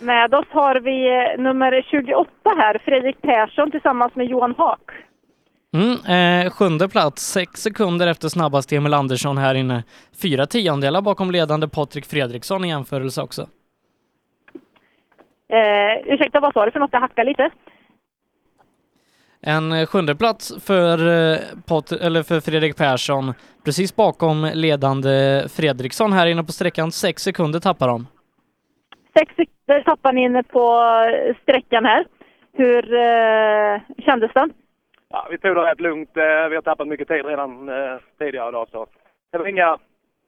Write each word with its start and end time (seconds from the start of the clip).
Med 0.00 0.34
oss 0.34 0.46
har 0.50 0.74
vi 0.80 1.08
eh, 1.08 1.42
nummer 1.42 1.82
28 1.90 2.30
här, 2.44 2.78
Fredrik 2.84 3.22
Persson 3.22 3.70
tillsammans 3.70 4.14
med 4.14 4.26
Johan 4.26 4.54
Haak. 4.58 4.80
Mm, 5.72 6.44
eh, 6.44 6.50
sjunde 6.50 6.88
plats, 6.88 7.22
sex 7.22 7.60
sekunder 7.62 8.06
efter 8.06 8.28
snabbast 8.28 8.72
Emil 8.72 8.94
Andersson 8.94 9.38
här 9.38 9.54
inne. 9.54 9.84
Fyra 10.22 10.46
tiondelar 10.46 11.02
bakom 11.02 11.30
ledande 11.30 11.68
Patrik 11.68 12.06
Fredriksson 12.06 12.64
i 12.64 12.68
jämförelse 12.68 13.22
också. 13.22 13.42
Eh, 15.52 16.12
ursäkta, 16.12 16.40
vad 16.40 16.52
sa 16.52 16.64
du 16.64 16.70
för 16.70 16.80
något? 16.80 16.92
Jag 16.92 17.00
hackar 17.00 17.24
lite. 17.24 17.50
En 19.40 19.72
eh, 19.72 19.86
sjunde 19.86 20.14
plats 20.14 20.52
för, 20.64 21.08
eh, 21.32 21.38
Pat 21.66 21.92
eller 21.92 22.22
för 22.22 22.40
Fredrik 22.40 22.76
Persson, 22.76 23.34
precis 23.64 23.96
bakom 23.96 24.50
ledande 24.54 25.44
Fredriksson 25.48 26.12
här 26.12 26.26
inne 26.26 26.44
på 26.44 26.52
sträckan. 26.52 26.92
Sex 26.92 27.22
sekunder 27.22 27.60
tappar 27.60 27.88
de. 27.88 28.06
Sex 29.14 29.34
sekunder 29.36 29.82
tappar 29.82 30.12
ni 30.12 30.22
inne 30.22 30.42
på 30.42 30.82
sträckan 31.42 31.84
här. 31.84 32.06
Hur 32.52 32.94
eh, 32.94 33.80
kändes 33.98 34.32
den? 34.32 34.52
Ja, 35.08 35.26
vi 35.30 35.38
tog 35.38 35.56
det 35.56 35.70
rätt 35.70 35.80
lugnt. 35.80 36.16
Eh, 36.16 36.48
vi 36.48 36.54
har 36.54 36.62
tappat 36.62 36.88
mycket 36.88 37.08
tid 37.08 37.26
redan 37.26 37.68
eh, 37.68 37.98
tidigare 38.18 38.48
idag 38.48 38.68
så 38.70 38.86
det 39.32 39.38
var 39.38 39.46
inga, 39.46 39.78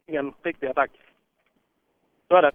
ingen 0.07 0.33
riktig 0.43 0.67
attack. 0.67 0.91
Så 2.29 2.37
är 2.37 2.43
det. 2.43 2.53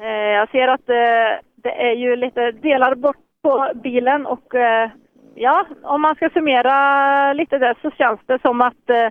Eh, 0.00 0.36
jag 0.38 0.50
ser 0.50 0.68
att 0.68 0.88
eh, 0.88 1.44
det 1.54 1.88
är 1.88 1.94
ju 1.94 2.16
lite 2.16 2.50
delar 2.50 2.94
bort 2.94 3.16
på 3.42 3.72
bilen 3.74 4.26
och 4.26 4.54
eh, 4.54 4.90
ja, 5.34 5.66
om 5.82 6.02
man 6.02 6.14
ska 6.14 6.30
summera 6.30 7.32
lite 7.32 7.58
där 7.58 7.76
så 7.82 7.90
känns 7.90 8.20
det 8.26 8.42
som 8.42 8.60
att 8.60 8.90
eh, 8.90 9.08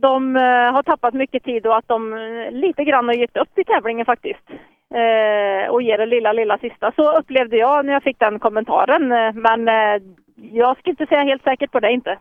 de 0.00 0.36
eh, 0.36 0.72
har 0.72 0.82
tappat 0.82 1.14
mycket 1.14 1.44
tid 1.44 1.66
och 1.66 1.76
att 1.76 1.88
de 1.88 2.12
eh, 2.12 2.52
lite 2.52 2.84
grann 2.84 3.08
har 3.08 3.14
gett 3.14 3.36
upp 3.36 3.58
i 3.58 3.64
tävlingen 3.64 4.06
faktiskt. 4.06 4.50
Eh, 4.94 5.70
och 5.70 5.82
ger 5.82 5.98
det 5.98 6.06
lilla, 6.06 6.32
lilla 6.32 6.58
sista. 6.58 6.92
Så 6.96 7.18
upplevde 7.18 7.56
jag 7.56 7.86
när 7.86 7.92
jag 7.92 8.02
fick 8.02 8.18
den 8.18 8.38
kommentaren. 8.38 9.08
Men 9.34 9.68
jag 10.52 10.78
ska 10.78 10.90
inte 10.90 11.06
säga 11.06 11.22
helt 11.22 11.42
säkert 11.42 11.72
på 11.72 11.80
det 11.80 11.92
inte. 11.92 12.18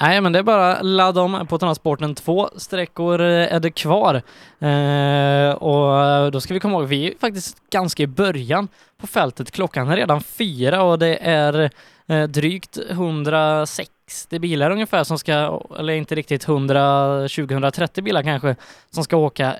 Nej, 0.00 0.20
men 0.20 0.32
det 0.32 0.38
är 0.38 0.42
bara 0.42 0.72
att 0.72 0.84
ladda 0.84 1.20
om 1.20 1.46
på 1.46 1.58
transporten. 1.58 2.14
Två 2.14 2.48
sträckor 2.56 3.20
är 3.20 3.60
det 3.60 3.70
kvar. 3.70 4.14
Eh, 4.60 5.54
och 5.54 6.32
då 6.32 6.40
ska 6.40 6.54
vi 6.54 6.60
komma 6.60 6.78
ihåg, 6.78 6.88
vi 6.88 7.06
är 7.06 7.18
faktiskt 7.18 7.70
ganska 7.70 8.02
i 8.02 8.06
början 8.06 8.68
på 9.00 9.06
fältet. 9.06 9.50
Klockan 9.50 9.88
är 9.88 9.96
redan 9.96 10.20
fyra 10.20 10.82
och 10.82 10.98
det 10.98 11.18
är 11.22 11.70
eh, 12.08 12.22
drygt 12.22 12.78
160 12.90 13.97
60 14.08 14.38
bilar 14.38 14.70
ungefär 14.70 15.04
som 15.04 15.18
ska, 15.18 15.60
eller 15.78 15.92
inte 15.92 16.14
riktigt 16.14 16.48
100, 16.48 16.74
20-130 16.74 18.02
bilar 18.02 18.22
kanske, 18.22 18.56
som 18.90 19.04
ska 19.04 19.16
åka 19.16 19.52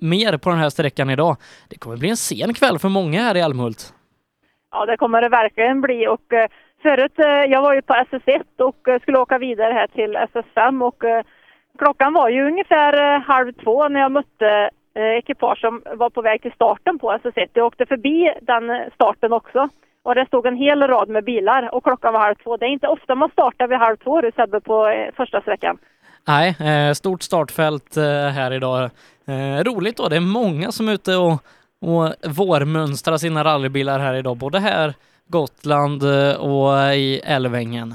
mer 0.00 0.38
på 0.38 0.50
den 0.50 0.58
här 0.58 0.70
sträckan 0.70 1.10
idag. 1.10 1.36
Det 1.68 1.78
kommer 1.78 1.96
bli 1.96 2.10
en 2.10 2.16
sen 2.16 2.54
kväll 2.54 2.78
för 2.78 2.88
många 2.88 3.20
här 3.22 3.36
i 3.36 3.40
Älmhult. 3.40 3.94
Ja, 4.70 4.86
det 4.86 4.96
kommer 4.96 5.22
det 5.22 5.28
verkligen 5.28 5.80
bli 5.80 6.06
och 6.06 6.32
eh, 6.32 6.48
förut, 6.82 7.18
eh, 7.18 7.26
jag 7.26 7.62
var 7.62 7.74
ju 7.74 7.82
på 7.82 7.94
SS1 7.94 8.42
och 8.58 8.88
eh, 8.88 9.00
skulle 9.00 9.18
åka 9.18 9.38
vidare 9.38 9.72
här 9.72 9.86
till 9.86 10.16
SS5 10.16 10.84
och 10.84 11.02
klockan 11.78 12.12
var 12.12 12.28
ju 12.28 12.46
ungefär 12.46 13.18
halv 13.18 13.52
två 13.52 13.88
när 13.88 14.00
jag 14.00 14.12
mötte 14.12 14.70
ekipage 14.94 15.60
som 15.60 15.82
var 15.96 16.10
på 16.10 16.22
väg 16.22 16.42
till 16.42 16.52
starten 16.52 16.98
på 16.98 17.12
SS1. 17.12 17.48
Jag 17.52 17.66
åkte 17.66 17.86
förbi 17.86 18.32
den 18.42 18.90
starten 18.94 19.32
också 19.32 19.68
och 20.08 20.14
det 20.14 20.26
stod 20.26 20.46
en 20.46 20.56
hel 20.56 20.82
rad 20.82 21.08
med 21.08 21.24
bilar 21.24 21.74
och 21.74 21.84
klockan 21.84 22.12
var 22.12 22.20
halv 22.20 22.34
två. 22.34 22.56
Det 22.56 22.66
är 22.66 22.70
inte 22.70 22.88
ofta 22.88 23.14
man 23.14 23.30
startar 23.30 23.68
vid 23.68 23.78
halv 23.78 23.96
två, 23.96 24.20
du 24.20 24.30
Sebbe, 24.36 24.60
på 24.60 24.88
eh, 24.88 25.14
första 25.16 25.40
sträckan. 25.40 25.78
Nej, 26.28 26.56
eh, 26.60 26.92
stort 26.92 27.22
startfält 27.22 27.96
eh, 27.96 28.28
här 28.38 28.52
idag. 28.52 28.90
Roligt 29.66 29.96
då, 29.96 30.08
det 30.08 30.16
är 30.16 30.20
många 30.20 30.72
som 30.72 30.88
är 30.88 30.92
ute 30.92 31.16
och, 31.16 31.32
och 31.90 32.06
vårmönstrar 32.38 33.16
sina 33.16 33.44
rallybilar 33.44 33.98
här 33.98 34.14
idag, 34.14 34.36
både 34.36 34.58
här, 34.58 34.94
Gotland 35.26 36.02
och 36.40 36.94
i 36.94 37.20
Älvängen. 37.24 37.94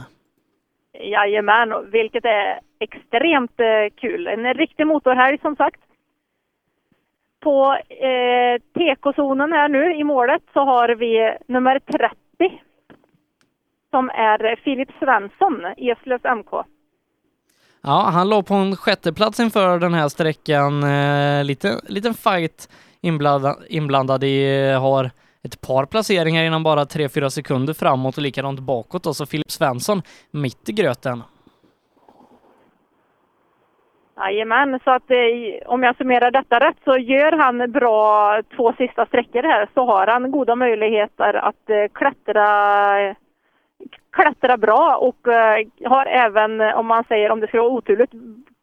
Jajamän, 0.99 1.91
vilket 1.91 2.25
är 2.25 2.59
extremt 2.79 3.59
kul. 4.01 4.27
En 4.27 4.53
riktig 4.53 4.87
motorhelg 4.87 5.37
som 5.41 5.55
sagt. 5.55 5.81
På 7.43 7.77
eh, 7.89 8.61
TK-zonen 8.73 9.51
här 9.51 9.69
nu 9.69 9.95
i 9.95 10.03
målet 10.03 10.41
så 10.53 10.59
har 10.59 10.89
vi 10.89 11.37
nummer 11.47 11.79
30 11.79 12.15
som 13.89 14.09
är 14.09 14.55
Filip 14.63 14.89
Svensson, 14.99 15.65
Eslövs 15.77 16.23
MK. 16.23 16.65
Ja, 17.81 18.09
han 18.13 18.29
låg 18.29 18.45
på 18.45 18.53
en 18.53 18.75
sjätteplats 18.75 19.39
inför 19.39 19.79
den 19.79 19.93
här 19.93 20.09
sträckan. 20.09 20.83
Eh, 20.83 21.43
lite, 21.43 21.81
liten 21.87 22.13
fight 22.13 22.69
inblandad, 23.01 23.55
inblandad 23.69 24.23
i, 24.23 24.69
eh, 24.69 24.81
har 24.81 25.11
ett 25.43 25.61
par 25.61 25.85
placeringar 25.85 26.43
innan 26.43 26.63
bara 26.63 26.85
3-4 26.85 27.29
sekunder 27.29 27.73
framåt 27.73 28.17
och 28.17 28.23
likadant 28.23 28.59
bakåt 28.59 29.05
och 29.05 29.15
så 29.15 29.25
Filip 29.25 29.51
Svensson 29.51 30.01
mitt 30.31 30.69
i 30.69 30.71
gröten. 30.71 31.23
Jajamän, 34.17 34.79
så 34.83 34.91
att 34.91 35.11
eh, 35.11 35.17
om 35.65 35.83
jag 35.83 35.97
summerar 35.97 36.31
detta 36.31 36.59
rätt 36.59 36.77
så 36.83 36.97
gör 36.97 37.31
han 37.31 37.71
bra 37.71 38.41
två 38.55 38.73
sista 38.77 39.05
sträckor 39.05 39.43
här 39.43 39.67
så 39.73 39.85
har 39.85 40.07
han 40.07 40.31
goda 40.31 40.55
möjligheter 40.55 41.33
att 41.33 41.69
eh, 41.69 41.91
klättra 41.93 43.15
klättra 44.11 44.57
bra 44.57 44.97
och 45.01 45.27
eh, 45.27 45.67
har 45.85 46.05
även, 46.05 46.61
om 46.61 46.85
man 46.85 47.03
säger 47.07 47.31
om 47.31 47.39
det 47.39 47.47
skulle 47.47 47.63
vara 47.63 47.71
oturligt, 47.71 48.11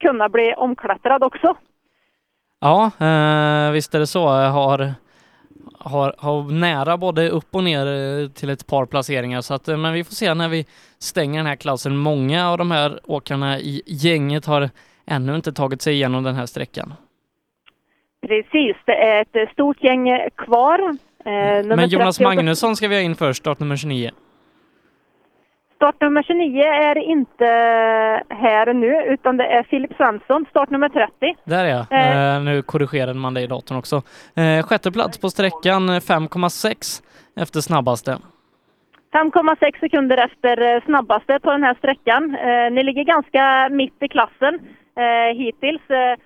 kunna 0.00 0.28
bli 0.28 0.54
omklättrad 0.54 1.24
också. 1.24 1.56
Ja, 2.60 2.90
eh, 2.98 3.70
visst 3.70 3.94
är 3.94 3.98
det 3.98 4.06
så. 4.06 4.18
Jag 4.18 4.50
har, 4.50 4.94
har, 5.78 6.14
har 6.18 6.52
nära 6.52 6.96
både 6.96 7.28
upp 7.28 7.54
och 7.54 7.64
ner 7.64 7.86
eh, 7.86 8.28
till 8.28 8.50
ett 8.50 8.66
par 8.66 8.86
placeringar 8.86 9.40
så 9.40 9.54
att, 9.54 9.68
eh, 9.68 9.76
men 9.76 9.92
vi 9.92 10.04
får 10.04 10.14
se 10.14 10.34
när 10.34 10.48
vi 10.48 10.66
stänger 10.98 11.38
den 11.38 11.46
här 11.46 11.56
klassen. 11.56 11.96
Många 11.96 12.50
av 12.50 12.58
de 12.58 12.70
här 12.70 13.00
åkarna 13.04 13.58
i 13.58 13.82
gänget 13.86 14.46
har 14.46 14.70
ännu 15.10 15.36
inte 15.36 15.52
tagit 15.52 15.82
sig 15.82 15.94
igenom 15.94 16.22
den 16.24 16.34
här 16.34 16.46
sträckan. 16.46 16.92
Precis, 18.26 18.76
det 18.84 18.94
är 18.94 19.20
ett 19.20 19.52
stort 19.52 19.82
gäng 19.82 20.28
kvar. 20.36 20.78
Eh, 21.24 21.32
nummer 21.32 21.76
Men 21.76 21.88
Jonas 21.88 22.16
30 22.16 22.24
Magnusson 22.24 22.76
ska 22.76 22.88
vi 22.88 22.94
ha 22.94 23.02
in 23.02 23.14
först, 23.14 23.40
startnummer 23.40 23.76
29. 23.76 24.10
Startnummer 25.76 26.22
29 26.22 26.62
är 26.62 26.98
inte 26.98 27.44
här 28.28 28.74
nu, 28.74 29.12
utan 29.12 29.36
det 29.36 29.44
är 29.44 29.62
Filip 29.62 29.90
Svensson, 29.96 30.46
startnummer 30.50 30.88
30. 30.88 31.34
Där 31.44 31.64
är 31.64 31.68
jag. 31.68 31.86
Eh. 31.90 32.36
Eh, 32.36 32.42
nu 32.42 32.62
korrigerade 32.62 33.14
man 33.14 33.34
det 33.34 33.40
i 33.40 33.46
datorn 33.46 33.78
också. 33.78 34.02
Eh, 34.34 34.62
sjätte 34.62 34.92
plats 34.92 35.18
på 35.18 35.30
sträckan, 35.30 35.88
eh, 35.88 36.00
5,6 36.00 37.02
efter 37.36 37.60
snabbaste. 37.60 38.18
5,6 39.12 39.80
sekunder 39.80 40.16
efter 40.16 40.80
snabbaste 40.84 41.38
på 41.42 41.50
den 41.50 41.62
här 41.62 41.74
sträckan. 41.74 42.34
Eh, 42.34 42.70
ni 42.72 42.82
ligger 42.82 43.04
ganska 43.04 43.68
mitt 43.70 44.02
i 44.02 44.08
klassen 44.08 44.58
eh, 44.96 45.36
hittills. 45.36 45.90
Eh, 45.90 46.16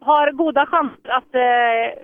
har 0.00 0.30
goda 0.30 0.66
chanser 0.66 1.10
att 1.10 1.34
eh, 1.34 2.02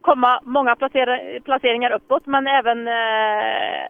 komma 0.00 0.40
många 0.42 0.74
placera- 0.74 1.40
placeringar 1.44 1.92
uppåt, 1.92 2.26
men 2.26 2.46
även 2.46 2.88
eh, 2.88 3.86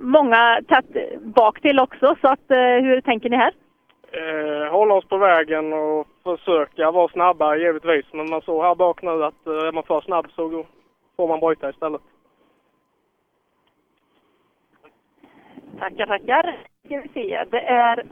många 0.00 0.60
tätt 0.68 1.20
bak 1.22 1.60
till 1.60 1.78
också. 1.78 2.16
Så 2.20 2.28
att, 2.28 2.50
eh, 2.50 2.82
hur 2.82 3.00
tänker 3.00 3.30
ni 3.30 3.36
här? 3.36 3.52
Eh, 4.12 4.70
hålla 4.72 4.94
oss 4.94 5.04
på 5.08 5.16
vägen 5.16 5.72
och 5.72 6.06
försöka 6.24 6.90
vara 6.90 7.08
snabbare 7.08 7.58
givetvis. 7.60 8.06
Men 8.12 8.30
man 8.30 8.40
såg 8.42 8.62
här 8.62 8.74
bak 8.74 9.02
nu 9.02 9.24
att 9.24 9.46
eh, 9.46 9.52
är 9.52 9.72
man 9.72 9.82
för 9.82 10.00
snabb 10.00 10.26
så 10.32 10.64
får 11.16 11.28
man 11.28 11.40
bryta 11.40 11.70
istället. 11.70 12.02
Tackar, 15.78 16.06
tackar. 16.06 16.56
Ska 16.84 17.00
vi 17.00 17.08
se. 17.08 17.44
Det 17.50 17.60
är 17.60 18.04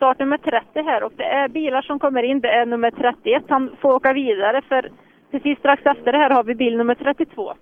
Start 0.00 0.18
nummer 0.18 0.38
30 0.38 0.82
här 0.82 1.02
och 1.02 1.12
det 1.16 1.24
är 1.24 1.48
bilar 1.48 1.82
som 1.82 1.98
kommer 1.98 2.22
in. 2.22 2.40
Det 2.40 2.48
är 2.48 2.66
nummer 2.66 2.90
31. 2.90 3.44
Han 3.48 3.76
får 3.80 3.92
åka 3.92 4.12
vidare 4.12 4.62
för 4.68 4.90
precis 5.30 5.58
strax 5.58 5.86
efter 5.86 6.12
det 6.12 6.18
här 6.18 6.30
har 6.30 6.44
vi 6.44 6.54
bil 6.54 6.76
nummer 6.76 6.94
32. 6.94 7.54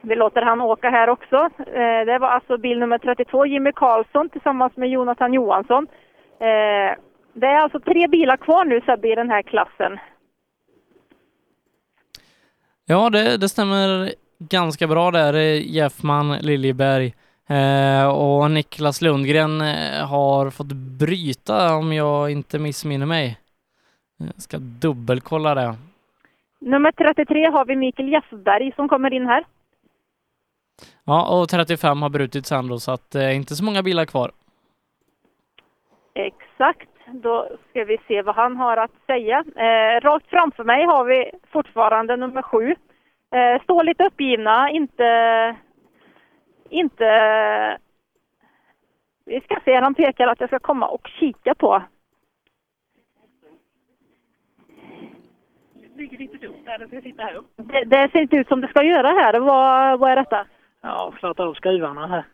Vi 0.00 0.14
låter 0.14 0.42
han 0.42 0.60
åka 0.60 0.90
här 0.90 1.08
också. 1.08 1.36
Eh, 1.58 2.04
det 2.06 2.18
var 2.20 2.28
alltså 2.28 2.58
bil 2.58 2.78
nummer 2.78 2.98
32, 2.98 3.46
Jimmy 3.46 3.72
Karlsson 3.72 4.28
tillsammans 4.28 4.76
med 4.76 4.90
Jonathan 4.90 5.32
Johansson. 5.32 5.86
Eh, 6.40 6.98
det 7.32 7.46
är 7.46 7.60
alltså 7.60 7.80
tre 7.80 8.08
bilar 8.08 8.36
kvar 8.36 8.64
nu 8.64 8.80
Sebbe 8.80 9.12
i 9.12 9.14
den 9.14 9.30
här 9.30 9.42
klassen. 9.42 9.98
Ja, 12.86 13.10
det, 13.10 13.36
det 13.36 13.48
stämmer 13.48 14.12
ganska 14.48 14.86
bra 14.86 15.10
där. 15.10 15.34
Eh, 15.34 15.74
Jeffman, 15.76 16.32
Liljeberg 16.32 17.14
eh, 17.48 18.08
och 18.08 18.50
Niklas 18.50 19.02
Lundgren 19.02 19.60
eh, 19.60 20.06
har 20.06 20.50
fått 20.50 20.72
bryta 20.72 21.76
om 21.76 21.92
jag 21.92 22.30
inte 22.30 22.58
missminner 22.58 23.06
mig. 23.06 23.38
Jag 24.16 24.42
ska 24.42 24.58
dubbelkolla 24.58 25.54
det. 25.54 25.74
Nummer 26.58 26.92
33 26.92 27.50
har 27.50 27.64
vi 27.64 27.76
Mikael 27.76 28.08
Jeffberg 28.08 28.72
som 28.76 28.88
kommer 28.88 29.12
in 29.12 29.26
här. 29.26 29.44
Ja, 31.04 31.40
och 31.40 31.48
35 31.48 32.02
har 32.02 32.08
brutit 32.10 32.46
sen 32.46 32.68
då, 32.68 32.78
så 32.78 32.92
att 32.92 33.14
eh, 33.14 33.36
inte 33.36 33.54
så 33.54 33.64
många 33.64 33.82
bilar 33.82 34.04
kvar. 34.04 34.30
Exakt. 36.14 36.88
Då 37.06 37.48
ska 37.70 37.84
vi 37.84 37.98
se 38.08 38.22
vad 38.22 38.34
han 38.34 38.56
har 38.56 38.76
att 38.76 38.90
säga. 39.06 39.44
Eh, 39.56 40.00
rakt 40.00 40.26
framför 40.26 40.64
mig 40.64 40.84
har 40.84 41.04
vi 41.04 41.30
fortfarande 41.52 42.16
nummer 42.16 42.42
sju. 42.42 42.74
Eh, 43.32 43.62
står 43.62 43.84
lite 43.84 44.04
uppgivna, 44.04 44.70
inte... 44.70 45.56
Inte... 46.68 47.78
Vi 49.24 49.40
ska 49.40 49.58
se, 49.64 49.74
han 49.74 49.94
pekar 49.94 50.28
att 50.28 50.40
jag 50.40 50.48
ska 50.48 50.58
komma 50.58 50.88
och 50.88 51.08
kika 51.08 51.54
på. 51.54 51.82
ligger 56.02 56.18
lite 56.18 56.46
dumt 56.46 56.64
där, 56.64 56.78
det 56.78 56.88
ska 56.88 57.00
sitta 57.00 57.22
här 57.22 57.34
uppe. 57.34 57.62
Det, 57.62 57.84
det 57.84 58.10
ser 58.12 58.20
inte 58.20 58.36
ut 58.36 58.48
som 58.48 58.60
det 58.60 58.68
ska 58.68 58.82
göra 58.82 59.08
här. 59.08 59.40
Vad, 59.40 59.98
vad 59.98 60.10
är 60.10 60.16
detta? 60.16 60.46
Ja, 60.80 61.14
slata 61.18 61.44
av 61.44 61.54
skruvarna 61.54 62.06
här 62.06 62.24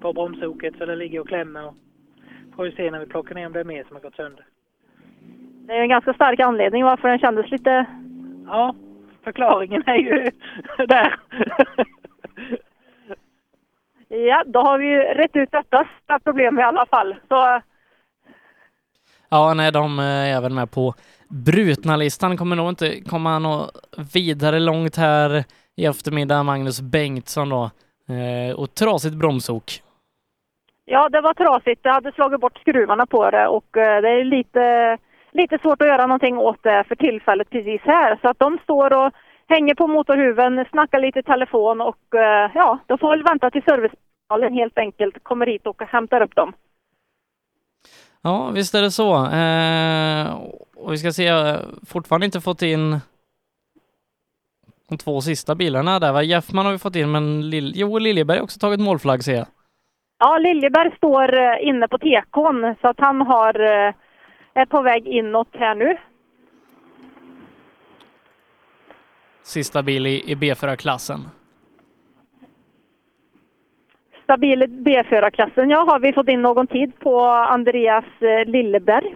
på 0.00 0.12
bromsoket 0.12 0.74
så 0.78 0.86
det 0.86 0.96
ligger 0.96 1.20
och 1.20 1.28
klämmer. 1.28 1.66
Och 1.66 1.74
får 2.56 2.64
vi 2.64 2.72
se 2.72 2.90
när 2.90 3.00
vi 3.00 3.06
plockar 3.06 3.34
ner 3.34 3.46
om 3.46 3.52
det 3.52 3.60
är 3.60 3.64
mer 3.64 3.84
som 3.84 3.96
har 3.96 4.02
gått 4.02 4.16
sönder. 4.16 4.44
Det 5.66 5.72
är 5.72 5.80
en 5.80 5.88
ganska 5.88 6.14
stark 6.14 6.40
anledning 6.40 6.84
varför 6.84 7.08
den 7.08 7.18
kändes 7.18 7.50
lite... 7.50 7.86
Ja, 8.46 8.74
förklaringen 9.26 9.82
är 9.86 9.96
ju 9.96 10.30
där. 10.86 11.14
ja, 14.08 14.44
då 14.46 14.60
har 14.60 14.78
vi 14.78 14.96
rätt 14.96 15.36
ut 15.36 15.50
detta 15.50 16.18
problem 16.24 16.58
i 16.58 16.62
alla 16.62 16.86
fall. 16.86 17.14
Så... 17.28 17.60
Ja, 19.28 19.54
nej, 19.54 19.72
de 19.72 19.98
är 19.98 20.26
även 20.26 20.54
med 20.54 20.70
på 20.70 20.94
brutna-listan. 21.28 22.36
Kommer 22.36 22.56
nog 22.56 22.68
inte 22.68 23.00
komma 23.00 23.38
något 23.38 23.70
vidare 24.14 24.58
långt 24.58 24.96
här 24.96 25.44
i 25.76 25.86
eftermiddag. 25.86 26.42
Magnus 26.42 26.80
Bengtsson 26.80 27.48
då. 27.48 27.70
Eh, 28.08 28.56
och 28.56 28.74
trasigt 28.74 29.14
bromsok. 29.14 29.82
Ja, 30.84 31.08
det 31.08 31.20
var 31.20 31.34
trasigt. 31.34 31.82
Det 31.82 31.90
hade 31.90 32.12
slagit 32.12 32.40
bort 32.40 32.58
skruvarna 32.58 33.06
på 33.06 33.30
det 33.30 33.46
och 33.46 33.76
eh, 33.76 34.02
det 34.02 34.08
är 34.08 34.24
lite, 34.24 34.98
lite 35.36 35.58
svårt 35.58 35.82
att 35.82 35.88
göra 35.88 36.06
någonting 36.06 36.38
åt 36.38 36.62
det 36.62 36.84
för 36.88 36.94
tillfället 36.94 37.50
precis 37.50 37.80
här. 37.84 38.18
Så 38.22 38.28
att 38.28 38.38
de 38.38 38.58
står 38.62 39.06
och 39.06 39.12
hänger 39.48 39.74
på 39.74 39.86
motorhuven, 39.86 40.64
snackar 40.70 41.00
lite 41.00 41.18
i 41.18 41.22
telefon 41.22 41.80
och 41.80 42.14
eh, 42.14 42.50
ja, 42.54 42.78
då 42.86 42.98
får 42.98 43.10
väl 43.10 43.22
vänta 43.22 43.50
till 43.50 43.62
servicepersonalen 43.62 44.52
helt 44.52 44.78
enkelt 44.78 45.24
kommer 45.24 45.46
hit 45.46 45.66
och 45.66 45.82
hämtar 45.82 46.20
upp 46.20 46.34
dem. 46.34 46.52
Ja, 48.22 48.50
visst 48.54 48.74
är 48.74 48.82
det 48.82 48.90
så. 48.90 49.26
Eh, 49.26 50.34
och 50.76 50.92
vi 50.92 50.98
ska 50.98 51.12
se, 51.12 51.56
fortfarande 51.86 52.26
inte 52.26 52.40
fått 52.40 52.62
in 52.62 53.00
de 54.88 54.98
två 54.98 55.20
sista 55.20 55.54
bilarna 55.54 55.98
där 55.98 56.12
va? 56.12 56.22
Jeffman 56.22 56.64
har 56.64 56.72
vi 56.72 56.78
fått 56.78 56.96
in, 56.96 57.10
men 57.10 57.50
Lill 57.50 57.72
jo, 57.74 57.98
Liljeberg 57.98 58.38
har 58.38 58.44
också 58.44 58.58
tagit 58.58 58.80
målflagg 58.80 59.24
ser 59.24 59.34
jag. 59.34 59.46
Ja, 60.18 60.38
Liljeberg 60.38 60.96
står 60.96 61.38
eh, 61.38 61.68
inne 61.68 61.88
på 61.88 61.98
tekon 61.98 62.74
så 62.80 62.88
att 62.88 63.00
han 63.00 63.20
har, 63.20 63.60
eh, 63.60 63.94
är 64.56 64.66
på 64.66 64.82
väg 64.82 65.06
inåt 65.06 65.48
här 65.52 65.74
nu. 65.74 65.96
Sista 69.42 69.82
bil 69.82 70.06
i, 70.06 70.30
i 70.30 70.34
B4-klassen. 70.34 71.20
Stabil 74.22 74.62
B4-klassen, 74.62 75.70
ja. 75.70 75.84
Har 75.90 75.98
vi 75.98 76.12
fått 76.12 76.28
in 76.28 76.42
någon 76.42 76.66
tid 76.66 76.98
på 76.98 77.20
Andreas 77.26 78.04
eh, 78.20 78.44
Lilleberg? 78.46 79.14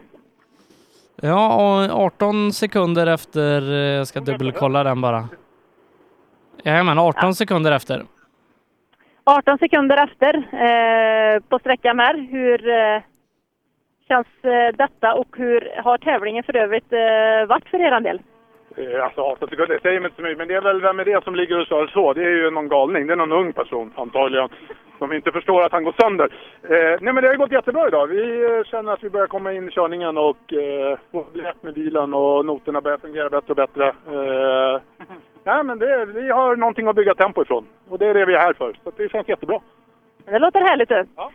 Ja, 1.22 1.54
och 1.54 2.04
18 2.04 2.52
sekunder 2.52 3.06
efter, 3.06 3.72
jag 3.72 4.06
ska 4.06 4.20
dubbelkolla 4.20 4.84
den 4.84 5.00
bara. 5.00 5.28
Jajamän, 6.64 6.98
18 6.98 7.20
ja. 7.22 7.32
sekunder 7.32 7.72
efter. 7.72 8.04
18 9.25 9.58
sekunder 9.58 10.04
efter 10.04 10.37
eh, 10.37 11.40
på 11.48 11.58
sträckan 11.58 11.98
här. 11.98 12.28
Hur 12.31 12.69
eh, 12.69 13.02
känns 14.10 14.32
eh, 14.42 14.68
detta 14.84 15.14
och 15.14 15.36
hur 15.36 15.60
har 15.84 15.98
tävlingen 15.98 16.44
för 16.44 16.56
övrigt 16.56 16.92
eh, 16.92 17.48
varit 17.52 17.68
för 17.68 17.80
er 17.80 18.00
del? 18.00 18.20
Eh, 18.76 19.04
alltså 19.04 19.20
18 19.20 19.48
sekunder, 19.48 19.74
det 19.74 19.82
säger 19.82 20.04
inte 20.04 20.16
så 20.16 20.22
mycket. 20.22 20.38
Men 20.38 20.48
det 20.48 20.54
är 20.54 20.60
väl, 20.60 20.80
vem 20.80 21.00
är 21.00 21.04
det 21.04 21.24
som 21.24 21.34
ligger 21.34 21.60
och 21.60 21.66
kör 21.66 21.86
så? 21.86 22.12
Det 22.12 22.24
är 22.24 22.36
ju 22.42 22.50
någon 22.50 22.68
galning. 22.68 23.06
Det 23.06 23.12
är 23.12 23.16
någon 23.16 23.32
ung 23.32 23.52
person 23.52 23.92
antagligen. 23.96 24.48
Som 24.98 25.12
inte 25.12 25.32
förstår 25.32 25.62
att 25.62 25.72
han 25.72 25.84
går 25.84 25.94
sönder. 26.00 26.28
Eh, 26.62 26.98
nej 27.00 27.12
men 27.12 27.22
det 27.22 27.28
har 27.28 27.34
gått 27.34 27.52
jättebra 27.52 27.88
idag. 27.88 28.06
Vi 28.06 28.62
känner 28.66 28.92
att 28.92 29.04
vi 29.04 29.10
börjar 29.10 29.26
komma 29.26 29.52
in 29.52 29.68
i 29.68 29.70
körningen 29.70 30.18
och 30.18 30.52
eh, 30.52 30.98
få 31.12 31.26
lätt 31.34 31.62
med 31.62 31.74
bilen 31.74 32.14
och 32.14 32.46
noterna 32.46 32.80
börjar 32.80 32.98
fungera 32.98 33.30
bättre 33.30 33.52
och 33.52 33.56
bättre. 33.56 33.88
Eh, 33.88 34.80
nej 35.44 35.64
men 35.64 35.78
det, 35.78 36.04
vi 36.04 36.30
har 36.30 36.56
någonting 36.56 36.88
att 36.88 36.96
bygga 36.96 37.14
tempo 37.14 37.42
ifrån. 37.42 37.66
Och 37.88 37.98
det 37.98 38.06
är 38.06 38.14
det 38.14 38.26
vi 38.26 38.34
är 38.34 38.38
här 38.38 38.52
för. 38.52 38.72
Så 38.84 38.92
det 38.96 39.08
känns 39.12 39.28
jättebra. 39.28 39.60
Det 40.24 40.38
låter 40.38 40.60
härligt 40.60 40.88
du. 40.88 41.04
Ja. 41.16 41.30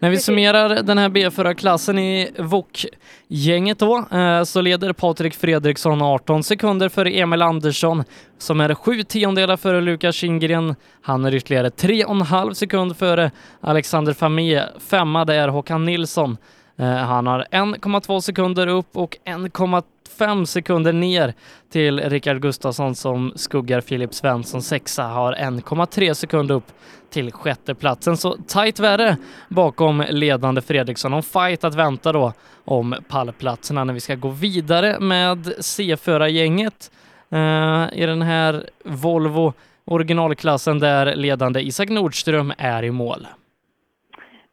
När 0.00 0.10
vi 0.10 0.18
summerar 0.18 0.82
den 0.82 0.98
här 0.98 1.08
B4-klassen 1.08 1.98
i 1.98 2.30
VOK-gänget 2.38 3.78
då, 3.78 4.06
eh, 4.10 4.42
så 4.42 4.60
leder 4.60 4.92
Patrik 4.92 5.34
Fredriksson 5.34 6.02
18 6.02 6.42
sekunder 6.42 6.88
före 6.88 7.10
Emil 7.10 7.42
Andersson 7.42 8.04
som 8.38 8.60
är 8.60 8.74
sju 8.74 9.02
tiondelar 9.02 9.56
före 9.56 9.80
Lukas 9.80 10.16
Kindgren. 10.16 10.74
Han 11.02 11.24
är 11.24 11.34
ytterligare 11.34 11.70
3,5 11.70 12.52
sekund 12.54 12.96
före 12.96 13.30
Alexander 13.60 14.12
Famé. 14.12 14.62
Femma 14.78 15.24
det 15.24 15.34
är 15.34 15.48
Håkan 15.48 15.84
Nilsson. 15.84 16.36
Eh, 16.78 16.86
han 16.86 17.26
har 17.26 17.46
1,2 17.50 18.20
sekunder 18.20 18.66
upp 18.66 18.96
och 18.96 19.16
1,5 19.24 20.44
sekunder 20.44 20.92
ner 20.92 21.34
till 21.72 22.00
Rickard 22.00 22.42
Gustafsson 22.42 22.94
som 22.94 23.32
skuggar 23.36 23.80
Filip 23.80 24.14
Svensson 24.14 24.62
sexa, 24.62 25.02
har 25.02 25.32
1,3 25.32 26.14
sekunder 26.14 26.54
upp 26.54 26.72
till 27.10 27.32
sjätteplatsen. 27.32 28.16
Så 28.16 28.36
tajt 28.46 28.80
värre 28.80 29.16
bakom 29.48 30.04
ledande 30.10 30.60
Fredriksson. 30.60 31.14
Om 31.14 31.22
fight 31.22 31.64
att 31.64 31.74
vänta 31.74 32.12
då 32.12 32.32
om 32.64 32.94
pallplatserna 33.08 33.84
när 33.84 33.94
vi 33.94 34.00
ska 34.00 34.14
gå 34.14 34.28
vidare 34.28 35.00
med 35.00 35.46
C4-gänget 35.46 36.90
eh, 37.30 37.86
i 37.92 38.06
den 38.06 38.22
här 38.22 38.70
Volvo 38.84 39.52
originalklassen 39.84 40.78
där 40.78 41.14
ledande 41.14 41.60
Isak 41.60 41.88
Nordström 41.88 42.52
är 42.58 42.82
i 42.82 42.90
mål. 42.90 43.26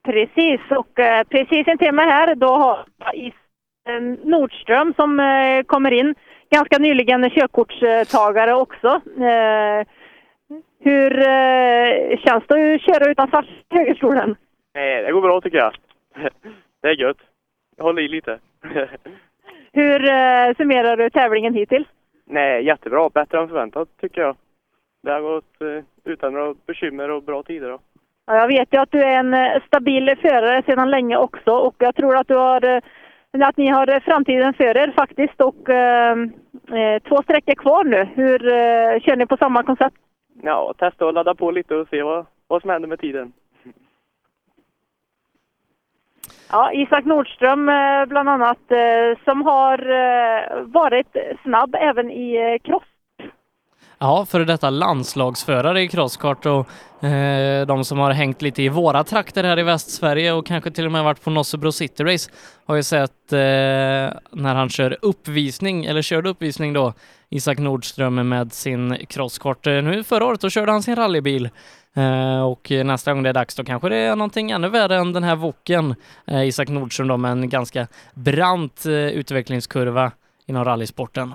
Precis, 0.06 0.62
och 0.70 1.00
eh, 1.00 1.24
precis 1.24 1.68
intill 1.68 1.92
mig 1.92 2.06
här 2.06 2.36
då 2.36 2.48
har 2.48 2.86
jag 2.98 3.26
eh, 3.96 4.02
Nordström 4.24 4.94
som 4.94 5.20
eh, 5.20 5.64
kommer 5.64 5.92
in. 5.92 6.16
Ganska 6.50 6.78
nyligen 6.78 7.30
körkortstagare 7.30 8.54
också. 8.54 8.88
Eh, 9.20 9.88
hur 10.80 11.10
känns 12.18 12.44
det 12.48 12.76
att 12.76 12.82
köra 12.82 13.12
utanför 13.12 13.46
högerstolen? 13.70 14.36
Det 14.74 15.12
går 15.12 15.22
bra 15.22 15.42
tycker 15.42 15.58
jag. 15.58 15.74
Det 16.82 16.88
är 16.88 17.02
gött. 17.02 17.18
Jag 17.78 17.84
håller 17.84 18.02
i 18.02 18.08
lite. 18.08 18.40
Hur 19.74 20.00
summerar 20.54 20.98
du 20.98 21.10
tävlingen 21.10 21.54
hittills? 21.54 21.88
Nej, 22.26 22.66
jättebra. 22.66 23.10
Bättre 23.10 23.40
än 23.40 23.48
förväntat 23.48 23.90
tycker 24.02 24.22
jag. 24.22 24.36
Det 25.04 25.12
har 25.12 25.22
gått 25.22 25.84
utan 26.04 26.34
några 26.34 26.56
bekymmer 26.66 27.12
och 27.12 27.24
bra 27.24 27.44
tider. 27.44 27.70
Då. 27.70 27.80
Ja, 28.28 28.36
jag 28.36 28.48
vet 28.48 28.74
ju 28.74 28.78
att 28.78 28.92
du 28.92 29.02
är 29.02 29.20
en 29.20 29.34
eh, 29.34 29.62
stabil 29.68 30.16
förare 30.22 30.64
sedan 30.66 30.90
länge 30.90 31.18
också 31.18 31.52
och 31.52 31.76
jag 31.78 31.96
tror 31.96 32.18
att 32.18 32.28
du 32.28 32.36
har 32.36 32.66
eh, 32.66 32.82
att 33.48 33.58
ni 33.58 33.68
har 33.68 34.00
framtiden 34.00 34.54
för 34.54 34.78
er 34.78 34.94
faktiskt 34.98 35.42
och 35.42 35.70
eh, 35.70 36.18
eh 36.72 37.04
två 37.10 37.22
sträckor 37.24 37.56
kvar 37.56 37.84
nu. 37.84 38.10
Hur 38.16 38.48
eh, 38.48 39.00
kör 39.00 39.16
ni 39.16 39.26
på 39.26 39.38
samma 39.38 39.64
koncept? 39.64 39.96
Ja, 40.42 40.74
testa 40.78 41.06
och 41.06 41.14
ladda 41.14 41.36
på 41.36 41.52
lite 41.52 41.76
och 41.76 41.88
se 41.88 42.04
vad, 42.04 42.26
vad 42.48 42.62
som 42.62 42.70
händer 42.70 42.90
med 42.90 43.00
tiden. 43.00 43.34
Ja, 46.52 46.74
Isak 46.74 47.06
Nordström 47.06 47.66
bland 48.08 48.30
annat 48.30 48.60
som 49.24 49.42
har 49.42 49.78
varit 50.66 51.16
snabb 51.44 51.76
även 51.80 52.12
i 52.12 52.60
cross 52.64 52.95
Ja, 54.00 54.26
före 54.26 54.46
detta 54.46 54.70
landslagsförare 54.70 55.82
i 55.82 55.88
crosskart 55.88 56.46
och 56.46 57.04
eh, 57.06 57.66
de 57.66 57.86
som 57.86 58.00
har 58.00 58.12
hängt 58.12 58.42
lite 58.42 58.64
i 58.64 58.70
våra 58.70 59.04
trakter 59.04 59.44
här 59.44 59.60
i 59.60 59.64
Västsverige 59.64 60.34
och 60.34 60.46
kanske 60.46 60.72
till 60.72 60.86
och 60.86 60.92
med 60.92 61.04
varit 61.04 61.24
på 61.24 61.30
Nossebro 61.30 61.72
City 61.72 62.04
Race 62.04 62.32
har 62.66 62.76
ju 62.76 62.84
sett 62.84 63.34
eh, 63.34 63.38
när 64.32 64.56
han 64.56 64.70
kör 64.70 64.98
uppvisning, 65.02 65.86
eller 65.86 66.02
körde 66.02 66.30
uppvisning 66.30 66.74
då, 66.74 66.94
Isak 67.30 67.58
Nordström 67.58 68.30
med 68.30 68.54
sin 68.54 68.98
crosskart. 69.10 69.68
Eh, 69.68 69.74
nu 69.74 70.04
förra 70.04 70.26
året 70.26 70.42
då 70.42 70.50
körde 70.50 70.72
han 70.72 70.84
sin 70.84 70.96
rallybil 70.96 71.50
eh, 71.96 72.42
och 72.42 72.72
nästa 72.72 73.14
gång 73.14 73.24
det 73.24 73.30
är 73.30 73.34
dags 73.34 73.56
då 73.56 73.64
kanske 73.64 73.90
det 73.90 73.98
är 73.98 74.16
någonting 74.16 74.52
ännu 74.52 74.70
värre 74.70 74.98
än 74.98 75.14
den 75.14 75.24
här 75.24 75.36
voken. 75.36 75.96
Eh, 76.28 76.48
Isak 76.48 76.70
Nordström 76.70 77.08
då 77.08 77.18
med 77.18 77.32
en 77.32 77.50
ganska 77.50 77.88
brant 78.14 78.86
eh, 78.86 78.92
utvecklingskurva 78.92 80.12
inom 80.46 80.66
rallysporten. 80.66 81.34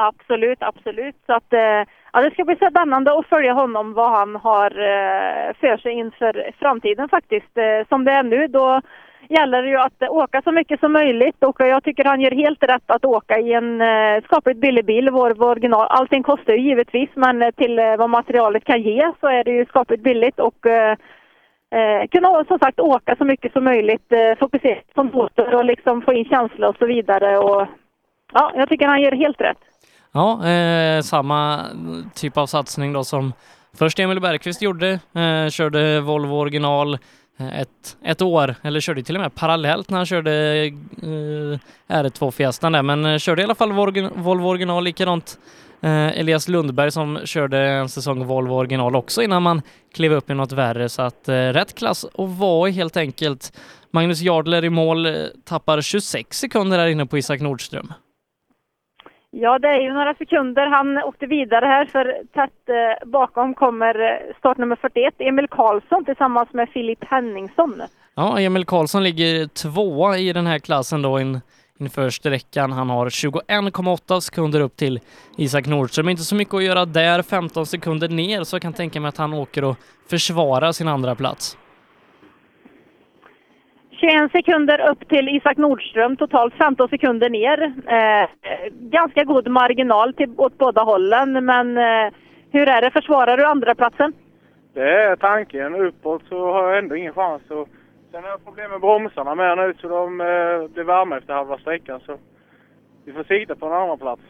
Absolut, 0.00 0.62
absolut. 0.62 1.16
Så 1.26 1.32
att, 1.32 1.52
eh, 1.52 1.82
ja, 2.12 2.20
det 2.20 2.30
ska 2.30 2.44
bli 2.44 2.56
spännande 2.56 3.18
att 3.18 3.26
följa 3.26 3.52
honom, 3.52 3.94
vad 3.94 4.10
han 4.10 4.36
har 4.36 4.70
eh, 4.70 5.54
för 5.60 5.76
sig 5.76 5.92
inför 5.92 6.50
framtiden 6.58 7.08
faktiskt. 7.08 7.58
Eh, 7.58 7.88
som 7.88 8.04
det 8.04 8.12
är 8.12 8.22
nu, 8.22 8.46
då 8.46 8.80
gäller 9.28 9.62
det 9.62 9.68
ju 9.68 9.76
att 9.76 10.02
åka 10.02 10.42
så 10.42 10.52
mycket 10.52 10.80
som 10.80 10.92
möjligt 10.92 11.44
och 11.44 11.56
jag 11.60 11.84
tycker 11.84 12.04
han 12.04 12.20
gör 12.20 12.30
helt 12.30 12.62
rätt 12.62 12.90
att 12.90 13.04
åka 13.04 13.38
i 13.38 13.52
en 13.52 13.82
skapligt 14.24 14.60
billig 14.60 14.84
bil, 14.84 15.10
Volvo 15.10 15.44
original. 15.44 15.86
Allting 15.90 16.22
kostar 16.22 16.52
ju 16.52 16.60
givetvis, 16.60 17.10
men 17.14 17.52
till 17.52 17.76
vad 17.98 18.10
materialet 18.10 18.64
kan 18.64 18.82
ge 18.82 19.12
så 19.20 19.26
är 19.26 19.44
det 19.44 19.50
ju 19.50 19.66
skapligt 19.66 20.02
billigt 20.02 20.40
och 20.40 20.66
eh, 20.66 22.06
kunna 22.10 22.44
som 22.44 22.58
sagt 22.58 22.80
åka 22.80 23.16
så 23.16 23.24
mycket 23.24 23.52
som 23.52 23.64
möjligt, 23.64 24.12
eh, 24.12 24.38
fokusera 24.38 24.80
på 24.94 25.02
motor 25.02 25.54
och 25.54 25.64
liksom 25.64 26.02
få 26.02 26.12
in 26.12 26.24
känsla 26.24 26.68
och 26.68 26.76
så 26.78 26.86
vidare. 26.86 27.38
Och, 27.38 27.66
ja, 28.32 28.52
jag 28.54 28.68
tycker 28.68 28.86
han 28.86 29.02
gör 29.02 29.12
helt 29.12 29.40
rätt. 29.40 29.67
Ja, 30.18 30.48
eh, 30.48 31.02
samma 31.02 31.64
typ 32.14 32.36
av 32.36 32.46
satsning 32.46 32.92
då 32.92 33.04
som 33.04 33.32
först 33.74 33.98
Emil 33.98 34.20
Bergqvist 34.20 34.62
gjorde, 34.62 34.88
eh, 35.14 35.48
körde 35.50 36.00
Volvo 36.00 36.34
original 36.34 36.98
eh, 37.38 37.60
ett, 37.60 37.96
ett 38.04 38.22
år, 38.22 38.54
eller 38.62 38.80
körde 38.80 39.02
till 39.02 39.16
och 39.16 39.22
med 39.22 39.34
parallellt 39.34 39.90
när 39.90 39.96
han 39.96 40.06
körde 40.06 40.32
eh, 41.02 41.58
R2 41.94 42.30
Fiestan 42.30 42.72
där, 42.72 42.82
men 42.82 43.06
eh, 43.06 43.18
körde 43.18 43.42
i 43.42 43.44
alla 43.44 43.54
fall 43.54 43.72
Volvo 43.72 44.48
original 44.48 44.84
likadant 44.84 45.38
eh, 45.80 46.18
Elias 46.18 46.48
Lundberg 46.48 46.90
som 46.90 47.18
körde 47.24 47.58
en 47.58 47.88
säsong 47.88 48.26
Volvo 48.26 48.54
original 48.54 48.96
också 48.96 49.22
innan 49.22 49.42
man 49.42 49.62
klev 49.94 50.12
upp 50.12 50.30
i 50.30 50.34
något 50.34 50.52
värre, 50.52 50.88
så 50.88 51.02
att 51.02 51.28
eh, 51.28 51.34
rätt 51.34 51.74
klass 51.74 52.04
och 52.04 52.30
var 52.30 52.68
helt 52.68 52.96
enkelt. 52.96 53.52
Magnus 53.90 54.20
Jardler 54.20 54.64
i 54.64 54.70
mål 54.70 55.06
eh, 55.06 55.12
tappar 55.44 55.80
26 55.80 56.38
sekunder 56.38 56.78
där 56.78 56.86
inne 56.86 57.06
på 57.06 57.18
Isak 57.18 57.40
Nordström. 57.40 57.92
Ja, 59.30 59.58
det 59.58 59.68
är 59.68 59.80
ju 59.80 59.92
några 59.92 60.14
sekunder. 60.14 60.66
Han 60.66 60.98
åkte 60.98 61.26
vidare 61.26 61.64
här 61.66 61.86
för 61.86 62.04
tätt 62.34 62.68
eh, 62.68 63.08
bakom 63.08 63.54
kommer 63.54 63.94
eh, 64.00 64.36
startnummer 64.38 64.76
41, 64.76 65.14
Emil 65.18 65.48
Karlsson 65.48 66.04
tillsammans 66.04 66.48
med 66.52 66.68
Filip 66.68 67.04
Henningsson. 67.04 67.82
Ja, 68.14 68.40
Emil 68.40 68.64
Karlsson 68.64 69.02
ligger 69.02 69.46
tvåa 69.46 70.18
i 70.18 70.32
den 70.32 70.46
här 70.46 70.58
klassen 70.58 71.02
då 71.02 71.20
in, 71.20 71.40
inför 71.78 72.10
sträckan. 72.10 72.72
Han 72.72 72.90
har 72.90 73.08
21,8 73.08 74.20
sekunder 74.20 74.60
upp 74.60 74.76
till 74.76 75.00
Isak 75.36 75.66
Nordström. 75.66 76.08
Inte 76.08 76.22
så 76.22 76.34
mycket 76.34 76.54
att 76.54 76.64
göra 76.64 76.84
där, 76.84 77.22
15 77.22 77.66
sekunder 77.66 78.08
ner, 78.08 78.44
så 78.44 78.54
jag 78.54 78.62
kan 78.62 78.72
tänka 78.72 79.00
mig 79.00 79.08
att 79.08 79.16
han 79.16 79.34
åker 79.34 79.64
och 79.64 79.76
försvarar 80.10 80.72
sin 80.72 80.88
andra 80.88 81.14
plats. 81.14 81.56
21 84.00 84.32
sekunder 84.32 84.90
upp 84.90 85.08
till 85.08 85.28
Isak 85.28 85.56
Nordström, 85.56 86.16
totalt 86.16 86.54
15 86.54 86.88
sekunder 86.88 87.30
ner. 87.30 87.62
Eh, 87.86 88.28
ganska 88.70 89.24
god 89.24 89.48
marginal 89.48 90.14
till, 90.14 90.34
åt 90.36 90.58
båda 90.58 90.82
hållen, 90.82 91.44
men 91.44 91.78
eh, 91.78 92.12
hur 92.50 92.68
är 92.68 92.82
det? 92.82 92.90
Försvarar 92.90 93.36
du 93.36 93.44
andra 93.44 93.74
platsen? 93.74 94.12
Det 94.74 95.02
är 95.02 95.16
tanken. 95.16 95.74
Uppåt 95.74 96.22
så 96.28 96.52
har 96.52 96.68
jag 96.68 96.78
ändå 96.78 96.96
ingen 96.96 97.14
chans. 97.14 97.42
Och 97.50 97.68
sen 98.10 98.22
har 98.22 98.30
jag 98.30 98.44
problem 98.44 98.70
med 98.70 98.80
bromsarna 98.80 99.34
med 99.34 99.58
nu 99.58 99.74
så 99.80 99.88
de 99.88 100.20
eh, 100.20 100.68
blir 100.74 100.84
varma 100.84 101.18
efter 101.18 101.34
halva 101.34 101.58
sträckan. 101.58 102.00
Så 102.00 102.16
vi 103.04 103.12
får 103.12 103.24
sikta 103.24 103.54
på 103.54 103.66
en 103.66 103.72
andra 103.72 103.96
plats. 103.96 104.22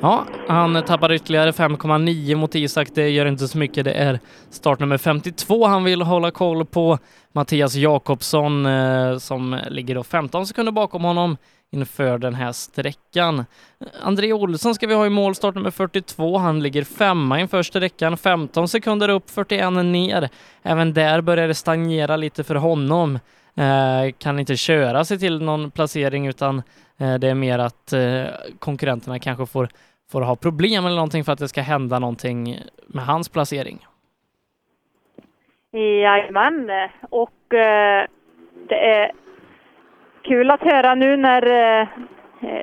Ja, 0.00 0.24
han 0.48 0.82
tappar 0.84 1.12
ytterligare 1.12 1.50
5,9 1.50 2.34
mot 2.34 2.54
Isak. 2.54 2.88
Det 2.94 3.08
gör 3.08 3.26
inte 3.26 3.48
så 3.48 3.58
mycket. 3.58 3.84
Det 3.84 3.92
är 3.92 4.20
startnummer 4.50 4.98
52 4.98 5.66
han 5.66 5.84
vill 5.84 6.02
hålla 6.02 6.30
koll 6.30 6.64
på. 6.64 6.98
Mattias 7.32 7.74
Jakobsson 7.74 8.66
eh, 8.66 9.18
som 9.18 9.60
ligger 9.68 9.94
då 9.94 10.02
15 10.02 10.46
sekunder 10.46 10.72
bakom 10.72 11.04
honom 11.04 11.36
inför 11.74 12.18
den 12.18 12.34
här 12.34 12.52
sträckan. 12.52 13.44
André 14.02 14.32
Olsson 14.32 14.74
ska 14.74 14.86
vi 14.86 14.94
ha 14.94 15.06
i 15.06 15.10
mål, 15.10 15.34
startnummer 15.34 15.70
42. 15.70 16.38
Han 16.38 16.62
ligger 16.62 16.84
femma 16.84 17.40
inför 17.40 17.62
sträckan, 17.62 18.16
15 18.16 18.68
sekunder 18.68 19.08
upp, 19.08 19.30
41 19.30 19.72
ner. 19.72 20.28
Även 20.62 20.94
där 20.94 21.20
börjar 21.20 21.48
det 21.48 21.54
stagnera 21.54 22.16
lite 22.16 22.44
för 22.44 22.54
honom. 22.54 23.18
Eh, 23.56 24.12
kan 24.18 24.38
inte 24.38 24.56
köra 24.56 25.04
sig 25.04 25.18
till 25.18 25.42
någon 25.42 25.70
placering 25.70 26.26
utan 26.26 26.62
eh, 26.98 27.14
det 27.14 27.28
är 27.28 27.34
mer 27.34 27.58
att 27.58 27.92
eh, 27.92 28.24
konkurrenterna 28.58 29.18
kanske 29.18 29.46
får, 29.46 29.68
får 30.12 30.22
ha 30.22 30.36
problem 30.36 30.86
eller 30.86 30.96
någonting 30.96 31.24
för 31.24 31.32
att 31.32 31.38
det 31.38 31.48
ska 31.48 31.60
hända 31.60 31.98
någonting 31.98 32.58
med 32.86 33.04
hans 33.04 33.28
placering. 33.28 33.86
Jajamän, 35.72 36.70
och 37.10 37.30
det 38.68 38.86
är 38.86 39.12
kul 40.22 40.50
att 40.50 40.60
höra 40.60 40.94
nu 40.94 41.16
när 41.16 41.40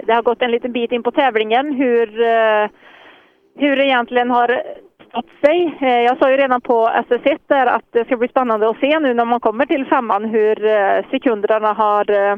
det 0.06 0.14
har 0.14 0.22
gått 0.22 0.42
en 0.42 0.52
liten 0.52 0.72
bit 0.72 0.92
in 0.92 1.04
på 1.04 1.12
tävlingen 1.12 1.74
hur, 1.74 2.08
hur 3.60 3.80
egentligen 3.80 4.32
har 4.32 4.64
stått 5.12 5.30
sig. 5.46 5.78
Eh, 5.82 6.02
jag 6.02 6.18
sa 6.18 6.32
ju 6.32 6.38
redan 6.38 6.62
på 6.62 6.88
SS1 6.88 7.40
där 7.48 7.66
att 7.66 7.86
det 7.92 8.06
ska 8.06 8.18
bli 8.18 8.28
spännande 8.28 8.70
att 8.70 8.80
se 8.80 9.00
nu 9.00 9.14
när 9.14 9.26
man 9.26 9.40
kommer 9.40 9.66
till 9.66 9.86
femman 9.86 10.26
hur 10.26 10.66
eh, 10.66 11.06
sekunderna 11.12 11.74
har 11.74 12.12
eh, 12.12 12.38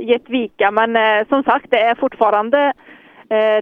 gett 0.00 0.30
vika. 0.30 0.70
Men 0.70 1.26
som 1.28 1.42
sagt, 1.42 1.66
det 1.70 1.80
är 1.80 1.94
fortfarande 1.94 2.72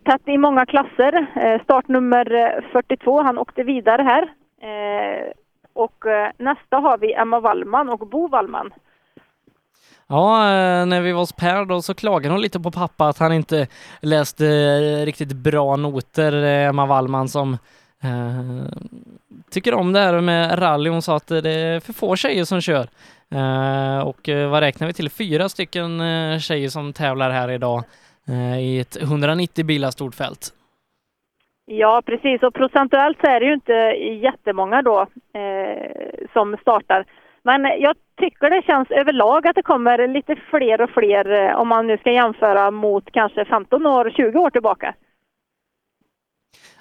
tätt 0.04 0.22
i 0.24 0.38
många 0.38 0.66
klasser. 0.66 1.26
Startnummer 1.64 2.24
42, 2.72 3.22
han 3.22 3.38
åkte 3.38 3.62
vidare 3.62 4.02
här. 4.02 4.32
Och 5.72 6.04
nästa 6.38 6.76
har 6.76 6.98
vi 6.98 7.14
Emma 7.14 7.40
Wallman 7.40 7.88
och 7.88 8.08
Bo 8.08 8.28
Wallman. 8.28 8.72
Ja, 10.06 10.44
när 10.84 11.00
vi 11.00 11.12
var 11.12 11.20
hos 11.20 11.32
Per 11.32 11.64
då 11.64 11.82
så 11.82 11.94
klagade 11.94 12.34
hon 12.34 12.42
lite 12.42 12.60
på 12.60 12.70
pappa 12.70 13.08
att 13.08 13.18
han 13.18 13.32
inte 13.32 13.66
läste 14.00 14.44
riktigt 15.04 15.32
bra 15.32 15.76
noter, 15.76 16.32
Emma 16.44 16.86
Wallman 16.86 17.28
som 17.28 17.56
Eh, 18.02 18.66
tycker 19.50 19.74
om 19.74 19.92
det 19.92 20.00
här 20.00 20.20
med 20.20 20.62
rally. 20.62 20.90
Hon 20.90 21.02
sa 21.02 21.16
att 21.16 21.26
det 21.26 21.50
är 21.50 21.80
för 21.80 21.92
få 21.92 22.16
tjejer 22.16 22.44
som 22.44 22.60
kör. 22.60 22.86
Uh, 23.34 24.08
och 24.08 24.28
eh, 24.28 24.50
vad 24.50 24.60
räknar 24.60 24.86
vi 24.86 24.92
till? 24.92 25.10
Fyra 25.10 25.48
stycken 25.48 26.00
uh, 26.00 26.38
tjejer 26.38 26.68
som 26.68 26.92
tävlar 26.92 27.30
här 27.30 27.50
idag 27.50 27.84
i 28.60 28.80
ett 28.80 28.96
190 29.02 29.64
bilar 29.64 29.90
stort 29.90 30.14
fält. 30.14 30.50
Ja, 31.66 32.02
precis. 32.06 32.42
Och 32.42 32.54
procentuellt 32.54 33.18
så 33.20 33.26
är 33.26 33.40
det 33.40 33.46
ju 33.46 33.54
inte 33.54 33.72
jättemånga 34.26 34.82
då 34.82 35.06
som 36.32 36.56
startar. 36.60 37.04
Men 37.42 37.64
jag 37.80 37.96
tycker 38.20 38.50
det 38.50 38.62
känns 38.66 38.90
överlag 38.90 39.46
att 39.46 39.54
det 39.54 39.62
kommer 39.62 40.08
lite 40.08 40.36
fler 40.50 40.80
och 40.80 40.90
fler 40.90 41.54
om 41.54 41.68
man 41.68 41.86
nu 41.86 41.98
ska 41.98 42.12
jämföra 42.12 42.70
mot 42.70 43.12
kanske 43.12 43.44
15 43.44 43.86
år, 43.86 44.10
20 44.16 44.38
år 44.38 44.50
tillbaka. 44.50 44.94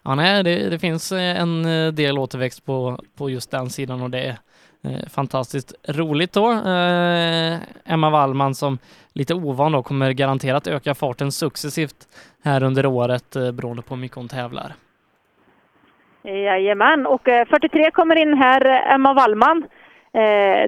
Ja, 0.04 0.16
nej, 0.16 0.44
det, 0.44 0.70
det 0.70 0.80
finns 0.80 1.12
en 1.12 1.64
del 1.96 2.18
återväxt 2.18 2.66
på, 2.66 3.00
på 3.18 3.30
just 3.30 3.52
den 3.52 3.70
sidan 3.70 4.02
och 4.02 4.10
det 4.10 4.38
Eh, 4.86 5.10
fantastiskt 5.10 5.74
roligt 5.90 6.34
då. 6.34 6.52
Eh, 6.52 7.58
Emma 7.86 8.10
Wallman 8.10 8.56
som 8.56 8.78
lite 9.14 9.34
ovan 9.34 9.72
då 9.72 9.84
kommer 9.84 10.12
garanterat 10.12 10.68
öka 10.68 10.96
farten 10.96 11.32
successivt 11.32 12.08
här 12.44 12.64
under 12.64 12.86
året 12.86 13.36
eh, 13.36 13.52
beroende 13.52 13.82
på 13.82 13.94
hur 13.94 14.02
mycket 14.02 14.18
hon 14.18 14.28
tävlar. 14.28 14.74
Jajamän, 16.24 17.06
och 17.06 17.22
43 17.24 17.92
kommer 17.92 18.16
in 18.16 18.34
här, 18.34 18.94
Emma 18.94 19.14
Wallman. 19.14 19.66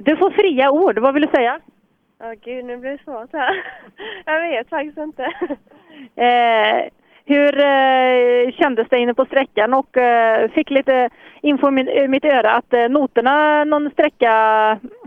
Du 0.02 0.16
får 0.16 0.30
fria 0.30 0.70
ord, 0.70 0.98
vad 0.98 1.14
vill 1.14 1.22
du 1.22 1.28
säga? 1.28 1.60
Ja, 2.18 2.26
oh, 2.26 2.34
gud, 2.44 2.64
nu 2.64 2.76
blir 2.76 2.90
det 2.90 3.04
svårt 3.04 3.32
här. 3.32 3.64
Jag 4.24 4.40
vet 4.40 4.68
faktiskt 4.68 4.98
inte. 4.98 5.32
Hur 7.28 7.58
eh, 7.58 8.52
kändes 8.52 8.88
det 8.88 8.98
inne 8.98 9.14
på 9.14 9.24
sträckan 9.24 9.74
och 9.74 9.96
eh, 9.96 10.50
fick 10.50 10.70
lite 10.70 11.10
info 11.42 11.78
i 11.78 12.08
mitt 12.08 12.24
öra 12.24 12.50
att 12.50 12.72
eh, 12.72 12.88
noterna 12.88 13.64
någon 13.64 13.90
sträcka 13.90 14.30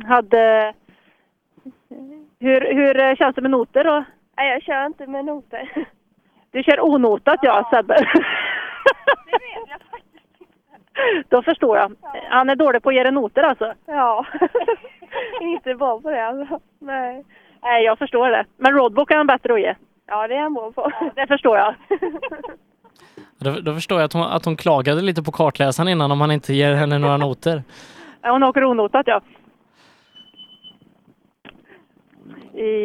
hade... 0.06 0.74
Hur, 2.40 2.74
hur 2.74 3.16
känns 3.16 3.36
det 3.36 3.42
med 3.42 3.52
noter 3.52 3.84
då? 3.84 4.04
Nej, 4.38 4.52
jag 4.52 4.62
kör 4.62 4.86
inte 4.86 5.08
med 5.08 5.26
noter. 5.26 5.70
Du 6.52 6.64
kör 6.64 6.82
onotat 6.82 7.40
ja, 7.42 7.66
ja 7.72 7.78
Sebbe. 7.78 7.94
Det 7.94 9.32
vet 9.32 9.70
jag 9.70 9.82
faktiskt 9.92 10.42
inte. 10.42 11.26
Då 11.30 11.42
förstår 11.42 11.78
jag. 11.78 11.96
Han 12.30 12.50
är 12.50 12.56
dålig 12.56 12.84
på 12.84 12.90
att 12.90 12.96
ge 12.96 13.12
noter 13.12 13.44
alltså? 13.44 13.74
Ja. 13.86 14.26
inte 15.42 15.76
bra 15.76 16.02
på 16.02 16.10
det 16.10 16.28
alltså. 16.28 16.60
Nej. 16.80 17.26
Nej, 17.62 17.84
jag 17.84 17.98
förstår 18.00 18.30
det. 18.30 18.46
Men 18.58 18.74
roadbook 18.74 19.12
är 19.12 19.16
han 19.16 19.28
bättre 19.28 19.54
att 19.54 19.62
ge? 19.62 19.76
Ja, 20.10 20.28
det 20.28 20.36
är 20.36 20.40
han 20.42 20.54
bra 20.54 20.72
på. 20.72 20.92
Det 21.16 21.28
förstår 21.28 21.58
jag. 21.58 21.76
Då, 23.42 23.52
då, 23.62 23.74
förstår 23.74 24.00
jag 24.00 24.06
att 24.06 24.14
hon, 24.14 24.24
att 24.24 24.46
hon 24.46 24.56
klagade 24.58 25.02
lite 25.02 25.24
på 25.24 25.32
kartläsaren 25.32 25.90
innan 25.90 26.12
om 26.12 26.22
han 26.22 26.32
inte 26.32 26.54
ger 26.54 26.74
henne 26.74 26.98
några 26.98 27.18
noter. 27.18 27.64
Hon 28.22 28.44
åker 28.44 28.64
onotat, 28.64 29.08
ja. 29.08 29.22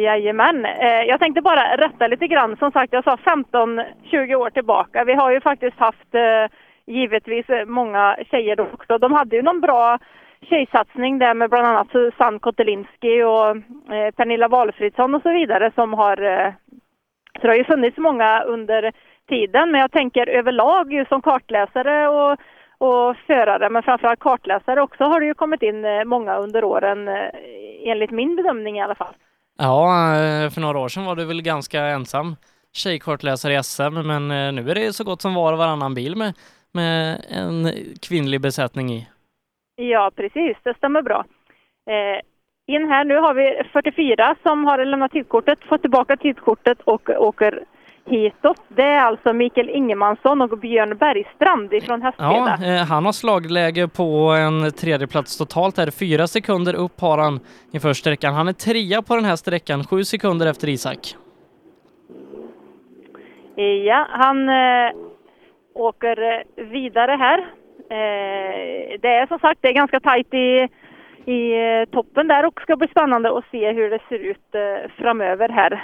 Jajamän. 0.03 0.65
Eh, 0.65 1.01
jag 1.07 1.19
tänkte 1.19 1.41
bara 1.41 1.77
rätta 1.77 2.07
lite 2.07 2.27
grann. 2.27 2.57
Som 2.57 2.71
sagt, 2.71 2.93
jag 2.93 3.03
sa 3.03 3.15
15-20 3.15 4.35
år 4.35 4.49
tillbaka. 4.49 5.03
Vi 5.03 5.13
har 5.13 5.31
ju 5.31 5.41
faktiskt 5.41 5.77
haft 5.77 6.15
eh, 6.15 6.55
givetvis 6.87 7.45
många 7.67 8.17
tjejer 8.31 8.55
då 8.55 8.63
också. 8.73 8.97
De 8.97 9.11
hade 9.13 9.35
ju 9.35 9.41
någon 9.41 9.61
bra 9.61 9.99
tjejsatsning 10.41 11.19
där 11.19 11.33
med 11.33 11.49
bland 11.49 11.67
annat 11.67 11.91
Susanne 11.91 12.39
Kotelinski 12.39 13.23
och 13.23 13.49
eh, 13.95 14.11
Pernilla 14.15 14.47
Walfridsson 14.47 15.15
och 15.15 15.21
så 15.21 15.31
vidare 15.31 15.71
som 15.75 15.93
har 15.93 16.17
så 17.35 17.41
det 17.41 17.47
har 17.47 17.57
ju 17.57 17.63
funnits 17.63 17.97
många 17.97 18.43
under 18.43 18.91
tiden, 19.29 19.71
men 19.71 19.81
jag 19.81 19.91
tänker 19.91 20.27
överlag 20.27 21.05
som 21.09 21.21
kartläsare 21.21 22.07
och, 22.07 22.31
och 22.77 23.17
förare, 23.27 23.69
men 23.69 23.83
framförallt 23.83 24.19
kartläsare 24.19 24.81
också 24.81 25.03
har 25.03 25.19
det 25.19 25.25
ju 25.25 25.33
kommit 25.33 25.61
in 25.61 25.85
eh, 25.85 26.03
många 26.03 26.35
under 26.35 26.63
åren, 26.63 27.07
eh, 27.07 27.29
enligt 27.85 28.11
min 28.11 28.35
bedömning 28.35 28.77
i 28.77 28.81
alla 28.81 28.95
fall. 28.95 29.15
Ja, 29.57 30.11
eh, 30.11 30.49
för 30.49 30.61
några 30.61 30.79
år 30.79 30.87
sedan 30.87 31.05
var 31.05 31.15
du 31.15 31.25
väl 31.25 31.41
ganska 31.41 31.81
ensam 31.81 32.35
tjejkartläsare 32.73 33.53
i 33.53 33.63
SM, 33.63 33.93
men 33.93 34.27
nu 34.55 34.71
är 34.71 34.75
det 34.75 34.93
så 34.93 35.03
gott 35.03 35.21
som 35.21 35.33
var 35.33 35.53
och 35.53 35.59
varannan 35.59 35.93
bil 35.93 36.15
med, 36.15 36.33
med 36.73 37.25
en 37.29 37.71
kvinnlig 38.01 38.41
besättning 38.41 38.89
i. 38.89 39.07
Ja, 39.75 40.11
precis. 40.15 40.57
Det 40.63 40.77
stämmer 40.77 41.01
bra. 41.01 41.25
Eh, 41.89 42.21
in 42.67 42.89
här 42.89 43.05
nu 43.05 43.17
har 43.17 43.33
vi 43.33 43.61
44 43.73 44.35
som 44.43 44.65
har 44.65 44.85
lämnat 44.85 45.11
tidkortet, 45.11 45.59
fått 45.69 45.81
tillbaka 45.81 46.17
tidkortet 46.17 46.81
och 46.81 47.09
åker 47.09 47.63
hitåt. 48.05 48.61
Det 48.67 48.81
är 48.83 48.99
alltså 48.99 49.33
Mikael 49.33 49.69
Ingemansson 49.69 50.41
och 50.41 50.59
Björn 50.59 50.97
Bergstrand 50.97 51.73
ifrån 51.73 52.01
Hästveda. 52.01 52.57
Ja, 52.61 52.65
eh, 52.65 52.85
han 52.85 53.05
har 53.05 53.11
slagläge 53.11 53.87
på 53.87 54.29
en 54.29 54.71
tredjeplats 54.71 55.37
totalt 55.37 55.77
här. 55.77 55.91
Fyra 55.91 56.27
sekunder 56.27 56.75
upp 56.75 57.01
har 57.01 57.17
han 57.17 57.39
inför 57.71 57.93
sträckan. 57.93 58.33
Han 58.33 58.47
är 58.47 58.53
trea 58.53 59.01
på 59.01 59.15
den 59.15 59.25
här 59.25 59.35
sträckan, 59.35 59.83
sju 59.83 60.03
sekunder 60.03 60.47
efter 60.47 60.69
Isak. 60.69 61.15
Ja, 63.85 64.07
han 64.09 64.49
eh, 64.49 64.91
åker 65.73 66.43
vidare 66.71 67.11
här. 67.11 67.39
Eh, 67.89 68.99
det 69.01 69.07
är 69.07 69.27
som 69.27 69.39
sagt 69.39 69.59
det 69.61 69.67
är 69.67 69.73
ganska 69.73 69.99
tajt 69.99 70.33
i, 70.33 70.67
i 71.25 71.51
eh, 71.53 71.89
toppen 71.91 72.27
där 72.27 72.45
och 72.45 72.61
ska 72.61 72.75
bli 72.75 72.87
spännande 72.87 73.37
att 73.37 73.45
se 73.51 73.71
hur 73.71 73.89
det 73.89 73.99
ser 74.09 74.19
ut 74.19 74.55
eh, 74.55 74.91
framöver 74.97 75.49
här. 75.49 75.83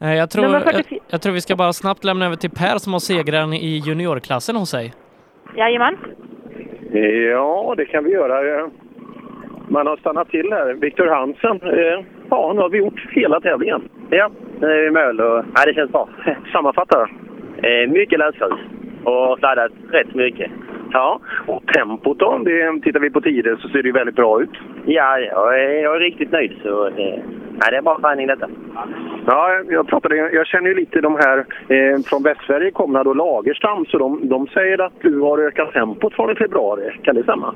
Eh, 0.00 0.14
Jag 0.14 0.30
tror, 0.30 0.46
jag, 0.46 0.62
44. 0.64 1.00
jag 1.10 1.22
tror 1.22 1.32
vi 1.32 1.40
ska 1.40 1.56
bara 1.56 1.72
snabbt 1.72 2.04
lämna 2.04 2.26
över 2.26 2.36
till 2.36 2.50
Per 2.50 2.78
som 2.78 2.92
har 2.92 3.00
segraren 3.00 3.52
i 3.52 3.82
juniorklassen 3.86 4.56
hos 4.56 4.70
sig. 4.70 4.92
Jajamän. 5.56 5.96
Ja, 7.30 7.74
det 7.76 7.84
kan 7.86 8.04
vi 8.04 8.10
göra. 8.10 8.70
Man 9.68 9.86
har 9.86 9.96
stannat 9.96 10.28
till 10.28 10.52
här. 10.52 10.74
Viktor 10.74 11.06
Hansen. 11.06 11.60
Ja, 12.30 12.52
nu 12.54 12.60
har 12.60 12.68
vi 12.68 12.78
gjort 12.78 13.08
hela 13.10 13.40
tävlingen. 13.40 13.88
Ja, 14.10 14.30
nu 14.60 14.66
är 14.66 14.80
vi 14.80 14.86
i 14.86 14.90
mål 14.90 15.20
och 15.20 15.44
ja, 15.54 15.64
det 15.66 15.74
känns 15.74 15.92
bra. 15.92 16.08
Sammanfatta. 16.52 17.08
Eh, 17.62 17.90
mycket 17.90 18.18
lösgrus 18.18 18.52
och 19.04 19.38
sladdat 19.38 19.72
rätt 19.90 20.14
mycket. 20.14 20.50
Ja, 20.94 21.20
och 21.46 21.66
tempot 21.66 22.18
då? 22.18 22.38
Det, 22.38 22.80
tittar 22.82 23.00
vi 23.00 23.10
på 23.10 23.20
tider 23.20 23.56
så 23.56 23.68
ser 23.68 23.82
det 23.82 23.86
ju 23.88 23.92
väldigt 23.92 24.16
bra 24.16 24.42
ut. 24.42 24.50
Ja, 24.86 25.18
jag 25.18 25.60
är, 25.60 25.82
jag 25.82 25.96
är 25.96 26.00
riktigt 26.00 26.32
nöjd 26.32 26.52
så 26.62 26.90
det, 26.90 27.22
ja, 27.60 27.70
det 27.70 27.76
är 27.76 27.82
bra 27.82 27.98
träning 28.00 28.26
detta. 28.26 28.48
Ja, 29.26 29.62
jag, 29.68 29.88
pratade, 29.88 30.16
jag 30.16 30.46
känner 30.46 30.68
ju 30.68 30.74
lite 30.74 31.00
de 31.00 31.16
här 31.16 31.38
eh, 31.68 32.02
från 32.06 32.22
Västsverige 32.22 32.70
komna 32.70 33.04
då, 33.04 33.14
Lagerstam, 33.14 33.84
så 33.86 33.98
de, 33.98 34.28
de 34.28 34.46
säger 34.46 34.80
att 34.80 35.00
du 35.00 35.20
har 35.20 35.38
ökat 35.38 35.72
tempot 35.72 36.14
från 36.14 36.30
i 36.30 36.34
februari. 36.34 36.98
Kan 37.02 37.14
det 37.14 37.22
stämma? 37.22 37.54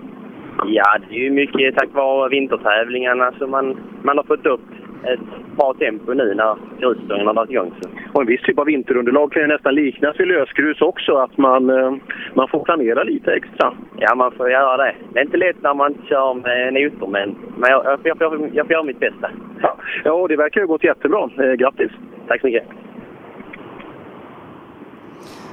Ja, 0.66 0.98
det 1.08 1.14
är 1.14 1.20
ju 1.20 1.30
mycket 1.30 1.76
tack 1.76 1.88
vare 1.92 2.28
vintertävlingarna 2.28 3.32
som 3.38 3.50
man, 3.50 3.76
man 4.02 4.16
har 4.16 4.24
fått 4.24 4.46
upp 4.46 4.60
ett 5.04 5.56
bra 5.56 5.74
tempo 5.78 6.12
nu 6.12 6.34
när 6.34 6.56
grusstången 6.80 7.26
har 7.26 7.34
varit 7.34 7.50
igång. 7.50 7.72
Så. 7.80 7.88
Och 8.12 8.20
en 8.20 8.26
viss 8.26 8.42
typ 8.42 8.58
av 8.58 8.66
vinterunderlag 8.66 9.32
kan 9.32 9.42
ju 9.42 9.48
nästan 9.48 9.74
liknas 9.74 10.20
vid 10.20 10.28
lösgrus 10.28 10.80
också, 10.80 11.16
att 11.16 11.38
man, 11.38 11.70
eh, 11.70 11.94
man 12.34 12.48
får 12.48 12.64
planera 12.64 13.02
lite 13.02 13.32
extra. 13.32 13.72
Ja, 13.98 14.14
man 14.14 14.32
får 14.32 14.50
göra 14.50 14.76
det. 14.76 14.94
Det 15.12 15.18
är 15.20 15.24
inte 15.24 15.36
lätt 15.36 15.62
när 15.62 15.74
man 15.74 15.94
kör 16.08 16.34
med 16.34 16.74
noter, 16.74 17.06
men, 17.06 17.36
men 17.56 17.70
jag, 17.70 17.84
jag, 17.84 18.00
jag, 18.02 18.16
jag, 18.20 18.50
jag 18.54 18.66
får 18.66 18.72
göra 18.72 18.82
mitt 18.82 19.00
bästa. 19.00 19.30
Ja, 19.62 19.76
ja 20.04 20.26
det 20.28 20.36
verkar 20.36 20.60
ju 20.60 20.66
ha 20.66 20.72
gått 20.72 20.84
jättebra. 20.84 21.30
Eh, 21.38 21.52
grattis! 21.52 21.90
Tack 22.28 22.40
så 22.40 22.46
mycket! 22.46 22.87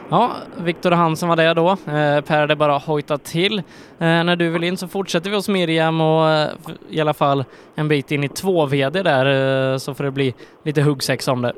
Ja, 0.10 0.32
Viktor 0.58 0.92
Hansen 0.92 1.30
var 1.30 1.36
det 1.36 1.54
då. 1.54 1.70
Eh, 1.70 2.22
per, 2.22 2.48
det 2.48 2.54
är 2.54 2.56
bara 2.56 2.76
att 2.76 2.86
hojta 2.86 3.18
till. 3.18 3.58
Eh, 3.58 3.64
när 4.00 4.36
du 4.36 4.50
vill 4.50 4.64
in 4.64 4.78
så 4.78 4.88
fortsätter 4.88 5.30
vi 5.30 5.36
hos 5.36 5.50
Miriam 5.50 6.02
och 6.02 6.30
eh, 6.30 6.50
i 6.90 7.02
alla 7.02 7.14
fall 7.14 7.44
en 7.76 7.88
bit 7.88 8.12
in 8.12 8.24
i 8.24 8.28
2VD 8.28 9.04
där 9.04 9.26
eh, 9.74 9.78
så 9.78 9.94
får 9.94 10.04
det 10.04 10.12
bli 10.12 10.34
lite 10.64 10.82
huggsex 10.82 11.28
om 11.28 11.42
det. 11.42 11.54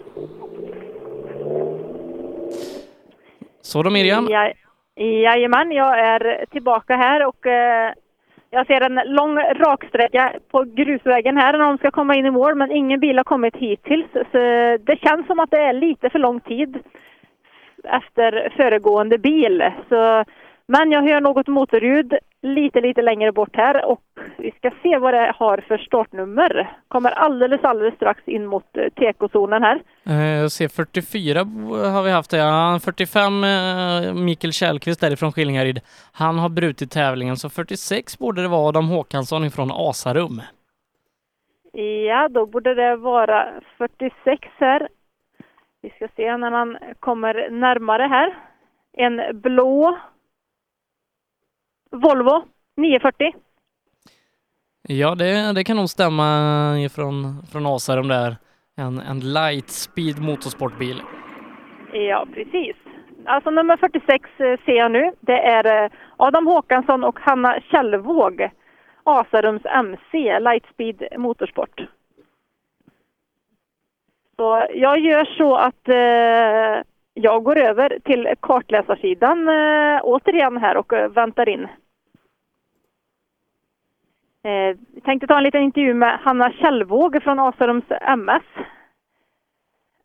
Så 3.61 3.83
då 3.83 3.89
Miriam. 3.89 4.27
Ja, 4.29 4.51
jajamän, 4.95 5.71
jag 5.71 5.99
är 5.99 6.45
tillbaka 6.51 6.95
här 6.95 7.25
och 7.25 7.45
eh, 7.45 7.93
jag 8.49 8.67
ser 8.67 8.81
en 8.81 9.15
lång 9.15 9.37
raksträcka 9.37 10.33
på 10.51 10.63
grusvägen 10.63 11.37
här 11.37 11.51
när 11.51 11.59
de 11.59 11.77
ska 11.77 11.91
komma 11.91 12.15
in 12.15 12.25
i 12.25 12.31
mål, 12.31 12.55
men 12.55 12.71
ingen 12.71 12.99
bil 12.99 13.17
har 13.17 13.23
kommit 13.23 13.55
hittills. 13.55 14.07
Så 14.13 14.37
det 14.87 14.99
känns 15.01 15.27
som 15.27 15.39
att 15.39 15.51
det 15.51 15.57
är 15.61 15.73
lite 15.73 16.09
för 16.09 16.19
lång 16.19 16.39
tid 16.39 16.77
efter 17.87 18.53
föregående 18.57 19.17
bil. 19.17 19.71
Så, 19.89 20.23
men 20.67 20.91
jag 20.91 21.01
hör 21.01 21.21
något 21.21 21.47
motorljud 21.47 22.13
lite, 22.41 22.81
lite 22.81 23.01
längre 23.01 23.31
bort 23.31 23.55
här 23.55 23.85
och 23.85 24.01
vi 24.37 24.51
ska 24.51 24.71
se 24.83 24.97
vad 24.97 25.13
det 25.13 25.33
har 25.35 25.57
för 25.67 25.77
startnummer. 25.77 26.77
Kommer 26.87 27.11
alldeles, 27.11 27.63
alldeles 27.63 27.95
strax 27.95 28.27
in 28.27 28.45
mot 28.45 28.77
eh, 28.77 28.89
tekozonen 28.95 29.63
här. 29.63 29.81
Eh, 30.05 30.41
jag 30.41 30.51
ser 30.51 30.67
44 30.67 31.39
har 31.89 32.03
vi 32.03 32.11
haft. 32.11 32.33
Ja, 32.33 32.79
45 32.83 33.43
eh, 33.43 34.13
Mikael 34.13 34.53
Källqvist 34.53 35.01
därifrån 35.01 35.31
Skillingaryd. 35.31 35.79
Han 36.11 36.39
har 36.39 36.49
brutit 36.49 36.91
tävlingen 36.91 37.37
så 37.37 37.49
46 37.49 38.19
borde 38.19 38.41
det 38.41 38.47
vara 38.47 38.69
Adam 38.69 38.89
Håkansson 38.89 39.45
ifrån 39.45 39.71
Asarum. 39.73 40.41
Ja, 42.07 42.27
då 42.29 42.45
borde 42.45 42.73
det 42.73 42.95
vara 42.95 43.45
46 43.77 44.47
här. 44.57 44.87
Vi 45.87 45.93
ska 45.93 46.07
se 46.15 46.37
när 46.37 46.51
man 46.51 46.77
kommer 46.99 47.49
närmare 47.49 48.03
här. 48.03 48.37
En 48.97 49.41
blå 49.41 49.97
Volvo 51.91 52.43
940. 52.77 53.33
Ja, 54.87 55.15
det, 55.15 55.53
det 55.53 55.63
kan 55.63 55.77
nog 55.77 55.89
stämma 55.89 56.25
ifrån 56.79 57.43
från 57.51 57.65
Asarum 57.65 58.07
där. 58.07 58.35
En, 58.77 58.99
en 58.99 59.19
Lightspeed 59.19 60.19
motorsportbil. 60.19 61.01
Ja, 61.93 62.27
precis. 62.33 62.75
Alltså 63.25 63.49
nummer 63.49 63.77
46 63.77 64.29
eh, 64.37 64.59
ser 64.65 64.77
jag 64.77 64.91
nu. 64.91 65.11
Det 65.19 65.39
är 65.39 65.83
eh, 65.83 65.91
Adam 66.17 66.47
Håkansson 66.47 67.03
och 67.03 67.19
Hanna 67.19 67.59
Kjellvåg. 67.71 68.49
Asarums 69.03 69.65
MC, 69.65 70.39
Lightspeed 70.39 71.07
Motorsport. 71.17 71.81
Så 74.39 74.67
jag 74.73 74.99
gör 74.99 75.25
så 75.25 75.55
att 75.55 75.89
eh, 75.89 76.83
jag 77.13 77.43
går 77.43 77.57
över 77.57 77.99
till 78.03 78.33
kartläsarsidan 78.39 79.49
eh, 79.49 79.99
återigen 80.03 80.57
här 80.57 80.77
och 80.77 80.93
eh, 80.93 81.09
väntar 81.09 81.49
in. 81.49 81.67
Eh, 84.43 84.77
tänkte 85.03 85.27
ta 85.27 85.37
en 85.37 85.43
liten 85.43 85.63
intervju 85.63 85.93
med 85.93 86.19
Hanna 86.19 86.51
Kjellvåg 86.51 87.23
från 87.23 87.39
Asarums 87.39 87.85
MS. 88.01 88.43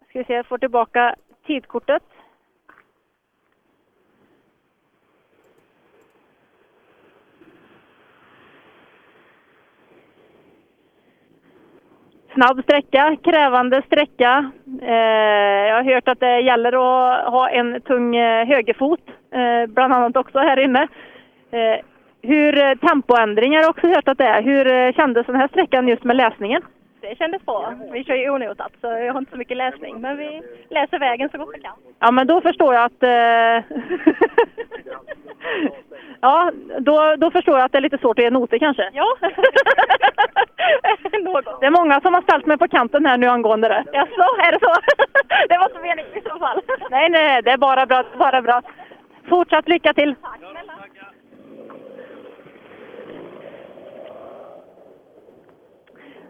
Ska 0.09 0.19
vi 0.19 0.25
se, 0.25 0.33
jag 0.33 0.47
får 0.47 0.59
tillbaka 0.59 1.15
tidkortet. 1.47 2.03
Snabb 12.35 12.63
sträcka, 12.63 13.17
krävande 13.25 13.83
sträcka. 13.87 14.51
Eh, 14.83 14.95
jag 15.69 15.75
har 15.77 15.95
hört 15.95 16.09
att 16.09 16.21
det 16.21 16.41
gäller 16.41 16.73
att 16.73 17.33
ha 17.33 17.49
en 17.49 17.81
tung 17.81 18.17
eh, 18.17 18.47
högerfot, 18.47 19.01
eh, 19.35 19.71
bland 19.71 19.93
annat 19.93 20.17
också 20.17 20.39
här 20.39 20.61
inne. 20.61 20.83
Eh, 21.51 21.85
hur 22.23 22.59
eh, 22.59 22.75
tempoändringar 22.75 23.57
har 23.57 23.63
jag 23.63 23.71
också 23.71 23.87
hört 23.87 24.09
att 24.09 24.19
det 24.19 24.25
är. 24.25 24.43
Hur 24.43 24.73
eh, 24.73 24.93
kändes 24.93 25.27
den 25.27 25.37
här 25.37 25.49
sträckan 25.49 25.89
just 25.89 26.05
med 26.05 26.17
läsningen? 26.17 26.63
Det 27.03 27.19
kändes 27.19 27.43
bra. 27.43 27.75
Vi 27.93 28.05
kör 28.05 28.15
ju 28.15 28.31
onotat 28.31 28.73
så 28.81 28.87
jag 28.87 29.13
har 29.13 29.19
inte 29.19 29.31
så 29.31 29.39
mycket 29.39 29.57
läsning. 29.57 30.01
Men 30.01 30.17
vi 30.17 30.43
läser 30.71 30.99
vägen 30.99 31.29
så 31.33 31.39
gott 31.39 31.55
vi 31.55 31.61
kan. 31.61 31.77
Ja, 31.99 32.11
men 32.11 32.27
då 32.27 32.41
förstår 32.41 32.75
jag 32.75 32.85
att... 32.85 33.03
Eh... 33.03 33.09
ja, 36.21 36.51
då, 36.79 37.17
då 37.17 37.31
förstår 37.31 37.59
jag 37.59 37.65
att 37.65 37.73
det 37.73 37.79
är 37.79 37.83
lite 37.83 37.99
svårt 37.99 38.19
att 38.19 38.25
ge 38.25 38.31
noter 38.31 38.59
kanske. 38.59 38.91
Ja. 38.93 39.17
Något. 41.23 41.61
Det 41.61 41.67
är 41.67 41.71
många 41.71 42.01
som 42.01 42.15
har 42.15 42.23
ställt 42.23 42.47
mig 42.47 42.59
på 42.59 42.69
kanten 42.69 43.07
här 43.07 43.17
nu 43.17 43.27
angående 43.27 43.69
det. 43.69 43.85
Jaså, 43.93 44.23
är 44.47 44.53
det 44.53 44.59
så? 44.61 44.75
det 45.49 45.59
var 45.59 45.69
så 45.75 45.81
meningen 45.81 46.17
i 46.17 46.21
så 46.21 46.39
fall. 46.39 46.61
Nej, 46.91 47.11
nej, 47.11 47.43
det 47.43 47.51
är 47.51 47.59
bara 47.59 47.87
bra, 47.87 48.05
bara 48.19 48.43
bra. 48.43 48.63
Fortsatt 49.29 49.69
lycka 49.69 49.95
till! 49.95 50.15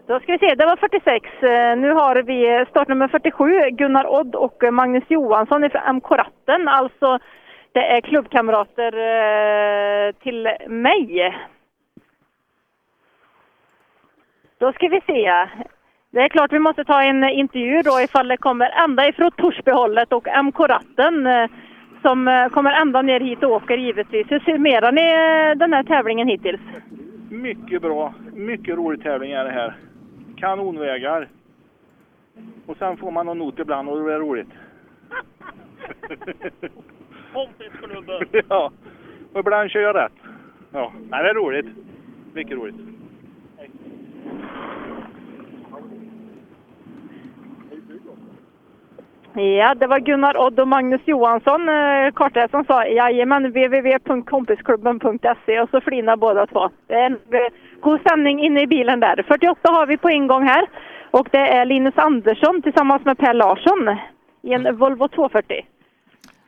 Då 0.07 0.19
ska 0.19 0.31
vi 0.31 0.39
se, 0.39 0.55
det 0.55 0.65
var 0.65 0.75
46. 0.75 1.43
Eh, 1.43 1.77
nu 1.77 1.91
har 1.91 2.23
vi 2.23 2.65
startnummer 2.69 3.07
47, 3.07 3.69
Gunnar 3.71 4.07
Odd 4.07 4.35
och 4.35 4.63
eh, 4.63 4.71
Magnus 4.71 5.03
Johansson 5.07 5.69
från 5.69 5.95
MK 5.95 6.11
Ratten. 6.11 6.67
Alltså, 6.67 7.19
det 7.71 7.79
är 7.79 8.01
klubbkamrater 8.01 8.93
eh, 8.93 10.11
till 10.11 10.49
mig. 10.67 11.35
Då 14.57 14.73
ska 14.73 14.87
vi 14.87 15.01
se. 15.01 15.47
Det 16.11 16.19
är 16.19 16.29
klart 16.29 16.53
vi 16.53 16.59
måste 16.59 16.83
ta 16.83 17.03
en 17.03 17.23
intervju 17.23 17.81
då 17.81 18.01
ifall 18.01 18.27
det 18.27 18.37
kommer 18.37 18.83
ända 18.83 19.07
ifrån 19.07 19.31
Torsbyhållet 19.31 20.13
och 20.13 20.27
MK 20.43 20.59
Ratten 20.59 21.27
som 22.01 22.49
kommer 22.51 22.71
ända 22.71 23.01
ner 23.01 23.19
hit 23.19 23.43
och 23.43 23.51
åker 23.51 23.77
givetvis. 23.77 24.27
Hur 24.29 24.39
summerar 24.39 24.91
ni 24.91 25.05
den 25.55 25.73
här 25.73 25.83
tävlingen 25.83 26.27
hittills? 26.27 26.61
Mycket 27.29 27.81
bra. 27.81 28.13
Mycket 28.33 28.75
rolig 28.75 29.03
tävling 29.03 29.31
är 29.31 29.43
det 29.43 29.51
här. 29.51 29.73
Kanonvägar. 30.43 31.29
Och 32.65 32.77
sen 32.77 32.97
får 32.97 33.11
man 33.11 33.25
någon 33.25 33.37
not 33.37 33.59
ibland 33.59 33.89
och 33.89 34.05
det 34.05 34.13
är 34.13 34.19
roligt. 34.19 34.47
ja, 38.49 38.71
och 39.33 39.39
ibland 39.39 39.71
kör 39.71 39.79
jag 39.79 39.95
rätt. 39.95 40.11
Ja, 40.71 40.93
nej, 41.09 41.23
det 41.23 41.29
är 41.29 41.33
roligt. 41.33 41.65
mycket 42.33 42.57
roligt. 42.57 42.75
Ja, 49.35 49.75
det 49.75 49.87
var 49.87 49.99
Gunnar 49.99 50.37
Odd 50.37 50.59
och 50.59 50.67
Magnus 50.67 51.01
Johansson, 51.05 51.69
eh, 51.69 52.11
kartare, 52.15 52.47
som 52.49 52.65
sa 52.65 52.85
jajamän, 52.85 53.43
www.kompisklubben.se 53.43 55.61
och 55.61 55.69
så 55.69 55.81
flinar 55.81 56.17
båda 56.17 56.47
två. 56.47 56.69
Det 56.87 56.93
är 56.93 57.05
en 57.05 57.13
eh, 57.13 57.19
god 57.81 57.99
stämning 57.99 58.45
inne 58.45 58.61
i 58.61 58.67
bilen 58.67 58.99
där. 58.99 59.25
48 59.27 59.59
har 59.63 59.85
vi 59.85 59.97
på 59.97 60.09
ingång 60.09 60.43
här 60.43 60.65
och 61.11 61.27
det 61.31 61.37
är 61.37 61.65
Linus 61.65 61.97
Andersson 61.97 62.61
tillsammans 62.61 63.05
med 63.05 63.17
Per 63.17 63.33
Larsson 63.33 63.97
i 64.43 64.53
en 64.53 64.77
Volvo 64.77 65.07
240. 65.07 65.65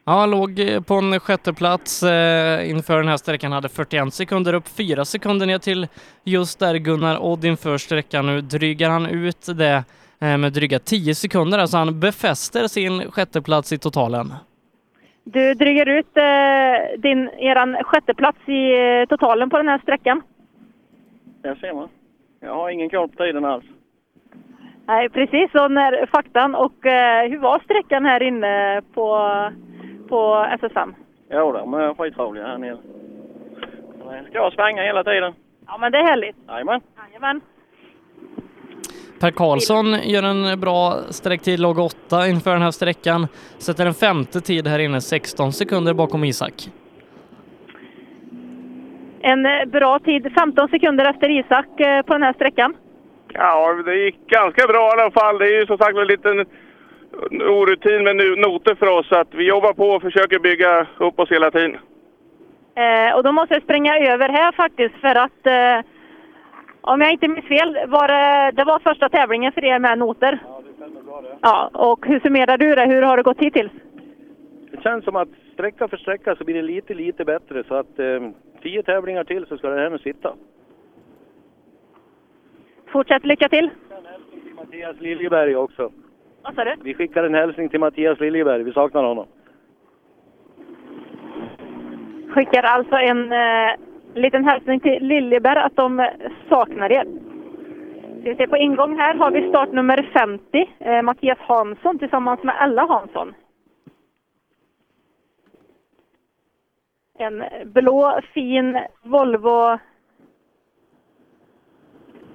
Ja, 0.05 0.11
han 0.11 0.31
låg 0.31 0.59
eh, 0.59 0.81
på 0.81 0.93
en 0.93 1.19
sjätte 1.19 1.53
plats 1.53 2.03
eh, 2.03 2.69
inför 2.69 2.97
den 2.97 3.07
här 3.07 3.17
sträckan, 3.17 3.51
hade 3.51 3.69
41 3.69 4.13
sekunder 4.13 4.53
upp, 4.53 4.67
4 4.67 5.05
sekunder 5.05 5.45
ner 5.45 5.59
till 5.59 5.87
just 6.23 6.59
där 6.59 6.75
Gunnar 6.75 7.23
Odd 7.23 7.45
inför 7.45 7.77
sträckan. 7.77 8.25
Nu 8.25 8.41
drygar 8.41 8.89
han 8.89 9.05
ut 9.05 9.47
det 9.57 9.83
med 10.19 10.53
dryga 10.53 10.79
10 10.79 11.15
sekunder, 11.15 11.57
alltså 11.59 11.77
han 11.77 11.99
befäster 11.99 12.67
sin 12.67 13.11
sjätteplats 13.11 13.71
i 13.71 13.77
totalen. 13.77 14.33
Du 15.23 15.53
dryger 15.53 15.85
ut 15.89 16.17
eh, 16.17 16.99
din, 16.99 17.29
eran 17.29 17.77
sjätteplats 17.83 18.37
i 18.49 18.73
eh, 18.73 19.07
totalen 19.09 19.49
på 19.49 19.57
den 19.57 19.67
här 19.67 19.79
sträckan. 19.79 20.21
Där 21.41 21.55
ser 21.55 21.73
man. 21.73 21.89
Jag 22.39 22.55
har 22.55 22.69
ingen 22.69 22.89
koll 22.89 23.09
på 23.09 23.15
tiden 23.23 23.45
alls. 23.45 23.65
Nej, 24.87 25.09
precis. 25.09 25.55
Och 25.55 25.71
när 25.71 26.05
faktan. 26.05 26.55
Och 26.55 26.85
eh, 26.85 27.29
hur 27.29 27.37
var 27.37 27.59
sträckan 27.59 28.05
här 28.05 28.23
inne 28.23 28.81
på, 28.93 29.29
på 30.09 30.47
SSM? 30.59 30.93
Jo, 31.29 31.51
de 31.51 31.73
är 31.73 31.93
skitroliga 31.93 32.47
här 32.47 32.57
nere. 32.57 32.77
Det 34.23 34.29
ska 34.29 34.51
svänga 34.55 34.83
hela 34.83 35.03
tiden. 35.03 35.33
Ja, 35.67 35.77
men 35.77 35.91
det 35.91 35.97
är 35.97 36.03
härligt. 36.03 36.35
Jajamän. 36.47 36.81
Jajamän. 36.97 37.41
Per 39.19 39.31
Karlsson 39.31 39.85
gör 40.03 40.23
en 40.23 40.59
bra 40.59 40.93
sträcktid, 41.09 41.59
låg 41.59 41.79
8 41.79 42.27
inför 42.27 42.51
den 42.51 42.61
här 42.61 42.71
sträckan. 42.71 43.27
Sätter 43.57 43.85
en 43.85 43.93
femte 43.93 44.41
tid 44.41 44.67
här 44.67 44.79
inne, 44.79 45.01
16 45.01 45.51
sekunder 45.51 45.93
bakom 45.93 46.23
Isak. 46.23 46.53
En 49.21 49.45
eh, 49.45 49.65
bra 49.65 49.99
tid, 49.99 50.31
15 50.37 50.67
sekunder 50.69 51.05
efter 51.09 51.29
Isak 51.39 51.79
eh, 51.79 52.01
på 52.01 52.13
den 52.13 52.23
här 52.23 52.33
sträckan. 52.33 52.73
Ja, 53.33 53.73
det 53.85 53.95
gick 53.95 54.27
ganska 54.27 54.67
bra 54.67 54.87
i 54.89 55.01
alla 55.01 55.11
fall. 55.11 55.37
Det 55.37 55.45
är 55.45 55.59
ju 55.59 55.65
som 55.65 55.77
sagt 55.77 55.97
en 55.97 56.07
liten 56.07 56.45
orutin 57.49 58.03
med 58.03 58.15
nu- 58.15 58.35
noter 58.35 58.75
för 58.75 58.87
oss. 58.87 59.07
Så 59.07 59.15
att 59.15 59.27
vi 59.33 59.43
jobbar 59.47 59.73
på 59.73 59.87
och 59.89 60.01
försöker 60.01 60.39
bygga 60.39 60.87
upp 60.97 61.19
oss 61.19 61.29
hela 61.31 61.51
tiden. 61.51 61.77
Eh, 62.75 63.15
och 63.15 63.23
då 63.23 63.31
måste 63.31 63.53
jag 63.53 63.63
springa 63.63 63.97
över 63.97 64.29
här 64.29 64.51
faktiskt 64.51 64.95
för 65.01 65.15
att 65.15 65.47
eh, 65.47 65.85
om 66.87 67.01
jag 67.01 67.11
inte 67.11 67.27
minns 67.27 67.45
fel 67.45 67.77
var 67.87 68.07
det, 68.07 68.51
det 68.51 68.63
var 68.63 68.79
första 68.79 69.09
tävlingen 69.09 69.51
för 69.51 69.65
er 69.65 69.79
med 69.79 69.97
noter. 69.97 70.39
Ja, 70.43 70.61
det 70.65 70.73
stämmer 70.73 71.01
bra 71.01 71.21
det. 71.21 71.37
Ja, 71.41 71.69
och 71.73 72.05
hur 72.05 72.19
summerar 72.19 72.57
du 72.57 72.75
det? 72.75 72.85
Hur 72.85 73.01
har 73.01 73.17
det 73.17 73.23
gått 73.23 73.39
hittills? 73.39 73.71
Det 74.71 74.81
känns 74.81 75.05
som 75.05 75.15
att 75.15 75.29
sträcka 75.53 75.87
för 75.87 75.97
sträcka 75.97 76.35
så 76.35 76.43
blir 76.43 76.55
det 76.55 76.61
lite, 76.61 76.93
lite 76.93 77.25
bättre. 77.25 77.63
Så 77.63 77.75
att 77.75 77.99
eh, 77.99 78.29
tio 78.61 78.83
tävlingar 78.83 79.23
till 79.23 79.45
så 79.45 79.57
ska 79.57 79.69
det 79.69 79.81
här 79.81 79.89
nu 79.89 79.97
sitta. 79.97 80.33
Fortsätt 82.87 83.25
lycka 83.25 83.49
till! 83.49 83.69
Mattias 84.55 84.99
Liljeberg 84.99 85.55
också. 85.55 85.91
Vad 86.41 86.55
sa 86.55 86.63
du? 86.63 86.75
Vi 86.83 86.93
skickar 86.93 87.23
en 87.23 87.33
hälsning 87.33 87.69
till 87.69 87.79
Mattias 87.79 88.19
Liljeberg. 88.19 88.63
Vi 88.63 88.71
saknar 88.71 89.03
honom. 89.03 89.25
Skickar 92.29 92.63
alltså 92.63 92.95
en 92.95 93.31
eh, 93.31 93.75
liten 94.15 94.45
hälsning 94.45 94.79
till 94.79 95.03
Liljeberg 95.03 95.59
att 95.59 95.75
de 95.75 95.99
eh, 95.99 96.07
saknar 96.49 96.91
er. 96.91 97.05
Vi 98.23 98.35
ser 98.35 98.47
på 98.47 98.57
ingång 98.57 98.97
här 98.97 99.15
har 99.15 99.31
vi 99.31 99.49
startnummer 99.49 100.09
50, 100.13 100.69
eh, 100.79 101.01
Mattias 101.01 101.39
Hansson 101.39 101.99
tillsammans 101.99 102.43
med 102.43 102.55
Ella 102.61 102.85
Hansson. 102.85 103.33
En 107.17 107.43
blå 107.65 108.19
fin 108.33 108.79
Volvo 109.03 109.79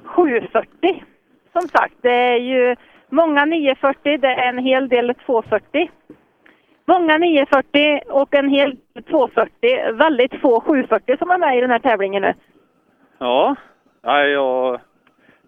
740. 0.04 1.04
Som 1.52 1.62
sagt, 1.62 1.94
det 2.00 2.14
är 2.14 2.36
ju 2.36 2.76
många 3.08 3.44
940, 3.44 4.18
det 4.18 4.28
är 4.28 4.48
en 4.48 4.58
hel 4.58 4.88
del 4.88 5.14
240. 5.26 5.90
Många 6.90 7.18
940 7.18 8.00
och 8.08 8.34
en 8.34 8.48
hel 8.48 8.76
del 8.94 9.02
240. 9.02 9.92
Väldigt 9.92 10.40
få 10.40 10.60
740 10.60 11.16
som 11.18 11.30
är 11.30 11.38
med 11.38 11.58
i 11.58 11.60
den 11.60 11.70
här 11.70 11.78
tävlingen 11.78 12.22
nu. 12.22 12.34
Ja, 13.18 13.56
nej, 14.02 14.30
jag, 14.30 14.80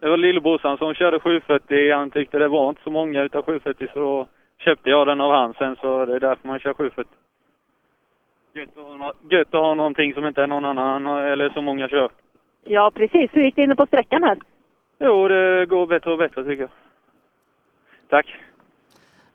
det 0.01 0.09
var 0.09 0.17
lillebrorsan 0.17 0.79
som 0.79 0.95
körde 0.95 1.21
740. 1.21 1.95
Han 1.95 2.11
tyckte 2.11 2.39
det 2.39 2.49
var 2.49 2.69
inte 2.69 2.83
så 2.83 2.91
många 2.91 3.23
utav 3.23 3.43
740 3.43 3.89
så 3.93 3.99
då 3.99 4.27
köpte 4.59 4.91
jag 4.91 5.07
den 5.07 5.21
av 5.21 5.33
han 5.33 5.55
sen 5.55 5.77
så 5.77 6.05
det 6.05 6.17
är 6.17 6.21
därför 6.21 6.49
man 6.49 6.59
kör 6.59 6.75
740. 6.75 7.13
Gött 8.55 8.79
att 8.79 9.01
ha, 9.01 9.13
gött 9.31 9.55
att 9.55 9.61
ha 9.61 9.75
någonting 9.75 10.15
som 10.15 10.27
inte 10.27 10.43
är 10.43 10.47
någon 10.47 10.65
annan 10.65 11.07
eller 11.07 11.51
så 11.51 11.63
många 11.63 11.89
kör. 11.89 12.11
Ja, 12.65 12.91
precis. 12.95 13.31
Hur 13.33 13.43
gick 13.43 13.57
det 13.57 13.63
inne 13.63 13.77
på 13.77 13.87
sträckan 13.87 14.23
här? 14.23 14.39
Jo, 14.99 15.29
det 15.29 15.67
går 15.67 15.87
bättre 15.87 16.13
och 16.13 16.19
bättre 16.19 16.45
tycker 16.45 16.63
jag. 16.63 16.71
Tack. 18.09 18.37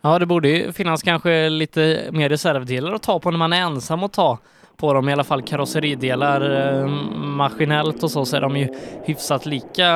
Ja, 0.07 0.19
det 0.19 0.25
borde 0.25 0.49
ju 0.49 0.71
finnas 0.71 1.03
kanske 1.03 1.49
lite 1.49 2.09
mer 2.11 2.29
reservdelar 2.29 2.93
att 2.93 3.03
ta 3.03 3.19
på 3.19 3.31
när 3.31 3.37
man 3.37 3.53
är 3.53 3.61
ensam 3.61 4.03
att 4.03 4.13
ta 4.13 4.37
på 4.77 4.93
dem, 4.93 5.09
i 5.09 5.13
alla 5.13 5.23
fall 5.23 5.41
karosseridelar 5.41 6.41
eh, 6.41 6.87
maskinellt 7.15 8.03
och 8.03 8.11
så, 8.11 8.25
så 8.25 8.37
är 8.37 8.41
de 8.41 8.57
ju 8.57 8.67
hyfsat 9.05 9.45
lika 9.45 9.87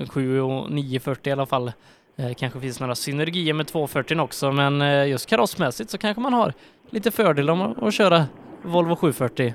eh, 0.00 0.08
7 0.08 0.40
och 0.40 0.70
940 0.70 1.30
i 1.30 1.32
alla 1.32 1.46
fall. 1.46 1.72
Eh, 2.16 2.34
kanske 2.36 2.60
finns 2.60 2.80
några 2.80 2.94
synergier 2.94 3.54
med 3.54 3.66
240 3.66 4.20
också, 4.20 4.52
men 4.52 4.82
eh, 4.82 5.08
just 5.08 5.28
karossmässigt 5.28 5.90
så 5.90 5.98
kanske 5.98 6.20
man 6.20 6.32
har 6.32 6.52
lite 6.90 7.10
fördel 7.10 7.50
om 7.50 7.74
att 7.82 7.94
köra 7.94 8.24
Volvo 8.62 8.96
740. 8.96 9.54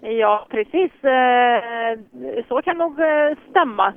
Ja, 0.00 0.46
precis. 0.50 1.04
Eh, 1.04 1.98
så 2.48 2.62
kan 2.62 2.78
nog 2.78 3.00
eh, 3.00 3.38
stämma. 3.50 3.92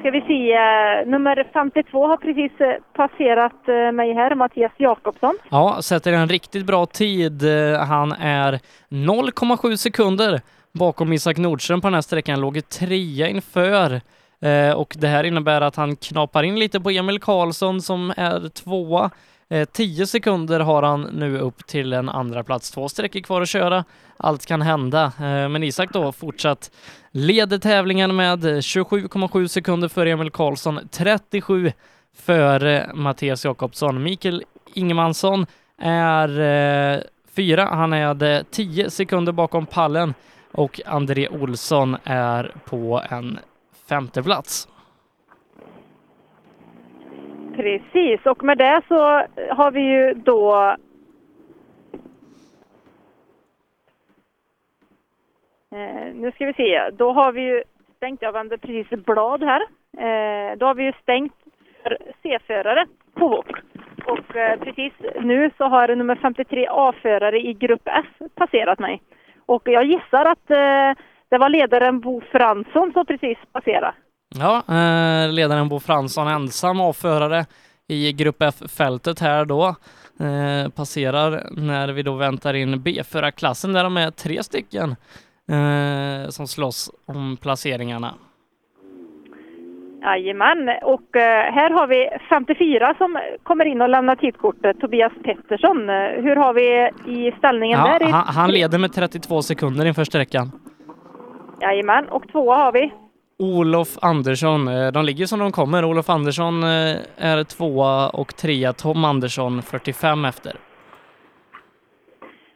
Ska 0.00 0.10
vi 0.10 0.20
se, 0.20 0.52
eh, 0.52 1.10
nummer 1.10 1.48
52 1.52 2.06
har 2.06 2.16
precis 2.16 2.60
eh, 2.60 2.74
passerat 2.92 3.68
eh, 3.68 3.92
mig 3.92 4.14
här, 4.14 4.34
Mattias 4.34 4.72
Jakobsson. 4.76 5.38
Ja, 5.50 5.82
sätter 5.82 6.12
en 6.12 6.28
riktigt 6.28 6.66
bra 6.66 6.86
tid. 6.86 7.42
Han 7.78 8.12
är 8.12 8.60
0,7 8.88 9.76
sekunder 9.76 10.40
bakom 10.72 11.12
Isak 11.12 11.36
Nordström 11.38 11.80
på 11.80 11.86
den 11.86 11.94
här 11.94 12.00
sträckan, 12.00 12.40
låg 12.40 12.68
trea 12.68 13.28
inför. 13.28 14.00
Och 14.76 14.94
det 14.98 15.08
här 15.08 15.24
innebär 15.24 15.60
att 15.60 15.76
han 15.76 15.96
knapar 15.96 16.42
in 16.42 16.58
lite 16.58 16.80
på 16.80 16.90
Emil 16.90 17.20
Karlsson 17.20 17.80
som 17.80 18.12
är 18.16 18.48
tvåa. 18.48 19.10
Eh, 19.52 19.64
10 19.64 20.06
sekunder 20.06 20.60
har 20.60 20.82
han 20.82 21.00
nu 21.02 21.38
upp 21.38 21.66
till 21.66 21.92
en 21.92 22.08
andra 22.08 22.44
plats. 22.44 22.70
Två 22.70 22.88
sträckor 22.88 23.20
kvar 23.20 23.40
att 23.40 23.48
köra. 23.48 23.84
Allt 24.16 24.46
kan 24.46 24.62
hända. 24.62 25.04
Eh, 25.04 25.48
men 25.48 25.62
Isak 25.62 25.92
då 25.92 26.12
fortsatt 26.12 26.70
leder 27.10 27.58
tävlingen 27.58 28.16
med 28.16 28.44
27,7 28.44 29.48
sekunder 29.48 29.88
för 29.88 30.06
Emil 30.06 30.30
Karlsson, 30.30 30.80
37 30.90 31.72
för 32.16 32.90
Mattias 32.94 33.44
Jakobsson. 33.44 34.02
Mikael 34.02 34.42
Ingemansson 34.74 35.46
är 35.78 36.40
eh, 36.40 37.00
fyra. 37.36 37.64
Han 37.64 37.92
är 37.92 38.42
10 38.50 38.90
sekunder 38.90 39.32
bakom 39.32 39.66
pallen 39.66 40.14
och 40.52 40.80
André 40.86 41.28
Olsson 41.28 41.96
är 42.04 42.54
på 42.64 43.02
en 43.10 43.38
femte 43.88 44.22
plats. 44.22 44.68
Precis, 47.56 48.26
och 48.26 48.44
med 48.44 48.58
det 48.58 48.82
så 48.88 48.98
har 49.54 49.70
vi 49.70 49.80
ju 49.80 50.14
då 50.14 50.76
Eh, 55.72 56.14
nu 56.14 56.32
ska 56.32 56.46
vi 56.46 56.52
se, 56.52 56.90
då 56.90 57.12
har 57.12 57.32
vi 57.32 57.40
ju 57.40 57.62
stängt, 57.96 58.22
jag 58.22 58.32
vänder 58.32 58.56
precis 58.56 59.04
blad 59.04 59.42
här. 59.42 59.60
Eh, 59.98 60.56
då 60.56 60.66
har 60.66 60.74
vi 60.74 60.84
ju 60.84 60.92
stängt 61.02 61.32
för 61.82 61.98
C-förare 62.22 62.86
på 63.14 63.28
VOK. 63.28 63.50
Och 64.06 64.36
eh, 64.36 64.60
precis 64.60 64.92
nu 65.20 65.50
så 65.58 65.64
har 65.64 65.96
nummer 65.96 66.16
53 66.16 66.66
A-förare 66.70 67.40
i 67.40 67.52
grupp 67.52 67.82
S 67.84 68.28
passerat 68.34 68.78
mig. 68.78 69.02
Och 69.46 69.62
jag 69.64 69.84
gissar 69.84 70.24
att 70.24 70.50
eh, 70.50 71.02
det 71.28 71.38
var 71.38 71.48
ledaren 71.48 72.00
Bo 72.00 72.20
Fransson 72.20 72.92
som 72.92 73.06
precis 73.06 73.38
passerade. 73.52 73.94
Ja, 74.38 74.56
eh, 74.68 75.32
ledaren 75.32 75.68
Bo 75.68 75.80
Fransson 75.80 76.28
ensam 76.28 76.80
avförare 76.80 77.44
i 77.88 78.12
Grupp 78.12 78.42
F-fältet 78.42 79.20
här 79.20 79.44
då. 79.44 79.66
Eh, 80.20 80.68
passerar 80.76 81.42
när 81.50 81.88
vi 81.92 82.02
då 82.02 82.14
väntar 82.14 82.54
in 82.54 82.74
B4-klassen 82.74 83.72
där 83.72 83.84
de 83.84 83.96
är 83.96 84.10
tre 84.10 84.42
stycken 84.42 84.96
eh, 85.50 86.28
som 86.30 86.46
slåss 86.46 86.90
om 87.06 87.36
placeringarna. 87.42 88.14
Jajamän, 90.02 90.68
och 90.82 91.16
eh, 91.16 91.52
här 91.54 91.70
har 91.70 91.86
vi 91.86 92.08
54 92.28 92.94
som 92.98 93.18
kommer 93.42 93.64
in 93.64 93.80
och 93.82 93.88
lämnar 93.88 94.16
tidkortet, 94.16 94.80
Tobias 94.80 95.12
Pettersson. 95.24 95.88
Eh, 95.90 95.94
Hur 96.24 96.36
har 96.36 96.54
vi 96.54 96.90
i 97.18 97.32
ställningen 97.38 97.78
Ja, 97.78 97.98
där? 97.98 98.06
han, 98.12 98.26
han 98.26 98.50
leder 98.50 98.78
med 98.78 98.92
32 98.92 99.42
sekunder 99.42 99.84
inför 99.86 100.04
sträckan. 100.04 100.52
Jajamän, 101.60 102.08
och 102.08 102.28
tvåa 102.32 102.56
har 102.56 102.72
vi. 102.72 102.92
Olof 103.42 103.98
Andersson. 104.02 104.68
Eh, 104.68 104.92
De 104.92 105.04
ligger 105.04 105.26
som 105.26 105.38
de 105.38 105.52
kommer. 105.52 105.84
Olof 105.84 106.10
Andersson 106.10 106.62
eh, 106.62 106.96
är 107.16 107.44
tvåa 107.44 108.08
och 108.08 108.36
trea. 108.36 108.72
Tom 108.72 109.04
Andersson 109.04 109.62
45 109.62 110.24
efter. 110.24 110.52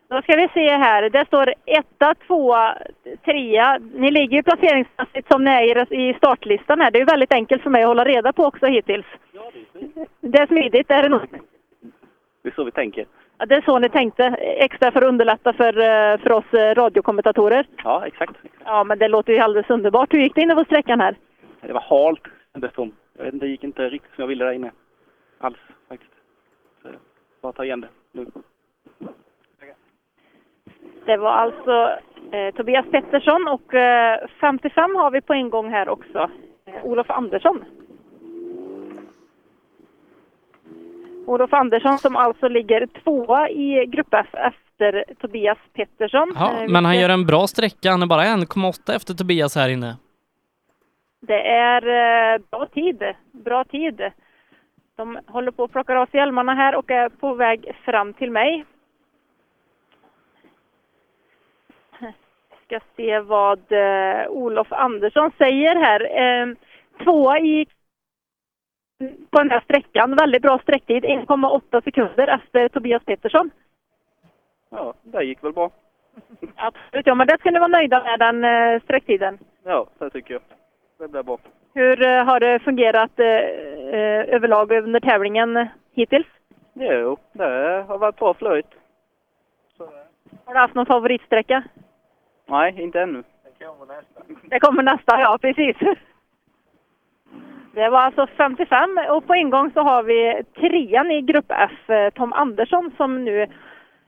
Då 0.08 0.22
ska 0.22 0.36
vi 0.36 0.48
se 0.54 0.68
här. 0.68 1.10
Det 1.10 1.26
står 1.26 1.54
etta, 1.66 2.14
tvåa, 2.26 2.78
trea. 3.24 3.78
Ni 3.94 4.10
ligger 4.10 4.36
ju 4.36 4.42
placeringsmässigt 4.42 5.28
som 5.28 5.44
ni 5.44 5.50
är 5.50 5.92
i 5.94 6.14
startlistan 6.14 6.80
här. 6.80 6.90
Det 6.90 6.98
är 6.98 7.00
ju 7.00 7.04
väldigt 7.06 7.32
enkelt 7.32 7.62
för 7.62 7.70
mig 7.70 7.82
att 7.82 7.88
hålla 7.88 8.04
reda 8.04 8.32
på 8.32 8.44
också 8.44 8.66
hittills. 8.66 9.06
Det 10.20 10.38
är 10.38 10.46
smidigt, 10.46 10.90
är 10.90 11.02
det 11.02 11.08
nog? 11.08 11.20
Det 12.42 12.48
är 12.48 12.54
så 12.54 12.64
vi 12.64 12.70
tänker. 12.70 13.06
Ja, 13.38 13.46
det 13.46 13.54
är 13.54 13.60
så 13.60 13.78
ni 13.78 13.88
tänkte, 13.88 14.24
extra 14.40 14.92
för 14.92 15.02
att 15.02 15.08
underlätta 15.08 15.52
för, 15.52 15.78
eh, 15.78 16.18
för 16.18 16.32
oss 16.32 16.54
eh, 16.54 16.74
radiokommentatorer. 16.74 17.66
Ja, 17.84 18.06
exakt. 18.06 18.36
Ja, 18.64 18.84
men 18.84 18.98
det 18.98 19.08
låter 19.08 19.32
ju 19.32 19.38
alldeles 19.38 19.70
underbart. 19.70 20.14
Hur 20.14 20.18
gick 20.18 20.34
det 20.34 20.40
inne 20.40 20.54
på 20.54 20.64
sträckan 20.64 21.00
här? 21.00 21.16
Det 21.60 21.72
var 21.72 21.80
halt 21.80 22.22
dessutom. 22.52 22.92
Jag 23.16 23.24
vet 23.24 23.34
inte, 23.34 23.46
det 23.46 23.50
gick 23.50 23.64
inte 23.64 23.88
riktigt 23.88 24.14
som 24.14 24.22
jag 24.22 24.28
ville 24.28 24.44
där 24.44 24.52
inne. 24.52 24.70
Alls 25.38 25.56
faktiskt. 25.88 26.12
Så 26.82 26.88
bara 27.40 27.52
ta 27.52 27.64
igen 27.64 27.80
det 27.80 27.88
nu. 28.12 28.26
Det 31.06 31.16
var 31.16 31.30
alltså 31.30 31.98
eh, 32.32 32.54
Tobias 32.54 32.86
Pettersson 32.90 33.48
och 33.48 33.74
eh, 33.74 34.28
55 34.40 34.96
har 34.96 35.10
vi 35.10 35.20
på 35.20 35.32
en 35.32 35.50
gång 35.50 35.70
här 35.70 35.88
också. 35.88 36.30
Eh, 36.66 36.84
Olof 36.84 37.10
Andersson. 37.10 37.64
Olof 41.26 41.52
Andersson 41.52 41.98
som 41.98 42.16
alltså 42.16 42.48
ligger 42.48 42.86
tvåa 42.86 43.48
i 43.50 43.86
Grupp 43.86 44.14
F 44.14 44.26
efter 44.34 45.04
Tobias 45.20 45.58
Pettersson. 45.72 46.32
Ja, 46.36 46.52
Eh, 46.62 46.68
men 46.68 46.84
han 46.84 46.98
gör 47.00 47.08
en 47.08 47.26
bra 47.26 47.46
sträcka. 47.46 47.90
Han 47.90 48.02
är 48.02 48.06
bara 48.06 48.24
1,8 48.24 48.96
efter 48.96 49.14
Tobias 49.14 49.56
här 49.56 49.68
inne. 49.68 49.96
Det 51.20 51.48
är 51.48 51.82
eh, 52.34 52.40
bra 52.50 52.66
tid. 52.66 53.02
Bra 53.32 53.64
tid. 53.64 54.10
De 54.96 55.18
håller 55.26 55.50
på 55.50 55.64
att 55.64 55.72
plocka 55.72 55.98
av 55.98 56.06
sig 56.06 56.20
hjälmarna 56.20 56.54
här 56.54 56.74
och 56.74 56.90
är 56.90 57.08
på 57.08 57.34
väg 57.34 57.76
fram 57.84 58.12
till 58.14 58.30
mig. 58.30 58.64
Ska 62.66 62.80
se 62.96 63.20
vad 63.20 63.72
eh, 63.72 64.28
Olof 64.28 64.72
Andersson 64.72 65.30
säger 65.38 65.74
här. 65.76 66.00
Eh, 66.22 66.54
tvåa 67.04 67.38
i 67.38 67.66
på 69.30 69.38
den 69.38 69.50
här 69.50 69.60
sträckan. 69.60 70.16
Väldigt 70.16 70.42
bra 70.42 70.58
sträcktid. 70.58 71.04
1,8 71.04 71.84
sekunder 71.84 72.28
efter 72.28 72.68
Tobias 72.68 73.04
Pettersson. 73.04 73.50
Ja, 74.70 74.94
det 75.02 75.24
gick 75.24 75.44
väl 75.44 75.52
bra. 75.52 75.70
Absolut, 76.56 77.06
ja, 77.06 77.14
men 77.14 77.26
det 77.26 77.38
ska 77.40 77.50
ni 77.50 77.58
vara 77.58 77.68
nöjda 77.68 78.02
med 78.02 78.18
den 78.18 78.44
eh, 78.44 78.82
sträcktiden. 78.82 79.38
Ja, 79.64 79.86
det 79.98 80.10
tycker 80.10 80.34
jag. 80.34 80.42
Det 80.98 81.08
blev 81.08 81.24
bra. 81.24 81.38
Hur 81.74 82.06
eh, 82.06 82.24
har 82.24 82.40
det 82.40 82.58
fungerat 82.58 83.20
eh, 83.20 83.26
eh, 83.26 84.34
överlag 84.34 84.72
under 84.72 85.00
tävlingen 85.00 85.68
hittills? 85.94 86.26
Jo, 86.74 87.16
det 87.32 87.84
har 87.88 87.98
varit 87.98 88.16
bra 88.16 88.34
flöjt. 88.34 88.66
Har 90.44 90.54
du 90.54 90.60
haft 90.60 90.74
någon 90.74 90.86
favoritsträcka? 90.86 91.62
Nej, 92.46 92.82
inte 92.82 93.00
ännu. 93.00 93.22
Det 94.42 94.60
kommer 94.60 94.82
nästa, 94.82 95.20
ja 95.20 95.38
precis. 95.40 95.76
Det 97.76 97.88
var 97.88 98.00
alltså 98.00 98.26
55 98.36 98.98
och 99.10 99.26
på 99.26 99.34
en 99.34 99.50
gång 99.50 99.70
så 99.72 99.80
har 99.80 100.02
vi 100.02 100.42
trean 100.54 101.10
i 101.10 101.22
grupp 101.22 101.44
F, 101.48 101.90
eh, 101.90 102.10
Tom 102.10 102.32
Andersson, 102.32 102.90
som 102.96 103.24
nu 103.24 103.46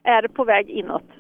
är 0.02 0.28
på 0.28 0.44
väg 0.44 0.70
inåt. 0.70 1.11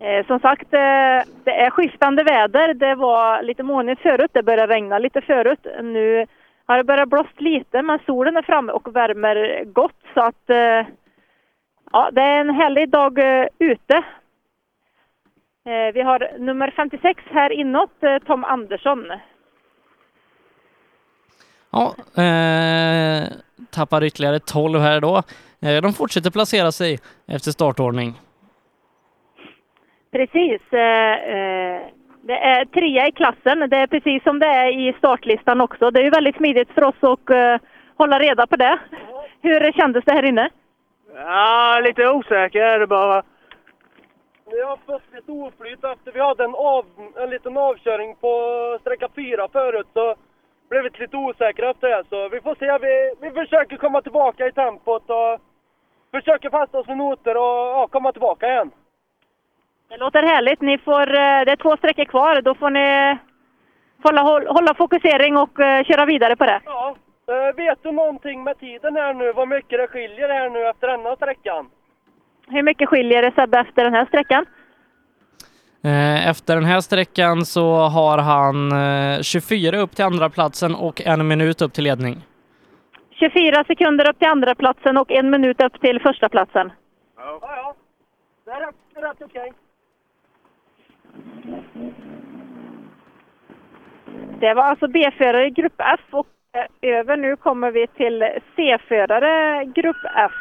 Eh, 0.00 0.26
som 0.26 0.40
sagt, 0.40 0.74
eh, 0.74 1.20
det 1.44 1.54
är 1.64 1.70
skiftande 1.70 2.22
väder. 2.22 2.74
Det 2.74 2.94
var 2.94 3.42
lite 3.42 3.62
molnigt 3.62 4.02
förut, 4.02 4.30
det 4.32 4.42
började 4.42 4.74
regna 4.74 4.98
lite 4.98 5.20
förut. 5.20 5.66
Nu 5.82 6.26
har 6.66 6.76
det 6.76 6.84
börjat 6.84 7.08
blåst 7.08 7.40
lite, 7.40 7.82
men 7.82 7.98
solen 8.06 8.36
är 8.36 8.42
framme 8.42 8.72
och 8.72 8.96
värmer 8.96 9.64
gott. 9.64 10.02
Så 10.14 10.20
att, 10.20 10.50
eh, 10.50 10.86
ja, 11.92 12.10
det 12.12 12.20
är 12.20 12.40
en 12.40 12.54
härlig 12.54 12.90
dag 12.90 13.18
eh, 13.18 13.46
ute. 13.58 13.96
Eh, 15.64 15.92
vi 15.94 16.00
har 16.00 16.38
nummer 16.38 16.70
56 16.76 17.22
här 17.30 17.52
inåt, 17.52 18.00
Tom 18.26 18.44
Andersson. 18.44 19.12
Ja, 21.70 21.94
eh, 22.22 23.28
tappar 23.70 24.04
ytterligare 24.04 24.38
12 24.38 24.80
här 24.80 25.00
då. 25.00 25.22
Eh, 25.62 25.82
de 25.82 25.92
fortsätter 25.92 26.30
placera 26.30 26.72
sig 26.72 26.98
efter 27.28 27.50
startordning. 27.50 28.14
Precis. 30.12 30.62
eh, 30.72 31.12
eh, 31.36 31.80
Det 32.22 32.38
är 32.38 32.64
trea 32.64 33.08
i 33.08 33.12
klassen. 33.12 33.70
Det 33.70 33.76
är 33.76 33.86
precis 33.86 34.22
som 34.22 34.38
det 34.38 34.46
är 34.46 34.88
i 34.88 34.92
startlistan 34.98 35.60
också. 35.60 35.90
Det 35.90 36.00
är 36.00 36.04
ju 36.04 36.10
väldigt 36.10 36.36
smidigt 36.36 36.70
för 36.74 36.84
oss 36.84 36.94
att 37.00 37.30
eh, 37.30 37.56
hålla 37.96 38.18
reda 38.18 38.46
på 38.46 38.56
det. 38.56 38.78
Hur 39.42 39.72
kändes 39.72 40.04
det 40.04 40.12
här 40.12 40.22
inne? 40.22 40.48
Ja, 41.14 41.80
lite 41.84 42.08
osäker 42.08 42.86
bara. 42.86 43.22
Vi 44.50 44.62
har 44.62 44.78
fått 44.86 45.02
lite 45.14 45.32
oflyt 45.32 45.84
efter 45.84 46.12
vi 46.12 46.20
hade 46.20 46.44
en, 46.44 46.54
av, 46.54 46.84
en 47.22 47.30
liten 47.30 47.56
avkörning 47.56 48.14
på 48.20 48.32
sträcka 48.80 49.08
fyra 49.16 49.48
förut 49.52 49.86
så 49.92 50.14
blev 50.68 50.82
vi 50.82 50.90
lite 50.98 51.16
osäkra 51.16 51.70
efter 51.70 51.88
det. 51.88 52.04
Så 52.10 52.28
vi 52.28 52.40
får 52.40 52.54
se. 52.54 52.78
Vi, 52.78 53.12
vi 53.20 53.30
försöker 53.30 53.76
komma 53.76 54.02
tillbaka 54.02 54.46
i 54.46 54.52
tempot 54.52 55.10
och 55.10 55.40
försöker 56.10 56.50
fasta 56.50 56.78
oss 56.78 56.86
med 56.86 56.96
noter 56.96 57.36
och 57.36 57.66
ja, 57.76 57.88
komma 57.90 58.12
tillbaka 58.12 58.48
igen. 58.48 58.70
Det 59.88 59.96
låter 59.96 60.22
härligt. 60.22 60.60
Ni 60.60 60.78
får, 60.78 61.08
eh, 61.08 61.40
det 61.44 61.52
är 61.52 61.56
två 61.56 61.76
sträckor 61.76 62.04
kvar. 62.04 62.40
Då 62.40 62.54
får 62.54 62.70
ni 62.70 63.18
hålla, 64.02 64.22
hålla 64.52 64.74
fokusering 64.74 65.36
och 65.36 65.60
eh, 65.60 65.84
köra 65.84 66.04
vidare 66.06 66.36
på 66.36 66.44
det. 66.44 66.60
Ja. 66.64 66.96
Eh, 67.28 67.56
vet 67.56 67.82
du 67.82 67.92
någonting 67.92 68.44
med 68.44 68.58
tiden 68.58 68.96
här 68.96 69.14
nu? 69.14 69.32
Vad 69.32 69.48
mycket 69.48 69.78
det 69.78 69.86
skiljer 69.86 70.28
här 70.28 70.50
nu 70.50 70.68
efter 70.68 70.88
denna 70.88 71.16
sträckan? 71.16 71.70
Hur 72.48 72.62
mycket 72.62 72.88
skiljer 72.88 73.22
det 73.22 73.32
Sebbe 73.34 73.58
efter 73.58 73.84
den 73.84 73.94
här 73.94 74.06
sträckan? 74.06 74.46
Eh, 75.86 76.28
efter 76.28 76.54
den 76.54 76.64
här 76.64 76.80
sträckan 76.80 77.44
så 77.44 77.74
har 77.76 78.18
han 78.18 78.72
eh, 78.72 79.22
24 79.22 79.78
upp 79.78 79.96
till 79.96 80.04
andra 80.04 80.30
platsen 80.30 80.74
och 80.74 81.00
en 81.06 81.28
minut 81.28 81.62
upp 81.62 81.72
till 81.72 81.84
ledning. 81.84 82.16
24 83.10 83.64
sekunder 83.64 84.08
upp 84.10 84.18
till 84.18 84.28
andra 84.28 84.54
platsen 84.54 84.96
och 84.96 85.10
en 85.10 85.30
minut 85.30 85.62
upp 85.62 85.80
till 85.80 86.00
första 86.00 86.28
platsen. 86.28 86.72
Ja, 87.16 87.38
ja. 87.42 87.74
Det 88.44 88.50
är 88.50 88.60
rätt, 88.60 88.74
rätt 88.96 89.22
okej. 89.22 89.52
Det 94.40 94.54
var 94.54 94.62
alltså 94.62 94.88
B-förare 94.88 95.46
i 95.46 95.50
Grupp 95.50 95.80
F 95.94 96.00
och 96.10 96.26
eh, 96.82 96.96
över 96.98 97.16
nu 97.16 97.36
kommer 97.36 97.70
vi 97.70 97.86
till 97.86 98.24
C-förare 98.56 99.64
Grupp 99.64 100.04
F. 100.16 100.32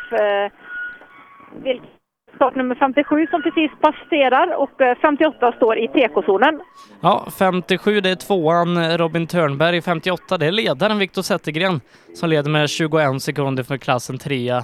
vilket- 1.64 1.95
Startnummer 2.36 2.76
57 2.76 3.28
som 3.28 3.42
precis 3.42 3.72
passerar 3.82 4.56
och 4.56 4.82
eh, 4.82 4.98
58 5.02 5.52
står 5.52 5.78
i 5.78 5.88
TK-zonen. 5.88 6.62
Ja, 7.02 7.28
57 7.40 8.02
det 8.02 8.10
är 8.10 8.16
tvåan 8.16 8.78
eh, 8.78 8.98
Robin 8.98 9.28
Törnberg, 9.28 9.82
58 9.82 10.38
det 10.38 10.46
är 10.46 10.52
ledaren 10.52 10.98
Viktor 11.00 11.22
Zettergren 11.22 11.82
som 12.14 12.30
leder 12.30 12.50
med 12.50 12.70
21 12.70 13.22
sekunder 13.22 13.64
för 13.64 13.78
klassen 13.78 14.18
trea. 14.18 14.58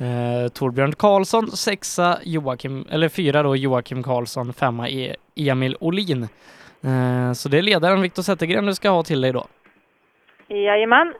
Eh, 0.00 0.48
Torbjörn 0.48 0.92
Karlsson, 0.92 1.46
sexa 1.50 2.18
Joakim, 2.24 2.86
eller 2.90 3.08
fyra 3.08 3.42
då 3.42 3.56
Joakim 3.56 4.02
Karlsson, 4.02 4.52
femma 4.52 4.88
är 4.88 5.16
Emil 5.36 5.76
Olin. 5.80 6.22
Eh, 6.84 7.32
så 7.32 7.48
det 7.48 7.58
är 7.58 7.62
ledaren 7.62 8.00
Viktor 8.02 8.22
Zettergren 8.22 8.66
du 8.66 8.74
ska 8.74 8.90
ha 8.90 9.02
till 9.02 9.20
dig 9.20 9.32
då. 9.32 9.46
Jajamän. 10.48 11.14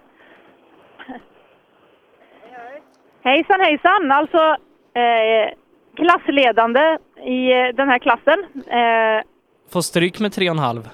Hejsan 3.24 3.60
hejsan! 3.60 4.12
Alltså 4.12 4.56
eh, 4.94 5.63
klassledande 5.96 6.98
i 7.24 7.52
eh, 7.52 7.66
den 7.74 7.88
här 7.88 7.98
klassen. 7.98 8.44
Eh, 8.66 9.24
Får 9.72 9.80
stryk 9.80 10.20
med 10.20 10.30
3,5. 10.32 10.88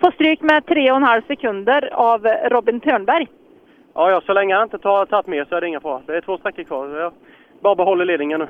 får 0.00 0.10
stryk 0.10 0.40
med 0.42 0.64
3,5 0.64 1.26
sekunder 1.26 1.90
av 1.94 2.26
Robin 2.26 2.80
Törnberg. 2.80 3.28
Ja, 3.94 4.10
ja, 4.10 4.20
så 4.26 4.32
länge 4.32 4.54
han 4.54 4.62
inte 4.62 4.78
tar 4.78 5.06
tagit 5.06 5.26
mer 5.26 5.44
så 5.48 5.54
är 5.56 5.60
det 5.60 5.66
inga 5.68 5.80
fara. 5.80 6.02
Det 6.06 6.16
är 6.16 6.20
två 6.20 6.38
sträckor 6.38 6.62
kvar. 6.62 6.88
Jag 6.98 7.12
bara 7.60 7.74
behåller 7.74 8.04
ledningen 8.04 8.40
nu. 8.40 8.48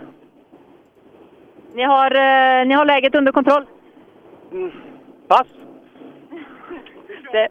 Ni 1.75 1.83
har, 1.83 2.11
eh, 2.11 2.67
ni 2.67 2.75
har 2.75 2.85
läget 2.85 3.15
under 3.15 3.33
kontroll? 3.33 3.65
Pass! 5.29 5.47
Det, 7.33 7.49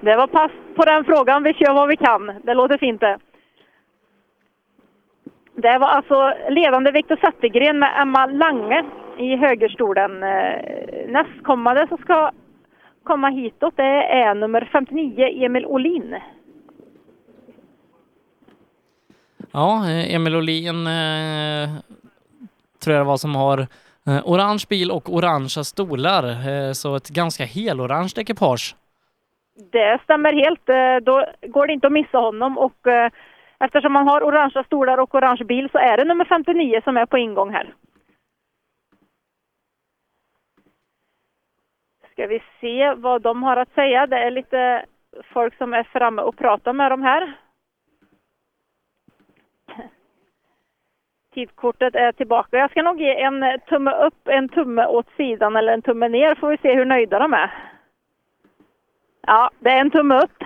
det 0.00 0.16
var 0.16 0.26
pass 0.26 0.50
på 0.76 0.84
den 0.84 1.04
frågan. 1.04 1.42
Vi 1.42 1.54
kör 1.54 1.74
vad 1.74 1.88
vi 1.88 1.96
kan. 1.96 2.32
Det 2.42 2.54
låter 2.54 2.78
fint 2.78 3.00
det. 3.00 3.18
Det 5.58 5.78
var 5.78 5.88
alltså 5.88 6.32
ledande 6.50 6.90
Viktor 6.90 7.16
Zettergren 7.16 7.78
med 7.78 8.02
Emma 8.02 8.26
Lange 8.26 8.84
i 9.18 9.36
högerstolen. 9.36 10.22
Eh, 10.22 11.08
Nästkommande 11.08 11.86
som 11.88 11.98
ska 11.98 12.30
komma 13.02 13.28
hitåt 13.28 13.76
det 13.76 14.12
är 14.12 14.34
nummer 14.34 14.68
59, 14.72 15.44
Emil 15.44 15.66
Olin. 15.66 16.16
Ja, 19.52 19.90
eh, 19.90 20.14
Emil 20.14 20.36
Olin 20.36 20.86
eh, 20.86 21.68
tror 22.84 22.96
jag 22.96 23.00
det 23.00 23.08
var 23.08 23.16
som 23.16 23.34
har 23.34 23.66
orange 24.24 24.64
bil 24.68 24.90
och 24.90 25.14
orangea 25.14 25.64
stolar, 25.64 26.22
så 26.72 26.96
ett 26.96 27.08
ganska 27.08 27.44
helorange 27.44 28.12
ekipage. 28.16 28.76
Det 29.72 30.00
stämmer 30.04 30.32
helt. 30.32 30.66
Då 31.06 31.26
går 31.48 31.66
det 31.66 31.72
inte 31.72 31.86
att 31.86 31.92
missa 31.92 32.18
honom 32.18 32.58
och 32.58 32.86
eftersom 33.58 33.92
man 33.92 34.08
har 34.08 34.22
orangea 34.24 34.64
stolar 34.64 34.98
och 34.98 35.14
orange 35.14 35.44
bil 35.44 35.68
så 35.72 35.78
är 35.78 35.96
det 35.96 36.04
nummer 36.04 36.24
59 36.24 36.80
som 36.84 36.96
är 36.96 37.06
på 37.06 37.18
ingång 37.18 37.50
här. 37.50 37.74
Ska 42.12 42.26
vi 42.26 42.42
se 42.60 42.94
vad 42.94 43.22
de 43.22 43.42
har 43.42 43.56
att 43.56 43.74
säga. 43.74 44.06
Det 44.06 44.18
är 44.18 44.30
lite 44.30 44.86
folk 45.32 45.56
som 45.56 45.74
är 45.74 45.82
framme 45.82 46.22
och 46.22 46.36
pratar 46.36 46.72
med 46.72 46.92
dem 46.92 47.02
här. 47.02 47.32
Tidkortet 51.34 51.94
är 51.94 52.12
tillbaka. 52.12 52.58
Jag 52.58 52.70
ska 52.70 52.82
nog 52.82 53.00
ge 53.00 53.22
en 53.22 53.60
tumme 53.68 53.90
upp, 53.90 54.28
en 54.28 54.48
tumme 54.48 54.86
åt 54.86 55.06
sidan 55.16 55.56
eller 55.56 55.72
en 55.72 55.82
tumme 55.82 56.08
ner 56.08 56.34
får 56.34 56.48
vi 56.48 56.56
se 56.56 56.74
hur 56.74 56.84
nöjda 56.84 57.18
de 57.18 57.32
är. 57.32 57.50
Ja, 59.26 59.50
det 59.58 59.70
är 59.70 59.80
en 59.80 59.90
tumme 59.90 60.14
upp. 60.14 60.44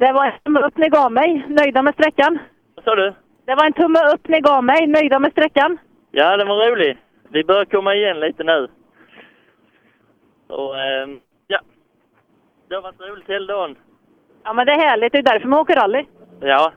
Det 0.00 0.12
var 0.12 0.26
en 0.26 0.32
tumme 0.44 0.60
upp 0.60 0.76
ni 0.76 0.88
gav 0.88 1.12
mig. 1.12 1.44
Nöjda 1.48 1.82
med 1.82 1.94
sträckan? 1.94 2.38
Vad 2.74 2.84
sa 2.84 2.94
du? 2.94 3.12
Det 3.46 3.54
var 3.54 3.66
en 3.66 3.72
tumme 3.72 3.98
upp 4.14 4.28
ni 4.28 4.40
gav 4.40 4.64
mig. 4.64 4.86
Nöjda 4.86 5.18
med 5.18 5.32
sträckan? 5.32 5.78
Ja, 6.10 6.36
den 6.36 6.48
var 6.48 6.70
rolig. 6.70 6.98
Vi 7.28 7.44
börjar 7.44 7.64
komma 7.64 7.94
igen 7.94 8.20
lite 8.20 8.44
nu. 8.44 8.68
Och 10.48 10.78
ehm, 10.80 11.20
ja, 11.46 11.60
det 12.68 12.74
har 12.74 12.82
varit 12.82 13.00
roligt 13.00 13.28
hela 13.28 13.52
dagen. 13.52 13.76
Ja, 14.44 14.52
men 14.52 14.66
det 14.66 14.72
är 14.72 14.88
härligt. 14.88 15.12
Det 15.12 15.18
är 15.18 15.22
därför 15.22 15.48
man 15.48 15.58
åker 15.58 15.76
rally. 15.76 16.04
Ja, 16.40 16.72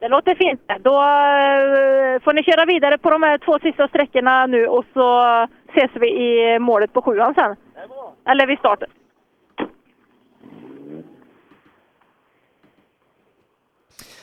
Det 0.00 0.08
låter 0.08 0.34
fint. 0.34 0.60
Då 0.80 0.94
eh, 0.94 2.22
får 2.24 2.32
ni 2.32 2.42
köra 2.42 2.64
vidare 2.64 2.98
på 2.98 3.10
de 3.10 3.22
här 3.22 3.38
två 3.38 3.58
sista 3.58 3.88
sträckorna 3.88 4.46
nu 4.46 4.66
och 4.66 4.84
så 4.94 5.22
ses 5.68 5.90
vi 5.94 6.08
i 6.08 6.58
målet 6.58 6.92
på 6.92 7.02
sjuan 7.02 7.34
sen. 7.34 7.56
Eller 8.28 8.46
vid 8.46 8.58
starten. 8.58 8.88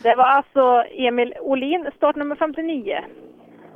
Det 0.03 0.15
var 0.15 0.23
alltså 0.23 0.83
Emil 0.97 1.33
Olin, 1.41 1.89
startnummer 1.97 2.35
59. 2.35 2.99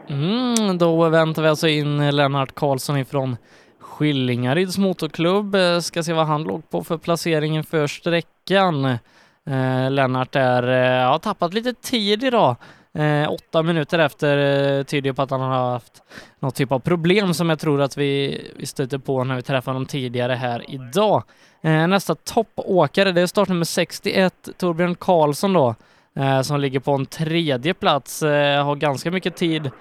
Mm, 0.09 0.77
då 0.77 1.09
väntar 1.09 1.41
vi 1.41 1.47
alltså 1.47 1.67
in 1.67 2.15
Lennart 2.15 2.55
Karlsson 2.55 2.97
ifrån 2.97 3.37
Skillingaryds 3.79 4.77
motorklubb. 4.77 5.55
Eh, 5.55 5.79
ska 5.79 6.03
se 6.03 6.13
vad 6.13 6.27
han 6.27 6.43
låg 6.43 6.69
på 6.69 6.83
för 6.83 6.97
placering 6.97 7.55
inför 7.55 7.87
sträckan. 7.87 8.85
Eh, 8.85 9.91
Lennart 9.91 10.35
är, 10.35 10.63
eh, 11.03 11.09
har 11.11 11.19
tappat 11.19 11.53
lite 11.53 11.73
tid 11.73 12.23
idag. 12.23 12.55
Eh, 12.93 13.31
åtta 13.31 13.63
minuter 13.63 13.99
efter 13.99 14.37
eh, 14.77 14.83
tyder 14.83 15.13
på 15.13 15.21
att 15.21 15.31
han 15.31 15.41
har 15.41 15.71
haft 15.71 16.03
något 16.39 16.55
typ 16.55 16.71
av 16.71 16.79
problem 16.79 17.33
som 17.33 17.49
jag 17.49 17.59
tror 17.59 17.81
att 17.81 17.97
vi, 17.97 18.41
vi 18.55 18.65
stöter 18.65 18.97
på 18.97 19.23
när 19.23 19.35
vi 19.35 19.41
träffar 19.41 19.71
honom 19.71 19.85
tidigare 19.85 20.33
här 20.33 20.65
idag. 20.67 21.23
Eh, 21.61 21.87
nästa 21.87 22.15
toppåkare, 22.15 23.11
det 23.11 23.21
är 23.21 23.27
startnummer 23.27 23.65
61, 23.65 24.49
Torbjörn 24.57 24.95
Karlsson 24.95 25.53
då, 25.53 25.67
eh, 25.69 25.75
Eh, 26.15 26.41
som 26.41 26.59
ligger 26.59 26.79
på 26.79 26.91
en 26.91 27.05
tredje 27.05 27.73
plats, 27.73 28.23
eh, 28.23 28.65
har 28.65 28.75
ganska 28.75 29.11
mycket 29.11 29.35
tid 29.35 29.71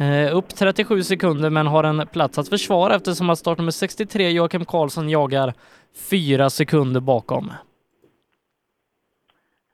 eh, 0.00 0.36
upp 0.36 0.48
37 0.48 1.02
sekunder 1.02 1.50
men 1.50 1.66
har 1.66 1.84
en 1.84 2.06
plats 2.06 2.38
att 2.38 2.48
försvara 2.48 2.94
eftersom 2.94 3.30
att 3.30 3.38
startnummer 3.38 3.70
63 3.70 4.30
Joakim 4.30 4.64
Karlsson 4.64 5.08
jagar 5.08 5.52
fyra 6.10 6.50
sekunder 6.50 7.00
bakom. 7.00 7.52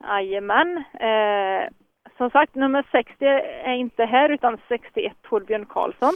Jajamän. 0.03 0.77
Eh, 0.77 1.69
som 2.17 2.29
sagt, 2.29 2.55
nummer 2.55 2.85
60 2.91 3.25
är 3.65 3.73
inte 3.73 4.05
här 4.05 4.29
utan 4.29 4.57
61 4.67 5.13
Torbjörn 5.29 5.65
Karlsson. 5.65 6.13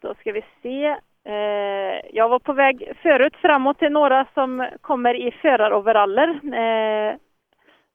Då 0.00 0.14
ska 0.14 0.32
vi 0.32 0.44
se. 0.62 0.96
Eh, 1.24 2.00
jag 2.12 2.28
var 2.28 2.38
på 2.38 2.52
väg 2.52 2.92
förut 3.02 3.36
framåt 3.36 3.78
till 3.78 3.92
några 3.92 4.26
som 4.34 4.68
kommer 4.80 5.14
i 5.14 5.30
föraroveraller. 5.30 6.28
Eh, 6.28 7.16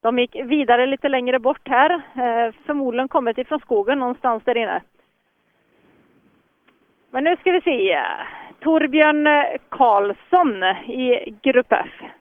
de 0.01 0.19
gick 0.19 0.35
vidare 0.35 0.85
lite 0.85 1.09
längre 1.09 1.39
bort 1.39 1.67
här. 1.67 1.93
Eh, 1.93 2.53
förmodligen 2.65 3.07
kommit 3.07 3.37
ifrån 3.37 3.59
skogen 3.59 3.99
någonstans 3.99 4.43
där 4.45 4.57
inne. 4.57 4.81
Men 7.11 7.23
nu 7.23 7.35
ska 7.35 7.51
vi 7.51 7.61
se. 7.61 7.99
Torbjörn 8.59 9.27
Karlsson 9.69 10.63
i 10.93 11.35
Grupp 11.41 11.71
F. 11.71 12.11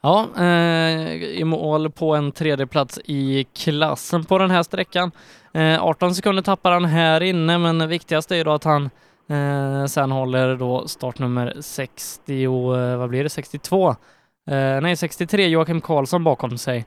Ja, 0.00 0.26
eh, 0.38 1.14
i 1.22 1.44
mål 1.44 1.90
på 1.90 2.14
en 2.14 2.32
tredje 2.32 2.66
plats 2.66 3.00
i 3.04 3.44
klassen 3.44 4.24
på 4.24 4.38
den 4.38 4.50
här 4.50 4.62
sträckan. 4.62 5.10
Eh, 5.54 5.84
18 5.84 6.14
sekunder 6.14 6.42
tappar 6.42 6.72
han 6.72 6.84
här 6.84 7.20
inne, 7.20 7.58
men 7.58 7.88
viktigast 7.88 8.30
är 8.30 8.36
ju 8.36 8.44
då 8.44 8.52
att 8.52 8.64
han 8.64 8.90
eh, 9.28 9.84
sen 9.86 10.10
håller 10.10 10.56
då 10.56 10.88
startnummer 10.88 11.54
60, 11.60 12.46
och, 12.46 12.78
eh, 12.78 12.98
vad 12.98 13.08
blir 13.08 13.22
det, 13.22 13.30
62? 13.30 13.94
Eh, 14.46 14.80
nej, 14.82 14.96
63 14.96 15.48
Joakim 15.48 15.80
Karlsson 15.80 16.24
bakom 16.24 16.58
sig. 16.58 16.86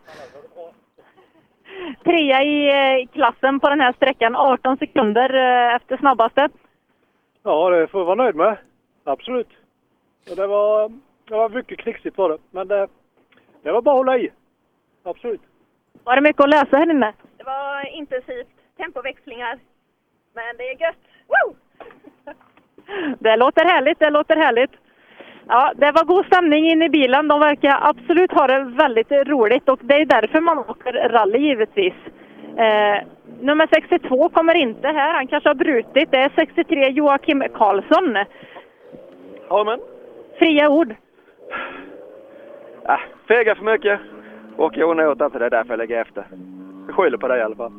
Trea 2.03 2.43
i 2.43 2.67
eh, 2.69 3.07
klassen 3.13 3.59
på 3.59 3.69
den 3.69 3.79
här 3.81 3.93
sträckan, 3.93 4.35
18 4.35 4.77
sekunder 4.77 5.33
eh, 5.33 5.75
efter 5.75 5.97
snabbaste. 5.97 6.49
Ja, 7.43 7.69
det 7.69 7.87
får 7.87 7.99
vi 7.99 8.05
vara 8.05 8.15
nöjd 8.15 8.35
med. 8.35 8.57
Absolut. 9.03 9.49
Och 10.29 10.35
det, 10.35 10.47
var, 10.47 10.89
det 11.27 11.33
var 11.35 11.49
mycket 11.49 11.79
knixigt 11.79 12.17
var 12.17 12.29
det. 12.29 12.37
Men 12.51 12.67
det, 12.67 12.87
det 13.63 13.71
var 13.71 13.81
bara 13.81 13.91
att 13.91 13.97
hålla 13.97 14.17
i. 14.17 14.29
Absolut. 15.03 15.41
Var 16.03 16.15
det 16.15 16.21
mycket 16.21 16.43
att 16.43 16.49
läsa 16.49 16.77
här 16.77 16.91
inne? 16.91 17.13
Det 17.37 17.43
var 17.43 17.87
intensivt, 17.95 18.47
tempoväxlingar. 18.77 19.59
Men 20.33 20.57
det 20.57 20.63
är 20.63 20.81
gött. 20.81 21.03
Woo! 21.27 21.55
Det 23.19 23.35
låter 23.35 23.65
härligt, 23.65 23.99
det 23.99 24.09
låter 24.09 24.35
härligt. 24.35 24.71
Ja, 25.47 25.71
det 25.75 25.91
var 25.91 26.05
god 26.05 26.25
stämning 26.25 26.69
inne 26.71 26.85
i 26.85 26.89
bilen. 26.89 27.27
De 27.27 27.39
verkar 27.39 27.79
absolut 27.81 28.31
ha 28.31 28.47
det 28.47 28.63
väldigt 28.63 29.11
roligt 29.11 29.69
och 29.69 29.79
det 29.81 29.95
är 29.95 30.05
därför 30.05 30.41
man 30.41 30.57
åker 30.57 31.09
rally 31.09 31.39
givetvis. 31.39 31.93
Eh, 32.57 33.07
nummer 33.41 33.67
62 33.73 34.29
kommer 34.29 34.55
inte 34.55 34.87
här. 34.87 35.13
Han 35.13 35.27
kanske 35.27 35.49
har 35.49 35.55
brutit. 35.55 36.11
Det 36.11 36.17
är 36.17 36.31
63 36.35 36.89
Joakim 36.89 37.43
Karlsson. 37.53 38.17
Ja, 39.49 39.63
men. 39.63 39.79
Fria 40.39 40.69
ord. 40.69 40.95
Äh, 42.89 42.99
fega 43.27 43.55
för 43.55 43.63
mycket. 43.63 43.99
Jag 44.57 44.89
onotat, 44.89 45.33
det 45.33 45.45
är 45.45 45.49
därför 45.49 45.69
jag 45.69 45.77
lägger 45.77 46.01
efter. 46.01 46.25
Jag 46.87 46.95
skyller 46.95 47.17
på 47.17 47.27
det 47.27 47.37
i 47.37 47.41
alla 47.41 47.55
fall. 47.55 47.71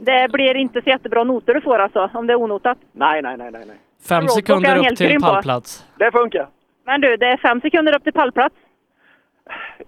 Det 0.00 0.32
blir 0.32 0.56
inte 0.56 0.82
så 0.82 0.90
jättebra 0.90 1.24
noter 1.24 1.54
du 1.54 1.60
får 1.60 1.78
alltså, 1.78 2.10
om 2.14 2.26
det 2.26 2.32
är 2.32 2.40
onotat. 2.40 2.78
Nej, 2.92 3.22
nej, 3.22 3.36
nej, 3.36 3.50
nej. 3.50 3.62
nej. 3.66 3.76
Fem 4.08 4.28
sekunder 4.28 4.78
upp 4.78 4.96
till 4.96 5.20
pallplats. 5.20 5.86
Det 5.98 6.12
funkar. 6.12 6.48
Men 6.86 7.00
du, 7.00 7.16
det 7.16 7.26
är 7.26 7.36
fem 7.36 7.60
sekunder 7.60 7.96
upp 7.96 8.04
till 8.04 8.12
pallplats. 8.12 8.54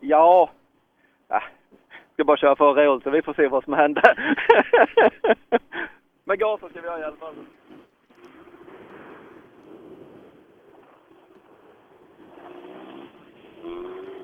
Ja. 0.01 0.51
Äh, 1.31 1.43
ska 2.13 2.25
bara 2.25 2.37
köra 2.37 2.57
för 2.57 2.75
roligt 2.75 3.05
så 3.05 3.11
vi 3.11 3.23
får 3.23 3.35
se 3.35 3.49
vad 3.49 3.65
som 3.65 3.73
händer. 3.73 4.37
Men 6.25 6.39
gasen 6.39 6.69
ska 6.69 6.81
vi 6.81 6.89
ha 6.89 6.99
i 6.99 7.05
alla 7.05 7.17
fall. 7.17 7.35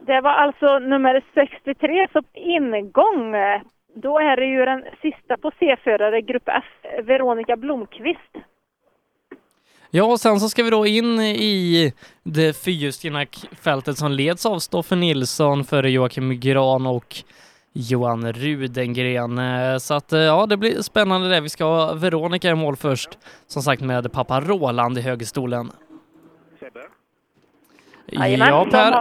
Det 0.06 0.20
var 0.20 0.30
alltså 0.30 0.78
nummer 0.78 1.22
63, 1.34 2.08
så 2.12 2.22
på 2.22 2.28
ingång, 2.38 3.34
då 3.94 4.18
är 4.18 4.36
det 4.36 4.46
ju 4.46 4.64
den 4.64 4.84
sista 5.02 5.36
på 5.36 5.50
C-förare, 5.58 6.20
Grupp 6.20 6.48
F, 6.48 6.64
Veronica 7.02 7.56
Blomqvist. 7.56 8.36
Ja, 9.96 10.04
och 10.04 10.20
sen 10.20 10.40
så 10.40 10.48
ska 10.48 10.62
vi 10.62 10.70
då 10.70 10.86
in 10.86 11.20
i 11.20 11.92
det 12.22 12.56
fyrhjulsdrivna 12.64 13.24
fältet 13.64 13.96
som 13.96 14.12
leds 14.12 14.46
av 14.46 14.58
Stoffe 14.58 14.96
Nilsson 14.96 15.64
före 15.64 15.90
Joakim 15.90 16.40
Gran 16.40 16.86
och 16.86 17.14
Johan 17.72 18.32
Rudengren. 18.32 19.38
Eh, 19.38 19.76
Så 19.78 19.94
att 19.94 20.12
eh, 20.12 20.20
ja, 20.20 20.46
det 20.46 20.56
blir 20.56 20.82
spännande 20.82 21.28
det. 21.28 21.40
Vi 21.40 21.48
ska 21.48 21.64
ha 21.64 21.94
Veronica 21.94 22.48
i 22.50 22.54
mål 22.54 22.76
först, 22.76 23.18
som 23.46 23.62
sagt 23.62 23.82
med 23.82 24.12
pappa 24.12 24.40
Roland 24.40 24.98
i 24.98 25.00
högerstolen. 25.00 25.66
Jajamän, 28.06 28.48
Ja, 28.48 28.66
Per. 28.70 28.92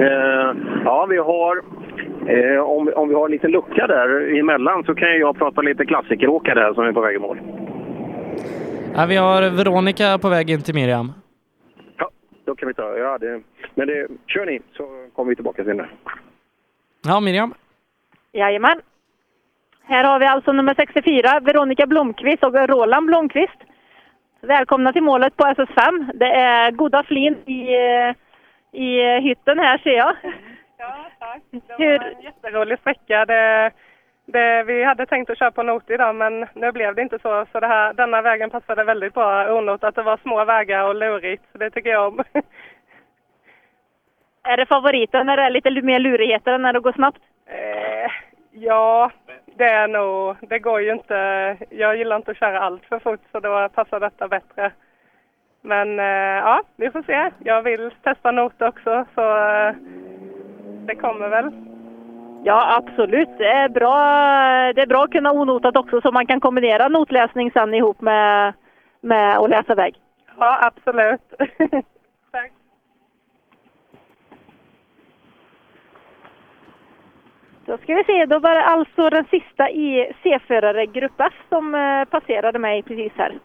Eh, 0.00 0.56
ja, 0.84 1.06
vi 1.10 1.16
har... 1.18 1.56
Eh, 2.28 2.60
om, 2.62 2.92
om 2.96 3.08
vi 3.08 3.14
har 3.14 3.24
en 3.24 3.30
liten 3.32 3.50
lucka 3.50 3.86
där 3.86 4.38
emellan 4.40 4.84
så 4.84 4.94
kan 4.94 5.08
jag 5.18 5.38
prata 5.38 5.60
lite 5.60 5.84
klassikeråkare 5.86 6.60
här 6.60 6.74
som 6.74 6.84
är 6.84 6.92
på 6.92 7.00
väg 7.00 7.16
i 7.16 7.18
mål. 7.18 7.38
Ja, 8.96 9.06
vi 9.06 9.16
har 9.16 9.50
Veronica 9.50 10.18
på 10.18 10.28
väg 10.28 10.50
in 10.50 10.62
till 10.62 10.74
Miriam. 10.74 11.12
Då 12.44 12.54
kan 12.54 12.68
vi 12.68 12.74
ta... 12.74 12.96
Ja, 12.98 13.18
det, 13.18 13.42
men 13.74 13.86
det, 13.86 14.08
kör 14.26 14.46
ni 14.46 14.60
så 14.76 14.82
kommer 15.14 15.28
vi 15.28 15.34
tillbaka 15.34 15.64
senare. 15.64 15.88
Ja, 17.04 17.20
Miriam. 17.20 17.54
Jajamän. 18.32 18.80
Här 19.84 20.04
har 20.04 20.18
vi 20.18 20.26
alltså 20.26 20.52
nummer 20.52 20.74
64, 20.74 21.40
Veronica 21.40 21.86
Blomqvist 21.86 22.44
och 22.44 22.54
Roland 22.68 23.06
Blomqvist. 23.06 23.58
Välkomna 24.40 24.92
till 24.92 25.02
målet 25.02 25.36
på 25.36 25.44
SS5. 25.44 26.10
Det 26.14 26.30
är 26.34 26.70
goda 26.70 27.02
flin 27.02 27.34
i, 27.46 27.60
i 28.72 29.20
hytten 29.20 29.58
här 29.58 29.78
ser 29.78 29.96
jag. 29.96 30.16
Ja, 30.78 31.06
tack. 31.18 31.42
Det 31.50 31.84
Hur- 31.84 31.98
var 31.98 32.06
en 32.06 32.22
jätterolig 32.22 32.78
sträcka. 32.78 33.24
Det, 33.24 33.70
det, 34.26 34.62
vi 34.62 34.84
hade 34.84 35.06
tänkt 35.06 35.30
att 35.30 35.38
köra 35.38 35.50
på 35.50 35.62
not 35.62 35.90
idag 35.90 36.14
men 36.14 36.46
nu 36.54 36.72
blev 36.72 36.94
det 36.94 37.02
inte 37.02 37.18
så. 37.18 37.46
Så 37.52 37.60
det 37.60 37.66
här, 37.66 37.92
denna 37.92 38.22
vägen 38.22 38.50
passade 38.50 38.84
väldigt 38.84 39.14
bra 39.14 39.56
onot. 39.56 39.84
Att 39.84 39.94
det 39.94 40.02
var 40.02 40.16
små 40.16 40.44
vägar 40.44 40.88
och 40.88 40.94
lurigt. 40.94 41.42
Så 41.52 41.58
det 41.58 41.70
tycker 41.70 41.90
jag 41.90 42.08
om. 42.08 42.24
Är 44.42 44.56
det 44.56 44.66
favoriten 44.66 45.26
när 45.26 45.36
det 45.36 45.42
är 45.42 45.50
lite 45.50 45.70
mer 45.70 45.98
lurigheter 45.98 46.52
än 46.52 46.62
när 46.62 46.72
det 46.72 46.80
går 46.80 46.92
snabbt? 46.92 47.20
Eh, 47.46 48.10
ja, 48.50 49.10
det 49.56 49.64
är 49.64 49.88
nog, 49.88 50.36
det 50.40 50.58
går 50.58 50.80
ju 50.80 50.92
inte. 50.92 51.16
Jag 51.70 51.96
gillar 51.96 52.16
inte 52.16 52.30
att 52.30 52.36
köra 52.36 52.60
allt 52.60 52.84
för 52.84 52.98
fort 52.98 53.20
så 53.32 53.40
då 53.40 53.68
passar 53.74 54.00
detta 54.00 54.28
bättre. 54.28 54.72
Men 55.60 55.98
eh, 55.98 56.38
ja, 56.44 56.62
vi 56.76 56.90
får 56.90 57.02
se. 57.02 57.30
Jag 57.38 57.62
vill 57.62 57.90
testa 58.02 58.30
not 58.30 58.62
också 58.62 59.04
så 59.14 59.36
eh, 59.36 59.74
det 60.86 60.94
kommer 60.94 61.28
väl. 61.28 61.73
Ja, 62.46 62.76
absolut. 62.76 63.28
Det 63.38 63.48
är 63.48 63.68
bra, 63.68 63.96
det 64.72 64.82
är 64.82 64.86
bra 64.86 65.04
att 65.04 65.10
kunna 65.10 65.32
onotat 65.32 65.76
också 65.76 66.00
så 66.00 66.12
man 66.12 66.26
kan 66.26 66.40
kombinera 66.40 66.88
notläsning 66.88 67.50
sen 67.50 67.74
ihop 67.74 68.00
med, 68.00 68.52
med 69.00 69.38
att 69.38 69.50
läsa 69.50 69.74
väg. 69.74 69.94
Ja, 70.38 70.58
absolut. 70.62 71.20
Då 77.66 77.78
ska 77.78 77.94
vi 77.94 78.04
se, 78.04 78.26
då 78.26 78.38
var 78.38 78.54
det 78.54 78.64
alltså 78.64 79.10
den 79.10 79.24
sista 79.30 79.70
i 79.70 80.12
C-förare 80.22 80.86
Grupp 80.86 81.20
F 81.20 81.32
som 81.48 81.74
eh, 81.74 82.04
passerade 82.04 82.58
mig 82.58 82.82
precis 82.82 83.12
här. 83.16 83.38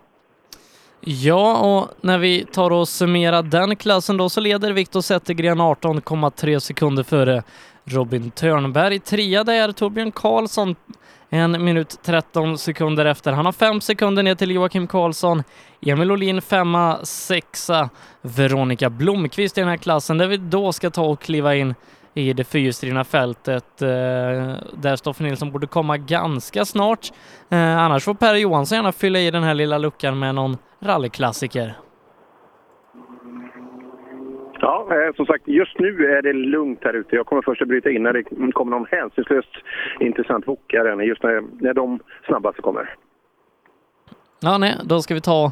Ja, 1.01 1.59
och 1.59 2.05
när 2.05 2.17
vi 2.17 2.45
tar 2.45 2.71
och 2.71 2.87
summerar 2.87 3.43
den 3.43 3.75
klassen 3.75 4.17
då 4.17 4.29
så 4.29 4.41
leder 4.41 4.73
Viktor 4.73 5.01
Zettergren 5.01 5.61
18,3 5.61 6.59
sekunder 6.59 7.03
före 7.03 7.43
Robin 7.85 8.31
Törnberg. 8.31 8.99
Trea 8.99 9.43
där, 9.43 9.71
Torbjörn 9.71 10.11
Karlsson 10.11 10.75
en 11.29 11.63
minut 11.63 11.99
13 12.03 12.57
sekunder 12.57 13.05
efter. 13.05 13.31
Han 13.31 13.45
har 13.45 13.51
fem 13.51 13.81
sekunder 13.81 14.23
ner 14.23 14.35
till 14.35 14.51
Joakim 14.51 14.87
Karlsson. 14.87 15.43
Emil 15.81 16.11
Olin 16.11 16.41
femma, 16.41 16.99
sexa. 17.03 17.89
Veronica 18.21 18.89
Blomqvist 18.89 19.57
i 19.57 19.61
den 19.61 19.69
här 19.69 19.77
klassen 19.77 20.17
där 20.17 20.27
vi 20.27 20.37
då 20.37 20.71
ska 20.71 20.89
ta 20.89 21.03
och 21.03 21.21
kliva 21.21 21.55
in 21.55 21.75
i 22.13 22.33
det 22.33 22.43
fyrhjulsdrivna 22.43 23.03
fältet 23.03 23.81
eh, 23.81 23.87
där 24.73 24.95
Stoffe 24.95 25.23
Nilsson 25.23 25.51
borde 25.51 25.67
komma 25.67 25.97
ganska 25.97 26.65
snart. 26.65 27.11
Eh, 27.49 27.77
annars 27.77 28.03
får 28.03 28.13
Per 28.13 28.35
Johansson 28.35 28.75
gärna 28.75 28.91
fylla 28.91 29.19
i 29.19 29.31
den 29.31 29.43
här 29.43 29.53
lilla 29.53 29.77
luckan 29.77 30.19
med 30.19 30.35
någon 30.35 30.57
rallyklassiker. 30.81 31.77
Ja, 34.61 34.87
eh, 34.91 35.15
som 35.15 35.25
sagt, 35.25 35.47
just 35.47 35.79
nu 35.79 36.05
är 36.05 36.21
det 36.21 36.33
lugnt 36.33 36.79
här 36.83 36.93
ute. 36.93 37.15
Jag 37.15 37.25
kommer 37.25 37.41
först 37.41 37.61
att 37.61 37.67
bryta 37.67 37.89
in 37.89 38.03
när 38.03 38.13
det 38.13 38.23
kommer 38.51 38.71
någon 38.71 38.87
hänsynslöst 38.91 39.51
intressant 39.99 40.47
wokare, 40.47 41.05
just 41.05 41.23
när, 41.23 41.43
när 41.61 41.73
de 41.73 41.99
snabbaste 42.27 42.61
kommer. 42.61 42.95
Ja, 44.39 44.57
nej, 44.57 44.75
då 44.83 45.01
ska 45.01 45.13
vi 45.13 45.21
ta 45.21 45.45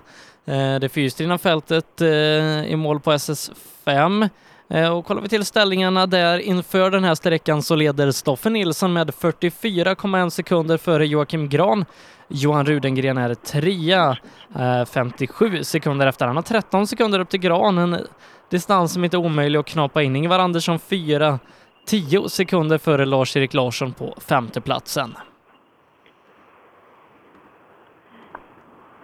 eh, 0.46 0.80
det 0.82 0.90
fyrstrina 0.90 1.38
fältet 1.38 2.02
eh, 2.02 2.72
i 2.72 2.76
mål 2.76 3.00
på 3.00 3.12
SS5. 3.12 4.30
Eh, 4.70 4.98
och 4.98 5.06
kollar 5.06 5.22
vi 5.22 5.30
till 5.30 5.46
ställningarna 5.46 6.06
där 6.06 6.40
inför 6.40 6.92
den 6.92 7.04
här 7.04 7.16
sträckan 7.16 7.62
så 7.62 7.76
leder 7.76 8.12
Stoffe 8.12 8.50
Nilsson 8.50 8.94
med 8.94 9.10
44,1 9.10 10.30
sekunder 10.30 10.78
före 10.78 11.08
Joakim 11.08 11.50
Gran. 11.50 11.86
Johan 12.28 12.66
Rudengren 12.66 13.18
är 13.18 13.34
trea, 13.34 14.18
eh, 14.56 14.86
57 14.86 15.64
sekunder 15.64 16.08
efter. 16.08 16.28
Han 16.28 16.36
har 16.36 16.44
13 16.44 16.88
sekunder 16.88 17.20
upp 17.20 17.30
till 17.30 17.40
Gran, 17.40 17.98
distans 18.50 18.94
som 18.94 19.04
inte 19.04 19.18
är 19.18 19.26
omöjlig 19.26 19.60
att 19.60 19.66
knapa 19.66 20.02
in. 20.02 20.16
Ingvar 20.16 20.40
Andersson 20.40 20.80
fyra, 20.80 21.40
10 21.86 22.30
sekunder 22.30 22.78
före 22.78 23.06
Lars-Erik 23.06 23.54
Larsson 23.54 23.94
på 23.94 24.14
femteplatsen. 24.28 25.16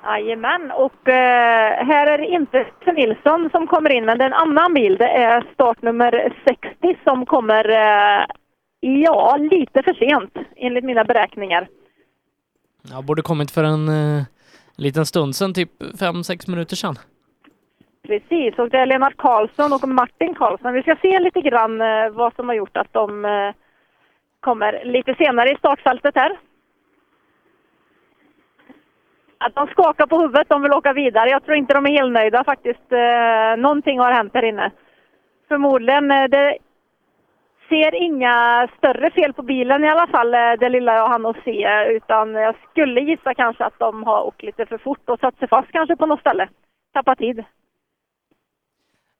Jajamän, 0.04 0.72
och 0.72 1.10
eh, 1.10 1.86
här 1.86 2.08
är 2.08 2.18
det 2.18 2.28
inte 2.28 2.66
Stefan 2.76 2.96
Nilsson 2.96 3.50
som 3.52 3.68
kommer 3.68 3.90
in, 3.90 4.06
men 4.06 4.18
det 4.18 4.24
är 4.24 4.28
en 4.28 4.34
annan 4.34 4.74
bil. 4.74 4.98
Det 4.98 5.10
är 5.10 5.48
startnummer 5.54 6.34
60 6.48 7.00
som 7.04 7.26
kommer, 7.26 7.70
eh, 7.70 8.26
ja, 8.80 9.38
lite 9.52 9.84
för 9.84 9.94
sent 9.94 10.48
enligt 10.56 10.84
mina 10.84 11.04
beräkningar. 11.04 11.68
Ja, 12.92 13.02
borde 13.02 13.22
kommit 13.22 13.52
för 13.52 13.64
en 13.64 13.90
eh, 13.90 14.24
liten 14.76 15.06
stund 15.06 15.36
sedan, 15.36 15.54
typ 15.54 15.82
5-6 15.82 16.50
minuter 16.50 16.76
sedan. 16.76 16.96
Precis, 18.14 18.60
och 18.60 18.70
det 18.70 18.78
är 18.78 18.86
Lennart 18.86 19.18
Karlsson 19.18 19.74
och 19.74 19.90
Martin 19.90 20.36
Karlsson. 20.36 20.74
Vi 20.74 20.82
ska 20.82 20.96
se 21.02 21.20
lite 21.20 21.42
grann 21.42 21.82
eh, 21.82 22.10
vad 22.10 22.36
som 22.36 22.48
har 22.48 22.56
gjort 22.56 22.78
att 22.78 22.94
de 22.94 23.26
eh, 23.26 23.54
kommer 24.40 24.82
lite 24.86 25.16
senare 25.16 25.50
i 25.52 25.56
startfältet 25.56 26.16
här. 26.16 26.38
Att 29.38 29.56
de 29.56 29.68
skakar 29.68 30.08
på 30.08 30.20
huvudet, 30.20 30.50
de 30.50 30.62
vill 30.62 30.74
åka 30.74 30.94
vidare. 30.94 31.30
Jag 31.30 31.44
tror 31.44 31.58
inte 31.58 31.74
de 31.74 31.86
är 31.86 31.90
helt 31.90 32.14
nöjda 32.14 32.44
faktiskt. 32.44 32.92
Eh, 32.92 33.58
någonting 33.58 34.00
har 34.00 34.12
hänt 34.12 34.32
här 34.34 34.44
inne. 34.44 34.72
Förmodligen, 35.48 36.08
det 36.08 36.58
ser 37.70 37.96
inga 37.96 38.68
större 38.78 39.12
fel 39.12 39.34
på 39.34 39.42
bilen 39.42 39.84
i 39.84 39.90
alla 39.90 40.08
fall, 40.08 40.32
det 40.32 40.70
lilla 40.70 40.96
jag 40.96 41.08
hann 41.08 41.26
att 41.26 41.44
se. 41.44 41.86
Utan 41.90 42.34
jag 42.34 42.56
skulle 42.72 43.02
gissa 43.02 43.34
kanske 43.34 43.66
att 43.66 43.80
de 43.80 44.04
har 44.04 44.24
åkt 44.24 44.44
lite 44.44 44.66
för 44.66 44.78
fort 44.78 45.10
och 45.10 45.20
satt 45.20 45.40
sig 45.40 45.48
fast 45.48 45.72
kanske 45.72 45.96
på 45.96 46.06
något 46.06 46.20
ställe. 46.20 46.48
Tappat 46.94 47.18
tid. 47.18 47.44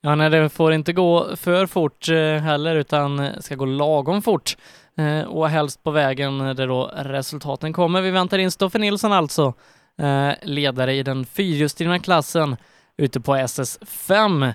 Ja, 0.06 0.16
nej, 0.16 0.30
det 0.30 0.50
får 0.50 0.74
inte 0.74 0.94
gå 0.94 1.36
för 1.36 1.66
fort 1.66 2.10
eh, 2.10 2.16
heller, 2.18 2.76
utan 2.76 3.20
eh, 3.20 3.40
ska 3.40 3.56
gå 3.56 3.66
lagom 3.66 4.22
fort. 4.22 4.58
Eh, 4.98 5.22
och 5.22 5.50
helst 5.50 5.84
på 5.84 5.92
vägen 5.92 6.38
där 6.38 6.68
då 6.68 6.92
resultaten 6.96 7.74
kommer. 7.74 8.02
Vi 8.02 8.12
väntar 8.12 8.38
in 8.38 8.52
Stoffe 8.52 8.80
Nilsson 8.80 9.14
alltså, 9.14 9.54
ledare 10.42 10.94
i 10.94 11.04
den 11.04 11.26
fyrhjulsdrivna 11.26 12.00
klassen 12.00 12.56
ute 12.98 13.20
på 13.20 13.36
SS5. 13.36 14.54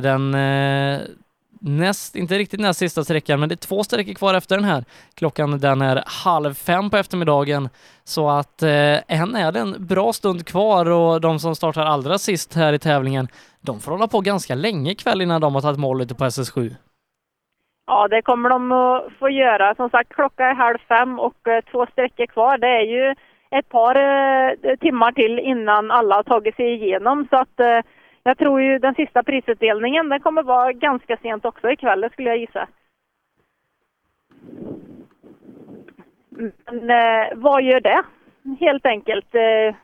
Den 0.00 0.34
näst, 1.62 2.16
inte 2.16 2.38
riktigt 2.38 2.60
näst 2.60 2.78
sista 2.78 3.04
sträckan, 3.04 3.40
men 3.40 3.48
det 3.48 3.54
är 3.54 3.66
två 3.66 3.84
sträckor 3.84 4.14
kvar 4.14 4.34
efter 4.34 4.56
den 4.56 4.64
här. 4.64 4.84
Klockan 5.14 5.58
den 5.58 5.82
är 5.82 6.02
halv 6.24 6.54
fem 6.54 6.90
på 6.90 6.96
eftermiddagen, 6.96 7.68
så 8.04 8.30
att 8.30 8.62
eh, 8.62 9.20
än 9.20 9.36
är 9.36 9.52
det 9.52 9.60
en 9.60 9.86
bra 9.86 10.12
stund 10.12 10.46
kvar 10.46 10.90
och 10.90 11.20
de 11.20 11.38
som 11.38 11.54
startar 11.56 11.82
allra 11.82 12.18
sist 12.18 12.54
här 12.54 12.72
i 12.72 12.78
tävlingen, 12.78 13.28
de 13.60 13.80
får 13.80 13.92
hålla 13.92 14.08
på 14.08 14.20
ganska 14.20 14.54
länge 14.54 14.90
ikväll 14.90 15.20
innan 15.20 15.40
de 15.40 15.54
har 15.54 15.62
tagit 15.62 15.80
mål 15.80 16.02
ute 16.02 16.14
på 16.14 16.24
SS7. 16.24 16.74
Ja, 17.86 18.08
det 18.08 18.22
kommer 18.22 18.48
de 18.48 18.72
att 18.72 19.12
få 19.18 19.30
göra. 19.30 19.74
Som 19.74 19.90
sagt, 19.90 20.14
klockan 20.14 20.46
är 20.46 20.54
halv 20.54 20.78
fem 20.88 21.18
och 21.18 21.48
eh, 21.48 21.60
två 21.70 21.86
sträckor 21.86 22.26
kvar. 22.26 22.58
Det 22.58 22.66
är 22.66 22.86
ju 22.96 23.14
ett 23.58 23.68
par 23.68 23.94
eh, 23.96 24.76
timmar 24.76 25.12
till 25.12 25.38
innan 25.38 25.90
alla 25.90 26.14
har 26.14 26.22
tagit 26.22 26.56
sig 26.56 26.74
igenom. 26.74 27.26
Så 27.30 27.36
att 27.36 27.60
eh, 27.60 27.78
jag 28.22 28.38
tror 28.38 28.62
ju 28.62 28.78
den 28.78 28.94
sista 28.94 29.22
prisutdelningen, 29.22 30.08
den 30.08 30.20
kommer 30.20 30.42
vara 30.42 30.72
ganska 30.72 31.16
sent 31.16 31.44
också 31.44 31.70
ikväll, 31.70 32.08
skulle 32.12 32.28
jag 32.28 32.38
gissa. 32.38 32.68
Men 36.28 36.90
eh, 36.90 37.28
vad 37.34 37.62
gör 37.62 37.80
det? 37.80 38.02
Helt 38.60 38.86
enkelt. 38.86 39.34
Eh, 39.34 39.76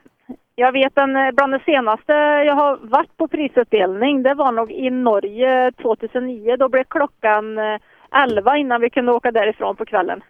jag 0.55 0.73
vet 0.73 0.99
en, 0.99 1.17
eh, 1.17 1.31
bland 1.33 1.53
det 1.53 1.63
senaste 1.65 2.13
jag 2.47 2.55
har 2.55 2.77
varit 2.77 3.17
på 3.17 3.29
prisutdelning, 3.29 4.23
det 4.23 4.35
var 4.35 4.53
nog 4.53 4.73
i 4.73 4.91
Norge 4.91 5.73
2009. 5.73 6.57
Då 6.57 6.69
blev 6.69 6.85
klockan 6.85 7.59
eh, 7.59 7.79
11 8.23 8.57
innan 8.57 8.81
vi 8.81 8.91
kunde 8.91 9.13
åka 9.13 9.33
därifrån 9.33 9.77
på 9.77 9.85
kvällen. 9.85 10.21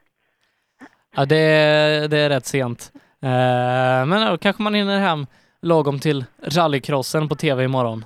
Ja, 1.16 1.24
det 1.24 1.36
är, 1.36 2.08
det 2.08 2.18
är 2.18 2.28
rätt 2.28 2.46
sent. 2.46 2.92
Eh, 3.22 4.06
men 4.06 4.30
då 4.30 4.38
kanske 4.38 4.62
man 4.62 4.74
hinner 4.74 4.98
hem 4.98 5.26
lagom 5.62 5.98
till 5.98 6.24
rallycrossen 6.42 7.28
på 7.28 7.34
tv 7.34 7.64
imorgon. 7.64 8.04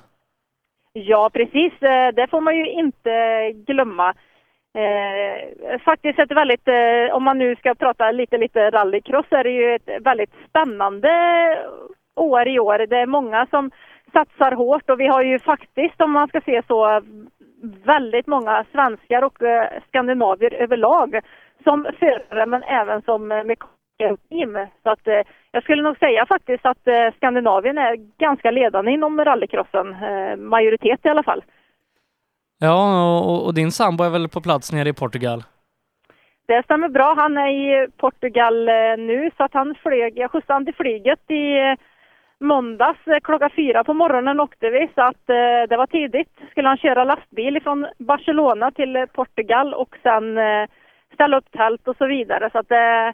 Ja, 0.93 1.31
precis. 1.33 1.83
Eh, 1.83 2.09
det 2.15 2.27
får 2.31 2.41
man 2.41 2.57
ju 2.57 2.71
inte 2.71 3.13
glömma. 3.53 4.15
Eh, 4.79 5.79
faktiskt 5.85 6.19
ett 6.19 6.33
väldigt, 6.33 6.69
eh, 6.69 7.17
om 7.17 7.23
man 7.23 7.39
nu 7.39 7.57
ska 7.57 7.75
prata 7.75 8.11
lite, 8.11 8.39
lite 8.39 8.71
rallycross, 8.71 9.27
så 9.29 9.37
är 9.37 9.45
det 9.45 9.51
ju 9.51 9.75
ett 9.75 9.89
väldigt 10.01 10.33
spännande 10.49 11.11
år 12.17 12.49
i 12.49 12.59
år. 12.59 12.87
Det 12.87 12.97
är 12.97 13.07
många 13.07 13.47
som 13.51 13.71
satsar 14.13 14.53
hårt 14.53 14.91
och 14.91 15.01
vi 15.01 15.07
har 15.07 15.23
ju 15.23 15.39
faktiskt, 15.39 16.01
om 16.01 16.13
man 16.13 16.29
ska 16.29 16.41
se 16.41 16.63
så, 16.67 17.03
väldigt 17.85 18.27
många 18.27 18.65
svenskar 18.73 19.23
och 19.23 19.43
eh, 19.43 19.69
skandinavier 19.89 20.55
överlag 20.55 21.21
som 21.65 21.87
förare 21.99 22.47
men 22.47 22.63
även 22.63 23.03
som 23.03 23.29
mekanikerteam. 23.29 23.69
mekaniker 24.03 24.17
team. 24.29 24.67
Så 24.83 24.91
att 24.91 25.09
eh, 25.09 25.21
jag 25.53 25.63
skulle 25.63 25.83
nog 25.83 25.99
säga 25.99 26.27
faktiskt 26.27 26.67
att 26.67 26.89
eh, 26.89 27.15
Skandinavien 27.17 27.79
är 27.79 27.97
ganska 28.19 28.51
ledande 28.51 28.91
inom 28.91 29.25
rallycrossen, 29.25 29.93
eh, 29.93 30.37
majoritet 30.37 31.01
i 31.03 31.09
alla 31.09 31.23
fall. 31.23 31.45
Ja, 32.59 33.19
och, 33.19 33.47
och 33.47 33.55
din 33.55 33.73
sambo 33.73 34.05
är 34.05 34.11
väl 34.11 34.29
på 34.29 34.41
plats 34.41 34.73
nere 34.73 34.89
i 34.89 34.93
Portugal? 34.93 35.43
Det 36.47 36.63
stämmer 36.65 36.89
bra. 36.89 37.15
Han 37.19 37.39
är 37.39 37.49
i 37.49 37.89
Portugal 37.97 38.69
eh, 38.69 38.97
nu 38.99 39.31
så 39.37 39.45
att 39.45 39.55
han 39.55 39.75
flög, 39.83 40.19
jag 40.19 40.31
skjutsade 40.31 40.55
han 40.55 40.65
till 40.65 40.75
flyget 40.75 41.31
i 41.31 41.59
eh, 41.59 41.75
måndags 42.41 43.07
eh, 43.07 43.21
klockan 43.23 43.51
fyra 43.57 43.85
på 43.85 43.95
morgonen 43.95 44.41
åkte 44.41 44.71
vi 44.71 44.89
så 44.95 45.03
att 45.03 45.29
eh, 45.29 45.63
det 45.69 45.77
var 45.77 45.87
tidigt. 45.87 46.33
Skulle 46.51 46.69
han 46.69 46.77
köra 46.77 47.05
lastbil 47.05 47.61
från 47.63 47.87
Barcelona 47.99 48.71
till 48.71 48.97
eh, 48.97 49.07
Portugal 49.07 49.75
och 49.75 49.97
sen 50.03 50.39
eh, 50.39 50.69
ställa 51.15 51.37
upp 51.37 51.51
tält 51.51 51.89
och 51.89 51.97
så 51.97 52.07
vidare. 52.07 52.51
Så 52.53 52.59
att 52.59 52.69
det, 52.69 53.13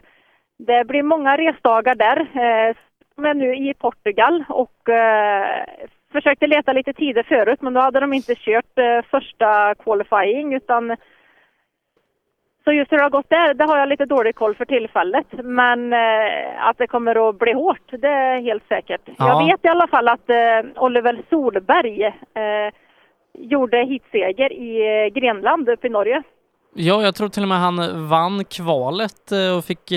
det 0.67 0.87
blir 0.87 1.03
många 1.03 1.37
resdagar 1.37 1.95
där. 1.95 2.19
Eh, 2.19 2.75
är 3.25 3.33
nu 3.33 3.55
i 3.55 3.73
Portugal 3.73 4.43
och 4.49 4.89
eh, 4.89 5.65
försökte 6.11 6.47
leta 6.47 6.73
lite 6.73 6.93
tider 6.93 7.23
förut 7.23 7.61
men 7.61 7.73
då 7.73 7.79
hade 7.79 7.99
de 7.99 8.13
inte 8.13 8.35
kört 8.35 8.77
eh, 8.77 9.01
första 9.11 9.75
qualifying 9.75 10.53
utan 10.53 10.97
så 12.63 12.71
just 12.71 12.91
hur 12.91 12.97
det 12.97 13.03
har 13.03 13.09
gått 13.09 13.29
där, 13.29 13.53
det 13.53 13.63
har 13.63 13.77
jag 13.77 13.89
lite 13.89 14.05
dålig 14.05 14.35
koll 14.35 14.55
för 14.55 14.65
tillfället. 14.65 15.25
Men 15.43 15.93
eh, 15.93 16.67
att 16.67 16.77
det 16.77 16.87
kommer 16.87 17.29
att 17.29 17.39
bli 17.39 17.53
hårt, 17.53 17.91
det 17.91 18.07
är 18.07 18.41
helt 18.41 18.67
säkert. 18.67 19.01
Ja. 19.05 19.27
Jag 19.27 19.47
vet 19.47 19.65
i 19.65 19.67
alla 19.67 19.87
fall 19.87 20.07
att 20.07 20.29
eh, 20.29 20.83
Oliver 20.83 21.21
Solberg 21.29 22.03
eh, 22.03 22.73
gjorde 23.33 23.77
hitseger 23.77 24.53
i 24.53 25.03
eh, 25.05 25.13
Grenland 25.13 25.69
uppe 25.69 25.87
i 25.87 25.89
Norge. 25.89 26.23
Ja, 26.73 27.01
jag 27.01 27.15
tror 27.15 27.29
till 27.29 27.43
och 27.43 27.49
med 27.49 27.57
han 27.57 28.07
vann 28.09 28.45
kvalet 28.45 29.31
och 29.57 29.65
fick 29.65 29.91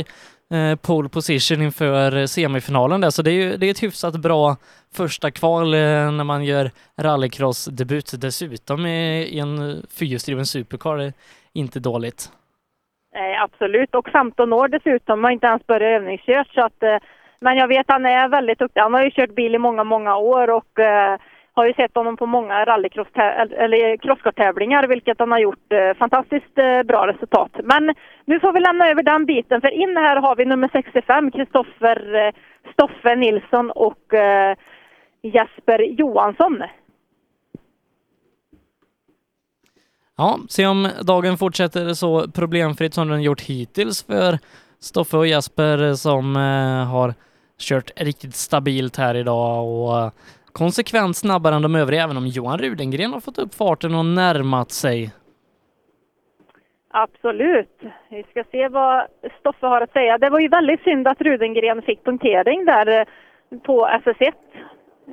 eh, 0.53 0.77
pole 0.77 1.09
position 1.09 1.63
inför 1.63 2.17
eh, 2.17 2.25
semifinalen 2.25 3.01
där, 3.01 3.11
så 3.11 3.23
det 3.23 3.31
är 3.31 3.35
ju 3.35 3.57
det 3.57 3.67
är 3.67 3.71
ett 3.71 3.83
hyfsat 3.83 4.17
bra 4.17 4.57
första 4.97 5.31
kval 5.31 5.75
eh, 5.75 5.81
när 6.13 6.25
man 6.25 6.45
gör 6.45 6.71
rallycross-debut 6.97 8.15
dessutom 8.21 8.87
i, 8.87 9.23
i 9.23 9.39
en 9.39 9.71
eh, 9.71 9.77
fyrhjulsdriven 9.99 10.47
supercar. 10.47 10.97
Det 10.97 11.05
är 11.05 11.13
inte 11.53 11.81
dåligt. 11.81 12.33
Nej, 13.15 13.37
absolut. 13.37 13.95
Och 13.95 14.09
15 14.09 14.53
år 14.53 14.69
dessutom, 14.69 15.25
har 15.25 15.31
inte 15.31 15.47
ens 15.47 15.67
börjat 15.67 16.01
övningskört. 16.01 16.49
Så 16.55 16.65
att, 16.65 16.83
eh, 16.83 16.97
men 17.41 17.57
jag 17.57 17.69
vet 17.69 17.87
han 17.89 18.07
är 18.07 18.29
väldigt 18.29 18.59
duktig. 18.59 18.81
Han 18.81 18.95
har 18.95 19.05
ju 19.05 19.11
kört 19.11 19.35
bil 19.35 19.55
i 19.55 19.59
många, 19.59 19.85
många 19.85 20.17
år 20.17 20.51
och 20.51 20.79
eh, 20.79 21.19
har 21.55 21.67
ju 21.67 21.75
sett 21.75 21.95
honom 21.95 22.17
på 22.17 22.27
många 22.27 22.65
rallycross 22.65 23.09
eller 23.15 23.97
crosskarttävlingar, 23.97 24.87
vilket 24.87 25.19
han 25.19 25.33
har 25.33 25.39
gjort 25.39 25.73
eh, 25.73 25.95
fantastiskt 25.99 26.59
eh, 26.59 26.83
bra 26.83 27.07
resultat. 27.07 27.51
Men 27.65 27.95
nu 28.25 28.41
får 28.41 28.53
vi 28.53 28.61
lämna 28.61 28.89
över 28.89 29.03
den 29.03 29.27
biten, 29.27 29.61
för 29.61 29.71
in 29.71 29.97
här 29.97 30.17
har 30.17 30.37
vi 30.37 30.45
nummer 30.45 30.71
65, 30.73 31.31
Kristoffer 31.31 32.27
eh, 32.27 32.33
Stoffe 32.73 33.15
Nilsson 33.15 33.71
och 33.71 34.15
eh, 34.15 34.57
Jesper 35.23 35.79
Johansson. 35.79 36.63
Ja, 40.17 40.39
se 40.49 40.67
om 40.67 40.89
dagen 41.03 41.39
fortsätter 41.39 41.95
så 41.95 42.31
problemfritt 42.31 42.95
som 42.95 43.09
den 43.09 43.23
gjort 43.23 43.41
hittills 43.41 44.07
för 44.07 44.39
Stoffe 44.81 45.17
och 45.17 45.27
Jesper 45.27 45.83
eh, 45.83 45.95
som 45.95 46.37
eh, 46.37 46.87
har 46.87 47.15
kört 47.59 47.91
riktigt 47.97 48.35
stabilt 48.35 48.97
här 48.97 49.15
idag 49.15 49.69
och 49.69 49.99
eh, 49.99 50.11
konsekvent 50.53 51.17
snabbare 51.17 51.55
än 51.55 51.63
de 51.63 51.75
övriga, 51.75 52.03
även 52.03 52.17
om 52.17 52.27
Johan 52.27 52.59
Rudengren 52.59 53.13
har 53.13 53.21
fått 53.21 53.39
upp 53.39 53.55
farten 53.55 53.95
och 53.95 54.07
närmat 54.07 54.71
sig. 54.71 55.13
Absolut. 56.95 57.81
Vi 58.11 58.23
ska 58.31 58.45
se 58.51 58.69
vad 58.69 59.07
Stoffe 59.41 59.67
har 59.67 59.81
att 59.81 59.93
säga. 59.93 60.19
Det 60.19 60.31
var 60.31 60.41
ju 60.41 60.49
väldigt 60.49 60.83
synd 60.83 61.09
att 61.09 61.21
Rudengren 61.21 61.83
fick 61.83 62.05
punktering 62.05 62.65
där 62.65 63.01
eh, 63.01 63.07
på 63.59 63.87
SS1. 63.87 64.33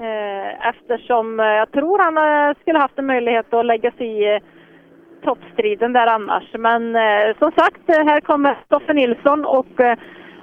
Eh, 0.02 0.68
eftersom 0.68 1.40
eh, 1.40 1.46
jag 1.46 1.72
tror 1.72 2.00
han 2.00 2.56
skulle 2.56 2.80
haft 2.80 3.00
en 3.00 3.06
möjlighet 3.06 3.54
att 3.54 3.66
lägga 3.66 3.92
sig 3.92 4.36
i 4.36 4.40
toppstriden 5.24 5.94
där 5.94 6.08
annars. 6.08 6.44
Men 6.54 6.82
som 7.40 7.52
sagt, 7.52 7.82
här 7.88 8.22
kommer 8.22 8.58
Stoffe 8.66 8.94
Nilsson 8.94 9.46
och 9.46 9.82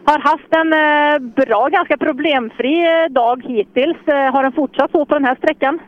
har 0.06 0.18
haft 0.18 0.54
en 0.60 0.72
eh, 0.72 1.18
bra, 1.46 1.68
ganska 1.68 1.96
problemfri 1.96 2.86
eh, 2.86 3.12
dag 3.12 3.42
hittills. 3.44 3.96
Eh, 4.06 4.32
har 4.32 4.42
den 4.42 4.52
fortsatt 4.52 4.90
så 4.90 5.04
på 5.04 5.14
den 5.14 5.24
här 5.24 5.34
sträckan? 5.34 5.78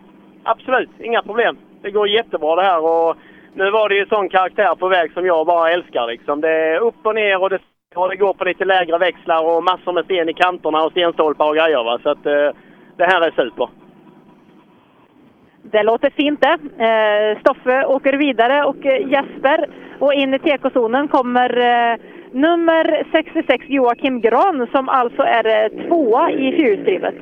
Absolut, 0.43 0.91
inga 1.01 1.23
problem. 1.23 1.57
Det 1.83 1.91
går 1.91 2.09
jättebra 2.09 2.57
det 2.57 2.63
här 2.63 2.81
och 2.85 3.17
nu 3.55 3.71
var 3.71 3.89
det 3.89 3.95
ju 3.95 4.07
sån 4.07 4.29
karaktär 4.29 4.75
på 4.75 4.89
väg 4.89 5.13
som 5.13 5.27
jag 5.27 5.47
bara 5.47 5.71
älskar 5.71 6.07
liksom. 6.07 6.41
Det 6.41 6.51
är 6.51 6.81
upp 6.81 7.07
och 7.07 7.15
ner 7.15 7.43
och 7.43 7.51
det, 7.51 7.59
och 7.95 8.09
det 8.09 8.17
går 8.17 8.35
på 8.35 8.45
lite 8.45 8.65
lägre 8.65 8.99
växlar 8.99 9.45
och 9.45 9.65
massor 9.65 9.93
med 9.93 10.05
sten 10.05 10.29
i 10.29 10.35
kanterna 10.35 10.85
och 10.85 10.91
stenstolpar 10.91 11.49
och 11.49 11.57
grejer 11.57 11.85
va. 11.85 11.99
Så 12.03 12.11
att 12.11 12.23
det 12.97 13.05
här 13.05 13.21
är 13.21 13.31
super. 13.31 13.69
Det 15.63 15.83
låter 15.83 16.11
fint 16.11 16.41
det. 16.41 16.59
Stoffe 17.41 17.85
åker 17.85 18.13
vidare 18.13 18.65
och 18.65 18.85
Jesper 18.85 19.67
och 19.99 20.15
in 20.15 20.35
i 20.35 20.39
tekozonen 20.39 21.09
kommer 21.09 21.49
nummer 22.33 23.07
66 23.13 23.65
Joakim 23.69 24.21
Gran 24.21 24.67
som 24.73 24.89
alltså 24.89 25.23
är 25.23 25.65
eh, 25.65 25.87
tvåa 25.89 26.31
i 26.31 26.53
fyrhjulsdrivet. 26.53 27.15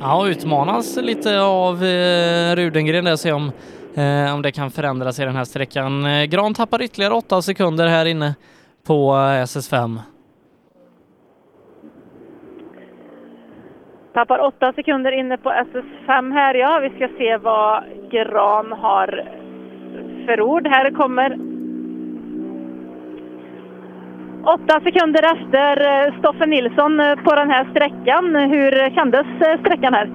Ja, 0.00 0.28
utmanas 0.28 0.96
lite 0.96 1.40
av 1.40 1.74
eh, 1.74 2.56
Rudengren 2.56 3.04
där, 3.04 3.16
se 3.16 3.32
om, 3.32 3.52
eh, 3.96 4.34
om 4.34 4.42
det 4.42 4.52
kan 4.52 4.70
förändras 4.70 5.20
i 5.20 5.24
den 5.24 5.36
här 5.36 5.44
sträckan. 5.44 6.06
Eh, 6.06 6.24
Gran 6.24 6.54
tappar 6.54 6.82
ytterligare 6.82 7.14
åtta 7.14 7.42
sekunder 7.42 7.86
här 7.86 8.06
inne 8.06 8.34
på 8.86 9.12
eh, 9.12 9.42
SS5. 9.42 9.98
Tappar 14.14 14.38
åtta 14.38 14.72
sekunder 14.72 15.12
inne 15.12 15.36
på 15.36 15.50
SS5 15.50 16.32
här 16.32 16.54
ja. 16.54 16.80
Vi 16.82 16.90
ska 16.90 17.08
se 17.18 17.36
vad 17.36 17.84
Gran 18.10 18.72
har 18.72 19.24
för 20.26 20.40
ord. 20.40 20.66
Här 20.66 20.90
kommer 20.90 21.53
åtta 24.46 24.80
sekunder 24.80 25.22
efter 25.34 25.72
eh, 26.06 26.18
Stoffe 26.18 26.46
Nilsson 26.46 27.00
eh, 27.00 27.14
på 27.14 27.34
den 27.34 27.50
här 27.50 27.64
sträckan. 27.70 28.36
Hur 28.36 28.94
kändes 28.94 29.26
eh, 29.40 29.60
sträckan 29.60 29.94
här? 29.94 30.10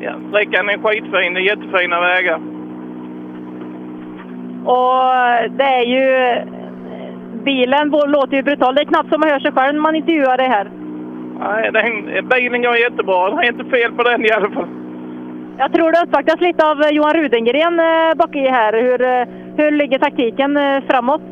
Ja, 0.00 0.12
sträckan 0.28 0.68
är 0.68 0.78
skitfin. 0.78 1.34
Det 1.34 1.40
är 1.40 1.50
jättefina 1.52 2.00
vägar. 2.00 2.40
Och 4.64 5.50
det 5.58 5.64
är 5.64 5.86
ju... 5.96 6.10
Bilen 7.44 7.88
låter 7.88 8.36
ju 8.36 8.42
brutal. 8.42 8.74
Det 8.74 8.80
är 8.80 8.84
knappt 8.84 9.08
som 9.08 9.20
man 9.20 9.30
hör 9.30 9.40
sig 9.40 9.52
själv 9.52 9.74
när 9.74 9.80
man 9.80 9.96
intervjuar 9.96 10.36
det 10.36 10.42
här. 10.56 10.70
Nej, 11.40 11.70
den, 11.72 12.28
bilen 12.28 12.62
går 12.62 12.76
jättebra. 12.76 13.30
Det 13.30 13.46
är 13.46 13.52
inte 13.52 13.64
fel 13.64 13.92
på 13.92 14.02
den 14.02 14.24
i 14.24 14.30
alla 14.30 14.50
fall. 14.50 14.68
Jag 15.58 15.72
tror 15.72 15.92
det 15.92 16.02
uppvaktas 16.06 16.40
lite 16.40 16.70
av 16.70 16.92
Johan 16.92 17.14
Rudengren 17.14 17.80
bak 18.16 18.36
i 18.36 18.48
här. 18.48 18.72
Hur, 18.72 18.98
hur 19.62 19.70
ligger 19.70 19.98
taktiken 19.98 20.58
framåt? 20.88 21.22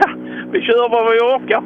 Ja, 0.00 0.10
vi 0.52 0.60
kör 0.60 0.88
vad 0.88 1.12
vi 1.12 1.18
orkar. 1.20 1.62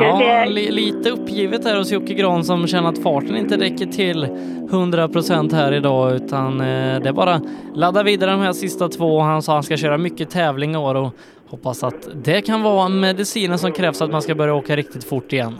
Ja, 0.00 0.44
li 0.48 0.70
lite 0.70 1.10
uppgivet 1.10 1.64
här 1.64 1.78
hos 1.78 1.92
Jocke 1.92 2.14
Gran 2.14 2.44
som 2.44 2.66
känner 2.66 2.88
att 2.88 3.02
farten 3.02 3.36
inte 3.36 3.56
räcker 3.56 3.86
till 3.86 4.26
100% 4.70 5.54
här 5.54 5.72
idag 5.72 6.14
utan 6.14 6.60
eh, 6.60 7.00
det 7.00 7.08
är 7.08 7.12
bara 7.12 7.40
ladda 7.74 8.02
vidare 8.02 8.30
de 8.30 8.40
här 8.40 8.52
sista 8.52 8.88
två. 8.88 9.20
Han 9.20 9.42
sa 9.42 9.52
att 9.52 9.56
han 9.56 9.62
ska 9.62 9.76
köra 9.76 9.98
mycket 9.98 10.30
tävling 10.30 10.74
i 10.74 10.76
år 10.76 10.94
och 10.94 11.14
hoppas 11.50 11.84
att 11.84 12.08
det 12.24 12.40
kan 12.40 12.62
vara 12.62 12.88
medicinen 12.88 13.58
som 13.58 13.72
krävs 13.72 14.02
att 14.02 14.10
man 14.10 14.22
ska 14.22 14.34
börja 14.34 14.54
åka 14.54 14.76
riktigt 14.76 15.04
fort 15.08 15.32
igen. 15.32 15.54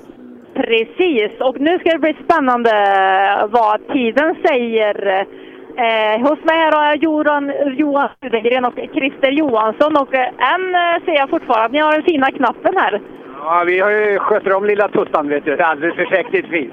Precis, 0.55 1.41
och 1.41 1.61
nu 1.61 1.79
ska 1.79 1.91
det 1.91 1.99
bli 1.99 2.17
spännande 2.25 2.71
vad 3.51 3.89
tiden 3.89 4.35
säger. 4.49 5.27
Eh, 5.77 6.20
hos 6.20 6.39
mig 6.45 6.57
här 6.57 6.72
har 6.72 6.85
jag 6.85 6.97
Johan, 7.03 7.53
Johan 7.77 8.09
Rudengren 8.20 8.64
och 8.64 8.75
Christer 8.75 9.31
Johansson 9.31 9.97
och 9.97 10.14
eh, 10.14 10.55
än 10.55 10.75
eh, 10.75 11.05
ser 11.05 11.14
jag 11.14 11.31
fortfarande 11.31 11.66
att 11.66 11.72
ni 11.72 11.79
har 11.79 11.93
den 11.93 12.03
fina 12.03 12.31
knappen 12.31 12.77
här. 12.77 13.01
Ja, 13.41 13.64
vi 13.66 13.79
har 13.81 13.91
ju 13.91 14.18
skött 14.18 14.47
om 14.47 14.64
lilla 14.64 14.89
tuttan 14.89 15.29
vet 15.29 15.45
du. 15.45 15.62
Alldeles 15.62 15.97
försiktigt 15.97 16.47
fint. 16.47 16.72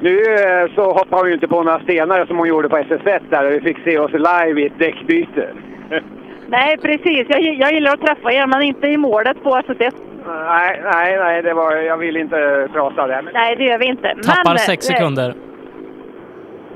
Nu 0.00 0.18
eh, 0.18 0.74
så 0.74 0.82
hoppar 0.82 1.18
hon 1.18 1.28
ju 1.28 1.34
inte 1.34 1.48
på 1.48 1.62
några 1.62 1.80
stenar 1.80 2.26
som 2.26 2.38
hon 2.38 2.48
gjorde 2.48 2.68
på 2.68 2.76
SS1 2.76 3.20
där 3.30 3.46
och 3.46 3.52
vi 3.52 3.60
fick 3.60 3.78
se 3.84 3.98
oss 3.98 4.12
live 4.12 4.60
i 4.60 4.66
ett 4.66 4.78
däckbyte. 4.78 5.48
Nej, 6.48 6.76
precis. 6.78 7.26
Jag, 7.28 7.40
jag 7.42 7.72
gillar 7.72 7.92
att 7.92 8.00
träffa 8.00 8.32
er, 8.32 8.46
men 8.46 8.62
inte 8.62 8.86
i 8.88 8.96
målet 8.96 9.42
på 9.42 9.50
SS1. 9.50 9.92
nej, 10.48 10.80
nej, 10.92 11.16
nej, 11.18 11.42
det 11.42 11.54
var, 11.54 11.76
jag 11.76 11.96
vill 11.96 12.16
inte 12.16 12.68
prata 12.72 13.06
där. 13.06 13.22
Men... 13.22 13.34
Nej, 13.34 13.56
det 13.56 13.64
gör 13.64 13.78
vi 13.78 13.86
inte. 13.86 14.08
Tappar 14.08 14.50
men, 14.50 14.58
sex 14.58 14.90
eh, 14.90 14.94
sekunder. 14.94 15.34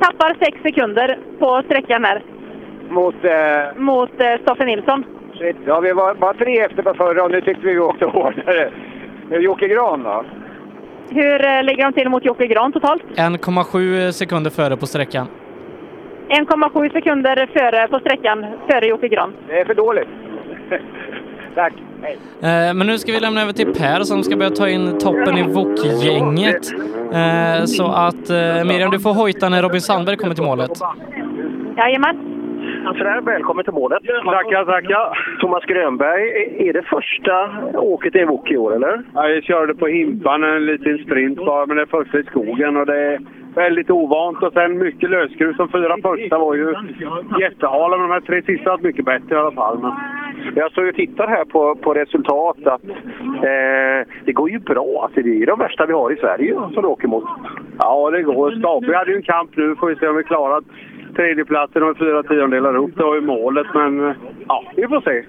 Tappar 0.01 0.37
sex 0.45 0.63
sekunder 0.63 1.19
på 1.39 1.63
sträckan 1.65 2.05
här 2.05 2.23
Mot... 2.89 3.15
Eh, 3.25 3.77
mot 3.77 4.21
eh, 4.21 4.41
Stoffe 4.43 4.65
Nilsson. 4.65 5.05
shit, 5.39 5.57
ja, 5.67 5.81
vi 5.81 5.93
var 5.93 6.15
bara 6.15 6.35
tre 6.35 6.61
efter 6.61 6.83
på 6.83 6.95
förra 6.95 7.25
och 7.25 7.31
nu 7.31 7.41
tyckte 7.41 7.67
vi 7.67 7.73
vi 7.73 7.79
åkte 7.79 8.05
hårdare. 8.17 8.71
Jocke 9.31 9.69
Gran 9.69 10.03
då? 10.03 10.25
Hur 11.11 11.45
eh, 11.45 11.63
ligger 11.63 11.85
de 11.85 11.93
till 11.93 12.09
mot 12.09 12.25
Jocke 12.25 12.47
Gran 12.47 12.73
totalt? 12.73 13.03
1,7 13.15 14.11
sekunder 14.11 14.51
före 14.51 14.77
på 14.77 14.87
sträckan. 14.87 15.27
1,7 16.29 16.93
sekunder 16.93 17.49
före 17.53 17.89
på 17.89 17.99
sträckan, 17.99 18.47
före 18.71 18.87
Jocke 18.87 19.09
Gran. 19.09 19.33
Det 19.49 19.61
är 19.61 19.65
för 19.65 19.75
dåligt. 19.75 20.09
Tack. 21.55 21.73
Eh, 22.43 22.75
Men 22.75 22.87
nu 22.87 22.99
ska 22.99 23.13
vi 23.13 23.21
lämna 23.21 23.43
över 23.43 23.53
till 23.53 23.73
Per 23.73 24.01
som 24.01 24.23
ska 24.23 24.37
börja 24.37 24.51
ta 24.51 24.69
in 24.69 24.99
toppen 24.99 25.39
i 25.39 25.43
Wok-gänget. 25.43 26.65
Eh, 27.13 27.65
Så 27.65 27.87
att 27.87 28.31
eh, 28.31 28.65
Miriam, 28.69 28.91
du 28.91 29.01
får 29.01 29.15
hojta 29.15 29.49
när 29.49 29.63
Robin 29.63 29.81
Sandberg 29.81 30.17
kommer 30.17 30.35
till 30.35 30.45
målet. 30.45 30.71
Jajamän. 31.77 32.17
Sådär, 32.99 33.21
välkommen 33.21 33.65
till 33.65 33.75
målet. 33.75 33.99
Tackar, 34.25 34.65
tackar. 34.65 35.19
Thomas 35.41 35.65
Grönberg, 35.65 36.23
är- 36.69 36.73
det 36.73 36.83
första 36.83 37.49
åket 37.79 38.17
i 38.17 38.25
wok 38.25 38.51
i 38.51 38.57
år, 38.57 38.75
eller? 38.77 39.03
Ja, 39.15 39.29
jag 39.29 39.45
körde 39.45 39.75
på 39.75 39.87
Himpan 39.87 40.45
en 40.45 40.67
liten 40.67 40.99
sprint 40.99 41.37
bara, 41.39 41.67
men 41.67 41.77
det 41.77 41.83
är 41.83 41.87
första 41.87 42.19
i 42.19 42.23
skogen 42.23 42.77
och 42.77 42.87
det 42.87 42.97
är 42.99 43.19
väldigt 43.55 43.91
ovant. 43.91 44.43
Och 44.43 44.53
sen 44.53 44.79
mycket 44.79 45.11
lösgrus. 45.11 45.57
De 45.57 45.69
fyra 45.69 45.97
första 46.03 46.39
var 46.39 46.55
ju 46.55 46.75
jättehala, 47.41 47.97
men 47.97 48.09
de 48.09 48.13
här 48.13 48.21
tre 48.21 48.43
sista 48.43 48.71
var 48.71 48.79
mycket 48.79 49.05
bättre 49.05 49.35
i 49.35 49.39
alla 49.39 49.53
fall. 49.53 49.79
Men... 49.79 49.93
Jag 50.55 50.73
står 50.73 50.89
och 50.89 50.95
tittar 50.95 51.29
här 51.29 51.45
på, 51.45 51.75
på 51.75 51.95
resultat 51.95 52.57
att 52.67 52.85
eh, 52.85 54.09
det 54.25 54.33
går 54.33 54.51
ju 54.51 54.59
bra. 54.59 55.01
Alltså, 55.03 55.23
det 55.23 55.43
är 55.43 55.47
de 55.47 55.59
värsta 55.59 55.87
vi 55.87 55.93
har 55.93 56.13
i 56.13 56.17
Sverige 56.17 56.55
som 56.55 56.83
du 56.83 56.89
åker 56.89 57.09
mot. 57.09 57.25
Ja, 57.79 58.11
det 58.11 58.23
går. 58.23 58.51
Stapel 58.51 58.95
hade 58.95 59.11
ju 59.11 59.17
en 59.17 59.23
kamp 59.23 59.57
nu. 59.57 59.77
Får 59.77 59.89
vi 59.89 59.97
se 59.97 60.09
om 60.09 60.17
vi 60.17 60.23
klarar 60.23 60.63
tredjeplatsen 61.17 61.83
och 61.83 61.99
fyra 61.99 62.23
tiondelar 62.23 62.77
upp. 62.77 62.97
Det 62.97 63.03
var 63.03 63.15
ju 63.15 63.21
målet, 63.21 63.67
men 63.75 64.09
eh, 64.09 64.17
ja, 64.49 64.65
vi 64.77 64.89
får 64.89 65.01
se. 65.01 65.25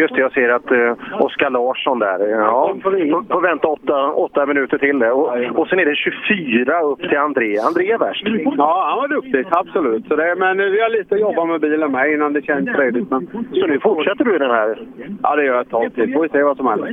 Just 0.00 0.14
det, 0.14 0.20
jag 0.20 0.32
ser 0.32 0.48
att 0.48 0.70
eh, 0.70 1.20
Oskar 1.20 1.50
Larsson 1.50 1.98
där, 1.98 2.28
ja, 2.28 2.76
får, 2.82 3.32
får 3.32 3.40
vänta 3.40 3.68
åtta, 3.68 4.10
åtta 4.10 4.46
minuter 4.46 4.78
till 4.78 4.98
det. 4.98 5.10
Och, 5.10 5.58
och 5.58 5.68
sen 5.68 5.78
är 5.78 5.84
det 5.84 5.96
24 5.96 6.80
upp 6.80 7.00
till 7.00 7.18
André. 7.18 7.58
André 7.58 7.92
är 7.92 7.98
värst. 7.98 8.26
Ja, 8.56 8.86
han 8.88 8.98
var 8.98 9.08
duktig. 9.08 9.44
Absolut. 9.50 10.06
Så 10.08 10.16
det, 10.16 10.34
men 10.38 10.60
eh, 10.60 10.66
vi 10.66 10.80
har 10.80 10.88
lite 10.88 11.14
att 11.14 11.20
jobba 11.20 11.44
med 11.44 11.60
bilen 11.60 11.92
med 11.92 12.12
innan 12.12 12.32
det 12.32 12.42
känns 12.42 12.68
redigt. 12.68 13.10
Men... 13.10 13.26
Så 13.52 13.66
nu 13.66 13.80
fortsätter 13.80 14.24
du 14.24 14.38
den 14.38 14.50
här? 14.50 14.78
Ja, 15.22 15.36
det 15.36 15.44
gör 15.44 15.54
jag 15.54 15.62
ett 15.62 15.70
tag 15.70 15.94
till. 15.94 16.12
Får 16.12 16.22
vi 16.22 16.28
se 16.28 16.42
vad 16.42 16.56
som 16.56 16.66
händer. 16.66 16.88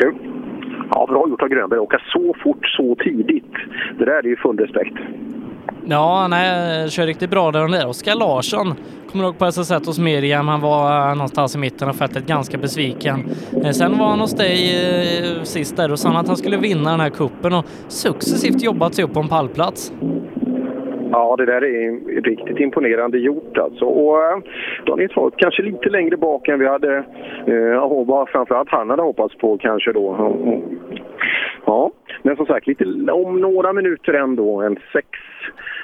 Kul. 0.00 0.14
Ja, 0.90 1.06
bra 1.08 1.28
gjort 1.28 1.42
av 1.42 1.48
Grönberg. 1.48 1.80
Åka 1.80 1.98
så 2.06 2.34
fort 2.42 2.66
så 2.66 2.94
tidigt. 2.94 3.52
Det 3.98 4.04
där 4.04 4.18
är 4.18 4.28
ju 4.28 4.36
full 4.36 4.58
respekt. 4.58 4.94
Ja, 5.88 6.26
nej, 6.30 6.90
kör 6.90 7.06
riktigt 7.06 7.30
bra 7.30 7.50
där 7.50 7.64
och. 7.64 7.88
Oskar 7.88 8.14
Larsson, 8.14 8.74
kommer 9.12 9.24
ihåg 9.24 9.38
på 9.38 9.44
SS1 9.44 9.86
hos 9.86 9.98
Miriam, 9.98 10.48
han 10.48 10.60
var 10.60 11.08
eh, 11.08 11.14
någonstans 11.14 11.54
i 11.54 11.58
mitten 11.58 11.88
av 11.88 11.92
fältet 11.92 12.26
ganska 12.26 12.58
besviken. 12.58 13.24
Eh, 13.64 13.70
sen 13.70 13.98
var 13.98 14.06
han 14.06 14.20
hos 14.20 14.34
dig 14.34 14.56
eh, 14.56 15.42
sist 15.42 15.76
där 15.76 15.92
och 15.92 15.98
sa 15.98 16.10
att 16.10 16.28
han 16.28 16.36
skulle 16.36 16.56
vinna 16.56 16.90
den 16.90 17.00
här 17.00 17.10
kuppen 17.10 17.54
och 17.54 17.64
successivt 17.88 18.62
jobbat 18.62 18.94
sig 18.94 19.04
upp 19.04 19.14
på 19.14 19.20
en 19.20 19.28
pallplats. 19.28 19.92
Ja, 21.10 21.36
det 21.36 21.46
där 21.46 21.64
är 21.64 22.20
riktigt 22.22 22.60
imponerande 22.60 23.18
gjort 23.18 23.58
alltså. 23.58 23.84
Och 23.84 24.24
eh, 24.24 24.38
Daniel 24.86 25.10
Svart 25.10 25.34
kanske 25.36 25.62
lite 25.62 25.88
längre 25.88 26.16
bak 26.16 26.48
än 26.48 26.58
vi 26.58 26.66
hade, 26.66 26.96
eh, 27.46 28.04
vad 28.06 28.28
framförallt 28.28 28.68
han 28.70 28.90
hade 28.90 29.02
hoppats 29.02 29.34
på 29.36 29.58
kanske 29.58 29.92
då. 29.92 30.32
Ja, 31.64 31.90
men 32.22 32.36
som 32.36 32.46
sagt, 32.46 32.66
lite, 32.66 32.84
om 33.12 33.40
några 33.40 33.72
minuter 33.72 34.14
ändå, 34.14 34.60
en 34.60 34.78
sex 34.92 35.08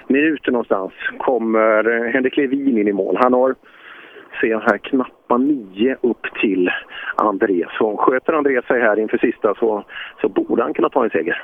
minuter 0.06 0.52
någonstans, 0.52 0.92
kommer 1.18 2.10
Henrik 2.12 2.36
Levin 2.36 2.78
in 2.78 2.88
i 2.88 2.92
mål. 2.92 3.16
Han 3.20 3.32
har, 3.32 3.54
ser 4.40 4.46
jag 4.46 4.60
här, 4.60 4.78
knappa 4.78 5.36
nio 5.36 5.96
upp 6.00 6.26
till 6.40 6.70
André. 7.16 7.66
Så 7.78 7.96
sköter 7.96 8.32
André 8.32 8.62
sig 8.62 8.80
här 8.80 8.98
inför 8.98 9.18
sista 9.18 9.54
så, 9.54 9.84
så 10.20 10.28
borde 10.28 10.62
han 10.62 10.74
kunna 10.74 10.88
ta 10.88 11.04
en 11.04 11.10
seger. 11.10 11.42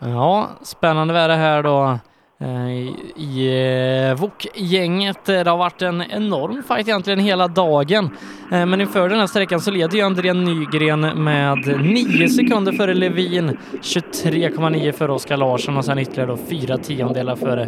Ja, 0.00 0.48
spännande 0.62 1.14
väder 1.14 1.36
här 1.36 1.62
då 1.62 1.98
Eh, 2.40 2.70
i, 3.16 4.10
eh, 4.10 4.20
Wok-gänget. 4.20 5.28
Eh, 5.28 5.44
det 5.44 5.50
har 5.50 5.58
varit 5.58 5.82
en 5.82 6.02
enorm 6.10 6.62
fight 6.62 6.88
egentligen 6.88 7.18
hela 7.18 7.48
dagen. 7.48 8.10
Men 8.50 8.80
inför 8.80 9.08
den 9.08 9.18
här 9.18 9.26
sträckan 9.26 9.60
så 9.60 9.70
leder 9.70 9.96
ju 9.96 10.04
André 10.04 10.32
Nygren 10.32 11.00
med 11.24 11.58
9 11.80 12.28
sekunder 12.28 12.72
före 12.72 12.94
Levin, 12.94 13.56
23,9 13.82 14.92
före 14.92 15.12
Oskar 15.12 15.36
Larsson 15.36 15.76
och 15.76 15.84
sen 15.84 15.98
ytterligare 15.98 16.30
då 16.30 16.36
4 16.36 16.78
tiondelar 16.78 17.36
före 17.36 17.66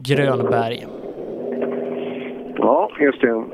Grönberg. 0.00 0.86
Ja, 2.56 2.90
just 3.00 3.20
det. 3.20 3.44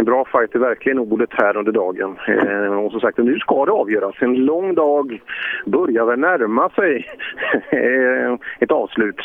En 0.00 0.06
bra 0.06 0.24
fight 0.24 0.54
är 0.54 0.58
verkligen 0.58 0.98
ordet 0.98 1.30
här 1.32 1.56
under 1.56 1.72
dagen. 1.72 2.16
Eh, 2.28 2.74
och 2.74 2.90
som 2.90 3.00
sagt, 3.00 3.18
nu 3.18 3.38
ska 3.38 3.64
det 3.64 3.72
avgöras. 3.72 4.14
En 4.18 4.34
lång 4.34 4.74
dag 4.74 5.22
börjar 5.66 6.04
väl 6.04 6.18
närma 6.18 6.70
sig 6.70 7.06
eh, 7.70 8.34
ett 8.58 8.70
avslut. 8.70 9.20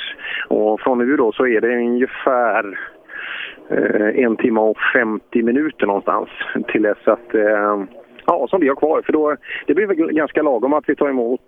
Och 0.48 0.82
från 0.82 0.98
nu 0.98 1.18
då 1.18 1.32
så 1.32 1.48
är 1.48 1.62
det 1.62 1.78
ungefär 1.78 2.80
eh, 3.70 4.24
en 4.26 4.38
timme 4.38 4.60
och 4.60 4.78
50 4.94 5.44
minuter 5.44 5.88
någonstans 5.88 6.30
till 6.68 6.82
dess 6.82 7.08
att 7.08 7.34
eh, 7.34 7.84
Ja, 8.28 8.48
som 8.50 8.62
vi 8.62 8.68
har 8.68 8.76
kvar. 8.76 9.02
För 9.06 9.14
då, 9.14 9.36
det 9.68 9.74
blir 9.74 9.88
väl 9.88 9.98
ganska 9.98 10.42
lagom 10.42 10.74
att 10.74 10.84
vi 10.88 10.96
tar 10.96 11.10
emot 11.10 11.46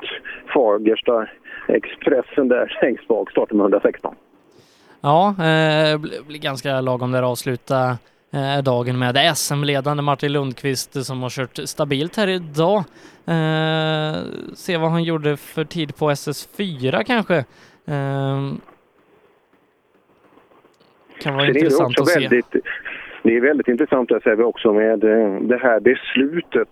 Fagersta 0.54 1.28
Expressen 1.68 2.48
där 2.48 2.78
längst 2.82 3.08
bak, 3.08 3.32
startnummer 3.32 3.64
116. 3.64 4.16
Ja, 5.02 5.30
eh, 5.30 6.00
blir 6.28 6.40
ganska 6.42 6.82
lagom 6.82 7.12
där 7.12 7.24
att 7.24 7.30
avsluta 7.30 7.98
eh, 8.34 8.64
dagen 8.64 9.00
med 9.00 9.38
SM-ledande 9.38 10.04
Martin 10.04 10.32
Lundqvist 10.32 11.06
som 11.06 11.22
har 11.22 11.30
kört 11.30 11.60
stabilt 11.66 12.16
här 12.16 12.28
idag. 12.28 12.84
Eh, 13.26 14.16
se 14.56 14.78
vad 14.78 14.92
han 14.92 15.04
gjorde 15.04 15.38
för 15.38 15.64
tid 15.64 15.96
på 15.96 16.12
SS4 16.12 17.04
kanske. 17.04 17.36
Eh, 17.86 18.54
kan 21.22 21.36
vara 21.36 21.46
det 21.46 21.60
intressant 21.60 22.00
att 22.00 22.08
se. 22.08 22.20
väldigt, 22.20 22.56
Det 23.24 23.38
är 23.38 23.42
väldigt 23.42 23.68
intressant 23.68 24.10
ser 24.10 24.36
vi 24.36 24.44
också 24.44 24.74
med 24.74 25.04
eh, 25.04 25.42
det 25.42 25.58
här 25.58 25.80
beslutet 25.80 26.70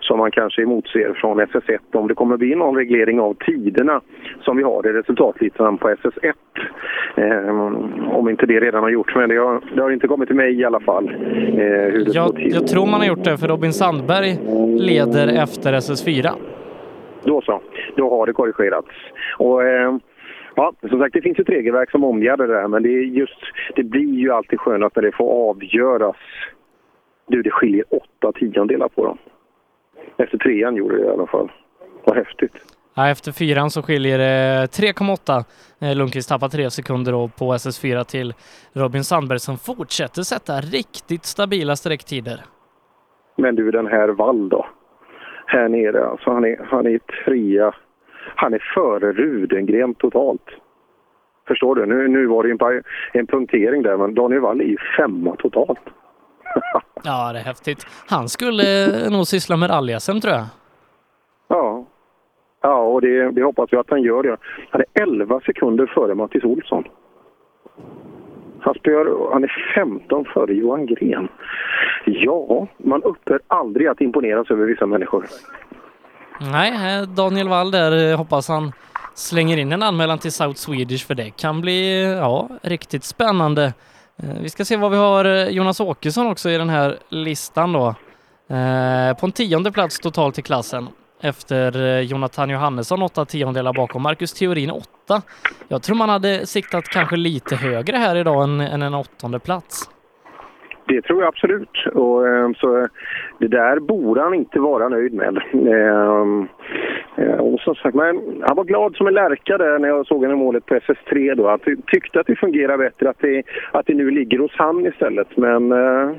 som 0.00 0.18
man 0.18 0.30
kanske 0.30 0.62
emotser 0.62 1.14
från 1.20 1.40
SS1 1.40 1.78
om 1.92 2.08
det 2.08 2.14
kommer 2.14 2.36
bli 2.36 2.54
någon 2.54 2.76
reglering 2.76 3.20
av 3.20 3.34
tiderna 3.34 4.00
som 4.40 4.56
vi 4.56 4.62
har 4.62 4.86
i 4.86 4.92
resultatlistan 4.92 5.78
på 5.78 5.88
SS1. 5.88 6.32
Eh, 7.14 8.16
om 8.16 8.28
inte 8.28 8.46
det 8.46 8.60
redan 8.60 8.82
har 8.82 8.90
gjorts, 8.90 9.14
men 9.14 9.28
det 9.28 9.36
har, 9.36 9.60
det 9.74 9.82
har 9.82 9.90
inte 9.90 10.08
kommit 10.08 10.28
till 10.28 10.36
mig 10.36 10.60
i 10.60 10.64
alla 10.64 10.80
fall. 10.80 11.08
Eh, 11.58 11.64
Jag, 12.14 12.32
jag 12.36 12.66
tror 12.66 12.86
man 12.86 13.00
har 13.00 13.06
gjort 13.06 13.24
det 13.24 13.38
för 13.38 13.48
Robin 13.48 13.72
Sandberg 13.72 14.38
leder 14.78 15.42
efter 15.42 15.72
SS4. 15.72 16.30
Då 17.24 17.40
så, 17.40 17.60
då 17.96 18.10
har 18.10 18.26
det 18.26 18.32
korrigerats. 18.32 18.88
Och, 19.38 19.62
eh, 19.62 19.96
ja, 20.54 20.72
som 20.88 20.98
sagt, 20.98 21.14
det 21.14 21.22
finns 21.22 21.38
ett 21.38 21.48
regelverk 21.48 21.90
som 21.90 22.04
omgärdar 22.04 22.46
det 22.46 22.60
här, 22.60 22.68
men 22.68 22.82
det, 22.82 22.88
är 22.88 23.02
just, 23.02 23.40
det 23.76 23.82
blir 23.82 24.14
ju 24.14 24.32
alltid 24.32 24.60
skönast 24.60 24.96
när 24.96 25.02
det 25.02 25.12
får 25.16 25.50
avgöras. 25.50 26.16
Du, 27.28 27.42
det 27.42 27.50
skiljer 27.50 27.84
åtta 27.90 28.32
tiondelar 28.32 28.88
på 28.88 29.04
dem. 29.04 29.18
Efter 30.22 30.38
trean 30.38 30.76
gjorde 30.76 30.96
det 30.96 31.04
i 31.04 31.08
alla 31.08 31.26
fall. 31.26 31.52
Vad 32.04 32.16
häftigt. 32.16 32.52
Ja, 32.94 33.08
efter 33.08 33.32
fyran 33.32 33.70
så 33.70 33.82
skiljer 33.82 34.18
det 34.18 34.66
3,8. 34.66 35.44
Eh, 35.80 35.96
Lundqvist 35.96 36.28
tappar 36.28 36.48
tre 36.48 36.70
sekunder 36.70 37.12
då 37.12 37.30
på 37.38 37.52
SS4 37.52 38.04
till 38.04 38.34
Robin 38.72 39.04
Sandberg 39.04 39.38
som 39.38 39.58
fortsätter 39.58 40.22
sätta 40.22 40.52
riktigt 40.52 41.24
stabila 41.24 41.76
sträcktider. 41.76 42.40
Men 43.36 43.54
du, 43.54 43.70
den 43.70 43.86
här 43.86 44.08
Wall 44.08 44.48
då? 44.48 44.66
Här 45.46 45.68
nere, 45.68 46.06
alltså 46.06 46.30
han 46.30 46.44
är, 46.44 46.56
han 46.64 46.86
är 46.86 46.98
trea. 47.24 47.74
Han 48.34 48.54
är 48.54 48.62
före 48.74 49.12
Rudengren 49.12 49.94
totalt. 49.94 50.48
Förstår 51.48 51.74
du? 51.74 51.86
Nu, 51.86 52.08
nu 52.08 52.26
var 52.26 52.42
det 52.42 52.50
en, 52.50 52.82
en 53.12 53.26
punktering 53.26 53.82
där, 53.82 53.96
men 53.96 54.14
Daniel 54.14 54.40
Wall 54.40 54.60
är 54.60 54.64
ju 54.64 54.76
femma 54.96 55.36
totalt. 55.36 55.80
Ja, 57.04 57.32
det 57.32 57.38
är 57.38 57.44
häftigt. 57.44 57.86
Han 58.06 58.28
skulle 58.28 58.84
eh, 59.04 59.10
nog 59.10 59.26
syssla 59.26 59.56
med 59.56 59.70
rally-SM 59.70 60.20
tror 60.20 60.34
jag. 60.34 60.44
Ja, 61.48 61.84
ja 62.62 62.82
och 62.82 63.00
det, 63.00 63.30
det 63.30 63.42
hoppas 63.42 63.72
jag 63.72 63.80
att 63.80 63.90
han 63.90 64.02
gör. 64.02 64.38
Han 64.70 64.80
är 64.80 65.02
11 65.02 65.40
sekunder 65.40 65.86
före 65.86 66.14
Mattis 66.14 66.44
Olsson. 66.44 66.84
Han, 68.60 68.74
spör, 68.74 69.32
han 69.32 69.44
är 69.44 69.72
15 69.74 70.24
före 70.24 70.54
Johan 70.54 70.86
Gren. 70.86 71.28
Ja, 72.04 72.66
man 72.76 73.02
upphör 73.02 73.40
aldrig 73.46 73.86
att 73.86 74.00
imponeras 74.00 74.50
över 74.50 74.66
vissa 74.66 74.86
människor. 74.86 75.26
Nej, 76.52 76.98
eh, 76.98 77.08
Daniel 77.08 77.48
Wall 77.48 77.70
där 77.70 78.10
eh, 78.10 78.18
hoppas 78.18 78.48
han 78.48 78.72
slänger 79.14 79.56
in 79.56 79.72
en 79.72 79.82
anmälan 79.82 80.18
till 80.18 80.32
South 80.32 80.54
Swedish 80.58 81.06
för 81.06 81.14
det 81.14 81.30
kan 81.30 81.60
bli, 81.60 82.02
ja, 82.16 82.48
riktigt 82.62 83.04
spännande. 83.04 83.72
Eh, 84.22 84.40
vi 84.40 84.50
ska 84.50 84.64
se 84.64 84.76
vad 84.76 84.90
vi 84.90 84.96
har 84.96 85.24
eh, 85.24 85.48
Jonas 85.48 85.80
Åkesson 85.80 86.26
också 86.26 86.50
i 86.50 86.58
den 86.58 86.68
här 86.68 86.98
listan 87.08 87.72
då. 87.72 87.88
Eh, 88.56 89.16
på 89.16 89.26
en 89.26 89.32
tionde 89.32 89.72
plats 89.72 89.98
totalt 89.98 90.38
i 90.38 90.42
klassen 90.42 90.88
efter 91.20 92.00
Jonathan 92.00 92.50
Johannesson 92.50 93.02
åtta 93.02 93.24
tiondelar 93.24 93.72
bakom, 93.72 94.02
Marcus 94.02 94.32
Theorin 94.32 94.70
åtta. 94.70 95.22
Jag 95.68 95.82
tror 95.82 95.96
man 95.96 96.08
hade 96.08 96.46
siktat 96.46 96.84
kanske 96.84 97.16
lite 97.16 97.56
högre 97.56 97.96
här 97.96 98.16
idag 98.16 98.42
än, 98.42 98.60
än 98.60 98.82
en 98.82 98.94
åttonde 98.94 99.38
plats. 99.38 99.90
Det 100.90 101.02
tror 101.02 101.20
jag 101.20 101.28
absolut. 101.28 101.86
Och, 101.94 102.28
ehm, 102.28 102.54
så 102.54 102.78
eh, 102.78 102.86
det 103.38 103.48
där 103.48 103.78
borde 103.78 104.20
han 104.20 104.34
inte 104.34 104.60
vara 104.60 104.88
nöjd 104.88 105.14
med. 105.14 105.42
Ehm, 105.52 106.48
eh, 107.16 107.38
och 107.38 107.60
som 107.60 107.74
sagt, 107.74 107.94
men 107.94 108.42
han 108.42 108.56
var 108.56 108.64
glad 108.64 108.96
som 108.96 109.06
en 109.06 109.14
lärka 109.14 109.58
där 109.58 109.78
när 109.78 109.88
jag 109.88 110.06
såg 110.06 110.20
honom 110.20 110.40
i 110.40 110.44
målet 110.44 110.66
på 110.66 110.74
SS3 110.74 111.34
då. 111.34 111.48
Att 111.48 111.62
tyckte 111.86 112.20
att 112.20 112.26
det 112.26 112.36
fungerar 112.36 112.78
bättre, 112.78 113.10
att 113.10 113.20
det, 113.20 113.42
att 113.72 113.86
det 113.86 113.94
nu 113.94 114.10
ligger 114.10 114.38
hos 114.38 114.52
han 114.54 114.86
istället. 114.86 115.36
Men 115.36 115.72
eh, 115.72 116.10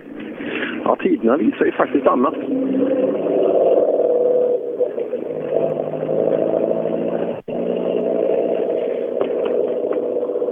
ja, 0.84 0.98
tiderna 1.00 1.38
visar 1.38 1.66
ju 1.66 1.72
faktiskt 1.72 2.08
annat. 2.08 2.36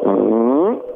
Mm 0.05 0.89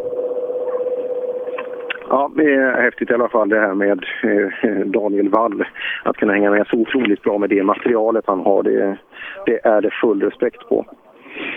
det 2.36 2.54
är 2.54 2.82
häftigt 2.82 3.12
i 3.12 3.14
alla 3.14 3.30
fall 3.30 3.50
det 3.50 3.60
här 3.60 3.74
med 3.74 4.06
eh, 4.24 4.80
Daniel 4.86 5.30
Wall. 5.30 5.66
Att 6.04 6.18
kunna 6.18 6.34
hänga 6.34 6.52
med 6.52 6.68
så 6.68 6.78
otroligt 6.78 7.22
bra 7.22 7.38
med 7.38 7.50
det 7.50 7.64
materialet 7.64 8.24
han 8.28 8.40
har, 8.40 8.64
det, 8.64 8.98
det 9.46 9.66
är 9.66 9.82
det 9.82 9.92
full 10.02 10.22
respekt 10.22 10.70
på. 10.70 10.86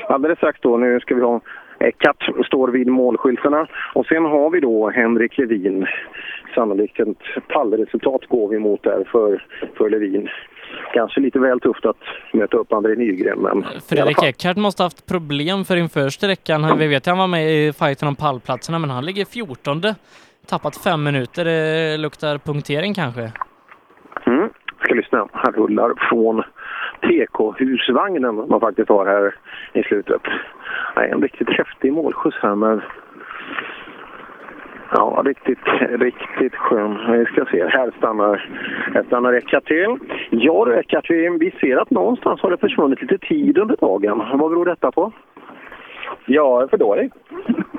Alldeles 0.09 0.39
strax 0.39 0.61
då, 0.63 0.77
nu 0.77 1.01
ska 1.01 1.15
vi 1.15 1.23
ha 1.23 1.41
Eckart 1.79 2.31
står 2.47 2.69
vid 2.69 2.87
målskyltarna 2.87 3.67
och 3.95 4.07
sen 4.07 4.25
har 4.25 4.51
vi 4.51 4.61
då 4.61 4.91
Henrik 4.91 5.39
Levin. 5.39 5.87
Sannolikt 6.55 7.01
ett 7.01 7.49
pallresultat 7.49 8.27
går 8.29 8.49
vi 8.49 8.59
mot 8.59 8.83
där 8.83 9.09
för, 9.13 9.45
för 9.77 9.91
Levin. 9.91 10.29
Kanske 10.95 11.21
lite 11.21 11.39
väl 11.39 11.61
tufft 11.61 11.87
att 11.87 12.03
möta 12.33 12.57
upp 12.57 12.73
André 12.73 12.95
Nygren 12.95 13.39
men... 13.39 13.65
Fredrik 13.89 14.17
fall. 14.17 14.29
Eckhardt 14.29 14.59
måste 14.59 14.83
haft 14.83 15.07
problem 15.07 15.65
för 15.65 15.77
inför 15.77 16.09
sträckan. 16.09 16.79
Vi 16.79 16.87
vet 16.87 17.03
att 17.03 17.07
han 17.07 17.19
var 17.19 17.27
med 17.27 17.53
i 17.53 17.73
fighten 17.73 18.09
om 18.09 18.17
pallplatserna, 18.17 18.79
men 18.79 18.91
han 18.91 19.05
ligger 19.05 19.25
14. 19.25 19.83
Tappat 20.49 20.77
fem 20.77 21.03
minuter. 21.05 21.45
Det 21.45 21.97
luktar 21.97 22.39
punktering 22.39 22.95
kanske. 22.95 23.33
Mm. 24.27 24.49
Ska 24.83 24.95
lyssna. 24.95 25.29
här 25.33 25.53
rullar 25.53 26.09
från 26.09 26.43
TK-husvagnen 27.01 28.49
man 28.49 28.61
faktiskt 28.61 28.89
har 28.89 29.07
här 29.07 29.35
i 29.73 29.83
slutet. 29.83 30.23
Nej, 30.97 31.11
en 31.11 31.23
riktigt 31.23 31.51
häftig 31.51 31.93
målskjuts 31.93 32.37
här 32.43 32.55
med 32.55 32.81
Ja, 34.93 35.23
riktigt, 35.25 35.59
riktigt 35.81 36.55
skön. 36.55 36.99
Vi 37.13 37.25
ska 37.25 37.45
se, 37.45 37.67
här 37.67 37.93
stannar, 37.99 38.49
här 38.95 39.03
stannar 39.03 39.33
Eckart 39.33 39.65
till. 39.65 39.97
Ja 40.31 40.65
du 40.65 40.79
Eckart, 40.79 41.11
vi 41.11 41.55
ser 41.61 41.77
att 41.77 41.91
någonstans 41.91 42.41
har 42.41 42.51
det 42.51 42.57
försvunnit 42.57 43.03
lite 43.03 43.19
tid 43.19 43.59
under 43.59 43.77
dagen. 43.77 44.19
Vad 44.19 44.51
beror 44.51 44.65
detta 44.65 44.93
på? 44.93 45.13
Är 46.27 46.69
för 46.69 46.77
dålig. 46.77 47.13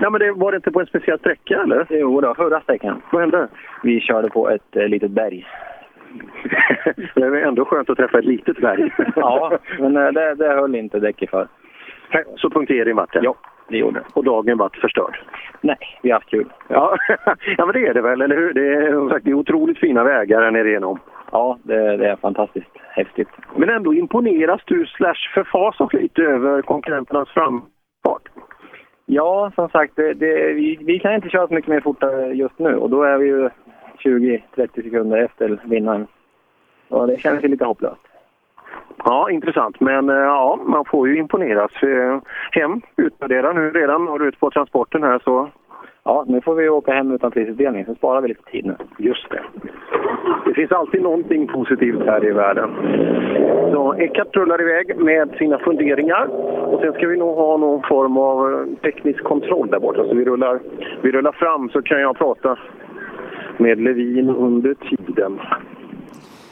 Ja, 0.02 0.10
men 0.10 0.20
det, 0.20 0.32
var 0.32 0.52
det 0.52 0.56
inte 0.56 0.72
på 0.72 0.80
en 0.80 0.86
speciell 0.86 1.20
sträcka 1.20 1.62
eller? 1.62 1.86
Jo, 1.90 2.22
då, 2.22 2.34
förra 2.34 2.62
sträckan. 2.62 3.02
Vad 3.12 3.22
hände? 3.22 3.48
Vi 3.84 4.00
körde 4.00 4.30
på 4.30 4.50
ett 4.50 4.76
eh, 4.76 4.88
litet 4.88 5.12
berg. 5.12 5.48
det 7.16 7.22
är 7.26 7.36
ändå 7.36 7.66
skönt 7.66 7.90
att 7.90 7.98
träffa 7.98 8.20
ett 8.20 8.26
litet 8.26 8.58
berg. 8.62 8.94
Ja, 9.16 9.58
men 9.80 9.98
eh, 9.98 10.12
det, 10.12 10.36
det 10.36 10.48
höll 10.48 10.76
inte 10.76 11.00
däcket 11.00 11.30
för. 11.30 11.48
Nej, 12.14 12.24
Så 12.38 12.50
punktering 12.50 12.96
vart 12.96 13.14
det? 13.14 13.20
Ja, 13.24 13.36
det 13.70 13.78
gjorde. 13.78 14.02
Och 14.14 14.24
dagen 14.24 14.58
vart 14.58 14.78
förstörd? 14.78 15.20
Nej, 15.62 15.78
vi 16.02 16.10
har 16.10 16.16
haft 16.16 16.30
kul. 16.30 16.54
Ja, 16.68 16.98
ja 17.58 17.66
men 17.66 17.74
det 17.74 17.88
är 17.88 17.94
det 17.94 18.02
väl, 18.02 18.22
eller 18.22 18.36
hur? 18.36 18.54
Det 18.54 18.74
är, 18.74 19.10
sagt, 19.10 19.26
det 19.26 19.32
är 19.32 19.36
otroligt 19.36 19.80
fina 19.80 20.04
vägar 20.04 20.42
här 20.42 20.52
nere 20.52 20.70
igenom. 20.70 21.00
Ja, 21.32 21.58
det, 21.64 21.98
det 21.98 22.10
är 22.10 22.16
fantastiskt 22.16 22.78
häftigt. 22.90 23.30
Men 23.56 23.70
ändå 23.70 23.94
imponeras 23.94 24.62
du 24.66 24.86
slash 24.86 25.34
förfasas 25.34 25.94
lite 25.94 26.22
över 26.22 26.62
konkurrenternas 26.62 27.30
fart? 28.08 28.30
Ja, 29.06 29.52
som 29.56 29.70
sagt, 29.70 29.96
det, 29.96 30.14
det, 30.14 30.54
vi, 30.54 30.78
vi 30.82 31.00
kan 31.00 31.14
inte 31.16 31.30
köra 31.30 31.48
så 31.48 31.54
mycket 31.54 31.70
mer 31.70 31.82
fortare 31.82 32.34
just 32.34 32.60
nu 32.60 32.76
och 32.76 32.90
då 32.90 33.04
är 33.04 33.18
vi 33.18 33.28
ju 33.28 33.50
20-30 33.98 34.84
sekunder 34.84 35.18
efter 35.18 35.60
vinnaren. 35.64 36.08
Och 36.90 37.08
det 37.08 37.20
känns 37.20 37.44
ju 37.44 37.48
lite 37.48 37.66
hopplöst. 37.66 38.02
Ja, 39.04 39.32
intressant. 39.32 39.80
Men 39.80 40.10
eh, 40.10 40.16
ja, 40.16 40.60
man 40.66 40.86
får 40.86 41.08
ju 41.08 41.18
imponeras. 41.18 41.72
Eh, 41.84 42.20
hem, 42.52 42.82
utvärdera 42.96 43.54
nu 43.54 43.72
redan. 43.72 44.08
Har 44.08 44.20
du 44.20 44.28
ute 44.28 44.38
på 44.38 44.52
transporten 44.52 45.04
här 45.04 45.20
så... 45.24 45.50
Ja, 46.08 46.26
nu 46.28 46.42
får 46.42 46.56
vi 46.56 46.70
åka 46.70 46.92
hem 46.92 47.12
utan 47.12 47.32
prisutdelning, 47.32 47.86
så 47.86 47.96
sparar 47.96 48.22
vi 48.22 48.28
lite 48.28 48.52
tid 48.52 48.66
nu. 48.66 48.76
Just 48.98 49.30
det. 49.30 49.42
Det 50.46 50.54
finns 50.54 50.72
alltid 50.72 51.02
någonting 51.02 51.48
positivt 51.48 52.06
här 52.06 52.26
i 52.26 52.32
världen. 52.32 52.70
Så 53.72 53.94
Eckart 53.94 54.36
rullar 54.36 54.62
iväg 54.62 54.98
med 54.98 55.30
sina 55.38 55.60
funderingar. 55.60 56.28
Och 56.74 56.80
sen 56.82 56.94
ska 56.94 57.08
vi 57.08 57.18
nog 57.18 57.36
ha 57.36 57.58
någon 57.58 57.82
form 57.84 58.18
av 58.18 58.54
eh, 58.54 58.82
teknisk 58.82 59.24
kontroll 59.24 59.68
där 59.70 59.80
borta. 59.80 60.04
Så 60.04 60.16
vi 60.16 60.26
rullar, 60.26 60.60
vi 61.02 61.12
rullar 61.12 61.32
fram 61.32 61.70
så 61.70 61.82
kan 61.82 62.02
jag 62.02 62.18
prata 62.18 62.58
med 63.58 63.82
Levin 63.82 64.30
under 64.30 64.74
tiden. 64.74 65.40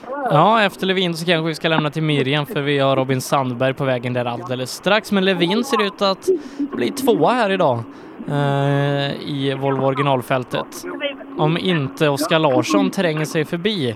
Ja, 0.10 0.64
efter 0.64 0.88
Levin 0.88 1.14
så 1.14 1.26
kanske 1.26 1.47
vi 1.47 1.56
ska 1.56 1.68
lämna 1.70 1.89
till 1.89 2.03
Miriam 2.03 2.45
för 2.45 2.62
vi 2.62 2.80
har 2.80 2.95
Robin 2.95 3.22
Sandberg 3.22 3.74
på 3.74 3.86
vägen 3.86 4.14
där 4.14 4.26
alldeles 4.26 4.72
strax. 4.72 5.12
Men 5.12 5.26
Levin 5.26 5.64
ser 5.64 5.86
ut 5.88 6.01
att 6.01 6.28
bli 6.76 6.91
tvåa 6.91 7.32
här 7.32 7.49
idag 7.49 7.80
eh, 8.28 9.30
i 9.30 9.58
Volvo 9.62 9.86
originalfältet. 9.86 10.68
Om 11.38 11.58
inte 11.58 12.10
Oskar 12.10 12.39
Larsson 12.39 12.89
tränger 12.89 13.26
sig 13.26 13.45
förbi. 13.45 13.95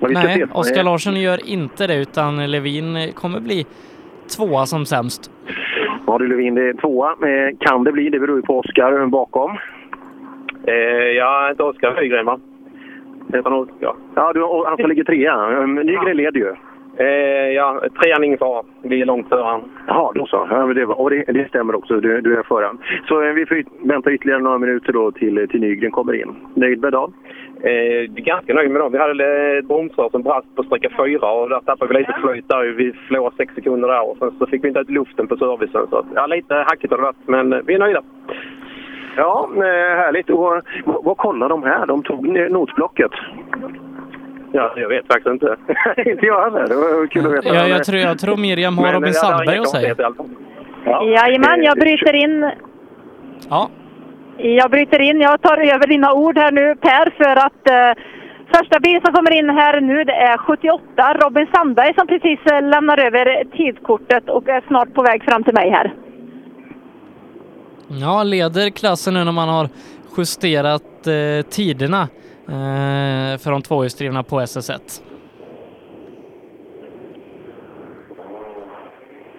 Nej. 0.00 0.44
Oskar 0.52 0.82
Larsson 0.84 1.20
gör 1.20 1.46
inte 1.48 1.86
det 1.86 1.96
utan 1.96 2.50
Levin 2.50 3.12
kommer 3.14 3.40
bli 3.40 3.66
tvåa 4.36 4.66
som 4.66 4.86
sämst. 4.86 5.30
Ja 6.06 6.18
du 6.18 6.28
Levin, 6.28 6.54
det 6.54 6.68
är 6.68 6.72
tvåa. 6.72 7.10
Eh, 7.10 7.56
Kan 7.60 7.84
det 7.84 7.92
bli? 7.92 8.10
Det 8.10 8.20
beror 8.20 8.36
ju 8.36 8.42
på 8.42 8.58
Oskar 8.58 9.06
bakom. 9.06 9.50
Eh, 10.66 10.74
jag 11.16 11.48
heter 11.48 11.64
Oskar 11.64 12.00
Nygren, 12.02 12.26
va? 12.26 12.40
Heter 13.34 13.50
han 13.50 13.58
Oskar? 13.58 13.94
Ja, 14.14 14.32
du, 14.32 14.40
han 14.66 14.76
som 14.76 14.88
ligger 14.88 15.04
trea. 15.04 15.60
Eh, 15.60 15.66
Nygren 15.66 16.16
leder 16.16 16.40
ju. 16.40 16.52
Eh, 16.96 17.52
ja, 17.54 17.80
trean 18.02 18.24
ingen 18.24 18.38
fara. 18.38 18.64
Vi 18.82 19.00
är 19.00 19.06
långt 19.06 19.28
före 19.28 19.44
han. 19.44 19.62
Jaha, 19.86 20.12
då 20.14 20.26
så. 20.26 20.46
Ja, 20.50 20.66
men 20.66 20.76
det, 20.76 20.84
och 20.84 21.10
det, 21.10 21.24
det 21.28 21.48
stämmer 21.48 21.74
också. 21.74 22.00
Du, 22.00 22.20
du 22.20 22.38
är 22.38 22.42
föran. 22.42 22.78
Så 23.08 23.22
eh, 23.22 23.32
vi 23.32 23.46
får 23.46 23.88
vänta 23.88 24.12
ytterligare 24.12 24.40
några 24.42 24.58
minuter 24.58 24.92
då 24.92 25.10
till, 25.12 25.48
till 25.50 25.60
Nygren 25.60 25.90
kommer 25.90 26.12
in. 26.12 26.36
Nöjd 26.54 26.80
med 26.80 26.92
dagen? 26.92 27.12
Eh, 27.62 27.70
är 27.70 28.06
ganska 28.06 28.54
nöjd 28.54 28.70
med 28.70 28.80
dem. 28.80 28.92
Vi 28.92 28.98
hade 28.98 29.58
ett 29.58 29.68
bromsrör 29.68 30.08
som 30.10 30.22
brast 30.22 30.56
på 30.56 30.62
sträcka 30.62 30.90
fyra 31.04 31.32
och 31.32 31.48
där 31.48 31.60
tappade 31.60 31.92
vi 31.92 31.98
lite 31.98 32.16
flyt 32.22 32.48
där. 32.48 32.64
Vi 32.64 32.92
förlorade 32.92 33.36
sex 33.36 33.54
sekunder 33.54 33.88
där 33.88 34.10
och 34.10 34.16
sen 34.18 34.30
så 34.38 34.46
fick 34.46 34.64
vi 34.64 34.68
inte 34.68 34.80
ut 34.80 34.90
luften 34.90 35.26
på 35.26 35.36
servicen. 35.36 35.86
Så 35.90 35.96
att, 35.96 36.06
ja, 36.14 36.26
lite 36.26 36.54
hackigt 36.54 36.90
har 36.90 36.98
det 36.98 37.04
varit, 37.04 37.28
men 37.28 37.52
eh, 37.52 37.60
vi 37.66 37.74
är 37.74 37.78
nöjda. 37.78 38.02
Ja, 39.16 39.48
eh, 39.56 39.60
härligt. 39.96 40.30
Och, 40.30 40.62
vad, 40.84 41.04
vad 41.04 41.16
kollar 41.16 41.48
de 41.48 41.62
här? 41.62 41.86
De 41.86 42.02
tog 42.02 42.28
ner 42.28 42.48
notblocket. 42.48 43.10
Ja, 44.52 44.72
jag 44.76 44.88
vet 44.88 45.06
faktiskt 45.06 45.26
inte. 45.26 45.56
inte 46.10 46.26
jag 46.26 46.42
heller. 46.42 46.66
Det 46.68 46.74
var 46.74 47.06
kul 47.06 47.26
att 47.26 47.32
veta. 47.32 47.54
Ja, 47.54 47.68
jag, 47.68 47.84
tror, 47.84 47.98
jag 47.98 48.18
tror 48.18 48.36
Miriam 48.36 48.78
har 48.78 48.92
Robin 48.92 49.08
eh, 49.08 49.12
Sandberg 49.12 49.58
alla 50.02 50.14
fall. 50.14 50.28
Jajamän, 50.84 51.62
jag 51.62 51.78
bryter 51.78 52.14
in. 52.14 52.50
Ja. 53.50 53.68
Jag 54.36 54.70
bryter 54.70 55.00
in. 55.00 55.20
Jag 55.20 55.42
tar 55.42 55.58
över 55.58 55.86
dina 55.86 56.12
ord 56.12 56.38
här 56.38 56.52
nu 56.52 56.74
Per 56.80 57.10
för 57.10 57.36
att 57.46 57.70
eh, 57.70 58.02
första 58.54 58.80
bil 58.80 59.00
som 59.04 59.14
kommer 59.14 59.30
in 59.30 59.50
här 59.50 59.80
nu 59.80 60.04
det 60.04 60.12
är 60.12 60.36
78 60.36 61.14
Robin 61.14 61.46
Sandberg 61.54 61.94
som 61.94 62.06
precis 62.06 62.40
eh, 62.46 62.62
lämnar 62.62 62.98
över 62.98 63.44
tidskortet 63.56 64.28
och 64.28 64.48
är 64.48 64.62
snart 64.66 64.94
på 64.94 65.02
väg 65.02 65.24
fram 65.24 65.44
till 65.44 65.54
mig 65.54 65.70
här. 65.70 65.92
Ja, 68.00 68.22
leder 68.22 68.70
klassen 68.70 69.14
nu 69.14 69.24
när 69.24 69.32
man 69.32 69.48
har 69.48 69.68
justerat 70.16 71.06
eh, 71.06 71.46
tiderna 71.50 72.02
eh, 72.48 73.38
för 73.38 73.50
de 73.50 73.62
tvåhjulsdrivna 73.62 74.22
på 74.22 74.40
SS1. 74.40 75.02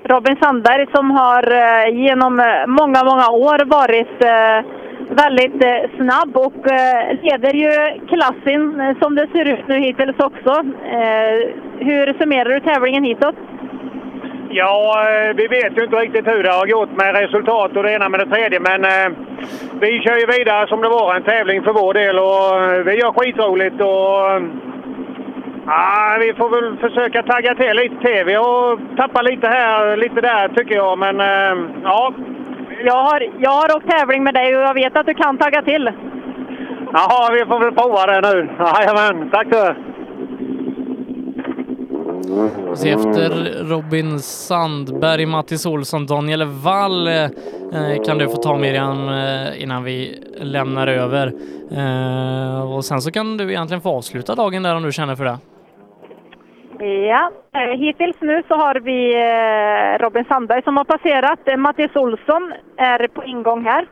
Robin 0.03 0.38
Sandberg 0.41 0.88
som 0.95 1.12
har 1.12 1.43
eh, 1.51 2.03
genom 2.06 2.39
eh, 2.39 2.68
många, 2.68 3.03
många 3.03 3.30
år 3.30 3.66
varit 3.66 4.24
eh, 4.24 4.60
väldigt 5.10 5.64
eh, 5.64 5.97
snabb 5.97 6.38
och 6.38 6.72
eh, 6.72 7.18
leder 7.22 7.53
ju 7.53 7.99
klassen 8.08 8.82
eh, 8.82 8.97
som 9.01 9.16
det 9.16 9.28
ser 9.32 9.45
ut 9.45 9.68
nu 9.68 9.80
hittills 9.80 10.20
också. 10.20 10.51
Eh, 10.99 11.34
hur 11.80 12.20
summerar 12.20 12.49
du 12.49 12.60
tävlingen 12.60 13.03
hitåt? 13.03 13.36
Ja, 14.58 15.08
eh, 15.10 15.36
vi 15.36 15.47
vet 15.47 15.78
ju 15.78 15.84
inte 15.84 15.95
riktigt 15.95 16.28
hur 16.28 16.43
det 16.43 16.51
har 16.51 16.68
gått 16.68 16.91
med 16.91 17.16
resultat 17.16 17.78
och 17.78 17.84
det 17.84 17.91
ena 17.91 18.10
med 18.10 18.20
det 18.20 18.36
tredje, 18.36 18.60
men 18.60 18.86
eh, 18.86 19.10
vi 19.82 19.99
kör 19.99 20.18
ju 20.18 20.26
vidare 20.26 20.68
som 20.68 20.82
det 20.82 20.89
var 20.89 21.16
en 21.16 21.24
tävling 21.24 21.64
för 21.64 21.74
vår 21.74 21.93
del 21.93 22.20
och 22.20 22.64
eh, 22.64 22.84
vi 22.84 22.99
gör 22.99 23.12
skitroligt 23.12 23.82
och 23.82 24.16
ja, 25.66 26.18
vi 26.20 26.34
får 26.34 26.49
väl 26.49 26.78
försöka 26.78 27.24
tagga 27.24 27.56
till 27.56 27.76
lite 27.76 27.95
till. 28.06 28.26
Vi 28.26 28.34
har 28.34 28.95
tappat 28.97 29.24
lite 29.24 29.47
här, 29.47 29.97
lite 29.97 30.22
där 30.22 30.47
tycker 30.47 30.76
jag, 30.76 30.97
men 30.99 31.20
ja. 31.84 32.14
Jag 32.84 33.03
har, 33.03 33.30
jag 33.39 33.51
har 33.51 33.76
åkt 33.76 33.89
tävling 33.89 34.24
med 34.24 34.34
dig 34.34 34.56
och 34.56 34.62
jag 34.62 34.74
vet 34.74 34.97
att 34.97 35.06
du 35.06 35.14
kan 35.14 35.38
tagga 35.38 35.62
till. 35.62 35.91
Jaha, 36.93 37.32
vi 37.34 37.45
får 37.45 37.60
väl 37.60 37.76
prova 37.76 38.06
det 38.06 38.22
nu. 38.34 38.49
Jajamän, 38.60 39.30
tack 39.30 39.47
så 39.51 39.76
och 42.70 42.78
se 42.78 42.90
efter 42.92 43.30
Robin 43.64 44.20
Sandberg, 44.20 45.26
Mattis 45.26 45.66
Olsson, 45.66 46.06
Daniel 46.06 46.44
Wall 46.44 47.08
eh, 47.08 48.04
kan 48.06 48.18
du 48.18 48.28
få 48.28 48.36
ta 48.36 48.58
Miriam 48.58 49.10
eh, 49.10 49.64
innan 49.64 49.84
vi 49.84 50.24
lämnar 50.38 50.88
över. 50.88 51.34
Eh, 51.72 52.76
och 52.76 52.86
sen 52.86 53.02
så 53.02 53.12
kan 53.12 53.38
du 53.38 53.50
egentligen 53.52 53.82
få 53.82 53.90
avsluta 53.90 54.36
dagen 54.36 54.64
där 54.64 54.76
om 54.76 54.84
du 54.84 54.92
känner 54.92 55.16
för 55.16 55.26
det. 55.26 55.38
Ja, 56.80 57.32
eh, 57.54 57.80
hittills 57.80 58.16
nu 58.22 58.44
så 58.48 58.56
har 58.56 58.76
vi 58.80 59.16
eh, 59.16 60.04
Robin 60.04 60.26
Sandberg 60.26 60.64
som 60.64 60.78
har 60.78 60.84
passerat. 60.84 61.40
Eh, 61.48 61.58
Mattis 61.58 61.92
Mattias 61.92 61.96
Olsson 61.96 62.54
är 62.78 63.08
på 63.08 63.24
ingång 63.24 63.66
här. 63.66 63.88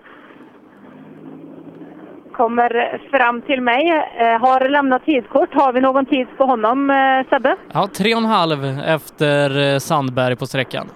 Kommer 2.34 3.00
fram 3.12 3.42
till 3.42 3.62
mig. 3.62 3.90
Eh, 4.18 4.42
Har 4.42 4.70
lämnat 4.70 5.06
tidskort. 5.06 5.54
Har 5.54 5.74
vi 5.74 5.82
någon 5.82 6.06
tid 6.06 6.28
på 6.38 6.44
honom, 6.46 6.90
eh, 6.90 7.30
Sebbe? 7.30 7.56
Ja, 7.74 7.88
tre 7.98 8.14
och 8.14 8.20
en 8.22 8.26
halv 8.26 8.66
efter 8.88 9.74
eh, 9.74 9.78
Sandberg 9.80 10.36
på 10.36 10.46
sträckan. 10.46 10.88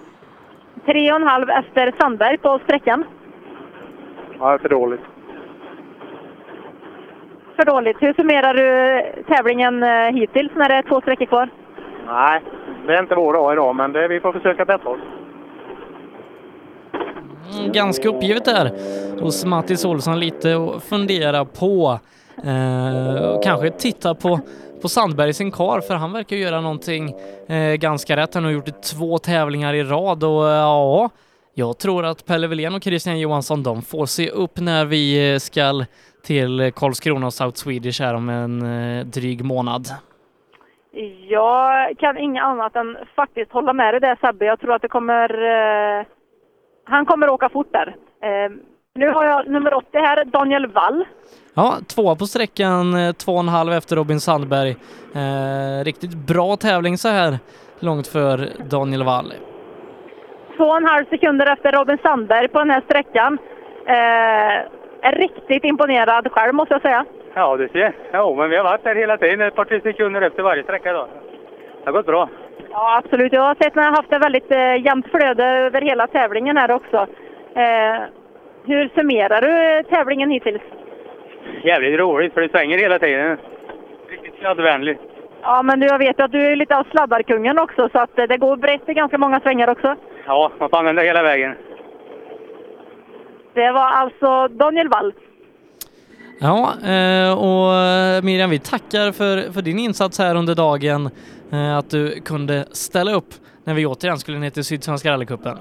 Tre 0.86 1.12
och 1.12 1.16
en 1.20 1.26
halv 1.26 1.50
efter 1.50 1.92
Sandberg 2.00 2.38
på 2.38 2.58
sträckan. 2.64 3.04
Ja, 4.38 4.48
det 4.48 4.54
är 4.54 4.58
för 4.58 4.68
dåligt. 4.68 5.00
för 7.56 7.64
dåligt. 7.64 7.96
Hur 8.00 8.12
summerar 8.12 8.54
du 8.54 9.02
tävlingen 9.34 9.82
eh, 9.82 10.14
hittills 10.14 10.52
när 10.54 10.68
det 10.68 10.74
är 10.74 10.82
två 10.82 11.00
sträckor 11.00 11.26
kvar? 11.26 11.48
Nej, 12.06 12.40
det 12.86 12.94
är 12.94 13.02
inte 13.02 13.14
vår 13.14 13.32
dag 13.32 13.52
idag, 13.52 13.76
men 13.76 13.92
det, 13.92 14.08
vi 14.08 14.20
får 14.20 14.32
försöka 14.32 14.64
bättra 14.64 14.90
oss. 14.90 15.00
Mm, 17.54 17.72
ganska 17.72 18.08
uppgivet 18.08 18.44
där 18.44 18.72
hos 19.20 19.44
Mattis 19.44 19.84
Olsson 19.84 20.20
lite 20.20 20.56
att 20.56 20.82
fundera 20.84 21.44
på. 21.44 21.98
Eh, 22.44 23.40
kanske 23.42 23.70
titta 23.70 24.14
på, 24.14 24.40
på 24.82 24.88
Sandberg 24.88 25.32
sin 25.32 25.50
kar 25.50 25.80
för 25.80 25.94
han 25.94 26.12
verkar 26.12 26.36
göra 26.36 26.60
någonting 26.60 27.14
eh, 27.48 27.74
ganska 27.74 28.16
rätt. 28.16 28.34
Han 28.34 28.44
har 28.44 28.50
gjort 28.50 28.82
två 28.82 29.18
tävlingar 29.18 29.74
i 29.74 29.82
rad 29.82 30.24
och 30.24 30.48
eh, 30.48 30.54
ja, 30.54 31.10
jag 31.54 31.78
tror 31.78 32.04
att 32.04 32.26
Pelle 32.26 32.46
Wilén 32.46 32.74
och 32.74 32.82
Christian 32.82 33.20
Johansson 33.20 33.62
de 33.62 33.82
får 33.82 34.06
se 34.06 34.30
upp 34.30 34.60
när 34.60 34.84
vi 34.84 35.32
eh, 35.32 35.38
ska 35.38 35.84
till 36.24 36.72
Karlskrona 36.76 37.26
och 37.26 37.32
South 37.32 37.56
Swedish 37.56 38.00
här 38.00 38.14
om 38.14 38.28
en 38.28 38.62
eh, 38.62 39.06
dryg 39.06 39.44
månad. 39.44 39.86
Jag 41.28 41.98
kan 41.98 42.18
inget 42.18 42.42
annat 42.42 42.76
än 42.76 42.96
faktiskt 43.16 43.52
hålla 43.52 43.72
med 43.72 43.94
dig 43.94 44.00
där 44.00 44.18
Sebbe. 44.20 44.44
Jag 44.44 44.60
tror 44.60 44.74
att 44.74 44.82
det 44.82 44.88
kommer... 44.88 45.30
Eh, 46.00 46.06
han 46.88 47.06
kommer 47.06 47.28
åka 47.30 47.48
fort 47.48 47.72
där. 47.72 47.96
Eh, 48.22 48.50
nu 48.94 49.08
har 49.08 49.24
jag 49.24 49.48
nummer 49.48 49.74
80 49.74 49.86
här, 49.98 50.24
Daniel 50.24 50.66
Wall. 50.66 51.04
Ja, 51.54 51.74
tvåa 51.94 52.14
på 52.16 52.26
sträckan, 52.26 52.94
eh, 52.96 53.12
två 53.12 53.32
och 53.32 53.40
en 53.40 53.48
halv 53.48 53.72
efter 53.72 53.96
Robin 53.96 54.20
Sandberg. 54.20 54.70
Eh, 55.14 55.84
riktigt 55.84 56.14
bra 56.14 56.56
tävling 56.56 56.98
så 56.98 57.08
här 57.08 57.38
långt 57.80 58.06
för 58.06 58.48
Daniel 58.70 59.04
Wall. 59.04 59.32
Två 60.56 60.64
och 60.64 60.76
en 60.76 60.84
halv 60.86 61.04
sekunder 61.04 61.52
efter 61.52 61.72
Robin 61.72 61.98
Sandberg 62.02 62.48
på 62.48 62.58
den 62.58 62.70
här 62.70 62.80
sträckan. 62.80 63.38
Eh, 63.86 64.56
är 65.02 65.12
riktigt 65.12 65.64
imponerad 65.64 66.32
själv 66.32 66.54
måste 66.54 66.74
jag 66.74 66.82
säga. 66.82 67.04
Ja, 67.34 67.56
du 67.56 67.68
ser. 67.68 67.92
Jo, 68.12 68.34
men 68.36 68.50
vi 68.50 68.56
har 68.56 68.64
varit 68.64 68.84
där 68.84 68.94
hela 68.94 69.16
tiden, 69.18 69.40
ett 69.40 69.54
par 69.54 69.64
tre 69.64 69.80
sekunder 69.80 70.22
efter 70.22 70.42
varje 70.42 70.62
sträcka 70.62 70.90
idag. 70.90 71.08
Det 71.78 71.84
har 71.84 71.92
gått 71.92 72.06
bra. 72.06 72.28
Ja, 72.70 73.02
absolut. 73.04 73.32
Jag 73.32 73.42
har 73.42 73.54
sett 73.54 73.74
när 73.74 73.82
jag 73.82 73.90
haft 73.90 74.12
ett 74.12 74.24
väldigt 74.24 74.50
eh, 74.50 74.84
jämnt 74.84 75.06
flöde 75.06 75.44
över 75.44 75.80
hela 75.80 76.06
tävlingen 76.06 76.56
här 76.56 76.70
också. 76.70 76.96
Eh, 77.54 78.02
hur 78.66 78.88
summerar 78.94 79.40
du 79.40 79.82
tävlingen 79.88 80.30
hittills? 80.30 80.62
Jävligt 81.64 81.98
roligt, 81.98 82.34
för 82.34 82.40
det 82.40 82.48
svänger 82.48 82.78
hela 82.78 82.98
tiden. 82.98 83.38
Riktigt 84.10 84.34
sladdvänligt. 84.38 85.00
Ja, 85.42 85.62
men 85.62 85.80
du, 85.80 85.86
jag 85.86 85.98
vet 85.98 86.20
att 86.20 86.32
du 86.32 86.46
är 86.46 86.56
lite 86.56 86.76
av 86.76 86.84
sladdarkungen 86.90 87.58
också, 87.58 87.88
så 87.92 87.98
att 87.98 88.18
eh, 88.18 88.24
det 88.24 88.36
går 88.36 88.56
brett 88.56 88.88
i 88.88 88.94
ganska 88.94 89.18
många 89.18 89.40
svängar 89.40 89.70
också. 89.70 89.96
Ja, 90.26 90.52
man 90.58 90.70
får 90.70 90.78
använda 90.78 91.02
hela 91.02 91.22
vägen. 91.22 91.54
Det 93.54 93.72
var 93.72 93.90
alltså 93.90 94.48
Daniel 94.48 94.88
Wall. 94.88 95.12
Ja, 96.40 96.74
eh, 96.82 97.32
och 97.38 97.74
eh, 97.74 98.22
Miriam, 98.22 98.50
vi 98.50 98.58
tackar 98.58 99.12
för, 99.12 99.52
för 99.52 99.62
din 99.62 99.78
insats 99.78 100.18
här 100.18 100.34
under 100.34 100.54
dagen, 100.54 101.06
eh, 101.06 101.12
att 101.78 101.90
du 101.90 102.20
kunde 102.20 102.64
ställa 102.70 103.12
upp 103.12 103.34
när 103.64 103.74
vi 103.74 103.86
återigen 103.86 104.18
skulle 104.18 104.38
ner 104.38 104.50
till 104.50 104.64
Sydsvenska 104.64 105.10
rallycupen. 105.12 105.56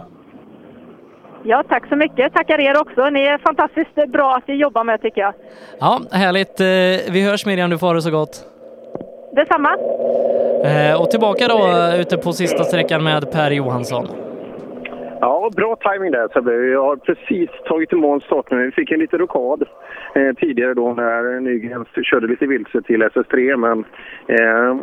Ja, 1.43 1.63
tack 1.69 1.87
så 1.89 1.95
mycket. 1.95 2.33
Tackar 2.33 2.59
er 2.61 2.81
också. 2.81 3.09
Ni 3.09 3.21
är 3.21 3.37
fantastiskt 3.37 3.95
bra 4.11 4.35
att 4.35 4.43
jobba 4.59 4.83
med 4.83 5.01
tycker 5.01 5.21
jag. 5.21 5.33
Ja, 5.79 6.01
härligt. 6.11 6.59
Eh, 6.59 7.13
Vi 7.13 7.21
hörs 7.29 7.45
Miriam, 7.45 7.69
du 7.69 7.77
får 7.77 7.87
ha 7.87 7.93
det 7.93 8.01
så 8.01 8.11
gott. 8.11 8.45
Detsamma. 9.35 9.69
Eh, 10.63 11.01
Och 11.01 11.11
tillbaka 11.11 11.47
då 11.47 11.57
eh, 11.67 12.01
ute 12.01 12.17
på 12.17 12.31
sista 12.33 12.63
sträckan 12.63 13.03
med 13.03 13.31
Per 13.31 13.51
Johansson. 13.51 14.07
Ja, 15.21 15.49
bra 15.55 15.75
timing 15.75 16.11
där 16.11 16.27
Sebbe. 16.33 16.51
Jag 16.53 16.83
har 16.83 16.95
precis 16.95 17.49
tagit 17.65 17.93
emot 17.93 18.23
starten. 18.23 18.57
Vi 18.61 18.71
fick 18.71 18.91
en 18.91 18.99
liten 18.99 19.19
rokad 19.19 19.63
eh, 20.15 20.33
tidigare 20.39 20.73
då 20.73 20.93
när 20.93 21.39
Nygren 21.39 21.85
körde 22.03 22.27
lite 22.27 22.45
vilse 22.47 22.81
till 22.81 23.03
SS3. 23.03 23.57
Men, 23.57 23.79
eh, 24.27 24.77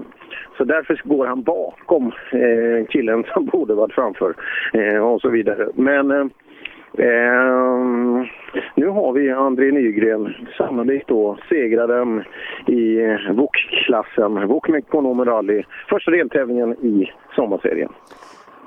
så 0.56 0.64
därför 0.64 1.00
går 1.04 1.26
han 1.26 1.42
bakom 1.42 2.06
eh, 2.32 2.86
killen 2.88 3.24
som 3.34 3.44
borde 3.44 3.74
varit 3.74 3.94
framför 3.94 4.34
eh, 4.72 4.98
och 4.98 5.20
så 5.20 5.28
vidare. 5.28 5.68
Men 5.74 6.10
eh, 6.10 6.26
eh, 6.98 8.24
nu 8.74 8.86
har 8.86 9.12
vi 9.12 9.30
André 9.30 9.72
Nygren, 9.72 10.34
sannolikt 10.56 11.08
då 11.08 11.38
segraren 11.48 12.24
i 12.66 13.04
eh, 13.04 13.32
VOK-klassen, 13.32 14.48
VOK 14.48 14.68
Mekonomen 14.68 15.26
Rally. 15.26 15.62
Första 15.88 16.10
deltävlingen 16.10 16.72
i 16.72 17.10
sommarserien. 17.36 17.92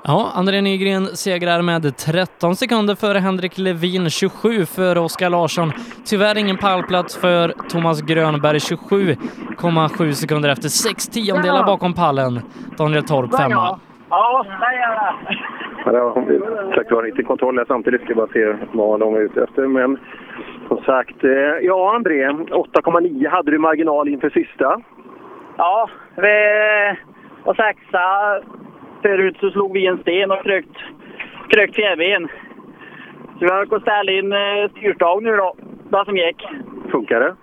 Ja, 0.04 0.30
André 0.34 0.60
Nygren 0.60 1.06
segrar 1.06 1.62
med 1.62 1.96
13 1.96 2.56
sekunder 2.56 2.94
före 2.94 3.18
Henrik 3.18 3.58
Levin, 3.58 4.10
27 4.10 4.64
före 4.64 5.00
Oskar 5.00 5.30
Larsson. 5.30 5.72
Tyvärr 6.04 6.38
ingen 6.38 6.56
pallplats 6.56 7.16
för 7.16 7.48
Thomas 7.68 8.02
Grönberg, 8.02 8.58
27,7 8.58 10.12
sekunder 10.12 10.48
efter. 10.48 10.68
Sex 10.68 11.08
tiondelar 11.08 11.66
bakom 11.66 11.94
pallen. 11.94 12.40
Daniel 12.78 13.02
Torp 13.02 13.36
femma. 13.36 13.78
Ja, 14.10 14.44
där 14.60 14.72
är 14.72 14.80
jag. 14.80 15.14
Ja, 15.84 15.92
det 15.92 15.98
har 15.98 16.74
sagt 16.74 16.90
var 16.90 17.02
lite 17.02 17.22
kontroll 17.22 17.58
här 17.58 17.64
samtidigt. 17.68 18.02
Ska 18.02 18.14
bara 18.14 18.26
se 18.26 18.56
vad 18.72 19.00
de 19.00 19.14
är 19.14 19.20
ute 19.20 19.42
efter. 19.42 19.66
Men 19.66 19.98
som 20.68 20.78
sagt, 20.78 21.24
eh, 21.24 21.30
ja 21.62 21.94
André, 21.94 22.28
8,9 22.28 23.28
hade 23.28 23.50
du 23.50 23.58
marginal 23.58 24.08
inför 24.08 24.30
sista. 24.30 24.80
Ja, 25.56 25.88
vi 26.16 26.30
var 27.44 27.54
sexa. 27.54 28.04
Förut 29.02 29.36
så 29.40 29.50
slog 29.50 29.72
vi 29.72 29.86
en 29.86 29.98
sten 29.98 30.30
och 30.30 30.42
krökt, 30.42 30.76
krökt 31.48 31.74
fjärrben. 31.74 32.28
Så 33.38 33.44
vi 33.44 33.50
har 33.50 33.64
gått 33.64 33.82
ställa 33.82 34.12
in 34.12 34.32
eh, 34.32 34.70
styrstag 34.70 35.22
nu 35.22 35.36
då, 35.36 35.54
vad 35.90 36.06
som 36.06 36.16
gick. 36.16 36.46
Funkar 36.90 37.20
det? 37.20 37.34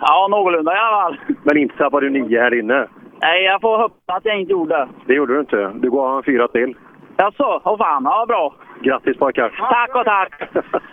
Ja, 0.00 0.28
någorlunda 0.30 0.74
i 0.74 0.78
alla 0.78 1.02
fall. 1.02 1.16
Men 1.42 1.56
inte 1.56 1.76
tappade 1.76 2.08
du 2.08 2.10
nio 2.10 2.40
här 2.40 2.58
inne. 2.58 2.88
Nej, 3.22 3.44
jag 3.44 3.60
får 3.60 3.78
hoppas 3.78 4.16
att 4.16 4.24
jag 4.24 4.40
inte 4.40 4.52
gjorde 4.52 4.76
det. 4.76 4.88
Det 5.06 5.14
gjorde 5.14 5.34
du 5.34 5.40
inte. 5.40 5.72
Du 5.74 5.90
gav 5.90 6.12
han 6.12 6.22
fyra 6.22 6.48
till. 6.48 6.74
Jaså? 7.16 7.60
Åh 7.64 7.78
fan, 7.78 8.04
ja 8.04 8.24
bra. 8.28 8.54
Grattis 8.80 9.16
pojkar! 9.16 9.48
Tack 9.58 9.96
och 9.96 10.04
tack! 10.04 10.32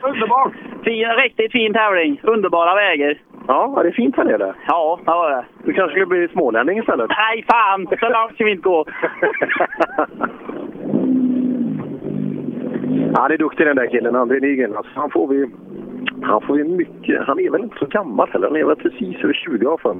Underbart! 0.01 0.53
Fin, 0.83 1.07
riktigt 1.07 1.51
fin 1.51 1.73
tävling. 1.73 2.19
Underbara 2.23 2.75
vägar. 2.75 3.17
Ja, 3.47 3.67
var 3.67 3.83
det 3.83 3.91
fint 3.91 4.17
här 4.17 4.23
nere? 4.23 4.53
Ja, 4.67 4.99
det 5.05 5.11
var 5.11 5.31
det. 5.31 5.45
Du 5.63 5.73
kanske 5.73 5.91
skulle 5.91 6.05
bli 6.05 6.27
smålänning 6.27 6.79
istället? 6.79 7.09
Nej, 7.09 7.45
fan! 7.51 7.87
Så 7.99 8.09
långt 8.09 8.33
ska 8.33 8.45
vi 8.45 8.51
inte 8.51 8.69
gå. 8.69 8.85
Han 13.15 13.31
är 13.31 13.37
duktig 13.37 13.67
den 13.67 13.75
där 13.75 13.87
killen, 13.87 14.15
André 14.15 14.39
Nygren. 14.39 14.77
Alltså, 14.77 14.91
han 14.95 15.09
får 15.09 15.27
vi... 15.27 15.49
Han 16.21 16.41
får 16.41 16.55
vi 16.55 16.63
mycket... 16.63 17.27
Han 17.27 17.39
är 17.39 17.51
väl 17.51 17.63
inte 17.63 17.77
så 17.79 17.85
gammal 17.85 18.29
heller. 18.31 18.47
Han 18.47 18.57
är 18.57 18.65
väl 18.65 18.75
precis 18.75 19.23
över 19.23 19.33
20 19.33 19.67
år 19.67 19.77
för 19.77 19.95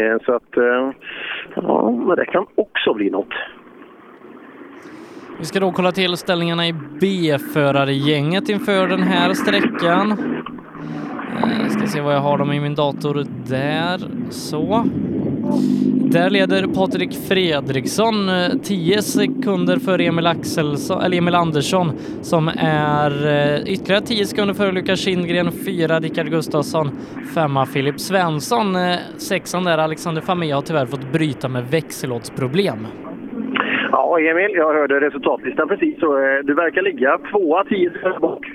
eh, 0.00 0.18
Så 0.24 0.32
att... 0.32 0.56
Eh, 0.56 0.90
ja, 1.54 1.90
men 1.90 2.16
det 2.16 2.26
kan 2.26 2.46
också 2.54 2.94
bli 2.94 3.10
något. 3.10 3.34
Vi 5.38 5.44
ska 5.44 5.60
då 5.60 5.72
kolla 5.72 5.92
till 5.92 6.16
ställningarna 6.16 6.68
i 6.68 6.72
B-förargänget 7.00 8.48
inför 8.48 8.88
den 8.88 9.02
här 9.02 9.34
sträckan. 9.34 10.16
Jag 11.62 11.72
ska 11.72 11.86
se 11.86 12.00
vad 12.00 12.14
jag 12.14 12.20
har 12.20 12.38
dem 12.38 12.52
i 12.52 12.60
min 12.60 12.74
dator 12.74 13.26
där. 13.46 14.00
Så. 14.30 14.86
Där 16.10 16.30
leder 16.30 16.66
Patrik 16.66 17.18
Fredriksson 17.28 18.28
eh, 18.28 18.48
10 18.62 19.02
sekunder 19.02 19.78
före 19.78 20.04
Emil 20.04 20.26
Axelsson, 20.26 21.02
eller 21.02 21.18
Emil 21.18 21.34
Andersson 21.34 21.92
som 22.22 22.48
är 22.58 23.26
eh, 23.26 23.72
ytterligare 23.72 24.02
10 24.02 24.26
sekunder 24.26 24.54
före 24.54 24.72
Lukas 24.72 25.00
Kindgren, 25.00 25.52
4 25.52 26.00
Rickard 26.00 26.30
Gustafsson, 26.30 26.98
5 27.34 27.66
Filip 27.66 28.00
Svensson, 28.00 28.76
6 29.16 29.52
där 29.52 29.78
Alexander 29.78 30.22
Famé 30.22 30.52
har 30.52 30.62
tyvärr 30.62 30.86
fått 30.86 31.12
bryta 31.12 31.48
med 31.48 31.64
växellådsproblem. 31.70 32.86
Ja, 33.92 34.18
Emil, 34.20 34.50
jag 34.54 34.72
hörde 34.74 35.00
resultatlistan 35.00 35.68
precis. 35.68 36.00
Så, 36.00 36.18
eh, 36.18 36.38
du 36.44 36.54
verkar 36.54 36.82
ligga 36.82 37.18
tvåa, 37.18 37.64
tio 37.64 37.90
sekunder 37.90 38.18
bak. 38.20 38.46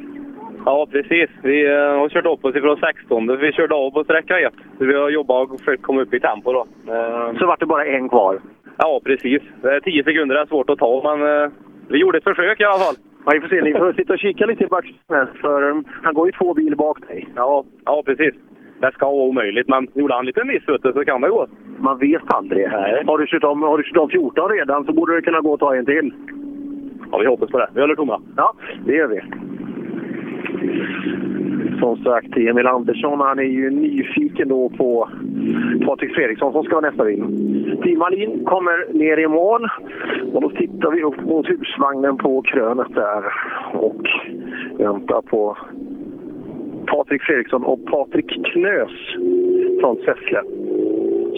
Ja, 0.66 0.88
precis. 0.92 1.30
Vi 1.44 1.66
eh, 1.66 1.74
har 2.00 2.10
kört 2.10 2.26
upp 2.26 2.46
oss 2.46 2.56
ifrån 2.56 2.78
16. 2.78 3.38
Vi 3.38 3.52
körde 3.52 3.76
av 3.76 3.92
på 3.92 4.04
sträcka 4.04 4.40
1. 4.40 4.54
Så 4.78 4.86
vi 4.86 4.94
har 4.94 5.10
jobbat 5.10 5.52
och 5.52 5.60
försökt 5.60 5.84
komma 5.84 6.02
upp 6.02 6.14
i 6.14 6.20
tempo 6.20 6.52
då. 6.54 6.66
Eh, 6.94 7.38
Så 7.40 7.46
vart 7.48 7.60
det 7.60 7.66
bara 7.66 7.86
en 7.86 8.10
kvar? 8.10 8.40
Ja, 8.78 9.02
precis. 9.06 9.42
10 9.84 10.04
sekunder 10.04 10.36
är 10.36 10.46
svårt 10.46 10.70
att 10.70 10.80
ta, 10.80 11.16
men 11.18 11.52
vi 11.88 11.98
gjorde 12.00 12.18
ett 12.18 12.24
försök 12.24 12.60
i 12.60 12.64
alla 12.64 12.80
fall. 12.80 12.96
Ja, 13.26 13.32
vi 13.34 13.42
får 13.42 13.48
se. 13.48 13.62
Ni 13.62 13.74
får 13.74 13.94
sitta 13.94 14.14
och 14.14 14.20
kika 14.20 14.46
lite 14.46 14.64
i 14.64 14.68
backspegeln, 14.68 15.28
för 15.42 15.84
han 16.04 16.14
går 16.14 16.28
ju 16.28 16.32
två 16.32 16.54
bil 16.54 16.76
bak 16.76 17.08
dig. 17.08 17.28
Ja, 17.36 17.64
ja 17.86 18.04
precis. 18.06 18.34
Det 18.82 18.92
ska 18.94 19.06
vara 19.06 19.16
omöjligt, 19.16 19.68
men 19.68 19.88
gjorde 19.94 20.14
han 20.14 20.20
en 20.20 20.26
liten 20.26 20.48
miss 20.48 20.64
du, 20.66 20.94
så 20.94 21.06
kan 21.06 21.22
det 21.22 21.30
gå. 21.30 21.48
Man 21.78 21.98
vet 21.98 22.22
aldrig. 22.26 22.68
Har 22.68 23.18
du 23.18 23.26
kört 23.28 23.44
om, 23.44 23.62
har 23.62 23.78
du 23.78 23.84
kört 23.84 23.98
om 23.98 24.10
14 24.10 24.50
redan 24.50 24.86
så 24.86 24.94
borde 24.94 25.16
du 25.16 25.22
kunna 25.22 25.42
gå 25.42 25.54
och 25.54 25.60
ta 25.60 25.76
en 25.76 25.86
till. 25.86 26.14
Ja, 27.12 27.18
vi 27.18 27.26
hoppas 27.26 27.50
på 27.50 27.58
det. 27.58 27.70
Vi 27.74 27.82
håller 27.82 27.96
tummarna. 27.96 28.24
Ja, 28.38 28.54
det 28.86 28.94
gör 28.94 29.08
vi. 29.08 29.22
Som 31.80 31.98
sagt, 31.98 32.38
Emil 32.38 32.68
Andersson 32.68 33.20
han 33.20 33.40
är 33.40 33.44
ju 33.44 33.70
nyfiken 33.70 34.50
då 34.50 34.70
på 34.70 35.10
Patrik 35.86 36.16
Fredriksson 36.16 36.52
som 36.52 36.64
ska 36.64 36.76
vara 36.76 36.90
nästa 36.90 37.06
bil. 37.06 37.24
Tim 37.84 38.00
Wallin 38.00 38.46
kommer 38.46 38.94
ner 38.94 39.18
i 39.18 39.28
mål 39.28 39.68
och 40.34 40.42
då 40.42 40.50
tittar 40.50 40.92
vi 40.92 41.04
upp 41.04 41.22
mot 41.22 41.50
husvagnen 41.50 42.18
på 42.18 42.42
krönet 42.42 42.96
där 42.96 43.24
och 43.74 44.08
väntar 44.78 45.22
på 45.22 45.58
Patrik 46.92 47.22
Fredriksson 47.24 47.64
och 47.66 47.86
Patrik 47.86 48.26
Knös 48.54 48.92
från 49.82 49.96
Säffle. 50.06 50.42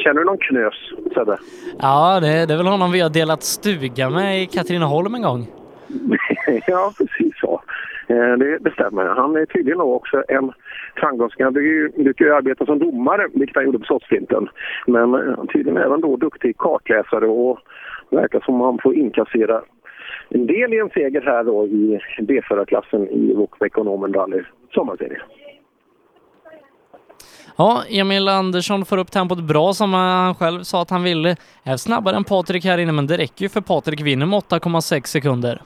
Känner 0.04 0.20
du 0.20 0.26
någon 0.26 0.38
knös, 0.38 0.74
Sebbe? 1.14 1.38
Ja, 1.82 2.20
det, 2.20 2.46
det 2.48 2.54
är 2.54 2.58
väl 2.58 2.68
honom 2.68 2.92
vi 2.92 3.00
har 3.02 3.10
delat 3.10 3.44
stuga 3.44 4.10
med 4.10 4.42
i 4.42 4.46
Katrineholm 4.46 5.16
en 5.16 5.22
gång. 5.22 5.42
ja, 6.68 6.94
precis 6.98 7.34
så. 7.40 7.62
Eh, 8.08 8.34
Det, 8.38 8.58
det 8.58 8.72
stämmer. 8.72 9.06
Han 9.06 9.36
är 9.36 9.46
tydligen 9.46 9.82
också 9.82 10.24
en 10.28 10.52
framgångsrik... 10.96 11.42
Han 11.44 11.54
brukar 11.54 12.26
ju- 12.26 12.34
arbeta 12.36 12.66
som 12.66 12.80
domare, 12.80 13.28
vilket 13.34 13.56
han 13.56 13.66
gjorde 13.66 13.80
på 13.80 13.86
Slottsflinten. 13.86 14.48
Men 14.88 15.14
eh, 15.14 15.34
han 15.38 15.48
tydligen 15.48 15.78
även 15.82 16.02
då 16.02 16.16
duktig 16.18 16.58
kartläsare 16.58 17.26
och 17.28 17.60
verkar 18.10 18.40
som 18.40 18.62
han 18.62 18.80
får 18.84 18.96
inkassera 18.96 19.62
en 20.30 20.48
del 20.48 20.74
i 20.74 20.80
en 20.80 20.90
seger 20.90 21.22
här 21.22 21.44
då 21.44 21.66
i 21.68 22.00
B-förarklassen 22.22 23.08
i 23.10 23.34
Wok 23.34 23.62
Ekonomen 23.66 24.14
Rally 24.14 24.42
sommarserie. 24.74 25.22
Ja, 27.56 27.84
Emil 27.90 28.28
Andersson 28.28 28.86
får 28.86 28.98
upp 28.98 29.12
tempot 29.12 29.40
bra 29.40 29.74
som 29.74 29.94
han 29.94 30.36
själv 30.36 30.64
sa 30.64 30.82
att 30.82 30.90
han 30.90 31.04
ville. 31.04 31.36
Är 31.64 31.78
snabbare 31.78 32.16
än 32.16 32.24
Patrik 32.24 32.66
här 32.66 32.78
inne, 32.78 32.92
men 32.92 33.08
det 33.08 33.18
räcker 33.18 33.46
ju 33.46 33.50
för 33.50 33.62
Patrik 33.62 34.02
vinner 34.02 34.26
med 34.26 34.40
8,6 34.40 35.06
sekunder. 35.06 35.62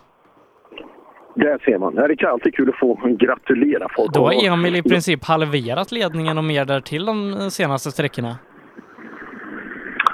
Där 1.35 1.59
ser 1.65 1.77
man. 1.77 1.95
Det 1.95 2.01
är 2.01 2.25
alltid 2.25 2.55
kul 2.55 2.69
att 2.69 2.79
få 2.79 2.99
gratulera 3.19 3.87
folk. 3.95 4.13
Då 4.13 4.25
har 4.25 4.53
Emil 4.53 4.75
i 4.75 4.83
princip 4.83 5.25
halverat 5.25 5.91
ledningen 5.91 6.37
och 6.37 6.43
mer 6.43 6.65
där 6.65 6.81
till 6.81 7.05
de 7.05 7.51
senaste 7.51 7.91
sträckorna. 7.91 8.35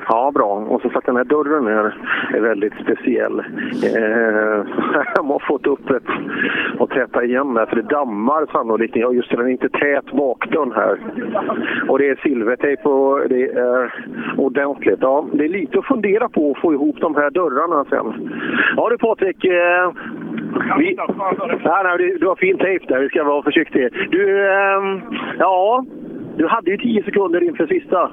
Ja, 0.08 0.32
bra. 0.34 0.45
Och 0.54 0.82
så 0.82 0.88
att 0.97 1.06
den 1.06 1.16
här 1.16 1.24
dörren 1.24 1.68
är, 1.68 1.95
är 2.38 2.39
väldigt 2.41 2.74
speciell. 2.74 3.39
Eh, 3.39 4.66
de 5.16 5.30
har 5.30 5.39
fått 5.47 5.68
upp 5.68 5.89
ett 5.89 6.04
och 6.80 6.89
täta 6.89 7.24
igen 7.24 7.54
där, 7.54 7.66
för 7.66 7.76
det 7.76 7.82
dammar 7.82 8.45
sannolikt. 8.51 8.95
Ja, 8.95 9.14
just 9.14 9.30
det, 9.30 9.38
den 9.38 9.45
är 9.45 9.49
inte 9.51 9.70
tät 9.70 10.12
bakdörren 10.12 10.72
här. 10.72 10.97
Och 11.89 11.99
det 11.99 12.10
är 12.10 12.16
silvertejp 12.16 12.89
och 12.89 13.30
det 13.30 13.43
är 13.51 13.93
ordentligt. 14.38 14.99
Ja, 15.01 15.26
det 15.34 15.45
är 15.45 15.49
lite 15.49 15.80
att 15.80 15.86
fundera 15.86 16.30
på 16.30 16.51
att 16.51 16.62
få 16.62 16.74
ihop 16.74 16.95
de 17.01 17.16
här 17.16 17.30
dörrarna 17.32 17.86
sen. 17.89 18.32
Ja 18.78 18.89
du 18.89 18.97
Patrik, 18.97 19.45
eh, 19.45 19.91
vi... 20.78 20.97
nej, 21.64 21.84
nej, 21.84 21.97
du- 21.97 22.18
du 22.18 22.28
har 22.28 22.36
fin 22.36 22.58
tejp 22.58 22.86
där. 22.88 22.99
Vi 22.99 23.10
ska 23.10 23.24
vara 23.24 23.43
försiktiga. 23.43 23.89
Du, 24.10 24.47
eh, 24.47 24.99
ja, 25.39 25.86
du 26.38 26.47
hade 26.47 26.72
ju 26.72 26.78
10 26.78 27.04
sekunder 27.04 27.43
inför 27.43 27.68
sista. 27.68 28.12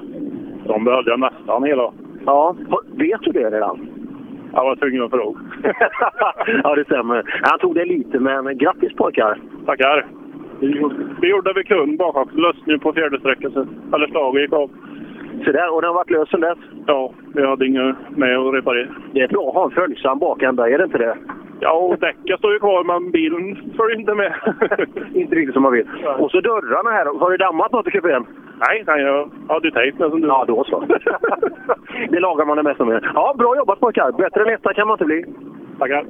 De 0.71 0.83
behövde 0.83 1.11
jag 1.11 1.19
nästan 1.19 1.63
hela. 1.63 1.91
Ja, 2.25 2.55
vet 2.95 3.21
du 3.21 3.31
det 3.31 3.49
redan? 3.49 3.87
Jag 4.53 4.63
var 4.63 4.75
tvungen 4.75 5.03
att 5.03 5.11
fråga. 5.11 5.39
ja, 6.63 6.75
det 6.75 6.85
stämmer. 6.85 7.39
Han 7.43 7.59
tog 7.59 7.75
det 7.75 7.85
lite, 7.85 8.19
men 8.19 8.57
grattis 8.57 8.93
pojkar! 8.93 9.39
Tackar. 9.65 10.05
Vi 10.59 10.67
gjorde- 10.67 11.27
gjorde 11.27 11.53
vi 11.55 11.63
kunde 11.63 11.97
bakaxellös 11.97 12.55
nu 12.65 12.79
på 12.79 12.93
fjärde 12.93 13.19
sträckan. 13.19 13.51
Eller 13.93 14.07
slaget 14.07 14.41
gick 14.41 14.53
av. 14.53 14.69
Så 15.45 15.51
där, 15.51 15.73
och 15.73 15.81
den 15.81 15.87
har 15.87 15.95
varit 15.95 16.09
lös 16.09 16.29
sen 16.29 16.41
dess? 16.41 16.57
Ja, 16.87 17.13
vi 17.35 17.45
hade 17.47 17.67
inget 17.67 17.95
med 18.09 18.37
att 18.37 18.53
reparera. 18.53 18.87
Det 19.13 19.21
är 19.21 19.27
bra 19.27 19.47
att 19.47 19.53
ha 19.55 19.63
en 19.65 19.71
följsam 19.71 20.19
bakända, 20.19 20.69
är 20.69 20.77
det 20.77 20.83
inte 20.83 20.97
det? 20.97 21.17
Ja, 21.59 21.71
och 21.73 21.99
däcken 21.99 22.37
står 22.37 22.53
ju 22.53 22.59
kvar 22.59 22.83
men 22.83 23.11
bilen 23.11 23.55
följer 23.77 23.99
inte 23.99 24.15
med. 24.15 24.33
inte 25.13 25.35
riktigt 25.35 25.53
som 25.53 25.63
man 25.63 25.73
vill. 25.73 25.87
Och 26.19 26.31
så 26.31 26.41
dörrarna 26.41 26.89
här. 26.89 27.19
Har 27.19 27.31
du 27.31 27.37
dammat 27.37 27.71
något 27.71 27.87
i 27.87 27.91
kupén? 27.91 28.25
Nej, 28.67 28.83
nej, 28.87 29.01
jag 29.01 29.29
hade 29.47 29.71
tejp 29.71 29.97
som 29.97 30.21
du. 30.21 30.27
Ja, 30.27 30.45
då 30.47 30.63
så. 30.63 30.79
det 32.09 32.19
lagar 32.19 32.45
man 32.45 32.57
det 32.57 32.63
mesta 32.63 32.85
med. 32.85 33.11
Ja, 33.13 33.35
bra 33.37 33.57
jobbat 33.57 33.79
pojkar! 33.79 34.11
Bättre 34.11 34.41
än 34.41 34.53
etta 34.53 34.73
kan 34.73 34.87
man 34.87 34.95
inte 34.95 35.05
bli. 35.05 35.25
Tackar. 35.79 36.05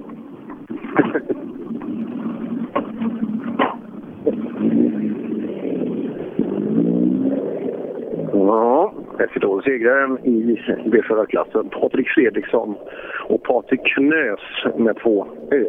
Ja, 8.33 8.93
F1 9.17 9.63
segraren 9.63 10.25
i 10.25 10.61
B-förarklassen 10.85 11.69
Patrik 11.69 12.09
Fredriksson 12.09 12.75
och 13.29 13.43
Patrik 13.43 13.81
Knös 13.95 14.39
med 14.77 14.97
två 15.03 15.27
Ö 15.51 15.65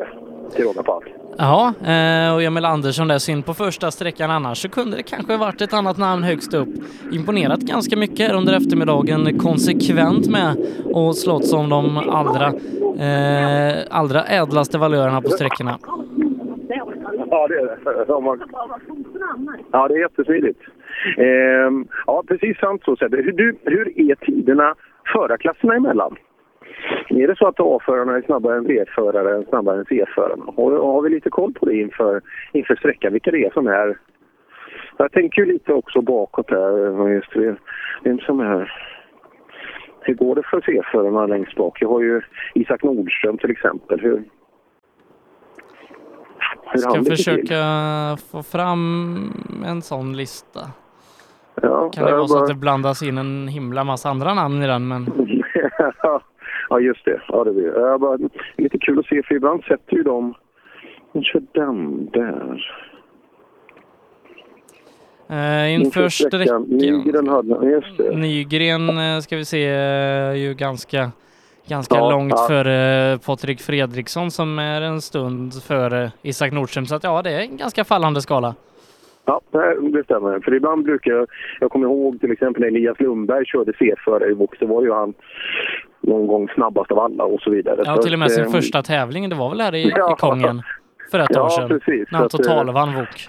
till 0.55 0.65
råga 0.65 0.83
på 0.83 0.93
allt. 0.93 1.22
Ja, 1.39 1.73
eh, 1.85 2.35
och 2.35 2.43
Emil 2.43 2.65
Andersson 2.65 3.09
där 3.09 3.19
synd 3.19 3.47
på 3.47 3.55
första 3.55 3.91
sträckan 3.91 4.31
annars 4.31 4.59
så 4.63 4.69
kunde 4.69 4.97
det 4.97 5.03
kanske 5.03 5.37
varit 5.37 5.61
ett 5.61 5.73
annat 5.75 5.99
namn 5.99 6.23
högst 6.23 6.55
upp. 6.55 6.69
Imponerat 7.13 7.61
ganska 7.61 7.97
mycket 7.97 8.29
här 8.29 8.35
under 8.37 8.53
eftermiddagen, 8.57 9.39
konsekvent 9.39 10.31
med 10.31 10.57
och 10.85 11.17
slått 11.17 11.47
som 11.47 11.69
de 11.69 11.97
allra, 11.99 12.47
eh, 13.07 13.79
allra 13.91 14.23
ädlaste 14.25 14.79
valörerna 14.79 15.21
på 15.23 15.29
sträckorna. 15.29 15.79
Ja, 17.31 17.49
det 17.49 17.55
är 17.55 17.65
det. 17.67 18.05
De 18.05 18.25
har- 18.27 18.39
Ja, 19.73 19.89
det 19.89 19.95
är 19.95 19.99
jättesmidigt. 20.01 20.61
Ehm, 21.19 21.87
ja, 22.07 22.23
precis 22.29 22.59
sant 22.59 22.83
så 22.85 22.97
Hur, 23.01 23.33
du, 23.33 23.57
hur 23.65 24.11
är 24.11 24.15
tiderna 24.15 24.75
förarklasserna 25.13 25.75
emellan? 25.75 26.17
Är 27.09 27.27
det 27.29 27.37
så 27.37 27.47
att 27.47 27.61
A-förarna 27.61 28.17
är 28.17 28.23
snabbare 28.23 28.57
än 28.57 28.65
B-förare 28.67 29.45
snabbare 29.49 29.79
än 29.79 29.85
C-förarna? 29.85 30.45
Har, 30.57 30.73
har 30.93 31.03
vi 31.03 31.11
lite 31.11 31.31
koll 31.31 31.53
på 31.53 31.67
det 31.67 31.75
inför, 31.77 32.21
inför 32.53 32.77
sträckan? 32.77 33.13
Vilka 33.13 33.31
det 33.31 33.45
är 33.45 33.51
som 33.51 33.67
är... 33.67 33.99
Jag 34.97 35.13
tänker 35.13 35.43
ju 35.43 35.53
lite 35.53 35.73
också 35.73 36.01
bakåt 36.03 36.49
där. 36.49 37.09
Just 37.09 37.33
det, 37.35 37.57
vem 38.05 38.19
som 38.19 38.41
är... 38.41 38.73
Hur 40.01 40.15
går 40.15 40.35
det 40.35 40.43
för 40.51 40.61
C-förarna 40.61 41.27
längst 41.27 41.57
bak? 41.57 41.83
Jag 41.83 41.89
har 41.89 42.01
ju 42.03 42.21
Isak 42.55 42.83
Nordström 42.83 43.39
till 43.39 43.51
exempel. 43.51 44.01
Hur, 44.01 44.25
hur 46.67 46.79
Ska 46.79 46.89
han 46.89 46.99
ligger 46.99 47.17
till? 47.17 47.17
försöka 47.17 47.63
få 48.33 48.43
fram 48.43 49.33
en 49.67 49.83
sån 49.83 50.17
lista. 50.17 50.61
Ja, 51.63 51.91
Kan 51.91 52.05
det 52.05 52.11
jag 52.11 52.17
vara 52.17 52.29
så 52.29 52.35
bara- 52.35 52.43
att 52.43 52.49
det 52.49 52.55
blandas 52.55 53.03
in 53.03 53.19
en 53.19 53.49
himla 53.49 53.85
massa 53.85 54.09
andra 54.09 54.35
namn 54.35 54.63
i 54.63 54.67
den, 54.67 54.89
men 54.89 55.07
ja, 56.03 56.21
just 56.81 57.05
det. 57.05 57.21
Ja, 57.29 57.45
det 57.45 57.53
blir. 57.53 57.79
Jag 57.79 58.01
bara, 58.01 58.19
lite 58.57 58.79
kul 58.79 58.99
att 58.99 59.07
se, 59.07 59.23
för 59.23 59.35
ibland 59.35 59.65
sätter 59.65 59.97
ju 59.97 60.03
de... 60.03 60.35
De 61.13 61.23
kör 61.23 61.43
den 61.53 62.07
där. 62.11 62.73
eh, 65.29 65.75
inför 65.75 66.09
sträckan... 66.09 67.29
Hade... 67.29 68.17
Nygren 68.17 68.99
eh, 68.99 69.21
ska 69.21 69.37
vi 69.37 69.45
se 69.45 69.65
är 69.65 70.33
ju 70.35 70.55
ganska, 70.55 71.11
ganska 71.67 71.95
Ja, 71.97 72.11
långt 72.11 72.33
ja. 72.37 72.47
före 72.49 73.19
Patrik 73.19 73.61
Fredriksson 73.61 74.31
som 74.31 74.59
är 74.59 74.81
en 74.81 75.01
stund 75.01 75.63
före 75.63 76.13
Isak 76.23 76.53
Nordström. 76.53 76.87
Så 76.87 76.95
att 76.95 77.05
ja, 77.05 77.23
det 77.23 77.31
är 77.31 77.41
en 77.41 77.57
ganska 77.57 77.85
fallande 77.85 78.23
skala. 78.23 78.55
Ja, 79.25 79.41
det 79.93 80.05
stämmer. 80.05 80.41
För 80.41 80.55
ibland 80.55 80.85
brukar 80.85 81.11
jag... 81.13 81.27
Jag 81.61 81.71
kommer 81.71 81.87
ihåg 81.87 82.21
till 82.21 82.33
exempel 82.33 82.61
när 82.61 82.69
Elias 82.69 83.01
Lundberg 83.01 83.45
körde 83.47 83.73
C-förare 83.79 84.31
i 84.31 84.35
box. 84.35 84.59
Det 84.59 84.67
var 84.67 84.83
ju 84.83 84.93
han 84.93 85.15
någon 86.01 86.27
gång 86.27 86.49
snabbast 86.49 86.91
av 86.93 86.99
alla 86.99 87.25
och 87.25 87.41
så 87.41 87.51
vidare. 87.51 87.83
Ja, 87.85 87.97
till 87.97 88.13
och 88.13 88.19
med 88.19 88.27
att, 88.27 88.33
sin 88.33 88.45
eh, 88.45 88.51
första 88.51 88.83
tävling, 88.83 89.29
det 89.29 89.37
var 89.37 89.51
väl 89.51 89.61
här 89.61 89.75
i, 89.75 89.93
Ja. 89.97 90.13
i 90.13 90.17
Kongen 90.21 90.63
för 91.11 91.19
ett 91.19 91.27
Ja, 91.31 91.45
år 91.45 91.49
sedan. 91.49 91.69
precis. 91.69 92.09
När 92.11 92.19
han 92.19 92.27
att, 92.27 92.35
eh, 92.35 92.39
totalvann 92.39 92.95
VOK. 92.95 93.29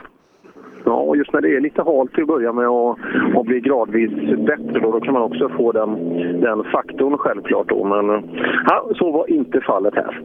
Ja, 0.86 0.94
och 0.94 1.18
just 1.18 1.34
när 1.34 1.42
det 1.42 1.56
är 1.56 1.60
lite 1.62 1.84
halt 1.84 2.14
till 2.14 2.22
att 2.24 2.28
börja 2.28 2.54
med 2.54 2.68
och, 2.70 3.00
och 3.36 3.46
blir 3.46 3.60
gradvis 3.60 4.12
bättre 4.38 4.80
då, 4.80 4.92
då 4.92 5.00
kan 5.00 5.14
man 5.14 5.22
också 5.24 5.50
få 5.50 5.72
den, 5.72 5.90
den 6.42 6.64
faktorn 6.64 7.18
självklart 7.18 7.70
då. 7.70 7.84
Men 7.84 8.10
eh, 8.10 8.22
ja, 8.66 8.90
så 8.96 9.12
var 9.12 9.30
inte 9.32 9.62
fallet 9.62 9.96
här. 9.96 10.22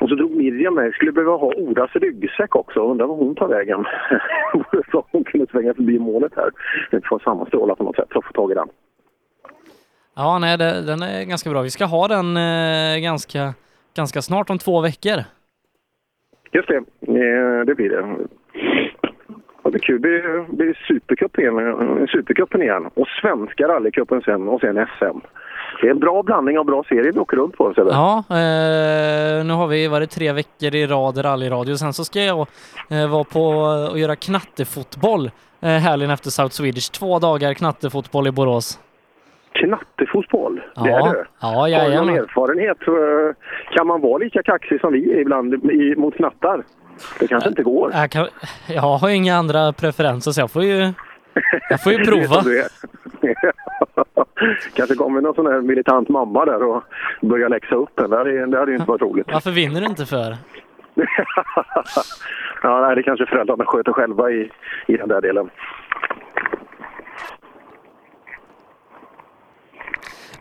Och 0.00 0.08
så 0.08 0.14
drog 0.14 0.36
Miriam 0.36 0.74
med. 0.74 0.94
Skulle 0.94 1.12
behöva 1.12 1.36
ha 1.36 1.52
Oras 1.56 1.90
ryggsäck 1.94 2.56
också. 2.56 2.80
Undrar 2.80 3.06
var 3.06 3.16
hon 3.16 3.34
tar 3.34 3.48
vägen. 3.48 3.84
så 4.90 5.04
hon 5.12 5.24
kunde 5.24 5.46
svänga 5.46 5.74
förbi 5.74 5.98
målet 5.98 6.32
här. 6.36 6.50
Det 6.90 7.06
får 7.08 7.18
samma 7.18 7.46
strålar 7.46 7.74
på 7.74 7.84
något 7.84 7.96
sätt 7.96 8.16
att 8.16 8.24
få 8.24 8.32
tag 8.32 8.50
i 8.50 8.54
den. 8.54 8.68
Ja, 10.16 10.38
nej, 10.38 10.58
det, 10.58 10.86
den 10.86 11.02
är 11.02 11.24
ganska 11.24 11.50
bra. 11.50 11.62
Vi 11.62 11.70
ska 11.70 11.84
ha 11.84 12.08
den 12.08 12.36
eh, 12.36 12.98
ganska, 13.02 13.54
ganska 13.96 14.22
snart, 14.22 14.50
om 14.50 14.58
två 14.58 14.80
veckor. 14.80 15.24
Just 16.52 16.68
det, 16.68 16.76
eh, 16.76 17.64
det 17.66 17.74
blir 17.74 17.88
det. 17.88 18.16
Ja, 19.62 19.70
det 19.70 19.76
är 19.76 19.78
kul. 19.78 20.02
Det 20.02 20.08
blir, 20.08 20.56
blir 20.56 20.74
supercupen 20.88 21.44
igen, 21.44 22.08
supercupen 22.08 22.62
igen 22.62 22.90
och 22.94 23.08
svenska 23.08 23.68
rallycupen 23.68 24.22
sen 24.22 24.48
och 24.48 24.60
sen 24.60 24.86
SM. 24.98 25.18
Det 25.80 25.86
är 25.86 25.90
en 25.90 25.98
bra 25.98 26.22
blandning 26.22 26.58
av 26.58 26.64
bra 26.64 26.84
serier 26.88 27.12
vi 27.12 27.18
åker 27.20 27.36
runt 27.36 27.56
på. 27.56 27.74
Sebbe. 27.74 27.90
Ja, 27.90 28.16
eh, 28.28 29.44
nu 29.44 29.52
har 29.52 29.66
vi 29.66 29.88
varit 29.88 30.10
tre 30.10 30.32
veckor 30.32 30.74
i 30.74 30.86
rad 30.86 31.24
rallyradio. 31.24 31.74
Sen 31.76 31.92
så 31.92 32.04
ska 32.04 32.20
jag 32.20 32.46
eh, 32.90 33.10
vara 33.10 33.24
på 33.24 33.42
och 33.92 33.98
göra 33.98 34.16
knattefotboll 34.16 35.30
eh, 35.60 35.68
helgen 35.70 36.10
efter 36.10 36.30
South 36.30 36.54
Swedish. 36.54 36.90
Två 36.92 37.18
dagar 37.18 37.54
knattefotboll 37.54 38.26
i 38.26 38.30
Borås. 38.32 38.78
Knattefotboll, 39.52 40.56
det 40.56 40.90
Ja. 40.90 41.08
är 41.08 41.12
du. 41.12 41.24
Ja, 41.40 41.48
Har 41.48 41.90
du 41.90 41.96
någon 41.96 42.08
erfarenhet? 42.08 42.78
eh, 42.88 43.74
Kan 43.76 43.86
man 43.86 44.00
vara 44.00 44.18
lika 44.18 44.42
kaxig 44.42 44.80
som 44.80 44.92
vi 44.92 45.12
är 45.12 45.20
ibland 45.20 45.54
i, 45.54 45.94
mot 45.96 46.14
knattar? 46.16 46.64
Det 47.20 47.26
kanske 47.26 47.48
inte 47.48 47.62
går. 47.62 47.90
Jag, 47.94 48.10
kan, 48.10 48.26
jag 48.68 48.82
har 48.82 49.08
ju 49.08 49.14
inga 49.14 49.36
andra 49.36 49.72
preferenser 49.72 50.30
så 50.30 50.40
jag 50.40 50.50
får 50.50 50.64
ju, 50.64 50.92
jag 51.70 51.82
får 51.82 51.92
ju 51.92 52.04
prova. 52.04 52.44
kanske 54.74 54.94
kommer 54.94 55.20
någon 55.20 55.34
sån 55.34 55.46
här 55.46 55.60
militant 55.60 56.08
mamma 56.08 56.44
där 56.44 56.62
och 56.62 56.82
börjar 57.20 57.48
läxa 57.48 57.74
upp 57.74 58.00
en. 58.00 58.10
Det 58.10 58.16
hade, 58.16 58.46
det 58.46 58.58
hade 58.58 58.70
ju 58.70 58.76
inte 58.76 58.90
varit 58.90 59.02
roligt. 59.02 59.26
Varför 59.32 59.50
vinner 59.50 59.80
du 59.80 59.86
inte 59.86 60.06
för? 60.06 60.36
ja, 62.62 62.80
nej, 62.80 62.96
det 62.96 63.02
kanske 63.02 63.26
föräldrarna 63.26 63.64
sköter 63.64 63.92
själva 63.92 64.30
i, 64.30 64.50
i 64.86 64.96
den 64.96 65.08
där 65.08 65.20
delen. 65.20 65.50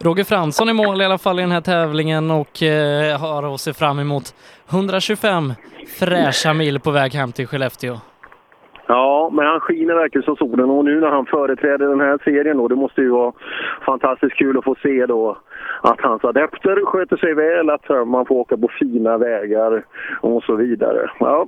Roger 0.02 0.24
Fransson 0.24 0.70
i 0.70 0.74
mål 0.74 1.02
i 1.02 1.06
alla 1.06 1.18
fall 1.18 1.40
i 1.40 1.42
den 1.42 1.52
här 1.52 1.62
tävlingen 1.62 2.32
och 2.32 2.64
eh, 2.64 3.20
har 3.20 3.54
att 3.54 3.62
se 3.62 3.74
fram 3.74 4.00
emot 4.00 4.36
125 4.70 5.54
fräscha 6.00 6.54
mil 6.54 6.80
på 6.80 6.92
väg 6.92 7.14
hem 7.14 7.32
till 7.32 7.48
Skellefteå. 7.48 8.00
Ja, 8.92 9.30
men 9.34 9.46
han 9.46 9.60
skiner 9.60 9.96
verkligen 9.96 10.24
som 10.24 10.36
solen 10.36 10.70
och 10.70 10.86
nu 10.86 11.00
när 11.00 11.08
han 11.08 11.26
företräder 11.26 11.88
den 11.88 12.00
här 12.00 12.20
serien 12.24 12.58
då, 12.58 12.68
det 12.68 12.76
måste 12.76 13.02
ju 13.02 13.10
vara 13.10 13.34
fantastiskt 13.86 14.36
kul 14.36 14.58
att 14.58 14.64
få 14.64 14.76
se 14.76 15.06
då 15.06 15.38
att 15.82 16.02
hans 16.02 16.24
adepter 16.24 16.86
sköter 16.86 17.18
sig 17.18 17.34
väl, 17.34 17.70
att 17.70 18.08
man 18.08 18.26
får 18.26 18.36
åka 18.36 18.58
på 18.58 18.68
fina 18.80 19.18
vägar 19.18 19.84
och 20.22 20.44
så 20.44 20.56
vidare. 20.56 21.12
Ja, 21.20 21.48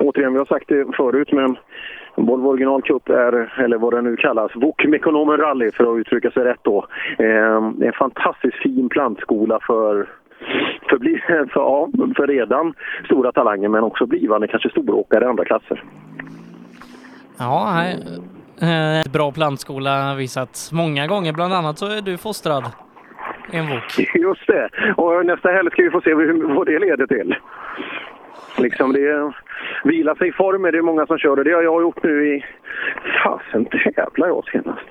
återigen, 0.00 0.32
vi 0.32 0.38
har 0.38 0.46
sagt 0.46 0.68
det 0.68 0.96
förut, 0.96 1.32
men 1.32 1.56
Volvo 2.14 2.48
Original 2.48 2.82
Cup 2.82 3.08
är, 3.08 3.62
eller 3.64 3.78
vad 3.78 3.94
det 3.94 4.02
nu 4.02 4.16
kallas, 4.16 4.50
VOK 4.54 4.84
Mekonomen 4.84 5.36
Rally 5.36 5.70
för 5.70 5.92
att 5.92 5.98
uttrycka 5.98 6.30
sig 6.30 6.44
rätt 6.44 6.62
då. 6.62 6.86
Eh, 7.18 7.86
en 7.86 7.92
fantastiskt 7.98 8.56
fin 8.56 8.88
plantskola 8.88 9.58
för 9.66 10.06
för, 10.88 10.98
bli, 10.98 11.18
för, 11.26 11.50
ja, 11.54 11.88
för 12.16 12.26
redan 12.26 12.74
stora 13.04 13.32
talanger 13.32 13.68
men 13.68 13.84
också 13.84 14.06
blivande 14.06 14.48
kanske 14.48 14.70
storåkare 14.70 15.24
i 15.24 15.28
andra 15.28 15.44
klasser. 15.44 15.82
Ja. 17.38 17.84
Eh, 18.60 19.12
bra 19.12 19.32
plantskola 19.32 20.14
visat 20.14 20.70
många 20.72 21.06
gånger. 21.06 21.32
Bland 21.32 21.54
annat 21.54 21.78
så 21.78 21.86
är 21.86 22.00
du 22.00 22.16
fostrad 22.16 22.64
i 23.52 23.56
en 23.56 23.68
VOK. 23.68 23.98
Just 24.14 24.46
det. 24.46 24.68
Och 24.96 25.26
nästa 25.26 25.48
helg 25.48 25.70
ska 25.70 25.82
vi 25.82 25.90
få 25.90 26.00
se 26.00 26.14
hur, 26.14 26.54
vad 26.54 26.66
det 26.66 26.78
leder 26.78 27.06
till. 27.06 27.34
Liksom 28.58 28.92
det 28.92 29.32
vila 29.84 30.14
sig 30.14 30.28
i 30.28 30.32
form 30.32 30.64
är 30.64 30.72
det 30.72 30.82
många 30.82 31.06
som 31.06 31.18
kör 31.18 31.38
och 31.38 31.44
det 31.44 31.52
har 31.52 31.62
jag 31.62 31.82
gjort 31.82 32.02
nu 32.02 32.36
i... 32.36 32.44
Fasen 33.24 33.64
tävlar 33.64 34.28
jag 34.28 34.44
senast? 34.52 34.88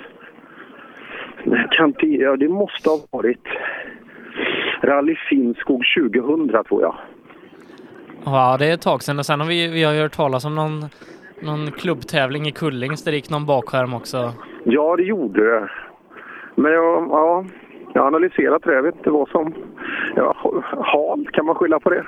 Kan 1.71 1.87
inte, 1.87 2.05
ja, 2.07 2.35
det 2.35 2.49
måste 2.49 2.89
ha 2.89 2.97
varit 3.11 3.47
Rally 4.81 5.15
Finnskog 5.29 5.83
2000 5.97 6.63
tror 6.67 6.81
jag. 6.81 6.95
Ja, 8.25 8.55
det 8.59 8.65
är 8.65 8.73
ett 8.73 8.81
tag 8.81 9.03
sedan 9.03 9.19
och 9.19 9.25
sen 9.25 9.39
har 9.39 9.47
vi, 9.47 9.67
vi 9.67 9.83
har 9.83 9.93
ju 9.93 10.01
hört 10.01 10.11
talas 10.15 10.45
om 10.45 10.55
någon, 10.55 10.85
någon 11.41 11.71
klubbtävling 11.71 12.47
i 12.47 12.51
Kullings 12.51 13.03
där 13.03 13.11
det 13.11 13.15
gick 13.15 13.29
någon 13.29 13.45
bakskärm 13.45 13.93
också. 13.93 14.33
Ja, 14.63 14.95
det 14.95 15.03
gjorde 15.03 15.51
det. 15.51 15.69
Men 16.55 16.71
jag, 16.71 17.07
ja, 17.09 17.45
jag 17.93 18.01
har 18.01 18.07
analyserat 18.07 18.63
det. 18.63 18.73
Jag 18.73 18.83
vet 18.83 18.95
inte 18.95 19.09
vad 19.09 19.29
som... 19.29 19.53
Ja, 20.15 20.36
hal, 20.77 21.27
kan 21.31 21.45
man 21.45 21.55
skylla 21.55 21.79
på 21.79 21.89
det? 21.89 22.05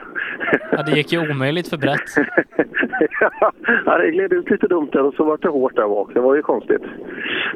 Ja, 0.71 0.83
det 0.83 0.91
gick 0.91 1.13
ju 1.13 1.31
omöjligt 1.31 1.69
för 1.69 1.77
brett. 1.77 2.09
ja, 3.85 3.97
det 3.97 4.11
gled 4.11 4.33
ut 4.33 4.49
lite 4.49 4.67
dumt 4.67 4.89
där 4.91 5.03
och 5.03 5.13
så 5.13 5.23
var 5.23 5.37
det 5.37 5.49
hårt 5.49 5.75
där 5.75 5.87
bak. 5.87 6.13
Det 6.13 6.19
var 6.19 6.35
ju 6.35 6.41
konstigt. 6.41 6.81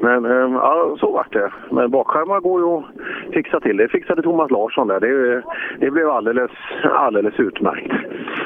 Men 0.01 0.25
ehm, 0.25 0.53
ja, 0.53 0.97
så 0.99 1.11
var 1.11 1.27
det. 1.31 1.51
Men 1.71 1.91
bakskärmar 1.91 2.39
går 2.39 2.61
ju 2.61 2.67
att 2.67 2.85
fixa 3.33 3.59
till. 3.59 3.77
Det 3.77 3.87
fixade 3.87 4.21
Thomas 4.21 4.51
Larsson 4.51 4.87
där. 4.87 4.99
Det, 4.99 5.43
det 5.79 5.91
blev 5.91 6.09
alldeles, 6.09 6.51
alldeles 6.83 7.39
utmärkt. 7.39 7.93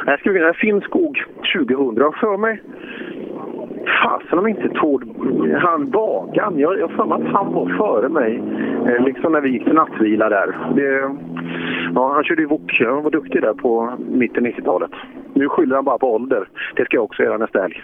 Jag 0.05 0.19
skulle 0.19 0.33
vilja 0.33 0.53
Finnskog 0.53 1.23
2000 1.57 2.13
för 2.19 2.37
mig. 2.37 2.61
Fasen 4.03 4.39
om 4.39 4.47
inte 4.47 4.69
Tord, 4.69 5.03
han 5.61 5.89
Bagan, 5.89 6.59
jag 6.59 6.69
har 6.69 6.87
för 6.87 7.05
mig 7.05 7.27
att 7.27 7.33
han 7.33 7.53
var 7.53 7.77
före 7.77 8.09
mig. 8.09 8.41
Eh, 8.87 9.05
liksom 9.05 9.31
när 9.31 9.41
vi 9.41 9.49
gick 9.49 9.63
till 9.63 9.73
nattvila 9.73 10.29
där. 10.29 10.57
Det, 10.75 11.15
ja, 11.95 12.13
han 12.13 12.23
körde 12.23 12.41
ju 12.41 12.47
wok, 12.47 12.81
han 12.85 13.03
var 13.03 13.11
duktig 13.11 13.41
där 13.41 13.53
på 13.53 13.93
mitten 14.09 14.45
90-talet. 14.47 14.91
Nu 15.33 15.49
skyller 15.49 15.75
han 15.75 15.85
bara 15.85 15.97
på 15.97 16.13
ålder. 16.13 16.47
Det 16.75 16.85
ska 16.85 16.97
jag 16.97 17.03
också 17.03 17.23
göra 17.23 17.37
nästa 17.37 17.61
helg. 17.61 17.83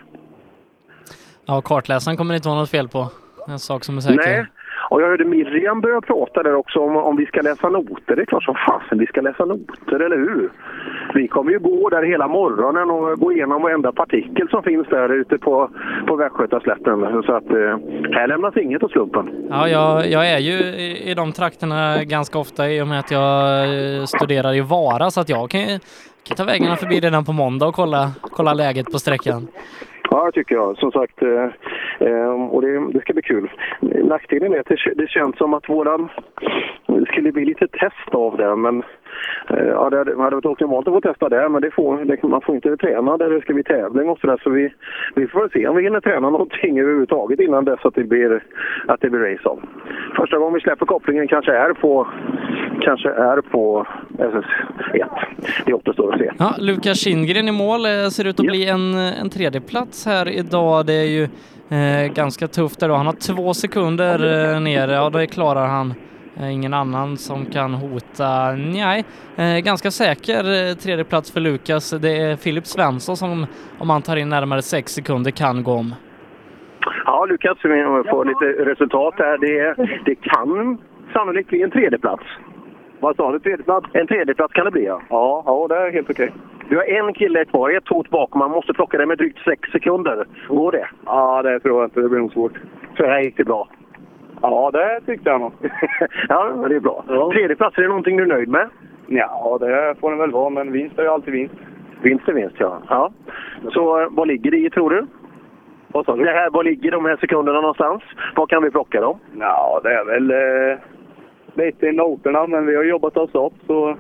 Ja, 1.46 1.62
kartläsaren 1.62 2.18
kommer 2.18 2.34
det 2.34 2.36
inte 2.36 2.48
vara 2.48 2.60
något 2.60 2.70
fel 2.70 2.88
på. 2.88 3.08
En 3.48 3.60
sak 3.60 3.84
som 3.84 3.98
är 3.98 4.02
säker. 4.02 4.18
Nej, 4.18 4.46
och 4.90 5.02
jag 5.02 5.08
hörde 5.08 5.26
Miriam 5.26 5.82
börja 5.82 6.02
prata 6.02 6.44
där 6.44 6.56
också 6.56 6.80
om, 6.80 6.96
om 6.96 7.16
vi 7.16 7.26
ska 7.26 7.42
läsa 7.42 7.70
noter. 7.70 8.16
Det 8.16 8.22
är 8.22 8.26
klart 8.26 8.44
som 8.44 8.56
fasen 8.68 9.00
vi 9.00 9.06
ska 9.06 9.22
läsa 9.22 9.46
noter, 9.46 10.00
eller 10.00 10.18
hur? 10.18 10.50
Vi 11.14 11.28
kommer 11.28 11.52
ju 11.52 11.60
gå 11.60 11.90
där 11.90 12.04
hela 12.04 12.28
morgonen 12.28 12.90
och 12.90 13.20
gå 13.20 13.32
igenom 13.32 13.62
varenda 13.62 13.92
partikel 13.92 14.50
som 14.50 14.64
finns 14.64 14.88
där 14.88 15.10
ute 15.10 15.38
på, 15.38 15.70
på 16.08 16.16
Västgötaslätten. 16.16 17.24
Så 17.26 17.34
att 17.34 17.50
eh, 17.50 17.78
här 18.12 18.28
lämnas 18.28 18.58
inget 18.58 18.84
åt 18.84 18.92
slumpen. 18.92 19.30
Ja, 19.50 19.68
jag, 19.68 20.08
jag 20.10 20.30
är 20.30 20.40
ju 20.40 20.54
i, 20.54 21.12
i 21.12 21.14
de 21.14 21.32
trakterna 21.32 22.04
ganska 22.04 22.40
ofta 22.40 22.70
i 22.70 22.82
och 22.82 22.88
med 22.88 23.00
att 23.00 23.12
jag 23.12 23.64
eh, 23.64 24.06
studerar 24.06 24.54
i 24.54 24.62
Vara 24.62 25.12
så 25.12 25.22
att 25.22 25.30
jag 25.30 25.50
kan, 25.50 25.62
kan 26.24 26.38
ta 26.38 26.44
vägarna 26.44 26.76
förbi 26.76 27.00
redan 27.00 27.26
på 27.26 27.34
måndag 27.34 27.68
och 27.68 27.76
kolla, 27.76 28.12
kolla 28.22 28.54
läget 28.54 28.92
på 28.92 29.00
sträckan. 29.00 29.48
Ja, 30.14 30.26
det 30.26 30.32
tycker 30.32 30.56
jag. 30.56 30.78
Som 30.78 30.92
sagt, 30.92 31.22
eh, 31.22 31.50
ehm, 32.00 32.50
och 32.50 32.62
det, 32.62 32.92
det 32.94 33.02
ska 33.02 33.14
bli 33.14 33.22
kul. 33.22 33.52
Nackdelen 33.82 34.54
är 34.54 34.60
att 34.60 34.66
det, 34.66 34.94
det 34.96 35.10
känns 35.10 35.38
som 35.38 35.54
att 35.54 35.70
våran... 35.70 36.10
Det 36.88 37.06
skulle 37.06 37.32
bli 37.32 37.46
lite 37.46 37.68
test 37.68 38.10
av 38.12 38.38
det, 38.38 38.56
men 38.56 38.84
ja, 39.48 39.90
det 39.90 39.98
hade, 39.98 40.22
hade 40.22 40.36
varit 40.36 40.46
optimalt 40.46 40.88
att 40.88 40.94
få 40.94 41.02
testa 41.02 41.30
det, 41.30 41.50
men 41.50 41.62
det 41.62 41.72
får, 41.72 42.06
det, 42.06 42.24
man 42.24 42.42
får 42.42 42.56
inte 42.56 42.78
träna 42.78 43.18
där 43.18 43.30
det 43.30 43.42
ska 43.42 43.54
bli 43.54 43.64
tävling 43.64 44.10
och 44.10 44.20
sådär. 44.20 44.40
Så 44.44 44.50
vi, 44.50 44.74
vi 45.16 45.28
får 45.28 45.50
se 45.54 45.68
om 45.68 45.76
vi 45.76 45.84
hinner 45.84 46.02
träna 46.02 46.30
någonting 46.30 46.80
överhuvudtaget 46.80 47.40
innan 47.40 47.66
dess 47.66 47.80
att 47.84 47.96
det 47.96 48.04
blir, 48.04 48.44
att 48.88 49.02
det 49.02 49.10
blir 49.10 49.20
race 49.20 49.50
av. 49.50 49.60
Första 50.16 50.38
gången 50.38 50.54
vi 50.54 50.62
släpper 50.62 50.86
kopplingen 50.86 51.28
kanske 51.28 51.52
är 51.52 51.74
på, 51.74 52.08
kanske 52.82 53.10
är 53.10 53.42
på 53.42 53.88
SS1. 54.18 55.10
Det 55.66 55.74
återstår 55.74 56.14
att 56.14 56.20
se. 56.20 56.32
Ja, 56.40 56.56
Lukas 56.60 57.00
Kindgren 57.00 57.48
i 57.48 57.52
mål 57.52 57.86
eh, 57.86 58.08
ser 58.08 58.28
ut 58.28 58.40
att 58.40 58.46
bli 58.46 58.70
en, 58.70 58.96
en 58.96 59.30
tredjeplats 59.30 60.06
här 60.06 60.30
idag. 60.30 60.86
Det 60.86 60.94
är 60.94 61.10
ju 61.10 61.24
eh, 61.70 62.14
ganska 62.14 62.48
tufft 62.48 62.80
där 62.80 62.90
då. 62.90 62.96
Han 62.96 63.06
har 63.06 63.14
två 63.14 63.54
sekunder 63.54 64.54
eh, 64.54 64.62
ner. 64.62 64.88
Ja, 64.88 65.10
det 65.10 65.28
klarar 65.28 65.68
han. 65.68 65.94
Eh, 66.42 66.54
ingen 66.54 66.74
annan 66.74 67.18
som 67.18 67.46
kan 67.46 67.74
hota. 67.74 68.52
Nej, 68.52 69.06
eh, 69.36 69.58
ganska 69.64 69.92
säker 69.92 70.40
eh, 70.40 70.76
tredjeplats 70.76 71.34
för 71.34 71.40
Lukas. 71.40 71.92
Det 71.92 72.18
är 72.18 72.36
Filip 72.36 72.66
Svensson 72.66 73.18
som, 73.18 73.46
om 73.80 73.90
han 73.90 74.02
tar 74.02 74.16
in 74.16 74.30
närmare 74.30 74.62
sex 74.62 74.92
sekunder, 74.92 75.32
kan 75.32 75.64
gå 75.64 75.72
om. 75.72 75.96
Ja, 77.06 77.26
Lukas, 77.26 77.58
vi 77.64 78.10
får 78.10 78.26
lite 78.26 78.72
resultat 78.72 79.14
här. 79.18 79.38
Det, 79.38 79.76
det 80.06 80.16
kan 80.16 80.78
sannolikt 81.14 81.50
bli 81.50 81.62
en 81.62 81.72
tredjeplats. 81.72 82.24
Vad 83.00 83.16
sa 83.16 83.32
du? 83.32 83.40
Tredjeplats? 83.40 83.88
En 83.94 84.08
tredjeplats 84.08 84.54
kan 84.54 84.66
det 84.66 84.72
bli, 84.72 84.86
ja. 84.86 85.02
Ja, 85.10 85.44
ja 85.46 85.68
det 85.70 85.76
är 85.76 85.92
helt 85.92 86.10
okej. 86.10 86.32
Du 86.70 86.76
har 86.76 86.84
en 86.84 87.14
kille 87.14 87.46
kvar, 87.46 87.70
ett 87.78 87.88
hot 87.88 88.10
bakom. 88.10 88.40
Man 88.40 88.52
måste 88.52 88.74
plocka 88.74 88.98
det 88.98 89.06
med 89.06 89.18
drygt 89.18 89.40
sex 89.40 89.72
sekunder. 89.72 90.26
Går 90.48 90.72
det? 90.72 90.88
Ja, 91.06 91.42
det 91.42 91.60
tror 91.60 91.82
jag 91.82 91.88
inte. 91.88 92.02
Det 92.02 92.10
blir 92.10 92.20
nog 92.20 92.32
svårt. 92.32 92.60
Så 92.98 93.06
här 93.06 93.22
gick 93.22 93.38
det 93.38 93.44
bra? 93.44 93.68
Ja, 94.42 94.72
det 94.74 95.02
tyckte 95.06 95.30
jag 95.30 95.42
nog. 95.42 95.52
ja, 96.30 96.68
det 96.70 96.76
är 96.76 96.80
bra. 96.80 97.04
Ja. 97.08 97.32
Tredje 97.32 97.56
plats, 97.56 97.78
är 97.78 97.82
det 97.82 97.88
någonting 97.88 98.18
du 98.18 98.24
är 98.24 98.28
nöjd 98.28 98.50
med? 98.50 98.70
Ja, 99.08 99.58
det 99.60 99.96
får 100.00 100.10
den 100.10 100.20
väl 100.20 100.32
vara, 100.32 100.50
men 100.50 100.72
vinst 100.72 101.00
är 101.00 101.04
ju 101.04 101.10
alltid 101.10 101.34
vinst. 101.34 101.56
Vinst 102.02 102.28
är 102.28 102.34
vinst, 102.34 102.56
ja. 102.60 102.82
ja. 102.90 103.12
Så 103.74 104.02
eh, 104.02 104.08
vad 104.12 104.28
ligger 104.28 104.52
det 104.52 104.58
i, 104.58 104.70
tror 104.70 104.90
du? 104.90 105.08
Vad 105.88 106.06
sa 106.06 106.16
du? 106.16 106.24
Det 106.24 106.32
här, 106.32 106.50
var 106.50 106.64
ligger 106.64 106.92
de 106.92 107.06
här 107.06 107.18
sekunderna 107.18 107.62
någonstans? 107.62 108.04
Var 108.36 108.48
kan 108.48 108.64
vi 108.64 108.72
plocka 108.72 109.02
dem? 109.02 109.20
Ja, 109.40 109.80
det 109.84 109.94
är 109.94 110.06
väl 110.06 110.32
eh, 110.32 110.80
lite 111.54 111.88
i 111.88 111.92
noterna, 111.92 112.48
men 112.48 112.66
vi 112.66 112.76
har 112.76 112.84
jobbat 112.84 113.18
oss 113.18 113.36
upp 113.36 113.54
så... 113.68 113.98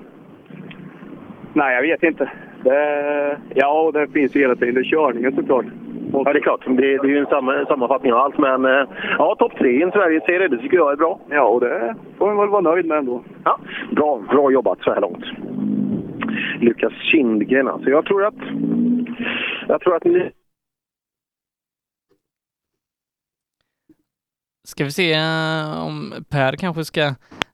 Nej, 1.53 1.75
jag 1.75 1.81
vet 1.81 2.03
inte. 2.03 2.31
Det, 2.63 3.37
ja, 3.55 3.91
det 3.93 4.07
finns 4.07 4.35
ju 4.35 4.39
hela 4.39 4.55
tiden. 4.55 4.83
Körningen 4.83 5.35
såklart. 5.35 5.65
Ja, 6.13 6.33
det 6.33 6.39
är 6.39 6.43
klart. 6.43 6.65
Det, 6.65 6.73
det 6.73 6.97
är 6.97 7.05
ju 7.05 7.17
en 7.17 7.25
samma, 7.25 7.65
sammanfattning 7.65 8.13
av 8.13 8.19
allt. 8.19 8.37
Men 8.37 8.65
eh, 8.65 8.87
ja, 9.17 9.35
topp 9.39 9.51
tre 9.57 9.79
i 9.79 9.81
en 9.81 9.91
Sverigeserie, 9.91 10.47
det 10.47 10.57
tycker 10.57 10.77
jag 10.77 10.91
är 10.91 10.95
bra. 10.95 11.19
Ja, 11.29 11.43
och 11.43 11.59
det 11.59 11.95
får 12.17 12.27
man 12.27 12.37
väl 12.37 12.49
vara 12.49 12.61
nöjd 12.61 12.85
med 12.85 12.97
ändå. 12.97 13.23
Ja, 13.43 13.59
bra, 13.91 14.21
bra 14.29 14.51
jobbat 14.51 14.79
så 14.81 14.93
här 14.93 15.01
långt. 15.01 15.25
Lukas 16.61 16.93
Kindgren 17.11 17.67
alltså. 17.67 17.89
Jag 17.89 18.05
tror 18.05 18.25
att... 18.25 18.35
Jag 19.67 19.81
tror 19.81 19.95
att 19.95 20.03
ni... 20.03 20.31
Ska 24.67 24.83
vi 24.83 24.91
se 24.91 25.13
eh, 25.13 25.85
om 25.87 26.13
Per 26.29 26.55
kanske 26.55 26.85
ska 26.85 27.01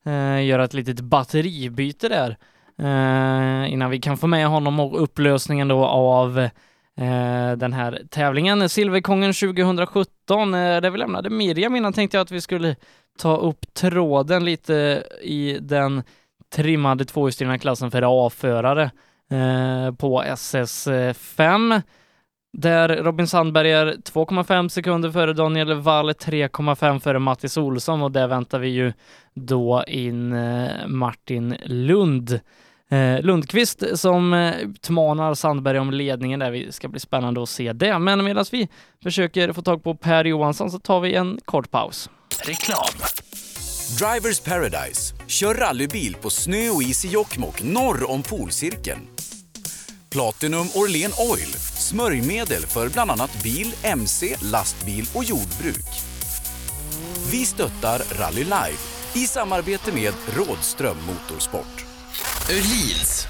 eh, 0.06 0.46
göra 0.46 0.64
ett 0.64 0.74
litet 0.74 1.02
batteribyte 1.02 2.10
där 2.10 2.38
eh, 2.80 3.74
innan 3.74 3.90
vi 3.90 4.00
kan 4.00 4.18
få 4.18 4.28
med 4.28 4.48
honom 4.48 4.80
och 4.80 5.04
upplösningen 5.04 5.68
då 5.68 5.86
av 5.86 6.40
eh, 6.40 6.50
Eh, 6.98 7.52
den 7.58 7.74
här 7.74 8.02
tävlingen. 8.10 8.70
Silverkongen 8.70 9.34
2017, 9.34 10.54
eh, 10.54 10.82
där 10.82 10.90
vi 10.90 10.98
lämnade 10.98 11.30
Miriam 11.30 11.76
innan 11.76 11.94
tänkte 11.94 12.18
jag 12.18 12.22
att 12.22 12.32
vi 12.32 12.42
skulle 12.42 12.76
ta 13.20 13.38
upp 13.38 13.74
tråden 13.74 14.46
lite 14.46 15.04
i 15.22 15.58
den 15.62 16.04
trimmade 16.56 17.06
tvåhjulsdrivna 17.06 17.58
klassen 17.58 17.92
för 17.92 18.26
A-förare 18.26 18.84
eh, 19.32 19.96
på 19.96 20.24
SS5 20.24 21.82
där 22.58 22.90
Robin 22.90 23.28
Sandberg 23.28 23.72
är 23.72 23.86
2,5 23.86 24.70
sekunder 24.70 25.12
före 25.12 25.34
Daniel 25.34 25.74
Wall, 25.74 26.10
3,5 26.10 27.00
före 27.00 27.20
Mattis 27.20 27.58
Olsson 27.58 28.02
och 28.02 28.12
där 28.12 28.28
väntar 28.28 28.60
vi 28.60 28.68
ju 28.68 28.94
då 29.34 29.84
in 29.88 30.36
Martin 30.88 31.56
Lund 31.66 32.40
eh, 32.90 33.22
Lundqvist 33.22 33.84
som 33.94 34.34
eh, 34.34 34.58
utmanar 34.60 35.34
Sandberg 35.34 35.80
om 35.80 35.92
ledningen 35.92 36.40
där. 36.40 36.52
Det 36.52 36.72
ska 36.72 36.88
bli 36.88 37.00
spännande 37.00 37.44
att 37.44 37.50
se 37.50 37.74
det. 37.74 38.00
Men 38.00 38.24
medan 38.24 38.46
vi 38.52 38.68
försöker 39.04 39.54
få 39.54 39.62
tag 39.62 39.84
på 39.84 39.96
Per 39.96 40.26
Johansson 40.26 40.72
så 40.72 40.80
tar 40.80 41.00
vi 41.00 41.16
en 41.16 41.40
kort 41.46 41.72
paus. 41.72 42.10
Reklam. 42.46 43.10
Drivers 44.00 44.40
Paradise. 44.40 45.16
Kör 45.28 45.56
rallybil 45.56 46.16
på 46.22 46.30
snö 46.30 46.70
och 46.70 46.84
is 46.84 47.06
i 47.06 47.08
Jokkmokk 47.08 47.64
norr 47.64 48.12
om 48.12 48.24
polcirkeln. 48.24 49.02
Platinum 50.10 50.68
Orlen 50.76 51.12
Oil. 51.32 51.54
Smörjmedel 51.78 52.62
för 52.62 52.90
bland 52.90 53.12
annat 53.12 53.44
bil, 53.44 53.74
mc, 53.84 54.36
lastbil 54.42 55.06
och 55.14 55.24
jordbruk. 55.24 55.88
Vi 57.32 57.46
stöttar 57.46 58.02
Rally 58.20 58.44
Life 58.44 59.18
i 59.20 59.28
samarbete 59.28 59.92
med 59.92 60.14
Rådström 60.36 60.98
Motorsport. 61.08 61.87
Öhlins. 62.50 63.28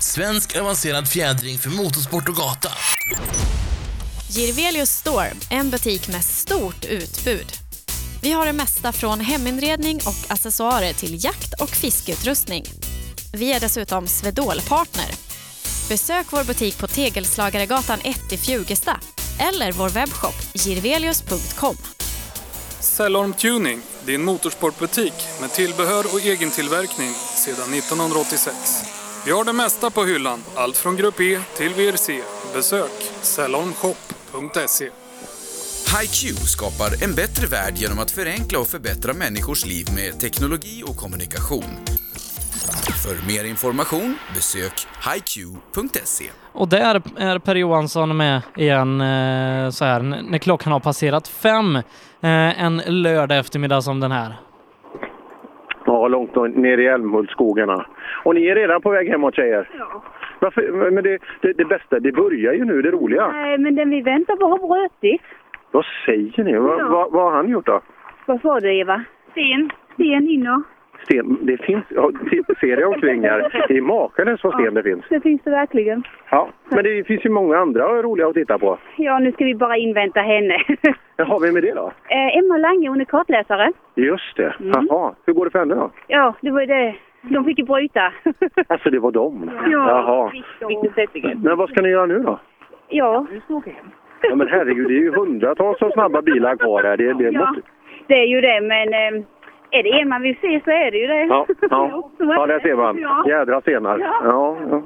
Svensk 0.00 0.56
avancerad 0.56 1.08
fjädring 1.08 1.58
för 1.58 1.70
motorsport 1.70 2.28
och 2.28 2.36
gata. 2.36 2.68
Girvelius 4.28 4.90
Store, 4.90 5.32
en 5.50 5.70
butik 5.70 6.08
med 6.08 6.24
stort 6.24 6.84
utbud. 6.84 7.52
Vi 8.22 8.32
har 8.32 8.46
det 8.46 8.52
mesta 8.52 8.92
från 8.92 9.20
heminredning 9.20 9.96
och 9.96 10.32
accessoarer 10.32 10.92
till 10.92 11.24
jakt 11.24 11.60
och 11.60 11.68
fiskeutrustning. 11.68 12.64
Vi 13.32 13.52
är 13.52 13.60
dessutom 13.60 14.06
Swedol-partner. 14.06 15.10
Besök 15.88 16.26
vår 16.30 16.44
butik 16.44 16.78
på 16.78 16.86
Tegelslagaregatan 16.86 17.98
1 18.04 18.32
i 18.32 18.36
Fjugesta 18.36 19.00
eller 19.38 19.72
vår 19.72 19.88
webbshop 19.88 20.34
girvelius.com. 20.54 21.76
Cellorm 22.84 23.32
Tuning, 23.32 23.82
din 24.06 24.24
motorsportbutik 24.24 25.12
med 25.40 25.52
tillbehör 25.52 26.04
och 26.12 26.20
egen 26.20 26.50
tillverkning 26.50 27.10
sedan 27.36 27.74
1986. 27.74 28.56
Vi 29.26 29.32
har 29.32 29.44
det 29.44 29.52
mesta 29.52 29.90
på 29.90 30.04
hyllan, 30.04 30.42
allt 30.54 30.76
från 30.76 30.96
Grupp 30.96 31.20
E 31.20 31.40
till 31.56 31.74
VRC. 31.74 32.22
Besök 32.54 33.12
cellormshop.se. 33.22 34.90
HiQ 36.00 36.38
skapar 36.38 37.04
en 37.04 37.14
bättre 37.14 37.46
värld 37.46 37.76
genom 37.76 37.98
att 37.98 38.10
förenkla 38.10 38.58
och 38.58 38.68
förbättra 38.68 39.12
människors 39.12 39.66
liv 39.66 39.86
med 39.94 40.20
teknologi 40.20 40.82
och 40.86 40.96
kommunikation. 40.96 41.64
För 43.04 43.14
mer 43.30 43.44
information 43.50 44.08
besök 44.34 44.76
hiq.se. 45.06 46.24
Och 46.52 46.68
där 46.68 46.94
är 47.18 47.38
Per 47.38 47.54
Johansson 47.54 48.16
med 48.16 48.42
igen 48.56 49.00
eh, 49.00 49.68
så 49.70 49.84
här 49.84 50.00
när 50.30 50.38
klockan 50.38 50.72
har 50.72 50.80
passerat 50.80 51.28
fem 51.28 51.76
eh, 52.22 52.64
en 52.64 52.76
lördag 53.02 53.38
eftermiddag 53.38 53.80
som 53.80 54.00
den 54.00 54.12
här. 54.12 54.32
Ja, 55.86 56.08
långt 56.08 56.34
ner 56.56 56.78
i 56.78 56.86
Älmhultsskogarna. 56.86 57.86
Och 58.24 58.34
ni 58.34 58.46
är 58.46 58.54
redan 58.54 58.80
på 58.82 58.90
väg 58.90 59.08
hemåt 59.08 59.34
tjejer? 59.36 59.70
Ja. 59.78 60.02
Varför, 60.40 60.90
men 60.90 61.04
det, 61.04 61.18
det, 61.42 61.52
det 61.52 61.64
bästa, 61.64 62.00
det 62.00 62.12
börjar 62.12 62.52
ju 62.52 62.64
nu, 62.64 62.82
det 62.82 62.90
roliga. 62.90 63.28
Nej, 63.28 63.58
men 63.58 63.74
den 63.74 63.90
vi 63.90 64.00
väntar 64.02 64.36
på 64.36 64.46
har 64.48 64.58
brutit. 64.58 65.22
Vad 65.70 65.84
säger 66.06 66.44
ni? 66.44 66.56
Vad, 66.58 66.80
Ja. 66.80 66.88
vad, 66.88 67.12
vad 67.12 67.24
har 67.24 67.36
han 67.36 67.48
gjort 67.48 67.66
då? 67.66 67.80
Vad 68.26 68.40
sa 68.40 68.60
du, 68.60 68.78
Eva? 68.80 69.04
Sten. 69.30 69.70
Sten 69.94 70.28
inner. 70.28 70.62
Sten, 71.04 71.38
det 71.46 71.56
finns, 71.56 71.84
ja, 71.88 72.10
se- 72.30 72.54
ser 72.60 72.76
jag 72.80 72.92
omkring 72.94 73.22
här, 73.22 73.64
det 73.68 73.76
är 73.76 73.80
makalöst 73.82 74.44
vad 74.44 74.54
sten 74.54 74.74
det 74.74 74.82
finns. 74.82 75.04
Det 75.08 75.20
finns 75.20 75.42
det 75.44 75.50
verkligen. 75.50 76.02
Ja, 76.30 76.48
men 76.68 76.84
det 76.84 77.06
finns 77.06 77.24
ju 77.26 77.30
många 77.30 77.56
andra 77.58 78.02
roliga 78.02 78.26
att 78.26 78.34
titta 78.34 78.58
på. 78.58 78.78
Ja, 78.96 79.18
nu 79.18 79.32
ska 79.32 79.44
vi 79.44 79.54
bara 79.54 79.76
invänta 79.76 80.20
henne. 80.20 80.58
Jaha, 81.16 81.38
vem 81.38 81.56
är 81.56 81.60
det 81.60 81.72
då? 81.74 81.92
eh, 82.08 82.38
Emma 82.38 82.56
Lange, 82.58 82.88
hon 82.88 83.00
är 83.00 83.04
kartläsare. 83.04 83.72
Just 83.94 84.36
det, 84.36 84.54
Mm. 84.60 84.86
jaha. 84.90 85.14
Hur 85.26 85.32
går 85.32 85.44
det 85.44 85.50
för 85.50 85.58
henne 85.58 85.74
då? 85.74 85.90
Ja, 86.06 86.34
det 86.40 86.50
var 86.50 86.60
ju 86.60 86.66
det. 86.66 86.94
De 87.22 87.44
fick 87.44 87.58
ju 87.58 87.64
bryta. 87.64 88.12
Alltså 88.68 88.90
det 88.90 88.98
var 88.98 89.10
dem? 89.12 89.50
Ja. 89.70 89.88
Jaha. 89.88 90.32
Men 91.36 91.56
vad 91.58 91.68
ska 91.70 91.82
ni 91.82 91.88
göra 91.88 92.06
nu 92.06 92.18
då? 92.18 92.38
Ja. 92.88 93.26
Ja 94.22 94.34
men 94.36 94.48
herregud, 94.48 94.88
det 94.88 94.94
är 94.94 95.00
ju 95.00 95.10
hundratals 95.14 95.82
av 95.82 95.90
snabba 95.90 96.22
bilar 96.22 96.56
kvar 96.56 96.82
här. 96.82 96.96
Det, 96.96 97.12
det 97.12 97.24
Ja, 97.30 97.40
måste... 97.40 97.62
det 98.06 98.14
är 98.14 98.26
ju 98.26 98.40
det, 98.40 98.60
men 98.60 98.88
eh, 98.94 99.24
är 99.74 99.82
det 99.82 100.00
en 100.00 100.08
man 100.08 100.22
vill 100.22 100.36
se 100.40 100.60
så 100.64 100.70
är 100.70 100.90
det 100.90 100.98
ju 100.98 101.06
det. 101.06 101.24
Ja, 101.24 101.46
ja. 101.70 102.10
ja, 102.18 102.46
där 102.46 102.60
ser 102.60 102.74
man. 102.74 102.98
Ja. 102.98 103.24
Jädra 103.28 103.60
stenar. 103.60 103.98
Ja, 103.98 104.56
ja. 104.70 104.82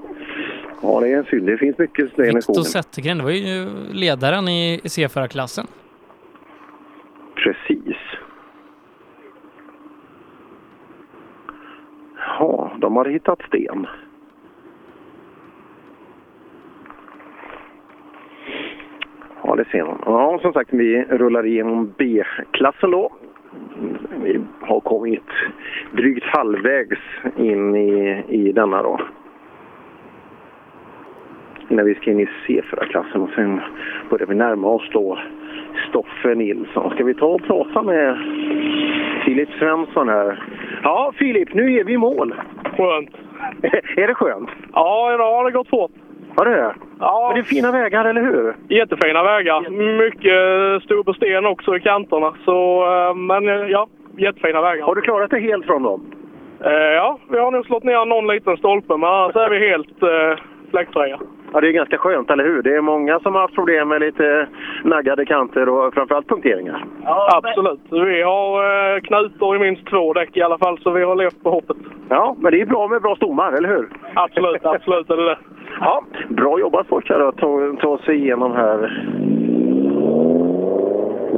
ja, 0.83 1.01
det 1.01 1.09
är 1.13 1.17
en 1.17 1.25
synd. 1.25 1.47
Det 1.47 1.59
finns 1.59 1.79
mycket 1.79 2.11
sten 2.13 2.25
i 2.25 2.29
Viktor 2.29 2.41
skogen. 2.41 2.65
Zettergren, 2.65 3.19
det 3.19 3.25
var 3.25 3.31
ju 3.31 3.67
ledaren 3.93 4.49
i 4.49 4.81
C4-klassen. 4.85 5.67
Precis. 7.35 7.97
Ja, 12.39 12.71
de 12.79 12.97
har 12.97 13.05
hittat 13.05 13.43
sten. 13.49 13.87
Ja, 19.43 19.55
det 19.55 19.65
ser 19.65 19.85
man. 19.85 19.99
Ja, 20.05 20.39
som 20.43 20.53
sagt, 20.53 20.73
vi 20.73 21.05
rullar 21.05 21.47
igenom 21.47 21.95
B-klassen 21.99 22.91
då. 22.91 23.13
Vi 24.23 24.41
har 24.61 24.81
kommit 24.81 25.31
drygt 25.93 26.25
halvvägs 26.25 26.99
in 27.37 27.77
i, 27.77 28.25
i 28.29 28.53
denna 28.53 28.83
då. 28.83 29.01
Innan 31.69 31.85
vi 31.85 31.95
ska 31.95 32.11
in 32.11 32.21
i 32.21 32.29
C4-klassen 32.47 33.21
och 33.21 33.31
sen 33.35 33.61
börjar 34.11 34.27
vi 34.27 34.35
närma 34.35 34.69
oss 34.69 34.91
då 34.93 35.19
Stoffe 35.89 36.35
Nilsson. 36.35 36.91
Ska 36.91 37.05
vi 37.05 37.15
ta 37.15 37.27
och 37.27 37.43
prata 37.43 37.83
med 37.83 38.19
Filip 39.25 39.49
Svensson 39.59 40.09
här? 40.09 40.43
Ja, 40.83 41.13
Filip, 41.17 41.55
nu 41.55 41.75
är 41.75 41.85
vi 41.85 41.93
i 41.93 41.99
mål. 41.99 42.35
Skönt. 42.77 43.11
är 43.97 44.07
det 44.07 44.15
skönt? 44.15 44.51
Ja, 44.73 45.15
idag 45.15 45.37
har 45.37 45.45
det 45.45 45.51
gått 45.51 45.69
fort. 45.69 45.91
Har 46.39 46.45
det 46.45 46.57
det? 46.57 46.75
Ja. 47.01 47.25
Men 47.29 47.35
det 47.35 47.41
är 47.41 47.55
fina 47.55 47.73
vägar, 47.73 48.05
eller 48.05 48.21
hur? 48.21 48.57
Jättefina 48.69 49.23
vägar. 49.23 49.71
Mycket 49.99 50.85
stor 50.85 51.03
på 51.05 51.13
sten 51.13 51.47
också 51.47 51.77
i 51.77 51.81
kanterna. 51.81 52.35
Så, 52.45 52.85
eh, 52.87 53.15
men 53.15 53.49
eh, 53.49 53.55
ja, 53.55 53.89
jättefina 54.17 54.61
vägar. 54.61 54.85
Har 54.85 54.95
du 54.95 55.01
klarat 55.01 55.31
dig 55.31 55.43
helt 55.43 55.67
från 55.67 55.83
dem? 55.83 56.01
Eh, 56.65 56.71
ja, 56.73 57.19
vi 57.31 57.39
har 57.39 57.51
nog 57.51 57.67
slått 57.67 57.85
ner 57.85 58.05
någon 58.05 58.27
liten 58.27 58.57
stolpe, 58.57 58.97
men 58.97 59.09
annars 59.09 59.37
är 59.37 59.51
vi 59.51 59.69
helt 59.69 60.03
eh, 60.03 60.45
fläckfria. 60.71 61.19
Ja, 61.53 61.61
det 61.61 61.69
är 61.69 61.73
ganska 61.73 61.99
skönt, 61.99 62.31
eller 62.31 62.45
hur? 62.45 62.63
Det 62.63 62.77
är 62.77 62.81
många 62.81 63.21
som 63.21 63.35
har 63.35 63.41
haft 63.41 63.55
problem 63.55 63.89
med 63.89 64.01
lite 64.01 64.49
naggade 64.85 65.25
kanter 65.25 65.69
och 65.69 65.95
framförallt 65.95 66.29
punkteringar. 66.29 66.85
Absolut. 67.35 67.81
Vi 67.91 68.23
har 68.23 68.51
eh, 68.95 69.01
knutor 69.01 69.57
i 69.57 69.59
minst 69.59 69.87
två 69.87 70.13
däck 70.13 70.37
i 70.37 70.43
alla 70.43 70.59
fall, 70.59 70.79
så 70.79 70.91
vi 70.91 71.05
har 71.05 71.17
levt 71.17 71.43
på 71.43 71.51
hoppet. 71.51 71.77
Ja, 72.09 72.37
men 72.39 72.53
det 72.53 72.61
är 72.61 72.67
bra 72.67 72.89
med 72.89 73.03
bra 73.03 73.17
stommar, 73.17 73.53
eller 73.53 73.69
hur? 73.69 73.89
Absolut, 74.15 74.65
absolut 74.65 75.11
är 75.11 75.17
det 75.17 75.25
det. 75.25 75.39
Ja, 75.81 76.05
bra 76.29 76.61
jobbat 76.61 76.87
forskare 76.87 77.29
att 77.29 77.37
ta, 77.37 77.77
ta 77.81 77.99
sig 77.99 78.17
igenom 78.17 78.53
här. 78.53 79.09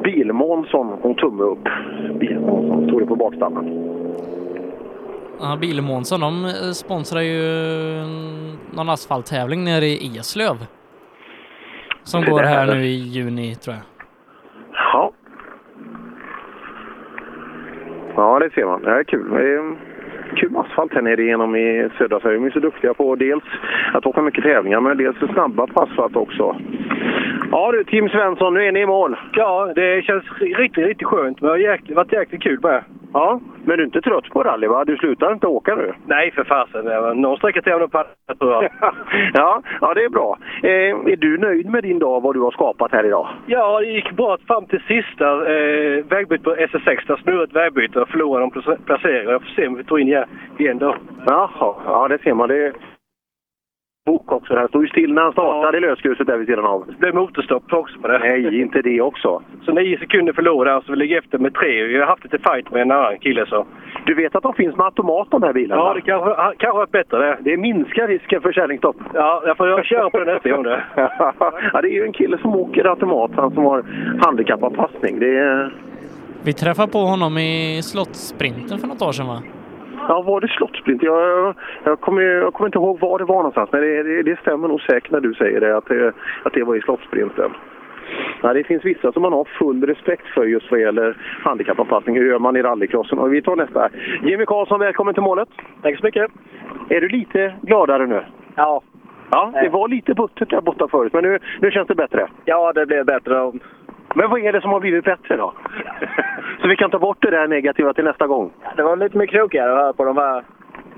Bilmånsson, 0.04 0.98
hon 1.02 1.14
tumme 1.14 1.42
upp. 1.42 1.68
Bilmånsson, 2.20 2.86
stod 2.86 3.00
det 3.02 3.06
på 3.06 3.16
bakstammen. 3.16 3.90
Ja, 5.40 5.56
Bilmånsson, 5.60 6.20
de 6.20 6.48
sponsrar 6.74 7.20
ju 7.20 7.40
någon 8.72 8.88
asfalttävling 8.88 9.64
nere 9.64 9.84
i 9.84 10.16
Eslöv. 10.18 10.56
Som 12.02 12.24
går 12.24 12.42
här 12.42 12.66
nu 12.66 12.80
i 12.80 12.96
juni, 12.96 13.54
tror 13.54 13.76
jag. 13.76 13.84
Ja. 14.72 15.12
Ja, 18.16 18.38
det 18.38 18.50
ser 18.54 18.64
man. 18.64 18.82
Det 18.82 18.90
är 18.90 19.04
kul. 19.04 19.30
Det 19.30 19.54
är 19.54 19.76
kul 20.36 20.50
med 20.50 20.60
asfalt 20.60 20.94
här 20.94 21.02
nere 21.02 21.22
igenom 21.22 21.56
i 21.56 21.88
södra 21.98 22.20
Sverige. 22.20 22.38
De 22.38 22.46
är 22.46 22.50
så 22.50 22.60
duktiga 22.60 22.94
på 22.94 23.14
dels 23.14 23.44
att 23.92 24.06
åka 24.06 24.22
mycket 24.22 24.44
tävlingar, 24.44 24.80
men 24.80 24.96
dels 24.96 25.16
snabba 25.32 25.66
på 25.66 25.80
asfalt 25.80 26.16
också. 26.16 26.56
Ja 27.52 27.72
du, 27.72 27.84
Tim 27.84 28.08
Svensson, 28.08 28.54
nu 28.54 28.64
är 28.64 28.72
ni 28.72 28.80
i 28.80 28.86
mål. 28.86 29.16
Ja, 29.32 29.72
det 29.74 30.04
känns 30.04 30.24
riktigt, 30.40 30.86
riktigt 30.86 31.06
skönt. 31.06 31.40
Men 31.40 31.50
det 31.50 31.66
har 31.66 31.94
varit 31.94 32.12
jäkligt 32.12 32.42
kul 32.42 32.60
med. 32.62 32.84
Ja, 33.12 33.40
men 33.64 33.76
du 33.76 33.82
är 33.82 33.86
inte 33.86 34.00
trött 34.00 34.28
på 34.30 34.42
rally 34.42 34.66
va? 34.66 34.84
Du 34.84 34.96
slutar 34.96 35.32
inte 35.32 35.46
åka 35.46 35.74
nu? 35.74 35.92
Nej, 36.06 36.30
för 36.30 36.44
fasen. 36.44 37.20
Någon 37.20 37.36
sträcka 37.36 37.62
till 37.62 37.72
jag 37.72 38.38
tror 38.38 38.52
jag. 38.52 38.62
ja, 39.34 39.62
ja, 39.80 39.94
det 39.94 40.04
är 40.04 40.08
bra. 40.08 40.38
Eh, 40.62 41.12
är 41.12 41.16
du 41.16 41.38
nöjd 41.38 41.70
med 41.70 41.82
din 41.82 41.98
dag, 41.98 42.22
vad 42.22 42.34
du 42.34 42.40
har 42.40 42.50
skapat 42.50 42.92
här 42.92 43.06
idag? 43.06 43.28
Ja, 43.46 43.80
det 43.80 43.86
gick 43.86 44.12
bra 44.12 44.38
fram 44.46 44.66
till 44.66 44.80
sista 44.80 45.32
eh, 45.52 46.04
vägbytet 46.04 46.44
på 46.44 46.54
SS6. 46.54 46.98
Där 47.06 47.16
snurrade 47.22 47.44
ett 47.44 47.52
vägbyte 47.56 48.00
och 48.00 48.08
förlorade 48.08 48.44
en 48.44 48.50
place- 48.50 48.78
placering. 48.86 49.28
Jag 49.28 49.42
får 49.42 49.48
se 49.48 49.66
om 49.66 49.74
vi 49.74 49.84
tar 49.84 49.98
in 49.98 50.24
igen, 50.58 50.78
då. 50.78 50.96
Jaha, 51.26 51.74
ja 51.86 52.08
det 52.08 52.18
ser 52.22 52.34
man. 52.34 52.48
Det 52.48 52.72
bok 54.06 54.32
också. 54.32 54.54
Det 54.54 54.60
här 54.60 54.68
stod 54.68 54.82
ju 54.82 54.88
still 54.88 55.12
när 55.14 55.22
han 55.22 55.32
startade 55.32 55.78
i 55.78 55.80
lösgruset 55.80 56.26
där 56.26 56.36
vid 56.36 56.48
sidan 56.48 56.64
av. 56.64 56.86
Det 56.86 56.98
blev 56.98 57.14
motorstopp 57.14 57.72
också 57.72 57.98
på 58.00 58.08
det. 58.08 58.18
Nej, 58.18 58.60
inte 58.60 58.82
det 58.82 59.00
också. 59.00 59.42
Så 59.64 59.72
nio 59.72 59.98
sekunder 59.98 60.32
förlorade 60.32 60.82
så 60.86 60.92
vi 60.92 60.98
ligger 60.98 61.18
efter 61.18 61.38
med 61.38 61.54
tre. 61.54 61.84
Vi 61.84 61.98
har 61.98 62.06
haft 62.06 62.24
lite 62.24 62.38
fight 62.38 62.70
med 62.70 62.82
en 62.82 62.90
annan 62.90 63.18
kille 63.18 63.46
så. 63.46 63.66
Du 64.06 64.14
vet 64.14 64.36
att 64.36 64.42
de 64.42 64.54
finns 64.54 64.76
med 64.76 64.84
automat 64.84 65.28
de 65.30 65.42
här 65.42 65.52
bilarna? 65.52 65.82
Ja, 65.82 65.94
det 65.94 66.00
kanske 66.00 66.34
kanske 66.34 66.66
har 66.66 66.74
varit 66.74 66.92
bättre 66.92 67.18
det. 67.18 67.38
Det 67.40 67.56
minskar 67.56 68.08
risken 68.08 68.42
för 68.42 68.52
kärlingstopp. 68.52 68.96
Ja, 69.14 69.42
jag 69.46 69.56
får 69.56 69.82
köra 69.82 70.10
på 70.10 70.18
den 70.18 70.34
nästa 70.34 70.48
gång 70.50 70.62
det. 70.62 70.82
ja, 71.72 71.80
det 71.82 71.88
är 71.88 71.92
ju 71.92 72.04
en 72.04 72.12
kille 72.12 72.38
som 72.38 72.56
åker 72.56 72.84
automat, 72.84 73.30
han 73.36 73.54
som 73.54 73.64
har 73.64 73.84
handikappanpassning. 74.20 75.18
Det 75.18 75.38
är... 75.38 75.74
Vi 76.42 76.52
träffade 76.52 76.92
på 76.92 76.98
honom 76.98 77.38
i 77.38 77.80
Slottssprinten 77.82 78.78
för 78.78 78.86
något 78.86 79.02
år 79.02 79.12
sedan 79.12 79.26
va? 79.26 79.42
Ja, 80.10 80.22
var 80.22 80.40
det 80.40 80.48
slottsprint? 80.48 81.02
Jag, 81.02 81.54
jag, 81.84 82.00
kommer, 82.00 82.22
jag 82.22 82.54
kommer 82.54 82.68
inte 82.68 82.78
ihåg 82.78 83.00
var 83.00 83.18
det 83.18 83.24
var 83.24 83.36
någonstans, 83.36 83.68
men 83.72 83.80
det, 83.80 84.02
det, 84.02 84.22
det 84.22 84.40
stämmer 84.40 84.68
nog 84.68 84.80
säkert 84.80 85.10
när 85.10 85.20
du 85.20 85.34
säger 85.34 85.60
det, 85.60 85.76
att 85.76 85.86
det, 85.86 86.12
att 86.42 86.52
det 86.52 86.64
var 86.64 86.76
i 86.76 86.80
slottsprinten. 86.80 87.50
Ja, 88.42 88.52
det 88.52 88.64
finns 88.64 88.84
vissa 88.84 89.12
som 89.12 89.22
man 89.22 89.32
har 89.32 89.44
full 89.44 89.86
respekt 89.86 90.26
för 90.26 90.44
just 90.44 90.70
vad 90.70 90.80
gäller 90.80 91.16
handikappanpassning. 91.44 92.16
Hur 92.16 92.26
gör 92.26 92.38
man 92.38 92.56
i 92.56 92.62
rallycrossen? 92.62 93.18
Och 93.18 93.34
vi 93.34 93.42
tar 93.42 93.56
nästa. 93.56 93.88
Jimmy 94.22 94.46
Karlsson, 94.46 94.80
välkommen 94.80 95.14
till 95.14 95.22
målet. 95.22 95.48
Tack 95.82 95.98
så 95.98 96.04
mycket. 96.04 96.30
Är 96.88 97.00
du 97.00 97.08
lite 97.08 97.54
gladare 97.62 98.06
nu? 98.06 98.22
Ja. 98.54 98.82
Ja, 99.30 99.52
det 99.62 99.68
var 99.68 99.88
lite 99.88 100.14
buttert 100.14 100.50
där 100.50 100.60
borta 100.60 100.88
förut, 100.88 101.12
men 101.12 101.24
nu, 101.24 101.38
nu 101.60 101.70
känns 101.70 101.88
det 101.88 101.94
bättre. 101.94 102.28
Ja, 102.44 102.72
det 102.72 102.86
blev 102.86 103.06
bättre. 103.06 103.52
Men 104.14 104.30
vad 104.30 104.40
är 104.40 104.52
det 104.52 104.60
som 104.60 104.70
har 104.70 104.80
blivit 104.80 105.04
bättre 105.04 105.36
då? 105.36 105.52
Så 106.60 106.68
vi 106.68 106.76
kan 106.76 106.90
ta 106.90 106.98
bort 106.98 107.18
det 107.20 107.30
där 107.30 107.48
negativa 107.48 107.92
till 107.92 108.04
nästa 108.04 108.26
gång. 108.26 108.52
Det 108.76 108.82
var 108.82 108.96
lite 108.96 109.18
mer 109.18 109.26
krokigare 109.26 109.74
här 109.74 109.92
på 109.92 110.04
de 110.04 110.16
här 110.16 110.44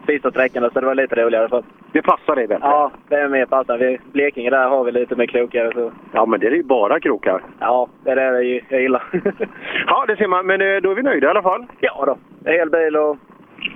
sista 0.06 0.30
sträckorna, 0.30 0.70
så 0.70 0.80
det 0.80 0.86
var 0.86 0.94
lite 0.94 1.14
roligare. 1.14 1.48
För... 1.48 1.62
Det 1.92 2.02
passar 2.02 2.36
dig 2.36 2.46
bättre? 2.46 2.66
Ja, 2.66 2.90
det 3.08 3.16
är 3.16 3.28
mer 3.28 3.46
passande. 3.46 3.86
Vi, 3.86 3.98
Blekinge 4.12 4.50
där 4.50 4.68
har 4.68 4.84
vi 4.84 4.92
lite 4.92 5.16
mer 5.16 5.26
krokigare. 5.26 5.72
Så... 5.74 5.92
Ja, 6.12 6.26
men 6.26 6.40
det 6.40 6.46
är 6.46 6.50
ju 6.50 6.62
bara 6.62 7.00
krokar. 7.00 7.42
Ja, 7.58 7.88
det 8.04 8.10
är 8.10 8.16
det 8.16 8.44
jag, 8.68 8.82
gillar. 8.82 9.02
Ja, 9.86 10.04
det 10.08 10.16
ser 10.16 10.28
man. 10.28 10.46
Men 10.46 10.60
eh, 10.60 10.80
då 10.82 10.90
är 10.90 10.94
vi 10.94 11.02
nöjda 11.02 11.26
i 11.26 11.30
alla 11.30 11.42
fall. 11.42 11.66
Ja 11.80 12.04
då. 12.06 12.16
En 12.44 12.52
hel 12.52 12.70
bil 12.70 12.96
och 12.96 13.16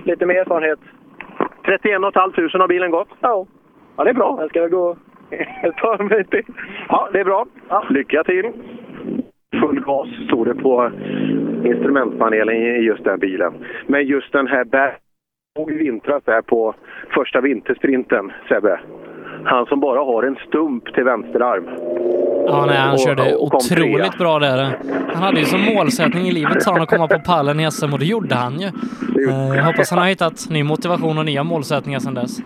lite 0.03 0.25
mer 0.25 0.35
erfarenhet. 0.35 0.79
31 1.65 2.01
500 2.13 2.59
har 2.59 2.67
bilen 2.67 2.91
gått? 2.91 3.09
Ja. 3.19 3.45
Ja, 3.97 4.03
det 4.03 4.09
är 4.09 4.13
bra. 4.13 4.37
Jag 4.39 4.49
ska 4.49 4.67
gå 4.67 4.97
ett 5.29 5.75
par 5.75 6.03
meter. 6.03 6.43
Ja, 6.89 7.09
det 7.13 7.19
är 7.19 7.25
bra. 7.25 7.45
Lycka 7.89 8.23
till! 8.23 8.51
Full 9.55 9.79
gas 9.79 10.07
stod 10.27 10.47
det 10.47 10.55
på 10.55 10.91
instrumentpanelen 11.65 12.55
i 12.55 12.79
just 12.85 13.03
den 13.03 13.19
bilen. 13.19 13.53
Men 13.87 14.05
just 14.07 14.31
den 14.31 14.47
här 14.47 14.65
bär 14.65 14.97
i 15.69 15.73
vintras 15.73 16.23
där 16.25 16.41
på 16.41 16.75
första 17.15 17.41
vintersprinten, 17.41 18.31
Sebbe. 18.49 18.79
Han 19.45 19.65
som 19.65 19.79
bara 19.79 19.99
har 19.99 20.23
en 20.23 20.35
stump 20.47 20.93
till 20.93 21.03
vänsterarm. 21.03 21.63
Ja, 22.47 22.65
nej, 22.67 22.77
han 22.77 22.93
Och- 22.93 22.99
körde 22.99 23.35
och 23.35 23.43
otroligt 23.43 23.97
trea. 23.97 24.11
bra 24.19 24.39
där. 24.39 24.77
Han 25.13 25.23
hade 25.23 25.39
ju 25.39 25.45
som 25.45 25.61
målsättning 25.75 26.25
i 26.25 26.31
livet 26.31 26.63
sa 26.63 26.71
han 26.71 26.81
att 26.81 26.89
komma 26.89 27.07
på 27.07 27.19
pallen 27.19 27.59
i 27.59 27.71
SM 27.71 27.93
och 27.93 27.99
det 27.99 28.05
gjorde 28.05 28.35
han 28.35 28.53
ju. 28.59 28.67
Eh, 28.67 29.55
Jag 29.57 29.63
hoppas 29.63 29.89
han 29.91 29.99
har 29.99 30.07
hittat 30.07 30.47
ny 30.49 30.63
motivation 30.63 31.17
och 31.17 31.25
nya 31.25 31.43
målsättningar 31.43 31.99
sedan 31.99 32.13
dess. 32.13 32.37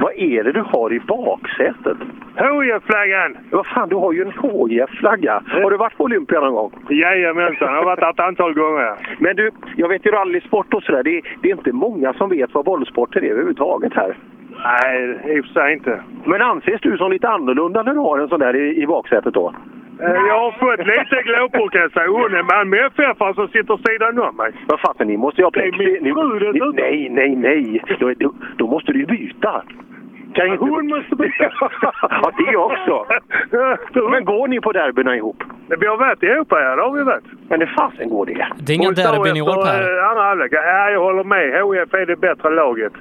Vad 0.00 0.12
är 0.16 0.44
det 0.44 0.52
du 0.52 0.60
har 0.66 0.92
i 0.92 1.00
baksätet? 1.00 1.96
HIF-flaggan! 2.36 3.36
Vad 3.50 3.66
fan, 3.66 3.88
du 3.88 3.96
har 3.96 4.12
ju 4.12 4.22
en 4.22 4.32
HIF-flagga. 4.32 5.42
Har 5.46 5.70
du 5.70 5.76
varit 5.76 5.96
på 5.96 6.04
Olympia 6.04 6.40
någon 6.40 6.54
gång? 6.54 6.72
Jajamensan, 6.88 7.68
jag 7.68 7.76
har 7.76 7.84
varit 7.84 8.00
där 8.00 8.10
ett 8.10 8.20
antal 8.20 8.54
gånger. 8.54 8.94
Men 9.18 9.36
du, 9.36 9.50
jag 9.76 9.88
vet 9.88 10.06
ju 10.06 10.10
rallysport 10.10 10.74
och 10.74 10.82
sådär. 10.82 11.02
Det, 11.02 11.16
är- 11.16 11.22
det 11.42 11.48
är 11.50 11.52
inte 11.52 11.72
många 11.72 12.12
som 12.12 12.28
vet 12.30 12.54
vad 12.54 12.64
bollsporter 12.64 13.24
är 13.24 13.30
överhuvudtaget 13.30 13.94
här. 13.94 14.16
Nej, 14.64 15.18
i 15.36 15.40
och 15.40 15.44
för 15.44 15.52
sig 15.52 15.72
inte. 15.72 16.00
Men 16.24 16.42
anses 16.42 16.80
du 16.80 16.96
som 16.96 17.12
lite 17.12 17.28
annorlunda 17.28 17.82
när 17.82 17.92
du 17.94 17.98
har 18.00 18.18
en 18.18 18.28
sån 18.28 18.40
där 18.40 18.56
i, 18.56 18.82
i 18.82 18.86
baksätet 18.86 19.34
då? 19.34 19.54
Eh, 20.02 20.06
Jag 20.10 20.38
har 20.40 20.52
fått 20.52 20.86
lite 20.86 21.22
glåpor 21.22 21.68
kan 21.68 21.80
jag 21.80 21.92
säga. 21.92 22.08
Hon 22.08 22.34
är 22.34 22.42
Malmö 22.42 22.76
FF 22.86 23.18
som 23.34 23.48
sitter 23.48 23.76
sidan 23.92 24.18
om 24.18 24.36
mig. 24.36 24.52
Vad 24.66 24.80
fan, 24.80 24.94
ni 25.06 25.16
måste 25.16 25.40
ju 25.40 25.44
ha 25.44 25.50
Det 25.50 25.60
är 25.60 26.00
min 26.02 26.14
fru 26.14 26.38
dessutom. 26.38 26.72
Nej, 26.76 27.08
nej, 27.10 27.36
nej. 27.36 27.82
Då, 27.98 28.12
då, 28.18 28.32
då 28.56 28.66
måste 28.66 28.92
du 28.92 28.98
ju 28.98 29.06
byta. 29.06 29.62
Kan. 30.34 30.58
Hon 30.58 30.86
måste 30.88 31.16
byta. 31.16 31.50
ja, 32.02 32.32
det 32.38 32.56
också. 32.56 33.06
Men 34.10 34.24
går 34.24 34.48
ni 34.48 34.60
på 34.60 34.72
derbyna 34.72 35.16
ihop? 35.16 35.42
Vi 35.80 35.86
har 35.86 35.96
varit 35.96 36.22
ihop 36.22 36.46
ja, 36.50 36.76
det 36.76 36.82
har 36.82 36.92
vi 36.92 37.02
varit. 37.02 37.24
Men 37.48 37.60
hur 37.60 37.74
fasen 37.78 38.08
går 38.08 38.26
det? 38.26 38.46
Det 38.58 38.72
är 38.72 38.76
inga 38.76 38.90
derbyn 38.90 39.36
i 39.36 39.42
år 39.42 39.64
Per. 39.64 39.98
eh, 39.98 40.08
Andra 40.10 40.22
halvlek. 40.22 40.52
Ja, 40.52 40.90
jag 40.90 41.00
håller 41.00 41.24
med. 41.24 41.46
HIF 41.80 41.94
är 41.94 42.06
det 42.06 42.16
bättre 42.16 42.50
laget. 42.50 42.92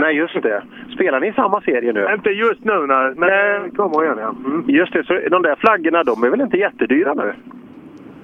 Nej, 0.00 0.16
just 0.16 0.42
det. 0.42 0.62
Spelar 0.94 1.20
ni 1.20 1.26
i 1.28 1.32
samma 1.32 1.60
serie 1.60 1.92
nu? 1.92 2.08
Inte 2.14 2.30
just 2.30 2.64
nu, 2.64 2.86
nej. 2.86 3.12
Men 3.16 3.28
det 3.28 3.70
kommer 3.76 4.04
igen, 4.04 4.18
ja. 4.20 4.28
Mm. 4.28 4.64
Just 4.68 4.92
det, 4.92 5.04
så 5.06 5.12
de 5.30 5.42
där 5.42 5.56
flaggorna, 5.56 6.04
de 6.04 6.24
är 6.24 6.30
väl 6.30 6.40
inte 6.40 6.56
jättedyra 6.56 7.14
nu? 7.14 7.32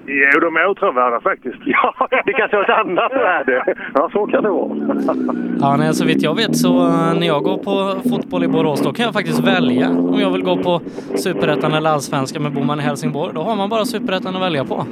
Jo, 0.06 0.40
de 0.40 0.56
är 0.56 0.66
åtråvärda 0.66 1.20
faktiskt. 1.20 1.56
Ja, 1.66 2.08
det 2.24 2.32
kanske 2.32 2.56
har 2.56 2.64
ett 2.64 2.86
annat 2.86 3.12
värde. 3.12 3.74
Ja, 3.94 4.08
så 4.12 4.26
kan 4.26 4.42
det 4.42 4.50
vara. 4.50 4.70
Ja, 5.60 5.76
nej, 5.76 5.94
så 5.94 6.04
vitt 6.04 6.22
jag 6.22 6.36
vet 6.36 6.56
så 6.56 6.86
eh, 6.86 7.14
när 7.20 7.26
jag 7.26 7.42
går 7.42 7.58
på 7.58 8.00
fotboll 8.10 8.44
i 8.44 8.48
Borås 8.48 8.82
då 8.82 8.92
kan 8.92 9.04
jag 9.04 9.12
faktiskt 9.14 9.40
välja 9.46 9.88
om 9.90 10.20
jag 10.20 10.30
vill 10.30 10.42
gå 10.42 10.56
på 10.56 10.80
Superettan 11.16 11.72
eller 11.72 11.90
Allsvenskan. 11.90 12.42
Men 12.42 12.54
bor 12.54 12.64
man 12.64 12.80
i 12.80 12.82
Helsingborg 12.82 13.32
då 13.34 13.42
har 13.42 13.56
man 13.56 13.68
bara 13.70 13.84
Superettan 13.84 14.36
att 14.36 14.42
välja 14.42 14.64
på. 14.64 14.86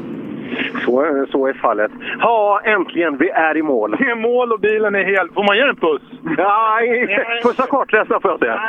Så, 0.84 1.26
så 1.30 1.46
är 1.46 1.52
fallet. 1.52 1.90
Ja, 2.18 2.60
äntligen! 2.64 3.16
Vi 3.16 3.28
är 3.28 3.56
i 3.56 3.62
mål. 3.62 3.96
Det 3.98 4.04
är 4.10 4.14
mål 4.14 4.52
och 4.52 4.60
bilen 4.60 4.94
är 4.94 5.04
helt... 5.04 5.34
Får 5.34 5.44
man 5.44 5.56
ge 5.56 5.62
en 5.62 5.76
puss? 5.76 6.02
Nej, 6.22 7.06
pussa 7.42 7.66
kartläsaren 7.66 8.20
får 8.20 8.30
jag 8.30 8.40
säga. 8.40 8.60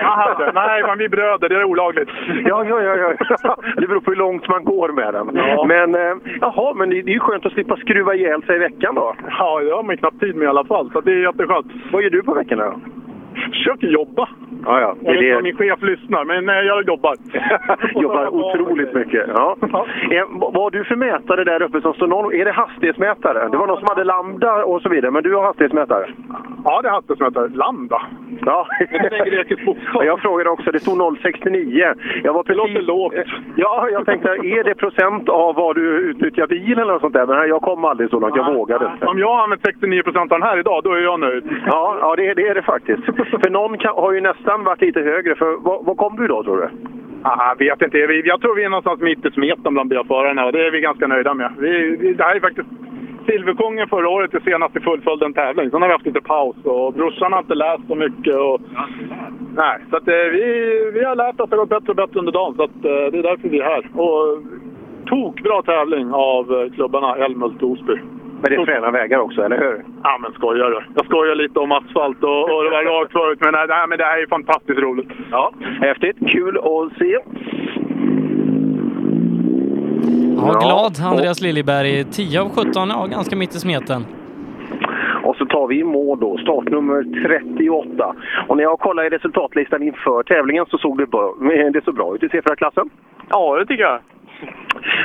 Nej, 0.54 0.84
men 0.88 0.98
vi 0.98 1.06
är 1.06 1.10
bröder. 1.10 1.50
Det 1.50 1.56
är 1.56 1.64
olagligt. 1.64 2.10
Ja, 2.46 2.66
ja, 2.70 2.82
ja, 2.82 3.14
ja. 3.44 3.56
Det 3.78 3.88
beror 3.88 4.00
på 4.00 4.12
hur 4.12 4.18
långt 4.18 4.48
man 4.48 4.64
går 4.64 4.90
med 4.90 5.14
den. 5.14 5.30
Ja. 5.34 5.66
Men, 5.68 5.96
eh, 5.96 6.16
jaha, 6.42 6.74
men 6.74 6.90
det 6.90 7.02
det 7.02 7.12
är 7.12 7.14
ju 7.14 7.20
skönt 7.20 7.46
att 7.46 7.54
slippa 7.54 7.76
skruva 7.76 8.16
ihjäl 8.16 8.44
sig 8.44 8.56
i 8.56 8.60
veckan 8.60 8.96
då. 8.96 9.16
Ja, 9.40 9.60
det 9.60 9.72
har 9.72 9.84
man 9.84 9.98
knappt 9.98 10.20
tid 10.20 10.36
med 10.36 10.46
i 10.46 10.48
alla 10.48 10.64
fall. 10.64 10.90
Så 10.94 11.02
det 11.02 11.12
är 11.12 11.16
jätteskönt. 11.16 11.68
Vad 11.92 12.04
gör 12.04 12.10
du 12.10 12.24
på 12.24 12.34
veckorna 12.34 12.64
då? 12.66 12.74
Försöker 13.52 13.88
jobba. 13.88 14.30
Ja, 14.66 14.82
ja. 14.82 14.96
Det 15.00 15.08
Jag 15.08 15.14
vet 15.14 15.24
inte 15.24 15.38
om 15.38 15.44
min 15.44 15.58
chef 15.58 15.82
lyssnar, 15.82 16.26
men 16.26 16.46
nej, 16.46 16.66
jag 16.66 16.88
jobbar. 16.88 17.16
Jobbar 18.02 18.28
otroligt 18.36 18.94
mycket. 18.94 19.30
Ja. 19.36 19.58
Eh, 20.12 20.26
vad 20.30 20.56
har 20.56 20.72
du 20.72 20.84
för 20.84 20.96
mätare 20.96 21.44
där 21.44 21.62
uppe 21.62 21.82
som 21.82 21.94
står 21.94 22.08
någon, 22.08 22.34
Är 22.34 22.46
det 22.46 22.52
hastighetsmätare? 22.52 23.50
Det 23.52 23.58
var 23.58 23.68
någon 23.68 23.80
som 23.80 23.88
hade 23.88 24.04
lambda 24.04 24.66
och 24.66 24.82
så 24.82 24.90
vidare, 24.90 25.12
men 25.12 25.24
du 25.24 25.36
har 25.36 25.44
hastighetsmätare? 25.44 26.10
Ja, 26.66 26.82
det 26.82 26.88
är 26.88 26.92
hastighetsmätare. 26.92 27.48
Lambda. 27.54 28.02
Ja. 28.46 28.68
Det. 28.80 29.46
Jag 30.06 30.20
frågade 30.20 30.50
också, 30.50 30.72
det 30.72 30.80
stod 30.80 31.18
069. 31.22 31.94
Jag 32.24 32.34
var 32.34 32.44
precis... 32.44 32.58
låter 32.58 32.82
lågt. 32.82 33.14
Ja, 33.56 33.88
jag 33.92 34.06
tänkte, 34.06 34.30
är 34.30 34.64
det 34.64 34.76
procent 34.76 35.30
av 35.30 35.56
vad 35.56 35.76
du 35.76 35.98
utnyttjar 36.00 36.48
bilen 36.48 36.80
eller 36.80 36.94
något 36.94 37.02
sånt 37.02 37.14
där? 37.14 37.26
Men 37.26 37.50
jag 37.50 37.62
kom 37.62 37.86
aldrig 37.86 38.10
så 38.10 38.20
långt, 38.20 38.36
jag 38.36 38.54
vågade 38.54 38.92
inte. 38.94 39.06
Om 39.06 39.20
jag 39.20 39.36
har 39.36 39.44
använt 39.44 39.62
69 39.66 40.04
procent 40.04 40.32
av 40.32 40.40
den 40.40 40.48
här 40.48 40.60
idag, 40.60 40.84
då 40.84 40.92
är 40.94 41.02
jag 41.02 41.20
nöjd. 41.20 41.44
Ja, 41.66 41.98
ja 42.02 42.16
det, 42.16 42.34
det 42.34 42.48
är 42.48 42.56
det 42.56 42.62
faktiskt. 42.62 43.04
För 43.44 43.50
någon 43.50 43.78
kan, 43.78 43.94
har 43.96 44.14
ju 44.14 44.22
nästan 44.22 44.64
varit 44.64 44.82
lite 44.82 45.00
högre. 45.02 45.36
För 45.36 45.58
vad, 45.58 45.86
vad 45.86 45.98
kom 45.98 46.16
du 46.16 46.28
då, 46.28 46.44
tror 46.44 46.58
du? 46.58 46.70
Ah, 47.24 47.56
jag 47.60 47.66
vet 47.66 47.82
inte. 47.82 48.08
Vi- 48.08 48.28
Jag 48.28 48.42
tror 48.42 48.56
vi 48.56 48.64
är 48.64 48.70
någonstans 48.70 49.02
mitt 49.02 49.26
i 49.26 49.32
smeten 49.32 49.74
bland 49.74 49.90
bilförarna 49.90 50.46
och 50.46 50.52
det 50.52 50.68
är 50.68 50.72
vi 50.72 50.82
ganska 50.82 51.08
nöjda 51.08 51.34
med. 51.34 51.52
Vi, 51.58 51.96
vi, 52.00 52.14
det 52.14 52.24
här 52.24 52.36
är 52.36 52.40
faktiskt 52.40 52.68
Silverkungen 53.28 53.88
förra 53.88 54.10
året, 54.10 54.32
det 54.32 54.42
senaste 54.44 54.80
fullföljde 54.82 55.26
en 55.26 55.34
tävling. 55.34 55.70
Sen 55.72 55.82
har 55.82 55.90
vi 55.90 55.94
haft 55.94 56.06
lite 56.06 56.22
paus 56.22 56.56
och 56.64 56.94
brorsan 56.94 57.34
har 57.34 57.40
inte 57.40 57.56
läst 57.56 57.88
så 57.88 57.96
mycket. 57.96 58.36
Och, 58.36 58.62
nej, 59.56 59.78
så 59.90 59.98
att, 59.98 60.08
eh, 60.08 60.14
vi, 60.16 60.44
vi 60.94 61.04
har 61.04 61.16
lärt 61.16 61.36
oss 61.36 61.40
att 61.44 61.50
det 61.50 61.56
har 61.56 61.66
gått 61.66 61.70
bättre 61.70 61.90
och 61.90 61.96
bättre 61.96 62.20
under 62.20 62.32
dagen. 62.32 62.54
Så 62.56 62.64
att, 62.64 62.76
eh, 62.86 63.12
det 63.12 63.18
är 63.20 63.24
därför 63.24 63.50
vi 63.50 63.60
är 63.60 63.64
här. 63.64 63.84
Och 64.02 64.44
tokbra 65.06 65.62
tävling 65.62 66.14
av 66.14 66.54
eh, 66.62 66.72
klubbarna 66.76 67.16
Älmhult 67.16 67.64
och 67.64 67.70
Osby. 67.72 67.94
Men 68.44 68.52
det 68.52 68.62
är 68.62 68.66
fräna 68.66 68.92
vägar 68.92 69.20
också, 69.20 69.42
eller 69.42 69.58
hur? 69.58 69.86
Ja, 70.04 70.18
men 70.22 70.34
skojar 70.34 70.70
du? 70.70 70.82
Jag 70.96 71.06
skojar 71.06 71.36
lite 71.36 71.60
om 71.60 71.72
asfalt 71.72 72.24
och, 72.24 72.42
och 72.42 72.64
det 72.64 72.70
var 72.70 72.84
rakt 72.84 73.12
förut, 73.12 73.40
men, 73.42 73.54
nej, 73.54 73.88
men 73.90 73.98
det 73.98 74.04
här 74.04 74.22
är 74.22 74.28
fantastiskt 74.28 74.80
roligt. 74.80 75.10
Ja, 75.32 75.54
häftigt. 75.82 76.18
Kul 76.28 76.58
att 76.58 76.98
se. 77.00 77.18
Ja, 80.38 80.60
glad 80.66 81.12
Andreas 81.12 81.42
Liljeberg. 81.42 82.04
10 82.04 82.42
av 82.42 82.50
17, 82.50 82.90
ja 82.90 83.06
ganska 83.06 83.36
mitt 83.36 83.56
i 83.56 83.60
smeten. 83.60 84.06
Och 85.24 85.36
så 85.36 85.46
tar 85.46 85.68
vi 85.68 85.80
i 85.80 85.84
mål 85.84 86.20
då, 86.20 86.38
startnummer 86.38 87.24
38. 87.28 88.16
Och 88.48 88.58
när 88.58 88.64
jag 88.64 88.80
kollade 88.80 89.08
i 89.08 89.10
resultatlistan 89.10 89.84
inför 89.84 90.24
tävlingen 90.24 90.66
så 90.70 90.78
såg 90.78 90.98
det, 90.98 91.06
bra, 91.06 91.36
det 91.74 91.84
så 91.86 91.92
bra 91.92 92.16
ut 92.16 92.24
i 92.24 92.28
C4-klassen. 92.28 92.90
Ja, 93.30 93.60
det 93.60 93.66
tycker 93.66 93.84
jag. 93.84 94.00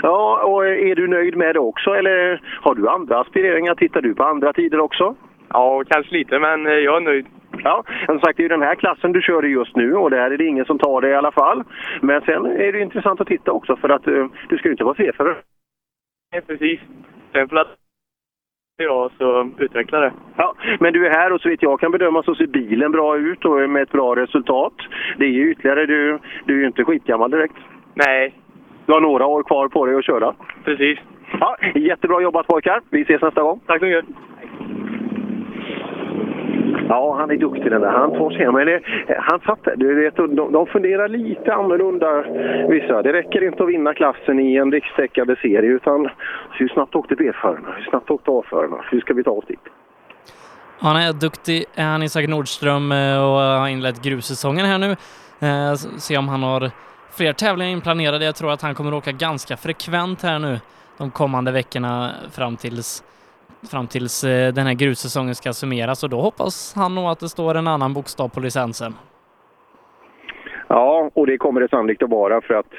Ja, 0.02 0.42
och 0.44 0.66
är 0.68 0.94
du 0.94 1.08
nöjd 1.08 1.36
med 1.36 1.54
det 1.54 1.60
också 1.60 1.94
eller 1.94 2.40
har 2.60 2.74
du 2.74 2.88
andra 2.88 3.20
aspireringar? 3.20 3.74
Tittar 3.74 4.02
du 4.02 4.14
på 4.14 4.24
andra 4.24 4.52
tider 4.52 4.80
också? 4.80 5.14
Ja, 5.48 5.82
kanske 5.88 6.12
lite, 6.14 6.38
men 6.38 6.66
eh, 6.66 6.72
jag 6.72 6.96
är 6.96 7.00
nöjd. 7.00 7.26
Ja, 7.64 7.84
som 8.06 8.20
sagt 8.20 8.36
det 8.36 8.40
är 8.40 8.44
ju 8.44 8.48
den 8.48 8.62
här 8.62 8.74
klassen 8.74 9.12
du 9.12 9.22
kör 9.22 9.44
i 9.44 9.48
just 9.48 9.76
nu 9.76 9.94
och 9.94 10.10
där 10.10 10.30
är 10.30 10.38
det 10.38 10.44
ingen 10.44 10.64
som 10.64 10.78
tar 10.78 11.00
det 11.00 11.08
i 11.08 11.14
alla 11.14 11.32
fall. 11.32 11.64
Men 12.00 12.20
sen 12.20 12.46
är 12.46 12.72
det 12.72 12.80
intressant 12.80 13.20
att 13.20 13.26
titta 13.26 13.52
också 13.52 13.76
för 13.76 13.88
att 13.88 14.06
eh, 14.06 14.26
du 14.48 14.58
ska 14.58 14.68
ju 14.68 14.72
inte 14.72 14.84
vara 14.84 14.94
C-förare. 14.94 15.36
Nej, 16.32 16.42
precis. 16.42 16.80
Sen 17.32 17.48
får 17.48 17.58
jag 18.78 19.10
så 19.18 19.50
utveckla 19.58 20.00
det. 20.00 20.12
Ja, 20.36 20.54
men 20.80 20.92
du 20.92 21.06
är 21.06 21.10
här 21.10 21.32
och 21.32 21.40
så 21.40 21.48
vitt 21.48 21.62
jag 21.62 21.80
kan 21.80 21.90
bedöma 21.90 22.22
så 22.22 22.34
ser 22.34 22.46
bilen 22.46 22.92
bra 22.92 23.16
ut 23.16 23.44
och 23.44 23.70
med 23.70 23.82
ett 23.82 23.92
bra 23.92 24.16
resultat. 24.16 24.74
Det 25.16 25.24
är 25.24 25.30
ju 25.30 25.50
ytterligare, 25.50 25.86
du, 25.86 26.18
du 26.44 26.54
är 26.54 26.60
ju 26.60 26.66
inte 26.66 26.84
skitgammal 26.84 27.30
direkt. 27.30 27.56
Nej. 27.94 28.34
Du 28.88 28.92
har 28.94 29.00
några 29.00 29.26
år 29.26 29.42
kvar 29.42 29.68
på 29.68 29.86
dig 29.86 29.94
att 29.96 30.04
köra. 30.04 30.34
Precis. 30.64 30.98
Ja, 31.40 31.56
jättebra 31.74 32.20
jobbat 32.22 32.46
pojkar. 32.46 32.80
Vi 32.90 33.02
ses 33.02 33.22
nästa 33.22 33.42
gång. 33.42 33.60
Tack 33.66 33.78
så 33.78 33.84
mycket. 33.86 34.04
Ja, 36.88 37.16
han 37.18 37.30
är 37.30 37.36
duktig 37.36 37.70
den 37.70 37.80
där. 37.80 37.90
Han 37.90 38.10
tar 38.10 38.30
sig 38.30 38.44
hem. 38.44 38.54
Men 38.54 38.66
det, 38.66 38.80
han 39.18 39.40
satt 39.40 39.64
där. 39.64 39.76
Du 39.76 39.94
vet, 40.04 40.16
de, 40.16 40.52
de 40.52 40.66
funderar 40.66 41.08
lite 41.08 41.54
annorlunda 41.54 42.22
vissa. 42.68 43.02
Det 43.02 43.12
räcker 43.12 43.44
inte 43.44 43.62
att 43.62 43.68
vinna 43.68 43.94
klassen 43.94 44.40
i 44.40 44.56
en 44.56 44.72
rikstäckande 44.72 45.36
serie 45.36 45.70
utan 45.70 46.08
hur 46.52 46.68
snabbt 46.68 46.94
åkte 46.94 47.14
B-förarna? 47.16 47.68
Hur 47.76 47.84
snabbt 47.84 48.10
åkte 48.10 48.30
A-förarna? 48.30 48.76
Hur 48.90 49.00
ska 49.00 49.14
vi 49.14 49.24
ta 49.24 49.30
oss 49.30 49.44
dit? 49.46 49.60
Han 50.80 50.96
är 50.96 51.12
duktig, 51.20 51.64
är 51.74 51.84
han 51.84 52.02
Isak 52.02 52.28
Nordström 52.28 52.92
eh, 52.92 53.18
och 53.24 53.40
har 53.60 53.68
inlett 53.68 54.02
grussäsongen 54.04 54.66
här 54.66 54.78
nu. 54.78 54.90
Eh, 55.46 55.74
Se 55.74 56.18
om 56.18 56.28
han 56.28 56.42
har 56.42 56.70
fler 57.18 57.32
tävlingar 57.32 57.72
inplanerade. 57.72 58.24
Jag 58.24 58.34
tror 58.36 58.52
att 58.52 58.62
han 58.62 58.74
kommer 58.74 58.94
åka 58.94 59.12
ganska 59.12 59.56
frekvent 59.56 60.22
här 60.22 60.38
nu 60.38 60.60
de 60.98 61.10
kommande 61.10 61.52
veckorna 61.52 62.14
fram 62.30 62.56
tills, 62.56 63.02
fram 63.70 63.86
tills 63.86 64.24
eh, 64.24 64.52
den 64.52 64.66
här 64.66 64.74
grussäsongen 64.74 65.34
ska 65.34 65.52
summeras 65.52 66.02
och 66.02 66.10
då 66.10 66.20
hoppas 66.20 66.72
han 66.74 66.94
nog 66.94 67.08
att 67.08 67.20
det 67.20 67.28
står 67.28 67.54
en 67.54 67.66
annan 67.66 67.94
bokstav 67.94 68.28
på 68.28 68.40
licensen. 68.40 68.94
Ja, 70.68 71.10
och 71.14 71.26
det 71.26 71.38
kommer 71.38 71.60
det 71.60 71.68
sannolikt 71.68 72.02
att 72.02 72.10
vara 72.10 72.40
för 72.40 72.54
att 72.54 72.72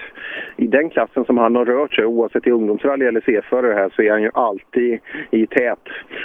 i 0.58 0.68
den 0.68 0.90
klassen 0.90 1.26
som 1.26 1.38
han 1.38 1.56
har 1.56 1.66
rört 1.66 1.94
sig, 1.94 2.06
oavsett 2.06 2.48
i 2.48 2.52
ungdomsrally 2.52 3.06
eller 3.06 3.22
C-förare 3.26 3.74
här, 3.74 3.92
så 3.96 4.02
är 4.02 4.12
han 4.12 4.22
ju 4.22 4.32
alltid 4.34 5.00
i 5.32 5.48
tät. 5.48 5.80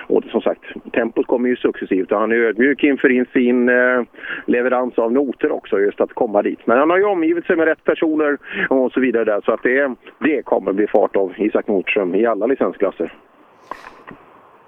Och 0.06 0.24
som 0.24 0.40
sagt, 0.40 0.62
tempot 0.92 1.26
kommer 1.26 1.48
ju 1.48 1.56
successivt 1.56 2.12
och 2.12 2.18
han 2.18 2.32
är 2.32 2.36
ödmjuk 2.36 2.82
inför 2.84 3.32
sin 3.32 3.68
eh, 3.68 4.02
leverans 4.46 4.98
av 4.98 5.12
noter 5.12 5.52
också, 5.52 5.80
just 5.80 6.00
att 6.00 6.14
komma 6.14 6.42
dit. 6.42 6.66
Men 6.66 6.78
han 6.78 6.90
har 6.90 6.98
ju 6.98 7.04
omgivit 7.04 7.46
sig 7.46 7.56
med 7.56 7.66
rätt 7.66 7.84
personer 7.84 8.38
och 8.70 8.92
så 8.92 9.00
vidare 9.00 9.24
där, 9.24 9.40
så 9.44 9.52
att 9.52 9.62
det, 9.62 9.94
det 10.18 10.42
kommer 10.42 10.72
bli 10.72 10.86
fart 10.86 11.16
av 11.16 11.32
Isak 11.36 11.66
Nordström 11.66 12.14
i 12.14 12.26
alla 12.26 12.46
licensklasser. 12.46 13.12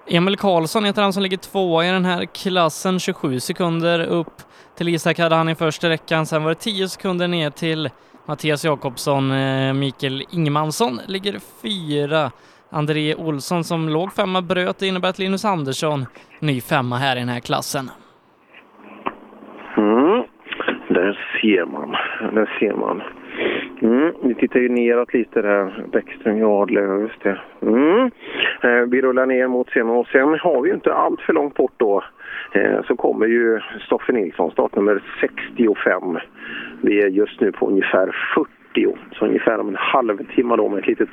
Emil 0.09 0.37
Karlsson 0.37 0.85
heter 0.85 1.03
han 1.03 1.13
som 1.13 1.23
ligger 1.23 1.37
tvåa 1.37 1.85
i 1.85 1.91
den 1.91 2.05
här 2.05 2.25
klassen, 2.25 3.01
27 3.01 3.41
sekunder 3.41 4.07
upp 4.07 4.46
till 4.77 4.89
Isak 4.89 5.19
hade 5.19 5.35
han 5.35 5.49
i 5.49 5.55
första 5.55 5.89
räckan, 5.89 6.27
sen 6.27 6.43
var 6.43 6.51
det 6.51 6.55
10 6.55 6.89
sekunder 6.89 7.29
ner 7.29 7.51
till 7.51 7.91
Mattias 8.27 8.65
Jakobsson. 8.65 9.31
Eh, 9.31 9.73
Mikael 9.73 10.25
Ingemansson 10.31 11.01
ligger 11.07 11.39
fyra. 11.63 12.31
André 12.71 13.15
Olsson 13.15 13.65
som 13.65 13.89
låg 13.89 14.13
femma 14.13 14.43
bröt, 14.43 14.79
det 14.79 14.87
innebär 14.87 15.09
att 15.09 15.19
Linus 15.19 15.45
Andersson 15.45 16.07
ny 16.41 16.61
femma 16.61 16.97
här 16.97 17.17
i 17.17 17.19
den 17.19 17.29
här 17.29 17.41
klassen. 17.41 17.91
Mm. 19.77 20.25
Där 20.89 21.39
ser 21.41 21.67
man. 21.67 21.91
Där 22.35 22.59
ser 22.59 22.73
man. 22.73 23.03
Mm. 23.87 24.13
Vi 24.23 24.35
tittar 24.35 24.61
ju 24.61 24.69
neråt 24.69 25.15
lite 25.15 25.43
där. 25.43 25.85
Bäckström, 25.93 26.39
Jadlöv, 26.39 27.01
just 27.01 27.23
det. 27.23 27.39
Mm. 27.63 28.11
Eh, 28.63 28.89
vi 28.91 29.03
rullar 29.03 29.27
ner 29.27 29.49
mot 29.49 29.71
sen 29.71 29.91
och 29.91 30.07
sen 30.07 30.39
har 30.39 30.63
vi 30.63 30.69
ju 30.69 30.75
inte 30.75 30.95
allt 30.95 31.21
för 31.21 31.33
långt 31.33 31.55
bort 31.55 31.73
då. 31.77 32.05
Eh, 32.53 32.83
så 32.89 32.97
kommer 32.97 33.27
ju 33.27 33.61
Stoffe 33.87 34.13
Nilsson, 34.13 34.51
startnummer 34.51 35.03
65. 35.21 36.19
Vi 36.81 37.03
är 37.03 37.09
just 37.09 37.41
nu 37.41 37.53
på 37.53 37.69
ungefär 37.69 38.17
40. 38.35 38.97
Så 39.13 39.27
ungefär 39.27 39.59
om 39.61 39.69
en 39.69 39.77
halvtimme 39.79 40.57
då 40.57 40.69
med 40.69 40.79
ett 40.79 40.87
litet, 40.87 41.09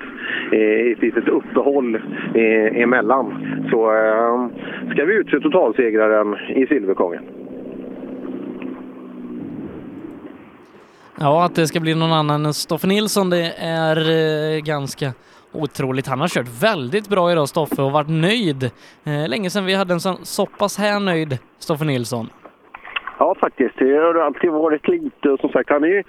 eh, 0.51 0.91
ett 0.91 1.01
litet 1.01 1.27
uppehåll 1.27 1.95
eh, 2.35 2.81
emellan. 2.81 3.47
Så 3.71 3.95
eh, 3.95 4.47
ska 4.91 5.05
vi 5.05 5.13
utse 5.13 5.39
totalsegraren 5.39 6.35
i 6.55 6.67
Silverkongen. 6.67 7.23
Ja, 11.25 11.45
att 11.45 11.55
det 11.55 11.67
ska 11.67 11.79
bli 11.79 11.95
någon 11.95 12.11
annan 12.11 12.45
än 12.45 12.53
Stoffe 12.53 12.87
Nilsson, 12.87 13.29
det 13.29 13.53
är 13.57 13.97
eh, 13.97 14.59
ganska 14.59 15.07
otroligt. 15.51 16.07
Han 16.07 16.19
har 16.19 16.27
kört 16.27 16.63
väldigt 16.63 17.09
bra 17.09 17.31
idag, 17.31 17.49
Stoffe, 17.49 17.81
och 17.81 17.91
varit 17.91 18.09
nöjd. 18.09 18.63
Eh, 19.05 19.29
länge 19.29 19.49
sedan 19.49 19.65
vi 19.65 19.75
hade 19.75 19.93
en 19.93 19.99
så, 19.99 20.13
så 20.23 20.45
pass 20.45 20.77
här 20.77 20.99
nöjd 20.99 21.37
Stoffe 21.59 21.85
Nilsson. 21.85 22.29
Ja, 23.19 23.35
faktiskt. 23.41 23.75
Det 23.77 23.97
har 23.97 24.15
alltid 24.15 24.51
varit 24.51 24.87
lite. 24.87 25.29
Och 25.29 25.39
som 25.39 25.49
sagt, 25.49 25.69
han 25.69 25.83
är, 25.83 26.03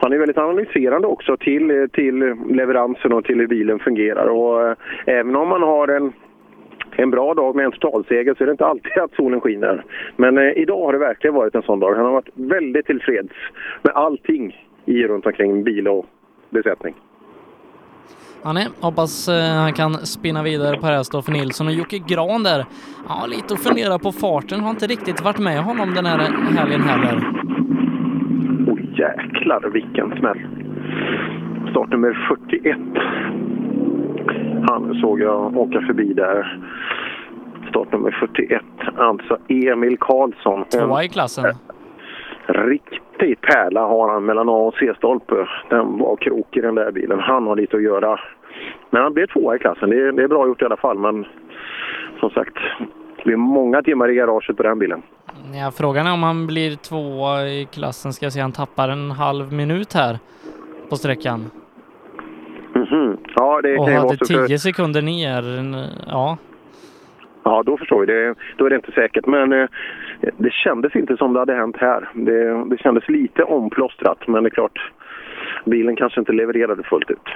han 0.00 0.12
är 0.12 0.18
väldigt 0.18 0.38
analyserande 0.38 1.06
också 1.06 1.36
till, 1.36 1.88
till 1.92 2.18
leveransen 2.50 3.12
och 3.12 3.24
till 3.24 3.38
hur 3.38 3.46
bilen 3.46 3.78
fungerar. 3.78 4.26
Och 4.26 4.68
eh, 4.68 4.76
även 5.06 5.36
om 5.36 5.48
man 5.48 5.62
har 5.62 5.88
en, 5.88 6.12
en 6.96 7.10
bra 7.10 7.34
dag 7.34 7.56
med 7.56 7.64
en 7.64 7.72
totalseger 7.72 8.34
så 8.34 8.42
är 8.42 8.46
det 8.46 8.50
inte 8.50 8.66
alltid 8.66 8.98
att 8.98 9.14
solen 9.14 9.40
skiner. 9.40 9.84
Men 10.16 10.38
eh, 10.38 10.52
idag 10.56 10.84
har 10.84 10.92
det 10.92 10.98
verkligen 10.98 11.34
varit 11.34 11.54
en 11.54 11.62
sån 11.62 11.80
dag. 11.80 11.94
Han 11.94 12.04
har 12.04 12.12
varit 12.12 12.30
väldigt 12.34 12.86
tillfreds 12.86 13.34
med 13.82 13.92
allting 13.94 14.66
i 14.84 15.02
runt 15.02 15.26
omkring 15.26 15.64
bil 15.64 15.88
och 15.88 16.06
besättning. 16.50 16.94
Ja, 18.42 18.52
nej, 18.52 18.68
hoppas 18.80 19.28
eh, 19.28 19.54
han 19.54 19.72
kan 19.72 19.94
spinna 19.94 20.42
vidare 20.42 20.76
på 20.76 20.86
det 20.86 20.92
här 20.92 21.02
Stoffe 21.02 21.32
Nilsson 21.32 21.66
och 21.66 21.72
Jocke 21.72 21.98
Gran 21.98 22.42
där. 22.42 22.64
Ja, 23.08 23.26
lite 23.26 23.54
att 23.54 23.62
fundera 23.62 23.98
på 23.98 24.12
farten. 24.12 24.60
Har 24.60 24.70
inte 24.70 24.86
riktigt 24.86 25.24
varit 25.24 25.38
med 25.38 25.62
honom 25.64 25.94
den 25.94 26.06
här 26.06 26.18
helgen 26.58 26.82
heller. 26.82 27.16
Oh, 28.66 28.80
jäklar 28.98 29.70
vilken 29.72 30.18
smäll! 30.18 30.38
Startnummer 31.70 32.38
41. 32.50 32.76
Han 34.68 34.98
såg 35.00 35.20
jag 35.20 35.56
åka 35.56 35.80
förbi 35.80 36.12
där. 36.12 36.58
Startnummer 37.68 38.10
41, 38.10 38.62
alltså 38.96 39.38
Emil 39.48 39.96
Karlsson. 40.00 40.64
Tvåa 40.64 41.04
i 41.04 41.08
klassen. 41.08 41.44
Riktig 42.46 43.40
pärla 43.40 43.80
har 43.80 44.12
han 44.12 44.24
mellan 44.24 44.48
A 44.48 44.52
och 44.52 44.74
C-stolpe. 44.74 45.48
Den 45.70 45.98
var 45.98 46.16
krokig 46.16 46.62
den 46.62 46.74
där 46.74 46.92
bilen. 46.92 47.20
Han 47.20 47.46
har 47.46 47.56
lite 47.56 47.76
att 47.76 47.82
göra. 47.82 48.20
Men 48.90 49.02
han 49.02 49.14
blev 49.14 49.26
tvåa 49.26 49.56
i 49.56 49.58
klassen. 49.58 49.90
Det 49.90 49.96
är, 49.96 50.12
det 50.12 50.22
är 50.22 50.28
bra 50.28 50.46
gjort 50.46 50.62
i 50.62 50.64
alla 50.64 50.76
fall. 50.76 50.98
Men 50.98 51.26
som 52.20 52.30
sagt, 52.30 52.54
det 53.16 53.24
blir 53.24 53.36
många 53.36 53.82
timmar 53.82 54.08
i 54.10 54.14
garaget 54.14 54.56
på 54.56 54.62
den 54.62 54.78
bilen. 54.78 55.02
Ja, 55.54 55.70
frågan 55.70 56.06
är 56.06 56.12
om 56.12 56.22
han 56.22 56.46
blir 56.46 56.76
tvåa 56.76 57.48
i 57.48 57.68
klassen. 57.72 58.12
Ska 58.12 58.26
jag 58.26 58.32
se, 58.32 58.40
han 58.40 58.52
tappar 58.52 58.88
en 58.88 59.10
halv 59.10 59.52
minut 59.52 59.92
här 59.94 60.18
på 60.90 60.96
sträckan. 60.96 61.50
Mhm. 62.78 63.16
Ja, 63.36 63.60
det 63.62 63.78
Och 63.78 63.84
kan 63.86 63.94
ju 63.94 64.00
vara 64.00 64.08
hade 64.08 64.26
så. 64.26 64.34
för- 64.34 64.46
10 64.46 64.58
sekunder 64.58 65.02
ner. 65.02 65.42
Ja, 66.06 66.36
Ja, 67.42 67.62
då 67.66 67.76
förstår 67.76 68.00
vi. 68.00 68.06
Det, 68.06 68.34
då 68.56 68.66
är 68.66 68.70
det 68.70 68.76
inte 68.76 68.92
säkert. 68.92 69.26
Men 69.26 69.52
eh, 69.52 69.68
det 70.36 70.52
kändes 70.52 70.96
inte 70.96 71.16
som 71.16 71.32
det 71.32 71.38
hade 71.38 71.54
hänt 71.54 71.76
här. 71.80 72.08
Det, 72.14 72.64
det 72.64 72.78
kändes 72.78 73.08
lite 73.08 73.42
omplåstrat, 73.42 74.18
men 74.28 74.42
det 74.42 74.48
är 74.48 74.50
klart, 74.50 74.92
bilen 75.64 75.96
kanske 75.96 76.20
inte 76.20 76.32
levererade 76.32 76.82
fullt 76.82 77.10
ut. 77.10 77.28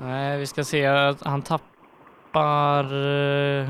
nej, 0.00 0.38
vi 0.38 0.46
ska 0.46 0.64
se. 0.64 0.86
att 0.86 1.26
Han 1.26 1.42
tappar... 1.42 2.84
eh, 2.84 3.68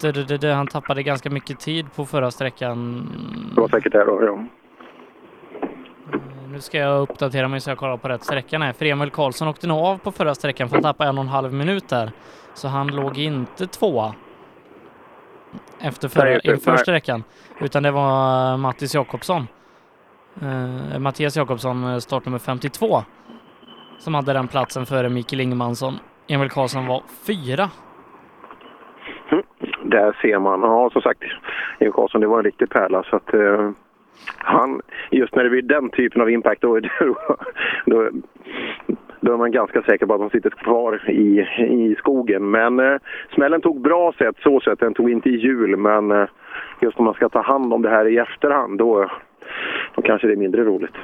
det- 0.00 0.12
det- 0.12 0.28
det- 0.28 0.38
det- 0.38 0.52
Han 0.54 0.66
tappade 0.66 1.02
ganska 1.02 1.30
mycket 1.30 1.60
tid 1.60 1.86
på 1.96 2.04
förra 2.04 2.30
sträckan. 2.30 3.06
Det 3.54 3.60
var 3.60 3.68
säkert 3.68 3.92
det 3.92 4.04
då, 4.04 4.24
ja. 4.24 4.44
Nu 6.58 6.62
ska 6.62 6.78
jag 6.78 7.00
uppdatera 7.00 7.48
mig 7.48 7.60
så 7.60 7.70
jag 7.70 7.78
kollar 7.78 7.96
på 7.96 8.08
rätt 8.08 8.24
sträckan 8.24 8.62
här. 8.62 8.72
För 8.72 8.84
Emil 8.84 9.10
Karlsson 9.10 9.48
åkte 9.48 9.66
nog 9.66 9.78
av 9.78 9.98
på 9.98 10.12
förra 10.12 10.34
sträckan 10.34 10.68
för 10.68 10.76
han 10.76 10.82
tappade 10.82 11.10
en 11.10 11.18
och 11.18 11.24
en 11.24 11.28
halv 11.28 11.52
minut 11.52 11.88
där. 11.88 12.10
Så 12.54 12.68
han 12.68 12.86
låg 12.86 13.18
inte 13.18 13.66
tvåa 13.66 14.14
efter 15.80 16.08
förra, 16.08 16.40
inför 16.40 16.76
sträckan. 16.76 17.24
Utan 17.60 17.82
det 17.82 17.90
var 17.90 18.56
Mattis 18.56 18.94
Jakobsson. 18.94 19.46
Eh, 20.42 20.98
Mattias 20.98 21.36
Jakobsson, 21.36 21.84
eh, 21.84 21.98
startnummer 21.98 22.38
52, 22.38 23.02
som 23.98 24.14
hade 24.14 24.32
den 24.32 24.48
platsen 24.48 24.86
före 24.86 25.08
Mikael 25.08 25.40
Ingemansson. 25.40 25.94
Emil 26.28 26.50
Karlsson 26.50 26.86
var 26.86 27.02
fyra. 27.26 27.70
Där 29.82 30.16
ser 30.22 30.38
man. 30.38 30.60
Ja, 30.60 30.90
som 30.92 31.02
sagt, 31.02 31.22
Emil 31.78 31.92
Karlsson, 31.92 32.20
det 32.20 32.26
var 32.26 32.38
en 32.38 32.44
riktig 32.44 32.70
pärla. 32.70 33.02
Så 33.02 33.16
att, 33.16 33.34
eh, 33.34 33.70
han, 34.38 34.80
just 35.10 35.34
när 35.34 35.44
det 35.44 35.50
blir 35.50 35.62
den 35.62 35.90
typen 35.90 36.22
av 36.22 36.30
impact, 36.30 36.62
då, 36.62 36.80
då, 36.80 37.16
då, 37.86 38.10
då 39.20 39.32
är 39.32 39.36
man 39.36 39.52
ganska 39.52 39.82
säker 39.82 40.06
på 40.06 40.14
att 40.14 40.20
han 40.20 40.30
sitter 40.30 40.50
kvar 40.50 41.10
i, 41.10 41.46
i 41.58 41.94
skogen. 41.98 42.50
Men 42.50 42.80
eh, 42.80 42.98
smällen 43.34 43.60
tog 43.60 43.80
bra 43.80 44.12
sätt, 44.12 44.36
så 44.42 44.60
sätt. 44.60 44.78
Den 44.80 44.94
tog 44.94 45.10
inte 45.10 45.28
i 45.30 45.36
hjul, 45.36 45.76
men 45.76 46.10
eh, 46.10 46.28
just 46.80 46.98
om 46.98 47.04
man 47.04 47.14
ska 47.14 47.28
ta 47.28 47.42
hand 47.42 47.74
om 47.74 47.82
det 47.82 47.90
här 47.90 48.06
i 48.06 48.18
efterhand, 48.18 48.78
då, 48.78 49.10
då 49.94 50.02
kanske 50.02 50.26
det 50.26 50.32
är 50.32 50.36
mindre 50.36 50.64
roligt. 50.64 50.94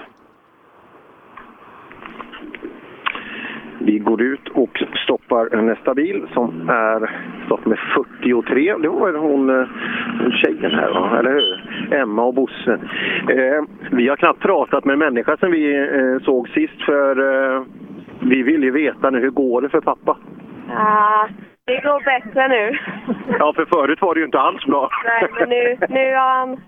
Vi 3.86 3.98
går 3.98 4.22
ut 4.22 4.48
och 4.48 4.82
stoppar 5.04 5.62
nästa 5.62 5.94
bil 5.94 6.26
som 6.32 6.68
är 6.68 7.10
startnummer 7.46 7.80
43. 8.20 8.76
Det 8.76 8.88
var 8.88 9.12
hon, 9.12 9.50
eh, 9.50 9.66
hon 10.20 10.32
tjejen 10.32 10.74
här, 10.74 10.90
va? 10.90 11.18
eller 11.18 11.30
hur? 11.30 11.92
Emma 11.94 12.24
och 12.24 12.34
Bosse. 12.34 12.72
Eh, 13.28 13.62
vi 13.90 14.08
har 14.08 14.16
knappt 14.16 14.40
pratat 14.40 14.84
med 14.84 14.98
människa 14.98 15.36
sedan 15.36 15.50
vi 15.50 15.76
eh, 15.76 16.24
såg 16.24 16.48
sist 16.48 16.82
för 16.82 17.12
eh, 17.56 17.62
vi 18.20 18.42
vill 18.42 18.62
ju 18.62 18.70
veta 18.70 19.10
nu 19.10 19.20
hur 19.20 19.30
går 19.30 19.60
det 19.60 19.68
för 19.68 19.80
pappa. 19.80 20.16
Ja, 20.68 21.28
det 21.66 21.80
går 21.80 22.04
bättre 22.04 22.48
nu. 22.48 22.78
Ja, 23.38 23.52
för 23.56 23.64
förut 23.64 24.00
var 24.00 24.14
det 24.14 24.20
ju 24.20 24.26
inte 24.26 24.40
alls 24.40 24.66
bra. 24.66 24.90
Nej, 25.04 25.28
men 25.38 25.48
nu, 25.48 25.76
nu 25.88 26.14
har 26.14 26.34
han... 26.34 26.60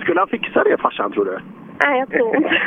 Skulle 0.00 0.20
han 0.20 0.28
fixa 0.28 0.64
det 0.64 0.76
farsan 0.80 1.12
tror 1.12 1.24
du? 1.24 1.38
Nej, 1.84 1.98
jag 1.98 2.10
tror 2.10 2.36
inte. 2.36 2.48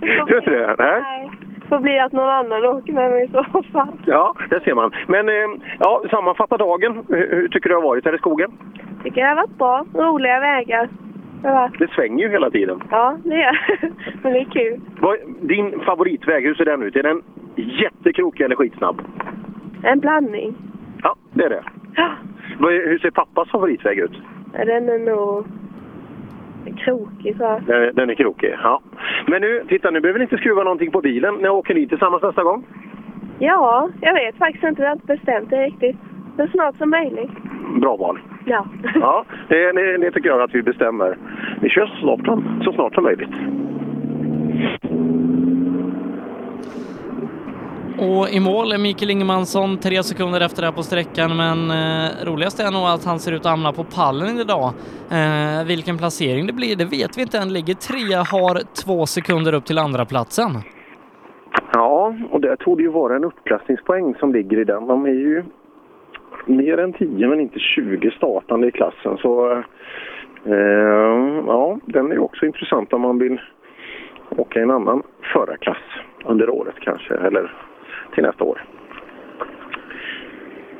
Tror 0.00 0.26
du 0.26 0.38
inte 0.38 0.50
det? 0.50 0.74
Nej. 0.78 1.30
får 1.68 1.78
bli 1.78 1.98
att 1.98 2.12
någon 2.12 2.28
annan 2.28 2.64
åker 2.64 2.92
med 2.92 3.10
mig 3.10 3.24
i 3.24 3.28
så 3.28 3.62
fall. 3.72 3.92
Ja, 4.06 4.34
det 4.50 4.60
ser 4.64 4.74
man. 4.74 4.90
Men 5.08 5.28
eh, 5.28 5.34
ja, 5.78 6.02
sammanfatta 6.10 6.56
dagen. 6.56 7.04
Hur, 7.08 7.48
tycker 7.48 7.68
du 7.68 7.74
det 7.74 7.80
har 7.80 7.88
varit 7.88 8.04
här 8.04 8.14
i 8.14 8.18
skogen? 8.18 8.50
Tycker 9.04 9.20
det 9.22 9.28
har 9.28 9.36
varit 9.36 9.58
bra. 9.58 9.84
Roliga 9.94 10.40
vägar. 10.40 10.88
Det. 11.42 11.70
Det 11.78 11.90
svänger 11.90 12.24
ju 12.24 12.30
hela 12.30 12.50
tiden. 12.50 12.82
Ja, 12.90 13.16
det 13.24 13.34
gör 13.36 13.58
Men 14.22 14.32
det 14.32 14.38
är 14.40 14.44
kul. 14.44 14.80
Din 15.40 15.80
favoritväg, 15.80 16.44
hur 16.44 16.54
ser 16.54 16.64
den 16.64 16.82
ut? 16.82 16.96
Är 16.96 17.02
den 17.02 17.22
jättekrokig 17.56 18.44
eller 18.44 18.56
skitsnabb? 18.56 19.02
En 19.82 20.00
blandning. 20.00 20.54
Ja, 21.02 21.14
det 21.32 21.44
är 21.44 21.48
det. 21.50 21.62
Är- 21.96 22.88
Hur 22.88 22.98
ser 22.98 23.10
pappas 23.10 23.50
favoritväg 23.50 23.98
ut? 23.98 24.22
Den 24.52 24.88
är 24.88 24.98
nog 24.98 25.46
krokig 26.70 27.36
så 27.36 27.46
här. 27.46 27.60
Den, 27.66 27.94
den 27.94 28.10
är 28.10 28.14
krokig, 28.14 28.54
ja. 28.62 28.80
Men 29.26 29.40
nu, 29.40 29.64
titta 29.68 29.90
nu 29.90 30.00
behöver 30.00 30.18
ni 30.18 30.22
inte 30.22 30.36
skruva 30.36 30.62
någonting 30.62 30.90
på 30.90 31.00
bilen. 31.00 31.34
När 31.34 31.50
åker 31.50 31.74
ni 31.74 31.86
tillsammans 31.86 32.22
nästa 32.22 32.42
gång? 32.42 32.64
Ja, 33.38 33.88
jag 34.00 34.14
vet 34.14 34.36
faktiskt 34.36 34.64
inte. 34.64 34.82
Vi 34.82 34.86
har 34.88 34.94
inte 34.94 35.06
bestämt 35.06 35.50
det 35.50 35.64
riktigt. 35.64 35.96
Så 36.36 36.46
snart 36.46 36.76
som 36.76 36.90
möjligt. 36.90 37.30
Bra 37.80 37.96
val. 37.96 38.18
Ja. 38.44 38.66
Ja, 38.94 39.24
det, 39.48 39.72
det, 39.72 39.98
det 39.98 40.10
tycker 40.10 40.28
jag 40.28 40.40
att 40.40 40.54
vi 40.54 40.62
bestämmer. 40.62 41.16
Vi 41.60 41.68
kör 41.68 41.86
så 41.86 41.96
snart, 42.00 42.38
så 42.64 42.72
snart 42.72 42.94
som 42.94 43.04
möjligt. 43.04 43.30
Och 47.98 48.28
i 48.28 48.40
mål 48.40 48.72
är 48.72 48.78
Mikael 48.78 49.10
Ingemansson 49.10 49.78
tre 49.78 50.02
sekunder 50.02 50.40
efter 50.40 50.62
det 50.62 50.66
här 50.66 50.72
på 50.72 50.82
sträckan, 50.82 51.36
men 51.36 51.70
eh, 51.70 52.10
roligast 52.24 52.60
är 52.60 52.70
nog 52.70 52.82
att 52.82 53.04
han 53.04 53.18
ser 53.18 53.32
ut 53.32 53.40
att 53.40 53.50
hamna 53.50 53.72
på 53.72 53.84
pallen 53.84 54.38
idag. 54.38 54.72
Eh, 55.10 55.66
vilken 55.66 55.98
placering 55.98 56.46
det 56.46 56.52
blir, 56.52 56.76
det 56.76 56.84
vet 56.84 57.18
vi 57.18 57.22
inte 57.22 57.38
än. 57.38 57.52
Ligger 57.52 57.74
trea, 57.74 58.18
har 58.18 58.54
två 58.84 59.06
sekunder 59.06 59.52
upp 59.54 59.64
till 59.64 59.78
andra 59.78 60.04
platsen. 60.04 60.50
Ja, 61.72 62.14
och 62.30 62.40
där 62.40 62.56
tog 62.56 62.76
det 62.76 62.82
ju 62.82 62.90
vara 62.90 63.16
en 63.16 63.24
uppklassningspoäng 63.24 64.14
som 64.14 64.32
ligger 64.32 64.58
i 64.60 64.64
den. 64.64 64.86
De 64.86 65.04
är 65.06 65.10
ju 65.10 65.44
mer 66.46 66.78
än 66.78 66.92
10 66.92 67.28
men 67.28 67.40
inte 67.40 67.58
20 67.58 68.10
startande 68.10 68.68
i 68.68 68.70
klassen. 68.70 69.18
Så 69.18 69.52
eh, 70.44 71.44
ja, 71.46 71.78
den 71.84 72.10
är 72.10 72.14
ju 72.14 72.20
också 72.20 72.46
intressant 72.46 72.92
om 72.92 73.00
man 73.00 73.18
vill 73.18 73.40
åka 74.36 74.58
i 74.58 74.62
en 74.62 74.70
annan 74.70 75.02
förarklass 75.32 75.82
under 76.24 76.50
året 76.50 76.74
kanske, 76.80 77.14
eller 77.14 77.52
till 78.14 78.22
nästa 78.22 78.44
år. 78.44 78.62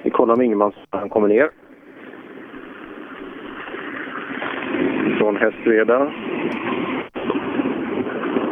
Vi 0.03 0.11
kollar 0.11 0.37
med 0.37 0.47
Ingemans 0.47 0.75
han 0.91 1.09
kommer 1.09 1.29
ner. 1.29 1.51
Från 5.19 5.37
Hästveda. 5.37 6.13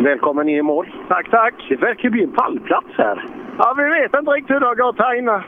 Välkommen 0.01 0.49
in 0.49 0.57
i 0.57 0.63
mål. 0.63 0.87
Tack, 1.09 1.31
tack. 1.31 1.55
Det 1.69 1.77
verkar 1.77 2.11
bli 2.11 2.23
en 2.23 2.31
pallplats 2.33 2.89
här. 2.97 3.25
Ja, 3.59 3.75
vi 3.77 3.83
vet 3.85 4.15
inte 4.15 4.31
riktigt 4.31 4.55
hur 4.57 4.61
det 4.61 4.67
har 4.67 4.75
gått 4.75 4.99
här 4.99 5.19
inne. 5.19 5.43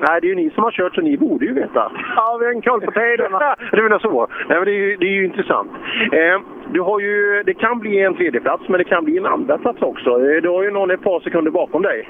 Nej, 0.00 0.20
det 0.20 0.26
är 0.26 0.28
ju 0.28 0.34
ni 0.34 0.50
som 0.50 0.64
har 0.64 0.70
kört 0.70 0.94
så 0.94 1.00
ni 1.00 1.16
borde 1.16 1.44
ju 1.46 1.52
veta. 1.54 1.92
Ja, 2.16 2.36
vi 2.40 2.46
har 2.46 2.52
en 2.52 2.62
koll 2.62 2.80
på 2.80 2.90
tiderna. 2.90 3.54
du 3.72 3.82
menar 3.82 3.98
så? 3.98 4.26
Nej, 4.48 4.58
men 4.58 4.64
det, 4.64 4.70
är 4.70 4.80
ju, 4.88 4.96
det 4.96 5.06
är 5.06 5.10
ju 5.10 5.24
intressant. 5.24 5.70
Eh, 6.12 6.40
du 6.72 6.80
har 6.80 7.00
ju, 7.00 7.42
det 7.46 7.54
kan 7.54 7.78
bli 7.78 8.00
en 8.00 8.14
tredjeplats, 8.14 8.68
men 8.68 8.78
det 8.78 8.84
kan 8.84 9.04
bli 9.04 9.18
en 9.18 9.26
andra 9.26 9.58
plats 9.58 9.82
också. 9.82 10.10
Eh, 10.10 10.42
Du 10.42 10.48
har 10.48 10.62
ju 10.62 10.70
någon 10.70 10.90
ett 10.90 11.02
par 11.02 11.20
sekunder 11.20 11.50
bakom 11.50 11.82
dig. 11.82 12.08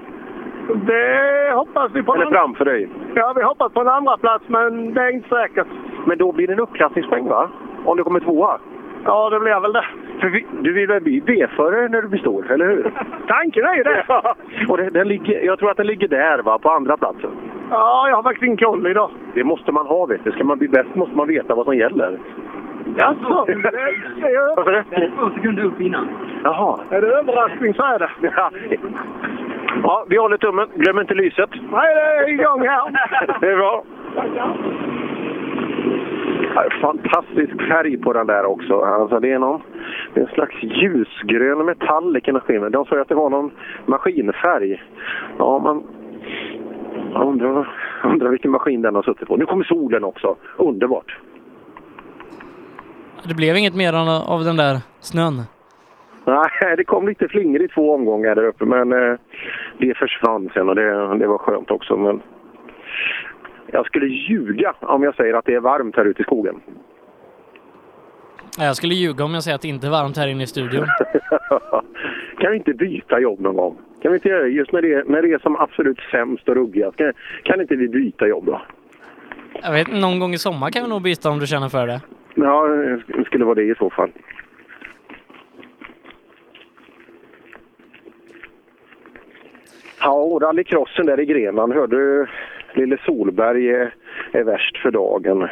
Det 0.75 1.53
hoppas 1.55 1.91
vi 1.95 2.03
på. 2.03 2.15
Eller 2.15 2.31
framför 2.31 2.65
dig. 2.65 2.89
Ja, 3.15 3.33
vi 3.37 3.43
hoppas 3.43 3.73
på 3.73 3.81
en 3.81 3.89
andra 3.89 4.17
plats 4.17 4.45
men 4.47 4.95
det 4.95 5.01
är 5.01 5.11
inte 5.11 5.29
säkert. 5.29 5.67
Men 6.07 6.19
då 6.19 6.33
blir 6.33 6.47
det 6.47 6.53
en 6.53 6.61
uppklassningspoäng, 6.61 7.29
va? 7.29 7.49
Om 7.85 7.97
du 7.97 8.05
kommer 8.05 8.21
tvåa. 8.21 8.59
Ja, 9.05 9.31
det 9.31 9.41
blir 9.41 9.61
väl 9.61 9.73
det. 9.73 9.85
För 10.21 10.29
vi, 10.29 10.47
du 10.61 10.73
vill 10.73 10.87
väl 10.89 11.03
bli 11.03 11.21
B-förare 11.27 11.89
när 11.89 12.03
du 12.03 12.09
blir 12.09 12.21
stor, 12.21 12.51
eller 12.53 12.67
hur? 12.67 12.93
Tanken 13.29 13.65
är 13.65 13.75
ju 13.75 13.83
det. 13.83 14.05
Och 14.69 14.77
det, 14.77 14.91
den 14.91 15.09
ligger, 15.09 15.45
jag 15.45 15.59
tror 15.59 15.71
att 15.71 15.77
den 15.77 15.87
ligger 15.87 16.09
där, 16.09 16.43
va? 16.43 16.59
På 16.59 16.71
andra 16.71 16.97
platsen. 16.97 17.31
Ja, 17.71 18.09
jag 18.09 18.17
har 18.17 18.23
faktiskt 18.23 18.43
ingen 18.43 18.57
koll 18.57 18.87
idag. 18.87 19.11
Det 19.35 19.45
måste 19.45 19.73
man 19.73 19.87
ha, 19.87 20.07
vet 20.07 20.25
du. 20.25 20.33
Ska 20.33 20.45
man 20.45 20.59
bli 20.59 20.69
bäst 20.69 20.95
måste 20.95 21.17
man 21.17 21.29
veta 21.29 21.55
vad 21.55 21.65
som 21.65 21.77
gäller. 21.77 22.19
Jaså? 22.97 23.45
Det 23.47 23.53
är 23.53 24.57
Varför 24.57 24.73
det? 24.73 25.11
två 25.19 25.31
sekunder 25.31 25.65
upp 25.65 25.81
innan. 25.81 26.09
Jaha. 26.45 26.79
Är 26.91 27.01
det 27.01 27.07
överraskning 27.07 27.75
så 27.75 27.83
är 27.83 27.99
det. 27.99 28.11
Ja. 29.83 30.05
Vi 30.09 30.17
håller 30.17 30.37
tummen. 30.37 30.69
Glöm 30.75 30.99
inte 30.99 31.15
lyset. 31.15 31.51
Nej, 31.53 31.95
det 31.95 32.01
är 32.01 32.29
igång 32.29 32.61
här. 32.61 33.41
Det 33.41 33.47
är 33.47 33.57
bra. 33.57 33.85
Fantastisk 36.81 37.69
färg 37.69 37.97
på 37.99 38.13
den 38.13 38.27
där 38.27 38.45
också. 38.45 38.81
Alltså 38.81 39.21
det 39.21 39.33
är 39.33 39.39
någon 39.39 39.63
det 40.15 40.21
är 40.21 40.25
en 40.25 40.35
slags 40.35 40.63
ljusgrön 40.63 41.67
metallic 41.67 42.29
i 42.29 42.33
maskinen. 42.33 42.73
De 42.73 42.85
sa 42.85 42.95
ju 42.95 43.01
att 43.01 43.09
det 43.09 43.15
var 43.15 43.31
någon 43.31 43.51
maskinfärg. 43.87 44.83
Ja, 45.39 45.59
man 45.59 45.83
jag 47.13 47.27
undrar, 47.29 47.69
undrar 48.05 48.29
vilken 48.29 48.51
maskin 48.51 48.83
den 48.83 48.95
har 48.95 49.03
suttit 49.03 49.29
på. 49.29 49.37
Nu 49.37 49.47
kommer 49.47 49.65
solen 49.65 50.05
också. 50.05 50.37
Underbart. 50.57 51.19
Det 53.25 53.35
blev 53.35 53.57
inget 53.57 53.75
mer 53.75 53.93
av 53.93 54.09
av 54.09 54.45
den 54.45 54.57
där 54.57 54.81
snön. 55.01 55.43
Nej, 56.27 56.77
det 56.77 56.85
kom 56.85 57.09
lite 57.09 57.29
flingor 57.29 57.63
i 57.63 57.69
två 57.69 57.95
omgångar 57.95 58.35
där 58.35 58.45
uppe, 58.45 58.65
men 58.65 58.93
eh, 58.93 59.19
det 59.79 59.95
försvann 59.97 60.51
sen 60.55 60.69
och 60.69 60.75
det, 60.75 61.19
det 61.19 61.27
var 61.27 61.39
skönt 61.39 61.71
också. 61.71 61.97
Men 61.97 62.23
jag 63.67 63.87
skulle 63.87 64.07
ljuga 64.07 64.75
om 64.81 65.03
jag 65.03 65.15
säger 65.15 65.35
att 65.35 65.45
det 65.45 65.55
är 65.55 65.61
varmt 65.61 65.97
här 65.97 66.05
ute 66.05 66.23
i 66.23 66.25
skogen. 66.25 66.61
Jag 68.59 68.77
skulle 68.77 68.95
ljuga 68.95 69.25
om 69.25 69.35
jag 69.35 69.43
säger 69.43 69.55
att 69.55 69.63
det 69.63 69.69
inte 69.69 69.87
är 69.87 69.91
varmt 69.91 70.17
här 70.17 70.29
inne 70.29 70.43
i 70.43 70.47
studion. 70.47 70.87
kan 72.39 72.51
vi 72.51 72.57
inte 72.57 72.75
byta 72.75 73.21
jobb 73.21 73.41
någon 73.41 73.57
gång? 73.57 73.77
Kan 74.03 74.13
vi 74.13 74.17
inte 74.17 74.29
göra 74.29 74.47
just 74.47 74.73
när 74.73 74.83
det 74.83 74.93
är, 74.93 75.05
när 75.05 75.23
det 75.23 75.33
är 75.33 75.39
som 75.39 75.57
absolut 75.57 75.99
sämst 76.11 76.49
och 76.49 76.55
ruggigast? 76.55 76.97
Kan, 76.97 77.13
kan 77.43 77.61
inte 77.61 77.77
vi 77.77 77.89
byta 77.89 78.27
jobb 78.27 78.47
då? 78.47 78.63
Jag 79.63 79.73
vet 79.73 79.93
någon 79.93 80.19
gång 80.19 80.35
i 80.35 80.39
sommar 80.39 80.71
kan 80.71 80.83
vi 80.83 80.89
nog 80.89 81.03
byta 81.03 81.31
om 81.31 81.39
du 81.39 81.47
känner 81.47 81.69
för 81.69 81.87
det. 81.87 82.01
Ja, 82.35 82.67
det 83.07 83.25
skulle 83.25 83.45
vara 83.45 83.55
det 83.55 83.63
i 83.63 83.75
så 83.79 83.91
fall. 83.91 84.11
Ja, 90.07 90.13
och 90.13 90.43
rallycrossen 90.43 91.07
där 91.07 91.21
i 91.21 91.27
Grenland. 91.27 91.73
Hörde 91.73 91.97
du 91.97 92.27
Lille 92.75 92.99
Solberg 93.07 93.71
är, 93.71 93.95
är 94.33 94.45
värst 94.45 94.79
för 94.79 94.91
dagen. 94.91 95.49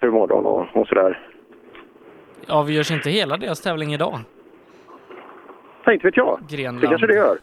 För 0.00 0.10
morgon 0.10 0.46
och, 0.46 0.66
och 0.72 0.86
sådär. 0.88 1.18
Avgörs 2.48 2.90
inte 2.90 3.10
hela 3.10 3.36
deras 3.36 3.60
tävling 3.60 3.92
idag? 3.94 4.18
Nej, 5.86 5.94
inte 5.94 6.06
vet 6.06 6.16
jag. 6.16 6.40
Grenland. 6.48 6.80
Det 6.80 6.86
kanske 6.86 7.06
det 7.06 7.14
gör. 7.14 7.38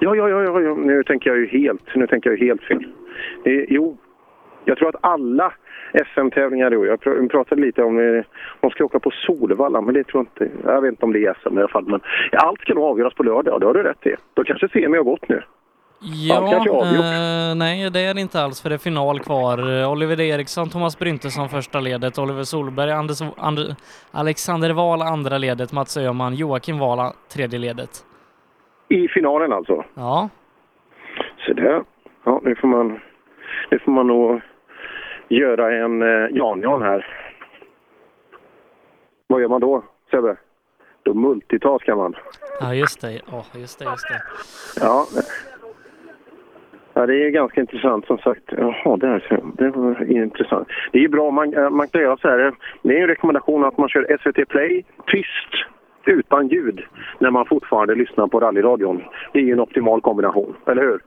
Ja, 0.00 0.14
ja, 0.16 0.28
ja, 0.28 0.42
ja, 0.42 0.60
ja. 0.60 0.74
nu 0.74 1.02
tänker 1.02 1.30
jag 1.30 1.38
ju 1.38 1.46
helt, 1.46 1.94
nu 1.94 2.06
tänker 2.06 2.30
jag 2.30 2.38
ju 2.38 2.46
helt 2.46 2.62
fel. 2.62 2.86
Eh, 3.44 3.64
jo, 3.68 3.98
jag 4.64 4.78
tror 4.78 4.88
att 4.88 5.04
alla 5.04 5.52
SM-tävlingar 6.14 6.72
i 6.72 6.76
år, 6.76 6.86
jag 6.86 6.98
pr- 7.00 7.28
pratade 7.28 7.60
lite 7.60 7.82
om 7.82 7.98
eh, 7.98 8.24
de 8.60 8.70
ska 8.70 8.84
åka 8.84 8.98
på 8.98 9.10
Solvalla, 9.10 9.80
men 9.80 9.94
det 9.94 10.04
tror 10.04 10.26
jag 10.38 10.46
inte, 10.46 10.56
jag 10.68 10.80
vet 10.82 10.88
inte 10.92 11.04
om 11.04 11.12
det 11.12 11.24
är 11.26 11.34
SM 11.42 11.58
i 11.58 11.60
alla 11.60 11.68
fall. 11.68 11.84
Men 11.86 12.00
allt 12.32 12.60
ska 12.60 12.74
nog 12.74 12.84
avgöras 12.84 13.14
på 13.14 13.22
lördag, 13.22 13.60
det 13.60 13.66
har 13.66 13.74
du 13.74 13.82
rätt 13.82 14.06
i. 14.06 14.14
Då 14.34 14.44
kanske 14.44 14.68
semi 14.68 14.96
har 14.96 15.04
gått 15.04 15.28
nu. 15.28 15.42
Ja, 16.00 16.56
eh, 16.66 17.54
nej 17.56 17.90
det 17.90 18.00
är 18.00 18.14
det 18.14 18.20
inte 18.20 18.40
alls 18.42 18.62
för 18.62 18.68
det 18.68 18.74
är 18.76 18.78
final 18.78 19.20
kvar. 19.20 19.80
Eh, 19.82 19.92
Oliver 19.92 20.20
Eriksson, 20.20 20.68
Thomas 20.70 20.98
Bryntesson 20.98 21.48
första 21.48 21.80
ledet, 21.80 22.18
Oliver 22.18 22.42
Solberg, 22.42 22.90
Anders, 22.92 23.22
And, 23.36 23.58
Alexander 24.10 24.70
Wahl 24.72 25.02
andra 25.02 25.38
ledet, 25.38 25.72
Mats 25.72 25.96
Öhman, 25.96 26.34
Joakim 26.34 26.78
Wahl 26.78 27.12
tredje 27.34 27.58
ledet. 27.58 27.90
I 28.88 29.08
finalen 29.08 29.52
alltså? 29.52 29.84
Ja. 29.94 30.28
Så 31.46 31.52
där. 31.52 31.82
Ja, 32.24 32.40
nu 32.44 32.54
får 32.56 32.68
man, 32.68 33.00
nu 33.70 33.78
får 33.78 33.92
man 33.92 34.06
nog 34.06 34.40
göra 35.28 35.74
en 35.84 36.02
eh, 36.02 36.36
Jan-Jan 36.36 36.82
här. 36.82 37.06
Vad 39.26 39.40
gör 39.40 39.48
man 39.48 39.60
då, 39.60 39.82
Sebbe? 40.10 40.36
Då 41.02 41.14
multitaskar 41.14 41.96
man. 41.96 42.14
Ja 42.60 42.74
just 42.74 43.00
det, 43.00 43.12
ja 43.12 43.44
just 43.54 43.78
det, 43.78 43.84
just 43.84 44.08
det. 44.08 44.22
Ja. 44.80 45.06
Ja, 46.98 47.06
det 47.06 47.26
är 47.26 47.30
ganska 47.30 47.60
intressant 47.60 48.06
som 48.06 48.18
sagt. 48.18 48.42
Jaha, 48.46 48.96
det, 48.96 49.06
här, 49.06 49.40
det 49.54 49.70
var 49.70 50.10
intressant. 50.12 50.68
Det 50.92 51.04
är 51.04 51.08
bra, 51.08 51.30
man, 51.30 51.54
eh, 51.54 51.70
man 51.70 51.88
kan 51.88 52.00
göra 52.00 52.16
så 52.16 52.28
här. 52.28 52.54
Det 52.82 52.98
är 52.98 53.02
en 53.02 53.08
rekommendation 53.08 53.64
att 53.64 53.78
man 53.78 53.88
kör 53.88 54.16
SVT 54.20 54.48
Play 54.48 54.84
tyst, 55.06 55.66
utan 56.04 56.48
ljud, 56.48 56.80
när 57.18 57.30
man 57.30 57.46
fortfarande 57.46 57.94
lyssnar 57.94 58.26
på 58.26 58.40
rallyradion. 58.40 59.02
Det 59.32 59.38
är 59.38 59.42
ju 59.42 59.52
en 59.52 59.60
optimal 59.60 60.00
kombination, 60.00 60.56
eller 60.66 60.82
hur? 60.82 61.00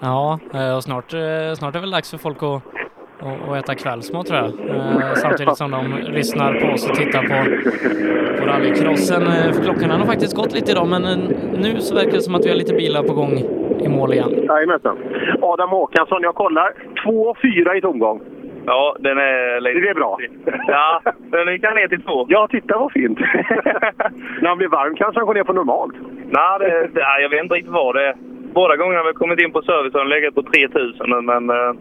Ja, 0.00 0.38
eh, 0.54 0.76
och 0.76 0.84
snart, 0.84 1.10
snart 1.56 1.74
är 1.74 1.78
det 1.78 1.80
väl 1.80 1.90
dags 1.90 2.10
för 2.10 2.18
folk 2.18 2.42
att, 2.42 2.62
att, 3.20 3.48
att 3.48 3.56
äta 3.64 3.74
kvällsmat 3.74 4.26
tror 4.26 4.38
jag. 4.38 4.48
Eh, 4.70 5.12
Samtidigt 5.14 5.56
som 5.56 5.70
de 5.70 5.82
lyssnar 6.12 6.60
på 6.60 6.66
oss 6.66 6.90
och 6.90 6.96
tittar 6.96 7.22
på, 7.22 7.36
på 8.40 8.46
rallycrossen. 8.46 9.22
Eh, 9.22 9.52
För 9.54 9.62
klockan 9.64 9.90
har 9.90 10.06
faktiskt 10.06 10.36
gått 10.36 10.54
lite 10.54 10.72
idag 10.72 10.86
men 10.88 11.04
eh, 11.04 11.18
nu 11.64 11.80
så 11.80 11.94
verkar 11.94 12.10
det 12.12 12.20
som 12.22 12.34
att 12.34 12.44
vi 12.44 12.48
har 12.48 12.56
lite 12.56 12.74
bilar 12.74 13.02
på 13.02 13.12
gång 13.14 13.32
i 13.84 13.88
mål 13.88 14.12
igen. 14.12 14.30
Jajamensan. 14.48 14.96
Adam 15.42 15.70
Håkansson, 15.70 16.22
jag 16.22 16.34
kollar. 16.34 16.72
2-4 17.06 17.74
i 17.74 17.80
tomgång. 17.80 18.20
Ja, 18.66 18.96
den 19.00 19.18
är 19.18 19.60
lite... 19.60 19.80
Det 19.80 19.88
är 19.88 19.94
bra. 19.94 20.18
Ja, 20.66 21.00
den 21.30 21.52
gick 21.52 21.62
ner 21.62 21.88
till 21.88 22.02
två. 22.02 22.26
Ja, 22.28 22.48
titta 22.50 22.78
vad 22.78 22.92
fint. 22.92 23.18
När 24.40 24.48
han 24.48 24.58
blir 24.58 24.68
varm 24.68 24.94
kanske 24.96 25.20
han 25.20 25.26
går 25.26 25.34
ner 25.34 25.44
på 25.44 25.52
normalt. 25.52 25.94
Nej, 26.30 26.58
det, 26.60 26.88
nej, 26.94 27.22
jag 27.22 27.28
vet 27.28 27.42
inte 27.42 27.54
riktigt 27.54 27.72
vad 27.72 27.94
det 27.94 28.06
är. 28.08 28.14
Båda 28.54 28.76
gångerna 28.76 28.98
har 29.00 29.06
vi 29.06 29.12
kommit 29.12 29.40
in 29.40 29.52
på 29.52 29.62
service 29.62 29.92
har 29.94 30.00
den 30.00 30.08
legat 30.08 30.34
på 30.34 30.42
3000 30.42 31.10
nu, 31.10 31.20
men 31.20 31.50
eh, 31.50 31.72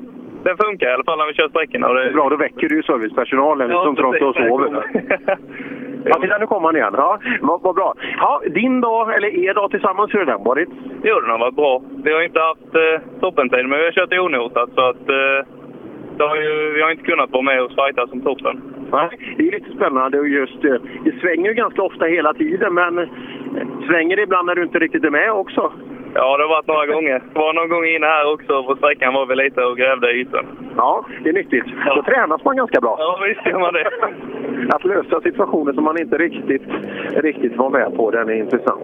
den 0.45 0.57
funkar 0.57 0.87
i 0.89 0.93
alla 0.93 1.03
fall 1.03 1.17
när 1.17 1.27
vi 1.27 1.33
kör 1.33 1.49
sträckorna. 1.49 1.93
Det... 1.93 2.11
Bra, 2.13 2.29
då 2.29 2.35
väcker 2.35 2.69
du 2.69 2.75
ju 2.75 2.83
servicepersonalen 2.83 3.69
Ja, 3.69 3.83
som 3.83 3.95
tror 3.95 4.07
och 4.07 4.35
precis. 4.35 4.49
sover. 4.49 4.83
Ja, 6.07 6.19
titta, 6.21 6.37
nu 6.37 6.47
kommer 6.47 6.67
han 6.67 6.75
igen. 6.75 6.93
Ja, 6.97 7.19
vad, 7.41 7.61
vad 7.61 7.75
bra. 7.75 7.93
Ja, 8.17 8.41
din 8.49 8.81
dag, 8.81 9.15
eller 9.15 9.27
er 9.27 9.53
dag 9.53 9.71
tillsammans, 9.71 10.13
hur 10.13 10.19
har 10.19 10.25
den 10.25 10.43
varit? 10.43 10.69
Jo, 11.03 11.19
den 11.19 11.29
har 11.29 11.39
varit 11.39 11.55
bra. 11.55 11.81
Vi 12.03 12.13
har 12.13 12.21
inte 12.21 12.39
haft 12.39 12.75
eh, 12.75 13.19
toppentid, 13.21 13.69
men 13.69 13.79
vi 13.79 13.85
har 13.85 13.91
kört 13.91 14.13
onotat 14.13 14.69
så 14.75 14.81
att 14.81 15.09
eh, 15.09 16.27
har 16.29 16.35
ju, 16.35 16.71
vi 16.75 16.81
har 16.81 16.91
inte 16.91 17.03
kunnat 17.03 17.31
vara 17.31 17.41
med 17.41 17.61
och 17.61 17.71
fighta 17.71 18.07
som 18.07 18.21
toppen. 18.21 18.61
Nej, 18.91 19.09
det 19.37 19.47
är 19.47 19.51
lite 19.51 19.71
spännande 19.75 20.19
och 20.19 20.27
just 20.27 20.63
eh, 20.65 20.75
det 21.03 21.19
svänger 21.21 21.49
ju 21.49 21.53
ganska 21.53 21.81
ofta 21.81 22.05
hela 22.05 22.33
tiden, 22.33 22.73
men 22.73 22.99
eh, 22.99 23.07
svänger 23.87 24.15
det 24.15 24.21
ibland 24.23 24.45
när 24.47 24.55
du 24.55 24.63
inte 24.63 24.79
riktigt 24.79 25.03
är 25.03 25.09
med 25.09 25.31
också? 25.31 25.71
Ja, 26.17 26.37
det 26.37 26.43
har 26.43 26.49
varit 26.49 26.67
några 26.67 26.85
gånger. 26.85 27.19
Det 27.33 27.39
var 27.39 27.53
någon 27.53 27.69
gång 27.69 27.85
inne 27.85 28.07
här 28.07 28.33
också 28.33 28.63
på 28.63 28.75
sträckan 28.75 29.13
var 29.13 29.25
vi 29.25 29.35
lite 29.35 29.61
och 29.63 29.77
grävde 29.77 30.11
i 30.11 30.21
ytan. 30.21 30.45
Ja, 30.77 31.05
det 31.23 31.29
är 31.29 31.33
nyttigt. 31.33 31.65
Då 31.95 32.03
tränas 32.03 32.43
man 32.43 32.55
ganska 32.57 32.81
bra. 32.81 32.95
Ja, 32.99 33.19
visst 33.27 33.45
gör 33.45 33.59
man 33.59 33.73
det. 33.73 33.89
Att 34.75 34.83
lösa 34.83 35.21
situationer 35.21 35.73
som 35.73 35.83
man 35.83 36.01
inte 36.01 36.17
riktigt, 36.17 36.63
riktigt 37.15 37.57
var 37.57 37.69
med 37.69 37.95
på, 37.95 38.11
den 38.11 38.29
är 38.29 38.33
intressant. 38.33 38.83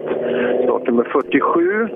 Startnummer 0.64 1.04
47, 1.12 1.88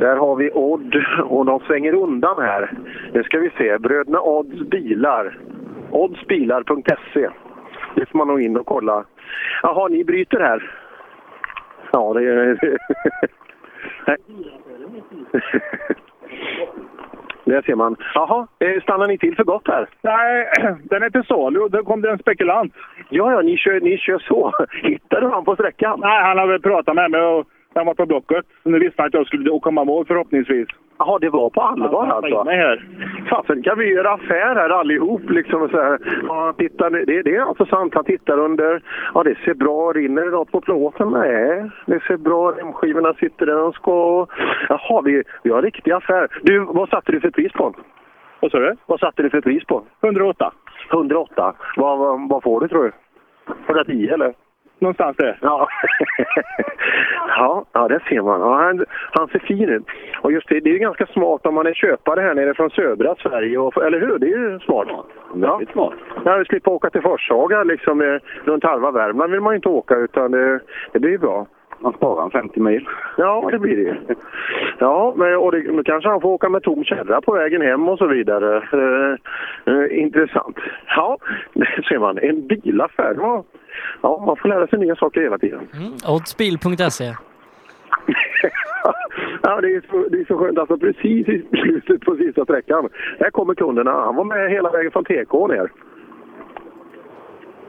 där 0.00 0.16
har 0.16 0.36
vi 0.36 0.50
Odd 0.50 0.96
och 1.24 1.46
de 1.46 1.60
svänger 1.60 1.94
undan 1.94 2.42
här. 2.42 2.70
Nu 3.12 3.22
ska 3.22 3.38
vi 3.38 3.50
se, 3.58 3.78
Bröderna 3.78 4.20
Odds 4.20 4.60
bilar. 4.70 5.38
Oddsbilar.se. 5.90 7.28
Det 7.94 8.06
får 8.10 8.18
man 8.18 8.28
nog 8.28 8.42
in 8.42 8.56
och 8.56 8.66
kolla. 8.66 9.04
Jaha, 9.62 9.88
ni 9.88 10.04
bryter 10.04 10.40
här? 10.40 10.70
Ja, 11.92 12.12
det 12.14 12.24
är... 12.24 12.58
Nej. 14.06 14.16
Där 17.44 17.62
ser 17.62 17.74
man. 17.74 17.96
Jaha, 18.14 18.46
eh, 18.58 18.82
stannar 18.82 19.06
ni 19.06 19.18
till 19.18 19.36
för 19.36 19.44
gott 19.44 19.68
här? 19.68 19.88
Nej, 20.02 20.52
den 20.82 21.02
är 21.02 21.10
till 21.10 21.24
salu. 21.24 21.68
Då 21.68 21.84
kom 21.84 22.02
det 22.02 22.10
en 22.10 22.18
spekulant. 22.18 22.74
Ja, 23.08 23.32
ja, 23.32 23.42
ni 23.42 23.56
kör, 23.56 23.80
ni 23.80 23.98
kör 23.98 24.18
så. 24.18 24.52
Hittade 24.82 25.26
du 25.26 25.28
han 25.28 25.44
på 25.44 25.54
sträckan? 25.54 26.00
Nej, 26.00 26.22
han 26.22 26.38
har 26.38 26.46
väl 26.46 26.62
pratat 26.62 26.94
med 26.94 27.10
mig 27.10 27.20
och 27.20 27.46
han 27.74 27.86
var 27.86 27.94
på 27.94 28.06
blocket. 28.06 28.44
Nu 28.62 28.78
visste 28.78 29.02
han 29.02 29.06
att 29.06 29.14
jag 29.14 29.26
skulle 29.26 29.58
komma 29.62 29.84
mål 29.84 30.06
förhoppningsvis. 30.06 30.68
Jaha, 30.98 31.18
det 31.18 31.30
var 31.30 31.50
på 31.50 31.60
allvar 31.60 32.06
Ja, 32.06 32.12
alltså? 32.12 32.42
här. 32.50 32.88
Fasen, 33.30 33.62
kan 33.62 33.78
vi 33.78 33.92
göra 33.92 34.10
affär 34.12 34.54
här 34.54 34.70
allihop 34.70 35.30
liksom? 35.30 35.68
Så 35.68 35.82
här. 35.82 35.98
Ja, 36.28 36.52
titta, 36.58 36.90
det, 36.90 37.22
det 37.22 37.36
är 37.36 37.40
alltså 37.40 37.66
sant. 37.66 37.94
Han 37.94 38.04
tittar 38.04 38.38
under. 38.38 38.82
Ja, 39.14 39.22
det 39.22 39.38
ser 39.44 39.54
bra. 39.54 39.92
Rinner 39.92 40.24
det 40.24 40.30
något 40.30 40.50
på 40.52 40.60
plåten? 40.60 41.08
Nej, 41.10 41.70
det 41.86 42.00
ser 42.02 42.16
bra. 42.16 42.50
Remskivorna 42.52 43.14
sitter 43.14 43.46
där 43.46 43.54
de 43.56 43.72
ska. 43.72 44.26
Jaha, 44.68 45.00
vi, 45.04 45.22
vi 45.42 45.50
har 45.50 45.62
riktig 45.62 45.92
affär. 45.92 46.28
Du, 46.42 46.58
vad 46.58 46.88
satte 46.88 47.12
du 47.12 47.20
för 47.20 47.30
pris 47.30 47.52
på? 47.52 47.74
Vad 48.40 48.50
sa 48.50 48.58
du? 48.58 48.76
Vad 48.86 49.00
satte 49.00 49.22
du 49.22 49.30
för 49.30 49.40
pris 49.40 49.64
på? 49.64 49.82
108. 50.02 50.52
108. 50.92 51.54
Vad, 51.76 51.98
vad, 51.98 52.28
vad 52.28 52.42
får 52.42 52.60
du 52.60 52.68
tror 52.68 52.82
du? 52.84 52.92
110 53.66 54.08
eller? 54.12 54.34
Någonstans 54.82 55.16
där. 55.16 55.38
Ja. 55.40 55.68
ja, 57.28 57.64
ja, 57.72 57.88
det 57.88 58.00
ser 58.08 58.22
man. 58.22 58.40
Ja, 58.40 58.54
han, 58.54 58.84
han 59.10 59.28
ser 59.28 59.38
fin 59.38 59.68
ut. 59.68 59.84
Och 60.20 60.32
just 60.32 60.48
det, 60.48 60.60
det 60.60 60.70
är 60.70 60.78
ganska 60.78 61.06
smart 61.06 61.46
om 61.46 61.54
man 61.54 61.66
är 61.66 61.74
köpare 61.74 62.20
här 62.20 62.34
nere 62.34 62.54
från 62.54 62.70
södra 62.70 63.14
Sverige. 63.14 63.58
Och, 63.58 63.84
eller 63.84 64.00
hur? 64.00 64.18
Det 64.18 64.26
är 64.26 64.38
ju 64.38 64.58
smart. 64.58 64.88
Ja, 65.34 65.60
smart. 65.72 65.94
Ja, 66.24 66.36
vi 66.36 66.44
slipper 66.44 66.70
åka 66.70 66.90
till 66.90 67.02
Forshaga 67.02 67.64
liksom, 67.64 68.00
eh, 68.00 68.18
runt 68.44 68.64
halva 68.64 68.90
Värmland 68.90 69.32
vill 69.32 69.40
man 69.40 69.52
ju 69.52 69.56
inte 69.56 69.68
åka 69.68 69.96
utan 69.96 70.30
det, 70.30 70.60
det 70.92 70.98
blir 70.98 71.10
ju 71.10 71.18
bra. 71.18 71.46
Man 71.82 71.92
sparar 71.92 72.30
50 72.30 72.60
mil. 72.60 72.88
Ja, 73.16 73.48
det 73.52 73.58
blir 73.58 73.76
det. 73.76 74.14
Ja, 74.78 75.14
men, 75.16 75.36
och 75.36 75.52
det, 75.52 75.84
kanske 75.84 76.08
han 76.08 76.20
får 76.20 76.28
åka 76.28 76.48
med 76.48 76.62
tom 76.62 76.84
kärra 76.84 77.20
på 77.20 77.32
vägen 77.32 77.62
hem 77.62 77.88
och 77.88 77.98
så 77.98 78.06
vidare. 78.06 78.56
Eh, 78.56 79.74
eh, 79.74 79.98
intressant. 79.98 80.56
Ja, 80.96 81.18
det 81.54 81.84
ser 81.88 81.98
man. 81.98 82.18
En 82.18 82.46
bilaffär. 82.46 83.14
Ja, 83.18 83.44
ja, 84.02 84.22
man 84.26 84.36
får 84.36 84.48
lära 84.48 84.66
sig 84.66 84.78
nya 84.78 84.96
saker 84.96 85.20
hela 85.20 85.38
tiden. 85.38 85.68
Oddsbil.se. 86.08 87.04
ja, 89.42 89.60
det 89.60 89.74
är, 89.74 89.82
så, 89.90 90.08
det 90.08 90.20
är 90.20 90.24
så 90.24 90.38
skönt. 90.38 90.58
Alltså 90.58 90.78
precis 90.78 91.28
i 91.28 91.44
slutet 91.50 92.00
på 92.00 92.16
sista 92.16 92.44
sträckan. 92.44 92.88
Här 93.20 93.30
kommer 93.30 93.54
kunderna. 93.54 93.90
Han 93.90 94.16
var 94.16 94.24
med 94.24 94.50
hela 94.50 94.70
vägen 94.70 94.92
från 94.92 95.04
TK 95.04 95.48
ner. 95.48 95.70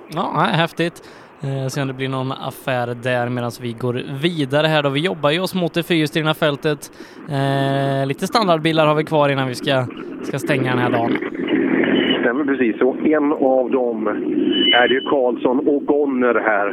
Ja, 0.07 0.48
häftigt. 0.52 1.02
Eh, 1.45 1.68
se 1.68 1.82
om 1.82 1.88
det 1.88 1.94
blir 1.94 2.10
någon 2.10 2.32
affär 2.32 2.88
där 3.03 3.30
medan 3.30 3.52
vi 3.61 3.72
går 3.74 3.95
vidare 4.22 4.68
här 4.68 4.84
då. 4.84 4.90
Vi 4.90 5.06
jobbar 5.06 5.32
ju 5.32 5.40
oss 5.40 5.56
mot 5.56 5.74
det 5.74 5.84
fyrhjulsdrivna 5.84 6.34
fältet. 6.34 6.82
Eh, 7.30 8.07
lite 8.07 8.28
standardbilar 8.28 8.86
har 8.88 8.95
vi 8.95 9.03
kvar 9.03 9.30
innan 9.30 9.48
vi 9.48 9.56
ska, 9.56 9.86
ska 10.24 10.40
stänga 10.40 10.70
den 10.70 10.80
här 10.80 10.91
dagen. 10.91 11.11
Stämmer 12.20 12.45
precis. 12.45 12.82
Och 12.82 12.98
en 13.07 13.32
av 13.34 13.72
dem 13.72 14.07
är 14.82 14.88
det 14.88 14.94
ju 14.94 15.02
Karlsson 15.02 15.60
och 15.68 15.86
Gonner 15.86 16.36
här. 16.49 16.68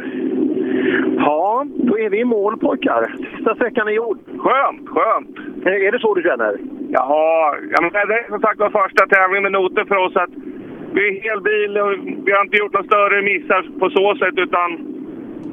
Ja, 1.17 1.65
då 1.75 1.99
är 1.99 2.09
vi 2.09 2.19
i 2.19 2.25
mål 2.25 2.57
pojkar. 2.57 3.15
Sista 3.35 3.55
sträckan 3.55 3.87
är 3.87 3.91
gjord. 3.91 4.19
Skönt, 4.37 4.89
skönt. 4.89 5.37
Är 5.65 5.91
det 5.91 5.99
så 5.99 6.13
du 6.13 6.21
känner? 6.21 6.57
Jaha, 6.89 7.55
ja, 7.71 7.77
men 7.81 7.91
det 7.91 7.97
är 7.97 8.29
som 8.29 8.41
sagt 8.41 8.59
var 8.59 8.69
första 8.69 9.07
tävlingen 9.07 9.43
med 9.43 9.51
noter 9.51 9.85
för 9.85 9.95
oss. 9.95 10.15
att 10.15 10.50
vi 10.93 11.07
är 11.07 11.21
hel 11.21 11.41
bil 11.41 11.77
och 11.77 11.91
vi 12.25 12.31
har 12.31 12.41
inte 12.41 12.57
gjort 12.57 12.73
några 12.73 12.85
större 12.85 13.21
missar 13.21 13.79
på 13.79 13.89
så 13.89 14.15
sätt 14.15 14.33
utan... 14.37 14.69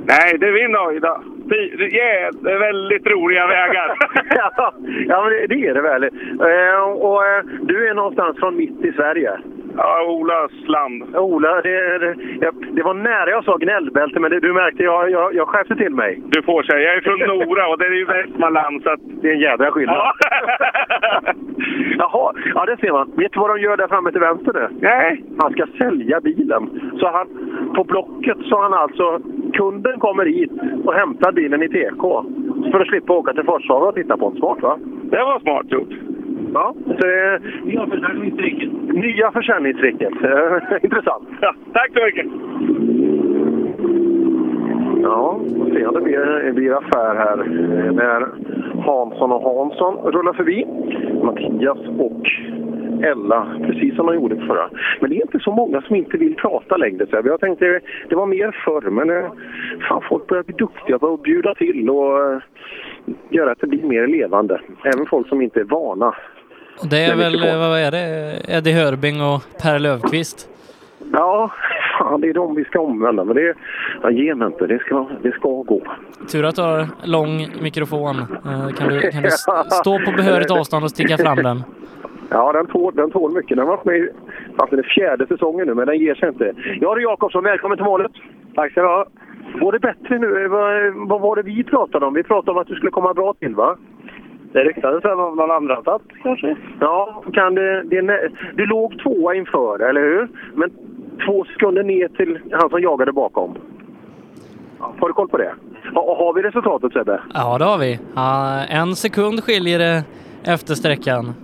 Nej, 0.06 0.38
det 0.40 0.46
är 0.46 0.52
vi 0.52 0.68
nöjda. 0.68 1.22
Yeah, 1.50 2.32
det 2.42 2.52
är 2.52 2.58
väldigt 2.58 3.06
roliga 3.06 3.46
vägar. 3.46 3.96
ja, 4.30 4.74
ja, 5.08 5.22
men 5.22 5.48
det, 5.48 5.66
är 5.66 5.74
det 5.74 5.80
väl. 5.80 6.04
Eh, 6.04 6.80
och 6.80 7.26
eh, 7.26 7.44
du 7.60 7.88
är 7.88 7.94
någonstans 7.94 8.38
från 8.38 8.56
mitt 8.56 8.84
i 8.84 8.92
Sverige? 8.92 9.38
Ja, 9.80 10.04
Olas 10.08 10.52
land. 10.66 11.16
Ola, 11.16 11.62
det, 11.62 11.98
det, 11.98 12.52
det 12.72 12.82
var 12.82 12.94
nära 12.94 13.30
jag 13.30 13.44
sa 13.44 13.56
gnällbälte, 13.56 14.20
men 14.20 14.30
det, 14.30 14.40
du 14.40 14.52
märkte, 14.52 14.82
jag, 14.82 15.10
jag, 15.10 15.34
jag 15.34 15.48
skärpte 15.48 15.76
till 15.76 15.94
mig. 15.94 16.20
Du 16.24 16.42
får 16.42 16.62
säga, 16.62 16.80
jag 16.80 16.96
är 16.96 17.00
från 17.00 17.18
Nora 17.18 17.68
och 17.68 17.78
det 17.78 17.86
är 17.86 17.90
ju 17.90 18.04
Västmanland 18.04 18.82
så 18.82 18.90
att... 18.90 19.00
Det 19.22 19.28
är 19.28 19.32
en 19.32 19.40
jädra 19.40 19.70
skillnad. 19.70 19.96
Jaha, 21.98 22.32
ja 22.54 22.64
det 22.66 22.76
ser 22.76 22.92
man. 22.92 23.12
Vet 23.16 23.32
du 23.32 23.40
vad 23.40 23.50
de 23.50 23.60
gör 23.60 23.76
där 23.76 23.88
framme 23.88 24.10
till 24.10 24.20
vänster 24.20 24.52
nu? 24.52 24.68
Nej. 24.80 25.24
Han 25.38 25.52
ska 25.52 25.66
sälja 25.78 26.20
bilen. 26.20 26.92
Så 27.00 27.08
han, 27.08 27.26
på 27.74 27.84
Blocket 27.84 28.38
så 28.44 28.56
har 28.56 28.62
han 28.62 28.74
alltså, 28.74 29.20
kunden 29.52 30.00
kommer 30.00 30.26
hit 30.26 30.52
och 30.84 30.94
hämtar 30.94 31.32
bilen 31.32 31.62
i 31.62 31.68
TK. 31.68 32.24
För 32.72 32.80
att 32.80 32.88
slippa 32.88 33.12
åka 33.12 33.32
till 33.32 33.44
Forshaga 33.44 33.86
och 33.86 33.94
titta 33.94 34.16
på 34.16 34.30
den. 34.30 34.38
Smart 34.38 34.62
va? 34.62 34.78
Det 35.10 35.24
var 35.24 35.40
smart 35.40 35.66
gjort. 35.70 36.17
Ja, 36.54 36.74
så 36.86 37.06
det, 37.06 37.40
nya 37.64 37.86
försäljningstricket. 37.86 38.70
Nya 38.94 39.32
försäljningstricket. 39.32 40.12
Intressant. 40.82 41.28
Ja, 41.40 41.54
tack 41.72 41.90
så 41.94 42.04
mycket. 42.04 42.26
Ja, 45.02 45.40
och 45.58 45.68
se 45.68 45.86
om 45.86 45.94
det 45.94 46.00
blir, 46.00 46.52
blir 46.52 46.78
affär 46.78 47.14
här 47.14 47.36
när 47.92 48.26
Hansson 48.82 49.32
och 49.32 49.42
Hansson 49.42 50.12
rullar 50.12 50.32
förbi. 50.32 50.66
Mattias 51.22 51.78
och 51.98 52.26
Ella, 53.02 53.46
precis 53.66 53.96
som 53.96 54.06
de 54.06 54.14
gjorde 54.14 54.36
förra. 54.36 54.70
Men 55.00 55.10
det 55.10 55.16
är 55.16 55.22
inte 55.22 55.38
så 55.38 55.52
många 55.52 55.82
som 55.82 55.96
inte 55.96 56.16
vill 56.16 56.34
prata 56.34 56.76
längre. 56.76 57.06
Så 57.06 57.20
jag 57.24 57.40
tänkte 57.40 57.80
det 58.08 58.16
var 58.16 58.26
mer 58.26 58.56
förr, 58.64 58.90
men 58.90 59.10
eh, 59.10 59.30
fan, 59.88 60.02
folk 60.08 60.26
börjar 60.26 60.42
bli 60.42 60.54
duktiga 60.58 60.98
på 60.98 61.14
att 61.14 61.22
bjuda 61.22 61.54
till 61.54 61.90
och 61.90 62.32
eh, 62.32 62.38
göra 63.28 63.50
att 63.50 63.60
det 63.60 63.66
blir 63.66 63.82
mer 63.82 64.06
levande. 64.06 64.60
Även 64.84 65.06
folk 65.06 65.28
som 65.28 65.42
inte 65.42 65.60
är 65.60 65.64
vana. 65.64 66.14
Det 66.82 67.04
är 67.04 67.16
Men 67.16 67.32
mycket 67.32 67.48
väl, 67.48 67.58
vad 67.58 67.78
är 67.78 67.90
det, 67.90 68.40
Eddie 68.48 68.72
Hörbing 68.72 69.22
och 69.22 69.42
Per 69.62 69.78
Löfqvist? 69.78 70.48
Ja, 71.12 71.50
fan, 71.98 72.20
det 72.20 72.28
är 72.28 72.34
de 72.34 72.54
vi 72.54 72.64
ska 72.64 72.80
omvända. 72.80 73.24
Men 73.24 73.36
det, 73.36 73.54
ja, 74.02 74.10
ge 74.10 74.34
mig 74.34 74.46
inte, 74.46 74.66
det 74.66 74.78
ska, 74.78 75.06
det 75.22 75.32
ska 75.32 75.48
gå. 75.48 75.82
Tur 76.32 76.44
att 76.44 76.54
du 76.56 76.62
har 76.62 76.86
lång 77.04 77.46
mikrofon. 77.62 78.16
Eh, 78.18 78.68
Kan 78.78 78.88
du, 78.88 79.10
kan 79.10 79.22
du 79.22 79.30
stå 79.70 79.98
på 79.98 80.12
behörigt 80.16 80.50
avstånd 80.50 80.84
och 80.84 80.90
sticka 80.90 81.16
fram 81.18 81.36
den? 81.36 81.62
Ja, 82.30 82.52
den 82.52 82.66
tål, 82.66 82.94
den 82.94 83.10
tål 83.10 83.32
mycket. 83.32 83.56
Den 83.56 83.66
har 83.66 83.76
varit 83.76 83.84
med 83.84 83.96
i 83.96 84.08
det 84.70 84.76
är 84.76 84.82
fjärde 84.94 85.26
säsongen 85.26 85.66
nu, 85.66 85.74
men 85.74 85.86
den 85.86 85.98
ger 85.98 86.14
sig 86.14 86.28
inte. 86.28 86.52
Ja 86.80 86.94
du 86.94 87.02
Jakobsson, 87.02 87.44
välkommen 87.44 87.78
till 87.78 87.84
målet. 87.84 88.12
Tack 88.54 88.70
ska 88.72 88.80
du 88.80 88.86
ha. 88.86 89.06
Går 89.60 89.72
det 89.72 89.78
bättre 89.78 90.18
nu? 90.18 90.44
Eh, 90.44 90.50
Vad, 90.50 90.94
vad 91.08 91.20
var 91.20 91.36
det 91.36 91.42
vi 91.42 91.64
pratade 91.64 92.06
om? 92.06 92.14
Vi 92.14 92.22
pratade 92.22 92.50
om 92.50 92.58
att 92.58 92.66
du 92.66 92.74
skulle 92.74 92.90
komma 92.90 93.14
bra 93.14 93.34
till, 93.34 93.54
va? 93.54 93.76
Det 94.52 94.58
ryktades 94.64 95.04
väl 95.04 95.18
om 95.20 95.36
någon 95.36 95.50
andra 95.50 95.82
plats 95.82 96.04
kanske? 96.22 96.56
Ja, 96.80 97.22
kan 97.32 97.54
det, 97.54 97.82
det, 97.82 98.30
du 98.54 98.66
låg 98.66 98.98
tvåa 99.02 99.34
inför, 99.34 99.78
eller 99.88 100.00
hur? 100.00 100.28
Men 100.54 100.70
två 101.26 101.44
sekunder 101.44 101.82
ner 101.82 102.08
till 102.08 102.38
han 102.52 102.70
som 102.70 102.80
jagade 102.82 103.12
bakom. 103.12 103.54
Har 104.78 105.08
du 105.08 105.14
koll 105.14 105.28
på 105.28 105.36
det? 105.38 105.54
Ha, 105.94 106.16
har 106.18 106.32
vi 106.34 106.42
resultatet 106.42 106.92
Sebbe? 106.92 107.20
Ja, 107.34 107.58
det 107.58 107.64
har 107.64 107.78
vi. 107.78 107.98
Ja, 108.14 108.64
en 108.70 108.94
sekund 108.96 109.44
skiljer 109.44 109.78
det 109.78 110.04
efter 110.44 110.74
sträckan 110.74 111.34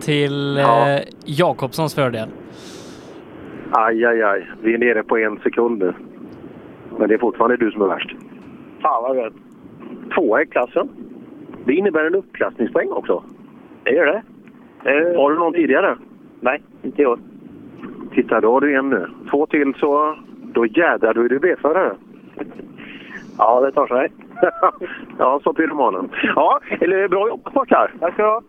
till 0.00 0.56
Ja. 0.60 0.90
eh, 0.90 1.00
Jakobssons 1.24 1.94
fördel. 1.94 2.28
Aj, 3.70 4.04
aj, 4.04 4.22
aj. 4.22 4.50
Vi 4.62 4.74
är 4.74 4.78
nere 4.78 5.02
på 5.02 5.18
en 5.18 5.38
sekund 5.38 5.78
nu. 5.78 5.92
Men 6.98 7.08
det 7.08 7.14
är 7.14 7.18
fortfarande 7.18 7.56
du 7.56 7.70
som 7.70 7.82
är 7.82 7.86
värst. 7.86 8.10
Fan 8.82 9.02
vad 9.02 9.16
gött. 9.16 9.32
Tvåa 10.14 10.42
i 10.42 10.46
klassen. 10.46 10.88
Det 11.64 11.72
innebär 11.72 12.04
en 12.04 12.14
uppklassningspoäng 12.14 12.88
också. 12.88 13.24
Det 13.84 13.90
gör 13.90 14.06
det. 14.06 14.22
Har 15.16 15.30
du 15.30 15.38
någon 15.38 15.52
tidigare? 15.52 15.96
Nej, 16.40 16.62
inte 16.82 17.02
i 17.02 17.06
år. 17.06 17.18
Titta, 18.14 18.40
då 18.40 18.52
har 18.52 18.60
du 18.60 18.74
en 18.74 18.90
nu. 18.90 19.06
Två 19.30 19.46
till 19.46 19.74
så... 19.74 20.16
Då 20.52 20.66
jädrar, 20.66 21.14
då 21.14 21.20
är 21.22 21.28
du 21.28 21.38
B-förare. 21.38 21.94
Ja, 23.38 23.60
det 23.60 23.72
tar 23.72 23.86
sig. 23.86 24.08
ja, 25.18 25.40
så 25.44 25.52
pyromanen. 25.52 26.10
Ja, 26.36 26.60
eller 26.80 27.08
bra 27.08 27.28
jobbat 27.28 27.54
pojkar. 27.54 27.92
Tack 28.00 28.14
ska 28.14 28.22
du 28.22 28.28
ha. 28.28 28.42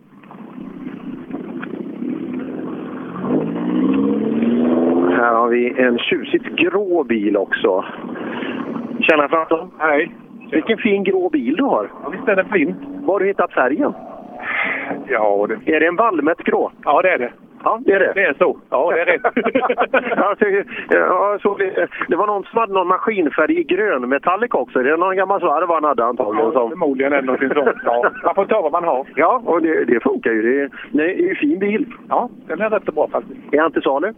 Här 5.18 5.34
har 5.34 5.48
vi 5.48 5.82
en 5.82 5.98
tjusigt 5.98 6.46
grå 6.46 7.04
bil 7.04 7.38
också. 7.38 7.86
Tjena 9.00 9.30
Fransson. 9.30 9.72
Hej. 9.78 10.16
Vilken 10.52 10.78
fin 10.78 11.04
grå 11.04 11.30
bil 11.30 11.56
du 11.56 11.64
har. 11.64 11.90
Ja, 12.04 12.10
visst 12.10 12.28
är 12.28 12.36
den 12.36 12.50
fin? 12.50 12.76
Var 13.04 13.14
har 13.14 13.20
du 13.20 13.28
hittat 13.28 13.54
färgen? 13.54 13.94
Ja, 15.08 15.48
det... 15.48 15.76
Är 15.76 15.80
det 15.80 15.88
en 15.88 15.96
Valmet 15.96 16.38
grå? 16.38 16.72
Ja, 16.84 17.02
det 17.02 17.10
är 17.10 17.18
det. 17.18 17.32
Ja, 17.64 17.80
det 17.86 17.92
är 17.92 18.00
det. 18.00 18.12
Det 18.16 18.24
är 18.24 18.34
så. 18.34 18.58
Ja, 18.70 18.92
det 18.92 19.02
är 19.02 19.06
rätt. 19.06 19.22
det, 19.36 20.96
ja, 20.98 21.38
så 21.42 21.58
det, 22.08 22.16
var 22.16 22.28
någon 22.28 22.44
som 22.44 22.60
hade 22.60 22.74
någon 22.74 22.88
maskinfärg 22.88 23.60
i 23.60 23.64
grön 23.64 24.10
metallic 24.10 24.52
också. 24.52 24.80
Det 24.80 24.92
är 24.92 24.98
någon 24.98 25.16
gammal 25.16 25.40
svarv 25.40 25.70
han 25.70 25.84
hade 25.84 26.06
antagligen. 26.06 26.52
Ja, 26.54 26.70
förmodligen 26.70 27.14
är 27.14 27.22
det 27.22 27.26
någonting 27.26 27.50
sånt. 27.50 27.78
Ja, 27.86 28.12
man 28.24 28.36
får 28.36 28.46
ta 28.46 28.62
vad 28.62 28.72
man 28.72 28.84
har. 28.84 29.08
Ja, 29.16 29.42
och 29.46 29.62
det, 29.62 29.86
det 29.86 30.00
funkar 30.04 30.32
ju. 30.32 30.42
Det, 30.42 30.70
det 30.92 31.04
är 31.04 31.18
ju 31.18 31.30
en 31.30 31.36
fin 31.36 31.60
bil. 31.60 31.86
Ja, 32.10 32.30
den 32.48 32.62
är 32.62 32.70
rätt 32.70 32.86
bra 32.86 33.08
faktiskt. 33.08 33.54
Är 33.54 33.60
han 33.62 33.72
till 33.72 33.82
salu? 33.82 34.14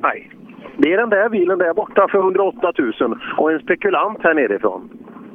Nej. 0.00 0.30
Det 0.76 0.92
är 0.92 0.96
den 0.96 1.10
där 1.10 1.28
bilen 1.28 1.58
där 1.58 1.74
borta 1.74 2.08
för 2.10 2.18
108 2.18 2.72
000 2.78 3.18
och 3.36 3.52
en 3.52 3.58
spekulant 3.58 4.18
här 4.22 4.34
nerifrån. 4.34 4.90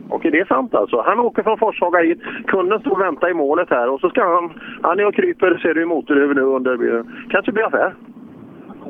Okej, 0.09 0.31
det 0.31 0.39
är 0.39 0.45
sant 0.45 0.75
alltså. 0.75 1.01
Han 1.01 1.19
åker 1.19 1.43
från 1.43 1.57
Forshaga 1.57 1.99
hit. 1.99 2.21
Kunden 2.47 2.79
står 2.79 2.91
och 2.91 3.01
väntar 3.01 3.31
i 3.31 3.33
målet 3.33 3.69
här 3.69 3.89
och 3.89 3.99
så 3.99 4.09
ska 4.09 4.23
han... 4.23 4.49
Han 4.81 4.99
är 4.99 5.05
och 5.05 5.15
kryper, 5.15 5.59
ser 5.61 5.73
du, 5.73 5.81
i 5.81 5.85
motorhuven 5.85 6.35
nu 6.35 6.41
under 6.41 6.77
bilen. 6.77 7.13
Kanske 7.29 7.51
blir 7.51 7.65
affär. 7.65 7.93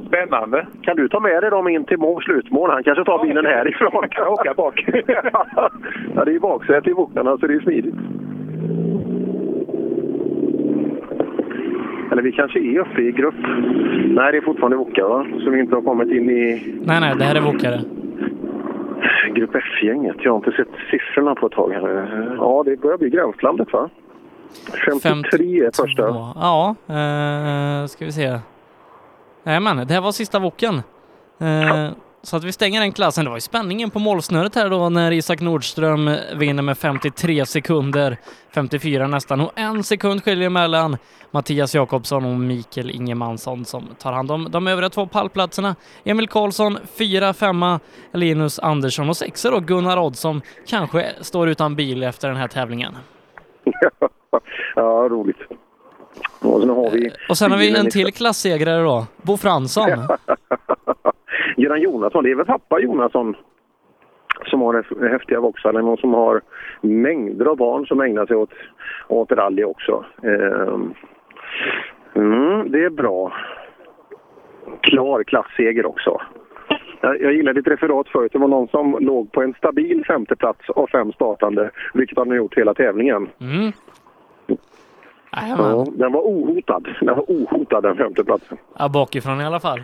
Spännande. 0.08 0.68
Kan 0.82 0.96
du 0.96 1.08
ta 1.08 1.20
med 1.20 1.44
dig 1.44 1.50
dem 1.50 1.68
in 1.68 1.86
till 1.86 1.98
mål, 1.98 2.24
slutmål? 2.24 2.70
Han 2.70 2.84
kanske 2.84 3.06
tar 3.06 3.24
bilen 3.24 3.46
härifrån. 3.46 4.10
Kan 4.10 4.10
jag 4.24 4.32
åka 4.32 4.54
bak? 4.54 4.86
ja, 6.16 6.26
det 6.26 6.32
är 6.32 6.34
ju 6.34 6.40
baksäte 6.40 6.90
i 6.90 6.94
bokarna 6.94 7.38
så 7.38 7.48
det 7.48 7.54
är 7.54 7.60
smidigt. 7.60 7.96
Eller 12.12 12.22
vi 12.22 12.32
kanske 12.32 12.60
är 12.60 12.80
uppe 12.80 13.02
i 13.02 13.12
grupp. 13.12 13.36
Nej, 14.08 14.32
det 14.32 14.38
är 14.38 14.42
fortfarande 14.42 14.78
Woka 14.78 15.08
va? 15.08 15.26
Som 15.44 15.56
inte 15.56 15.76
har 15.76 15.82
kommit 15.82 16.10
in 16.12 16.30
i 16.30 16.64
Nej, 16.86 17.00
nej, 17.02 17.16
det 17.18 17.24
här 17.24 17.36
är 17.36 17.42
Wokare. 17.42 17.80
Grupp 19.36 19.56
F-gänget. 19.56 20.16
Jag 20.20 20.32
har 20.32 20.38
inte 20.38 20.52
sett 20.52 20.68
siffrorna 20.92 21.36
på 21.36 21.48
ett 21.48 21.54
tag. 21.54 21.72
Här. 21.74 22.36
Ja, 22.38 22.64
det 22.66 22.78
börjar 22.78 22.98
bli 22.98 23.10
gränslandet 23.10 23.74
va? 23.74 23.90
53 25.04 25.66
är 25.66 25.72
första. 25.84 26.04
Ja, 26.36 26.76
eh, 26.88 27.88
ska 27.88 28.06
vi 28.06 28.12
se. 28.12 28.40
Jajamän, 29.44 29.88
det 29.88 29.94
här 29.94 30.02
var 30.02 30.12
sista 30.12 30.40
woken. 30.40 30.76
Eh, 31.40 31.90
så 32.22 32.38
att 32.38 32.44
vi 32.44 32.52
stänger 32.52 32.82
den 32.82 32.92
klassen. 32.92 33.24
Det 33.26 33.30
var 33.30 33.38
ju 33.38 33.42
spänningen 33.42 33.90
på 33.90 34.00
målsnöret 34.00 34.56
här 34.56 34.70
då 34.70 34.90
när 34.90 35.12
Isak 35.12 35.42
Nordström 35.42 36.12
vinner 36.36 36.64
med 36.64 36.78
53 36.78 37.46
sekunder, 37.46 38.18
54 38.52 39.08
nästan, 39.08 39.42
och 39.42 39.52
en 39.56 39.84
sekund 39.84 40.24
skiljer 40.24 40.50
mellan 40.50 40.98
Mattias 41.32 41.76
Jakobsson 41.76 42.26
och 42.26 42.40
Mikael 42.40 42.90
Ingemansson 42.90 43.66
som 43.66 43.88
tar 44.00 44.14
hand 44.14 44.32
om 44.32 44.48
de 44.52 44.68
övriga 44.68 44.90
två 44.90 45.08
pallplatserna. 45.08 45.76
Emil 46.04 46.28
Karlsson, 46.28 46.78
fyra, 46.94 47.34
femma, 47.34 47.80
Linus 48.14 48.60
Andersson 48.60 49.10
och 49.10 49.18
sexa 49.18 49.52
då 49.52 49.60
Gunnar 49.60 49.98
Odd 49.98 50.16
som 50.16 50.42
kanske 50.68 51.12
står 51.22 51.50
utan 51.50 51.76
bil 51.76 52.04
efter 52.04 52.28
den 52.28 52.38
här 52.38 52.48
tävlingen. 52.48 52.98
ja, 54.76 55.08
roligt. 55.10 55.38
Och 56.40 56.60
sen 56.62 56.70
har 56.70 56.92
vi... 56.92 57.12
Och 57.30 57.38
sen 57.38 57.52
har 57.52 57.58
vi 57.58 57.76
en 57.76 57.90
till 57.90 58.14
klassegrare 58.14 58.84
då, 58.84 59.06
Bo 59.22 59.38
Fransson. 59.38 59.90
Göran 61.60 61.82
Jonasson, 61.82 62.24
det 62.24 62.32
är 62.32 62.36
väl 62.36 62.46
pappa 62.46 62.80
Jonasson 62.80 63.36
som 64.46 64.62
har 64.62 65.10
häftiga 65.10 65.40
Vauxhallen 65.40 65.86
och 65.86 66.00
som 66.00 66.14
har 66.14 66.42
mängder 66.82 67.46
av 67.46 67.58
barn 67.58 67.86
som 67.86 68.02
ägnar 68.02 68.26
sig 68.26 68.36
åt, 68.36 68.54
åt 69.08 69.32
rally 69.32 69.64
också. 69.64 70.06
Ehm, 70.24 70.94
mm, 72.16 72.72
det 72.72 72.84
är 72.84 72.90
bra. 72.90 73.34
Klar 74.82 75.24
klassseger 75.24 75.86
också. 75.86 76.22
Jag, 77.02 77.22
jag 77.22 77.34
gillade 77.34 77.60
ditt 77.60 77.68
referat 77.68 78.08
förut. 78.08 78.32
Det 78.34 78.40
var 78.40 78.48
någon 78.48 78.68
som 78.68 78.98
låg 79.00 79.32
på 79.32 79.42
en 79.42 79.54
stabil 79.54 80.06
femteplats 80.08 80.70
av 80.70 80.88
fem 80.88 81.12
startande, 81.12 81.72
vilket 81.94 82.18
han 82.18 82.30
har 82.30 82.36
gjort 82.36 82.58
hela 82.58 82.74
tävlingen. 82.74 83.30
Mm. 83.42 83.72
Ja, 85.32 85.86
den 85.94 86.12
var 86.12 86.22
ohotad. 86.22 86.84
Den 87.00 87.16
var 87.16 87.26
ohotad 87.28 87.84
den 87.84 87.98
femteplatsen. 87.98 88.58
Ja, 88.78 88.90
bakifrån 88.90 89.42
i 89.42 89.46
alla 89.46 89.60
fall. 89.60 89.80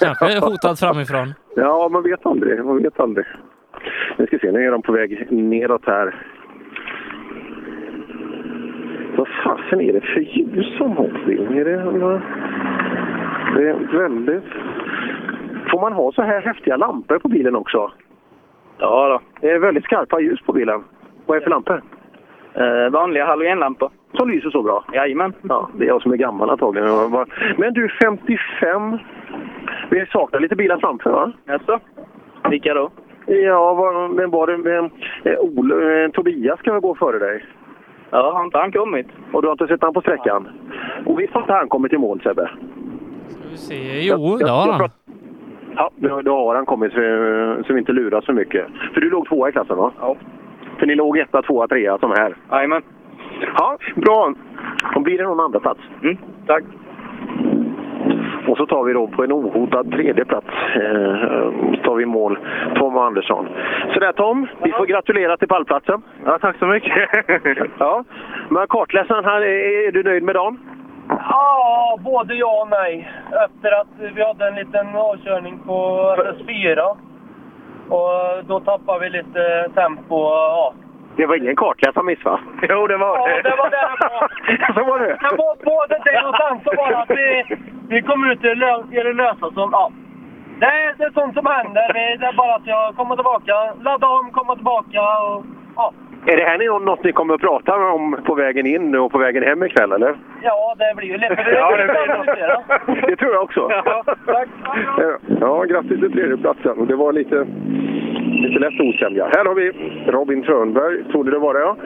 Kanske 0.00 0.38
hotad 0.40 0.78
framifrån. 0.78 1.34
Ja, 1.56 1.88
man 1.92 2.02
vet 2.02 2.26
aldrig. 2.26 2.64
Man 2.64 2.82
vet 2.82 3.00
aldrig. 3.00 3.26
Nu 4.16 4.26
ska 4.26 4.38
se, 4.38 4.52
nu 4.52 4.66
är 4.66 4.70
de 4.70 4.82
på 4.82 4.92
väg 4.92 5.32
neråt 5.32 5.86
här. 5.86 6.14
Vad 9.16 9.28
fasen 9.44 9.80
är 9.80 9.92
det 9.92 10.00
för 10.00 10.20
ljus 10.20 10.76
som 10.78 10.94
bilen? 11.26 11.58
Är 11.58 11.64
det, 11.64 11.76
det 13.56 13.68
är 13.68 13.98
väldigt... 13.98 14.44
Får 15.70 15.80
man 15.80 15.92
ha 15.92 16.12
så 16.12 16.22
här 16.22 16.40
häftiga 16.40 16.76
lampor 16.76 17.18
på 17.18 17.28
bilen 17.28 17.56
också? 17.56 17.90
Ja 18.78 19.08
då. 19.08 19.20
Det 19.40 19.50
är 19.50 19.58
väldigt 19.58 19.84
skarpa 19.84 20.20
ljus 20.20 20.40
på 20.40 20.52
bilen. 20.52 20.84
Vad 21.26 21.36
är 21.36 21.40
det 21.40 21.44
för 21.44 21.50
lampor? 21.50 21.82
Eh, 22.54 22.90
vanliga 22.90 23.26
halogenlampor. 23.26 23.90
Som 24.16 24.30
lyser 24.30 24.50
så 24.50 24.62
bra? 24.62 24.84
Jajamän. 24.92 25.32
Ja, 25.42 25.68
det 25.74 25.84
är 25.84 25.88
jag 25.88 26.02
som 26.02 26.12
är 26.12 26.16
gammal 26.16 26.50
antagligen. 26.50 27.10
Men 27.56 27.72
du, 27.72 27.88
55. 27.88 28.98
Vi 29.90 30.06
saknar 30.06 30.40
lite 30.40 30.56
bilar 30.56 30.78
framför 30.78 31.10
va? 31.10 31.32
Jaså? 31.44 31.80
Vilka 32.50 32.74
då? 32.74 32.90
Ja, 33.26 33.74
var, 33.74 34.08
men 34.08 34.30
var 34.30 34.46
det... 34.46 34.90
Eh, 35.30 35.38
Ole, 35.40 36.04
eh, 36.04 36.10
Tobias 36.10 36.62
kan 36.62 36.74
väl 36.74 36.82
gå 36.82 36.94
före 36.94 37.18
dig? 37.18 37.44
Ja, 38.10 38.32
har 38.32 38.44
inte 38.44 38.58
han 38.58 38.72
kommit? 38.72 39.06
Och 39.32 39.42
du 39.42 39.48
har 39.48 39.52
inte 39.52 39.66
sett 39.66 39.82
han 39.82 39.94
på 39.94 40.00
sträckan? 40.00 40.48
Och 41.06 41.20
visst 41.20 41.32
har 41.34 41.40
inte 41.40 41.52
han 41.52 41.68
kommit 41.68 41.92
i 41.92 41.98
mål 41.98 42.20
Sebbe? 42.20 42.50
Ska 43.28 43.48
vi 43.50 43.56
se. 43.56 44.00
Jo, 44.02 44.36
det 44.36 44.50
har 44.50 44.72
han. 44.72 44.90
Ja, 45.76 45.90
då, 46.22 46.30
har 46.46 46.54
han 46.54 46.66
kommit 46.66 46.92
så, 46.92 46.98
så 47.66 47.72
vi 47.72 47.78
inte 47.78 47.92
lurar 47.92 48.20
så 48.20 48.32
mycket. 48.32 48.66
För 48.94 49.00
du 49.00 49.10
låg 49.10 49.28
tvåa 49.28 49.48
i 49.48 49.52
klassen 49.52 49.76
va? 49.76 49.92
Ja. 50.00 50.16
För 50.78 50.86
ni 50.86 50.94
låg 50.94 51.18
etta, 51.18 51.42
tvåa, 51.42 51.68
trea 51.68 51.98
som 51.98 52.10
här? 52.10 52.36
Jajamän. 52.50 52.82
Ja, 53.56 53.78
bra. 53.94 54.34
Då 54.94 55.00
blir 55.00 55.18
det 55.18 55.24
någon 55.24 55.40
andra 55.40 55.60
plats. 55.60 55.80
Mm, 56.02 56.16
tack. 56.46 56.64
Och 58.46 58.56
så 58.56 58.66
tar 58.66 58.84
vi 58.84 58.92
då 58.92 59.06
på 59.06 59.24
en 59.24 59.32
ohotad 59.32 59.92
tredje 59.92 60.24
plats 60.24 60.46
eh, 60.74 61.50
så 61.74 61.82
tar 61.84 61.94
vi 61.94 62.06
mål 62.06 62.38
Tom 62.74 62.98
Andersson. 62.98 63.48
Så 63.94 64.00
där 64.00 64.12
Tom, 64.12 64.48
vi 64.62 64.72
får 64.72 64.86
gratulera 64.86 65.36
till 65.36 65.48
pallplatsen. 65.48 66.02
Ja, 66.24 66.38
tack 66.38 66.58
så 66.58 66.66
mycket. 66.66 67.08
ja. 67.78 68.04
Men 68.48 68.66
kartläsaren 68.66 69.24
här, 69.24 69.40
är, 69.40 69.92
du 69.92 70.02
nöjd 70.02 70.22
med 70.22 70.34
dagen? 70.34 70.58
Ja, 71.08 71.98
både 72.04 72.34
ja 72.34 72.62
och 72.62 72.68
nej. 72.68 73.12
Efter 73.44 73.80
att 73.80 74.14
vi 74.14 74.24
hade 74.24 74.48
en 74.48 74.54
liten 74.54 74.96
avkörning 74.96 75.58
på 75.66 75.76
SS4. 76.18 76.96
Och 77.88 78.44
då 78.46 78.60
tappade 78.60 79.00
vi 79.00 79.10
lite 79.10 79.68
tempo. 79.74 80.16
Ja. 80.16 80.74
Det 81.16 81.26
var 81.26 81.36
ingen 81.36 81.56
kartläsarmiss 81.56 82.24
va? 82.24 82.40
Jo, 82.68 82.86
det 82.86 82.96
var 82.96 83.16
Ja, 83.18 83.42
det 83.42 83.56
var 83.56 83.70
det 83.70 83.76
det 84.00 84.08
var. 84.68 84.74
så 84.74 84.90
var 84.90 84.98
det? 84.98 85.18
Men 85.22 85.36
både 85.64 85.94
det 86.04 86.20
och 86.28 86.34
sen 86.40 86.60
så 86.64 86.70
var 86.76 86.90
det 86.90 86.98
att 86.98 87.10
vi, 87.10 87.56
vi 87.88 88.02
kom 88.02 88.30
ut 88.30 88.44
i 88.44 88.48
det, 88.54 88.84
det 88.90 89.12
lösa 89.12 89.50
som... 89.50 89.68
Ja. 89.72 89.90
Det 90.60 90.66
är, 90.66 90.94
det 90.98 91.04
är 91.04 91.10
sånt 91.10 91.34
som 91.34 91.46
händer. 91.46 91.92
Det, 91.92 92.16
det 92.20 92.26
är 92.26 92.32
bara 92.32 92.54
att 92.54 92.66
jag 92.66 92.96
kommer 92.96 93.14
tillbaka, 93.16 93.54
ladda 93.80 94.06
om, 94.06 94.30
komma 94.30 94.54
tillbaka 94.54 95.00
och... 95.00 95.44
Ja. 95.76 95.92
Är 96.26 96.36
det 96.36 96.44
här 96.44 96.58
ni- 96.58 96.84
något 96.84 97.04
ni 97.04 97.12
kommer 97.12 97.34
att 97.34 97.40
prata 97.40 97.76
om 97.76 98.16
på 98.26 98.34
vägen 98.34 98.66
in 98.66 98.94
och 98.94 99.12
på 99.12 99.18
vägen 99.18 99.42
hem 99.42 99.64
ikväll 99.64 99.92
eller? 99.92 100.14
Ja, 100.42 100.74
det 100.78 100.96
blir 100.96 101.08
ju 101.08 101.16
lite... 101.18 101.34
Ja, 101.54 101.76
det 101.76 101.84
blir 101.86 102.46
det. 102.46 103.06
Det 103.06 103.16
tror 103.16 103.32
jag 103.34 103.42
också. 103.42 103.68
Ja, 103.84 104.02
tack. 104.26 104.48
Ja, 105.40 105.62
grattis 105.62 106.00
till 106.00 106.12
tredjeplatsen. 106.12 106.86
Det 106.86 106.96
var 106.96 107.12
lite, 107.12 107.46
lite 108.32 108.58
lätt 108.58 108.80
osämja. 108.80 109.24
Här 109.36 109.44
har 109.44 109.54
vi 109.54 109.72
Robin 110.06 110.42
Törnberg, 110.42 111.04
trodde 111.04 111.30
det 111.30 111.38
var 111.38 111.54
det 111.54 111.60
ja. 111.60 111.76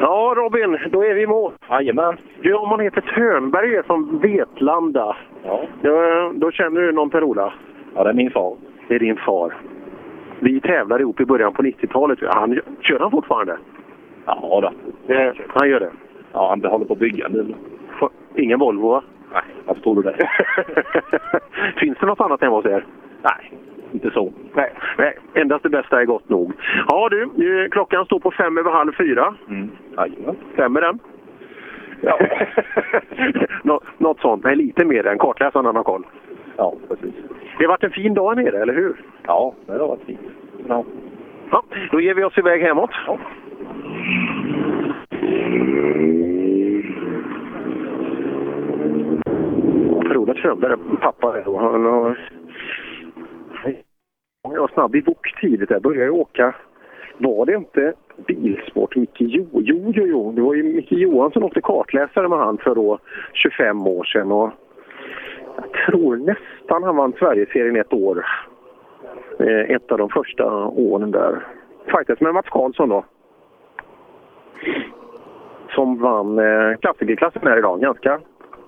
Ja 0.00 0.34
Robin, 0.36 0.78
då 0.90 1.04
är 1.04 1.14
vi 1.14 1.22
i 1.22 1.26
mål. 1.26 1.52
Jajamän. 1.70 2.16
Du, 2.42 2.54
om 2.54 2.68
man 2.68 2.80
heter 2.80 3.00
Törnberg 3.00 3.74
är 3.74 3.82
från 3.82 4.18
Vetlanda, 4.18 5.16
Ja. 5.44 5.60
då, 5.82 5.92
då 6.34 6.50
känner 6.50 6.80
du 6.80 6.92
någon 6.92 7.10
Per-Ola? 7.10 7.52
ja, 7.94 8.04
det 8.04 8.10
är 8.10 8.14
min 8.14 8.30
far. 8.30 8.56
Det 8.88 8.94
är 8.94 8.98
din 8.98 9.16
far. 9.16 9.54
Vi 10.40 10.60
tävlade 10.60 11.02
ihop 11.02 11.20
i 11.20 11.24
början 11.24 11.52
på 11.52 11.62
90-talet. 11.62 12.18
Han, 12.22 12.60
kör 12.80 12.98
han 12.98 13.10
fortfarande? 13.10 13.56
Ja, 14.26 14.60
då. 14.62 14.70
Det, 15.06 15.34
han 15.48 15.68
gör 15.68 15.80
det? 15.80 15.90
Ja, 16.32 16.48
han 16.48 16.70
håller 16.70 16.84
på 16.84 16.92
att 16.92 16.98
bygga 16.98 17.28
nu. 17.28 17.54
Ingen 18.36 18.58
Volvo 18.58 18.88
va? 18.88 19.02
Nej, 19.32 19.42
varför 19.66 19.82
tror 19.82 19.94
du 19.94 20.02
det? 20.02 20.28
Finns 21.80 21.98
det 22.00 22.06
något 22.06 22.20
annat 22.20 22.40
hemma 22.40 22.56
hos 22.56 22.66
er? 22.66 22.84
Nej, 23.22 23.52
inte 23.92 24.10
så. 24.10 24.32
Nej, 24.54 24.72
nej, 24.98 25.18
endast 25.34 25.62
det 25.62 25.68
bästa 25.68 26.00
är 26.00 26.04
gott 26.04 26.28
nog. 26.28 26.52
Ja 26.88 27.08
du, 27.08 27.68
klockan 27.70 28.04
står 28.04 28.20
på 28.20 28.30
fem 28.30 28.58
över 28.58 28.70
halv 28.70 28.92
fyra. 28.92 29.34
Mm. 29.48 29.70
Jajamän. 29.96 30.36
Stämmer 30.52 30.80
den? 30.80 30.98
Ja. 32.00 32.18
Nå, 33.62 33.80
något 33.98 34.20
sånt. 34.20 34.44
Nej, 34.44 34.56
lite 34.56 34.84
mer 34.84 35.06
än 35.06 35.18
kartläsaren 35.18 35.66
han 35.66 35.76
har 35.76 35.82
koll. 35.82 36.06
Ja, 36.56 36.74
precis. 36.88 37.14
Det 37.58 37.64
har 37.64 37.68
varit 37.68 37.84
en 37.84 37.90
fin 37.90 38.14
dag 38.14 38.36
nere, 38.36 38.62
eller 38.62 38.74
hur? 38.74 38.96
Ja, 39.26 39.54
det 39.66 39.72
har 39.72 39.88
varit 39.88 40.04
fint. 40.06 40.20
Ja. 40.68 40.84
Ja, 41.50 41.62
då 41.90 42.00
ger 42.00 42.14
vi 42.14 42.24
oss 42.24 42.38
iväg 42.38 42.62
hemåt. 42.62 42.90
Per-Olof 50.08 50.38
Strömberg, 50.38 50.76
pappa 51.00 51.38
är. 51.38 51.58
Han 51.58 51.84
har... 51.84 52.18
Jag 54.52 54.60
var 54.60 54.68
snabb 54.68 54.96
i 54.96 55.00
VOK 55.00 55.40
tidigt. 55.40 55.70
Jag 55.70 55.82
började 55.82 56.04
ju 56.04 56.10
åka. 56.10 56.54
Var 57.18 57.46
det 57.46 57.54
inte 57.54 57.92
bilsport 58.26 58.96
Micke 58.96 59.16
Jo? 59.20 59.46
Jo, 59.52 59.92
jo, 59.94 60.06
jo. 60.06 60.32
Det 60.32 60.42
var 60.42 60.54
ju 60.54 60.62
Micke 60.62 60.92
Johansson 60.92 61.32
som 61.32 61.44
åkte 61.44 61.60
kartläsare 61.60 62.28
med 62.28 62.38
han 62.38 62.58
för 62.58 62.74
då 62.74 62.98
25 63.32 63.86
år 63.86 64.04
sedan. 64.04 64.32
Och 64.32 64.50
jag 65.56 65.72
tror 65.86 66.16
nästan 66.16 66.82
han 66.82 66.96
vann 66.96 67.12
Sverigeserien 67.18 67.76
ett 67.76 67.92
år. 67.92 68.24
Eh, 69.38 69.70
Ett 69.74 69.92
av 69.92 69.98
de 69.98 70.08
första 70.08 70.46
åren 70.66 71.10
där. 71.10 71.46
Faktiskt 71.92 72.20
med 72.20 72.34
Mats 72.34 72.46
Karlsson 72.50 72.88
då. 72.88 73.04
Som 75.74 75.98
vann 75.98 76.38
eh, 76.38 76.76
klassikerklassen 76.80 77.42
här 77.44 77.58
idag. 77.58 77.80
Ganska, 77.80 78.20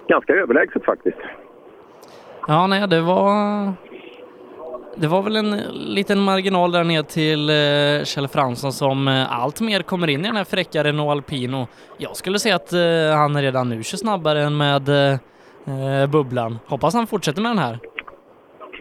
ganska 0.08 0.32
överlägset 0.34 0.84
faktiskt. 0.84 1.18
Ja, 2.48 2.66
nej, 2.66 2.88
det 2.88 3.00
var... 3.00 3.32
Det 5.00 5.06
var 5.08 5.22
väl 5.22 5.36
en 5.36 5.50
liten 5.74 6.20
marginal 6.20 6.72
där 6.72 6.84
ner 6.84 7.02
till 7.02 7.50
eh, 7.50 8.04
Kjell 8.04 8.28
Fransson 8.28 8.72
som 8.72 9.08
eh, 9.08 9.42
allt 9.42 9.60
mer 9.60 9.82
kommer 9.82 10.10
in 10.10 10.20
i 10.20 10.26
den 10.26 10.36
här 10.36 10.44
fräcka 10.44 10.84
Renault 10.84 11.10
Alpino. 11.10 11.66
Jag 11.98 12.16
skulle 12.16 12.38
säga 12.38 12.56
att 12.56 12.72
eh, 12.72 13.16
han 13.16 13.42
redan 13.42 13.68
nu 13.68 13.82
kör 13.82 13.96
snabbare 13.98 14.42
än 14.42 14.56
med 14.56 14.88
eh, 14.88 15.12
eh, 16.02 16.10
bubblan. 16.12 16.58
Hoppas 16.66 16.94
han 16.94 17.06
fortsätter 17.06 17.42
med 17.42 17.50
den 17.50 17.58
här. 17.58 17.78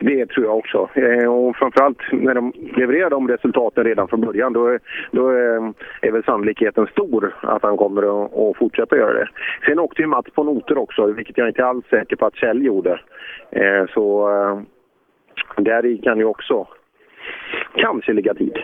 Det 0.02 0.26
tror 0.26 0.46
jag 0.46 0.58
också. 0.58 0.90
Eh, 0.96 1.30
och 1.34 1.56
framförallt 1.56 1.98
när 2.12 2.34
de 2.34 2.54
levererar 2.78 3.10
de 3.10 3.28
resultaten 3.28 3.84
redan 3.84 4.08
från 4.08 4.22
början 4.22 4.54
då, 4.54 4.68
är- 4.68 4.80
då 5.12 5.28
är, 5.30 5.56
eh, 5.58 5.70
är 6.02 6.12
väl 6.12 6.24
sannolikheten 6.24 6.88
stor 6.91 7.36
att 7.41 7.64
han 7.64 7.78
kommer 7.78 8.02
att, 8.26 8.34
att 8.34 8.58
fortsätta 8.58 8.98
göra 8.98 9.14
det. 9.14 9.30
Sen 9.66 9.80
åkte 9.80 10.02
ju 10.02 10.08
Mats 10.08 10.28
på 10.36 10.44
noter 10.44 10.78
också, 10.78 11.06
vilket 11.06 11.38
jag 11.38 11.48
inte 11.48 11.66
alls 11.66 11.86
är 11.90 12.00
säker 12.00 12.16
på 12.16 12.26
att 12.26 12.36
Kjell 12.36 12.66
gjorde. 12.66 13.00
Eh, 13.52 13.86
så 13.94 14.30
eh, 14.30 14.60
där 15.57 15.86
i 15.86 15.98
kan 15.98 16.18
ju 16.18 16.26
också 16.26 16.68
kanske 17.76 18.14
ligga 18.14 18.34
tid. 18.34 18.57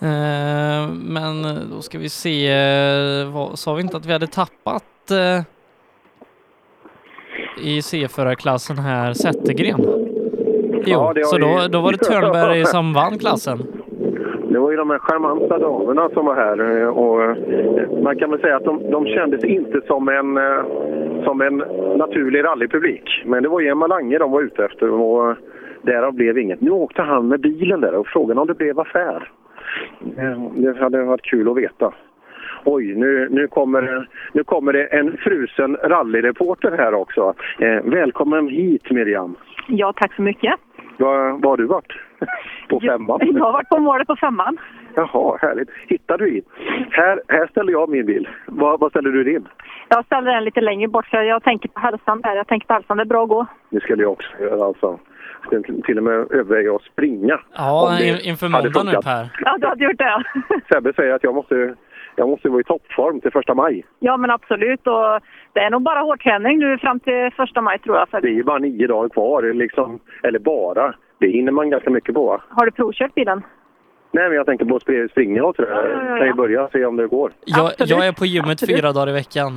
Eh, 0.00 0.88
men 0.88 1.42
då 1.70 1.82
ska 1.82 1.98
vi 1.98 2.08
se, 2.08 2.50
eh, 2.50 3.32
vad, 3.32 3.58
sa 3.58 3.74
vi 3.74 3.82
inte 3.82 3.96
att 3.96 4.06
vi 4.06 4.12
hade 4.12 4.26
tappat 4.26 5.10
eh, 5.10 5.42
i 7.62 7.82
C-förarklassen 7.82 8.78
här 8.78 9.12
Zettergren? 9.12 9.80
Jo, 10.86 11.12
Ja, 11.16 11.24
så 11.24 11.38
då, 11.38 11.68
då 11.70 11.80
var 11.80 11.92
det 11.92 11.98
Törnberg 11.98 12.64
som 12.64 12.92
vann 12.92 13.18
klassen. 13.18 13.66
Det 14.54 14.60
var 14.60 14.70
ju 14.70 14.76
de 14.76 14.90
här 14.90 14.98
charmanta 14.98 15.58
damerna 15.58 16.08
som 16.08 16.26
var 16.26 16.34
här 16.34 16.80
eh, 16.82 16.88
och 16.88 17.22
eh, 17.22 18.02
man 18.02 18.16
kan 18.18 18.30
väl 18.30 18.40
säga 18.40 18.56
att 18.56 18.64
de, 18.64 18.90
de 18.90 19.06
kändes 19.06 19.44
inte 19.44 19.80
som 19.86 20.08
en, 20.08 20.36
eh, 20.36 20.64
som 21.24 21.40
en 21.40 21.56
naturlig 21.96 22.44
rallypublik. 22.44 23.22
Men 23.26 23.42
det 23.42 23.48
var 23.48 23.60
ju 23.60 23.68
Emma 23.68 23.86
Lange 23.86 24.18
de 24.18 24.30
var 24.30 24.42
ute 24.42 24.64
efter 24.64 24.90
och 24.90 25.36
därav 25.82 26.12
blev 26.14 26.38
inget. 26.38 26.60
Nu 26.60 26.70
åkte 26.70 27.02
han 27.02 27.28
med 27.28 27.40
bilen 27.40 27.80
där 27.80 27.94
och 27.94 28.06
frågan 28.06 28.38
om 28.38 28.46
det 28.46 28.54
blev 28.54 28.80
affär. 28.80 29.28
Det 30.54 30.78
hade 30.78 31.02
varit 31.02 31.22
kul 31.24 31.48
att 31.48 31.56
veta. 31.56 31.92
Oj, 32.64 32.94
nu, 32.94 33.28
nu, 33.30 33.46
kommer, 33.46 33.82
det- 33.82 34.06
nu 34.32 34.44
kommer 34.44 34.72
det 34.72 34.84
en 34.86 35.16
frusen 35.16 35.76
rallyreporter 35.76 36.70
här 36.78 36.94
också. 36.94 37.34
Eh, 37.58 37.82
välkommen 37.84 38.48
hit 38.48 38.90
Miriam. 38.90 39.34
Ja, 39.68 39.92
tack 39.96 40.14
så 40.14 40.22
mycket. 40.22 40.54
Var, 40.98 41.30
var 41.42 41.50
har 41.50 41.56
du 41.56 41.66
varit? 41.66 41.92
På 42.68 42.80
femman? 42.80 43.18
Jag 43.22 43.44
har 43.44 43.52
varit 43.52 43.68
på 43.68 43.78
målet 43.78 44.06
på 44.06 44.16
femman. 44.16 44.58
Jaha, 44.94 45.38
härligt. 45.42 45.68
Hittar 45.88 46.18
du 46.18 46.36
in? 46.36 46.42
Här, 46.90 47.20
här 47.28 47.46
ställer 47.46 47.72
jag 47.72 47.88
min 47.88 48.06
bil. 48.06 48.28
Var, 48.46 48.78
var 48.78 48.90
ställer 48.90 49.10
du 49.10 49.24
din? 49.24 49.48
Jag 49.88 50.04
ställer 50.04 50.34
den 50.34 50.44
lite 50.44 50.60
längre 50.60 50.88
bort 50.88 51.06
för 51.06 51.22
jag 51.22 51.42
tänker 51.42 51.68
på 51.68 51.80
hälsan 51.80 52.20
där. 52.20 52.36
Jag 52.36 52.46
tänker 52.46 52.66
på 52.66 52.72
hälsan, 52.74 52.96
det 52.96 53.02
är 53.02 53.04
bra 53.14 53.22
att 53.22 53.28
gå. 53.28 53.46
Det 53.70 53.80
skulle 53.80 54.02
jag 54.02 54.12
också 54.12 54.28
göra 54.40 54.64
alltså. 54.66 54.98
Jag 55.50 55.62
skulle 55.64 55.82
till- 55.82 55.98
och 55.98 56.04
med 56.04 56.14
överväga 56.14 56.74
att 56.74 56.82
springa. 56.82 57.40
Ja, 57.56 57.98
inför 58.24 58.48
hade 58.48 58.70
måndag 58.74 58.92
nu. 58.92 59.02
Per. 59.02 59.28
Ja, 59.44 59.56
du 59.60 59.66
hade 59.66 59.84
gjort 59.84 59.98
det. 59.98 60.22
Sebbe 60.72 60.92
säger 60.92 61.14
att 61.14 61.24
jag 61.24 61.34
måste, 61.34 61.74
jag 62.16 62.28
måste 62.28 62.48
vara 62.48 62.60
i 62.60 62.64
toppform 62.64 63.20
till 63.20 63.30
första 63.30 63.54
maj. 63.54 63.84
Ja, 63.98 64.16
men 64.16 64.30
absolut. 64.30 64.86
Och 64.86 65.20
det 65.52 65.60
är 65.60 65.70
nog 65.70 65.82
bara 65.82 66.00
hårdträning 66.00 66.58
nu 66.58 66.78
fram 66.78 67.00
till 67.00 67.30
första 67.36 67.60
maj 67.60 67.78
tror 67.78 67.96
jag. 67.96 68.08
För 68.08 68.20
Det 68.20 68.28
är 68.28 68.32
ju 68.32 68.44
bara 68.44 68.58
nio 68.58 68.86
dagar 68.86 69.08
kvar, 69.08 69.42
liksom. 69.42 69.98
eller 70.22 70.38
bara. 70.38 70.94
Det 71.18 71.28
hinner 71.28 71.52
man 71.52 71.70
ganska 71.70 71.90
mycket 71.90 72.14
på. 72.14 72.40
Har 72.48 72.64
du 72.66 72.72
provkört 72.72 73.14
bilen? 73.14 73.42
Nej, 74.12 74.28
men 74.28 74.36
jag 74.36 74.46
tänkte 74.46 74.66
på 74.66 74.76
att 74.76 74.82
springa- 74.82 75.42
och 75.42 75.56
sådär. 75.56 75.70
Ja, 75.70 76.04
ja, 76.04 76.10
ja. 76.10 76.16
Kan 76.18 76.26
ju 76.26 76.34
börja 76.34 76.68
se 76.68 76.84
om 76.84 76.96
det 76.96 77.06
går. 77.06 77.32
Jag, 77.44 77.70
jag 77.78 78.06
är 78.06 78.12
på 78.12 78.26
gymmet 78.26 78.60
fyra 78.68 78.92
dagar 78.92 79.08
i 79.08 79.12
veckan. 79.12 79.52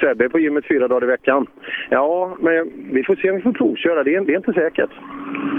Sebbe 0.00 0.24
är 0.24 0.28
på 0.28 0.38
gymmet 0.38 0.66
fyra 0.68 0.88
dagar 0.88 1.04
i 1.04 1.06
veckan. 1.10 1.46
Ja, 1.90 2.36
men 2.40 2.72
vi 2.92 3.04
får 3.04 3.14
se 3.16 3.30
om 3.30 3.36
vi 3.36 3.42
får 3.42 3.52
provköra. 3.52 4.02
Det 4.04 4.14
är, 4.14 4.20
det 4.20 4.32
är 4.32 4.36
inte 4.36 4.52
säkert. 4.52 4.90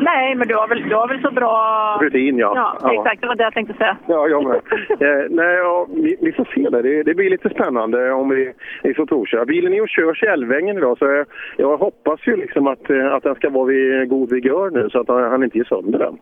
Nej, 0.02 0.36
men 0.36 0.48
du 0.48 0.56
har 0.56 0.68
väl, 0.68 0.90
du 0.90 0.96
har 0.96 1.08
väl 1.08 1.22
så 1.22 1.32
bra... 1.32 1.98
Rutin, 2.02 2.38
ja. 2.38 2.52
Ja, 2.56 2.78
Ja. 2.82 2.94
exakt. 2.94 3.22
Det 3.22 3.28
var 3.28 3.36
det 3.36 3.44
jag 3.44 3.54
tänkte 3.54 3.74
säga. 3.74 3.98
Ja, 4.08 4.28
jag 4.28 4.44
med. 4.44 4.56
eh, 5.00 5.26
nej, 5.30 5.56
ja, 5.56 5.88
vi, 5.96 6.18
vi 6.22 6.32
får 6.32 6.46
se 6.56 6.70
det. 6.70 6.82
det. 6.82 7.04
Det 7.04 7.14
blir 7.16 7.30
lite 7.30 7.50
spännande 7.50 8.12
om 8.12 8.30
vi, 8.30 8.54
vi 8.84 8.94
får 8.94 9.06
provköra. 9.06 9.46
Bilen 9.46 9.74
är 9.74 9.82
och 9.82 9.90
körs 9.90 10.24
i 10.24 10.26
Älvängen 10.26 10.78
idag 10.78 10.98
så 10.98 11.06
jag, 11.06 11.26
jag 11.58 11.78
hoppas 11.78 12.28
ju 12.28 12.36
liksom 12.36 12.68
att, 12.68 12.90
eh, 12.90 13.14
att 13.14 13.24
den 13.24 13.36
ska 13.36 13.50
vara 13.50 13.66
vid 13.66 14.10
god 14.10 14.30
vigör 14.32 14.70
nu 14.70 14.90
så 14.90 15.00
att 15.00 15.08
han, 15.08 15.24
han 15.32 15.44
inte 15.44 15.58
ger 15.58 15.66
sönder 15.66 16.00
den. 16.00 16.18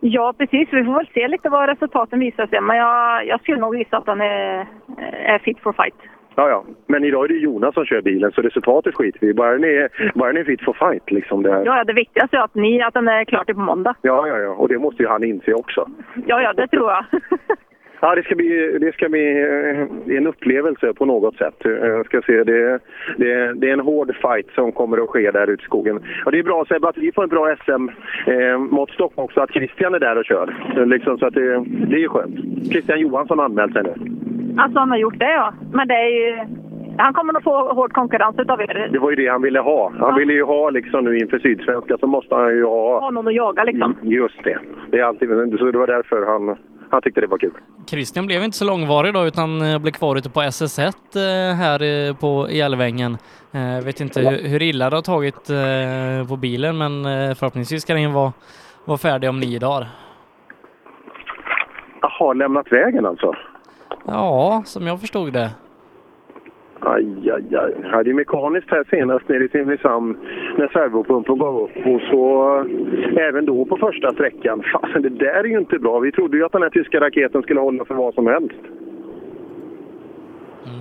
Ja, 0.00 0.34
precis. 0.38 0.68
Vi 0.72 0.84
får 0.84 0.94
väl 0.94 1.08
se 1.14 1.28
lite 1.28 1.48
vad 1.48 1.68
resultaten 1.68 2.20
visar 2.20 2.46
sig. 2.46 2.60
Men 2.60 2.76
jag, 2.76 3.26
jag 3.26 3.40
skulle 3.40 3.60
nog 3.60 3.76
gissa 3.76 3.96
att 3.96 4.06
den 4.06 4.20
är, 4.20 4.66
är 5.26 5.38
fit 5.38 5.58
for 5.60 5.72
fight. 5.72 5.94
Ja, 6.36 6.48
ja. 6.48 6.64
Men 6.86 7.04
idag 7.04 7.24
är 7.24 7.28
det 7.28 7.34
Jonas 7.34 7.74
som 7.74 7.84
kör 7.84 8.02
bilen 8.02 8.32
så 8.32 8.42
resultatet 8.42 8.94
skiter 8.94 9.20
vi. 9.20 9.34
Bara 9.34 9.52
den 9.52 9.64
är, 9.64 10.12
bara 10.18 10.32
den 10.32 10.40
är 10.40 10.44
fit 10.44 10.64
for 10.64 10.72
fight 10.72 11.10
liksom. 11.10 11.42
Det. 11.42 11.62
Ja, 11.64 11.84
det 11.84 11.92
viktigaste 11.92 12.36
är 12.36 12.40
att, 12.40 12.54
ni, 12.54 12.82
att 12.82 12.94
den 12.94 13.08
är 13.08 13.24
klar 13.24 13.44
till 13.44 13.54
på 13.54 13.60
måndag. 13.60 13.94
Ja, 14.02 14.28
ja, 14.28 14.38
ja. 14.38 14.50
Och 14.50 14.68
det 14.68 14.78
måste 14.78 15.02
ju 15.02 15.08
han 15.08 15.24
inse 15.24 15.54
också. 15.54 15.88
Ja, 16.26 16.42
ja, 16.42 16.52
det 16.52 16.68
tror 16.68 16.90
jag. 16.90 17.04
Ja, 18.04 18.14
det 18.14 18.22
ska 18.22 18.34
bli, 18.34 18.78
det 18.80 18.92
ska 18.94 19.08
bli 19.08 19.26
eh, 19.42 20.16
en 20.16 20.26
upplevelse 20.26 20.92
på 20.94 21.04
något 21.04 21.36
sätt. 21.36 21.64
Eh, 21.66 21.70
Jag 21.72 22.06
ska 22.06 22.22
se, 22.22 22.44
det, 22.44 22.78
det, 23.16 23.52
det 23.54 23.68
är 23.68 23.72
en 23.72 23.80
hård 23.80 24.16
fight 24.22 24.46
som 24.54 24.72
kommer 24.72 24.98
att 25.04 25.08
ske 25.08 25.30
där 25.30 25.50
ute 25.50 25.62
i 25.62 25.64
skogen. 25.64 26.00
Och 26.24 26.32
det 26.32 26.38
är 26.38 26.42
bra 26.42 26.64
Sebbe 26.68 26.88
att 26.88 26.96
vi 26.98 27.12
får 27.12 27.22
en 27.22 27.28
bra 27.28 27.56
SM-måttstock 27.64 29.12
också, 29.14 29.40
att 29.40 29.50
Christian 29.52 29.94
är 29.94 29.98
där 30.00 30.18
och 30.18 30.24
kör. 30.24 30.54
Eh, 30.76 30.86
Liksom, 30.86 31.18
så 31.18 31.26
att 31.26 31.34
det, 31.34 31.64
det 31.66 31.96
är 31.96 32.00
ju 32.00 32.08
skönt. 32.08 32.34
Christian 32.72 33.00
Johansson 33.00 33.38
har 33.38 33.44
anmält 33.44 33.72
sig 33.72 33.82
nu. 33.82 33.94
Alltså, 34.58 34.78
han 34.78 34.90
har 34.90 34.98
gjort 34.98 35.18
det, 35.18 35.32
ja. 35.32 35.52
Men 35.72 35.88
det 35.88 35.94
är 35.94 36.08
ju... 36.08 36.38
Han 36.98 37.14
kommer 37.14 37.32
nog 37.32 37.42
få 37.42 37.72
hård 37.72 37.92
konkurrens 37.92 38.38
utav 38.38 38.60
er. 38.60 38.88
Det 38.92 38.98
var 38.98 39.10
ju 39.10 39.16
det 39.16 39.26
han 39.28 39.42
ville 39.42 39.60
ha. 39.60 39.92
Han 39.98 40.18
ville 40.18 40.32
ju 40.32 40.42
ha 40.42 40.70
liksom 40.70 41.04
nu 41.04 41.18
inför 41.18 41.38
Sydsvenska 41.38 41.98
så 41.98 42.06
måste 42.06 42.34
han 42.34 42.54
ju 42.56 42.64
ha 42.64 43.00
Ha 43.00 43.10
någon 43.10 43.28
att 43.28 43.34
jaga 43.34 43.64
liksom. 43.64 43.96
just 44.02 44.44
det. 44.44 44.58
Det 44.90 44.98
är 44.98 45.04
alltid, 45.04 45.28
så 45.58 45.70
det 45.70 45.78
var 45.78 45.86
därför 45.86 46.26
han, 46.26 46.56
han 46.94 47.02
tyckte 47.02 47.20
det 47.20 47.26
var 47.26 47.38
kul. 47.38 47.52
Christian 47.86 48.26
blev 48.26 48.42
inte 48.42 48.56
så 48.56 48.64
långvarig 48.64 49.14
då 49.14 49.26
utan 49.26 49.62
eh, 49.62 49.78
blev 49.78 49.92
kvar 49.92 50.16
ute 50.16 50.30
på 50.30 50.40
SS1 50.40 50.92
eh, 51.16 51.56
här 51.56 51.82
eh, 51.82 52.16
på 52.16 52.48
Älvängen. 52.50 53.16
Vet 53.84 54.00
inte 54.00 54.20
hur, 54.20 54.48
hur 54.48 54.62
illa 54.62 54.90
det 54.90 54.96
har 54.96 55.02
tagit 55.02 55.46
på 56.28 56.36
bilen 56.36 56.78
men 56.78 57.04
förhoppningsvis 57.36 57.82
ska 57.82 57.94
den 57.94 58.12
vara, 58.12 58.32
vara 58.84 58.98
färdig 58.98 59.30
om 59.30 59.40
nio 59.40 59.58
dagar. 59.58 59.88
Jaha, 62.00 62.32
lämnat 62.32 62.72
vägen 62.72 63.06
alltså? 63.06 63.34
Ja, 64.06 64.62
som 64.66 64.86
jag 64.86 65.00
förstod 65.00 65.32
det. 65.32 65.50
Aj, 66.80 67.30
aj, 67.30 67.56
aj. 67.56 67.74
Jag 67.82 67.90
hade 67.90 68.10
ju 68.10 68.14
mekaniskt 68.14 68.70
här 68.70 68.84
senast 68.90 69.28
nere 69.28 69.44
i 69.44 69.48
Simrishamn 69.48 70.16
när 70.56 70.68
servopumpen 70.68 71.38
gav 71.38 71.62
upp. 71.62 71.86
Och 71.86 72.00
så 72.10 72.56
eh, 72.58 73.26
även 73.28 73.44
då 73.44 73.64
på 73.64 73.76
första 73.76 74.12
sträckan. 74.12 74.62
Fasen, 74.72 75.02
det 75.02 75.08
där 75.08 75.44
är 75.44 75.44
ju 75.44 75.58
inte 75.58 75.78
bra. 75.78 75.98
Vi 75.98 76.12
trodde 76.12 76.36
ju 76.36 76.44
att 76.44 76.52
den 76.52 76.62
här 76.62 76.70
tyska 76.70 77.00
raketen 77.00 77.42
skulle 77.42 77.60
hålla 77.60 77.84
för 77.84 77.94
vad 77.94 78.14
som 78.14 78.26
helst. 78.26 78.60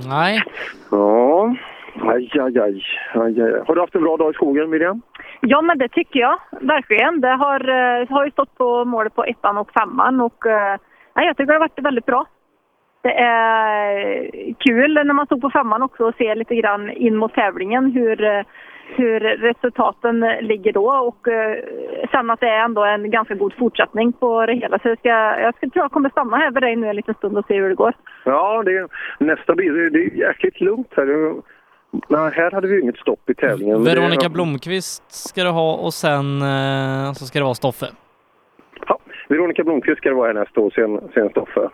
Nej. 0.10 0.44
Ja, 0.91 1.56
aj, 2.02 2.30
aj, 2.40 2.60
aj. 2.60 2.84
aj, 3.14 3.41
aj. 3.41 3.64
Har 3.68 3.76
du 3.76 3.82
haft 3.82 3.95
en 3.95 4.03
bra 4.03 4.18
dag 4.18 4.32
i 4.32 4.34
skogen, 4.34 4.70
Miriam? 4.70 5.02
Ja, 5.41 5.61
men 5.61 5.78
det 5.78 5.90
tycker 5.90 6.20
jag 6.20 6.40
verkligen. 6.61 7.22
Det 7.22 7.36
har, 7.36 7.60
eh, 7.70 8.10
har 8.10 8.26
ju 8.26 8.32
stått 8.32 8.57
på 8.57 8.86
målet 8.86 9.15
på 9.15 9.24
ettan 9.24 9.57
och 9.57 9.72
femman 9.72 10.22
och 10.22 10.45
eh, 10.45 10.78
nej, 11.14 11.26
jag 11.26 11.38
tycker 11.38 11.48
det 11.48 11.53
har 11.53 11.60
varit 11.60 11.80
väldigt 11.80 12.06
bra. 12.06 12.26
Det 13.04 13.14
är 13.14 14.54
kul 14.60 14.94
när 14.94 15.14
man 15.14 15.26
stod 15.26 15.42
på 15.42 15.50
femman 15.50 15.82
också 15.82 16.04
och 16.04 16.16
se 16.18 16.36
lite 16.36 16.56
grann 16.56 16.90
in 16.90 17.16
mot 17.16 17.34
tävlingen 17.34 17.92
hur, 17.92 18.24
eh, 18.24 18.44
hur 18.96 19.20
resultaten 19.20 20.20
ligger 20.42 20.74
då 20.74 20.88
och 21.10 21.28
eh, 21.28 21.58
sen 22.12 22.30
att 22.30 22.40
det 22.40 22.50
är 22.50 22.66
ändå 22.66 22.84
en 22.86 23.12
ganska 23.12 23.36
god 23.36 23.54
fortsättning 23.54 24.14
på 24.14 24.46
det 24.46 24.54
hela. 24.54 24.80
Så 24.80 24.88
jag, 24.88 25.00
ska, 25.00 25.10
jag 25.46 25.56
ska, 25.56 25.70
tror 25.70 25.84
jag 25.84 25.92
kommer 25.92 26.10
stanna 26.10 26.38
här 26.38 26.52
vid 26.52 26.64
dig 26.64 26.76
nu 26.76 26.88
en 26.88 26.96
liten 26.96 27.16
stund 27.16 27.38
och 27.38 27.46
se 27.48 27.54
hur 27.54 27.70
det 27.70 27.76
går. 27.76 27.94
Ja, 28.26 28.64
det, 28.66 28.88
nästa 29.20 29.56
bil, 29.56 29.74
det 29.74 30.00
är 30.00 30.16
jäkligt 30.28 30.62
lugnt 30.62 30.94
här. 30.98 31.34
Nej, 32.08 32.32
här 32.36 32.52
hade 32.52 32.68
vi 32.68 32.82
inget 32.82 32.98
stopp 32.98 33.30
i 33.30 33.34
tävlingen. 33.34 33.84
Veronica 33.84 34.30
Blomqvist 34.30 35.12
ska 35.12 35.44
du 35.44 35.50
ha 35.50 35.74
och 35.76 35.94
sen 35.94 36.42
eh, 36.42 37.14
så 37.14 37.26
ska 37.26 37.40
det 37.40 37.46
vara 37.46 37.56
Stoffe. 37.56 37.86
Veronica 39.27 39.64
Blomqvist 39.64 39.97
ska 39.97 40.10
det 40.10 40.15
vara 40.15 40.27
här 40.27 40.34
nästa 40.34 40.61
år, 40.61 40.69
sen, 40.69 41.10
sen 41.14 41.30
Stoffe. 41.30 41.69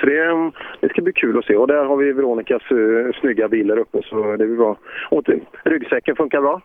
Så 0.00 0.06
det, 0.06 0.24
mm, 0.24 0.52
det 0.80 0.88
ska 0.88 1.02
bli 1.02 1.12
kul 1.12 1.38
att 1.38 1.44
se. 1.44 1.56
Och 1.56 1.66
där 1.66 1.84
har 1.84 1.96
vi 1.96 2.12
Veronicas 2.12 2.72
uh, 2.72 3.12
snygga 3.12 3.48
bil 3.48 3.66
där 3.66 3.78
uppe, 3.78 4.02
så 4.02 4.36
det 4.36 4.46
blir 4.46 4.56
bra. 4.56 4.76
Och 5.10 5.24
ryggsäcken 5.64 6.16
funkar 6.16 6.40
bra? 6.40 6.60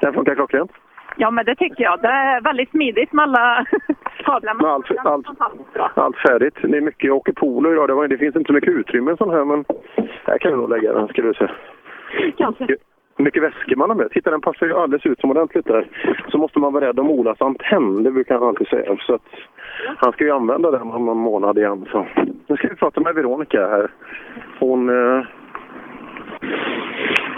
Den 0.00 0.14
funkar 0.14 0.34
klockrent? 0.34 0.70
Ja, 1.16 1.30
men 1.30 1.44
det 1.44 1.54
tycker 1.54 1.84
jag. 1.84 2.02
Det 2.02 2.08
är 2.08 2.40
väldigt 2.40 2.70
smidigt 2.70 3.12
med 3.12 3.22
alla 3.22 3.66
kablarna. 4.24 4.62
Men 4.62 4.70
allt, 4.70 4.86
allt, 5.04 5.26
allt 5.94 6.16
färdigt. 6.16 6.54
Det 6.62 6.76
är 6.76 6.80
mycket, 6.80 7.12
åker 7.12 7.32
polo 7.32 7.72
idag. 7.72 7.88
Det, 7.88 7.94
var, 7.94 8.08
det 8.08 8.18
finns 8.18 8.36
inte 8.36 8.48
så 8.48 8.52
mycket 8.52 8.72
utrymme 8.72 9.16
sån 9.16 9.30
här, 9.30 9.44
men 9.44 9.64
här 10.24 10.38
kan 10.38 10.50
du 10.50 10.56
nog 10.56 10.70
lägga 10.70 10.92
den, 10.92 11.08
ska 11.08 11.22
du 11.22 11.34
se. 11.34 11.48
Kanske. 12.36 12.76
Hur 13.16 13.24
mycket 13.24 13.42
väskor 13.42 13.76
man 13.76 13.90
har 13.90 13.96
med. 13.96 14.10
Titta, 14.10 14.30
den 14.30 14.40
passar 14.40 14.66
ju 14.66 14.74
alldeles 14.74 15.06
utomordentligt 15.06 15.66
där. 15.66 15.86
Så 16.28 16.38
måste 16.38 16.58
man 16.58 16.72
vara 16.72 16.86
rädd 16.88 17.00
om 17.00 17.10
Olas 17.10 17.40
antenn, 17.40 18.02
det 18.02 18.10
brukar 18.10 18.34
han 18.34 18.48
alltid 18.48 18.68
säga. 18.68 18.96
Så 19.00 19.14
att 19.14 19.22
han 19.96 20.12
ska 20.12 20.24
ju 20.24 20.30
använda 20.30 20.70
den 20.70 20.82
om 20.82 21.06
någon 21.06 21.18
månad 21.18 21.58
igen. 21.58 21.86
Så. 21.90 22.06
Nu 22.46 22.56
ska 22.56 22.68
vi 22.68 22.74
prata 22.74 23.00
med 23.00 23.14
Veronica 23.14 23.68
här. 23.68 23.90
Hon... 24.58 24.88
Eh, 24.88 25.24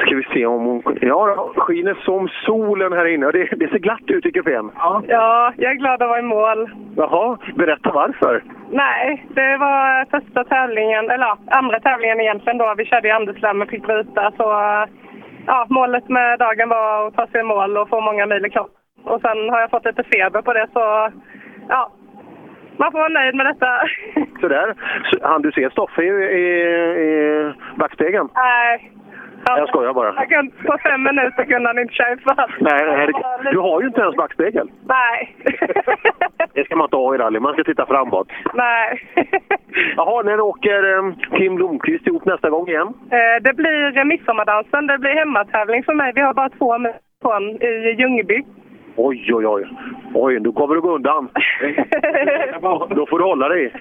ska 0.08 0.16
vi 0.16 0.24
se 0.24 0.46
om 0.46 0.64
hon... 0.64 0.82
Ja, 1.00 1.52
skiner 1.56 1.94
som 1.94 2.28
solen 2.28 2.92
här 2.92 3.06
inne. 3.06 3.30
Det, 3.30 3.48
det 3.56 3.68
ser 3.68 3.78
glatt 3.78 4.06
ut 4.06 4.26
i 4.26 4.32
kupén. 4.32 4.70
Ja. 4.74 5.02
Ja, 5.08 5.52
jag 5.56 5.72
är 5.72 5.76
glad 5.76 6.02
att 6.02 6.08
vara 6.08 6.18
i 6.18 6.22
mål. 6.22 6.70
Jaha, 6.96 7.38
berätta 7.54 7.92
varför. 7.92 8.42
Nej, 8.70 9.26
det 9.28 9.56
var 9.56 10.04
första 10.10 10.44
tävlingen, 10.44 11.10
eller 11.10 11.36
andra 11.46 11.80
tävlingen 11.80 12.20
egentligen 12.20 12.58
då. 12.58 12.74
Vi 12.76 12.84
körde 12.84 13.08
i 13.08 13.10
Anderslam 13.10 13.62
och 13.62 13.68
fick 13.68 13.86
byta. 13.86 14.32
Så 14.36 14.44
ja, 15.48 15.66
målet 15.68 16.08
med 16.08 16.38
dagen 16.38 16.68
var 16.68 17.06
att 17.06 17.14
ta 17.14 17.26
sig 17.26 17.40
i 17.40 17.44
mål 17.52 17.76
och 17.76 17.88
få 17.88 18.00
många 18.00 18.26
mil 18.26 18.46
i 18.46 18.50
kropp. 18.50 18.74
Och 19.04 19.20
sen 19.20 19.38
har 19.50 19.60
jag 19.60 19.70
fått 19.70 19.84
lite 19.84 20.04
feber 20.04 20.42
på 20.42 20.52
det 20.52 20.66
så 20.72 21.10
ja, 21.68 21.92
man 22.76 22.92
får 22.92 22.98
vara 22.98 23.18
nöjd 23.18 23.34
med 23.34 23.46
detta. 23.46 23.70
Sådär. 24.40 24.74
Så, 25.04 25.18
han 25.22 25.42
du 25.42 25.52
ser 25.52 25.70
Stoffe 25.70 26.02
i, 26.02 26.08
i, 26.42 26.44
i 27.06 27.52
backspegeln? 27.76 28.28
Nej. 28.34 28.92
Jag 29.46 29.68
skojar 29.68 29.92
bara. 29.94 30.14
Jag 30.14 30.28
kunde, 30.28 30.52
på 30.66 30.78
fem 30.82 31.02
minuter 31.02 31.44
kunde 31.44 31.68
han 31.68 31.78
inte 31.78 31.92
ifatt. 32.12 32.50
Nej, 32.60 32.86
nej, 32.86 33.08
du 33.52 33.58
har 33.58 33.80
ju 33.80 33.86
inte 33.86 34.00
ens 34.00 34.16
backspegel. 34.16 34.70
Nej. 34.88 35.36
Det 36.54 36.64
ska 36.64 36.76
man 36.76 36.84
inte 36.84 36.96
ha 36.96 37.14
i 37.14 37.18
rally, 37.18 37.40
man 37.40 37.52
ska 37.52 37.64
titta 37.64 37.86
framåt. 37.86 38.28
Nej. 38.54 39.02
Jaha, 39.96 40.22
när 40.22 40.40
åker 40.40 40.98
eh, 40.98 41.12
Kim 41.38 41.54
Blomqvist 41.56 42.06
ihop 42.06 42.24
nästa 42.24 42.50
gång 42.50 42.68
igen? 42.68 42.88
Eh, 42.88 43.42
Det 43.42 43.54
blir 43.56 44.04
midsommardansen. 44.04 44.86
Det 44.86 44.98
blir 44.98 45.10
hemmatävling 45.10 45.82
för 45.84 45.94
mig. 45.94 46.12
Vi 46.14 46.20
har 46.20 46.34
bara 46.34 46.48
två 46.48 46.78
mil 46.78 46.92
i 47.62 47.94
Ljungby. 47.98 48.42
Oj, 49.00 49.34
oj, 49.34 49.46
oj. 49.46 49.68
Oj, 50.14 50.40
då 50.40 50.52
kommer 50.52 50.74
du 50.74 50.80
gå 50.80 50.94
undan. 50.94 51.28
Då 52.96 53.06
får 53.06 53.18
du 53.18 53.24
hålla 53.24 53.48
dig. 53.48 53.72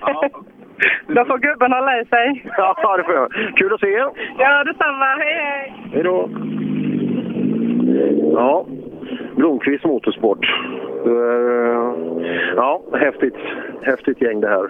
Då 1.08 1.26
får 1.26 1.38
gubben 1.38 1.72
hålla 1.72 2.02
i 2.02 2.06
sig. 2.06 2.44
Ja, 2.58 2.98
det 2.98 3.04
får 3.04 3.14
jag. 3.14 3.32
Kul 3.56 3.74
att 3.74 3.80
se 3.80 3.88
er. 3.88 4.10
Ja, 4.38 4.64
detsamma. 4.64 5.06
Hej, 5.06 5.34
hej! 5.44 5.74
Hej 5.94 6.04
då. 6.04 6.30
Ja, 8.34 8.66
Blomqvist 9.36 9.86
Motorsport. 9.86 10.46
Eh, 11.06 12.24
Ja, 12.56 12.82
häftigt, 13.00 13.36
häftigt 13.82 14.22
gäng 14.22 14.42
det 14.42 14.48
här. 14.48 14.64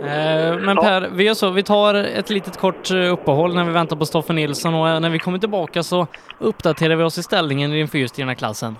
Eh, 0.00 0.58
Men 0.66 0.76
Per, 0.76 1.08
vi 1.16 1.26
gör 1.26 1.34
så, 1.34 1.50
vi 1.50 1.62
tar 1.62 1.94
ett 1.94 2.30
litet 2.30 2.56
kort 2.60 2.90
eh, 2.90 3.12
uppehåll 3.12 3.54
när 3.54 3.64
vi 3.64 3.72
väntar 3.72 3.96
på 3.96 4.04
Stoffe 4.04 4.32
Nilsson 4.32 4.74
och 4.74 5.02
när 5.02 5.10
vi 5.10 5.18
kommer 5.18 5.38
tillbaka 5.38 5.82
så 5.82 6.06
uppdaterar 6.38 6.96
vi 6.96 7.02
oss 7.04 7.18
i 7.18 7.22
ställningen 7.22 7.72
i 7.72 7.78
den 7.78 7.88
fyrhjulsdrivna 7.88 8.34
klassen. 8.34 8.74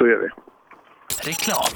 Så 0.00 0.06
gör 0.06 0.18
vi. 0.18 0.28
Reklam. 1.30 1.72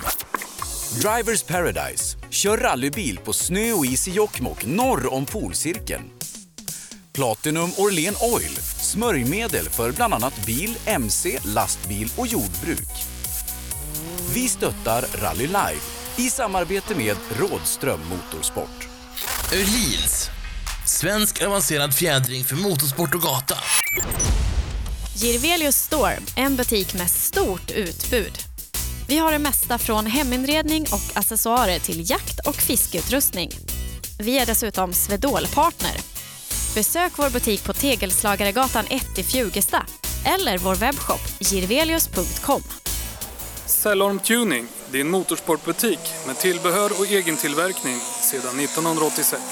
Drivers 1.02 1.42
Paradise. 1.42 2.16
Kör 2.30 2.56
rallybil 2.56 3.18
på 3.24 3.32
snö 3.32 3.72
och 3.72 3.86
is 3.86 4.09
i 4.09 4.10
Jokkmokk 4.10 4.66
norr 4.66 5.12
om 5.14 5.26
polcirkeln. 5.26 6.10
Platinum 7.12 7.70
Orlen 7.78 8.14
Oil. 8.20 8.56
Smörjmedel 8.80 9.64
för 9.64 9.92
bland 9.92 10.14
annat 10.14 10.46
bil, 10.46 10.78
mc, 10.86 11.38
lastbil 11.44 12.12
och 12.16 12.26
jordbruk. 12.26 12.92
Vi 14.34 14.48
stöttar 14.48 15.05
Rally 15.22 15.46
Life 15.46 16.22
i 16.22 16.30
samarbete 16.30 16.94
med 16.94 17.16
Rådström 17.40 18.01
Motorsport. 18.10 18.88
Öhlins. 19.52 20.30
Svensk 20.86 21.42
avancerad 21.42 21.94
fjädring 21.94 22.44
för 22.44 22.56
motorsport 22.56 23.14
och 23.14 23.20
gata. 23.20 23.56
Girvelius 25.16 25.77
Store, 25.77 26.19
en 26.36 26.57
butik 26.57 26.95
med 26.95 27.11
stort 27.11 27.70
utbud. 27.70 28.32
Vi 29.09 29.19
har 29.19 29.32
det 29.32 29.39
mesta 29.39 29.78
från 29.78 30.07
heminredning 30.07 30.82
och 30.82 31.19
accessoarer 31.19 31.78
till 31.78 32.11
jakt 32.11 32.47
och 32.47 32.55
fiskeutrustning. 32.55 33.51
Vi 34.19 34.39
är 34.39 34.47
dessutom 34.47 34.93
Swedol-partner. 34.93 35.97
Besök 36.74 37.12
vår 37.16 37.31
butik 37.31 37.65
på 37.65 37.73
Tegelslagaregatan 37.73 38.85
1 38.91 39.19
i 39.19 39.23
Fjugesta 39.23 39.86
eller 40.24 40.59
vår 40.59 40.74
webbshop 40.74 41.20
girvelius.com. 41.41 42.62
Cellorm 43.66 44.19
Tuning, 44.19 44.66
din 44.91 45.11
motorsportbutik 45.11 46.01
med 46.27 46.39
tillbehör 46.39 46.91
och 46.99 47.07
egen 47.07 47.36
tillverkning 47.36 47.97
sedan 48.20 48.61
1986. 48.61 49.43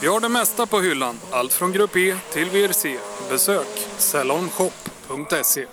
Vi 0.00 0.06
har 0.06 0.20
det 0.20 0.28
mesta 0.28 0.66
på 0.66 0.80
hyllan, 0.80 1.20
allt 1.30 1.52
från 1.52 1.72
Grupp 1.72 1.96
E 1.96 2.16
till 2.32 2.50
VRC. 2.50 2.98
Besök 3.30 3.88
Cellorm 3.98 4.48
Shop 4.48 4.93
cellormshop.se. 5.04 5.66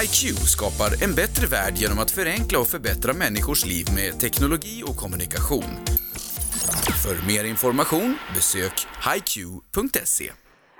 HiQ 0.00 0.36
skapar 0.36 1.04
en 1.04 1.14
bättre 1.14 1.46
värld 1.46 1.74
genom 1.76 1.98
att 1.98 2.10
förenkla 2.10 2.58
och 2.58 2.66
förbättra 2.66 3.12
människors 3.12 3.66
liv 3.66 3.86
med 3.94 4.20
teknologi 4.20 4.82
och 4.86 4.96
kommunikation. 4.96 5.84
För 7.04 7.26
mer 7.26 7.44
information 7.44 8.18
besök 8.34 8.86
hiq.se. 9.14 10.30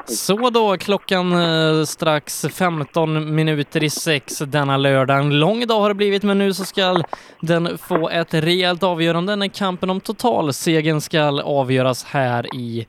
Så 0.06 0.50
då, 0.50 0.76
klockan 0.76 1.32
eh, 1.32 1.84
strax 1.84 2.46
15 2.52 3.34
minuter 3.34 3.84
i 3.84 3.90
sex 3.90 4.38
denna 4.38 4.76
lördag. 4.76 5.18
En 5.18 5.38
lång 5.38 5.66
dag 5.66 5.80
har 5.80 5.88
det 5.88 5.94
blivit, 5.94 6.22
men 6.22 6.38
nu 6.38 6.54
så 6.54 6.64
ska 6.64 7.02
den 7.40 7.78
få 7.78 8.08
ett 8.08 8.34
rejält 8.34 8.82
avgörande 8.82 9.36
när 9.36 9.48
kampen 9.48 9.90
om 9.90 10.00
totalsegern 10.00 11.00
ska 11.00 11.42
avgöras 11.42 12.04
här 12.04 12.54
i 12.54 12.86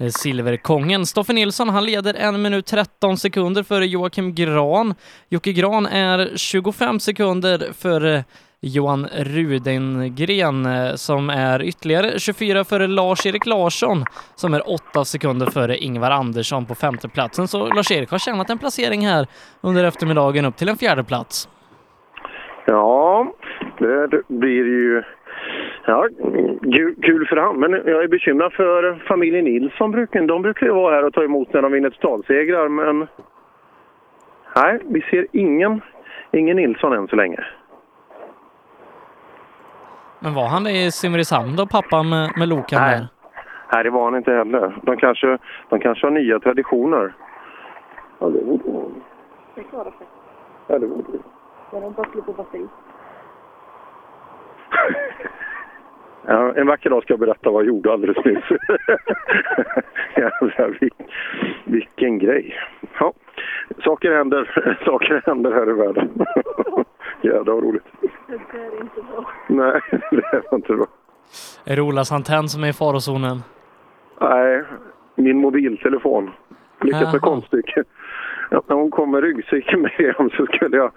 Eh, 0.00 0.08
Silverkongen. 0.08 1.06
Stoffe 1.06 1.32
Nilsson, 1.32 1.68
han 1.68 1.84
leder 1.84 2.14
en 2.14 2.42
minut 2.42 2.66
13 2.66 3.16
sekunder 3.16 3.62
före 3.62 3.86
Joakim 3.86 4.34
Gran. 4.34 4.94
Jocke 5.28 5.52
Gran 5.52 5.86
är 5.86 6.36
25 6.36 7.00
sekunder 7.00 7.72
före 7.72 8.24
Johan 8.60 9.08
Rudengren 9.16 10.66
eh, 10.66 10.94
som 10.94 11.30
är 11.30 11.62
ytterligare 11.62 12.18
24 12.18 12.64
före 12.64 12.86
Lars-Erik 12.86 13.46
Larsson 13.46 14.04
som 14.34 14.54
är 14.54 14.70
8 14.70 15.04
sekunder 15.04 15.46
före 15.46 15.78
Ingvar 15.78 16.10
Andersson 16.10 16.66
på 16.66 16.74
femteplatsen. 16.74 17.48
Så 17.48 17.66
Lars-Erik 17.66 18.10
har 18.10 18.18
tjänat 18.18 18.50
en 18.50 18.58
placering 18.58 19.06
här 19.06 19.26
under 19.60 19.84
eftermiddagen 19.84 20.44
upp 20.44 20.56
till 20.56 20.68
en 20.68 20.76
fjärde 20.76 21.04
plats. 21.04 21.48
Ja, 22.66 23.32
det 23.78 24.22
blir 24.28 24.64
ju 24.64 25.02
ja, 25.88 26.08
kul, 27.02 27.26
för 27.26 27.36
han. 27.36 27.60
Men 27.60 27.72
jag 27.72 28.04
är 28.04 28.08
bekymrad 28.08 28.52
för 28.52 29.04
familjen 29.08 29.44
Nilsson. 29.44 29.90
Brukar, 29.90 30.26
de 30.26 30.42
brukar 30.42 30.66
ju 30.66 30.72
vara 30.72 30.94
här 30.94 31.04
och 31.04 31.14
ta 31.14 31.24
emot 31.24 31.52
när 31.52 31.62
de 31.62 31.72
vinner 31.72 31.90
totalsegrar, 31.90 32.68
men 32.68 33.06
nej, 34.56 34.80
vi 34.84 35.00
ser 35.00 35.26
ingen, 35.32 35.80
ingen 36.32 36.56
Nilsson 36.56 36.92
än 36.92 37.08
så 37.08 37.16
länge. 37.16 37.44
Men 40.20 40.34
var 40.34 40.46
han 40.48 40.66
i 40.66 40.90
Simrishamn 40.90 41.56
då, 41.56 41.66
pappa 41.66 42.02
med, 42.02 42.30
med 42.38 42.48
Lokan 42.48 42.82
Nej. 42.82 42.98
där? 42.98 43.06
Nej, 43.72 43.84
det 43.84 43.90
var 43.90 44.04
han 44.04 44.16
inte 44.16 44.32
heller. 44.32 44.78
De 44.82 44.96
kanske, 44.96 45.38
de 45.68 45.80
kanske 45.80 46.06
har 46.06 46.10
nya 46.10 46.38
traditioner. 46.38 47.14
Ja, 48.18 48.26
det 48.26 48.44
borde 48.44 48.64
de. 48.64 49.02
Det 49.54 49.62
klarar 49.62 49.90
sig. 49.90 50.06
Ja, 50.66 50.78
det 50.78 50.86
borde 50.86 51.12
de. 51.12 51.22
Jag 51.72 51.80
har 51.80 51.90
bara 51.90 52.10
slipper 52.10 52.32
batteri. 52.32 52.68
Ja, 56.30 56.52
en 56.56 56.66
vacker 56.66 56.90
dag 56.90 57.02
ska 57.02 57.12
jag 57.12 57.20
berätta 57.20 57.50
vad 57.50 57.62
jag 57.62 57.68
gjorde 57.68 57.92
alldeles 57.92 58.24
nyss. 58.24 58.44
Jävlar, 60.16 60.78
vil, 60.80 60.90
vilken 61.64 62.18
grej. 62.18 62.54
Ja, 63.00 63.12
saker 63.84 64.16
händer, 64.16 64.78
saker 64.84 65.22
händer 65.26 65.52
här 65.52 65.70
i 65.70 65.72
världen. 65.72 66.10
Jävlar 67.22 67.52
vad 67.54 67.64
roligt. 67.64 67.84
Det 68.00 68.40
där 68.52 68.76
är 68.76 68.80
inte 68.80 69.02
bra. 69.12 69.30
Nej, 69.46 69.80
det 70.10 70.24
är 70.32 70.54
inte 70.54 70.72
bra. 70.72 70.86
Är 71.64 71.76
det 71.76 71.82
Olas 71.82 72.12
antenn 72.12 72.48
som 72.48 72.64
är 72.64 72.68
i 72.68 72.72
farozonen? 72.72 73.42
Nej, 74.20 74.62
min 75.14 75.40
mobiltelefon. 75.40 76.30
Med 76.80 77.20
konststycke. 77.20 77.84
Ja, 78.50 78.62
när 78.66 78.76
hon 78.76 78.90
kom 78.90 79.10
med 79.10 79.22
ryggsäcken 79.22 79.80
med 79.80 79.90
hem 79.90 80.30
så 80.30 80.46
skulle 80.46 80.76
jag... 80.76 80.92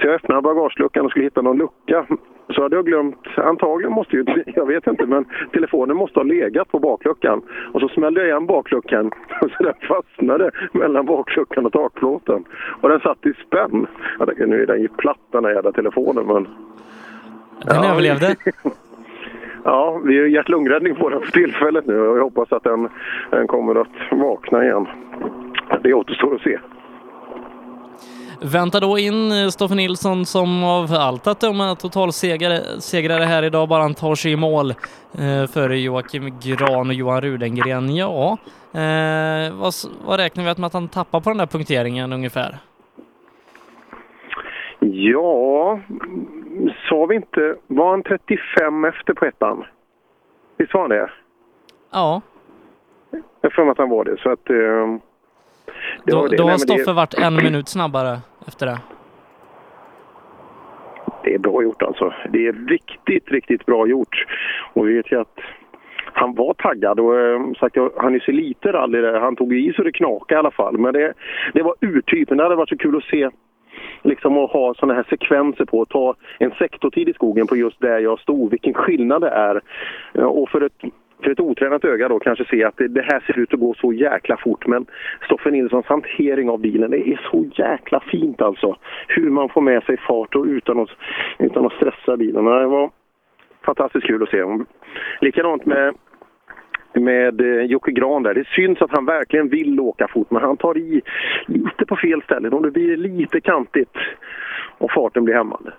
Så 0.00 0.06
jag 0.06 0.14
öppnade 0.14 0.42
bagageluckan 0.42 1.04
och 1.04 1.10
skulle 1.10 1.24
hitta 1.24 1.42
någon 1.42 1.58
lucka 1.58 2.06
så 2.54 2.62
hade 2.62 2.76
jag 2.76 2.86
glömt, 2.86 3.26
antagligen 3.36 3.92
måste 3.92 4.16
ju, 4.16 4.24
jag 4.46 4.66
vet 4.66 4.86
inte, 4.86 5.06
men 5.06 5.24
telefonen 5.52 5.96
måste 5.96 6.18
ha 6.18 6.24
legat 6.24 6.68
på 6.68 6.78
bakluckan. 6.78 7.42
Och 7.72 7.80
så 7.80 7.88
smällde 7.88 8.20
jag 8.20 8.28
igen 8.28 8.46
bakluckan 8.46 9.10
så 9.40 9.62
den 9.62 9.74
fastnade 9.88 10.50
mellan 10.72 11.06
bakluckan 11.06 11.66
och 11.66 11.72
takplåten. 11.72 12.44
Och 12.80 12.88
den 12.88 13.00
satt 13.00 13.26
i 13.26 13.32
spänn. 13.46 13.86
Jag 14.18 14.28
tänkte, 14.28 14.46
nu 14.46 14.62
är 14.62 14.66
den 14.66 14.80
ju 14.80 14.88
platt 14.88 15.20
den 15.32 15.44
här 15.44 15.52
jävla 15.52 15.72
telefonen 15.72 16.26
men... 16.26 16.48
Den 17.64 17.84
överlevde. 17.84 18.36
Ja, 19.64 20.00
vi 20.04 20.18
har 20.18 20.26
hjärt-lungräddning 20.26 20.94
på 20.94 21.08
den 21.08 21.20
för 21.20 21.32
tillfället 21.32 21.86
nu 21.86 22.00
och 22.00 22.18
jag 22.18 22.22
hoppas 22.22 22.52
att 22.52 22.62
den, 22.62 22.88
den 23.30 23.46
kommer 23.46 23.80
att 23.80 23.88
vakna 24.10 24.64
igen. 24.64 24.86
Det 25.82 25.94
återstår 25.94 26.34
att 26.34 26.40
se. 26.40 26.58
Väntar 28.40 28.80
då 28.80 28.98
in 28.98 29.32
eh, 29.32 29.48
Stoffe 29.48 29.74
Nilsson 29.74 30.26
som 30.26 30.64
av 30.64 30.92
allt 30.92 31.26
att 31.26 31.40
döma 31.40 31.74
totalsegrare 31.74 32.80
segrare 32.80 33.24
här 33.24 33.42
idag 33.42 33.68
bara 33.68 33.82
han 33.82 33.94
tar 33.94 34.14
sig 34.14 34.32
i 34.32 34.36
mål 34.36 34.70
eh, 34.70 35.46
före 35.54 35.78
Joakim 35.78 36.38
Gran 36.40 36.86
och 36.88 36.94
Johan 36.94 37.20
Rudengren. 37.20 37.96
Ja, 37.96 38.36
eh, 38.72 39.54
vad, 39.60 39.72
vad 40.06 40.20
räknar 40.20 40.44
vi 40.44 40.60
med 40.60 40.66
att 40.66 40.72
han 40.72 40.88
tappar 40.88 41.20
på 41.20 41.30
den 41.30 41.38
där 41.38 41.46
punkteringen 41.46 42.12
ungefär? 42.12 42.58
Ja, 44.80 45.80
sa 46.88 47.06
vi 47.06 47.16
inte, 47.16 47.56
var 47.66 47.90
han 47.90 48.02
35 48.02 48.84
efter 48.84 49.14
på 49.14 49.24
ettan? 49.24 49.64
Visst 50.56 50.74
var 50.74 50.80
han 50.80 50.90
det? 50.90 51.10
Ja. 51.92 52.22
Jag 53.10 53.22
har 53.42 53.50
för 53.50 53.64
mig 53.64 53.72
att 53.72 53.78
han 53.78 53.90
var 53.90 54.04
det, 54.04 54.16
så 54.18 54.32
att... 54.32 54.50
Eh, 54.50 55.00
det 56.04 56.12
Då, 56.12 56.26
det. 56.26 56.36
har 56.42 56.46
men 56.46 56.52
det- 56.54 56.58
Stoffe 56.58 56.92
varit 56.92 57.14
en 57.14 57.36
minut 57.36 57.68
snabbare 57.68 58.18
efter 58.48 58.66
det. 58.66 58.78
Det 61.24 61.34
är 61.34 61.38
bra 61.38 61.62
gjort 61.62 61.82
alltså. 61.82 62.14
Det 62.30 62.46
är 62.46 62.52
riktigt, 62.52 63.30
riktigt 63.30 63.66
bra 63.66 63.86
gjort. 63.86 64.24
Och 64.72 64.88
vi 64.88 64.94
vet 64.96 65.12
ju 65.12 65.20
att 65.20 65.38
han 66.12 66.34
var 66.34 66.54
taggad 66.54 67.00
och 67.00 67.18
eh, 67.20 67.40
sagt, 67.60 67.76
han 67.96 68.14
är 68.14 68.18
så 68.18 68.32
lite 68.32 68.72
rally 68.72 69.00
där. 69.00 69.20
Han 69.20 69.36
tog 69.36 69.54
i 69.54 69.72
så 69.72 69.82
det 69.82 69.92
knakade 69.92 70.34
i 70.34 70.38
alla 70.38 70.50
fall. 70.50 70.78
Men 70.78 70.92
det, 70.92 71.12
det 71.54 71.62
var 71.62 71.74
urtypen. 71.80 72.36
Det 72.36 72.42
hade 72.42 72.56
varit 72.56 72.68
så 72.68 72.76
kul 72.78 72.96
att 72.96 73.04
se 73.04 73.30
liksom 74.02 74.38
att 74.38 74.50
ha 74.50 74.74
sådana 74.74 74.94
här 74.94 75.06
sekvenser 75.10 75.64
på. 75.64 75.82
Att 75.82 75.88
ta 75.88 76.14
en 76.38 76.50
sektortid 76.50 77.08
i 77.08 77.12
skogen 77.12 77.46
på 77.46 77.56
just 77.56 77.80
där 77.80 77.98
jag 77.98 78.18
stod. 78.20 78.50
Vilken 78.50 78.74
skillnad 78.74 79.20
det 79.22 79.28
är. 79.30 79.60
Eh, 80.14 80.24
Och 80.24 80.48
för 80.50 80.60
ett, 80.60 80.82
för 81.22 81.30
ett 81.30 81.40
otränat 81.40 81.84
öga 81.84 82.08
då 82.08 82.18
kanske 82.18 82.44
se 82.44 82.64
att 82.64 82.76
det, 82.76 82.88
det 82.88 83.02
här 83.02 83.20
ser 83.20 83.38
ut 83.38 83.54
att 83.54 83.60
gå 83.60 83.74
så 83.74 83.92
jäkla 83.92 84.36
fort. 84.36 84.66
Men 84.66 84.86
Stoffe 85.24 85.50
Nilssons 85.50 85.86
hantering 85.86 86.50
av 86.50 86.60
bilen, 86.60 86.90
det 86.90 87.08
är 87.08 87.20
så 87.30 87.44
jäkla 87.54 88.00
fint 88.00 88.42
alltså. 88.42 88.76
Hur 89.08 89.30
man 89.30 89.48
får 89.48 89.60
med 89.60 89.82
sig 89.82 89.96
fart 89.96 90.34
och 90.34 90.44
utan 90.44 90.80
att, 90.80 90.90
utan 91.38 91.66
att 91.66 91.72
stressa 91.72 92.16
bilen. 92.16 92.44
Det 92.44 92.66
var 92.66 92.90
fantastiskt 93.64 94.06
kul 94.06 94.22
att 94.22 94.28
se. 94.28 94.44
Likadant 95.20 95.66
med 95.66 95.94
med 97.00 97.40
eh, 97.40 97.62
Jocke 97.64 97.92
Gran 97.92 98.22
där. 98.22 98.34
Det 98.34 98.46
syns 98.46 98.82
att 98.82 98.90
han 98.90 99.06
verkligen 99.06 99.48
vill 99.48 99.80
åka 99.80 100.08
fort 100.08 100.30
men 100.30 100.42
han 100.42 100.56
tar 100.56 100.78
i 100.78 101.02
lite 101.46 101.86
på 101.86 101.96
fel 101.96 102.22
ställen 102.22 102.52
och 102.52 102.62
det 102.62 102.70
blir 102.70 102.96
lite 102.96 103.40
kantigt 103.40 103.96
och 104.78 104.92
farten 104.92 105.24
blir 105.24 105.34
hämmande. 105.34 105.72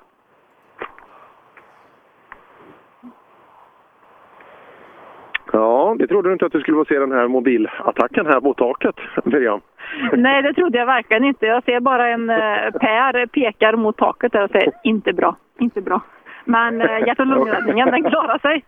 Ja, 5.57 5.95
det 5.99 6.07
trodde 6.07 6.29
du 6.29 6.33
inte 6.33 6.45
att 6.45 6.51
du 6.51 6.59
skulle 6.59 6.77
få 6.77 6.85
se 6.85 6.99
den 6.99 7.11
här 7.11 7.27
mobilattacken 7.27 8.25
här 8.25 8.41
mot 8.41 8.57
taket, 8.57 8.95
Miriam? 9.23 9.61
Nej, 10.13 10.41
det 10.41 10.53
trodde 10.53 10.77
jag 10.77 10.85
verkligen 10.85 11.23
inte. 11.23 11.45
Jag 11.45 11.63
ser 11.63 11.79
bara 11.79 12.07
en 12.07 12.29
eh, 12.29 12.71
Per 12.79 13.25
pekar 13.25 13.73
mot 13.75 13.97
taket 13.97 14.31
där 14.31 14.43
och 14.43 14.51
säger 14.51 14.71
inte 14.83 15.13
bra, 15.13 15.35
inte 15.59 15.81
bra. 15.81 16.01
Men 16.47 16.81
eh, 16.81 16.99
hjärt 17.07 17.19
och 17.19 17.27
lungräddningen, 17.27 17.91
den 17.91 18.03
klarar 18.03 18.37
sig. 18.39 18.65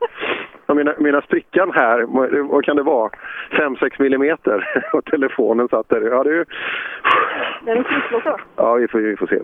Jag 0.65 0.75
menar, 0.75 0.95
menar 0.97 1.21
sprickan 1.21 1.71
här, 1.71 2.05
vad 2.43 2.65
kan 2.65 2.75
det 2.75 2.83
vara? 2.83 3.09
5-6 3.51 4.01
millimeter 4.01 4.83
och 4.93 5.05
telefonen 5.05 5.67
satt 5.67 5.89
där. 5.89 6.01
Ja, 6.01 6.23
det 6.23 6.29
är 6.29 6.33
ju... 6.33 6.45
Det 7.65 7.71
är 7.71 7.75
en 7.75 7.83
krisblåsa. 7.83 8.39
Ja, 8.55 8.73
vi 8.73 8.87
får, 8.87 8.99
vi 8.99 9.15
får 9.17 9.27
se. 9.27 9.39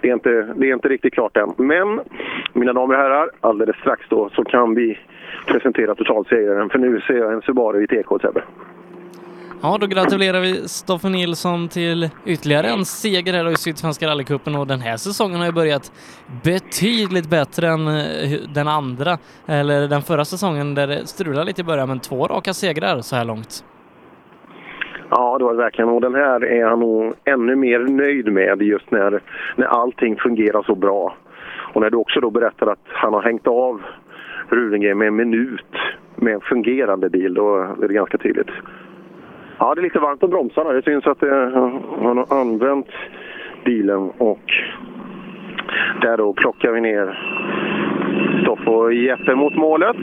Det 0.00 0.08
är, 0.08 0.12
inte, 0.12 0.30
det 0.56 0.70
är 0.70 0.74
inte 0.74 0.88
riktigt 0.88 1.14
klart 1.14 1.36
än. 1.36 1.54
Men, 1.56 2.00
mina 2.52 2.72
damer 2.72 2.94
och 2.94 3.00
herrar, 3.00 3.30
alldeles 3.40 3.76
strax 3.76 4.02
då 4.08 4.28
så 4.28 4.44
kan 4.44 4.74
vi 4.74 4.98
presentera 5.46 5.94
totalsegraren. 5.94 6.70
För 6.70 6.78
nu 6.78 7.00
ser 7.00 7.14
jag 7.14 7.32
en 7.32 7.42
Subaru 7.42 7.84
i 7.84 7.86
TK, 7.86 8.18
Sebbe. 8.20 8.42
Ja, 9.62 9.78
då 9.80 9.86
gratulerar 9.86 10.40
vi 10.40 10.68
Stoffe 10.68 11.08
Nilsson 11.08 11.68
till 11.68 12.10
ytterligare 12.26 12.66
en 12.66 12.84
seger 12.84 13.32
här 13.32 13.44
då 13.44 13.50
i 13.50 13.56
Sydsvenska 13.56 14.06
rallycupen 14.06 14.54
och 14.54 14.66
den 14.66 14.80
här 14.80 14.96
säsongen 14.96 15.38
har 15.38 15.46
ju 15.46 15.52
börjat 15.52 15.92
betydligt 16.44 17.30
bättre 17.30 17.68
än 17.68 17.88
eh, 17.88 18.40
den 18.54 18.68
andra, 18.68 19.18
eller 19.46 19.88
den 19.88 20.02
förra 20.02 20.24
säsongen 20.24 20.74
där 20.74 20.86
det 20.86 21.06
strulade 21.06 21.44
lite 21.44 21.60
i 21.60 21.64
början, 21.64 21.88
men 21.88 22.00
två 22.00 22.26
raka 22.26 22.52
segrar 22.52 23.00
så 23.00 23.16
här 23.16 23.24
långt. 23.24 23.64
Ja, 25.10 25.38
det 25.38 25.44
var 25.44 25.52
det 25.52 25.62
verkligen. 25.62 25.88
Och 25.88 26.00
den 26.00 26.14
här 26.14 26.44
är 26.44 26.64
han 26.66 26.80
nog 26.80 27.14
ännu 27.24 27.56
mer 27.56 27.78
nöjd 27.78 28.32
med 28.32 28.62
just 28.62 28.90
när, 28.90 29.22
när 29.56 29.66
allting 29.66 30.16
fungerar 30.16 30.62
så 30.62 30.74
bra. 30.74 31.16
Och 31.74 31.80
när 31.80 31.90
du 31.90 31.96
också 31.96 32.20
då 32.20 32.30
berättar 32.30 32.66
att 32.66 32.84
han 32.84 33.12
har 33.12 33.22
hängt 33.22 33.46
av 33.46 33.82
Rudengren 34.48 34.98
med 34.98 35.08
en 35.08 35.16
minut 35.16 35.74
med 36.16 36.34
en 36.34 36.40
fungerande 36.40 37.10
bil, 37.10 37.34
då 37.34 37.56
är 37.82 37.88
det 37.88 37.94
ganska 37.94 38.18
tydligt. 38.18 38.50
Ja, 39.58 39.74
det 39.74 39.80
är 39.80 39.82
lite 39.82 39.98
varmt 39.98 40.22
om 40.22 40.30
bromsarna. 40.30 40.72
Det 40.72 40.82
syns 40.82 41.06
att 41.06 41.22
eh, 41.22 41.30
han 42.02 42.16
har 42.18 42.40
använt 42.40 42.88
bilen 43.64 44.10
och 44.18 44.52
där 46.02 46.16
då 46.16 46.32
plockar 46.32 46.72
vi 46.72 46.80
ner 46.80 47.18
Stoff 48.42 48.66
och 48.66 48.92
Jeppe 48.92 49.34
mot 49.34 49.56
målet. 49.56 49.96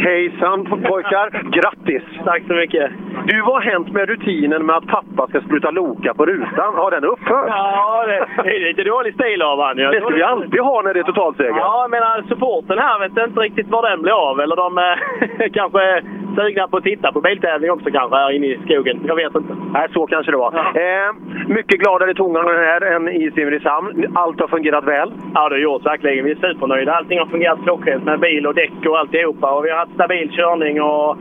Hejsan 0.00 0.64
pojkar! 0.66 1.42
Grattis! 1.50 2.02
Tack 2.24 2.42
så 2.46 2.54
mycket! 2.54 2.90
Du, 3.26 3.40
vad 3.40 3.54
har 3.54 3.60
hänt 3.60 3.92
med 3.92 4.08
rutinen 4.08 4.66
med 4.66 4.76
att 4.76 4.86
pappa 4.86 5.26
ska 5.28 5.40
spruta 5.40 5.70
Loka 5.70 6.14
på 6.14 6.26
rutan? 6.26 6.74
Har 6.74 6.90
den 6.90 7.04
upphört? 7.04 7.46
Ja, 7.48 8.04
det 8.06 8.26
det 8.42 8.56
är 8.56 8.68
lite 8.68 8.84
dålig 8.84 9.14
stil 9.14 9.42
av 9.42 9.60
han. 9.60 9.76
Det 9.76 10.00
ska 10.00 10.08
vi 10.08 10.22
alltid 10.22 10.60
ha 10.60 10.82
när 10.82 10.94
det 10.94 11.00
är 11.00 11.04
totalseger. 11.04 11.50
Ja, 11.50 11.80
jag 11.80 11.90
menar 11.90 12.22
supporten 12.28 12.78
här 12.78 12.98
vet 12.98 13.28
inte 13.28 13.40
riktigt 13.40 13.68
var 13.68 13.90
den 13.90 14.02
blir 14.02 14.12
av. 14.30 14.40
Eller 14.40 14.56
de 14.56 14.78
eh, 14.78 15.52
kanske 15.58 16.02
sugna 16.34 16.68
på 16.68 16.76
att 16.76 16.84
titta 16.84 17.12
på 17.12 17.20
biltävling 17.20 17.70
också 17.70 17.90
kanske 17.90 18.16
här 18.16 18.32
inne 18.36 18.46
i 18.46 18.60
skogen. 18.64 19.00
Jag 19.06 19.16
vet 19.16 19.34
inte. 19.34 19.56
Nej, 19.72 19.88
så 19.92 20.06
kanske 20.06 20.32
det 20.32 20.38
var. 20.38 20.52
Eh, 20.54 21.12
mycket 21.48 21.80
gladare 21.80 22.10
i 22.10 22.14
tongångarna 22.14 22.58
här 22.58 22.80
än 22.80 23.08
i 23.08 23.30
Simrishamn. 23.30 24.06
Allt 24.14 24.40
har 24.40 24.48
fungerat 24.48 24.84
väl. 24.84 25.12
Ja, 25.34 25.48
det 25.48 25.54
har 25.54 25.60
gjort 25.60 25.86
verkligen. 25.86 26.24
Vi 26.24 26.30
är 26.30 26.34
supernöjda. 26.34 26.92
Allting 26.92 27.18
har 27.18 27.26
fungerat 27.26 27.62
klockrent 27.64 28.04
med 28.04 28.20
bil 28.20 28.46
och 28.46 28.54
däck 28.54 28.86
och 28.88 28.98
alltihopa. 28.98 29.50
Och 29.54 29.64
vi 29.64 29.70
har 29.70 29.78
haft 29.78 29.94
stabil 29.94 30.30
körning 30.30 30.82
och, 30.82 31.16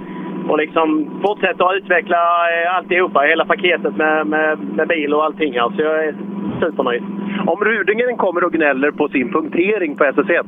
och 0.49 0.57
liksom 0.57 1.19
fortsätter 1.25 1.65
att 1.65 1.75
utveckla 1.75 2.17
eh, 2.51 2.77
alltihopa, 2.77 3.19
hela 3.19 3.45
paketet 3.45 3.95
med, 3.97 4.27
med, 4.27 4.59
med 4.59 4.87
bil 4.87 5.13
och 5.13 5.23
allting 5.23 5.53
här. 5.53 5.69
Så 5.75 5.81
jag 5.81 6.05
är 6.05 6.15
supernöjd. 6.61 7.03
Om 7.47 7.63
Rudingen 7.63 8.17
kommer 8.17 8.43
och 8.43 8.53
gnäller 8.53 8.91
på 8.91 9.07
sin 9.07 9.31
punktering 9.31 9.95
på 9.95 10.03
SS1 10.03 10.43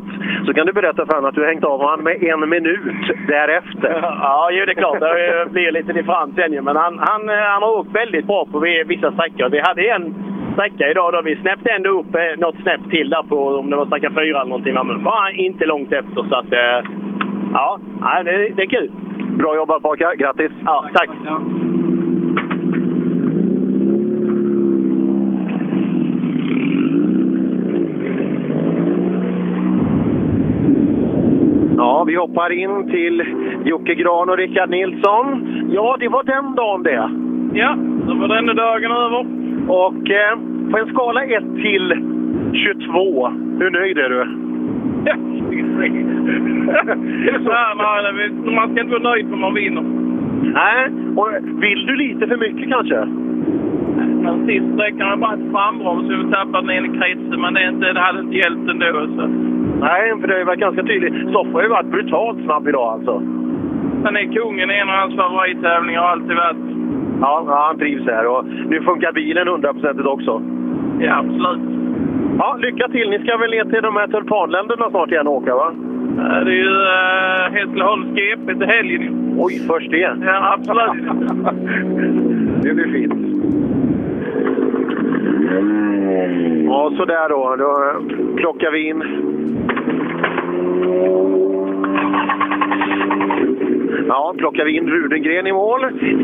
så 0.46 0.54
kan 0.54 0.66
du 0.68 0.74
berätta 0.74 1.06
för 1.06 1.14
honom 1.14 1.30
att 1.30 1.36
du 1.36 1.42
har 1.42 1.48
hängt 1.48 1.64
av 1.64 1.80
honom 1.82 2.04
med 2.04 2.24
en 2.24 2.50
minut 2.50 3.06
därefter. 3.28 4.00
Ja, 4.02 4.50
jo, 4.52 4.66
det 4.66 4.72
är 4.72 4.76
klart. 4.76 5.00
Det 5.00 5.48
blir 5.52 5.72
lite 5.72 5.94
differens 5.94 6.38
ju. 6.54 6.62
Men 6.62 6.76
han, 6.76 7.00
han, 7.00 7.30
eh, 7.30 7.36
han 7.36 7.64
har 7.64 7.80
åkt 7.80 7.96
väldigt 7.96 8.26
bra 8.28 8.46
på 8.52 8.60
vi- 8.60 8.84
vissa 8.88 9.12
sträckor. 9.12 9.50
Vi 9.50 9.60
hade 9.60 9.82
en 9.90 10.14
sträcka 10.54 10.90
idag 10.92 11.14
då 11.14 11.22
vi 11.22 11.36
snäppte 11.36 11.70
ändå 11.72 11.90
upp 11.90 12.16
eh, 12.16 12.40
något 12.40 12.56
snäpp 12.62 12.90
till 12.90 13.10
där 13.10 13.24
på 13.24 13.48
om 13.48 13.70
det 13.70 13.76
var 13.76 13.86
sträcka 13.86 14.10
fyra 14.10 14.38
eller 14.42 14.50
någonting. 14.50 14.74
Men 14.74 15.04
var 15.04 15.22
han 15.22 15.32
inte 15.36 15.66
långt 15.66 15.92
efter. 15.94 16.24
Så 16.30 16.36
att, 16.36 16.52
eh, 16.54 16.90
ja, 17.54 17.80
det, 18.26 18.50
det 18.56 18.62
är 18.62 18.68
kul. 18.68 18.92
Bra 19.38 19.56
jobbat 19.56 19.82
pojkar, 19.82 20.16
grattis! 20.16 20.52
Ja, 20.66 20.86
tack! 20.94 21.10
Ja, 31.86 32.04
vi 32.08 32.16
hoppar 32.16 32.52
in 32.52 32.90
till 32.92 33.24
Jocke 33.66 33.96
Gran 33.96 34.30
och 34.30 34.38
Rickard 34.38 34.70
Nilsson. 34.70 35.48
Ja, 35.72 35.98
det 36.00 36.08
var 36.08 36.24
den 36.24 36.56
dagen 36.56 36.84
det. 36.84 37.10
Ja, 37.60 37.76
då 38.08 38.14
var 38.14 38.28
den 38.28 38.56
dagen 38.56 38.92
över. 38.92 39.26
Och 39.68 40.10
eh, 40.10 40.38
på 40.72 40.78
en 40.78 40.88
skala 40.94 41.24
1 41.24 41.44
till 41.56 41.94
22, 42.54 43.28
hur 43.60 43.70
nöjd 43.72 43.98
är 43.98 44.10
du? 44.10 44.26
nej, 45.76 45.92
nej, 47.78 48.30
det- 48.46 48.52
man 48.52 48.72
ska 48.72 48.82
inte 48.82 49.00
vara 49.00 49.10
nöjd 49.12 49.30
för 49.30 49.38
man 49.38 49.54
vinner. 49.54 49.84
Nej, 50.54 50.90
och 51.16 51.30
vill 51.64 51.86
du 51.86 51.96
lite 51.96 52.28
för 52.28 52.38
mycket 52.38 52.70
kanske? 52.70 53.08
Men 54.26 54.48
sist 54.48 54.66
sträckan 54.74 55.10
har 55.10 55.18
bara 55.18 55.34
ett 55.34 55.52
frambroms 55.52 56.08
så 56.08 56.14
vi 56.24 56.32
tappade 56.32 56.68
den 56.68 56.78
ena 56.78 56.90
kretsen. 56.98 57.42
Men 57.42 57.54
det, 57.54 57.68
inte, 57.68 57.94
det 57.94 58.00
hade 58.00 58.20
inte 58.20 58.38
hjälpt 58.38 58.70
ändå. 58.70 59.08
Så. 59.18 59.26
Nej, 59.88 60.04
för 60.20 60.28
det 60.28 60.34
har 60.34 60.40
ju 60.40 60.46
varit 60.52 60.60
ganska 60.68 60.84
tydligt. 60.84 61.30
Stoffe 61.30 61.54
har 61.54 61.64
ju 61.64 61.70
varit 61.70 61.92
brutalt 61.96 62.40
snabb 62.46 62.68
idag 62.68 62.94
alltså. 62.94 63.14
Han 64.06 64.18
är 64.18 64.34
kungen 64.34 64.72
i 64.72 64.74
en 64.74 64.90
av 64.90 64.96
hans 64.96 65.16
favorittävlingar 65.16 66.02
har 66.02 66.10
alltid 66.10 66.36
varit. 66.36 66.66
Ja, 67.22 67.66
han 67.70 67.80
trivs 67.80 68.06
här 68.06 68.26
och 68.28 68.46
nu 68.46 68.82
funkar 68.82 69.12
bilen 69.12 69.48
hundraprocentigt 69.48 70.08
också. 70.08 70.42
Ja, 71.00 71.18
absolut. 71.18 71.62
Ja, 72.38 72.58
lycka 72.62 72.88
till. 72.88 73.10
Ni 73.10 73.20
ska 73.20 73.38
väl 73.38 73.52
ner 73.52 73.66
till 73.66 73.82
de 73.82 73.96
här 73.96 74.08
tulpanländerna 74.08 74.90
snart 74.90 75.12
igen 75.12 75.28
och 75.28 75.34
åka, 75.34 75.56
va? 75.56 75.72
Det 76.18 76.52
är 76.52 76.62
ju 76.66 76.70
uh, 76.70 77.58
Hässleholmsgep 77.58 78.48
till 78.48 78.68
helgen. 78.68 79.36
Oj, 79.38 79.54
först 79.68 79.92
det? 79.92 80.18
Ja, 80.22 80.54
absolut. 80.54 81.04
det 82.64 82.74
blir 82.74 82.94
fint. 82.94 83.14
Ja, 86.66 86.92
sådär 86.98 87.30
då. 87.30 87.56
Då 87.56 88.02
plockar 88.36 88.72
vi 88.72 88.88
in. 88.88 89.04
Ja, 94.08 94.34
plockar 94.38 94.66
vi 94.66 94.78
in 94.78 94.88
Rudengren 94.88 95.48
i 95.48 95.52
mål. 95.52 95.82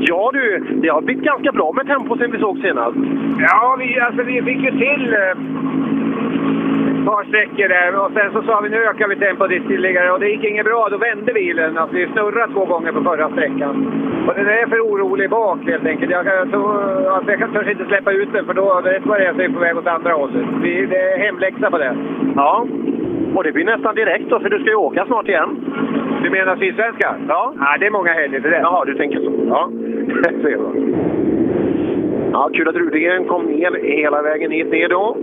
Ja 0.08 0.32
du, 0.34 0.64
det 0.82 0.90
har 0.90 1.02
blivit 1.02 1.24
ganska 1.24 1.52
bra 1.52 1.72
med 1.74 1.88
tempo 1.88 2.18
sen 2.18 2.32
vi 2.32 2.40
såg 2.40 2.58
senast. 2.58 2.98
Ja, 3.40 3.76
vi, 3.80 4.00
alltså, 4.00 4.24
vi 4.24 4.42
fick 4.42 4.64
ju 4.64 4.72
till 4.72 5.14
eh, 5.14 5.38
par 7.06 7.24
sträckor 7.24 7.68
där 7.68 8.06
och 8.06 8.12
sen 8.14 8.32
så 8.34 8.42
sa 8.42 8.62
vi 8.62 8.70
nu 8.70 8.84
ökar 8.84 9.08
vi 9.08 9.16
tempot 9.16 9.52
ytterligare 9.52 10.12
och 10.12 10.20
det 10.20 10.30
gick 10.30 10.44
inget 10.44 10.66
bra. 10.66 10.88
Då 10.92 10.98
vände 10.98 11.34
bilen. 11.34 11.78
Alltså, 11.78 11.96
vi 11.96 12.08
snurrade 12.08 12.54
två 12.54 12.66
gånger 12.66 12.92
på 12.92 13.04
förra 13.04 13.30
sträckan. 13.30 13.76
Och 14.28 14.34
den 14.36 14.48
är 14.48 14.68
för 14.68 14.80
orolig 14.80 15.30
bak 15.30 15.60
helt 15.66 15.86
enkelt. 15.86 16.12
Jag, 16.12 16.26
jag, 16.26 16.50
tror, 16.52 16.70
alltså, 17.08 17.32
jag 17.32 17.40
kan 17.40 17.54
törs 17.54 17.68
inte 17.68 17.86
släppa 17.86 18.12
ut 18.12 18.34
den 18.34 18.46
för 18.46 18.54
då 18.54 18.82
vet 18.84 19.06
vad 19.06 19.20
det 19.20 19.28
är 19.28 19.34
så 19.34 19.42
är 19.42 19.50
på 19.50 19.60
väg 19.60 19.78
åt 19.78 19.88
andra 19.88 20.14
hållet. 20.14 20.46
Vi, 20.62 20.86
det 20.86 20.98
är 20.98 21.18
hemläxa 21.18 21.72
på 21.72 21.78
det. 21.78 21.96
Ja, 22.36 22.66
och 23.36 23.44
det 23.44 23.52
blir 23.52 23.66
nästan 23.66 23.96
direkt 23.96 24.30
då 24.30 24.40
för 24.40 24.50
du 24.50 24.60
ska 24.60 24.70
ju 24.70 24.76
åka 24.76 25.06
snart 25.06 25.28
igen. 25.28 25.50
Du 26.24 26.30
menar 26.30 26.56
Sydsvenska? 26.56 27.16
Ja. 27.28 27.54
ja. 27.60 27.78
Det 27.80 27.86
är 27.86 27.92
många 27.92 28.14
helger 28.14 28.40
till 28.42 28.52
det. 28.52 28.60
Jaha, 28.60 28.86
du 28.86 28.94
tänker 28.94 29.20
så. 29.20 29.32
Ja. 29.48 29.70
Ja, 32.34 32.50
kul 32.54 32.68
att 32.68 32.76
Rudengren 32.76 33.26
kom 33.26 33.46
ner 33.46 33.84
hela 33.84 34.22
vägen 34.22 34.52
hit 34.52 34.72
ner 34.72 34.90
då. 34.90 35.18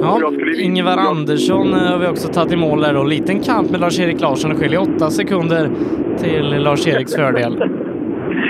Ja, 0.00 0.30
Ingvar 0.62 0.96
Andersson 1.10 1.72
eh, 1.72 1.78
har 1.78 1.98
vi 1.98 2.06
också 2.06 2.28
tagit 2.32 2.52
i 2.52 2.56
mål 2.56 2.80
där 2.80 2.94
då. 2.94 3.02
Liten 3.04 3.40
kamp 3.40 3.70
med 3.70 3.80
Lars-Erik 3.80 4.20
Larsson. 4.20 4.50
Det 4.50 4.56
skiljer 4.56 4.80
åtta 4.80 5.10
sekunder 5.10 5.68
till 6.18 6.46
Lars-Eriks 6.64 7.16
fördel. 7.16 7.64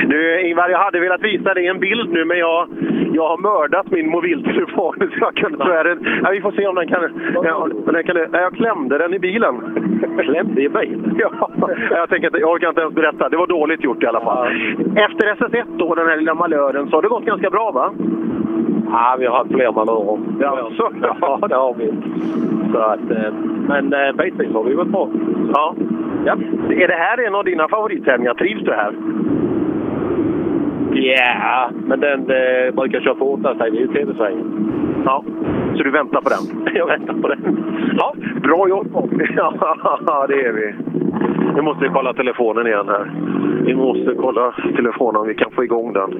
Du 0.08 0.40
Ingvar, 0.48 0.68
jag 0.68 0.78
hade 0.78 1.00
velat 1.00 1.22
visa 1.22 1.54
dig 1.54 1.66
en 1.66 1.78
bild 1.78 2.10
nu, 2.12 2.24
men 2.24 2.38
jag, 2.38 2.68
jag 3.12 3.28
har 3.28 3.38
mördat 3.38 3.90
min 3.90 4.10
mobiltelefon. 4.10 4.94
Så 4.98 5.06
jag 5.20 5.34
kunde 5.34 5.58
tyvärr... 5.64 5.98
Ja, 6.22 6.30
vi 6.30 6.40
får 6.40 6.52
se 6.52 6.66
om 6.66 6.74
den 6.74 6.88
kan... 6.88 7.00
Ja, 7.34 7.68
den 7.92 8.04
kan 8.04 8.16
ja, 8.16 8.40
jag 8.40 8.54
klämde 8.54 8.98
den 8.98 9.14
i 9.14 9.18
bilen. 9.18 9.54
Klämde 10.22 10.62
i 10.62 10.68
bilen? 10.68 11.16
Ja, 11.18 11.50
jag, 11.90 12.08
tänker, 12.08 12.26
inte- 12.26 12.38
jag 12.38 12.50
orkar 12.50 12.68
inte 12.68 12.80
ens 12.80 12.94
berätta. 12.94 13.28
Det 13.28 13.36
var 13.36 13.46
dåligt 13.46 13.84
gjort 13.84 14.02
i 14.02 14.06
alla 14.06 14.20
fall. 14.20 14.46
Efter 14.96 15.34
SS1 15.34 15.64
då, 15.78 15.94
den 15.94 16.06
här 16.06 16.16
lilla 16.16 16.34
malören, 16.34 16.88
så 16.90 16.96
har 16.96 17.02
det 17.02 17.08
gått 17.08 17.24
ganska 17.24 17.50
bra 17.50 17.70
va? 17.70 17.92
Ja, 18.84 19.16
vi 19.18 19.26
har 19.26 19.36
haft 19.36 19.50
fler 19.50 19.72
manövrer. 19.72 20.18
Ja, 20.40 20.70
så. 20.76 20.90
ja, 21.02 21.38
det 21.48 21.54
har 21.54 21.74
vi. 21.74 21.92
Så 22.72 22.78
att, 22.78 23.10
eh, 23.10 23.32
men 23.68 23.92
eh, 23.92 24.12
bitvis 24.12 24.52
har 24.54 24.64
vi 24.64 24.74
varit 24.74 24.88
bra. 24.88 25.08
Ja. 25.52 25.74
ja. 26.24 26.32
Är 26.70 26.88
det 26.88 26.94
här 26.94 27.26
en 27.26 27.34
av 27.34 27.44
dina 27.44 27.68
favorittävlingar? 27.68 28.34
Trivs 28.34 28.64
du 28.64 28.72
här? 28.72 28.92
Ja, 30.92 31.70
men 31.86 32.00
den 32.00 32.20
eh, 32.20 32.74
brukar 32.74 33.00
köra 33.00 33.14
fortast 33.14 33.60
här. 33.60 33.70
Det 33.70 33.76
är 33.76 33.80
ju 33.80 33.86
TV-svängen. 33.86 34.72
Ja, 35.04 35.24
så 35.76 35.82
du 35.82 35.90
väntar 35.90 36.20
på 36.20 36.28
den? 36.28 36.74
Jag 36.74 36.86
väntar 36.86 37.14
på 37.14 37.28
den. 37.28 37.66
Ja, 37.98 38.14
bra 38.42 38.68
jobb! 38.68 38.86
Ja, 40.06 40.26
det 40.28 40.44
är 40.44 40.52
vi. 40.52 40.74
Nu 41.56 41.62
måste 41.62 41.84
vi 41.84 41.90
kolla 41.94 42.12
telefonen 42.12 42.66
igen 42.66 42.88
här. 42.88 43.10
Vi 43.64 43.74
måste 43.74 44.14
kolla 44.14 44.54
telefonen 44.76 45.20
om 45.20 45.28
vi 45.28 45.34
kan 45.34 45.50
få 45.50 45.64
igång 45.64 45.92
den. 45.92 46.10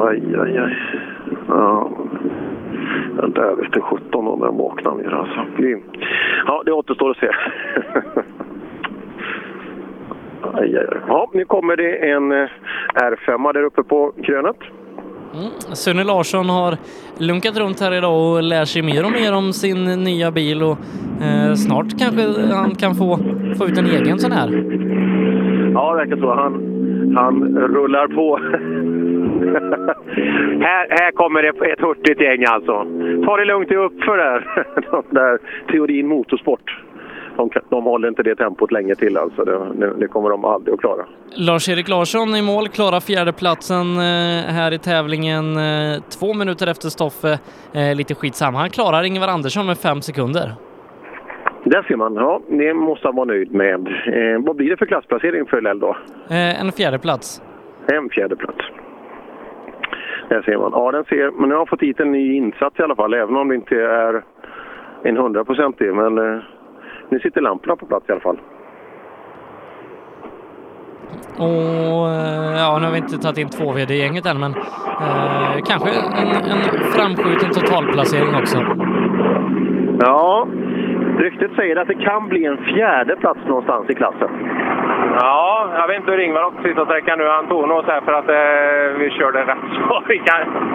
Aj, 0.00 0.22
aj, 0.38 0.58
aj. 0.58 0.76
Ja. 1.48 1.90
Den 3.16 3.32
där 3.32 3.56
vete 3.56 3.80
sjutton 3.80 4.28
om 4.28 4.40
den 4.40 4.56
vaknar 4.56 4.94
ner 4.94 5.10
alltså. 5.10 5.46
Ja, 6.46 6.62
det 6.64 6.72
återstår 6.72 7.10
att 7.10 7.16
se. 7.16 7.30
Aj, 10.52 10.76
aj, 10.76 10.86
aj. 10.92 10.98
Ja, 11.08 11.30
nu 11.32 11.44
kommer 11.44 11.76
det 11.76 12.10
en 12.10 12.32
eh, 12.32 12.48
R5 12.94 13.52
där 13.52 13.62
uppe 13.62 13.82
på 13.82 14.12
krönet. 14.22 14.56
Mm. 15.34 15.50
Sunne 15.72 16.04
Larsson 16.04 16.48
har 16.48 16.76
lunkat 17.18 17.58
runt 17.58 17.80
här 17.80 17.92
idag 17.92 18.32
och 18.32 18.42
lär 18.42 18.64
sig 18.64 18.82
mer 18.82 19.04
och 19.04 19.12
mer 19.12 19.34
om 19.34 19.52
sin 19.52 20.04
nya 20.04 20.30
bil 20.30 20.62
och 20.62 20.78
eh, 21.22 21.54
snart 21.54 21.98
kanske 21.98 22.52
han 22.52 22.74
kan 22.74 22.94
få, 22.94 23.18
få 23.58 23.66
ut 23.66 23.78
en 23.78 23.86
egen 23.86 24.18
sån 24.18 24.32
här. 24.32 24.48
Ja, 25.74 25.90
det 25.90 25.96
verkar 25.96 26.16
så. 26.16 26.34
Han, 26.34 26.52
han 27.16 27.58
rullar 27.58 28.08
på. 28.08 28.38
här, 30.64 30.86
här 30.90 31.12
kommer 31.12 31.42
det 31.42 31.72
ett 31.72 31.80
hurtigt 31.80 32.20
gäng 32.20 32.44
alltså. 32.44 32.86
Ta 33.24 33.36
det 33.36 33.44
lugnt 33.44 33.70
i 33.70 33.76
uppför 33.76 34.16
där. 34.16 34.64
De 34.90 35.02
där 35.10 35.38
Teorin 35.72 36.08
Motorsport. 36.08 36.82
De, 37.36 37.50
de 37.70 37.84
håller 37.84 38.08
inte 38.08 38.22
det 38.22 38.36
tempot 38.36 38.72
länge 38.72 38.94
till 38.94 39.16
alltså. 39.16 39.44
Det, 39.44 39.72
det, 39.74 39.94
det 39.98 40.08
kommer 40.08 40.30
de 40.30 40.44
aldrig 40.44 40.74
att 40.74 40.80
klara. 40.80 41.04
Lars-Erik 41.36 41.88
Larsson 41.88 42.36
i 42.36 42.42
mål, 42.42 42.68
klarar 42.68 43.00
fjärdeplatsen 43.00 43.96
eh, 43.96 44.52
här 44.54 44.72
i 44.72 44.78
tävlingen 44.78 45.56
eh, 45.56 46.02
två 46.18 46.34
minuter 46.34 46.66
efter 46.66 46.88
Stoffe. 46.88 47.38
Eh, 47.72 47.94
lite 47.94 48.14
skitsamma, 48.14 48.58
han 48.58 48.70
klarar 48.70 49.02
Ingvar 49.02 49.28
Andersson 49.28 49.66
med 49.66 49.78
fem 49.78 50.02
sekunder. 50.02 50.54
Där 51.64 51.82
ser 51.82 51.96
man. 51.96 52.14
Ja, 52.14 52.40
det 52.48 52.74
måste 52.74 53.08
han 53.08 53.16
vara 53.16 53.26
nöjd 53.26 53.52
med. 53.54 53.88
Eh, 53.88 54.44
vad 54.46 54.56
blir 54.56 54.70
det 54.70 54.76
för 54.76 54.86
klassplacering 54.86 55.46
för 55.46 55.60
LL 55.60 55.80
då? 55.80 55.96
Eh, 56.30 56.60
en 56.60 56.72
fjärdeplats. 56.72 57.42
En 57.86 58.10
fjärde 58.10 58.36
plats. 58.36 58.58
Där 60.28 60.42
ser 60.42 60.56
man. 60.56 60.70
Ja, 60.74 60.92
den 60.92 61.04
ser, 61.04 61.30
men 61.30 61.48
nu 61.48 61.54
har 61.54 61.60
jag 61.60 61.68
fått 61.68 61.82
hit 61.82 62.00
en 62.00 62.12
ny 62.12 62.36
insats 62.36 62.78
i 62.78 62.82
alla 62.82 62.96
fall, 62.96 63.14
även 63.14 63.36
om 63.36 63.48
det 63.48 63.54
inte 63.54 63.74
är 63.74 64.22
en 65.02 65.16
hundraprocentig. 65.16 65.94
Men 65.94 66.18
eh, 66.18 66.42
nu 67.08 67.20
sitter 67.20 67.40
lamporna 67.40 67.76
på 67.76 67.86
plats 67.86 68.08
i 68.08 68.12
alla 68.12 68.20
fall. 68.20 68.38
Och 71.38 72.08
eh, 72.08 72.56
ja, 72.56 72.78
nu 72.78 72.84
har 72.84 72.92
vi 72.92 72.98
inte 72.98 73.18
tagit 73.18 73.38
in 73.38 73.48
två 73.48 73.72
VD 73.72 73.94
i 73.94 73.98
gänget 73.98 74.26
än, 74.26 74.40
men 74.40 74.54
eh, 74.54 75.62
kanske 75.64 75.90
en, 75.90 76.28
en 76.28 76.84
framskjuten 76.92 77.50
totalplacering 77.50 78.34
också. 78.34 78.58
Ja, 80.00 80.46
ryktet 81.20 81.50
säger 81.56 81.76
att 81.76 81.88
det 81.88 81.94
kan 81.94 82.28
bli 82.28 82.44
en 82.44 82.56
fjärde 82.56 83.16
plats 83.16 83.40
någonstans 83.46 83.90
i 83.90 83.94
klassen. 83.94 84.28
Ja, 85.20 85.68
jag 85.74 85.88
vet 85.88 85.96
inte 85.96 86.10
hur 86.10 86.20
Ingvar 86.20 86.44
åkte 86.44 86.62
sista 86.62 86.84
sträckan 86.84 87.18
nu. 87.18 87.24
Han 87.26 87.48
tog 87.48 87.68
så 87.68 87.92
här 87.92 88.00
för 88.00 88.12
att 88.12 88.28
eh, 88.28 88.98
vi 88.98 89.10
körde 89.10 89.40
rätt 89.40 89.58
så. 89.88 90.02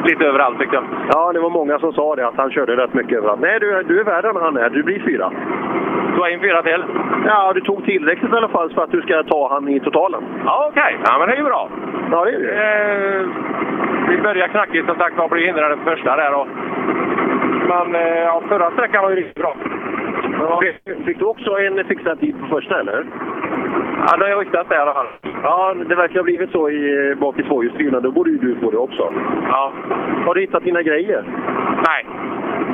Lite 0.07 0.25
överallt 0.25 0.59
tyckte 0.59 0.75
jag. 0.75 0.83
Ja, 1.11 1.33
det 1.33 1.39
var 1.39 1.49
många 1.49 1.79
som 1.79 1.93
sa 1.93 2.15
det, 2.15 2.27
att 2.27 2.37
han 2.37 2.51
körde 2.51 2.77
rätt 2.77 2.93
mycket 2.93 3.17
överallt. 3.17 3.41
Nej, 3.41 3.59
du, 3.59 3.83
du 3.83 3.99
är 3.99 4.03
värre 4.03 4.29
än 4.29 4.35
han 4.35 4.57
är. 4.57 4.69
Du 4.69 4.83
blir 4.83 4.99
fyra. 4.99 5.31
Du 6.15 6.21
har 6.21 6.29
in 6.29 6.39
fyra 6.39 6.63
till? 6.63 6.83
Ja, 7.25 7.53
du 7.53 7.61
tog 7.61 7.85
tillräckligt 7.85 8.33
i 8.33 8.35
alla 8.35 8.47
fall 8.47 8.73
för 8.73 8.83
att 8.83 8.91
du 8.91 9.01
ska 9.01 9.23
ta 9.23 9.49
han 9.53 9.69
i 9.69 9.79
totalen. 9.79 10.23
Ja, 10.45 10.67
okej. 10.71 10.97
Ja, 11.05 11.17
men 11.19 11.27
det 11.27 11.33
är 11.33 11.37
ju 11.37 11.43
bra. 11.43 11.69
Ja, 12.11 12.25
det 12.25 12.31
är 12.31 12.39
det. 12.39 13.19
Eh, 13.19 13.27
vi 14.09 14.17
börjar 14.21 14.47
knackigt 14.47 14.85
som 14.87 14.95
sagt 14.95 15.17
var, 15.17 15.29
blir 15.29 15.45
hindrade 15.45 15.77
på 15.77 15.83
första 15.83 16.15
där. 16.15 16.33
Och, 16.33 16.47
men 17.67 17.95
eh, 17.95 18.23
ja, 18.23 18.41
förra 18.47 18.71
sträckan 18.71 19.03
var 19.03 19.09
ju 19.09 19.15
riktigt 19.15 19.35
bra. 19.35 19.55
Fick 21.05 21.19
du 21.19 21.25
också 21.25 21.57
en 21.59 21.85
fixad 21.85 22.19
tid 22.19 22.35
på 22.41 22.47
första, 22.47 22.79
eller? 22.79 23.05
Ja, 24.07 24.17
det 24.17 24.33
har 24.33 24.39
ryktats 24.39 24.69
det 24.69 24.75
i 24.75 24.77
alla 24.77 24.93
fall. 24.93 25.07
Ja, 25.43 25.73
det 25.89 25.95
verkar 25.95 26.15
ha 26.15 26.23
blivit 26.23 26.51
så 26.51 26.69
i, 26.69 27.15
bak 27.15 27.39
i 27.39 27.43
tvåhjulsdrivna. 27.43 27.99
Då 27.99 28.11
borde 28.11 28.29
ju 28.29 28.37
du 28.37 28.55
få 28.55 28.71
det 28.71 28.77
också. 28.77 29.13
Ja. 29.49 29.73
Har 30.25 30.35
du 30.35 30.41
hittat 30.41 30.63
dina 30.63 30.81
grejer? 30.81 31.23
Nej. 31.87 32.05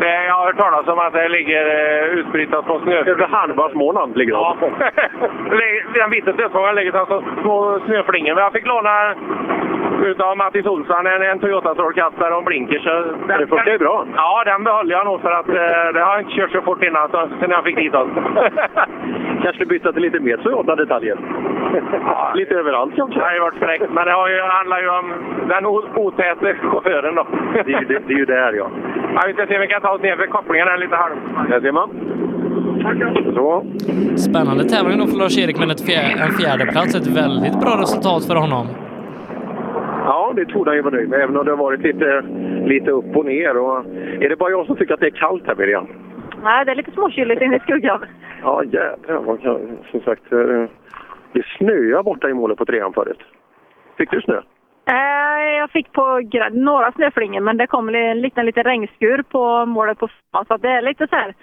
Det, 0.01 0.25
jag 0.25 0.33
har 0.33 0.45
hört 0.45 0.57
talas 0.57 0.87
om 0.87 0.99
att 0.99 1.13
det 1.13 1.29
ligger 1.29 1.65
eh, 1.65 2.03
utspritt 2.19 2.51
på 2.51 2.79
snö. 2.83 2.95
Över 2.95 3.27
halva 3.27 3.69
Småland 3.69 4.17
ligger 4.17 4.33
Ja. 4.33 4.57
Den 5.93 6.09
vita 6.09 6.33
stötfångaren 6.33 6.75
ligger 6.75 6.95
alltså 6.99 7.23
små 7.41 7.79
snöflingor. 7.85 8.35
Men 8.35 8.43
jag 8.43 8.53
fick 8.53 8.67
låna 8.67 9.15
utav 10.03 10.37
Mattis 10.37 10.65
Olsson 10.65 11.07
en, 11.07 11.21
en 11.21 11.39
Toyota 11.39 11.73
strålkastare 11.73 12.31
och 12.33 12.37
en 12.39 12.45
blinker. 12.45 12.79
Så 12.79 12.89
den, 13.27 13.39
Det 13.39 13.47
funkar 13.47 13.71
ju 13.71 13.77
bra. 13.77 14.05
Ja, 14.15 14.43
den 14.45 14.63
behöll 14.63 14.89
jag 14.89 15.05
nog 15.05 15.21
för 15.21 15.31
att 15.31 15.49
eh, 15.49 15.93
det 15.93 15.99
har 16.03 16.11
jag 16.13 16.21
inte 16.21 16.31
kört 16.35 16.51
så 16.51 16.61
fort 16.61 16.83
innan 16.83 17.09
så, 17.09 17.29
sen 17.39 17.51
jag 17.51 17.63
fick 17.63 17.75
dit 17.75 17.91
den. 17.91 18.09
Kanske 19.43 19.65
byta 19.65 19.91
till 19.93 20.01
lite 20.01 20.19
mer 20.19 20.37
Toyota-detaljer? 20.37 21.17
lite 22.35 22.55
överallt 22.55 22.95
kanske? 22.95 23.19
Det 23.19 23.25
har 23.25 23.33
ju 23.33 23.39
varit 23.39 23.59
fräckt, 23.59 23.85
men 23.89 24.05
det 24.05 24.11
har 24.11 24.27
ju, 24.29 24.41
handlar 24.41 24.81
ju 24.81 24.89
om 24.89 25.13
den 25.49 25.65
o- 25.65 25.85
otäte 25.95 26.55
chauffören 26.61 27.15
då. 27.15 27.25
Det 27.53 27.73
är 27.73 27.79
ju, 27.79 27.85
det, 27.85 27.99
det 28.07 28.13
är 28.13 28.17
ju 28.17 28.25
där 28.25 28.53
ja. 28.53 28.67
Ja, 29.15 29.23
vi 29.27 29.33
ska 29.33 29.47
se 29.47 29.55
om 29.55 29.61
vi 29.61 29.67
kan 29.67 29.81
ta 29.81 29.89
oss 29.89 30.01
ner 30.01 30.15
för 30.15 30.25
kopplingen 30.27 30.67
är 30.67 30.77
lite 30.77 30.95
halv. 30.95 31.15
Där 31.49 31.61
ser 31.61 31.71
man. 31.71 31.89
Så. 33.35 33.65
Spännande 34.17 34.63
tävling 34.63 34.99
då 34.99 35.07
för 35.07 35.17
Lars-Erik, 35.17 35.59
men 35.59 35.71
ett 35.71 35.85
fjär, 35.85 36.23
en 36.25 36.31
fjärdeplats, 36.31 36.95
ett 36.95 37.07
väldigt 37.07 37.59
bra 37.59 37.81
resultat 37.81 38.25
för 38.25 38.35
honom. 38.35 38.67
Ja, 40.05 40.33
det 40.35 40.45
trodde 40.45 40.69
han 40.69 40.75
ju 40.77 40.81
vara 40.81 40.95
nöjd 40.95 41.09
med, 41.09 41.19
även 41.21 41.37
om 41.37 41.45
det 41.45 41.51
har 41.51 41.57
varit 41.57 41.81
lite, 41.81 42.23
lite 42.65 42.91
upp 42.91 43.15
och 43.15 43.25
ner. 43.25 43.57
Och 43.57 43.85
är 44.23 44.29
det 44.29 44.35
bara 44.35 44.49
jag 44.49 44.65
som 44.65 44.75
tycker 44.75 44.93
att 44.93 44.99
det 44.99 45.05
är 45.05 45.19
kallt 45.23 45.47
här, 45.47 45.55
Miriam? 45.55 45.87
Nej, 46.43 46.65
det 46.65 46.71
är 46.71 46.75
lite 46.75 46.91
småkyligt 46.91 47.41
inne 47.41 47.55
i 47.55 47.59
skuggan. 47.59 47.99
Ja, 48.43 48.63
jädrar. 48.63 49.37
Som 49.91 50.01
sagt, 50.01 50.31
eh, 50.31 50.63
det 51.33 51.45
snöade 51.57 52.03
borta 52.03 52.29
i 52.29 52.33
målet 52.33 52.57
på 52.57 52.65
trean 52.65 52.93
förut. 52.93 53.19
Fick 53.97 54.11
du 54.11 54.21
snö? 54.21 54.41
Eh, 54.87 55.57
jag 55.59 55.71
fick 55.71 55.91
på 55.91 56.01
gra- 56.19 56.49
några 56.63 56.91
snöflingor 56.91 57.41
men 57.41 57.57
det 57.57 57.67
kom 57.67 57.89
en 57.89 58.21
liten, 58.21 58.45
liten 58.45 58.63
regnskur 58.63 59.23
på 59.23 59.65
målet 59.65 59.99
på 59.99 60.07
femman. 60.07 60.45
Så 60.47 60.57
det 60.57 60.69
är 60.69 60.81
lite 60.81 61.07
så 61.07 61.15
här. 61.15 61.33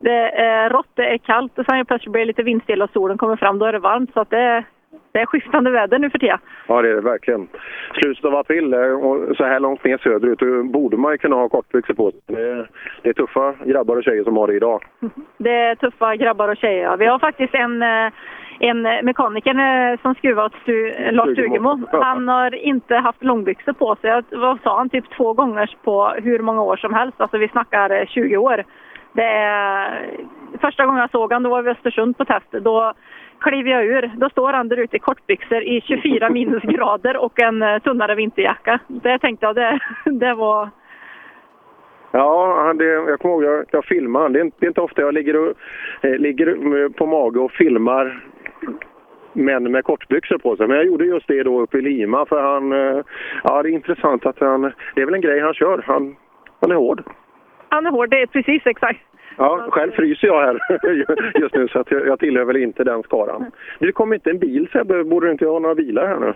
Det 0.00 0.30
är 0.30 0.70
rått, 0.70 0.88
det 0.94 1.06
är 1.14 1.18
kallt 1.18 1.58
och 1.58 1.64
sen 1.64 1.86
plötsligt 1.86 2.12
blir 2.12 2.20
det 2.22 2.26
lite 2.26 2.42
vindstilla 2.42 2.84
och 2.84 2.90
solen 2.90 3.18
kommer 3.18 3.36
fram. 3.36 3.58
Då 3.58 3.66
är 3.66 3.72
det 3.72 3.78
varmt. 3.78 4.12
Så 4.12 4.20
att 4.20 4.30
det, 4.30 4.64
det 5.12 5.20
är 5.20 5.26
skiftande 5.26 5.70
väder 5.70 5.98
nu 5.98 6.10
för 6.10 6.18
tiden. 6.18 6.38
Ja, 6.68 6.82
det 6.82 6.90
är 6.90 6.94
det 6.94 7.00
verkligen. 7.00 7.48
Slutet 7.94 8.24
av 8.24 8.34
april 8.36 8.74
eh, 8.74 8.80
och 8.80 9.36
så 9.36 9.44
här 9.44 9.60
långt 9.60 9.84
ner 9.84 9.98
söderut 9.98 10.38
då 10.38 10.62
borde 10.62 10.96
man 10.96 11.12
ju 11.12 11.18
kunna 11.18 11.36
ha 11.36 11.48
kortbyxor 11.48 11.94
på 11.94 12.10
sig. 12.10 12.20
Det 12.26 12.42
är, 12.42 12.70
det 13.02 13.08
är 13.08 13.12
tuffa 13.12 13.54
grabbar 13.64 13.96
och 13.96 14.04
tjejer 14.04 14.24
som 14.24 14.36
har 14.36 14.46
det 14.46 14.54
idag. 14.54 14.84
Det 15.38 15.50
är 15.54 15.74
tuffa 15.74 16.16
grabbar 16.16 16.48
och 16.48 16.56
tjejer. 16.56 16.82
ja. 16.82 16.96
Vi 16.96 17.06
har 17.06 17.18
faktiskt 17.18 17.54
en, 17.54 17.82
eh, 17.82 18.12
en 18.60 18.82
mekaniker 18.82 19.54
eh, 19.92 19.98
som 20.02 20.14
skruvar 20.14 20.44
åt 20.44 20.54
stu, 20.62 20.92
Lars 21.10 21.32
Stugemo. 21.32 21.80
Han 21.92 22.28
har 22.28 22.54
inte 22.54 22.94
haft 22.96 23.24
långbyxor 23.24 23.72
på 23.72 23.96
sig. 23.96 24.10
Jag- 24.10 24.38
Vad 24.38 24.58
sa 24.62 24.76
han? 24.78 24.88
Typ 24.88 25.04
två 25.16 25.32
gånger 25.32 25.76
på 25.84 26.08
hur 26.08 26.38
många 26.38 26.62
år 26.62 26.76
som 26.76 26.94
helst. 26.94 27.20
Alltså 27.20 27.38
vi 27.38 27.48
snackar 27.48 27.90
eh, 27.90 28.06
20 28.06 28.36
år. 28.36 28.64
Det 29.12 29.24
är, 29.24 30.10
första 30.60 30.86
gången 30.86 31.00
jag 31.00 31.10
såg 31.10 31.32
honom, 31.32 31.42
då 31.42 31.50
var 31.50 31.62
vi 31.62 31.68
i 31.70 31.72
Östersund 31.72 32.18
på 32.18 32.24
test. 32.24 32.50
Då 32.52 32.92
kliver 33.40 33.70
jag 33.70 33.84
ur. 33.84 34.10
Då 34.16 34.28
står 34.30 34.52
han 34.52 34.68
där 34.68 34.76
ute 34.76 34.96
i 34.96 34.98
kortbyxor 34.98 35.62
i 35.62 35.80
24 35.80 36.30
minusgrader 36.30 37.16
och 37.16 37.40
en 37.40 37.62
eh, 37.62 37.78
tunnare 37.78 38.14
vinterjacka. 38.14 38.78
Det 38.86 39.18
tänkte 39.18 39.46
jag, 39.46 39.54
det, 39.54 39.78
det 40.10 40.34
var... 40.34 40.68
Ja, 42.10 42.72
det, 42.78 42.84
jag 42.84 43.18
kommer 43.18 43.34
ihåg 43.34 43.44
jag, 43.44 43.64
jag 43.70 43.84
filmade. 43.84 44.28
Det 44.28 44.38
är, 44.38 44.44
inte, 44.44 44.56
det 44.60 44.66
är 44.66 44.68
inte 44.68 44.80
ofta 44.80 45.02
jag 45.02 45.14
ligger, 45.14 45.36
och, 45.36 45.54
eh, 46.00 46.18
ligger 46.18 46.46
eh, 46.84 46.88
på 46.88 47.06
mage 47.06 47.38
och 47.40 47.52
filmar 47.52 48.20
män 49.32 49.72
med 49.72 49.84
kortbyxor 49.84 50.38
på 50.38 50.56
sig. 50.56 50.66
Men 50.68 50.76
jag 50.76 50.86
gjorde 50.86 51.04
just 51.04 51.28
det 51.28 51.42
då 51.42 51.60
uppe 51.60 51.78
i 51.78 51.82
Lima 51.82 52.26
för 52.26 52.42
han... 52.42 52.72
eh, 52.72 53.04
Ja, 53.44 53.62
det 53.62 53.68
är 53.68 53.72
intressant 53.72 54.26
att 54.26 54.38
han... 54.40 54.72
Det 54.94 55.00
är 55.02 55.04
väl 55.06 55.14
en 55.14 55.20
grej 55.20 55.40
han 55.40 55.54
kör. 55.54 55.84
Han, 55.86 56.16
han 56.60 56.70
är 56.70 56.74
hård. 56.74 57.02
Han 57.68 57.86
är 57.86 57.90
hård, 57.90 58.10
det 58.10 58.22
är 58.22 58.26
precis 58.26 58.66
exakt. 58.66 59.00
Ja, 59.36 59.66
själv 59.70 59.92
fryser 59.92 60.26
jag 60.26 60.40
här 60.46 60.58
just 61.40 61.54
nu 61.54 61.68
så 61.68 61.78
att 61.78 61.90
jag, 61.90 62.06
jag 62.06 62.18
tillhör 62.18 62.44
väl 62.44 62.56
inte 62.56 62.84
den 62.84 63.02
skaran. 63.02 63.50
Det 63.78 63.92
kommer 63.92 64.14
inte 64.14 64.30
en 64.30 64.38
bil 64.38 64.68
Sebbe, 64.72 65.04
borde 65.04 65.26
du 65.26 65.32
inte 65.32 65.46
ha 65.46 65.58
några 65.58 65.74
bilar 65.74 66.06
här 66.06 66.18
nu? 66.20 66.34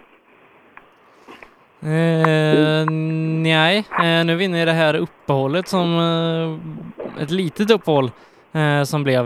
Eh, 1.83 2.87
nej, 3.43 3.85
eh, 4.03 4.27
nu 4.27 4.37
vinner 4.37 4.67
det 4.67 4.73
här 4.73 4.97
uppehållet 4.97 5.69
som 5.69 5.95
eh, 5.99 7.23
ett 7.23 7.31
litet 7.31 7.71
uppehåll 7.71 8.11
eh, 8.53 8.83
som 8.85 9.05
blev 9.05 9.25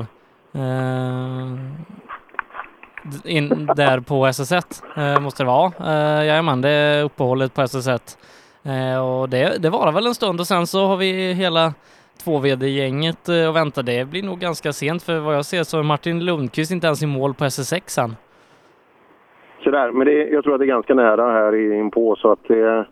eh, 0.55 1.47
in, 3.25 3.69
där 3.77 4.01
på 4.01 4.27
SS1 4.27 4.83
eh, 4.97 5.23
måste 5.23 5.43
det 5.43 5.47
vara. 5.47 5.73
Eh, 5.81 6.27
jajamän, 6.27 6.61
det 6.61 6.69
är 6.69 7.05
uppehållet 7.05 7.55
på 7.55 7.61
SS1 7.61 8.17
eh, 8.65 9.07
och 9.07 9.29
det, 9.29 9.63
det 9.63 9.71
varar 9.71 9.93
väl 9.93 10.07
en 10.07 10.15
stund 10.15 10.41
och 10.41 10.47
sen 10.47 10.67
så 10.67 10.87
har 10.87 10.97
vi 10.97 11.33
hela 11.33 11.75
2VD-gänget 12.25 13.29
eh, 13.29 13.49
och 13.49 13.57
väntar. 13.57 13.83
Det 13.83 14.11
blir 14.11 14.23
nog 14.23 14.39
ganska 14.39 14.73
sent 14.73 15.03
för 15.03 15.19
vad 15.19 15.35
jag 15.35 15.45
ser 15.45 15.63
så 15.63 15.79
är 15.79 15.83
Martin 15.83 16.25
Lundqvist 16.25 16.73
inte 16.73 16.87
ens 16.87 17.03
i 17.03 17.07
mål 17.07 17.35
på 17.35 17.45
SS6 17.45 18.05
än. 18.05 18.17
Sådär, 19.65 19.91
men 19.91 20.07
det, 20.07 20.13
jag 20.13 20.45
tror 20.45 20.55
att 20.55 20.61
det 20.61 20.65
är 20.65 20.77
ganska 20.77 20.95
nära 20.95 21.33
här 21.33 21.73
inpå 21.73 22.17
så 22.17 22.33
att 22.33 22.45
det... 22.49 22.87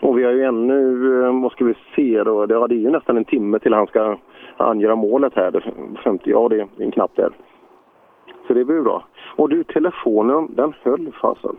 Och 0.00 0.18
vi 0.18 0.24
har 0.24 0.32
ju 0.32 0.44
ännu, 0.44 0.78
eh, 1.24 1.42
vad 1.42 1.52
ska 1.52 1.64
vi 1.64 1.74
se 1.96 2.22
då, 2.24 2.46
det, 2.46 2.54
är 2.54 2.72
ju 2.72 2.90
nästan 2.90 3.16
en 3.16 3.24
timme 3.24 3.58
till 3.58 3.74
han 3.74 3.86
ska 3.86 4.18
angöra 4.56 4.94
målet 4.94 5.32
här. 5.36 5.72
50, 6.04 6.30
ja 6.30 6.48
det 6.48 6.60
är 6.60 6.66
en 6.78 6.90
knapp 6.90 7.10
där. 7.16 7.30
Så 8.52 8.58
det 8.58 8.64
blir 8.64 8.80
bra. 8.80 9.04
Och 9.36 9.48
du, 9.48 9.64
telefonen, 9.64 10.54
den 10.54 10.74
höll 10.82 11.12
fasen. 11.12 11.56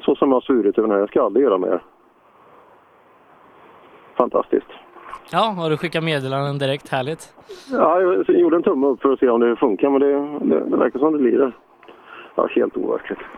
Så 0.00 0.14
som 0.14 0.28
jag 0.28 0.36
har 0.36 0.40
svurit 0.40 0.78
över 0.78 0.88
den 0.88 0.94
här, 0.94 1.00
jag 1.00 1.08
ska 1.08 1.22
aldrig 1.22 1.44
göra 1.44 1.58
mer. 1.58 1.82
Fantastiskt. 4.16 4.66
Ja, 5.32 5.38
har 5.38 5.70
du 5.70 5.76
skickat 5.76 6.04
meddelanden 6.04 6.58
direkt? 6.58 6.88
Härligt. 6.88 7.34
Ja, 7.70 8.00
jag 8.00 8.28
gjorde 8.28 8.56
en 8.56 8.62
tumme 8.62 8.86
upp 8.86 9.02
för 9.02 9.12
att 9.12 9.18
se 9.18 9.28
om 9.28 9.40
det 9.40 9.56
funkar, 9.56 9.90
men 9.90 10.00
det, 10.00 10.38
det, 10.54 10.64
det 10.70 10.76
verkar 10.76 10.98
som 10.98 11.12
det 11.12 11.18
lirar. 11.30 11.52
Ja, 12.34 12.46
helt 12.46 12.76
overkligt. 12.76 13.20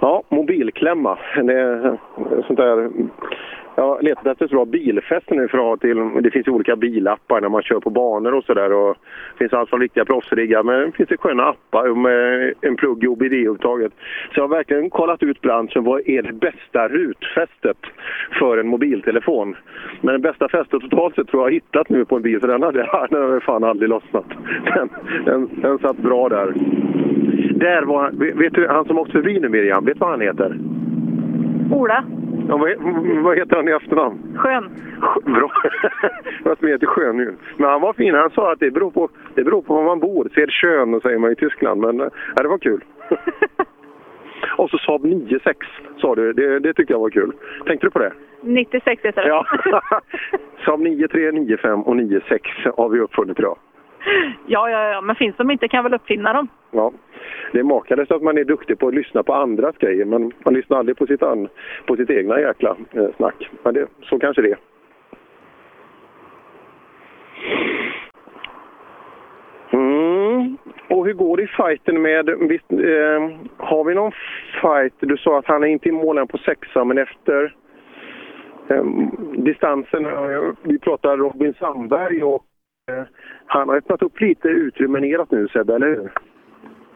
Ja, 0.00 0.22
mobilklämma. 0.28 1.18
Det 1.34 1.60
är 1.60 1.98
sånt 2.46 2.56
där... 2.58 2.90
Jag 3.76 3.82
har 3.82 4.02
letat 4.02 4.26
efter 4.26 4.48
så 4.48 4.54
bra 4.54 4.64
bilfäste 4.64 5.34
nu 5.34 5.48
för 5.48 5.58
att 5.58 5.64
ha 5.64 5.76
till... 5.76 6.22
Det 6.22 6.30
finns 6.30 6.46
ju 6.48 6.52
olika 6.52 6.76
bilappar 6.76 7.40
när 7.40 7.48
man 7.48 7.62
kör 7.62 7.80
på 7.80 7.90
banor 7.90 8.34
och 8.34 8.44
sådär. 8.44 8.68
Det 8.68 8.94
finns 9.38 9.52
allt 9.52 9.70
från 9.70 9.80
riktiga 9.80 10.04
proffsriggar, 10.04 10.62
men 10.62 10.80
det 10.80 10.92
finns 10.92 11.08
det 11.08 11.16
sköna 11.16 11.44
appar 11.48 11.94
med 11.94 12.54
en 12.60 12.76
plugg 12.76 13.04
i 13.04 13.06
OBD-upptaget. 13.06 13.92
Så 14.34 14.40
jag 14.40 14.44
har 14.44 14.48
verkligen 14.48 14.90
kollat 14.90 15.22
ut 15.22 15.40
branschen. 15.40 15.84
Vad 15.84 16.08
är 16.08 16.22
det 16.22 16.32
bästa 16.32 16.88
rutfästet 16.88 17.78
för 18.38 18.58
en 18.58 18.68
mobiltelefon? 18.68 19.56
Men 20.00 20.12
det 20.12 20.18
bästa 20.18 20.48
fästet 20.48 20.80
totalt 20.80 21.14
sett 21.14 21.28
tror 21.28 21.40
jag 21.42 21.46
har 21.46 21.52
hittat 21.52 21.88
nu 21.88 22.04
på 22.04 22.16
en 22.16 22.22
bil, 22.22 22.40
för 22.40 22.48
den 22.48 22.62
hade 22.62 22.78
den 23.10 23.22
har 23.22 23.40
fan 23.40 23.64
aldrig 23.64 23.88
lossnat. 23.88 24.26
Den, 24.74 24.88
den, 25.24 25.48
den 25.62 25.78
satt 25.78 25.96
bra 25.96 26.28
där. 26.28 26.52
Där 27.54 27.82
var 27.82 28.10
vet 28.34 28.54
du, 28.54 28.68
han 28.68 28.84
som 28.84 28.98
åkte 28.98 29.12
förbi 29.12 29.40
nu 29.40 29.48
Miriam, 29.48 29.84
vet 29.84 29.94
du 29.94 29.98
vad 29.98 30.10
han 30.10 30.20
heter? 30.20 30.58
Ola. 31.70 32.04
Ja, 32.48 32.56
vad, 32.56 32.68
he- 32.68 33.22
vad 33.22 33.38
heter 33.38 33.56
han 33.56 33.68
i 33.68 33.72
efternamn? 33.72 34.18
Skön. 34.36 34.68
Bra. 35.24 35.50
Vad 36.44 36.58
som 36.58 36.68
heter 36.68 36.86
skön 36.86 37.16
nu. 37.16 37.34
Men 37.56 37.70
han 37.70 37.80
var 37.80 37.92
fin. 37.92 38.14
Han 38.14 38.30
sa 38.30 38.52
att 38.52 38.60
det 38.60 38.70
beror 38.70 38.90
på, 38.90 39.08
det 39.34 39.44
beror 39.44 39.62
på 39.62 39.74
var 39.74 39.82
man 39.84 40.00
bor. 40.00 40.28
Ser 40.34 40.46
kön 40.46 41.00
säger 41.00 41.18
man 41.18 41.32
i 41.32 41.36
Tyskland. 41.36 41.80
Men 41.80 42.00
äh, 42.00 42.08
det 42.34 42.48
var 42.48 42.58
kul. 42.58 42.84
Och 44.56 44.70
så 44.70 44.78
Saab 44.78 45.04
9-6 45.06 45.54
sa 46.00 46.14
du. 46.14 46.32
Det, 46.32 46.58
det 46.58 46.74
tyckte 46.74 46.92
jag 46.92 47.00
var 47.00 47.10
kul. 47.10 47.32
Tänkte 47.66 47.86
du 47.86 47.90
på 47.90 47.98
det? 47.98 48.12
96 48.42 49.04
heter 49.04 49.22
det. 49.22 49.28
Ja. 49.28 49.46
Saab 50.64 50.80
9-3, 50.80 51.30
9-5 51.56 51.82
och 51.82 51.94
9-6 51.94 52.38
har 52.76 52.88
vi 52.88 53.00
uppfunnit 53.00 53.38
idag 53.38 53.58
ja, 54.46 54.70
ja, 54.70 54.88
ja, 54.92 55.00
men 55.00 55.16
finns 55.16 55.36
de 55.36 55.50
inte 55.50 55.68
kan 55.68 55.78
jag 55.78 55.82
väl 55.82 55.94
uppfinna 55.94 56.32
dem. 56.32 56.48
Ja. 56.70 56.92
Det 57.52 57.58
är 57.58 57.62
makalöst 57.62 58.12
att 58.12 58.22
man 58.22 58.38
är 58.38 58.44
duktig 58.44 58.78
på 58.78 58.88
att 58.88 58.94
lyssna 58.94 59.22
på 59.22 59.34
andras 59.34 59.76
grejer 59.78 60.04
men 60.04 60.32
man 60.44 60.54
lyssnar 60.54 60.78
aldrig 60.78 60.96
på 60.96 61.06
sitt, 61.06 61.22
an, 61.22 61.48
på 61.86 61.96
sitt 61.96 62.10
egna 62.10 62.40
jäkla 62.40 62.76
eh, 62.92 63.08
snack. 63.16 63.50
Men 63.62 63.74
det, 63.74 63.86
så 64.02 64.18
kanske 64.18 64.42
det 64.42 64.50
är. 64.50 64.58
Mm. 69.72 70.56
Och 70.88 71.06
hur 71.06 71.12
går 71.12 71.36
det 71.36 71.42
i 71.42 71.46
fighten 71.46 72.02
med... 72.02 72.30
Visst, 72.40 72.72
eh, 72.72 73.30
har 73.56 73.84
vi 73.84 73.94
någon 73.94 74.12
fight? 74.60 74.94
Du 75.00 75.16
sa 75.16 75.38
att 75.38 75.46
han 75.46 75.62
är 75.62 75.66
inte 75.66 75.88
i 75.88 75.92
mål 75.92 76.18
än 76.18 76.26
på 76.26 76.38
sexa, 76.38 76.84
men 76.84 76.98
efter 76.98 77.54
eh, 78.68 78.84
distansen... 79.36 80.06
Eh, 80.06 80.42
vi 80.62 80.78
pratar 80.78 81.16
Robin 81.16 81.54
Sandberg 81.58 82.22
och 82.22 82.44
han 83.46 83.68
har 83.68 83.76
öppnat 83.76 84.02
upp 84.02 84.20
lite 84.20 84.48
utrymme 84.48 85.00
neråt 85.00 85.30
nu 85.30 85.48
Sebbe, 85.48 85.74
eller 85.74 85.86
hur? 85.86 86.12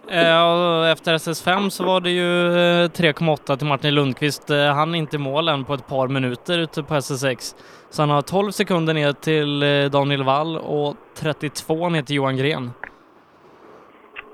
Eh, 0.09 0.81
och 0.81 0.87
efter 0.87 1.13
SS5 1.15 1.69
så 1.69 1.85
var 1.85 2.01
det 2.01 2.11
ju 2.11 2.47
eh, 2.47 2.89
3,8 2.89 3.57
till 3.57 3.67
Martin 3.67 3.95
Lundqvist. 3.95 4.51
Eh, 4.51 4.75
Han 4.75 4.95
är 4.95 4.99
inte 4.99 5.17
i 5.17 5.19
mål 5.19 5.49
än 5.49 5.65
på 5.65 5.75
ett 5.75 5.87
par 5.89 6.09
minuter 6.09 6.59
ute 6.59 6.83
på 6.83 6.95
SS6. 6.95 7.57
Så 7.91 8.03
han 8.03 8.11
har 8.11 8.23
12 8.23 8.51
sekunder 8.51 8.95
ner 8.95 9.13
till 9.13 9.63
eh, 9.63 9.91
Daniel 9.91 10.25
Wall 10.25 10.57
och 10.57 10.95
32 11.15 11.89
ner 11.89 12.03
till 12.03 12.17
Johan 12.17 12.37
Gren. 12.37 12.71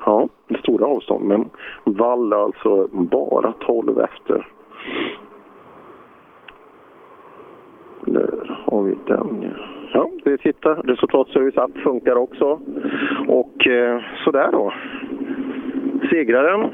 Ja, 0.05 0.29
det 0.49 0.55
är 0.55 0.59
stora 0.59 0.87
avstånd, 0.87 1.25
men 1.25 1.51
Wall 1.85 2.33
alltså 2.33 2.89
bara 2.93 3.53
12 3.53 3.99
efter. 4.01 4.49
Där 8.07 8.63
har 8.67 8.83
vi 8.83 8.95
den. 9.07 9.43
ja. 9.43 9.72
Ja, 9.93 10.11
vi 10.25 10.39
tittar. 10.39 10.75
Resultatservice 10.75 11.59
app 11.59 11.79
funkar 11.79 12.17
också. 12.17 12.61
Och 13.29 13.67
eh, 13.67 14.01
sådär 14.25 14.49
då. 14.53 14.73
Segraren 16.11 16.71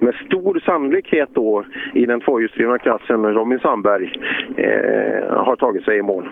med 0.00 0.14
stor 0.14 0.62
sannolikhet 0.64 1.28
då 1.32 1.64
i 1.94 2.06
den 2.06 2.20
tvåhjulsdrivna 2.20 2.78
klassen, 2.78 3.34
Robin 3.34 3.58
Sandberg, 3.58 4.12
eh, 4.56 5.44
har 5.44 5.56
tagit 5.56 5.84
sig 5.84 5.98
i 5.98 6.02
mål. 6.02 6.28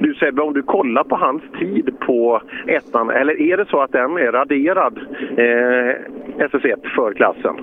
Du 0.00 0.05
Sebbe, 0.20 0.42
om 0.42 0.52
du 0.52 0.62
kollar 0.62 1.04
på 1.04 1.16
hans 1.16 1.42
tid 1.58 1.94
på 2.06 2.40
ettan, 2.66 3.10
eller 3.10 3.40
är 3.40 3.56
det 3.56 3.66
så 3.70 3.80
att 3.82 3.92
den 3.92 4.16
är 4.16 4.32
raderad, 4.32 4.98
eh, 5.36 6.46
SS1 6.46 6.88
för 6.94 7.14
klassen? 7.14 7.56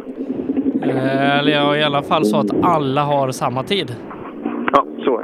Eh, 0.84 1.40
Eller 1.40 1.52
ja, 1.52 1.78
i 1.78 1.84
alla 1.84 2.02
fall 2.02 2.26
så 2.26 2.40
att 2.40 2.66
alla 2.66 3.02
har 3.02 3.32
samma 3.32 3.64
tid. 3.64 3.96
Ja, 4.72 4.86
så 5.06 5.20
är 5.20 5.24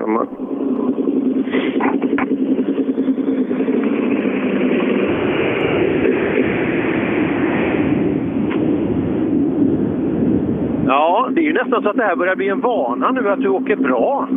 det 11.34 11.42
är 11.42 11.44
ju 11.44 11.49
nästan 11.64 11.84
så 11.84 11.90
att 11.90 11.98
det 11.98 12.04
här 12.04 12.16
börjar 12.16 12.36
bli 12.36 12.48
en 12.50 12.62
vana 12.62 13.12
nu 13.12 13.30
att 13.30 13.42
du 13.42 13.50
åker 13.50 13.76
bra. 13.76 14.28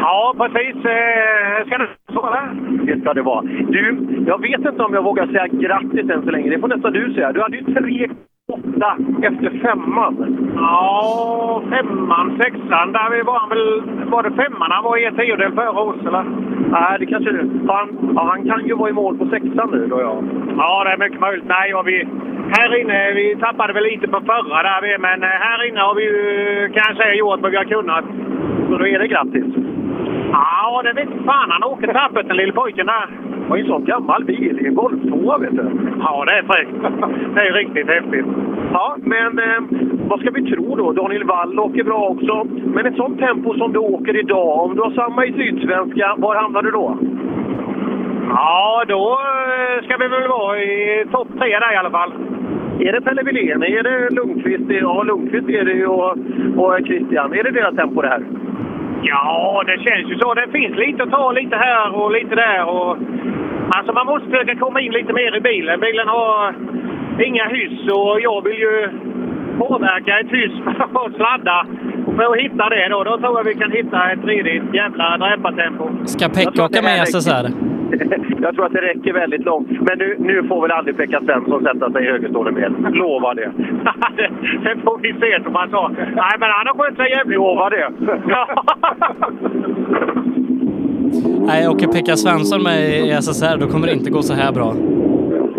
Ja, 0.00 0.34
precis. 0.38 0.76
Eh, 0.84 1.66
ska 1.66 1.78
du 1.78 1.88
eller? 2.20 2.86
Det 2.86 3.00
ska 3.00 3.14
det 3.14 3.22
vara. 3.22 3.42
Du, 3.42 4.08
jag 4.26 4.40
vet 4.40 4.60
inte 4.60 4.82
om 4.82 4.94
jag 4.94 5.02
vågar 5.02 5.26
säga 5.26 5.46
grattis 5.46 6.10
än 6.10 6.22
så 6.22 6.30
länge. 6.30 6.50
Det 6.50 6.58
får 6.58 6.68
nästan 6.68 6.92
du 6.92 7.14
säga. 7.14 7.32
Du 7.32 7.40
hade 7.40 7.56
ju 7.56 7.64
tre 7.64 8.08
åtta 8.48 8.96
efter 9.22 9.50
femman. 9.62 10.14
Ja, 10.56 11.62
femman, 11.70 12.38
sexan. 12.42 12.92
Där 12.92 13.24
var 13.24 13.38
han 13.38 13.48
väl... 13.48 13.82
Var 14.10 14.22
det 14.22 14.30
femman 14.42 14.70
han 14.70 14.84
var 14.84 14.96
i 14.96 15.04
en 15.04 15.16
tiondel 15.16 15.52
före 15.52 15.68
oss, 15.68 16.06
eller? 16.06 16.24
Nej, 16.70 16.96
det 16.98 17.06
kanske 17.06 17.30
du. 17.30 17.50
Han, 17.68 18.12
ja, 18.14 18.22
han 18.24 18.44
kan 18.48 18.66
ju 18.66 18.74
vara 18.74 18.90
i 18.90 18.92
mål 18.92 19.18
på 19.18 19.26
sexan 19.26 19.70
nu 19.70 19.86
då, 19.86 20.00
ja. 20.00 20.22
Ja, 20.58 20.84
det 20.84 20.90
är 20.90 20.98
mycket 20.98 21.20
möjligt. 21.20 21.48
Nej, 21.48 21.70
ja, 21.70 21.82
vi, 21.82 22.08
här 22.56 22.80
inne, 22.80 23.12
vi 23.12 23.36
tappade 23.40 23.72
väl 23.72 23.84
lite 23.84 24.08
på 24.08 24.20
förra 24.20 24.62
där, 24.62 24.82
vi, 24.82 24.98
men 24.98 25.22
eh, 25.22 25.28
här 25.28 25.68
inne 25.68 25.80
har 25.80 25.94
vi 25.94 26.02
ju 26.02 26.68
kanske 26.74 27.14
gjort 27.14 27.40
vad 27.40 27.50
vi 27.50 27.56
har 27.56 27.64
kunnat. 27.64 28.04
Så 28.68 28.78
då 28.78 28.86
är 28.86 28.98
det 28.98 29.08
grattis? 29.08 29.44
Ja, 30.32 30.82
det 30.84 30.92
vet 30.92 31.08
fan. 31.26 31.50
Han 31.50 31.64
åker 31.64 31.92
trappet 31.92 32.28
den 32.28 32.36
lille 32.36 32.52
pojken 32.52 32.86
där. 32.86 33.08
Och 33.48 33.58
en 33.58 33.66
sån 33.66 33.84
gammal 33.84 34.24
bil 34.24 34.58
i 34.60 34.66
en 34.66 34.74
Golf 34.74 35.00
vet 35.40 35.56
du. 35.56 35.70
Ja, 36.00 36.24
det 36.28 36.34
är 36.38 36.42
fräckt. 36.42 36.70
Det 37.34 37.40
är 37.40 37.52
riktigt 37.52 37.88
häftigt. 37.88 38.26
Ja, 38.72 38.96
men 38.98 39.38
eh, 39.38 39.60
vad 40.08 40.20
ska 40.20 40.30
vi 40.30 40.50
tro 40.50 40.76
då? 40.76 40.92
Daniel 40.92 41.24
Wall 41.24 41.58
åker 41.58 41.84
bra 41.84 42.08
också. 42.08 42.46
Men 42.74 42.86
ett 42.86 42.96
sånt 42.96 43.18
tempo 43.18 43.54
som 43.54 43.72
du 43.72 43.78
åker 43.78 44.16
idag, 44.16 44.64
om 44.64 44.76
du 44.76 44.82
har 44.82 44.90
samma 44.90 45.26
i 45.26 45.32
Sydsvenska, 45.32 46.14
var 46.18 46.36
hamnar 46.36 46.62
du 46.62 46.70
då? 46.70 46.98
Ja, 48.28 48.84
då 48.88 49.18
eh, 49.20 49.84
ska 49.84 49.96
vi 49.96 50.08
väl 50.08 50.28
vara 50.28 50.62
i 50.62 51.06
topp 51.12 51.28
tre 51.38 51.58
där 51.58 51.72
i 51.72 51.76
alla 51.76 51.90
fall. 51.90 52.12
Är 52.80 52.92
det 52.92 53.00
Pelle 53.00 53.22
Wilén? 53.22 53.62
Är 53.62 53.82
det 53.82 54.14
Lundqvist? 54.14 54.64
Ja, 54.68 55.02
Lundqvist 55.02 55.48
är 55.48 55.64
det 55.64 55.72
ju 55.72 55.86
och, 55.86 56.16
och 56.56 56.86
Christian. 56.86 57.32
Är 57.32 57.42
det 57.42 57.50
deras 57.50 57.76
tempo 57.76 58.02
det 58.02 58.08
här? 58.08 58.22
Ja, 59.02 59.62
det 59.66 59.82
känns 59.82 60.10
ju 60.10 60.18
så. 60.18 60.34
Det 60.34 60.48
finns 60.52 60.76
lite 60.76 61.02
att 61.02 61.10
ta 61.10 61.32
lite 61.32 61.56
här 61.56 61.94
och 61.94 62.12
lite 62.12 62.34
där. 62.34 62.64
Och, 62.64 62.96
alltså 63.76 63.92
man 63.92 64.06
måste 64.06 64.30
försöka 64.30 64.54
komma 64.56 64.80
in 64.80 64.92
lite 64.92 65.12
mer 65.12 65.36
i 65.36 65.40
bilen. 65.40 65.80
Bilen 65.80 66.08
har 66.08 66.54
inga 67.24 67.48
hyss 67.48 67.92
och 67.92 68.20
jag 68.20 68.44
vill 68.44 68.58
ju 68.58 68.88
påverka 69.58 70.20
ett 70.20 70.32
hyss 70.36 70.52
att 71.04 71.14
sladda. 71.14 71.66
Och 72.06 72.14
för 72.16 72.24
att 72.32 72.38
hitta 72.44 72.68
det 72.68 72.88
då, 72.88 73.04
då 73.04 73.18
tror 73.18 73.38
jag 73.38 73.44
vi 73.44 73.54
kan 73.54 73.72
hitta 73.72 74.10
ett 74.12 74.24
riktigt 74.24 74.74
jävla 74.74 75.18
dräpartempo. 75.18 75.84
Ska 76.04 76.28
Pekka 76.28 76.64
åka 76.64 76.82
med 76.82 77.08
SSR? 77.08 77.46
Jag 78.42 78.54
tror 78.54 78.66
att 78.66 78.72
det 78.72 78.80
räcker 78.80 79.12
väldigt 79.12 79.44
långt. 79.44 79.68
Men 79.70 79.98
nu, 79.98 80.16
nu 80.18 80.48
får 80.48 80.62
väl 80.62 80.70
aldrig 80.70 80.96
Pekka 80.96 81.20
Svensson 81.20 81.62
sätta 81.64 81.92
sig 81.92 82.04
i 82.04 82.10
högerstående 82.10 82.52
bil. 82.52 82.76
Lova 82.92 83.34
det. 83.34 83.52
det 84.64 84.76
får 84.84 84.98
vi 85.02 85.12
se 85.20 85.42
som 85.44 85.54
han 85.54 85.70
sa. 85.70 85.88
Nej, 85.98 86.34
men 86.40 86.48
han 86.50 86.66
har 86.66 86.74
skött 86.78 86.96
sig 86.96 87.10
jävligt 87.10 87.38
Lova 87.38 87.70
det. 87.70 87.88
Nej, 91.46 91.68
åker 91.68 91.86
Pekka 91.86 92.16
Svensson 92.16 92.62
med 92.62 93.06
i 93.06 93.10
SSR, 93.22 93.56
då 93.60 93.66
kommer 93.66 93.86
det 93.86 93.92
inte 93.92 94.10
gå 94.10 94.22
så 94.22 94.34
här 94.34 94.52
bra. 94.52 94.74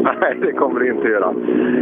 Nej, 0.22 0.38
det 0.42 0.52
kommer 0.52 0.80
det 0.80 0.88
inte 0.88 1.08
göra. 1.08 1.34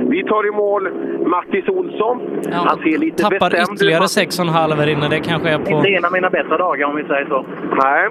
Vi 0.10 0.24
tar 0.24 0.48
i 0.48 0.52
mål 0.52 0.90
Mattis 1.26 1.68
Olsson. 1.68 2.22
Han 2.52 2.78
ser 2.78 2.98
lite 2.98 3.24
Tappar 3.24 3.50
bestämd 3.50 3.76
ytterligare 3.76 4.04
ut. 4.04 4.32
6,5 4.40 4.76
här 4.76 4.90
inne. 4.90 5.08
Det 5.10 5.20
kanske 5.20 5.50
är 5.50 5.58
på... 5.58 5.72
Inte 5.72 5.90
en 5.90 6.06
av 6.06 6.12
mina 6.12 6.30
bästa 6.30 6.58
dagar 6.58 6.88
om 6.88 6.96
vi 6.96 7.04
säger 7.04 7.26
så. 7.26 7.46
Nej. 7.84 8.10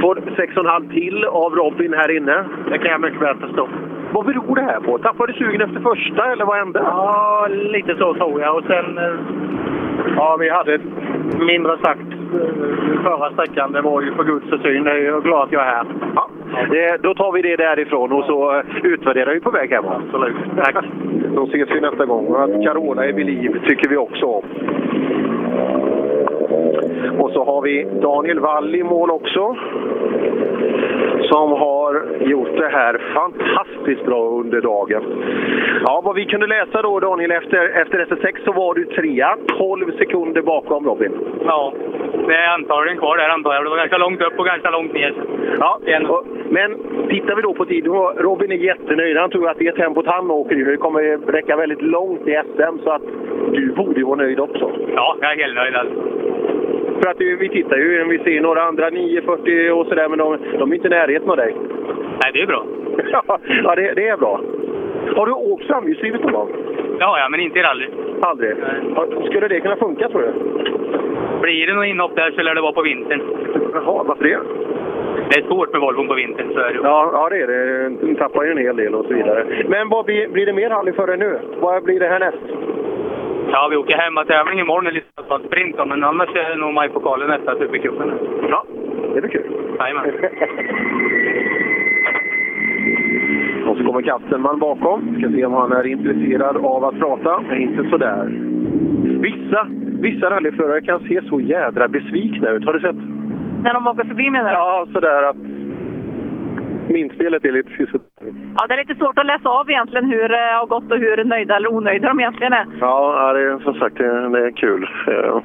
Får 0.00 0.14
6,5 0.14 0.92
till 0.94 1.24
av 1.24 1.50
Robin 1.54 1.92
här 1.92 2.16
inne. 2.16 2.44
Det 2.70 2.78
kan 2.78 2.90
jag 2.90 3.00
mycket 3.00 3.22
väl 3.22 3.36
förstå. 3.36 3.68
Vad 4.12 4.26
beror 4.26 4.54
det 4.56 4.62
här 4.62 4.80
på? 4.80 4.98
Tappade 4.98 5.32
du 5.32 5.38
sugen 5.38 5.60
efter 5.60 5.80
första 5.80 6.32
eller 6.32 6.44
vad 6.44 6.56
hände? 6.56 6.78
Ja, 6.78 7.46
lite 7.50 7.94
så 7.96 8.14
tror 8.14 8.40
jag. 8.40 8.56
Och 8.56 8.64
sen... 8.66 8.86
Ja, 10.16 10.36
vi 10.40 10.50
hade 10.50 10.78
mindre 11.38 11.78
sagt 11.78 12.14
förra 13.02 13.30
sträckan. 13.32 13.72
Det 13.72 13.80
var 13.80 14.02
ju 14.02 14.14
för 14.14 14.24
Guds 14.24 14.62
syn. 14.62 14.86
Jag 14.86 14.98
är 14.98 15.20
glad 15.20 15.42
att 15.42 15.52
jag 15.52 15.62
är 15.62 15.66
här. 15.66 15.86
Ja, 16.14 16.30
det, 16.70 17.02
då 17.02 17.14
tar 17.14 17.32
vi 17.32 17.42
det 17.42 17.56
därifrån 17.56 18.12
och 18.12 18.24
så 18.24 18.56
eh, 18.56 18.64
utvärderar 18.82 19.34
vi 19.34 19.40
på 19.40 19.50
väg 19.50 19.70
hem. 19.70 19.84
Absolut. 19.88 20.36
Tack. 20.56 20.84
Då 21.34 21.44
ses 21.44 21.70
vi 21.70 21.80
nästa 21.80 22.04
gång. 22.04 22.26
Och 22.26 22.44
att 22.44 22.64
Carola 22.64 23.06
är 23.06 23.12
vid 23.12 23.26
liv 23.26 23.60
tycker 23.68 23.88
vi 23.88 23.96
också 23.96 24.26
om. 24.26 24.44
Och 27.18 27.30
så 27.30 27.44
har 27.44 27.62
vi 27.62 27.86
Daniel 28.02 28.40
Wall 28.40 28.74
i 28.74 28.82
mål 28.82 29.10
också. 29.10 29.56
Som 31.28 31.52
har 31.52 32.02
gjort 32.20 32.56
det 32.56 32.68
här 32.68 33.00
fantastiskt 33.14 34.04
bra 34.04 34.28
under 34.28 34.60
dagen. 34.60 35.02
Ja, 35.84 36.02
vad 36.04 36.14
vi 36.14 36.24
kunde 36.24 36.46
läsa 36.46 36.82
då 36.82 37.00
Daniel, 37.00 37.30
efter, 37.30 37.80
efter 37.82 38.06
SS6 38.06 38.44
så 38.44 38.52
var 38.52 38.74
du 38.74 38.84
trea, 38.84 39.36
12 39.58 39.98
sekunder 39.98 40.42
bakom 40.42 40.86
Robin. 40.86 41.12
Ja, 41.46 41.72
det 42.28 42.34
är 42.34 42.48
antagligen 42.48 42.98
kvar 42.98 43.16
där 43.16 43.28
antar 43.28 43.54
jag. 43.54 43.64
Det 43.64 43.70
var 43.70 43.76
ganska 43.76 43.98
långt 43.98 44.22
upp 44.22 44.38
och 44.38 44.46
ganska 44.46 44.70
långt 44.70 44.92
ner. 44.92 45.14
Ja, 45.58 45.78
och, 46.08 46.26
men 46.48 46.76
tittar 47.08 47.36
vi 47.36 47.42
då 47.42 47.54
på 47.54 47.64
tiden, 47.64 47.92
Robin 48.16 48.52
är 48.52 48.56
jättenöjd. 48.56 49.16
Han 49.16 49.30
tror 49.30 49.48
att 49.48 49.58
det 49.58 49.72
tempot 49.72 50.06
han 50.06 50.30
åker 50.30 50.56
i 50.56 50.64
nu 50.64 50.76
kommer 50.76 51.32
räcka 51.32 51.56
väldigt 51.56 51.82
långt 51.82 52.28
i 52.28 52.40
SM, 52.54 52.78
så 52.84 52.90
att 52.90 53.02
du 53.52 53.72
borde 53.72 54.00
ju 54.00 54.04
vara 54.04 54.16
nöjd 54.16 54.40
också. 54.40 54.70
Ja, 54.94 55.16
jag 55.20 55.32
är 55.32 55.36
helt 55.36 55.54
nöjd 55.54 55.74
alltså. 55.74 55.94
För 57.02 57.10
att 57.10 57.20
vi 57.20 57.48
tittar 57.48 57.76
ju, 57.76 58.04
vi 58.04 58.18
ser 58.18 58.40
några 58.40 58.62
andra 58.62 58.90
940 58.90 59.70
och 59.70 59.86
sådär, 59.86 60.08
men 60.08 60.18
de, 60.18 60.38
de 60.58 60.70
är 60.70 60.74
inte 60.74 60.86
i 60.86 60.90
närheten 60.90 61.30
av 61.30 61.36
dig. 61.36 61.56
Nej, 62.22 62.30
det 62.32 62.42
är 62.42 62.46
bra. 62.46 62.66
ja, 63.64 63.74
det, 63.74 63.92
det 63.94 64.08
är 64.08 64.16
bra. 64.16 64.40
Har 65.16 65.26
du 65.26 65.32
åkt 65.32 65.66
framhjulsdrivet 65.66 66.22
någon 66.22 66.32
gång? 66.32 66.50
Ja, 66.98 67.18
ja, 67.18 67.28
men 67.28 67.40
inte 67.40 67.58
i 67.58 67.62
rally. 67.62 67.88
Aldrig? 68.20 68.56
Ja, 68.96 69.06
Skulle 69.26 69.48
det 69.48 69.60
kunna 69.60 69.76
funka 69.76 70.08
tror 70.08 70.22
du? 70.22 70.32
Blir 71.40 71.66
det 71.66 71.74
något 71.74 71.86
inhopp 71.86 72.16
där 72.16 72.30
så 72.30 72.42
lär 72.42 72.54
det 72.54 72.60
vara 72.60 72.72
på 72.72 72.82
vintern. 72.82 73.22
Jaha, 73.72 74.02
varför 74.02 74.24
det? 74.24 74.38
Det 75.30 75.38
är 75.40 75.46
svårt 75.46 75.72
med 75.72 75.80
Volvon 75.80 76.08
på 76.08 76.14
vintern, 76.14 76.52
så 76.54 76.60
är 76.60 76.72
det. 76.72 76.80
Ja, 76.82 77.10
ja, 77.12 77.28
det 77.28 77.42
är 77.42 77.46
det. 77.46 77.88
Den 77.88 78.16
tappar 78.16 78.44
ju 78.44 78.50
en 78.50 78.58
hel 78.58 78.76
del 78.76 78.94
och 78.94 79.06
så 79.06 79.14
vidare. 79.14 79.44
Men 79.68 79.88
vad 79.88 80.04
blir, 80.04 80.28
blir 80.28 80.46
det 80.46 80.52
mer 80.52 80.70
rally 80.70 80.92
för 80.92 81.06
dig 81.06 81.18
nu? 81.18 81.38
Vad 81.60 81.82
blir 81.82 82.00
det 82.00 82.06
härnäst? 82.06 82.38
Ja, 83.52 83.68
vi 83.70 83.76
åker 83.76 83.96
hemmatävling 83.96 84.60
imorgon 84.60 84.86
i 84.86 84.90
Lisbon 84.90 85.40
sprint 85.46 85.76
då, 85.76 85.84
men 85.84 86.04
annars 86.04 86.28
är 86.28 86.50
det 86.50 86.56
nog 86.56 86.74
majpokalen 86.74 87.28
nästa 87.28 87.54
Supercupen. 87.58 88.12
Ja, 88.50 88.64
det 89.14 89.20
blir 89.20 89.30
kul. 89.30 89.76
Jajamän. 89.78 90.04
Och 93.66 93.76
så 93.76 93.84
kommer 93.84 94.02
Kastenman 94.02 94.58
bakom. 94.58 95.16
Ska 95.18 95.30
se 95.30 95.44
om 95.44 95.52
han 95.52 95.72
är 95.72 95.86
intresserad 95.86 96.56
av 96.56 96.84
att 96.84 96.98
prata. 96.98 97.40
Men 97.48 97.60
inte 97.60 97.90
sådär. 97.90 98.26
Vissa, 99.20 99.66
vissa 100.00 100.30
rallyförare 100.30 100.80
kan 100.80 101.00
se 101.00 101.20
så 101.28 101.40
jädra 101.40 101.88
besvikna 101.88 102.50
ut. 102.50 102.64
Har 102.64 102.72
du 102.72 102.80
sett? 102.80 102.96
När 103.62 103.74
de 103.74 103.86
åker 103.86 104.04
förbi 104.04 104.30
menar 104.30 104.50
du? 104.50 104.56
Ja, 104.56 104.86
sådär 104.92 105.22
att 105.22 105.36
minspelet 106.88 107.44
är 107.44 107.52
lite 107.52 107.70
sisådär. 107.70 108.06
Ja, 108.58 108.66
det 108.66 108.74
är 108.74 108.78
lite 108.78 108.94
svårt 108.94 109.18
att 109.18 109.26
läsa 109.26 109.48
av 109.48 109.70
egentligen 109.70 110.04
hur 110.04 110.28
det 110.28 110.52
har 110.60 110.66
gått 110.66 110.92
och 110.92 110.98
hur 110.98 111.24
nöjda 111.24 111.56
eller 111.56 111.72
onöjda 111.72 112.08
de 112.08 112.20
egentligen 112.20 112.52
är. 112.52 112.66
Ja, 112.80 113.32
det 113.32 113.40
är 113.40 113.58
som 113.58 113.74
sagt 113.74 113.96
det, 113.96 114.06
är 114.06 114.50
kul. 114.56 114.88
Eh, 115.08 115.40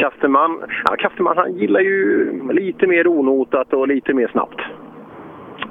Kasteman, 0.00 0.60
ja, 0.84 0.96
Kasteman 0.98 1.36
han 1.36 1.52
gillar 1.52 1.80
ju 1.80 2.32
lite 2.52 2.86
mer 2.86 3.08
onotat 3.08 3.72
och 3.72 3.88
lite 3.88 4.14
mer 4.14 4.28
snabbt. 4.28 4.60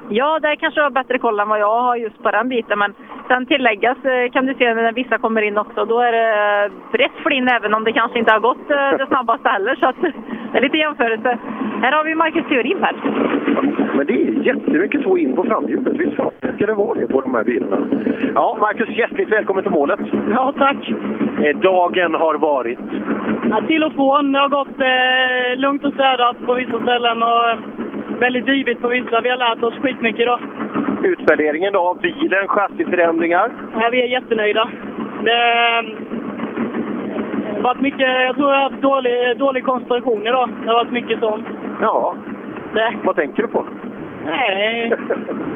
Ja, 0.09 0.39
där 0.39 0.55
kanske 0.55 0.79
du 0.79 0.83
har 0.83 0.89
bättre 0.89 1.19
koll 1.19 1.39
än 1.39 1.49
vad 1.49 1.59
jag 1.59 1.81
har 1.81 1.95
just 1.95 2.23
på 2.23 2.31
den 2.31 2.49
biten. 2.49 2.79
Men 2.79 2.93
sen 3.27 3.45
tilläggas 3.45 3.97
eh, 4.05 4.31
kan 4.31 4.45
du 4.45 4.53
se 4.53 4.73
när 4.73 4.93
vissa 4.93 5.17
kommer 5.17 5.41
in 5.41 5.57
också. 5.57 5.85
Då 5.85 5.99
är 5.99 6.11
det 6.11 6.71
brett 6.91 7.17
flin 7.23 7.47
även 7.47 7.73
om 7.73 7.83
det 7.83 7.93
kanske 7.93 8.19
inte 8.19 8.31
har 8.31 8.39
gått 8.39 8.71
eh, 8.71 8.97
det 8.97 9.07
snabbaste 9.07 9.49
heller. 9.49 9.75
Så 9.75 9.85
att, 9.85 10.01
det 10.51 10.57
är 10.57 10.61
lite 10.61 10.77
jämförelse. 10.77 11.37
Här 11.81 11.91
har 11.91 12.03
vi 12.03 12.15
Marcus 12.15 12.47
Theorin 12.49 12.83
här. 12.83 12.95
Men 13.95 14.05
det 14.05 14.13
är 14.13 14.43
jättemycket 14.43 15.03
så 15.03 15.17
in 15.17 15.35
på 15.35 15.43
framhjulet. 15.43 15.93
Visst 15.93 16.15
fan 16.15 16.31
ska 16.55 16.65
det 16.65 16.73
vara 16.73 16.99
det 16.99 17.07
på 17.07 17.21
de 17.21 17.35
här 17.35 17.43
bilarna? 17.43 17.77
Ja, 18.35 18.57
Marcus, 18.59 18.89
hjärtligt 18.89 19.31
välkommen 19.31 19.63
till 19.63 19.71
målet. 19.71 19.99
Ja, 20.31 20.53
tack. 20.57 20.89
Eh, 21.43 21.57
Dagen 21.57 22.13
har 22.13 22.35
varit. 22.37 22.79
Ja, 23.49 23.61
till 23.67 23.83
och 23.83 23.93
från. 23.93 24.31
Det 24.31 24.39
har 24.39 24.49
gått 24.49 24.79
eh, 24.79 25.59
lugnt 25.59 25.85
och 25.85 25.93
städat 25.93 26.45
på 26.45 26.53
vissa 26.53 26.79
ställen 26.81 27.23
och 27.23 27.49
eh, 27.49 27.57
väldigt 28.19 28.47
yvigt 28.47 28.81
på 28.81 28.87
vissa. 28.87 29.21
Vi 29.21 29.29
har 29.29 29.37
lärt 29.37 29.63
oss 29.63 29.73
skitmycket 29.81 30.21
idag. 30.21 30.39
Utvärderingen 31.03 31.73
då 31.73 31.79
av 31.79 32.01
bilen, 32.01 32.47
chassiförändringar. 32.47 33.51
Ja, 33.73 33.89
vi 33.91 34.01
är 34.01 34.07
jättenöjda. 34.07 34.69
Det 35.23 35.31
eh, 35.31 35.83
har 37.55 37.61
varit 37.61 37.81
mycket, 37.81 38.09
jag 38.27 38.35
tror 38.35 38.49
jag 38.49 38.57
har 38.57 38.69
haft 38.69 38.81
dålig, 38.81 39.37
dålig 39.37 39.63
koncentration 39.63 40.27
idag. 40.27 40.49
Det 40.63 40.67
har 40.69 40.75
varit 40.75 40.91
mycket 40.91 41.19
sånt. 41.19 41.45
Ja, 41.81 42.15
Det, 42.77 42.93
vad 43.03 43.15
tänker 43.15 43.41
du 43.43 43.47
på? 43.47 43.65
nej, 44.25 44.93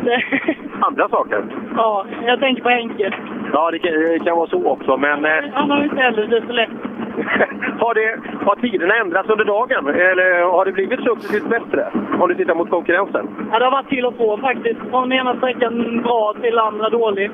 Andra 0.81 1.09
saker? 1.09 1.43
ja, 1.75 2.05
jag 2.25 2.39
tänker 2.39 2.63
på 2.63 2.69
Henke. 2.69 3.13
Ja, 3.53 3.71
det 3.71 3.79
kan, 3.79 3.91
det 3.93 4.19
kan 4.19 4.37
vara 4.37 4.47
så 4.49 4.65
också, 4.69 4.97
men... 4.97 5.25
Eh, 5.25 5.43
Han 5.53 5.71
har 5.71 5.83
inte 5.83 5.95
heller 5.95 6.27
det 6.27 6.43
så 6.47 6.53
lätt. 6.53 6.69
har, 7.79 7.93
det, 7.93 8.19
har 8.45 8.55
tiderna 8.55 8.95
ändrats 8.95 9.29
under 9.29 9.45
dagen? 9.45 9.87
Eller 9.87 10.43
har 10.43 10.65
det 10.65 10.71
blivit 10.71 10.99
successivt 10.99 11.49
bättre? 11.49 11.87
Om 12.19 12.29
du 12.29 12.35
tittar 12.35 12.55
mot 12.55 12.69
konkurrensen? 12.69 13.27
Ja, 13.51 13.59
det 13.59 13.65
har 13.65 13.71
varit 13.71 13.89
till 13.89 14.05
och 14.05 14.15
från 14.17 14.41
faktiskt. 14.41 14.79
Från 14.89 15.11
ena 15.11 15.35
sträckan 15.37 16.01
bra 16.03 16.33
till 16.41 16.57
andra 16.57 16.89
dålig. 16.89 17.31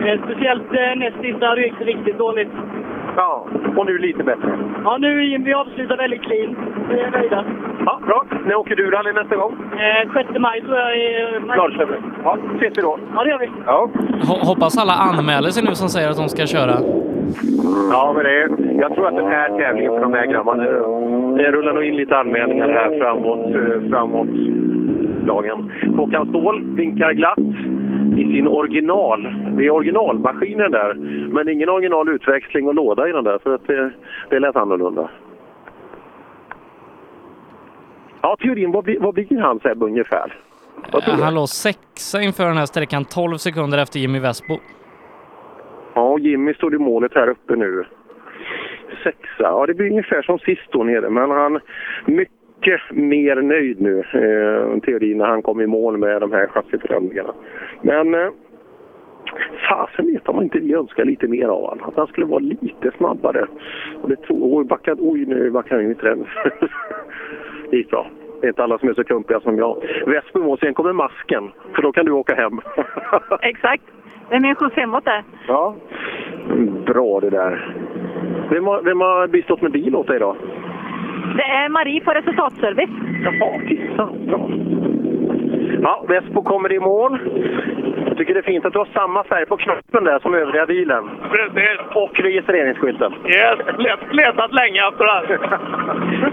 Eh, 0.00 0.20
speciellt 0.24 0.72
eh, 0.72 0.96
näst 0.96 1.16
sista 1.20 1.58
gick 1.58 1.78
det 1.78 1.84
riktigt 1.84 2.18
dåligt. 2.18 2.50
Ja. 3.16 3.46
Och 3.76 3.86
nu 3.86 3.98
lite 3.98 4.22
bättre. 4.24 4.58
Ja, 4.84 4.96
nu 5.00 5.18
är 5.18 5.22
Jimmy 5.24 5.52
avslutar 5.52 5.96
väldigt 5.96 6.22
clean. 6.22 6.56
Vi 6.90 7.00
är 7.00 7.10
nöjda. 7.10 7.44
Ja, 7.86 8.00
bra. 8.06 8.24
När 8.46 8.54
åker 8.54 8.76
du 8.76 8.90
rally 8.90 9.12
nästa 9.12 9.36
gång? 9.36 9.52
Eh, 9.72 10.12
6 10.12 10.28
maj 10.38 10.60
tror 10.60 10.76
jag 10.78 10.92
är... 10.96 11.40
Norrköping. 11.40 12.02
Ja, 12.24 12.38
ses 12.56 12.78
vi 12.78 12.82
då. 12.82 12.98
Ja, 13.14 13.24
det 13.24 13.30
gör 13.30 13.38
vi. 13.38 13.50
Ja. 13.66 13.88
Ho- 14.28 14.44
Hoppas 14.46 14.78
alla 14.78 14.92
anmäler 14.92 15.48
sig 15.50 15.64
nu 15.64 15.74
som 15.74 15.88
säger 15.88 16.10
att 16.10 16.16
de 16.16 16.28
ska 16.28 16.46
köra. 16.46 16.74
Ja, 17.90 18.12
men 18.14 18.24
det 18.24 18.30
är, 18.42 18.48
jag 18.80 18.94
tror 18.94 19.06
att 19.08 19.16
den 19.16 19.26
här 19.26 19.48
tävlingen 19.58 19.92
för 19.92 20.00
de 20.00 20.12
här 20.14 20.26
grabbarna, 20.26 20.62
det- 20.62 21.42
det 21.42 21.50
rullar 21.50 21.72
nog 21.72 21.84
in 21.84 21.96
lite 21.96 22.16
anmälningar 22.18 22.68
här 22.68 22.98
framåt, 23.00 23.54
eh, 23.54 23.90
framåt 23.90 24.28
dagen. 25.26 25.72
Håkan 25.96 26.26
Ståhl 26.28 26.62
vinkar 26.64 27.12
glatt 27.12 27.38
i 28.12 28.24
sin 28.24 28.48
original. 28.48 29.22
Det 29.56 29.66
är 29.66 29.70
originalmaskinen 29.70 30.70
där, 30.70 30.94
men 31.32 31.48
ingen 31.48 31.68
original 31.68 32.08
utväxling 32.08 32.68
och 32.68 32.74
låda 32.74 33.08
i 33.08 33.12
den 33.12 33.24
där, 33.24 33.38
för 33.38 33.54
att 33.54 33.66
det, 33.66 33.90
det 34.30 34.38
lät 34.38 34.56
annorlunda. 34.56 35.10
Ja, 38.22 38.36
teorin, 38.40 38.72
vad 38.72 38.84
blir, 38.84 39.00
vad 39.00 39.14
blir 39.14 39.40
han 39.40 39.60
Seb 39.60 39.82
ungefär? 39.82 40.34
Han 41.22 41.34
låg 41.34 41.48
sexa 41.48 42.22
inför 42.22 42.44
den 42.44 42.56
här 42.56 42.66
sträckan, 42.66 43.04
12 43.04 43.36
sekunder 43.36 43.78
efter 43.78 44.00
Jimmy 44.00 44.18
Vesbo. 44.18 44.58
Ja, 45.94 46.18
Jimmy 46.18 46.54
stod 46.54 46.74
i 46.74 46.78
målet 46.78 47.14
här 47.14 47.28
uppe 47.28 47.56
nu. 47.56 47.84
Sexa. 49.04 49.18
Ja, 49.38 49.66
det 49.66 49.74
blir 49.74 49.90
ungefär 49.90 50.22
som 50.22 50.38
sist 50.38 50.72
då 50.72 50.84
nere, 50.84 51.10
men 51.10 51.30
han 51.30 51.60
mycket 52.04 52.45
mer 52.90 53.42
nöjd 53.42 53.80
nu, 53.80 53.98
eh, 53.98 54.80
teorin, 54.80 55.18
när 55.18 55.26
han 55.26 55.42
kom 55.42 55.60
i 55.60 55.66
mål 55.66 55.98
med 55.98 56.20
de 56.20 56.32
här 56.32 56.46
chassiförändringarna. 56.46 57.32
Men 57.82 58.14
eh, 58.14 58.30
fasen 59.68 60.06
vet 60.06 60.28
om 60.28 60.42
inte 60.42 60.58
vi 60.58 60.74
önskar 60.74 61.04
lite 61.04 61.28
mer 61.28 61.48
av 61.48 61.62
honom. 61.62 61.88
Att 61.88 61.96
han 61.96 62.06
skulle 62.06 62.26
vara 62.26 62.38
lite 62.38 62.90
snabbare. 62.96 63.46
Och 64.02 64.08
det 64.08 64.16
tror, 64.16 64.58
oj, 64.58 64.64
backad, 64.64 64.98
oj, 65.00 65.26
nu 65.26 65.50
backade 65.50 65.74
han 65.74 65.84
in 65.84 65.90
i 65.90 65.94
träden. 65.94 66.26
det 67.70 67.76
gick 67.76 67.90
bra. 67.90 68.10
Det 68.40 68.46
är 68.46 68.48
inte 68.48 68.64
alla 68.64 68.78
som 68.78 68.88
är 68.88 68.94
så 68.94 69.04
klumpiga 69.04 69.40
som 69.40 69.58
jag. 69.58 69.76
Väsby 70.06 70.56
sen 70.60 70.74
kommer 70.74 70.92
masken, 70.92 71.50
för 71.74 71.82
då 71.82 71.92
kan 71.92 72.06
du 72.06 72.12
åka 72.12 72.34
hem. 72.34 72.60
Exakt. 73.42 73.82
Det 74.28 74.36
är 74.36 74.40
min 74.40 74.54
skjuts 74.54 74.76
hemåt 74.76 75.04
där. 75.04 75.24
Ja. 75.48 75.74
Bra 76.86 77.20
det 77.20 77.30
där. 77.30 77.74
Vem 78.50 78.66
har, 78.66 78.82
vem 78.82 79.00
har 79.00 79.26
bistått 79.28 79.62
med 79.62 79.72
bil 79.72 79.96
åt 79.96 80.06
dig 80.06 80.18
då? 80.18 80.36
Det 81.36 81.42
är 81.42 81.68
Marie 81.68 82.00
på 82.00 82.10
resultatservice. 82.10 82.90
Jaha, 83.24 83.60
titta. 83.68 84.06
Bra. 84.06 84.50
Ja, 85.82 86.04
Vespo 86.08 86.42
kommer 86.42 86.72
i 86.72 86.78
mål. 86.80 87.18
Jag 88.06 88.16
tycker 88.16 88.34
det 88.34 88.40
är 88.40 88.52
fint 88.52 88.64
att 88.64 88.72
du 88.72 88.78
har 88.78 88.88
samma 88.94 89.24
färg 89.24 89.46
på 89.46 89.56
knoppen 89.56 90.04
där 90.04 90.18
som 90.18 90.34
övriga 90.34 90.66
bilen. 90.66 91.10
Precis. 91.30 91.78
Och 91.94 92.20
registreringsskylten. 92.20 93.12
Yes, 93.26 93.58
let, 93.78 94.00
letat 94.10 94.52
länge 94.52 94.88
efter 94.88 95.04
det. 95.04 95.38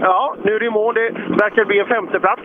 Ja, 0.00 0.34
nu 0.42 0.54
är 0.54 0.60
du 0.60 0.66
i 0.66 0.70
mål. 0.70 0.94
Det 0.94 1.10
verkar 1.28 1.64
bli 1.64 1.78
en 1.78 1.86
femteplats. 1.86 2.42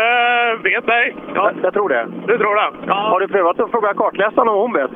Eh, 0.00 0.62
vet 0.62 0.88
ej. 0.88 1.14
Ja. 1.34 1.50
Jag 1.62 1.72
tror 1.72 1.88
det. 1.88 2.06
Du 2.26 2.38
tror 2.38 2.54
det? 2.54 2.70
Ja. 2.86 2.94
Har 2.94 3.20
du 3.20 3.28
prövat 3.28 3.60
att 3.60 3.70
fråga 3.70 3.94
kartläsaren 3.94 4.48
om 4.48 4.60
hon 4.60 4.72
vet? 4.72 4.90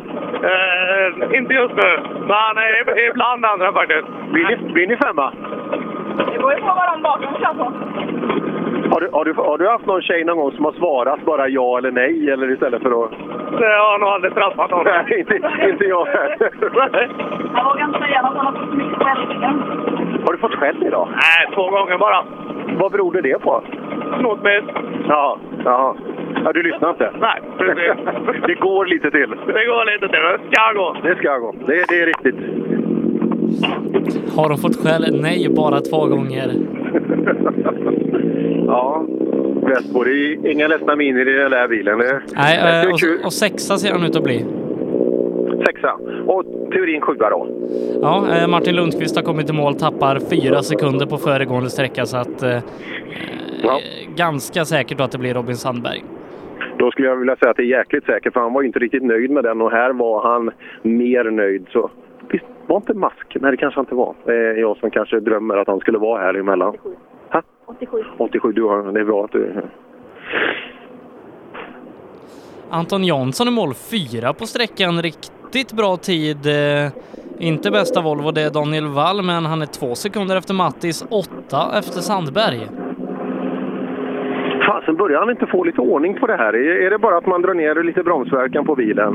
Eh, 0.50 1.38
inte 1.38 1.54
just 1.54 1.74
nu, 1.74 1.90
men 2.20 2.58
eh, 2.58 3.08
ibland 3.10 3.44
andra 3.44 3.72
faktiskt. 3.72 4.06
Blir 4.32 4.44
ni, 4.46 4.72
blir 4.72 4.86
ni 4.86 4.96
femma? 4.96 5.32
Det 6.16 6.39
beror 6.39 6.53
ju 6.53 6.61
på 6.61 6.73
vad 6.78 6.87
de 6.93 7.03
bakom 7.03 7.35
kör 7.41 7.55
på. 7.55 7.73
Har 8.93 9.01
du, 9.01 9.09
har, 9.12 9.24
du, 9.24 9.32
har 9.32 9.59
du 9.59 9.69
haft 9.69 9.87
någon 9.87 10.03
tjej 10.03 10.24
någon 10.24 10.37
gång 10.37 10.53
som 10.53 10.65
har 10.65 10.73
svarat 10.73 11.24
bara 11.24 11.49
ja 11.49 11.78
eller 11.78 11.91
nej 11.91 12.31
eller 12.31 12.51
istället 12.51 12.82
för 12.82 13.05
att... 13.05 13.11
Det 13.59 13.65
har 13.65 13.73
jag 13.73 14.01
nog 14.01 14.09
aldrig 14.09 14.35
träffat 14.35 14.70
någon. 14.70 14.85
Nej, 14.85 15.19
inte, 15.19 15.35
inte 15.70 15.85
jag 15.85 16.05
heller. 16.05 16.51
Jag 17.55 17.65
vågar 17.65 17.85
inte 17.87 17.99
säga 17.99 18.23
något, 18.23 18.37
han 18.37 18.47
har 18.47 18.53
fått 18.53 18.74
mycket 18.74 18.99
skällningar. 18.99 19.55
Har 20.27 20.32
du 20.32 20.39
fått 20.39 20.55
skäll 20.55 20.82
idag? 20.87 21.09
Nej, 21.12 21.55
två 21.55 21.70
gånger 21.70 21.99
bara. 21.99 22.24
Vad 22.78 22.93
beror 22.93 23.23
det 23.23 23.43
på? 23.43 23.62
Snodbit. 24.20 24.65
Ja, 25.09 25.39
ja. 25.65 25.97
ja, 26.45 26.53
du 26.53 26.62
lyssnar 26.62 26.91
inte? 26.91 27.11
Nej, 27.20 27.41
precis. 27.59 27.93
Det 28.47 28.55
går 28.55 28.87
lite 28.87 29.11
till. 29.11 29.31
Det 29.47 29.65
går 29.65 29.93
lite 29.93 30.09
till. 30.09 30.20
Det 30.20 30.57
ska 30.57 30.73
gå. 30.73 30.97
Det 31.03 31.16
ska 31.16 31.39
gå. 31.39 31.55
Det, 31.66 31.85
det 31.89 32.01
är 32.01 32.07
riktigt. 32.07 32.37
Har 34.36 34.48
de 34.48 34.59
fått 34.59 34.77
skäll? 34.77 35.20
Nej, 35.22 35.48
bara 35.56 35.81
två 35.81 36.06
gånger. 36.06 36.51
Ja. 38.66 39.05
Det 39.93 40.10
är 40.10 40.51
inga 40.51 40.68
ledsna 40.68 40.97
miner 40.97 41.28
i 41.28 41.32
den 41.39 41.51
där 41.51 41.68
bilen. 41.68 41.98
Det, 41.98 42.20
Nej, 42.35 42.59
det 42.62 42.89
eh, 42.90 42.97
kul. 42.97 43.18
och, 43.20 43.24
och 43.27 43.32
sexa 43.32 43.77
ser 43.78 43.93
han 43.93 44.05
ut 44.05 44.16
att 44.16 44.22
bli. 44.24 44.44
Sexa. 45.66 45.93
Och 46.27 46.44
teorin 46.72 47.01
sjua 47.01 47.31
då. 47.31 47.48
Ja, 48.02 48.27
eh, 48.36 48.48
Martin 48.48 48.77
Lundqvist 48.77 49.16
har 49.16 49.22
kommit 49.22 49.51
i 49.51 49.52
mål, 49.52 49.74
tappar 49.74 50.18
fyra 50.31 50.62
sekunder 50.62 51.06
på 51.06 51.16
föregående 51.16 51.70
sträcka 51.70 52.06
så 52.06 52.16
att 52.16 52.43
eh, 52.43 52.59
Ja. 53.62 53.81
ganska 54.16 54.64
säkert 54.64 55.01
att 55.01 55.12
det 55.12 55.18
blir 55.18 55.35
Robin 55.35 55.56
Sandberg. 55.56 56.05
Då 56.78 56.90
skulle 56.90 57.09
jag 57.09 57.16
vilja 57.16 57.36
säga 57.36 57.51
att 57.51 57.56
det 57.56 57.62
är 57.62 57.78
jäkligt 57.78 58.05
säkert, 58.05 58.32
för 58.32 58.40
han 58.40 58.52
var 58.52 58.60
ju 58.62 58.66
inte 58.66 58.78
riktigt 58.78 59.02
nöjd 59.02 59.31
med 59.31 59.44
den 59.44 59.60
och 59.62 59.70
här 59.70 59.93
var 59.93 60.22
han 60.22 60.51
mer 60.82 61.24
nöjd. 61.31 61.66
Så 61.72 61.90
var 62.70 62.76
inte 62.76 62.94
mask? 62.94 63.36
Nej, 63.40 63.51
det 63.51 63.56
kanske 63.56 63.78
han 63.78 63.84
inte 63.84 63.94
var. 63.94 64.14
Det 64.24 64.32
är 64.32 64.55
jag 64.55 64.76
som 64.76 64.90
kanske 64.90 65.20
drömmer 65.20 65.56
att 65.56 65.68
han 65.68 65.80
skulle 65.80 65.98
vara 65.98 66.22
här 66.22 66.34
emellan. 66.34 66.76
Ha? 67.32 67.42
87. 67.66 68.05
87, 68.18 68.52
du 68.52 68.62
har, 68.62 68.92
det 68.92 69.01
är 69.01 69.05
bra 69.05 69.24
att 69.24 69.32
du... 69.32 69.52
Anton 72.70 73.05
Jansson 73.05 73.48
i 73.48 73.51
mål, 73.51 73.74
fyra 73.74 74.32
på 74.32 74.47
sträckan, 74.47 75.02
riktigt 75.02 75.72
bra 75.72 75.97
tid. 75.97 76.47
Eh, 76.47 76.92
inte 77.38 77.70
bästa 77.70 78.01
Volvo, 78.01 78.30
det 78.30 78.42
är 78.42 78.51
Daniel 78.51 78.86
Wall, 78.86 79.22
men 79.22 79.44
han 79.44 79.62
är 79.62 79.66
två 79.66 79.94
sekunder 79.94 80.36
efter 80.36 80.55
Mattis, 80.55 81.06
åtta 81.10 81.78
efter 81.78 82.01
Sandberg. 82.01 82.60
Fasen, 84.66 84.97
börjar 84.97 85.18
han 85.18 85.30
inte 85.30 85.47
få 85.47 85.64
lite 85.64 85.80
ordning 85.80 86.14
på 86.20 86.26
det 86.26 86.36
här? 86.36 86.52
Är 86.52 86.86
är 86.86 86.90
det 86.90 86.98
bara 86.98 87.16
att 87.16 87.26
man 87.26 87.42
drar 87.42 87.55
ner 87.55 87.82
lite 87.84 88.02
bromsverkan 88.02 88.64
på 88.66 88.74
bilen? 88.74 89.12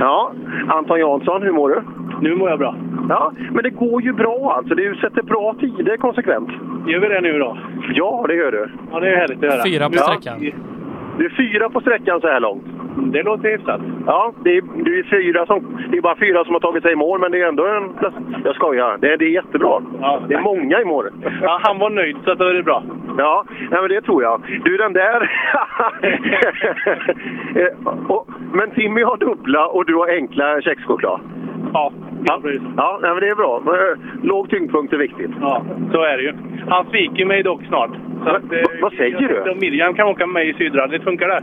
Ja, 0.00 0.32
Anton 0.68 0.98
Jansson, 1.00 1.42
hur 1.42 1.52
mår 1.52 1.68
du? 1.68 1.82
Nu 2.20 2.34
mår 2.36 2.50
jag 2.50 2.58
bra. 2.58 2.76
Ja, 3.08 3.32
men 3.52 3.62
det 3.62 3.70
går 3.70 4.02
ju 4.02 4.12
bra 4.12 4.54
alltså. 4.56 4.74
Du 4.74 4.94
sätter 4.94 5.22
bra 5.22 5.54
tider 5.60 5.96
konsekvent. 5.96 6.48
Gör 6.86 7.00
vi 7.00 7.08
det 7.08 7.20
nu 7.20 7.38
då? 7.38 7.58
Ja, 7.94 8.24
det 8.28 8.34
gör 8.34 8.52
du. 8.52 8.70
Ja, 8.92 9.00
det 9.00 9.08
är 9.08 9.16
härligt 9.16 9.44
att 9.44 9.52
höra. 9.52 9.62
Fyra 9.64 9.88
på 9.88 9.94
Ja. 9.96 10.36
Du 11.18 11.24
är 11.24 11.30
fyra 11.36 11.68
på 11.70 11.80
sträckan 11.80 12.20
så 12.20 12.26
här 12.26 12.40
långt. 12.40 12.64
Det 13.12 13.22
låter 13.22 13.48
hyfsat. 13.50 13.80
Ja, 14.06 14.32
det 14.44 14.56
är, 14.56 14.62
du 14.76 14.98
är 14.98 15.02
fyra 15.02 15.46
som, 15.46 15.78
det 15.90 15.96
är 15.96 16.02
bara 16.02 16.16
fyra 16.16 16.44
som 16.44 16.52
har 16.54 16.60
tagit 16.60 16.82
sig 16.82 16.92
i 16.92 16.96
mål, 16.96 17.20
men 17.20 17.32
det 17.32 17.40
är 17.40 17.48
ändå 17.48 17.66
en... 17.66 17.92
Jag 18.44 18.54
skojar. 18.54 18.98
Det, 19.00 19.16
det 19.16 19.24
är 19.24 19.30
jättebra. 19.30 19.82
Ja, 20.00 20.22
det 20.28 20.34
är 20.34 20.40
många 20.40 20.80
i 20.80 20.84
mål. 20.84 21.10
Ja, 21.42 21.60
han 21.62 21.78
var 21.78 21.90
nöjd, 21.90 22.16
så 22.24 22.34
då 22.34 22.44
är 22.44 22.54
det 22.54 22.62
bra. 22.62 22.82
Ja, 23.18 23.44
nej, 23.70 23.80
men 23.80 23.88
det 23.88 24.00
tror 24.00 24.22
jag. 24.22 24.60
Du, 24.64 24.76
den 24.76 24.92
där... 24.92 25.30
Eh, 27.54 28.22
men 28.52 28.70
Timmy 28.70 29.02
har 29.02 29.16
dubbla 29.16 29.66
och 29.66 29.86
du 29.86 29.94
har 29.94 30.08
enkla 30.08 30.60
kexchoklad. 30.60 31.20
Ja, 31.72 31.92
Ja, 32.76 32.98
ja 33.02 33.14
men 33.14 33.20
det 33.20 33.28
är 33.28 33.34
bra. 33.34 33.62
Eh, 33.66 33.98
Låg 34.22 34.50
tyngdpunkt 34.50 34.92
är 34.92 34.96
viktigt. 34.98 35.30
Ja, 35.40 35.62
så 35.92 36.02
är 36.02 36.16
det 36.16 36.22
ju. 36.22 36.32
Han 36.68 36.84
sviker 36.90 37.24
mig 37.24 37.42
dock 37.42 37.62
snart. 37.68 37.90
Så 38.24 38.30
att, 38.30 38.52
eh, 38.52 38.82
vad 38.82 38.92
säger 38.92 39.18
du? 39.18 39.54
Miriam 39.60 39.94
kan 39.94 40.08
åka 40.08 40.26
med 40.26 40.34
mig 40.34 40.48
i 40.50 40.54
Sydrallyt, 40.54 41.04
funkar 41.04 41.28
det? 41.28 41.42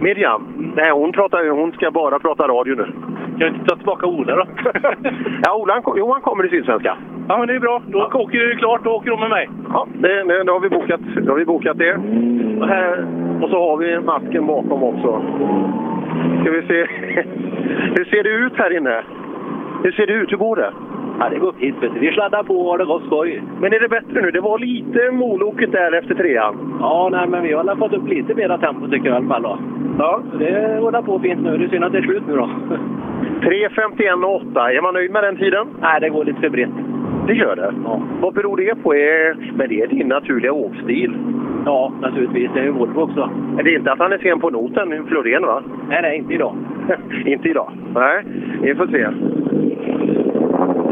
Miriam? 0.00 0.72
Nej, 0.76 0.90
hon, 0.90 1.12
pratar, 1.12 1.48
hon 1.50 1.72
ska 1.72 1.90
bara 1.90 2.18
prata 2.18 2.48
radio 2.48 2.74
nu. 2.74 2.84
Kan 2.84 2.92
jag 3.38 3.48
inte 3.48 3.64
ta 3.64 3.76
tillbaka 3.76 4.06
Ola 4.06 4.36
då? 4.36 4.44
ja, 5.42 5.54
Ola 5.56 5.72
han, 5.72 5.82
kom- 5.82 5.94
jo, 5.98 6.12
han 6.12 6.20
kommer 6.20 6.46
i 6.46 6.48
Sydsvenska. 6.50 6.96
Ja, 7.28 7.38
men 7.38 7.48
det 7.48 7.54
är 7.54 7.60
bra. 7.60 7.82
Då 7.86 8.10
åker 8.14 8.38
det 8.46 8.56
klart, 8.56 8.84
då 8.84 8.90
åker 8.90 9.10
de 9.10 9.20
med 9.20 9.30
mig. 9.30 9.48
Ja, 9.72 9.86
det, 9.94 10.22
det, 10.24 10.44
då, 10.44 10.52
har 10.52 10.60
vi 10.60 10.68
bokat, 10.68 11.00
då 11.16 11.32
har 11.32 11.38
vi 11.38 11.44
bokat 11.44 11.78
det. 11.78 11.94
Och, 12.60 12.68
här, 12.68 13.06
och 13.42 13.50
så 13.50 13.70
har 13.70 13.76
vi 13.76 14.00
masken 14.00 14.46
bakom 14.46 14.82
också. 14.82 15.22
Ska 16.42 16.50
vi 16.50 16.62
se. 16.62 16.86
Hur 17.96 18.04
ser 18.04 18.22
det 18.22 18.30
ut 18.30 18.52
här 18.56 18.76
inne? 18.76 19.02
Hur 19.82 19.92
ser 19.92 20.06
det 20.06 20.12
ut? 20.12 20.32
Hur 20.32 20.36
går 20.36 20.56
det? 20.56 20.72
Ja, 21.18 21.28
det 21.28 21.38
går 21.38 21.52
fint. 21.52 21.76
Vi 22.00 22.12
sladdar 22.12 22.42
på 22.42 22.54
och 22.54 22.70
har 22.70 22.78
det 22.78 22.84
gott 22.84 23.04
skoj. 23.06 23.42
Men 23.60 23.72
är 23.72 23.80
det 23.80 23.88
bättre 23.88 24.22
nu? 24.22 24.30
Det 24.30 24.40
var 24.40 24.58
lite 24.58 25.10
molokigt 25.12 25.72
där 25.72 25.92
efter 25.92 26.14
trean. 26.14 26.76
Ja, 26.80 27.08
nej, 27.12 27.28
men 27.28 27.42
vi 27.42 27.52
har 27.52 27.76
fått 27.76 27.92
upp 27.92 28.08
lite 28.08 28.34
mera 28.34 28.58
tempo 28.58 28.88
tycker 28.88 29.08
jag 29.08 29.14
i 29.14 29.16
alla 29.16 29.28
fall. 29.28 29.42
Då. 29.42 29.58
Ja. 29.98 30.20
Så 30.32 30.38
det 30.38 30.76
rullar 30.80 31.02
på 31.02 31.18
fint 31.18 31.42
nu. 31.42 31.56
Det 31.58 31.64
är 31.64 31.68
synd 31.68 31.84
att 31.84 31.92
det 31.92 31.98
är 31.98 32.02
slut 32.02 32.22
nu 32.28 32.36
då. 32.36 32.48
3.51 33.40 34.24
och 34.24 34.36
8. 34.50 34.72
Är 34.72 34.82
man 34.82 34.94
nöjd 34.94 35.12
med 35.12 35.24
den 35.24 35.36
tiden? 35.36 35.66
nej, 35.80 36.00
det 36.00 36.08
går 36.08 36.24
lite 36.24 36.40
för 36.40 36.48
brett. 36.48 36.70
Det 37.26 37.34
gör 37.34 37.56
det? 37.56 37.74
Ja. 37.84 38.02
Vad 38.20 38.34
beror 38.34 38.56
det 38.56 38.82
på? 38.82 38.94
Är, 38.94 39.36
men 39.56 39.68
det 39.68 39.80
är 39.82 39.86
din 39.86 40.08
naturliga 40.08 40.52
åkstil. 40.52 41.16
Ja, 41.64 41.92
naturligtvis. 42.00 42.50
Det 42.54 42.60
är 42.60 42.64
ju 42.64 42.70
Volvo 42.70 43.00
också. 43.00 43.30
Det 43.64 43.70
är 43.70 43.76
inte 43.76 43.92
att 43.92 43.98
han 43.98 44.12
är 44.12 44.18
sen 44.18 44.40
på 44.40 44.50
noten, 44.50 45.06
Florén 45.06 45.42
va? 45.46 45.62
Nej, 45.88 46.02
nej, 46.02 46.18
inte 46.18 46.34
idag. 46.34 46.54
inte 47.26 47.48
idag. 47.48 47.72
Nej, 47.94 48.24
vi 48.62 48.74
får 48.74 48.86
se. 48.86 49.06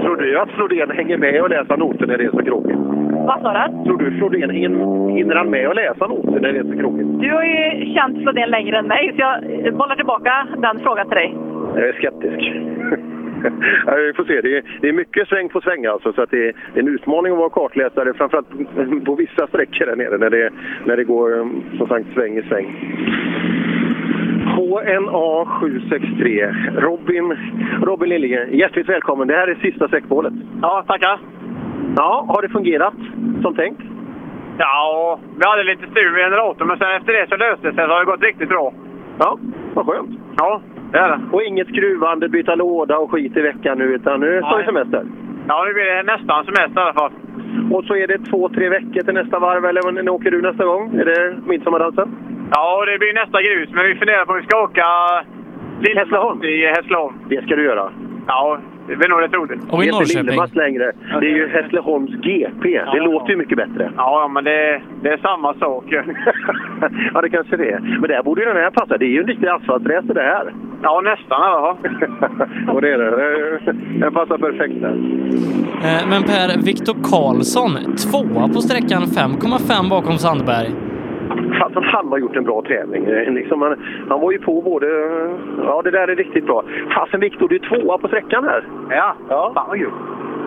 Tror 0.09 0.17
du 0.17 0.39
att 0.39 0.51
Flodén 0.51 0.91
hänger 0.91 1.19
med 1.19 1.43
och 1.43 1.51
läser 1.51 1.77
noter 1.77 2.07
när 2.07 2.19
det 2.19 2.25
är 2.25 2.31
så 2.31 2.43
krokigt? 2.43 2.79
Vad 3.27 3.41
sa 3.43 3.53
du? 3.53 3.85
Tror 3.85 3.99
du 3.99 4.19
Flodén 4.19 4.51
hin- 4.51 5.09
hinner 5.17 5.35
han 5.35 5.51
med 5.51 5.69
att 5.69 5.77
läsa 5.77 6.07
noter 6.07 6.41
när 6.41 6.53
det 6.53 6.59
är 6.59 6.65
så 6.65 6.79
krokigt? 6.79 7.09
Du 7.21 7.31
har 7.33 7.45
ju 7.45 7.95
känt 7.95 8.23
Flodén 8.23 8.51
längre 8.51 8.79
än 8.79 8.87
mig, 8.87 9.13
så 9.17 9.21
jag 9.21 9.75
bollar 9.75 9.97
tillbaka 9.97 10.47
den 10.59 10.79
frågan 10.79 11.09
till 11.09 11.17
dig. 11.17 11.35
Jag 11.75 11.89
är 11.89 11.93
skeptisk. 11.93 12.41
ja, 13.87 13.95
vi 14.07 14.13
får 14.13 14.25
se. 14.25 14.41
Det 14.41 14.57
är, 14.57 14.63
det 14.81 14.89
är 14.89 14.93
mycket 14.93 15.29
sväng 15.29 15.49
på 15.49 15.61
sväng 15.61 15.87
alltså, 15.87 16.13
så 16.13 16.23
att 16.23 16.31
det 16.31 16.49
är 16.49 16.53
en 16.75 16.89
utmaning 16.89 17.33
att 17.33 17.39
vara 17.39 17.51
kartläsare, 17.51 18.15
framförallt 18.15 19.05
på 19.05 19.15
vissa 19.15 19.47
sträckor 19.47 19.87
där 19.87 19.97
nere 19.97 20.19
när 20.19 20.31
det, 20.31 20.51
när 20.85 20.97
det 20.97 21.05
går 21.05 21.31
som 21.79 21.89
sagt 21.89 22.07
sväng 22.15 22.39
i 22.39 22.43
sväng. 22.43 22.67
HNA 24.59 25.47
763. 25.61 26.55
Robin, 26.77 27.37
Robin 27.83 28.09
Liljegren, 28.09 28.59
hjärtligt 28.59 28.89
välkommen. 28.89 29.29
Det 29.29 29.35
här 29.35 29.49
är 29.49 29.55
sista 29.55 29.89
sträckmålet. 29.89 30.33
Ja, 30.63 30.85
tackar. 30.87 31.19
Ja, 31.97 32.25
har 32.29 32.43
det 32.43 32.49
fungerat 32.49 32.95
som 33.43 33.55
tänkt? 33.55 33.83
Ja, 34.59 35.19
vi 35.37 35.49
hade 35.49 35.65
lite 35.65 35.87
strul 35.91 36.13
med 36.13 36.21
generatorn, 36.21 36.69
men 36.69 36.79
sen 36.79 36.97
efter 36.97 37.13
det 37.13 37.27
så 37.29 37.37
löste 37.37 37.69
det 37.69 37.75
sig 37.75 37.85
så 37.85 37.93
har 37.93 38.01
det 38.01 38.13
gått 38.13 38.23
riktigt 38.23 38.49
bra. 38.49 38.73
Ja, 39.19 39.39
vad 39.75 39.87
skönt. 39.87 40.11
Ja, 40.39 40.61
det 40.93 40.99
är 40.99 41.09
det. 41.09 41.21
Och 41.33 41.43
inget 41.43 41.69
skruvande, 41.69 42.29
byta 42.29 42.55
låda 42.55 42.99
och 42.99 43.11
skit 43.11 43.37
i 43.37 43.41
veckan 43.41 43.79
nu, 43.79 43.85
utan 43.85 44.21
nu 44.21 44.43
står 44.47 44.59
det 44.59 44.65
semester? 44.65 45.03
Ja, 45.49 45.65
nu 45.67 45.75
blir 45.75 45.85
det 45.85 46.03
nästan 46.03 46.45
semester 46.45 46.81
i 46.81 46.85
alla 46.85 46.93
fall. 46.93 47.13
Och 47.73 47.85
så 47.85 47.97
är 47.97 48.07
det 48.07 48.19
två, 48.19 48.49
tre 48.49 48.69
veckor 48.69 49.03
till 49.03 49.15
nästa 49.15 49.39
varv, 49.39 49.65
eller 49.65 49.93
när 49.93 50.13
åker 50.13 50.31
du 50.31 50.43
nästa 50.43 50.65
gång? 50.65 50.95
Är 50.95 51.05
det 51.05 51.37
midsommardansen? 51.47 52.09
Ja, 52.51 52.85
det 52.87 52.99
blir 52.99 53.15
nästa 53.15 53.43
grus, 53.43 53.69
men 53.73 53.85
vi 53.87 53.95
funderar 53.95 54.25
på 54.25 54.33
om 54.33 54.39
vi 54.41 54.45
ska 54.47 54.63
åka 54.63 54.85
Hässleholm 55.97 56.43
i 56.45 56.67
Hässleholm. 56.67 57.15
Det 57.29 57.43
ska 57.45 57.57
du 57.57 57.65
göra. 57.65 57.91
Ja, 58.27 58.59
det 58.89 58.97
blir 58.97 59.09
nog 59.09 59.23
rätt 59.23 59.33
roligt. 59.35 59.61
Och 59.71 59.85
i 59.85 59.87
det 59.87 59.93
är 59.93 60.19
inte 60.19 60.23
Norrköping. 60.37 60.59
Längre. 60.63 60.93
Det 61.21 61.27
är 61.27 61.37
ju 61.41 61.49
Hässleholms 61.49 62.11
GP. 62.11 62.63
Det 62.63 62.97
Ja. 62.97 63.05
låter 63.05 63.31
ju 63.31 63.37
mycket 63.37 63.57
bättre. 63.59 63.93
Ja, 63.97 64.29
men 64.35 64.45
det, 64.45 64.83
det 65.03 65.09
är 65.09 65.17
samma 65.19 65.55
sak. 65.55 65.85
ja, 67.15 67.21
det 67.21 67.31
kanske 67.31 67.57
det 67.57 67.71
är. 67.71 67.81
Men 67.81 68.03
där 68.11 68.23
borde 68.23 68.41
ju 68.43 68.47
den 68.49 68.57
här 68.57 68.71
passa. 68.71 68.99
Det 68.99 69.05
är 69.05 69.09
ju 69.09 69.21
en 69.21 69.27
riktig 69.27 69.47
asfaltracer 69.49 70.15
det 70.15 70.23
här. 70.23 70.53
Ja, 70.83 71.01
nästan 71.01 71.41
i 71.41 71.45
alla 71.45 71.61
fall. 71.61 71.77
Och 72.75 72.83
det 72.83 72.91
är 72.93 72.99
det. 72.99 73.73
Den 74.01 74.13
passar 74.15 74.39
perfekt 74.39 74.81
där. 74.81 74.95
Eh, 75.89 76.09
Men 76.11 76.23
Per, 76.23 76.63
Viktor 76.65 76.95
Karlsson, 77.11 77.71
tvåa 77.97 78.49
på 78.49 78.61
sträckan 78.61 79.03
5,5 79.03 79.91
bakom 79.91 80.13
Sandberg. 80.19 80.71
Fasen, 81.61 81.83
han 81.85 82.09
har 82.09 82.19
gjort 82.19 82.37
en 82.37 82.45
bra 82.45 82.63
tävling. 82.63 83.05
Eh, 83.05 83.33
Liksom 83.33 83.63
han, 83.63 83.77
han 84.09 84.21
var 84.21 84.33
ju 84.33 84.39
på 84.39 84.63
både... 84.63 84.87
Ja, 85.65 85.81
det 85.85 85.91
där 85.91 86.09
är 86.09 86.17
riktigt 86.17 86.47
bra. 86.47 86.63
Fasen 86.95 87.21
Viktor, 87.21 87.49
du 87.49 87.55
är 87.55 87.59
tvåa 87.81 87.99
på 87.99 88.09
sträckan 88.09 88.45
här. 88.45 88.65
Ja, 88.91 89.15
ja. 89.29 89.53
fan 89.55 89.69
vad 89.69 89.79
kul. 89.79 89.91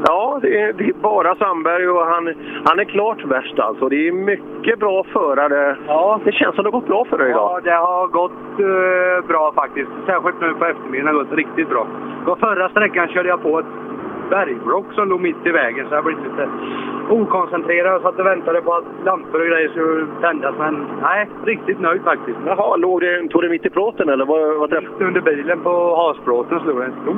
Ja, 0.07 0.39
det 0.41 0.61
är, 0.61 0.73
det 0.73 0.83
är 0.83 0.93
bara 0.93 1.35
Sandberg 1.35 1.89
och 1.89 2.05
han, 2.05 2.33
han 2.65 2.79
är 2.79 2.83
klart 2.83 3.25
värst 3.25 3.59
alltså. 3.59 3.89
Det 3.89 4.07
är 4.07 4.11
mycket 4.11 4.79
bra 4.79 5.03
förare. 5.03 5.75
Ja. 5.87 6.19
Det 6.25 6.31
känns 6.31 6.55
som 6.55 6.63
det 6.63 6.67
har 6.67 6.79
gått 6.79 6.87
bra 6.87 7.05
för 7.05 7.17
dig 7.17 7.29
idag. 7.29 7.51
Ja, 7.53 7.59
det 7.63 7.71
har 7.71 8.07
gått 8.07 8.59
eh, 8.59 9.27
bra 9.27 9.51
faktiskt. 9.55 9.89
Särskilt 10.05 10.41
nu 10.41 10.53
på 10.53 10.65
eftermiddagen 10.65 11.07
har 11.07 11.23
det 11.23 11.29
gått 11.29 11.37
riktigt 11.37 11.69
bra. 11.69 11.87
På 12.25 12.35
förra 12.35 12.69
sträckan 12.69 13.07
körde 13.07 13.29
jag 13.29 13.41
på 13.43 13.59
ett 13.59 13.65
bergblock 14.33 14.87
som 14.95 15.09
låg 15.09 15.21
mitt 15.21 15.45
i 15.45 15.51
vägen 15.51 15.85
så 15.89 15.95
jag 15.95 16.03
blev 16.03 16.17
lite 16.17 16.49
okoncentrerad 17.09 17.95
och 17.95 18.01
satt 18.01 18.19
och 18.19 18.25
väntade 18.25 18.61
på 18.61 18.73
att 18.73 18.89
lampor 19.05 19.39
och 19.41 19.47
grejer 19.47 19.69
skulle 19.69 20.07
tändas. 20.21 20.55
Men 20.57 20.73
nej, 21.01 21.29
riktigt 21.45 21.79
nöjd 21.79 22.01
faktiskt. 22.03 22.39
Jaha, 22.45 22.75
låg 22.75 23.01
det, 23.01 23.27
tog 23.27 23.41
det 23.41 23.49
mitt 23.49 23.65
i 23.65 23.69
plåten 23.69 24.09
eller 24.09 24.25
vad, 24.25 24.59
vad 24.59 24.69
träffade 24.69 24.91
Mitt 24.91 25.07
under 25.07 25.21
bilen 25.21 25.59
på 25.63 25.95
hasplåten 25.95 26.59
slog 26.59 26.79
det 26.79 26.85
en 26.85 27.01
stor 27.01 27.17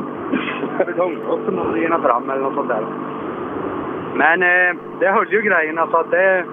betongkloss 0.85 1.40
som 1.45 1.56
någon 1.56 1.80
genade 1.80 2.03
fram 2.03 2.30
eller 2.30 2.41
något 2.41 2.56
sånt 2.56 2.69
där. 2.69 2.85
Men 4.15 4.44
eh, 4.44 4.76
det 4.99 5.07
höll 5.07 5.34
ju 5.34 5.41
grejen 5.41 5.77
alltså 5.77 5.98
att 5.98 6.11
det 6.11 6.45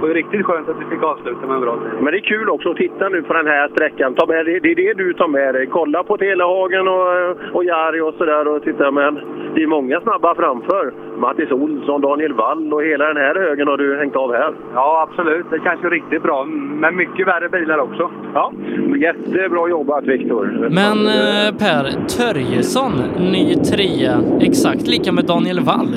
var 0.00 0.08
ju 0.08 0.14
riktigt 0.14 0.46
skönt 0.46 0.68
att 0.68 0.80
vi 0.80 0.84
fick 0.94 1.02
avsluta 1.02 1.46
med 1.46 1.54
en 1.54 1.60
bra 1.60 1.74
tid. 1.76 2.02
Men 2.02 2.12
det 2.12 2.18
är 2.18 2.28
kul 2.34 2.48
också 2.50 2.70
att 2.70 2.76
titta 2.76 3.08
nu 3.08 3.22
på 3.22 3.32
den 3.32 3.46
här 3.46 3.68
sträckan. 3.68 4.14
Ta 4.14 4.26
med, 4.26 4.46
det 4.46 4.70
är 4.72 4.74
det 4.74 4.94
du 4.94 5.12
tar 5.12 5.28
med 5.28 5.54
dig. 5.54 5.66
Kolla 5.66 6.02
på 6.02 6.16
Telehagen 6.16 6.88
och, 6.88 7.08
och 7.56 7.64
Jari 7.64 8.00
och 8.00 8.14
sådär 8.18 8.48
och 8.48 8.62
titta. 8.62 8.90
Men 8.90 9.14
det 9.54 9.62
är 9.62 9.66
många 9.66 10.00
snabba 10.00 10.34
framför. 10.34 10.92
Mattis 11.18 11.50
Olsson, 11.50 12.00
Daniel 12.00 12.32
Wall 12.32 12.72
och 12.74 12.82
hela 12.82 13.04
den 13.04 13.16
här 13.16 13.34
högen 13.34 13.68
har 13.68 13.76
du 13.76 13.96
hängt 13.98 14.16
av 14.16 14.32
här. 14.32 14.54
Ja, 14.74 15.08
absolut. 15.08 15.46
Det 15.50 15.60
känns 15.64 15.84
ju 15.84 15.90
riktigt 15.90 16.22
bra. 16.22 16.44
Men 16.44 16.96
mycket 16.96 17.26
värre 17.26 17.48
bilar 17.48 17.78
också. 17.78 18.10
Ja, 18.34 18.52
jättebra 18.96 19.68
jobbat 19.68 20.04
Viktor. 20.04 20.68
Men 20.70 20.98
eh, 21.06 21.58
Per, 21.58 21.84
Törjesson, 22.18 22.92
ny 23.32 23.54
trea, 23.54 24.14
exakt 24.40 24.86
lika 24.88 25.12
med 25.12 25.24
Daniel 25.24 25.60
Wall. 25.60 25.88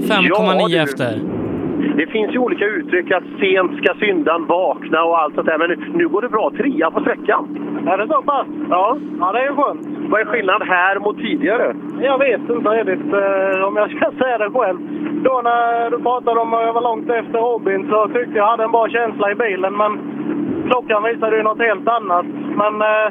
5,9 0.00 0.26
Ja, 0.28 0.68
du. 0.68 0.76
efter. 0.78 1.39
Det 1.96 2.06
finns 2.06 2.34
ju 2.34 2.38
olika 2.38 2.64
uttryck 2.64 3.10
att 3.10 3.24
sent 3.40 3.72
ska 3.76 3.94
syndan 3.94 4.46
vakna 4.46 5.04
och 5.04 5.18
allt 5.18 5.34
sånt 5.34 5.46
där. 5.46 5.58
Men 5.58 5.68
nu, 5.70 5.76
nu 5.94 6.08
går 6.08 6.22
det 6.22 6.28
bra. 6.28 6.50
Trea 6.50 6.90
på 6.90 7.00
sträckan. 7.00 7.42
Är 7.86 7.98
det 7.98 8.06
så 8.06 8.22
pass? 8.22 8.46
Ja. 8.70 8.96
Ja, 9.20 9.32
det 9.32 9.38
är 9.38 9.48
ju 9.50 9.54
skönt. 9.54 9.86
Vad 10.10 10.20
är 10.20 10.24
skillnad 10.24 10.62
här 10.62 10.98
mot 10.98 11.16
tidigare? 11.16 11.76
Jag 12.00 12.18
vet 12.18 12.40
inte 12.40 12.70
riktigt 12.70 13.12
eh, 13.12 13.68
om 13.68 13.76
jag 13.76 13.90
ska 13.90 14.10
säga 14.22 14.38
det 14.38 14.50
själv. 14.50 14.78
Då 15.24 15.40
när 15.44 15.90
du 15.90 15.98
pratade 15.98 16.40
om 16.40 16.54
att 16.54 16.66
jag 16.66 16.72
var 16.72 16.82
långt 16.82 17.10
efter 17.10 17.38
Robin 17.38 17.88
så 17.90 18.08
tyckte 18.08 18.38
jag 18.38 18.46
hade 18.46 18.64
en 18.64 18.72
bra 18.72 18.88
känsla 18.88 19.30
i 19.30 19.34
bilen. 19.34 19.76
Men 19.76 19.92
klockan 20.70 21.02
visade 21.02 21.36
ju 21.36 21.42
något 21.42 21.58
helt 21.58 21.88
annat. 21.88 22.26
Men 22.60 22.82
eh, 22.82 23.08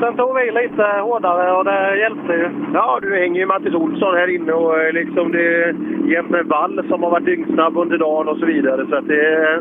sen 0.00 0.16
tog 0.16 0.36
vi 0.36 0.60
lite 0.62 0.84
hårdare 1.02 1.52
och 1.52 1.64
det 1.64 1.98
hjälpte 1.98 2.32
ju. 2.32 2.48
Ja, 2.74 2.98
du 3.02 3.14
hänger 3.14 3.40
ju 3.40 3.46
Mattis 3.46 3.74
Olsson 3.74 4.14
här 4.14 4.34
inne 4.34 4.52
och 4.52 4.80
eh, 4.80 4.92
liksom 4.92 5.32
det 5.32 5.64
är 5.64 5.74
jämt 6.12 6.30
med 6.30 6.46
Wall 6.46 6.84
som 6.88 7.02
har 7.02 7.10
varit 7.10 7.26
dyngsnabb 7.26 7.76
under 7.76 7.98
dagen 7.98 8.28
och 8.28 8.38
så 8.38 8.46
vidare. 8.46 8.86
Så 8.90 9.00
det 9.00 9.26
är 9.26 9.60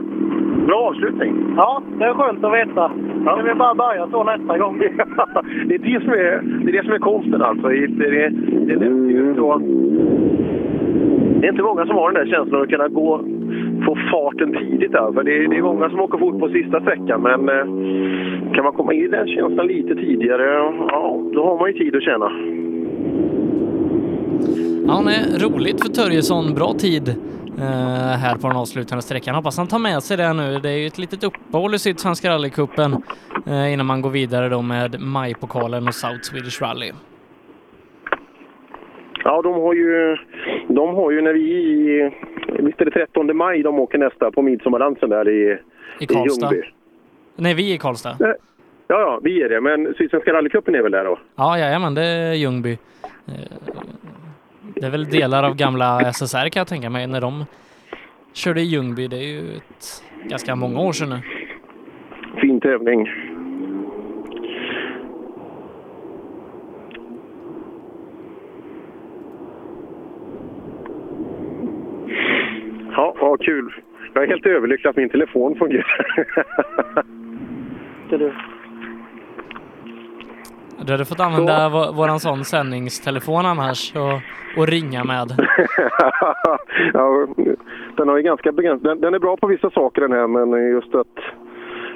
bra 0.67 0.79
avslutning. 0.89 1.53
Ja, 1.57 1.81
det 1.99 2.05
är 2.05 2.13
skönt 2.13 2.43
att 2.43 2.53
veta. 2.53 2.91
Ja. 3.25 3.35
Det 3.35 3.43
vill 3.43 3.57
bara 3.57 3.75
börja 3.75 4.07
så 4.07 4.23
nästa 4.23 4.57
gång. 4.57 4.79
det 5.67 5.75
är 5.75 5.79
det 5.79 6.03
som 6.03 6.13
är, 6.13 6.41
det 6.63 6.69
är, 6.69 6.73
det 6.77 6.83
som 6.83 6.93
är 6.93 6.99
konsten 6.99 7.41
alltså. 7.41 7.67
Det, 7.67 7.87
det, 7.87 8.09
det, 8.09 8.75
det, 8.75 8.85
är 8.85 9.09
ju 9.09 9.35
så. 9.35 9.57
det 9.57 11.24
det 11.39 11.47
är 11.47 11.51
inte 11.51 11.63
många 11.63 11.85
som 11.85 11.95
har 11.95 12.11
den 12.11 12.25
där 12.25 12.31
känslan 12.35 12.61
att 12.61 12.69
kunna 12.69 12.87
gå, 12.87 13.17
få 13.85 13.95
farten 14.11 14.51
tidigt. 14.59 14.91
Där. 14.91 15.11
För 15.13 15.23
det, 15.23 15.31
är- 15.37 15.47
det 15.49 15.57
är 15.57 15.61
många 15.61 15.89
som 15.89 15.99
åker 15.99 16.17
fort 16.17 16.39
på 16.39 16.49
sista 16.49 16.81
sträckan. 16.81 17.21
Men 17.21 17.49
eh, 17.49 17.65
kan 18.53 18.63
man 18.63 18.73
komma 18.73 18.93
in 18.93 19.03
i 19.05 19.07
den 19.07 19.27
känslan 19.27 19.67
lite 19.67 19.95
tidigare, 19.95 20.43
ja, 20.89 21.21
då 21.33 21.45
har 21.45 21.57
man 21.59 21.71
ju 21.71 21.77
tid 21.77 21.95
att 21.95 22.03
tjäna. 22.03 22.29
Ja, 24.87 25.01
nej, 25.05 25.19
roligt 25.43 25.81
för 25.83 25.89
Törjesson. 25.89 26.53
Bra 26.53 26.73
tid 26.73 27.09
eh, 27.57 27.63
här 28.23 28.35
på 28.35 28.47
den 28.47 28.57
avslutande 28.57 29.01
sträckan. 29.01 29.35
Hoppas 29.35 29.57
han 29.57 29.67
tar 29.67 29.79
med 29.79 30.03
sig 30.03 30.17
det 30.17 30.33
nu. 30.33 30.59
Det 30.63 30.69
är 30.69 30.77
ju 30.77 30.87
ett 30.87 30.97
litet 30.97 31.23
uppehåll 31.23 31.73
i 31.75 31.79
Sydsvenska 31.79 32.29
rallycupen 32.29 32.95
eh, 33.47 33.73
innan 33.73 33.85
man 33.85 34.01
går 34.01 34.09
vidare 34.09 34.49
då 34.49 34.61
med 34.61 35.01
majpokalen 35.01 35.87
och 35.87 35.93
South 35.93 36.19
Swedish 36.21 36.61
Rally. 36.61 36.91
Ja, 39.27 39.41
de 39.41 39.53
har 39.53 39.73
ju, 39.73 40.17
de 40.67 40.95
har 40.95 41.11
ju 41.11 41.21
när 41.21 41.33
vi... 41.33 42.11
Visst 42.59 42.81
är 42.81 42.85
det 42.85 42.91
13 42.91 43.37
maj 43.37 43.63
de 43.63 43.79
åker 43.79 43.97
nästa 43.97 44.31
på 44.31 44.41
midsommardansen 44.41 45.09
där 45.09 45.29
i, 45.29 45.57
I 45.99 46.05
Karlstad. 46.05 46.51
Ljungby? 46.53 46.67
Nej, 47.35 47.53
vi 47.53 47.71
är 47.71 47.75
i 47.75 47.77
Karlstad. 47.77 48.15
Ja, 48.19 48.35
ja, 48.87 49.19
vi 49.23 49.41
är 49.41 49.49
det. 49.49 49.61
Men 49.61 49.93
Sydsvenska 49.97 50.33
rallycupen 50.33 50.75
är 50.75 50.81
väl 50.81 50.91
där 50.91 51.05
då? 51.05 51.19
Ja, 51.35 51.57
jajamän, 51.59 51.93
det 51.95 52.01
är 52.03 52.33
Ljungby. 52.33 52.71
Eh, 53.27 53.33
Det 54.75 54.85
är 54.85 54.91
väl 54.91 55.05
delar 55.09 55.43
av 55.43 55.55
gamla 55.55 55.99
SSR 56.13 56.49
kan 56.49 56.59
jag 56.59 56.67
tänka 56.67 56.89
mig 56.89 57.07
när 57.07 57.21
de 57.21 57.45
körde 58.33 58.61
i 58.61 58.63
Ljungby. 58.63 59.07
Det 59.07 59.15
är 59.17 59.27
ju 59.27 59.39
ett, 59.55 60.03
ganska 60.23 60.55
många 60.55 60.79
år 60.79 60.91
sedan 60.91 61.09
nu. 61.09 61.19
Fin 62.41 62.59
tävling. 62.59 63.09
Ja, 72.95 73.15
vad 73.21 73.41
kul. 73.41 73.73
Jag 74.13 74.23
är 74.23 74.27
helt 74.27 74.45
överlycklig 74.45 74.89
att 74.89 74.95
min 74.95 75.09
telefon 75.09 75.55
fungerar. 75.55 76.07
Du 80.85 80.91
hade 80.91 81.05
fått 81.05 81.19
använda 81.19 81.69
vå- 81.69 81.95
våran 81.95 82.19
sån 82.19 82.43
sändningstelefon 82.43 83.45
annars 83.45 83.93
och, 83.95 84.21
och 84.61 84.67
ringa 84.67 85.03
med. 85.03 85.27
ja, 86.93 87.27
den, 87.97 88.07
har 88.09 88.17
ju 88.17 88.23
ganska 88.23 88.51
begräns- 88.51 88.83
den, 88.83 89.01
den 89.01 89.13
är 89.13 89.19
bra 89.19 89.37
på 89.37 89.47
vissa 89.47 89.69
saker 89.69 90.01
den 90.01 90.11
här, 90.11 90.27
men 90.27 90.69
just 90.71 90.95
att 90.95 91.17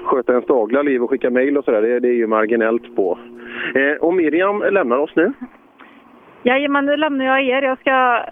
sköta 0.06 0.32
ens 0.32 0.45
dagliga 0.48 0.82
liv 0.82 1.03
och 1.03 1.10
skicka 1.10 1.30
mejl 1.30 1.58
och 1.58 1.66
sådär, 1.66 1.82
det, 1.82 2.00
det 2.00 2.08
är 2.08 2.14
ju 2.14 2.28
marginellt 2.28 2.95
på. 2.95 3.19
Eh, 3.76 3.98
och 4.02 4.14
Miriam 4.14 4.64
lämnar 4.72 4.98
oss 4.98 5.11
nu. 5.16 5.34
Jajamän, 6.44 6.86
nu 6.86 6.98
lämnar 6.98 7.26
jag 7.26 7.42
er. 7.44 7.61
Jag 7.61 7.80
ska 7.80 8.24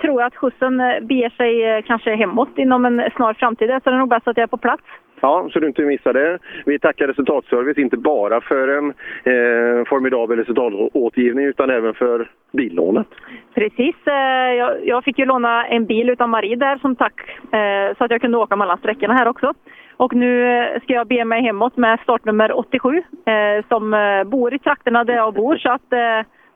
tror 0.00 0.20
jag 0.20 0.26
att 0.26 0.36
skjutsen 0.36 0.80
eh, 0.80 1.00
beger 1.00 1.30
sig 1.30 1.64
eh, 1.64 1.82
kanske 1.82 2.14
hemåt 2.16 2.58
inom 2.58 2.84
en 2.84 3.10
snar 3.16 3.34
framtid. 3.34 3.68
Så 3.68 3.90
det 3.90 3.96
är 3.96 3.98
nog 3.98 4.08
bäst 4.08 4.28
att 4.28 4.36
jag 4.36 4.42
är 4.42 4.46
på 4.46 4.56
plats. 4.56 4.82
Ja, 5.20 5.48
så 5.52 5.60
du 5.60 5.66
inte 5.66 5.82
missar 5.82 6.12
det. 6.12 6.38
Vi 6.66 6.78
tackar 6.78 7.06
Resultatservice 7.08 7.78
inte 7.78 7.96
bara 7.96 8.40
för 8.40 8.68
en 8.68 8.88
eh, 9.24 9.84
formidabel 9.86 10.38
resultatåtergivning 10.38 11.44
utan 11.46 11.70
även 11.70 11.94
för 11.94 12.30
billånet. 12.52 13.06
Precis. 13.54 13.96
eh, 14.06 14.54
Jag, 14.54 14.86
jag 14.86 15.04
fick 15.04 15.18
ju 15.18 15.24
låna 15.24 15.66
en 15.66 15.86
bil 15.86 16.10
utan 16.10 16.30
Marie 16.30 16.56
där 16.56 16.76
som 16.78 16.96
tack. 16.96 17.20
eh, 17.52 17.96
Så 17.98 18.04
att 18.04 18.10
jag 18.10 18.20
kunde 18.20 18.38
åka 18.38 18.56
mellan 18.56 18.78
sträckorna 18.78 19.14
här 19.14 19.28
också. 19.28 19.54
Och 19.96 20.14
nu 20.14 20.58
eh, 20.58 20.80
ska 20.82 20.92
jag 20.92 21.06
be 21.06 21.24
mig 21.24 21.42
hemåt 21.42 21.76
med 21.76 22.00
startnummer 22.02 22.58
87 22.58 22.96
eh, 22.98 23.64
som 23.68 23.90
bor 24.26 24.54
i 24.54 24.58
trakterna 24.58 25.04
där 25.04 25.14
jag 25.14 25.34
bor. 25.34 25.56
Så 25.56 25.70
att 25.70 25.92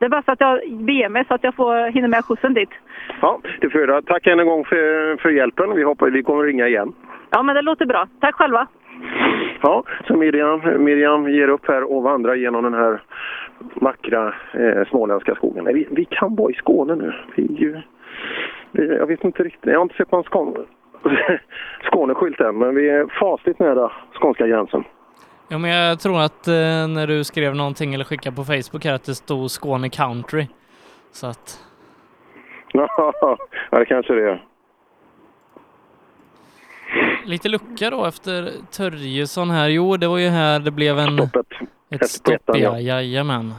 det 0.00 0.04
är 0.06 0.08
bäst 0.10 0.28
att 0.28 0.40
jag 0.40 0.60
beger 0.70 1.08
mig 1.08 1.24
så 1.28 1.34
att 1.34 1.44
jag 1.44 1.54
får 1.54 1.90
hinna 1.90 2.08
med 2.08 2.24
skjutsen 2.24 2.54
dit. 2.54 2.70
Ja, 3.22 3.40
det 3.60 3.70
får. 3.70 4.00
Tack 4.02 4.26
än 4.26 4.40
en 4.40 4.46
gång 4.46 4.64
för, 4.64 5.16
för 5.16 5.30
hjälpen. 5.30 5.74
Vi 5.76 5.82
hoppas 5.82 6.08
vi 6.12 6.22
kommer 6.22 6.44
ringa 6.44 6.68
igen. 6.68 6.92
Ja, 7.30 7.42
men 7.42 7.54
det 7.54 7.62
låter 7.62 7.86
bra. 7.86 8.06
Tack 8.20 8.34
själva. 8.34 8.66
Ja, 9.62 9.84
så 10.06 10.16
Miriam, 10.16 10.84
Miriam 10.84 11.28
ger 11.30 11.48
upp 11.48 11.68
här 11.68 11.92
och 11.92 12.02
vandrar 12.02 12.34
genom 12.34 12.64
den 12.64 12.74
här 12.74 13.02
vackra 13.74 14.34
eh, 14.52 14.84
småländska 14.88 15.34
skogen. 15.34 15.64
Nej, 15.64 15.74
Vi, 15.74 15.86
vi 15.90 16.04
kan 16.04 16.36
vara 16.36 16.50
i 16.50 16.54
Skåne 16.54 16.94
nu. 16.94 17.12
Vi, 17.36 17.42
ju- 17.42 17.80
vi, 18.72 18.96
jag 18.96 19.06
vet 19.06 19.24
inte 19.24 19.42
riktigt. 19.42 19.66
Jag 19.72 19.78
har 19.78 19.82
inte 19.82 19.94
sett 19.96 20.12
någon 20.12 20.24
Skåne, 20.24 20.58
Skåneskylt 21.84 22.40
än, 22.40 22.58
men 22.58 22.74
vi 22.74 22.88
är 22.90 23.06
fasligt 23.20 23.58
nära 23.58 23.92
skånska 24.20 24.46
gränsen. 24.46 24.84
Ja, 25.52 25.58
men 25.58 25.70
jag 25.70 26.00
tror 26.00 26.20
att 26.20 26.48
eh, 26.48 26.88
när 26.88 27.06
du 27.06 27.24
skrev 27.24 27.54
någonting 27.54 27.94
eller 27.94 28.04
skickade 28.04 28.36
på 28.36 28.44
Facebook 28.44 28.84
här 28.84 28.94
att 28.94 29.04
det 29.04 29.14
stod 29.14 29.50
Skåne 29.50 29.88
Country. 29.88 30.46
Så 31.12 31.26
att, 31.26 31.64
ja, 32.72 33.36
det 33.70 33.84
kanske 33.84 34.14
det 34.14 34.30
är. 34.30 34.44
lite 37.24 37.48
lucka 37.48 37.90
då 37.90 38.06
efter 38.06 38.50
Törjesson 38.76 39.50
här. 39.50 39.68
Jo, 39.68 39.96
det 39.96 40.08
var 40.08 40.18
ju 40.18 40.28
här 40.28 40.60
det 40.60 40.70
blev 40.70 40.98
en... 40.98 41.18
Ett 41.90 42.08
stopp, 42.08 42.34
ettan, 42.34 42.60
ja. 42.60 42.78
ja. 42.78 43.00
Jajamän. 43.00 43.52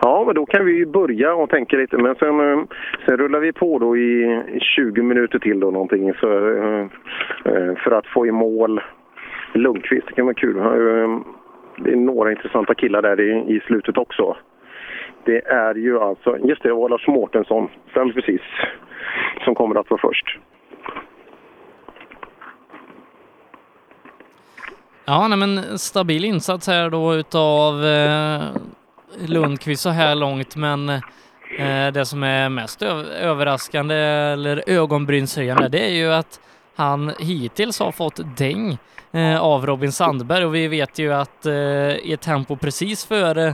Ja, 0.00 0.24
men 0.26 0.34
då 0.34 0.46
kan 0.46 0.64
vi 0.66 0.72
ju 0.72 0.86
börja 0.86 1.34
och 1.34 1.50
tänka 1.50 1.76
lite. 1.76 1.98
Men 1.98 2.14
sen, 2.14 2.40
eh, 2.40 2.64
sen 3.06 3.16
rullar 3.16 3.40
vi 3.40 3.52
på 3.52 3.78
då 3.78 3.96
i 3.96 4.42
20 4.76 5.02
minuter 5.02 5.38
till 5.38 5.60
då 5.60 5.70
någonting 5.70 6.14
för, 6.14 6.56
eh, 6.56 6.86
eh, 7.44 7.74
för 7.76 7.90
att 7.90 8.06
få 8.06 8.26
i 8.26 8.32
mål 8.32 8.80
Lundqvist. 9.58 10.06
Det 10.06 10.12
kan 10.12 10.24
vara 10.24 10.34
kul. 10.34 10.56
Ehm, 10.56 11.24
det 11.76 11.92
är 11.92 11.96
några 11.96 12.30
intressanta 12.30 12.74
killar 12.74 13.02
där 13.02 13.20
i, 13.20 13.56
i 13.56 13.60
slutet 13.60 13.98
också. 13.98 14.36
Det 15.24 15.46
är 15.46 15.74
ju 15.74 16.00
alltså, 16.00 16.38
just 16.38 16.62
det, 16.62 16.68
det 16.68 16.74
var 16.74 16.88
Lars 16.88 17.06
Mårtensson, 17.06 17.68
stämmer 17.90 18.12
precis, 18.12 18.40
som 19.44 19.54
kommer 19.54 19.80
att 19.80 19.90
vara 19.90 20.00
först. 20.00 20.38
Ja, 25.04 25.28
nej, 25.28 25.38
men 25.38 25.78
stabil 25.78 26.24
insats 26.24 26.66
här 26.66 26.90
då 26.90 27.14
utav 27.14 27.84
eh, 27.84 28.42
Lundqvist 29.28 29.82
så 29.82 29.90
här 29.90 30.14
långt, 30.14 30.56
men 30.56 30.88
eh, 30.88 31.92
det 31.94 32.06
som 32.06 32.22
är 32.22 32.48
mest 32.48 32.82
överraskande 33.22 33.94
eller 33.94 34.62
ögonbrynshöjande, 34.66 35.68
det 35.68 35.86
är 35.86 35.94
ju 35.94 36.12
att 36.12 36.40
han 36.76 37.12
hittills 37.18 37.80
har 37.80 37.92
fått 37.92 38.36
däng 38.36 38.78
Eh, 39.14 39.44
av 39.44 39.66
Robin 39.66 39.92
Sandberg 39.92 40.44
och 40.44 40.54
vi 40.54 40.68
vet 40.68 40.98
ju 40.98 41.12
att 41.12 41.46
eh, 41.46 41.52
i 42.08 42.12
ett 42.12 42.22
tempo 42.22 42.56
precis 42.56 43.08
före 43.08 43.46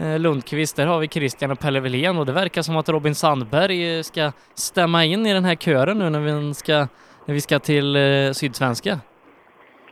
eh, 0.00 0.18
Lundqvist, 0.18 0.76
där 0.76 0.86
har 0.86 1.00
vi 1.00 1.08
Christian 1.08 1.50
och 1.50 1.58
Pelle 1.58 1.80
Wilén 1.80 2.18
och 2.18 2.26
det 2.26 2.32
verkar 2.32 2.62
som 2.62 2.76
att 2.76 2.88
Robin 2.88 3.14
Sandberg 3.14 3.96
eh, 3.96 4.02
ska 4.02 4.32
stämma 4.54 5.04
in 5.04 5.26
i 5.26 5.34
den 5.34 5.44
här 5.44 5.54
kören 5.54 5.98
nu 5.98 6.10
när 6.10 6.20
vi 6.20 6.54
ska, 6.54 6.72
när 7.26 7.34
vi 7.34 7.40
ska 7.40 7.58
till 7.58 7.96
eh, 7.96 8.30
Sydsvenska. 8.32 8.98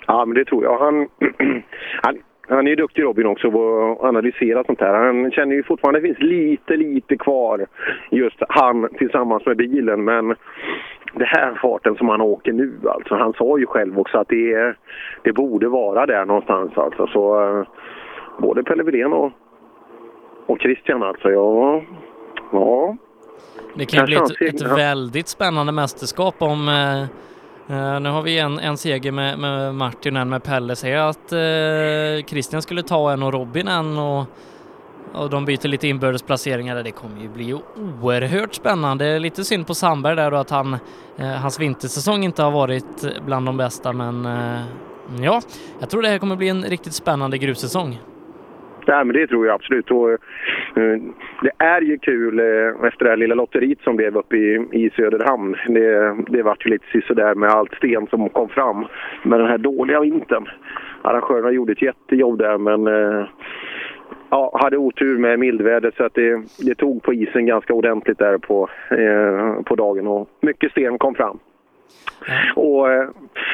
Ja, 0.06 0.24
men 0.24 0.34
det 0.34 0.44
tror 0.44 0.64
jag. 0.64 0.78
Han, 0.78 0.94
han, 2.02 2.18
han 2.48 2.66
är 2.66 2.70
ju 2.70 2.76
duktig 2.76 3.02
Robin 3.02 3.26
också 3.26 3.50
på 3.50 3.92
att 4.00 4.08
analysera 4.08 4.64
sånt 4.64 4.80
här. 4.80 4.94
Han 4.94 5.30
känner 5.30 5.54
ju 5.54 5.62
fortfarande 5.62 5.98
att 5.98 6.02
det 6.02 6.08
finns 6.08 6.30
lite, 6.30 6.76
lite 6.76 7.16
kvar 7.16 7.66
just 8.10 8.42
han 8.48 8.88
tillsammans 8.98 9.46
med 9.46 9.56
bilen. 9.56 10.04
Men 10.04 10.34
det 11.14 11.24
här 11.24 11.58
farten 11.62 11.96
som 11.96 12.08
han 12.08 12.20
åker 12.20 12.52
nu 12.52 12.78
alltså. 12.88 13.14
Han 13.14 13.32
sa 13.32 13.58
ju 13.58 13.66
själv 13.66 13.98
också 13.98 14.18
att 14.18 14.28
det, 14.28 14.52
är, 14.52 14.78
det 15.22 15.32
borde 15.32 15.68
vara 15.68 16.06
där 16.06 16.24
någonstans 16.24 16.72
alltså. 16.78 17.06
Så 17.06 17.40
eh, 17.40 17.66
både 18.38 18.62
Pelle 18.62 18.82
Wilén 18.82 19.12
och, 19.12 19.32
och 20.46 20.60
Christian 20.60 21.02
alltså. 21.02 21.30
Ja, 21.30 21.82
ja. 22.52 22.96
Det 23.74 23.86
kan 23.86 24.00
ju 24.00 24.06
bli 24.06 24.16
ett, 24.16 24.54
ett 24.54 24.60
ja. 24.60 24.74
väldigt 24.74 25.28
spännande 25.28 25.72
mästerskap 25.72 26.34
om... 26.38 26.68
Eh, 26.68 27.02
eh, 27.76 28.00
nu 28.00 28.08
har 28.08 28.22
vi 28.22 28.38
en, 28.38 28.58
en 28.58 28.76
seger 28.76 29.12
med, 29.12 29.38
med 29.38 29.74
Martin 29.74 30.16
och 30.16 30.22
en 30.22 30.28
med 30.28 30.44
Pelle. 30.44 30.74
Jag 30.82 31.08
att 31.08 31.32
eh, 31.32 32.26
Christian 32.26 32.62
skulle 32.62 32.82
ta 32.82 33.12
en 33.12 33.22
och 33.22 33.32
Robin 33.32 33.68
en 33.68 33.98
och, 33.98 34.24
och 35.14 35.30
de 35.30 35.44
byter 35.44 35.68
lite 35.68 35.88
inbördes 35.88 36.22
placeringar. 36.22 36.76
där. 36.76 36.82
Det 36.82 36.90
kommer 36.90 37.20
ju 37.20 37.28
bli 37.28 37.54
oerhört 37.54 38.54
spännande. 38.54 39.18
Lite 39.18 39.44
synd 39.44 39.66
på 39.66 39.74
Sandberg 39.74 40.16
där 40.16 40.30
då 40.30 40.36
att 40.36 40.50
han, 40.50 40.74
eh, 41.18 41.26
hans 41.42 41.60
vintersäsong 41.60 42.24
inte 42.24 42.42
har 42.42 42.50
varit 42.50 43.04
eh, 43.04 43.24
bland 43.26 43.46
de 43.46 43.56
bästa 43.56 43.92
men 43.92 44.26
eh, 44.26 44.60
ja, 45.22 45.40
jag 45.80 45.90
tror 45.90 46.02
det 46.02 46.08
här 46.08 46.18
kommer 46.18 46.36
bli 46.36 46.48
en 46.48 46.62
riktigt 46.62 46.94
spännande 46.94 47.38
grussäsong. 47.38 47.98
Nej, 48.88 49.04
men 49.04 49.16
det 49.16 49.26
tror 49.26 49.46
jag 49.46 49.54
absolut. 49.54 49.90
Och, 49.90 50.10
eh, 50.10 50.18
det 51.42 51.50
är 51.58 51.80
ju 51.80 51.98
kul 51.98 52.38
eh, 52.38 52.88
efter 52.88 53.04
det 53.04 53.10
här 53.10 53.16
lilla 53.16 53.34
lotteriet 53.34 53.80
som 53.80 53.96
blev 53.96 54.16
uppe 54.16 54.36
i, 54.36 54.68
i 54.72 54.90
Söderhamn. 54.96 55.56
Det, 55.66 56.16
det 56.28 56.42
vart 56.42 56.66
ju 56.66 56.70
lite 56.70 56.86
sisådär 56.92 57.34
med 57.34 57.50
allt 57.50 57.74
sten 57.74 58.06
som 58.06 58.28
kom 58.28 58.48
fram 58.48 58.86
med 59.22 59.40
den 59.40 59.48
här 59.48 59.58
dåliga 59.58 60.00
vintern. 60.00 60.48
Arrangörerna 61.02 61.50
gjorde 61.50 61.72
ett 61.72 61.82
jättejobb 61.82 62.38
där 62.38 62.58
men 62.58 62.86
eh, 62.86 63.26
ja, 64.30 64.58
hade 64.62 64.76
otur 64.76 65.18
med 65.18 65.38
mildväder 65.38 65.92
så 65.96 66.04
att 66.04 66.14
det, 66.14 66.42
det 66.58 66.74
tog 66.74 67.02
på 67.02 67.14
isen 67.14 67.46
ganska 67.46 67.72
ordentligt 67.74 68.18
där 68.18 68.38
på, 68.38 68.68
eh, 68.90 69.62
på 69.62 69.74
dagen 69.74 70.06
och 70.06 70.28
mycket 70.40 70.70
sten 70.70 70.98
kom 70.98 71.14
fram. 71.14 71.38
Och, 72.56 72.92
eh, 72.92 73.08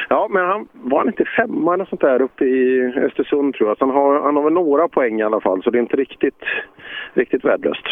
ja, 0.09 0.27
men 0.31 0.45
han 0.45 0.67
var 0.73 0.97
han 0.97 1.07
inte 1.07 1.25
femma 1.37 1.73
eller 1.73 1.85
sånt 1.85 2.01
där 2.01 2.21
uppe 2.21 2.45
i 2.45 2.93
Östersund 2.97 3.53
tror 3.55 3.69
jag. 3.69 3.77
Så 3.77 3.85
han 3.85 3.95
har, 3.95 4.21
han 4.21 4.35
har 4.35 4.43
väl 4.43 4.53
några 4.53 4.87
poäng 4.87 5.19
i 5.19 5.23
alla 5.23 5.41
fall 5.41 5.63
så 5.63 5.69
det 5.69 5.77
är 5.77 5.81
inte 5.81 5.97
riktigt, 5.97 6.39
riktigt 7.13 7.45
värdelöst. 7.45 7.85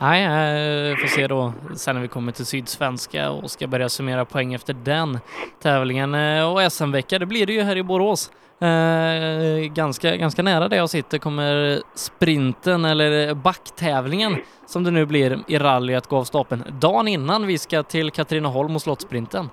Nej, 0.00 0.24
eh, 0.24 0.96
får 0.96 1.06
se 1.06 1.26
då 1.26 1.52
sen 1.76 1.94
när 1.94 2.02
vi 2.02 2.08
kommer 2.08 2.32
till 2.32 2.46
Sydsvenska 2.46 3.30
och 3.30 3.50
ska 3.50 3.66
börja 3.66 3.88
summera 3.88 4.24
poäng 4.24 4.54
efter 4.54 4.74
den 4.84 5.18
tävlingen. 5.62 6.14
Eh, 6.14 6.52
Och 6.52 6.72
SM-vecka, 6.72 7.18
det 7.18 7.26
blir 7.26 7.46
det 7.46 7.52
ju 7.52 7.60
här 7.60 7.76
i 7.76 7.82
Borås. 7.82 8.32
Eh, 8.60 9.72
ganska, 9.72 10.16
ganska 10.16 10.42
nära 10.42 10.68
där 10.68 10.76
jag 10.76 10.90
sitter 10.90 11.18
kommer 11.18 11.80
sprinten 11.94 12.84
eller 12.84 13.34
backtävlingen 13.34 14.36
som 14.66 14.84
det 14.84 14.90
nu 14.90 15.06
blir 15.06 15.38
i 15.48 15.58
rally 15.58 15.94
att 15.94 16.06
gå 16.06 16.16
av 16.16 16.24
stapeln 16.24 16.64
dagen 16.80 17.08
innan 17.08 17.46
vi 17.46 17.58
ska 17.58 17.82
till 17.82 18.10
Katrineholm 18.10 18.74
och 18.74 18.82
Slottssprinten. 18.82 19.48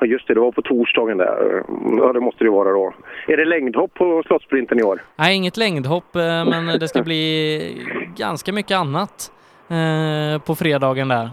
Ja, 0.00 0.06
just 0.06 0.28
det, 0.28 0.34
det 0.34 0.40
var 0.40 0.52
på 0.52 0.62
torsdagen 0.62 1.18
där. 1.18 1.64
Ja, 1.98 2.12
det 2.12 2.20
måste 2.20 2.44
det 2.44 2.50
vara 2.50 2.72
då. 2.72 2.94
Är 3.26 3.36
det 3.36 3.44
längdhopp 3.44 3.94
på 3.94 4.22
Slottssprinten 4.26 4.80
i 4.80 4.82
år? 4.82 5.02
Nej, 5.16 5.36
inget 5.36 5.56
längdhopp, 5.56 6.16
eh, 6.16 6.22
men 6.22 6.66
det 6.66 6.88
ska 6.88 7.02
bli 7.02 7.86
ganska 8.16 8.52
mycket 8.52 8.76
annat 8.76 9.32
eh, 9.68 10.42
på 10.42 10.54
fredagen 10.54 11.08
där. 11.08 11.30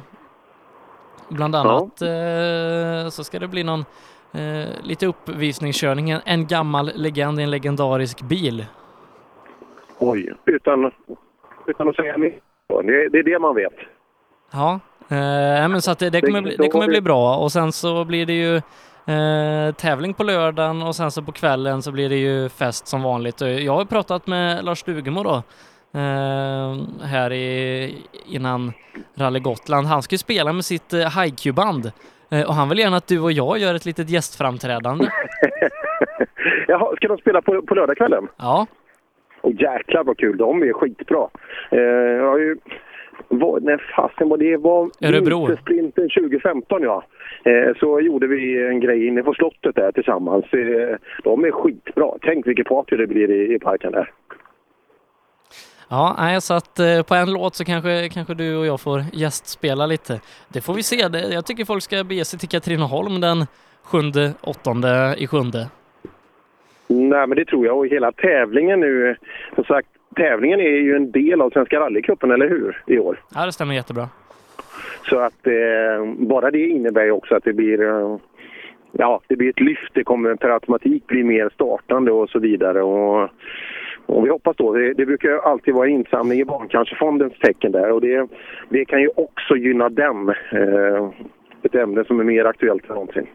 Bland 1.29 1.55
annat 1.55 2.01
eh, 2.01 3.09
så 3.09 3.23
ska 3.23 3.39
det 3.39 3.47
bli 3.47 3.63
någon 3.63 3.85
eh, 4.33 4.83
lite 4.83 5.05
uppvisningskörning, 5.05 6.09
en, 6.25 6.47
gammal 6.47 6.91
legend 6.95 7.39
i 7.39 7.43
en 7.43 7.51
legendarisk 7.51 8.21
bil. 8.21 8.65
Oj, 9.99 10.33
utan, 10.45 10.91
utan 11.67 11.89
att 11.89 11.95
säga 11.95 12.17
mer. 12.17 12.33
Det, 12.67 13.09
det 13.09 13.19
är 13.19 13.23
det 13.23 13.39
man 13.39 13.55
vet. 13.55 13.73
Ja, 14.51 14.79
eh, 15.09 15.69
men 15.69 15.81
så 15.81 15.91
att 15.91 15.99
det, 15.99 16.09
det, 16.09 16.21
kommer 16.21 16.41
bli, 16.41 16.55
det 16.55 16.69
kommer 16.69 16.87
bli 16.87 17.01
bra 17.01 17.37
och 17.37 17.51
sen 17.51 17.71
så 17.71 18.05
blir 18.05 18.25
det 18.25 18.33
ju 18.33 18.55
eh, 19.05 19.73
tävling 19.73 20.13
på 20.13 20.23
lördagen 20.23 20.81
och 20.81 20.95
sen 20.95 21.11
så 21.11 21.21
på 21.21 21.31
kvällen 21.31 21.81
så 21.81 21.91
blir 21.91 22.09
det 22.09 22.15
ju 22.15 22.49
fest 22.49 22.87
som 22.87 23.03
vanligt. 23.03 23.41
Jag 23.41 23.75
har 23.75 23.85
pratat 23.85 24.27
med 24.27 24.65
Lars 24.65 24.79
Stugemo 24.79 25.23
då 25.23 25.35
eh, 25.99 26.77
här 27.01 27.33
i, 27.33 27.97
innan 28.25 28.73
Rally 29.15 29.39
Gotland. 29.39 29.87
Han 29.87 30.03
ska 30.03 30.13
ju 30.13 30.17
spela 30.17 30.53
med 30.53 30.65
sitt 30.65 30.93
HiQ-band 30.93 31.85
eh, 31.85 31.91
och 32.41 32.53
han 32.53 32.69
vill 32.69 32.79
gärna 32.79 32.97
att 32.97 33.07
du 33.07 33.19
och 33.19 33.31
jag 33.31 33.57
gör 33.57 33.75
ett 33.75 33.85
litet 33.85 34.09
gästframträdande. 34.09 35.05
Jaha, 36.67 36.95
ska 36.95 37.07
de 37.07 37.17
spela 37.17 37.41
på, 37.41 37.61
på 37.61 37.75
lördagskvällen? 37.75 38.27
Ja. 38.37 38.67
Och 39.41 39.51
jäklar 39.51 40.03
vad 40.03 40.17
kul, 40.17 40.37
de 40.37 40.63
är 40.63 40.73
skitbra. 40.73 41.27
Eh, 41.71 41.79
jag 41.79 42.29
har 42.29 42.37
ju... 42.37 42.57
Vad, 43.27 43.63
när 43.63 43.91
fasen 43.95 44.29
var 44.29 44.37
det? 44.37 44.57
var 44.57 44.89
Örebro. 45.01 45.39
Vintersprinten 45.39 46.09
2015 46.09 46.83
ja. 46.83 47.03
Eh, 47.43 47.75
så 47.79 47.99
gjorde 47.99 48.27
vi 48.27 48.67
en 48.67 48.79
grej 48.79 49.07
inne 49.07 49.23
på 49.23 49.33
slottet 49.33 49.75
där 49.75 49.91
tillsammans. 49.91 50.45
Eh, 50.53 50.97
de 51.23 51.45
är 51.45 51.51
skitbra. 51.51 52.11
Tänk 52.21 52.47
vilket 52.47 52.67
party 52.67 52.95
det 52.95 53.07
blir 53.07 53.31
i, 53.31 53.53
i 53.55 53.59
parken 53.59 53.91
där. 53.91 54.11
Ja, 55.89 56.37
så 56.41 56.53
att 56.53 56.79
eh, 56.79 57.03
på 57.03 57.15
en 57.15 57.33
låt 57.33 57.55
så 57.55 57.65
kanske, 57.65 58.09
kanske 58.09 58.33
du 58.33 58.57
och 58.57 58.65
jag 58.65 58.81
får 58.81 59.01
gästspela 59.13 59.85
lite. 59.85 60.21
Det 60.53 60.61
får 60.61 60.73
vi 60.73 60.83
se. 60.83 60.95
Jag 61.33 61.45
tycker 61.45 61.65
folk 61.65 61.83
ska 61.83 62.03
bege 62.03 62.25
sig 62.25 62.39
till 62.39 62.49
Katrineholm 62.49 63.21
den 63.21 63.45
sjunde, 63.83 64.33
åttonde 64.41 65.15
i 65.17 65.27
sjunde. 65.27 65.67
Nej, 66.87 67.27
men 67.27 67.37
det 67.37 67.45
tror 67.45 67.65
jag. 67.65 67.77
Och 67.77 67.87
hela 67.87 68.11
tävlingen 68.11 68.79
nu, 68.79 69.15
som 69.55 69.63
sagt, 69.63 69.87
tävlingen 70.15 70.59
är 70.59 70.63
ju 70.63 70.95
en 70.95 71.11
del 71.11 71.41
av 71.41 71.49
Svenska 71.49 71.79
rallycupen, 71.79 72.31
eller 72.31 72.49
hur? 72.49 72.83
I 72.87 72.99
år. 72.99 73.23
Ja, 73.35 73.45
det 73.45 73.51
stämmer 73.51 73.73
jättebra. 73.73 74.09
Så 75.09 75.19
att 75.19 75.47
eh, 75.47 76.13
bara 76.17 76.51
det 76.51 76.67
innebär 76.67 77.03
ju 77.03 77.11
också 77.11 77.35
att 77.35 77.43
det 77.43 77.53
blir, 77.53 77.81
eh, 77.81 78.17
ja, 78.91 79.21
det 79.27 79.35
blir 79.35 79.49
ett 79.49 79.59
lyft. 79.59 79.93
Det 79.93 80.03
kommer 80.03 80.35
per 80.35 80.49
automatik 80.49 81.07
bli 81.07 81.23
mer 81.23 81.49
startande 81.53 82.11
och 82.11 82.29
så 82.29 82.39
vidare. 82.39 82.81
Och, 82.83 83.29
och 84.05 84.25
vi 84.25 84.29
hoppas 84.29 84.57
då, 84.57 84.73
det, 84.73 84.93
det 84.93 85.05
brukar 85.05 85.29
alltid 85.29 85.73
vara 85.73 85.87
insamling 85.87 86.39
i 86.39 86.45
Barncancerfondens 86.45 87.33
tecken 87.39 87.71
där 87.71 87.91
och 87.91 88.01
det, 88.01 88.27
det 88.69 88.85
kan 88.85 89.01
ju 89.01 89.09
också 89.15 89.55
gynna 89.55 89.89
den. 89.89 90.29
Eh, 90.29 91.09
ett 91.63 91.75
ämne 91.75 92.05
som 92.05 92.19
är 92.19 92.23
mer 92.23 92.45
aktuellt 92.45 92.89
än 92.89 92.95
någonsin. 92.95 93.27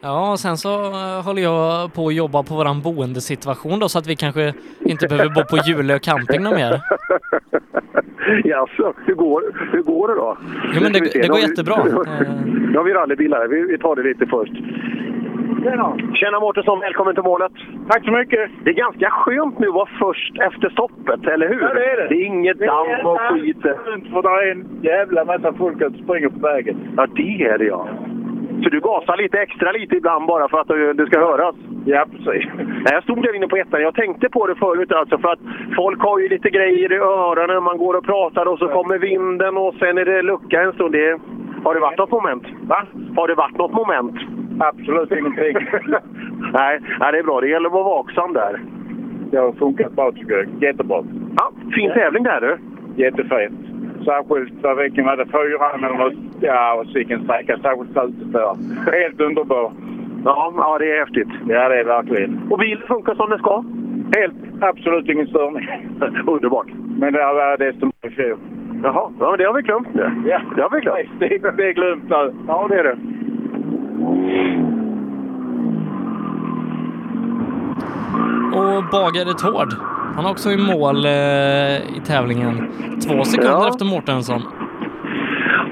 Ja, 0.00 0.32
och 0.32 0.40
sen 0.40 0.56
så 0.56 0.84
eh, 0.84 1.24
håller 1.24 1.42
jag 1.42 1.94
på 1.94 2.06
att 2.06 2.14
jobba 2.14 2.42
på 2.42 2.54
våran 2.54 2.82
boendesituation 2.82 3.78
då 3.78 3.88
så 3.88 3.98
att 3.98 4.06
vi 4.06 4.16
kanske 4.16 4.54
inte 4.80 5.08
behöver 5.08 5.30
bo 5.34 5.44
på 5.44 5.56
Julö 5.66 5.98
camping 5.98 6.42
någon 6.42 6.54
mer. 6.54 6.80
Jaså, 8.44 8.94
hur 9.06 9.14
går, 9.14 9.42
hur 9.72 9.82
går 9.82 10.08
det 10.08 10.14
då? 10.14 10.38
Jo, 10.74 10.80
men 10.82 10.92
det, 10.92 11.00
det 11.00 11.28
går 11.28 11.38
jättebra. 11.38 11.84
Nu 11.84 12.76
har 12.76 12.84
vi 12.84 12.92
rallybilar. 13.00 13.48
Vi, 13.48 13.62
vi 13.62 13.78
tar 13.78 13.96
det 13.96 14.02
lite 14.02 14.26
först. 14.26 14.52
Tjena! 15.62 15.96
Tjena 16.14 16.40
Mårtensson, 16.40 16.80
välkommen 16.80 17.14
till 17.14 17.24
målet. 17.24 17.52
Tack 17.90 18.04
så 18.04 18.12
mycket. 18.12 18.50
Det 18.64 18.70
är 18.70 18.74
ganska 18.74 19.10
skönt 19.10 19.58
nu 19.58 19.68
att 19.68 19.74
vara 19.74 19.88
först 19.98 20.38
efter 20.40 20.68
stoppet, 20.70 21.26
eller 21.26 21.48
hur? 21.48 21.60
Ja, 21.60 21.74
det 21.74 21.90
är 21.90 21.96
det. 21.96 22.08
Det 22.08 22.14
är 22.14 22.24
inget 22.24 22.58
damm 22.58 23.06
och 23.06 23.20
skit. 23.20 23.62
För 24.12 24.22
det 24.22 24.28
är 24.28 24.50
en 24.50 24.80
jävla 24.82 25.24
massa 25.24 25.52
folk 25.52 25.78
som 25.78 25.94
springer 25.94 26.28
på 26.28 26.38
vägen. 26.38 26.76
Ja, 26.96 27.06
det 27.06 27.44
är 27.44 27.58
det 27.58 27.64
ja. 27.64 27.88
Så 28.62 28.68
du 28.68 28.80
gasar 28.80 29.16
lite 29.16 29.38
extra 29.40 29.72
lite 29.72 29.96
ibland 29.96 30.26
bara 30.26 30.48
för 30.48 30.60
att 30.60 30.68
det 30.68 30.92
det 30.92 31.06
ska 31.06 31.18
höras? 31.20 31.54
Ja, 31.84 32.04
precis. 32.12 32.50
Nej, 32.56 32.92
Jag 32.92 33.02
stod 33.02 33.22
där 33.22 33.36
inne 33.36 33.48
på 33.48 33.56
ettan. 33.56 33.82
Jag 33.82 33.94
tänkte 33.94 34.28
på 34.28 34.46
det 34.46 34.54
förut 34.54 34.92
alltså 34.92 35.18
för 35.18 35.28
att 35.32 35.40
folk 35.76 36.00
har 36.02 36.18
ju 36.18 36.28
lite 36.28 36.50
grejer 36.50 36.92
i 36.92 36.96
öronen 36.96 37.54
när 37.54 37.60
man 37.60 37.78
går 37.78 37.94
och 37.94 38.04
pratar 38.04 38.46
och 38.48 38.58
så 38.58 38.68
kommer 38.68 38.98
vinden 38.98 39.56
och 39.56 39.74
sen 39.74 39.98
är 39.98 40.04
det 40.04 40.22
lucka 40.22 40.62
en 40.62 40.72
stund. 40.72 40.92
Det, 40.92 41.18
har 41.64 41.74
det 41.74 41.80
varit 41.80 41.98
något 41.98 42.10
moment? 42.10 42.44
Va? 42.62 42.86
Har 43.16 43.28
det 43.28 43.34
varit 43.34 43.58
något 43.58 43.72
moment? 43.72 44.16
Absolut 44.60 45.12
ingenting. 45.12 45.54
nej, 46.52 46.80
nej, 47.00 47.12
det 47.12 47.18
är 47.18 47.22
bra. 47.22 47.40
Det 47.40 47.48
gäller 47.48 47.66
att 47.66 47.72
vara 47.72 47.84
vaksam 47.84 48.32
där. 48.32 48.60
Det 49.30 49.36
har 49.36 49.52
funkat 49.52 49.92
bra 49.92 50.12
tycker 50.12 50.34
jag. 50.34 50.62
Jättebra. 50.62 51.04
Ja, 51.36 51.52
fin 51.74 51.90
tävling 51.90 52.22
där 52.22 52.40
du. 52.40 52.58
Jättefint. 53.02 53.60
Särskilt 54.04 54.62
där 54.62 54.74
vilken 54.74 55.04
var 55.04 55.16
det? 55.16 55.26
Fyran 55.26 55.84
eller 55.84 55.98
något? 55.98 56.14
Ja, 56.40 56.74
och 56.74 56.96
vilken 56.96 57.24
sträcka. 57.24 57.58
Särskilt 57.62 57.92
slutet 57.92 58.32
där. 58.32 58.56
Helt 59.00 59.20
underbar. 59.20 59.72
Ja, 60.24 60.52
ja, 60.56 60.78
det 60.78 60.92
är 60.92 60.98
häftigt. 60.98 61.28
Ja, 61.48 61.68
det 61.68 61.80
är 61.80 61.84
verkligen. 61.84 62.40
Och 62.50 62.58
bilen 62.58 62.86
funkar 62.88 63.14
som 63.14 63.30
den 63.30 63.38
ska? 63.38 63.64
Helt, 64.16 64.34
absolut 64.60 65.08
ingen 65.08 65.26
störning. 65.26 65.68
Underbart. 66.26 66.66
Men 66.98 67.12
det 67.12 67.18
var 67.18 67.56
desto 67.56 67.86
mer 67.86 68.10
i 68.10 68.14
fjol. 68.14 68.38
Jaha, 68.82 69.10
ja, 69.20 69.30
men 69.30 69.38
det 69.38 69.44
har 69.44 69.54
vi 69.54 69.62
glömt 69.62 69.94
nu. 69.94 70.10
Ja, 70.26 70.40
det 70.56 70.62
har 70.62 70.70
vi 70.70 70.80
glömt. 70.80 71.08
Det, 71.18 71.56
det 71.56 71.68
är 71.68 71.72
glömt 71.72 72.04
nu. 72.08 72.32
Ja, 72.46 72.66
det 72.70 72.78
är 72.78 72.84
det. 72.84 72.98
Och 78.58 78.84
Bagare 78.92 79.32
Tord, 79.44 79.72
han 80.16 80.24
är 80.26 80.30
också 80.30 80.50
i 80.50 80.56
mål 80.74 81.04
eh, 81.04 81.96
i 81.96 82.00
tävlingen. 82.06 82.54
Två 83.08 83.24
sekunder 83.24 83.52
Ja. 83.62 83.68
efter 83.68 83.84
Mårtensson. 83.84 84.42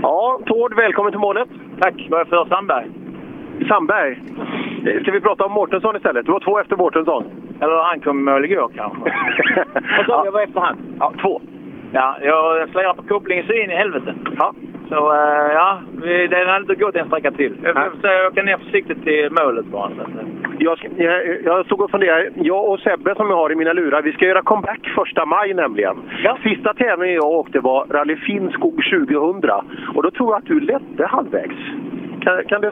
Ja, 0.03 0.41
Tord, 0.47 0.75
välkommen 0.77 1.13
till 1.13 1.21
målet. 1.21 1.49
Tack. 1.81 2.07
Vad 2.11 2.21
är 2.21 2.25
för 2.25 2.45
Sandberg? 2.49 2.87
Sandberg. 3.69 4.23
Ska 5.03 5.13
vi 5.13 5.21
prata 5.21 5.45
om 5.45 5.53
Mårtensson 5.53 5.97
istället? 5.97 6.27
Du 6.27 6.33
var 6.33 6.41
två 6.41 6.59
efter 6.61 6.77
Mårtensson. 6.77 7.25
Eller 7.61 7.85
han 7.85 8.01
kom 8.01 8.25
mål 8.25 8.45
igår 8.45 8.71
kanske. 8.77 8.99
Vad 9.97 10.07
sa 10.07 10.21
du? 10.21 10.27
Jag 10.27 10.33
var 10.33 10.41
efter 10.43 10.61
han? 10.61 10.77
Ja, 10.99 11.13
två. 11.23 11.41
Ja, 11.93 12.17
jag 12.23 12.69
slirar 12.69 12.95
på 12.95 13.03
kopplingen 13.03 13.47
så 13.47 13.53
in 13.53 13.71
i 13.71 13.75
helvete. 13.77 14.15
Ja. 14.39 14.53
Så 14.89 15.13
eh, 15.13 15.53
ja, 15.55 15.81
vi- 16.03 16.27
det 16.27 16.37
hade 16.47 16.57
inte 16.61 16.75
gått 16.75 16.97
en 16.97 17.07
sträcka 17.07 17.31
till. 17.31 17.57
Jag 17.63 17.75
får 17.75 17.91
försöka 17.91 18.29
åka 18.29 18.43
ner 18.43 18.57
försiktigt 18.57 19.03
till 19.05 19.29
målet 19.43 19.67
bara. 19.67 19.91
Jag, 20.59 20.79
jag, 20.97 21.43
jag 21.45 21.67
stod 21.67 21.81
och 21.81 21.91
funderade. 21.91 22.31
Jag 22.35 22.69
och 22.71 22.81
Sebbe 22.81 23.15
som 23.15 23.31
jag 23.31 23.37
har 23.37 23.53
i 23.53 23.55
mina 23.57 23.73
lurar, 23.73 24.03
vi 24.03 24.13
ska 24.13 24.25
göra 24.27 24.43
comeback 24.43 24.93
första 24.95 25.27
maj 25.27 25.55
nämligen. 25.55 25.97
Sista 26.43 26.75
tävlingen 26.75 27.15
jag 27.17 27.25
åkte 27.31 27.61
var 27.61 27.87
Rally 27.87 28.17
Finnskog 28.17 28.75
2000. 29.09 29.51
Och 29.95 30.03
då 30.03 30.11
tror 30.11 30.33
jag 30.33 30.39
att 30.39 30.47
du 30.47 30.61
ledde 30.61 31.07
halvvägs. 31.07 31.55
Kan, 32.23 32.45
kan 32.45 32.61
du... 32.61 32.71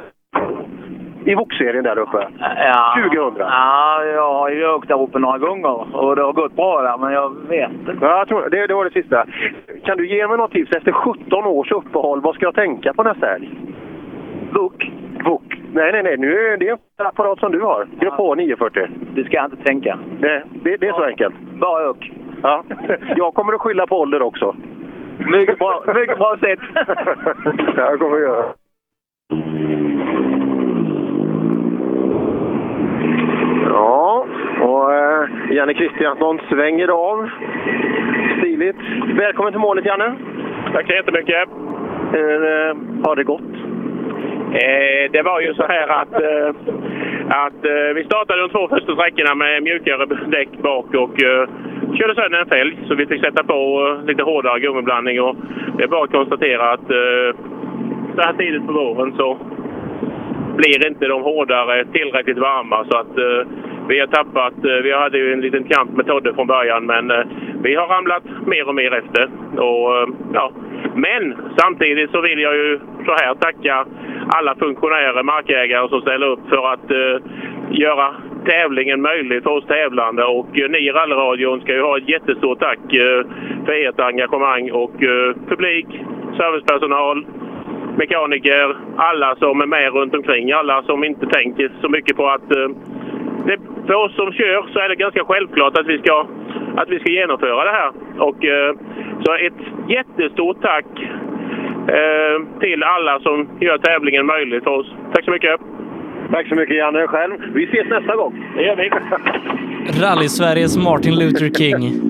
I 1.25 1.35
VOK-serien 1.35 1.85
där 1.85 1.99
uppe. 1.99 2.28
Ja, 2.39 2.94
2000. 3.11 3.35
Ja, 3.39 4.05
jag 4.05 4.33
har 4.35 4.51
ju 4.51 4.69
åkt 4.69 4.89
där 4.89 5.03
uppe 5.03 5.19
några 5.19 5.39
gånger 5.39 5.97
och 5.97 6.17
det 6.17 6.23
har 6.23 6.33
gått 6.33 6.57
bra 6.57 6.83
där, 6.83 6.99
men 6.99 7.12
jag 7.12 7.49
vet 7.49 7.70
inte. 7.70 7.97
Ja, 8.01 8.19
jag 8.19 8.28
tror, 8.28 8.51
det, 8.51 8.67
det 8.67 8.75
var 8.75 8.85
det 8.85 8.91
sista. 8.91 9.27
Kan 9.85 9.97
du 9.97 10.09
ge 10.09 10.28
mig 10.28 10.36
något 10.36 10.53
tips? 10.53 10.73
Efter 10.73 10.93
17 10.93 11.44
års 11.44 11.73
uppehåll, 11.73 12.20
vad 12.20 12.35
ska 12.35 12.44
jag 12.44 12.55
tänka 12.55 12.94
på 12.94 13.03
nästa 13.03 13.27
helg? 13.27 13.51
VOK. 14.53 14.93
VOK. 15.25 15.61
Nej, 15.73 15.93
nej, 15.93 16.03
nej. 16.03 16.17
Nu 16.17 16.39
är 16.39 16.57
det 16.57 16.69
en 16.70 17.07
apparat 17.07 17.39
som 17.39 17.53
du 17.53 17.61
har. 17.61 17.86
Grupp 18.01 18.15
H 18.15 18.35
940. 18.35 18.89
Det 19.15 19.25
ska 19.25 19.36
jag 19.36 19.44
inte 19.44 19.65
tänka. 19.65 19.99
Det, 20.20 20.44
det, 20.65 20.77
det 20.77 20.89
är 20.89 20.93
så 20.93 21.05
enkelt. 21.05 21.35
Bara 21.61 21.91
åk. 21.91 22.12
Ja. 22.43 22.65
Jag 23.17 23.35
kommer 23.35 23.53
att 23.53 23.61
skylla 23.61 23.86
på 23.86 24.01
ålder 24.01 24.23
också. 24.23 24.57
Mycket 25.19 25.59
bra, 25.59 25.83
mycket 25.94 26.19
bra 26.19 26.36
sätt. 26.41 26.59
Ja, 27.77 27.91
jag 27.91 27.99
kommer 27.99 28.17
att 28.17 28.23
göra. 28.23 28.44
Ja, 33.70 34.26
och 34.60 34.94
eh, 34.94 35.28
Janne 35.51 35.75
Kristiansson 35.75 36.41
svänger 36.49 36.89
av. 36.89 37.31
Stiligt. 38.39 38.76
Välkommen 39.15 39.52
till 39.52 39.60
målet, 39.60 39.86
Janne. 39.86 40.15
Tack 40.73 40.86
så 40.86 40.93
jättemycket. 40.93 41.49
Eh, 42.15 42.76
har 43.05 43.17
det 43.17 43.25
gått? 43.25 43.52
Eh, 44.52 45.10
det 45.12 45.23
var 45.23 45.41
ju 45.41 45.55
så 45.55 45.67
här 45.67 45.89
att, 45.89 46.12
eh, 46.12 46.49
att 47.28 47.65
eh, 47.65 47.94
vi 47.94 48.05
startade 48.05 48.41
de 48.41 48.49
två 48.49 48.68
första 48.68 48.93
sträckorna 48.93 49.34
med 49.34 49.62
mjukare 49.62 50.07
däck 50.26 50.49
bak 50.62 50.94
och 50.94 51.23
eh, 51.23 51.49
körde 51.94 52.15
sönder 52.15 52.39
en 52.39 52.47
fälg. 52.47 52.78
Så 52.89 52.94
vi 52.94 53.07
fick 53.07 53.25
sätta 53.25 53.44
på 53.44 53.86
eh, 54.01 54.07
lite 54.07 54.23
hårdare 54.23 54.60
gummiblandning 54.60 55.20
och 55.20 55.36
det 55.76 55.84
är 55.84 55.89
bara 55.89 56.05
att 56.05 56.12
konstatera 56.12 56.73
att 56.73 56.91
eh, 56.91 57.36
så 58.15 58.20
här 58.20 58.33
tidigt 58.39 58.67
på 58.67 58.73
våren 58.73 59.15
så 59.17 59.39
blir 60.57 60.86
inte 60.86 61.07
de 61.07 61.23
hårdare 61.23 61.84
tillräckligt 61.92 62.39
varma 62.39 62.84
så 62.91 62.99
att 62.99 63.18
eh, 63.18 63.49
vi 63.89 64.00
har 64.00 64.07
tappat, 64.07 64.65
eh, 64.65 64.83
vi 64.83 64.92
hade 64.92 65.18
ju 65.18 65.33
en 65.33 65.41
liten 65.41 65.65
kamp 65.65 65.91
med 65.97 66.07
Todde 66.07 66.34
från 66.34 66.47
början 66.47 66.86
men 66.86 67.10
eh, 67.10 67.24
vi 67.62 67.74
har 67.74 67.86
ramlat 67.86 68.23
mer 68.47 68.68
och 68.68 68.74
mer 68.74 68.94
efter. 68.94 69.28
Och, 69.57 69.97
eh, 69.97 70.08
ja. 70.33 70.52
Men 70.94 71.36
samtidigt 71.58 72.10
så 72.10 72.20
vill 72.20 72.41
jag 72.41 72.55
ju 72.57 72.81
så 73.07 73.12
här 73.12 73.34
tacka 73.34 73.86
alla 74.28 74.55
funktionärer, 74.55 75.23
markägare 75.23 75.89
som 75.89 76.00
ställer 76.00 76.26
upp 76.26 76.49
för 76.49 76.73
att 76.73 76.91
eh, 76.91 77.23
göra 77.70 78.15
tävlingen 78.44 79.00
möjlig 79.00 79.42
för 79.42 79.50
oss 79.50 79.66
tävlande 79.66 80.24
och 80.24 80.58
eh, 80.58 80.70
ni 80.70 80.78
i 80.78 80.91
rallyradion 80.91 81.60
ska 81.60 81.73
ju 81.73 81.83
ha 81.83 81.99
ett 81.99 82.08
jättestort 82.08 82.60
tack 82.60 82.94
eh, 82.94 83.26
för 83.65 83.89
ert 83.89 84.00
engagemang 84.00 84.70
och 84.70 85.02
eh, 85.02 85.34
publik, 85.49 85.86
servicepersonal, 86.36 87.26
mekaniker, 87.97 88.77
alla 88.97 89.37
som 89.37 89.61
är 89.61 89.67
med 89.67 89.93
runt 89.93 90.15
omkring, 90.15 90.53
alla 90.53 90.83
som 90.83 91.05
inte 91.05 91.27
tänker 91.27 91.71
så 91.81 91.89
mycket 91.89 92.17
på 92.17 92.27
att 92.29 92.57
eh, 92.57 92.69
det, 93.47 93.59
för 93.87 93.95
oss 93.95 94.15
som 94.17 94.33
kör 94.33 94.67
så 94.73 94.79
är 94.79 94.89
det 94.89 94.97
ganska 94.97 95.25
självklart 95.25 95.79
att 95.79 95.87
vi 95.87 95.99
ska, 95.99 96.27
att 96.77 96.89
vi 96.89 96.99
ska 96.99 97.11
genomföra 97.11 97.65
det 97.65 97.71
här. 97.71 97.91
Och, 98.19 98.45
eh, 98.45 98.75
så 99.25 99.35
ett 99.35 99.89
jättestort 99.89 100.63
tack 100.63 100.87
eh, 101.89 102.61
till 102.61 102.83
alla 102.83 103.21
som 103.21 103.49
gör 103.61 103.79
tävlingen 103.79 104.27
möjlig 104.27 104.63
för 104.65 104.71
oss. 104.71 104.95
Tack 105.13 105.25
så 105.25 105.31
mycket! 105.31 105.61
Tack 106.31 106.49
så 106.49 106.55
mycket 106.55 106.77
Janne 106.77 107.07
själv. 107.07 107.35
Vi 107.55 107.65
ses 107.65 107.89
nästa 107.89 108.17
gång. 108.17 108.45
Det 108.57 108.63
gör 108.63 108.77
vi. 108.77 108.91
Rally-Sveriges 109.93 110.77
Martin 110.77 111.15
Luther 111.15 111.51
King. 111.51 111.83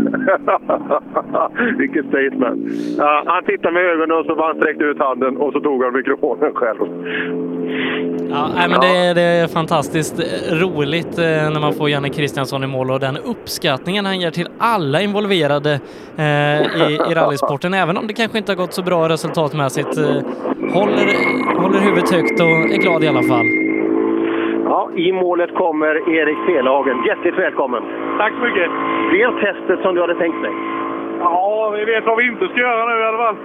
Vilket 1.78 2.07
statement. 2.07 2.73
Ja, 2.99 3.23
han 3.27 3.44
tittade 3.44 3.75
med 3.75 3.83
ögonen 3.83 4.19
och 4.19 4.25
så 4.27 4.44
han 4.47 4.57
sträckte 4.57 4.85
ut 4.85 4.99
handen 4.99 5.36
och 5.36 5.53
så 5.53 5.61
tog 5.61 5.85
han 5.85 5.93
mikrofonen 5.93 6.55
själv. 6.55 6.78
Ja, 8.31 8.49
nej, 8.55 8.69
men 8.69 8.81
det, 8.81 8.86
är- 8.97 9.15
det 9.15 9.20
är 9.23 9.47
fantastiskt 9.47 10.20
roligt 10.53 11.19
eh, 11.19 11.25
när 11.25 11.61
man 11.61 11.73
får 11.75 11.91
Janne 11.91 12.09
Kristiansson 12.09 12.65
i 12.65 12.67
mål 12.67 12.91
och 12.91 13.01
den 13.01 13.17
uppskattningen 13.17 14.05
han 14.07 14.20
ger 14.20 14.31
till 14.31 14.49
alla 14.59 15.01
involverade 15.03 15.81
eh, 16.17 16.91
i, 16.91 16.99
i 17.11 17.15
rallysporten, 17.15 17.75
även 17.75 17.97
om 17.97 18.07
det 18.07 18.12
kanske 18.12 18.39
inte 18.39 18.53
har 18.53 18.57
gått 18.57 18.73
så 18.73 18.83
bra 18.83 19.09
resultatmässigt. 19.09 19.99
Eh, 19.99 20.05
håller, 20.75 21.07
håller 21.62 21.81
huvudet 21.81 22.11
högt 22.12 22.41
och 22.41 22.47
är 22.49 22.83
glad 22.83 23.05
i 23.05 23.09
alla 23.09 23.23
fall. 23.23 23.47
Ja, 24.85 24.91
i 24.97 25.13
målet 25.13 25.55
kommer 25.55 26.09
Erik 26.11 26.39
Felhagen. 26.47 27.05
Hjärtligt 27.07 27.39
välkommen. 27.39 27.83
Tack 28.19 28.33
så 28.33 28.41
mycket. 28.41 28.71
Blev 29.11 29.41
testet 29.41 29.81
som 29.83 29.95
du 29.95 30.01
hade 30.01 30.15
tänkt 30.15 30.43
dig? 30.43 30.53
Ja, 31.25 31.73
vi 31.77 31.85
vet 31.85 32.05
vad 32.07 32.17
vi 32.17 32.25
inte 32.27 32.49
ska 32.49 32.59
göra 32.61 32.85
nu 32.89 33.01
i 33.01 33.05
alla 33.05 33.19
fall. 33.25 33.36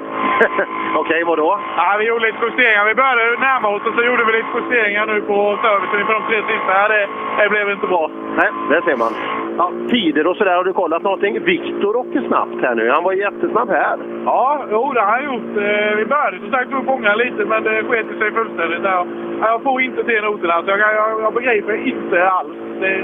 Okej, 1.02 1.24
vad 1.24 1.38
då? 1.38 1.60
Ja, 1.78 1.96
vi 2.00 2.06
gjorde 2.08 2.26
lite 2.26 2.38
justeringar. 2.46 2.86
Vi 2.86 2.96
började 2.96 3.24
närma 3.40 3.68
oss 3.76 3.82
och 3.88 3.94
så 3.96 4.02
gjorde 4.04 4.24
vi 4.26 4.32
lite 4.32 4.48
justeringar 4.60 5.06
nu 5.06 5.22
på 5.22 5.38
servicen 5.64 6.00
inför 6.02 6.14
de 6.14 6.24
tre 6.30 6.38
sista. 6.52 6.88
Det, 6.94 7.08
det 7.44 7.50
blev 7.50 7.70
inte 7.70 7.88
bra. 7.88 8.10
Nej, 8.40 8.50
det 8.70 8.82
ser 8.88 8.98
man. 9.04 9.14
Ja, 9.58 9.72
tider 9.90 10.28
och 10.28 10.36
sådär, 10.38 10.56
har 10.56 10.64
du 10.64 10.74
kollat 10.74 11.02
någonting? 11.04 11.44
Viktor 11.44 11.96
åker 11.96 12.22
snabbt 12.28 12.62
här 12.62 12.76
nu. 12.76 12.90
Han 12.90 13.04
var 13.04 13.14
jättesnabb 13.14 13.70
här. 13.70 13.98
Ja, 14.26 14.66
jo, 14.72 14.94
det 14.94 15.00
har 15.02 15.08
han 15.12 15.26
gjort. 15.26 15.52
Eh, 15.58 15.96
Vi 15.98 16.06
började 16.06 16.40
som 16.40 16.52
sagt 16.52 16.74
upp 16.74 16.90
ångan 16.90 17.18
lite, 17.18 17.46
men 17.46 17.64
det 17.64 17.84
sket 17.84 18.06
sig 18.20 18.32
fullständigt. 18.32 18.84
där. 18.84 18.92
Ja, 18.92 19.06
Jag 19.42 19.64
får 19.64 19.82
inte 19.82 20.04
till 20.04 20.24
noterna, 20.24 20.62
så 20.64 20.70
jag, 20.70 20.80
jag, 20.80 21.22
jag 21.22 21.34
begriper 21.34 21.76
inte 21.88 22.30
alls. 22.30 22.50
Det, 22.82 23.04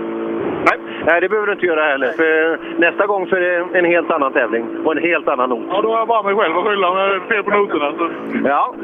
Nej, 0.69 0.79
nej, 1.05 1.21
det 1.21 1.29
behöver 1.29 1.47
du 1.47 1.53
inte 1.53 1.65
göra 1.65 1.83
heller. 1.85 2.07
För 2.07 2.59
nästa 2.79 3.05
gång 3.05 3.27
så 3.27 3.35
är 3.35 3.41
det 3.41 3.79
en 3.79 3.85
helt 3.85 4.11
annan 4.11 4.33
tävling 4.33 4.64
och 4.85 4.91
en 4.97 5.03
helt 5.03 5.27
annan 5.27 5.49
not. 5.49 5.59
ja, 5.69 5.81
då 5.81 5.89
har 5.91 5.97
jag 5.97 6.07
bara 6.07 6.23
mig 6.23 6.35
själv 6.35 6.57
att 6.57 6.65
skylla 6.65 6.93
med 6.93 7.21
fel 7.29 7.43
på 7.43 7.49
noterna. 7.49 7.91
Så. 7.97 8.09
Ja, 8.47 8.75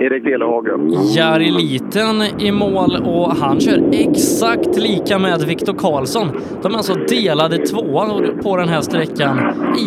Erik 0.00 0.24
Delehage. 0.24 0.68
Jari 1.16 1.50
Liten 1.50 2.16
i 2.48 2.52
mål 2.52 2.92
och 3.12 3.28
han 3.42 3.60
kör 3.60 3.78
exakt 3.92 4.76
lika 4.88 5.18
med 5.18 5.40
Viktor 5.48 5.74
Karlsson. 5.84 6.26
De 6.62 6.72
är 6.72 6.76
alltså 6.76 6.94
delade 6.94 7.56
tvåa 7.58 8.04
på 8.42 8.56
den 8.56 8.68
här 8.68 8.80
sträckan 8.80 9.36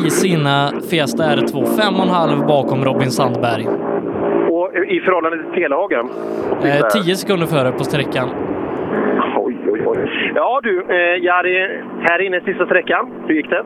i 0.06 0.09
sina 0.09 0.72
Fiesta 0.90 1.24
R2, 1.24 1.66
fem 1.80 1.95
och 1.95 2.03
en 2.03 2.09
halv 2.09 2.48
bakom 2.48 2.85
Robin 2.85 3.11
Sandberg. 3.11 3.67
Och 4.50 4.67
i 4.88 5.00
förhållande 5.00 5.38
till 5.43 5.61
Telehagen? 5.61 6.06
Eh, 6.64 6.88
tio 6.88 7.16
sekunder 7.16 7.48
före 7.48 7.72
på 7.72 7.84
sträckan. 7.84 8.30
Oj, 9.38 9.58
oj, 9.72 9.84
oj. 9.85 9.98
Ja 10.35 10.59
du, 10.64 10.82
eh, 10.82 11.24
Jari, 11.24 11.82
här 12.01 12.22
inne 12.22 12.42
sista 12.42 12.66
sträckan. 12.66 13.11
Hur 13.27 13.35
gick 13.35 13.50
det? 13.50 13.64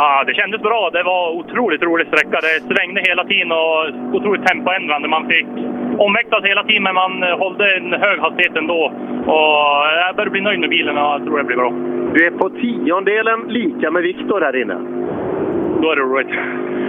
Ja, 0.00 0.24
det 0.26 0.34
kändes 0.34 0.60
bra. 0.60 0.90
Det 0.92 1.02
var 1.02 1.30
otroligt 1.30 1.82
rolig 1.82 2.06
sträcka. 2.06 2.38
Det 2.40 2.74
svängde 2.74 3.00
hela 3.00 3.24
tiden 3.24 3.52
och 3.52 4.16
otroligt 4.16 4.46
tempoändrande. 4.46 5.08
Man 5.08 5.28
fick 5.28 5.46
omväxlas 5.98 6.44
hela 6.44 6.64
tiden, 6.64 6.82
men 6.82 6.94
man 6.94 7.22
hållde 7.22 7.76
en 7.76 7.92
hög 7.92 8.20
hastighet 8.20 8.56
ändå. 8.56 8.92
Och 9.26 9.56
jag 10.06 10.16
börjar 10.16 10.30
bli 10.30 10.40
nöjd 10.40 10.60
med 10.60 10.70
bilen 10.70 10.98
och 10.98 11.02
jag 11.02 11.24
tror 11.24 11.38
det 11.38 11.44
blir 11.44 11.56
bra. 11.56 11.72
Du 12.14 12.26
är 12.26 12.30
på 12.30 12.50
tiondelen 12.50 13.40
lika 13.48 13.90
med 13.90 14.02
Viktor 14.02 14.40
här 14.40 14.56
inne. 14.56 14.78
Då 15.82 15.90
är 15.90 15.96
det 15.96 16.02
roligt. 16.02 16.34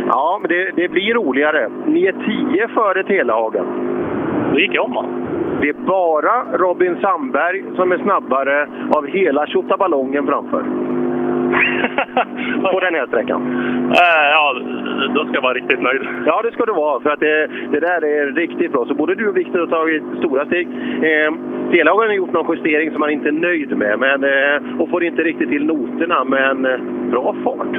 Ja, 0.08 0.40
men 0.42 0.50
det, 0.50 0.72
det 0.76 0.88
blir 0.90 1.14
roligare. 1.14 1.70
Ni 1.86 2.06
är 2.06 2.16
tio 2.26 2.68
före 2.68 3.04
Telehagen. 3.04 3.66
Då 4.54 4.60
gick 4.60 4.74
jag 4.74 4.86
om 4.86 4.94
va? 4.94 5.06
Det 5.62 5.70
är 5.70 5.74
bara 5.74 6.58
Robin 6.58 6.98
Sandberg 7.02 7.64
som 7.76 7.92
är 7.92 7.98
snabbare 7.98 8.68
av 8.92 9.08
hela 9.08 9.48
tjottaballongen 9.48 10.28
framför. 10.28 10.64
på 12.74 12.80
den 12.80 12.94
här 12.96 13.08
sträckan. 13.08 13.42
Eh, 13.92 14.26
ja, 14.36 14.56
då 15.16 15.26
ska 15.26 15.34
jag 15.34 15.42
vara 15.42 15.54
riktigt 15.54 15.82
nöjd. 15.82 16.02
Ja, 16.26 16.42
det 16.42 16.52
ska 16.52 16.66
du 16.66 16.74
vara. 16.74 17.00
För 17.00 17.10
att 17.10 17.20
det, 17.20 17.48
det 17.72 17.80
där 17.80 18.06
är 18.06 18.32
riktigt 18.32 18.72
bra. 18.72 18.86
Så 18.88 18.94
både 18.94 19.16
du 19.16 19.30
och 19.30 19.38
Viktor 19.38 19.60
har 19.60 19.68
tagit 19.68 20.04
stora 20.18 20.46
steg. 20.46 20.68
Eh, 21.08 21.32
Telehagen 21.72 22.08
har 22.08 22.16
gjort 22.16 22.34
någon 22.34 22.56
justering 22.56 22.92
som 22.92 23.00
man 23.00 23.10
inte 23.10 23.28
är 23.28 23.32
nöjd 23.32 23.78
med 23.78 24.00
men, 24.00 24.24
eh, 24.24 24.82
och 24.82 24.90
får 24.90 25.04
inte 25.04 25.22
riktigt 25.24 25.50
till 25.50 25.66
noterna, 25.66 26.24
men 26.24 26.66
eh, 26.66 26.80
bra 27.12 27.36
fart. 27.44 27.74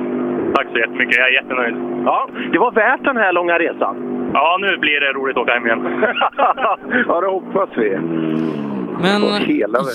Tack 0.55 0.67
så 0.73 0.79
jättemycket. 0.79 1.17
Jag 1.17 1.29
är 1.29 1.33
jättenöjd. 1.33 1.77
Ja, 2.05 2.29
det 2.53 2.59
var 2.59 2.73
värt 2.73 3.05
den 3.05 3.17
här 3.17 3.33
långa 3.33 3.59
resan. 3.59 3.97
Ja, 4.35 4.59
nu 4.61 4.77
blir 4.77 5.01
det 5.01 5.13
roligt 5.13 5.37
att 5.37 5.43
åka 5.43 5.53
hem 5.53 5.67
igen. 5.67 6.03
ja, 7.09 7.21
det 7.21 7.27
hoppas 7.27 7.69
vi. 7.77 7.99
Men. 9.03 9.23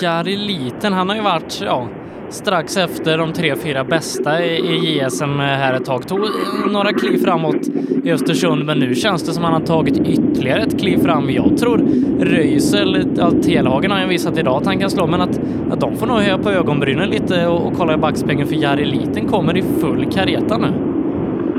Jari 0.02 0.36
Liten, 0.36 0.92
han 0.92 1.08
har 1.08 1.16
ju 1.16 1.22
varit 1.22 1.60
ja, 1.64 1.88
strax 2.30 2.76
efter 2.76 3.18
de 3.18 3.32
tre, 3.32 3.56
fyra 3.56 3.84
bästa 3.84 4.44
i, 4.44 5.00
JSM 5.00 5.38
här 5.38 5.74
ett 5.74 5.84
tag. 5.84 6.08
Tog 6.08 6.20
några 6.70 6.92
kliv 6.92 7.18
framåt 7.18 7.68
i 8.04 8.12
Östersund, 8.12 8.64
men 8.64 8.78
nu 8.78 8.94
känns 8.94 9.22
det 9.22 9.32
som 9.32 9.44
att 9.44 9.50
han 9.50 9.60
har 9.60 9.66
tagit 9.66 9.98
ytterligare 9.98 10.62
ett 10.62 10.80
kliv 10.80 10.98
fram. 10.98 11.30
Jag 11.30 11.58
tror 11.58 11.78
Röisel, 12.20 13.08
ja, 13.16 13.30
Telhagen 13.42 13.90
har 13.90 14.00
ju 14.00 14.06
visat 14.06 14.38
idag 14.38 14.56
att 14.56 14.66
han 14.66 14.78
kan 14.78 14.90
slå, 14.90 15.06
men 15.06 15.20
att, 15.20 15.40
att 15.70 15.80
de 15.80 15.96
får 15.96 16.06
nog 16.06 16.16
höja 16.16 16.38
på 16.38 16.50
ögonbrynen 16.50 17.08
lite 17.08 17.46
och, 17.46 17.66
och 17.66 17.72
kolla 17.76 17.94
i 17.94 17.96
backspegeln, 17.96 18.48
för 18.48 18.56
Jari 18.56 18.84
Liten 18.84 19.28
kommer 19.28 19.56
i 19.56 19.62
full 19.80 20.12
kareta 20.12 20.58
nu. 20.58 20.95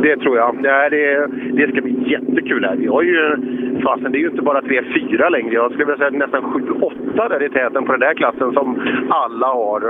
Det 0.07 0.17
tror 0.17 0.37
jag. 0.37 0.55
Nej, 0.61 0.89
det, 0.89 1.27
det 1.53 1.71
ska 1.71 1.81
bli 1.81 2.11
jättekul 2.11 2.65
här. 2.65 2.75
Vi 2.75 2.87
har 2.87 3.01
ju, 3.01 3.37
fasen, 3.83 4.11
det 4.11 4.17
är 4.17 4.19
ju 4.19 4.29
inte 4.29 4.41
bara 4.41 4.61
3-4 4.61 5.29
längre. 5.29 5.53
Jag 5.53 5.71
skulle 5.71 5.85
vilja 5.85 5.97
säga 5.97 6.19
nästan 6.19 6.43
7-8 6.43 7.29
där 7.29 7.43
i 7.43 7.49
täten 7.49 7.85
på 7.85 7.91
den 7.91 7.99
där 7.99 8.13
klassen 8.13 8.53
som 8.53 8.81
alla 9.09 9.47
har 9.47 9.81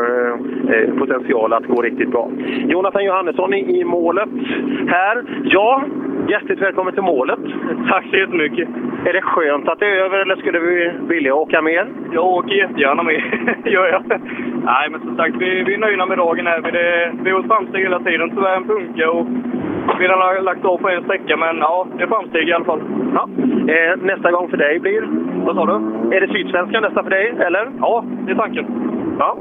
eh, 0.74 0.98
potential 1.00 1.54
att 1.54 1.66
gå 1.66 1.82
riktigt 1.82 2.12
bra. 2.12 2.30
Jonathan 2.68 3.06
Johannesson 3.06 3.54
i, 3.54 3.80
i 3.80 3.84
målet 3.84 4.30
här. 4.88 5.24
Ja, 5.44 5.84
hjärtligt 6.30 6.62
välkommen 6.62 6.94
till 6.94 7.04
målet. 7.04 7.40
Tack 7.90 8.06
så 8.10 8.16
jättemycket. 8.18 8.70
Är 9.06 9.14
det 9.14 9.22
skönt 9.22 9.70
att 9.70 9.80
det 9.80 9.86
är 9.86 10.06
över 10.06 10.18
eller 10.20 10.36
skulle 10.36 10.60
vi 10.60 10.92
vilja 11.08 11.36
åka 11.36 11.62
mer? 11.62 11.88
Jag 12.12 12.26
åker 12.26 12.56
jättegärna 12.56 13.04
med, 13.04 13.22
gör 13.66 13.88
jag. 13.88 14.04
Nej, 14.64 14.90
men 14.92 15.02
som 15.02 15.16
sagt, 15.16 15.36
vi, 15.40 15.64
vi 15.64 15.74
är 15.74 15.78
nöjda 15.78 16.06
med 16.06 16.18
dagen 16.18 16.48
här. 16.48 16.62
Vi, 16.62 16.72
det, 16.72 17.12
vi 17.24 17.32
har 17.32 17.40
ett 17.40 17.48
framsteg 17.48 17.82
hela 17.82 18.00
tiden. 18.00 18.30
Tyvärr 18.30 18.58
en 18.58 18.68
punka 18.68 19.12
och 19.12 19.28
vi 20.00 20.08
har 20.08 20.42
lagt 20.42 20.66
av 20.66 20.78
på 20.78 20.90
en 20.90 21.04
sträcka, 21.04 21.38
men 21.38 21.58
ja, 21.58 21.88
det 21.98 22.04
är 22.04 22.08
framsteg 22.08 22.50
i 22.50 22.54
alla 22.54 22.66
fall. 22.66 22.82
Ja. 23.14 23.30
Eh, 23.74 23.98
nästa 24.02 24.32
gång 24.32 24.50
för 24.50 24.58
dig 24.58 24.80
blir? 24.80 25.04
Vad 25.46 25.56
sa 25.56 25.66
du? 25.66 25.76
Är 26.16 26.22
det 26.22 26.34
Sydsvenskan 26.34 26.84
nästa 26.84 27.04
för 27.04 27.10
dig, 27.10 27.34
eller? 27.40 27.72
Ja, 27.80 28.06
det 28.26 28.32
är 28.32 28.36
tanken. 28.36 28.66
Ja. 29.20 29.38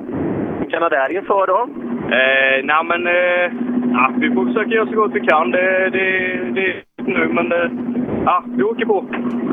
Kanadär 0.71 1.17
inför 1.17 1.47
då? 1.47 1.69
Eh, 2.11 2.65
nej, 2.65 2.85
men 2.85 3.07
eh, 3.07 3.53
ja, 3.93 4.11
vi 4.17 4.35
får 4.35 4.47
försöka 4.47 4.71
göra 4.71 4.87
så 4.87 4.97
gott 4.97 5.15
vi 5.15 5.21
kan. 5.21 5.51
Det, 5.51 5.91
det, 5.91 6.39
det 6.55 6.75
nu, 6.97 7.29
men 7.33 7.53
eh, 7.53 7.71
ja, 8.25 8.45
vi 8.57 8.63
åker 8.63 8.87
på. 8.87 9.05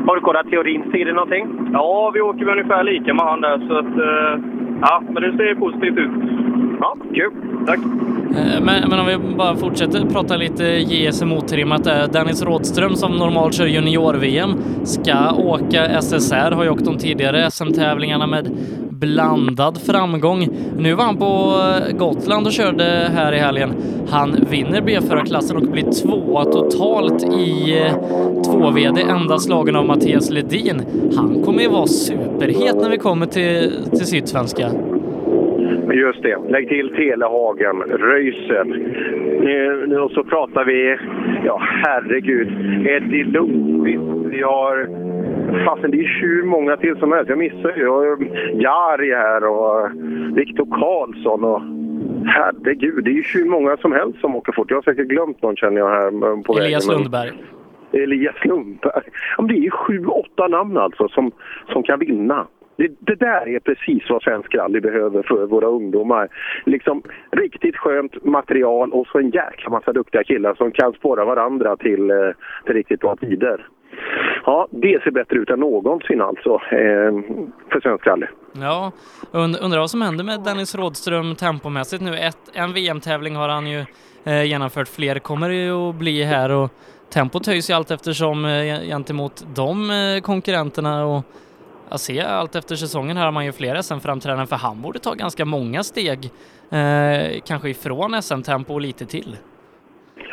Har 0.06 0.14
du 0.14 0.20
kollat 0.20 0.50
teorin? 0.50 0.84
Ser 0.92 1.04
det 1.04 1.12
någonting? 1.12 1.70
Ja, 1.72 2.10
vi 2.14 2.20
åker 2.20 2.44
väl 2.44 2.58
ungefär 2.58 2.84
lika 2.84 3.14
med 3.14 3.26
han 3.26 3.40
där, 3.40 3.58
så 3.68 3.78
att 3.78 3.98
eh, 4.08 4.40
ja, 4.84 5.02
men 5.12 5.22
det 5.22 5.32
ser 5.36 5.54
positivt 5.54 5.98
ut. 5.98 6.10
Ja, 6.80 6.96
kul. 7.14 7.32
Tack. 7.66 7.78
Eh, 8.36 8.62
men, 8.62 8.90
men 8.90 9.00
om 9.00 9.06
vi 9.06 9.36
bara 9.36 9.56
fortsätter 9.56 10.06
prata 10.06 10.36
lite 10.36 10.64
JSM 10.64 11.32
otrimmat. 11.32 11.84
Dennis 12.12 12.42
Rådström 12.42 12.94
som 12.96 13.16
normalt 13.16 13.54
kör 13.54 13.66
junior-VM 13.66 14.50
ska 14.84 15.32
åka 15.32 16.00
SSR, 16.02 16.50
har 16.50 16.64
ju 16.64 16.70
åkt 16.70 16.84
de 16.84 16.98
tidigare 16.98 17.50
SM-tävlingarna 17.50 18.26
med 18.26 18.50
blandad 18.90 19.78
framgång. 19.80 20.48
Nu 20.78 20.94
var 20.94 21.04
han 21.04 21.16
på 21.16 21.54
eh, 21.88 21.96
Gotland 21.96 22.46
och 22.46 22.52
körde 22.52 23.10
här 23.14 23.32
i 23.32 23.38
helgen. 23.38 23.74
Han 24.08 24.46
vinner 24.50 24.80
B4-klassen 24.80 25.56
och 25.56 25.62
blir 25.62 26.02
tvåa 26.02 26.44
totalt 26.44 27.22
i 27.22 27.78
eh, 27.78 27.94
2VD, 28.44 29.10
enda 29.10 29.38
slagen 29.38 29.76
av 29.76 29.86
Mattias 29.86 30.30
Ledin. 30.30 30.82
Han 31.16 31.42
kommer 31.44 31.62
ju 31.62 31.68
vara 31.68 31.86
superhet 31.86 32.76
när 32.76 32.90
vi 32.90 32.98
kommer 32.98 33.26
till, 33.26 33.72
till 33.90 34.06
Sydsvenska. 34.06 34.70
Just 35.92 36.22
det. 36.22 36.38
Lägg 36.48 36.68
till 36.68 36.94
Telehagen, 36.94 37.82
Röisel. 37.82 38.68
Nu, 39.40 39.84
nu 39.86 40.08
så 40.10 40.24
pratar 40.24 40.64
vi, 40.64 40.98
ja 41.44 41.60
herregud, 41.62 42.48
Eddie 42.86 43.24
Lundqvist. 43.24 44.34
Vi 44.34 44.42
har, 44.42 44.88
fasen 45.64 45.90
det 45.90 45.96
är 45.96 46.20
hur 46.20 46.42
många 46.42 46.76
till 46.76 46.96
som 46.96 47.12
helst. 47.12 47.28
Jag 47.28 47.38
missar 47.38 47.72
ju. 47.76 48.16
Jari 48.60 49.10
här 49.14 49.44
och 49.44 49.90
Viktor 50.36 50.66
Karlsson 50.70 51.44
och 51.44 51.62
herregud, 52.26 53.04
det 53.04 53.10
är 53.10 53.14
ju 53.14 53.24
hur 53.34 53.44
många 53.44 53.76
som 53.76 53.92
helst 53.92 54.20
som 54.20 54.36
åker 54.36 54.52
fort. 54.52 54.70
Jag 54.70 54.76
har 54.76 54.82
säkert 54.82 55.08
glömt 55.08 55.42
någon 55.42 55.56
känner 55.56 55.80
jag 55.80 55.90
här 55.90 56.10
på 56.42 56.52
vägen. 56.52 56.66
Elias 56.66 56.88
Lundberg. 56.88 57.30
Elias 57.92 58.44
Lundberg. 58.44 59.02
Ja, 59.38 59.44
det 59.44 59.54
är 59.54 59.58
ju 59.58 59.70
sju, 59.70 60.06
åtta 60.06 60.48
namn 60.48 60.76
alltså 60.76 61.08
som, 61.08 61.32
som 61.72 61.82
kan 61.82 61.98
vinna. 61.98 62.46
Det, 62.76 62.88
det 63.00 63.14
där 63.14 63.48
är 63.48 63.58
precis 63.58 64.10
vad 64.10 64.22
svensk 64.22 64.54
rally 64.54 64.80
behöver 64.80 65.22
för 65.22 65.46
våra 65.46 65.66
ungdomar. 65.66 66.28
Liksom 66.66 67.02
riktigt 67.30 67.76
skönt 67.76 68.24
material 68.24 68.92
och 68.92 69.06
så 69.06 69.18
en 69.18 69.30
jäkla 69.30 69.70
massa 69.70 69.92
duktiga 69.92 70.24
killar 70.24 70.54
som 70.54 70.72
kan 70.72 70.92
spåra 70.92 71.24
varandra 71.24 71.76
till, 71.76 72.10
eh, 72.10 72.16
till 72.64 72.74
riktigt 72.74 73.00
bra 73.00 73.16
tider. 73.16 73.68
Ja, 74.44 74.68
det 74.70 75.02
ser 75.02 75.10
bättre 75.10 75.36
ut 75.36 75.50
än 75.50 75.60
någonsin 75.60 76.20
alltså 76.20 76.54
eh, 76.54 77.12
för 77.72 77.80
svensk 77.80 78.06
rally. 78.06 78.26
Ja, 78.52 78.92
und 79.32 79.56
undrar 79.62 79.78
vad 79.78 79.90
som 79.90 80.02
händer 80.02 80.24
med 80.24 80.40
Dennis 80.44 80.74
Rådström 80.74 81.34
tempomässigt 81.34 82.02
nu. 82.02 82.14
Ett, 82.14 82.38
en 82.54 82.72
VM-tävling 82.72 83.36
har 83.36 83.48
han 83.48 83.66
ju 83.66 83.84
eh, 84.24 84.44
genomfört, 84.44 84.88
fler 84.88 85.18
kommer 85.18 85.48
det 85.48 85.54
ju 85.54 85.88
att 85.88 85.94
bli 85.94 86.22
här 86.22 86.50
och 86.50 86.70
tempot 87.12 87.46
höjs 87.46 87.70
ju 87.70 87.74
allt 87.74 87.90
eftersom 87.90 88.44
eh, 88.44 88.80
gentemot 88.88 89.46
de 89.56 89.90
eh, 89.90 90.20
konkurrenterna 90.22 91.06
och 91.06 91.24
att 91.88 92.00
se 92.00 92.20
allt 92.20 92.54
efter 92.54 92.76
säsongen 92.76 93.16
här 93.16 93.24
har 93.24 93.32
man 93.32 93.44
ju 93.44 93.52
flera 93.52 93.82
SM-framträdanden 93.82 94.46
för 94.46 94.56
han 94.56 94.82
borde 94.82 94.98
ta 94.98 95.14
ganska 95.14 95.44
många 95.44 95.84
steg, 95.84 96.30
eh, 96.70 97.40
kanske 97.46 97.70
ifrån 97.70 98.22
SM-tempo 98.22 98.74
och 98.74 98.80
lite 98.80 99.06
till. 99.06 99.36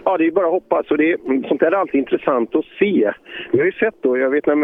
Ja, 0.06 0.18
det 0.18 0.28
är 0.28 0.32
bara 0.32 0.46
att 0.46 0.52
hoppas. 0.52 0.92
Och 0.92 0.98
det, 0.98 1.14
mm, 1.14 1.44
sånt 1.44 1.60
där 1.60 1.72
är 1.72 1.76
alltid 1.76 2.00
intressant 2.00 2.56
att 2.56 2.66
se. 2.66 3.12
Vi 3.52 3.60
har 3.60 3.66
ju 3.66 3.72
sett 3.72 3.96
då, 4.02 4.18
jag 4.18 4.30
vet 4.30 4.46
när 4.46 4.56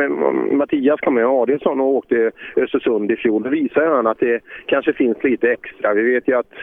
Mattias 0.56 1.00
kom 1.00 1.14
med 1.14 1.26
Adielsson 1.26 1.82
och 1.82 1.88
åkte 1.88 2.32
Östersund 2.56 3.12
i 3.12 3.16
fjol, 3.16 3.44
då 3.44 3.50
visade 3.50 3.90
han 3.90 4.08
att 4.08 4.20
det 4.20 4.40
kanske 4.66 4.94
finns 4.94 5.24
lite 5.24 5.52
extra. 5.52 5.94
Vi 5.94 6.14
vet 6.14 6.28
ju 6.28 6.38
att 6.38 6.54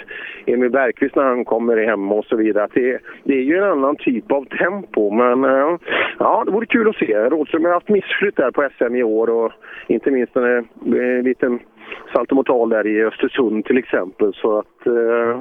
Emil 0.46 0.70
Bergqvist 0.70 1.16
när 1.16 1.24
han 1.24 1.44
kommer 1.44 1.76
hem 1.76 2.12
och 2.12 2.24
så 2.24 2.36
vidare, 2.36 2.64
att 2.64 2.74
det, 2.74 3.00
det 3.24 3.34
är 3.34 3.42
ju 3.42 3.58
en 3.58 3.64
annan 3.64 3.96
typ 3.96 4.32
av 4.32 4.44
tempo. 4.44 5.10
Men 5.10 5.44
eh, 5.44 5.78
ja, 6.18 6.42
det 6.46 6.50
vore 6.50 6.66
kul 6.66 6.88
att 6.88 6.96
se. 6.96 7.16
Rådström 7.16 7.64
har 7.64 7.72
haft 7.72 7.88
missflytt 7.88 8.36
där 8.36 8.50
på 8.50 8.68
SM 8.78 8.94
i 8.94 9.02
år 9.02 9.30
och 9.30 9.52
inte 9.86 10.10
minst 10.10 10.36
en, 10.36 10.68
en 10.84 11.22
liten 11.22 11.58
saltomortal 12.12 12.68
där 12.68 12.86
i 12.86 13.04
Östersund 13.04 13.64
till 13.64 13.78
exempel. 13.78 14.34
Så 14.34 14.58
att, 14.58 14.86
eh, 14.86 15.40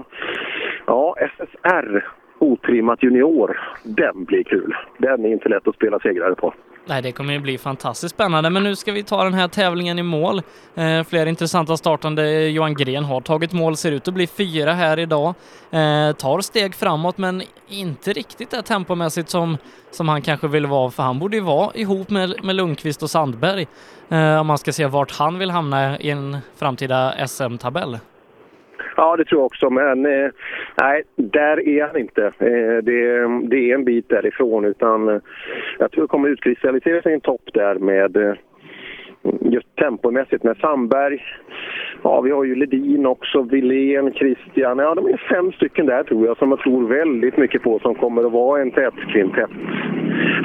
ja, 0.85 1.15
SSR 1.19 2.03
otrimmat 2.43 3.03
junior, 3.03 3.59
den 3.83 4.23
blir 4.23 4.43
kul. 4.43 4.75
Den 4.97 5.25
är 5.25 5.29
inte 5.29 5.49
lätt 5.49 5.67
att 5.67 5.75
spela 5.75 5.99
segrare 5.99 6.35
på. 6.35 6.53
Nej, 6.85 7.01
det 7.01 7.11
kommer 7.11 7.33
ju 7.33 7.39
bli 7.39 7.57
fantastiskt 7.57 8.15
spännande, 8.15 8.49
men 8.49 8.63
nu 8.63 8.75
ska 8.75 8.91
vi 8.91 9.03
ta 9.03 9.23
den 9.23 9.33
här 9.33 9.47
tävlingen 9.47 9.99
i 9.99 10.03
mål. 10.03 10.41
Eh, 10.75 11.03
flera 11.03 11.29
intressanta 11.29 11.77
startande. 11.77 12.23
Eh, 12.23 12.47
Johan 12.47 12.73
Gren 12.73 13.03
har 13.03 13.21
tagit 13.21 13.53
mål, 13.53 13.77
ser 13.77 13.91
ut 13.91 14.07
att 14.07 14.13
bli 14.13 14.27
fyra 14.27 14.73
här 14.73 14.99
idag. 14.99 15.33
Eh, 15.71 16.11
tar 16.11 16.41
steg 16.41 16.75
framåt, 16.75 17.17
men 17.17 17.41
inte 17.67 18.13
riktigt 18.13 18.51
det 18.51 18.61
tempomässigt 18.61 19.29
som, 19.29 19.57
som 19.91 20.09
han 20.09 20.21
kanske 20.21 20.47
vill 20.47 20.65
vara, 20.65 20.91
för 20.91 21.03
han 21.03 21.19
borde 21.19 21.37
ju 21.37 21.43
vara 21.43 21.71
ihop 21.75 22.09
med, 22.09 22.43
med 22.43 22.55
Lundqvist 22.55 23.03
och 23.03 23.09
Sandberg 23.09 23.67
eh, 24.09 24.39
om 24.39 24.47
man 24.47 24.57
ska 24.57 24.71
se 24.71 24.85
vart 24.85 25.11
han 25.11 25.39
vill 25.39 25.51
hamna 25.51 25.99
i 25.99 26.09
en 26.09 26.37
framtida 26.55 27.27
SM-tabell. 27.27 27.97
Ja, 28.95 29.17
det 29.17 29.25
tror 29.25 29.39
jag 29.39 29.45
också. 29.45 29.69
Men 29.69 30.05
eh, 30.05 30.31
nej, 30.81 31.03
där 31.15 31.67
är 31.67 31.87
han 31.87 31.97
inte. 31.97 32.25
Eh, 32.25 32.77
det, 32.83 33.27
det, 33.47 33.71
är 33.71 33.73
en 33.73 33.85
bit 33.85 34.09
därifrån. 34.09 34.65
Utan, 34.65 35.09
eh, 35.09 35.21
jag 35.79 35.91
tror 35.91 36.03
det 36.03 36.07
kommer 36.07 36.29
utkristallisera 36.29 37.01
sig 37.01 37.13
en 37.13 37.21
topp 37.21 37.49
där 37.53 37.75
med 37.75 38.17
eh, 38.17 38.33
just 39.41 39.75
tempomässigt 39.75 40.43
med 40.43 40.57
Sandberg. 40.57 41.23
Ja, 42.01 42.21
vi 42.21 42.31
har 42.31 42.43
ju 42.43 42.55
Ledin 42.55 43.05
också, 43.05 43.41
Wilén, 43.41 44.13
Christian. 44.13 44.77
Ja, 44.77 44.95
de 44.95 45.05
är 45.05 45.17
fem 45.29 45.51
stycken 45.51 45.85
där 45.85 46.03
tror 46.03 46.25
jag 46.25 46.37
som 46.37 46.49
jag 46.49 46.59
tror 46.59 46.87
väldigt 46.87 47.37
mycket 47.37 47.63
på 47.63 47.79
som 47.79 47.95
kommer 47.95 48.23
att 48.23 48.31
vara 48.31 48.61
en 48.61 48.71
tätkvintett. 48.71 49.49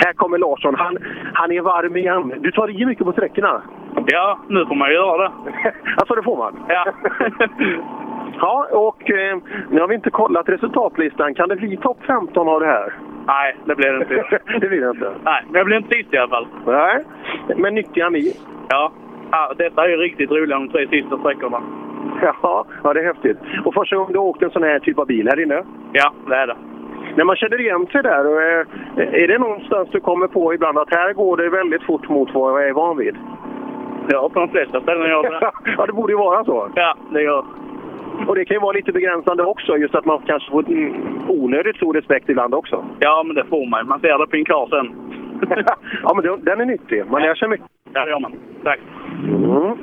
Här 0.04 0.12
kommer 0.12 0.38
Larsson. 0.38 0.74
Han, 0.74 0.98
han 1.32 1.52
är 1.52 1.60
varm 1.60 1.96
igen. 1.96 2.34
Du 2.40 2.52
tar 2.52 2.70
i 2.70 2.86
mycket 2.86 3.04
på 3.04 3.12
sträckorna. 3.12 3.62
Ja, 4.06 4.38
nu 4.48 4.66
får 4.66 4.74
man 4.74 4.92
göra 4.92 5.22
det. 5.22 5.32
alltså, 5.96 6.14
det 6.14 6.22
får 6.22 6.36
man? 6.36 6.56
Ja. 6.68 6.92
Ja, 8.40 8.68
och 8.72 9.10
eh, 9.10 9.38
nu 9.70 9.80
har 9.80 9.88
vi 9.88 9.94
inte 9.94 10.10
kollat 10.10 10.48
resultatlistan. 10.48 11.34
Kan 11.34 11.48
det 11.48 11.56
bli 11.56 11.76
topp 11.76 11.98
15 12.06 12.48
av 12.48 12.60
det 12.60 12.66
här? 12.66 12.92
Nej, 13.28 13.56
det 13.64 13.74
blir 13.74 13.92
det 13.92 13.96
inte. 13.96 14.38
det 14.60 14.68
blir 14.68 14.80
det 14.80 14.90
inte? 14.90 15.10
Nej, 15.24 15.42
men 15.46 15.54
jag 15.54 15.66
blir 15.66 15.76
inte 15.76 15.96
sist 15.96 16.14
i 16.14 16.18
alla 16.18 16.28
fall. 16.28 16.46
Nej, 16.66 17.04
men 17.56 17.74
nyttiga 17.74 18.10
mil. 18.10 18.32
Ja. 18.68 18.92
ja, 19.30 19.52
detta 19.58 19.84
är 19.84 19.88
ju 19.88 19.96
riktigt 19.96 20.30
roligt 20.30 20.50
de 20.50 20.68
tre 20.68 20.88
sista 20.88 21.18
sträckorna. 21.18 21.62
Ja, 22.22 22.66
ja, 22.84 22.92
det 22.92 23.00
är 23.00 23.04
häftigt. 23.04 23.38
Och 23.64 23.74
första 23.74 23.96
gången 23.96 24.12
du 24.12 24.18
åkte 24.18 24.44
en 24.44 24.50
sån 24.50 24.62
här 24.62 24.78
typ 24.78 24.98
av 24.98 25.06
bil 25.06 25.28
här 25.28 25.40
inne? 25.40 25.62
Ja, 25.92 26.12
det 26.28 26.36
är 26.36 26.46
det. 26.46 26.56
När 27.16 27.24
man 27.24 27.36
känner 27.36 27.60
igen 27.60 27.86
sig 27.86 28.02
där, 28.02 28.26
och, 28.26 28.42
eh, 28.42 29.22
är 29.22 29.28
det 29.28 29.38
någonstans 29.38 29.88
du 29.92 30.00
kommer 30.00 30.26
på 30.26 30.54
ibland 30.54 30.78
att 30.78 30.90
här 30.90 31.12
går 31.12 31.36
det 31.36 31.48
väldigt 31.48 31.82
fort 31.82 32.08
mot 32.08 32.34
vad 32.34 32.62
jag 32.62 32.68
är 32.68 32.72
van 32.72 32.96
vid? 32.96 33.16
Ja, 34.08 34.28
på 34.28 34.40
de 34.40 34.48
flesta 34.48 34.80
ställen 34.80 35.08
gör 35.10 35.22
det. 35.22 35.50
ja, 35.76 35.86
det 35.86 35.92
borde 35.92 36.12
ju 36.12 36.18
vara 36.18 36.44
så. 36.44 36.70
Ja, 36.74 36.96
det 37.10 37.22
gör 37.22 37.44
och 38.26 38.34
det 38.34 38.44
kan 38.44 38.54
ju 38.54 38.60
vara 38.60 38.72
lite 38.72 38.92
begränsande 38.92 39.42
också, 39.42 39.76
just 39.76 39.94
att 39.94 40.04
man 40.04 40.22
kanske 40.26 40.50
får 40.50 40.64
onödigt 41.28 41.76
stor 41.76 41.94
respekt 41.94 42.28
ibland 42.28 42.54
också. 42.54 42.84
Ja, 42.98 43.22
men 43.26 43.34
det 43.36 43.44
får 43.44 43.66
man 43.66 43.86
Man 43.86 44.00
ser 44.00 44.18
det 44.18 44.26
på 44.26 44.36
en 44.36 44.44
kar 44.44 44.66
sen. 44.70 44.92
ja, 46.02 46.14
men 46.14 46.44
den 46.44 46.60
är 46.60 46.64
nyttig. 46.64 47.04
Man 47.10 47.22
lär 47.22 47.34
sig 47.34 47.48
mycket. 47.48 47.66
Ja, 47.92 48.04
det 48.04 48.10
gör 48.10 48.20
man. 48.20 48.32
Tack. 48.64 48.80
Mm. 49.28 49.76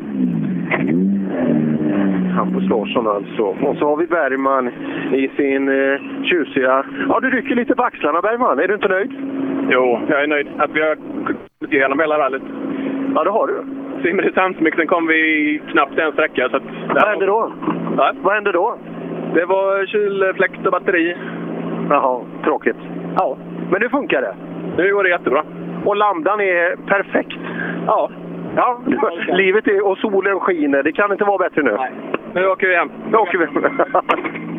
Hampus 2.35 2.69
Larsson 2.69 3.07
alltså. 3.07 3.43
Och 3.43 3.77
så 3.77 3.87
har 3.89 3.97
vi 3.97 4.07
Bergman 4.07 4.67
i 5.13 5.29
sin 5.37 5.69
eh, 5.69 5.99
tjusiga... 6.23 6.85
Ja, 7.09 7.19
du 7.19 7.29
rycker 7.29 7.55
lite 7.55 7.75
på 7.75 7.83
axlarna 7.83 8.21
Bergman. 8.21 8.59
Är 8.59 8.67
du 8.67 8.73
inte 8.73 8.87
nöjd? 8.87 9.11
Jo, 9.69 9.99
jag 10.07 10.23
är 10.23 10.27
nöjd. 10.27 10.47
Att 10.57 10.71
vi 10.71 10.81
har 10.81 10.95
gått 11.59 11.73
igenom 11.73 11.99
hela 11.99 12.19
rallyt. 12.19 12.43
Ja, 13.15 13.23
det 13.23 13.29
har 13.29 13.47
du. 13.47 13.84
Simrishamnsmixen 14.05 14.87
kom 14.87 15.07
vi 15.07 15.61
knappt 15.71 15.97
en 15.97 16.11
sträcka. 16.11 16.49
Så 16.49 16.57
att 16.57 16.63
Vad 16.89 17.07
hände 17.07 17.25
då? 17.25 17.53
Va? 17.95 18.13
Vad 18.21 18.33
hände 18.33 18.51
då? 18.51 18.77
Det 19.33 19.45
var 19.45 19.85
kylfläkt 19.85 20.65
och 20.65 20.71
batteri. 20.71 21.15
Jaha, 21.89 22.21
tråkigt. 22.43 22.75
Ja. 23.15 23.37
Men 23.71 23.81
nu 23.81 23.89
funkar 23.89 24.21
det? 24.21 24.35
Nu 24.77 24.93
går 24.93 25.03
det 25.03 25.09
jättebra. 25.09 25.43
Och 25.85 25.95
lambdan 25.95 26.41
är 26.41 26.75
perfekt? 26.75 27.39
Ja. 27.87 28.09
Ja, 28.55 28.79
livet 29.27 29.67
är, 29.67 29.85
och 29.85 29.97
solen 29.97 30.39
skiner. 30.39 30.83
Det 30.83 30.91
kan 30.91 31.11
inte 31.11 31.23
vara 31.23 31.37
bättre 31.37 31.63
nu. 31.63 31.75
Nej. 31.77 31.91
Nu 32.33 32.47
åker 32.47 32.67
vi 32.67 32.75
hem. 32.75 32.89
Nu 33.11 33.17
åker 33.17 33.37
vi. 33.37 33.45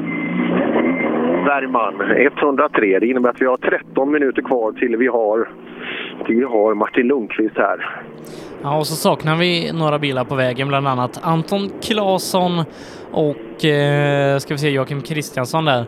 Bergman, 1.47 1.95
103. 2.11 2.99
Det 2.99 3.07
innebär 3.07 3.31
att 3.31 3.41
vi 3.41 3.47
har 3.47 3.57
13 3.57 4.13
minuter 4.13 4.43
kvar 4.43 4.73
till 4.73 4.97
vi 4.97 5.07
har, 5.07 5.49
till 6.27 6.37
vi 6.37 6.43
har 6.43 6.75
Martin 6.75 7.07
Lundqvist 7.07 7.57
här. 7.57 7.89
Ja, 8.63 8.79
och 8.79 8.87
så 8.87 8.95
saknar 8.95 9.37
vi 9.37 9.73
några 9.73 9.99
bilar 9.99 10.25
på 10.25 10.35
vägen, 10.35 10.69
bland 10.69 10.89
annat 10.89 11.21
Anton 11.25 11.71
Claesson 11.83 12.65
och 13.13 13.65
eh, 13.65 14.39
ska 14.39 14.55
vi 14.55 14.59
se 14.59 14.71
Joakim 14.71 15.01
Kristiansson 15.03 15.65
där. 15.65 15.81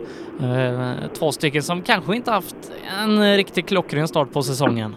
Eh, 0.43 1.11
två 1.19 1.33
stycken 1.33 1.63
som 1.63 1.83
kanske 1.83 2.17
inte 2.17 2.31
haft 2.31 2.57
en 3.05 3.37
riktigt 3.37 3.69
klockren 3.69 4.09
start 4.09 4.33
på 4.33 4.43
säsongen. 4.43 4.95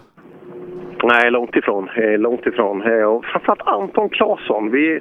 Nej, 1.04 1.30
långt 1.30 1.56
ifrån. 1.56 1.88
Eh, 1.88 2.18
långt 2.18 2.46
ifrån. 2.46 2.82
Eh, 2.82 3.04
och 3.04 3.24
framförallt 3.24 3.62
Anton 3.62 4.08
Claesson. 4.08 4.70
Vi, 4.70 5.00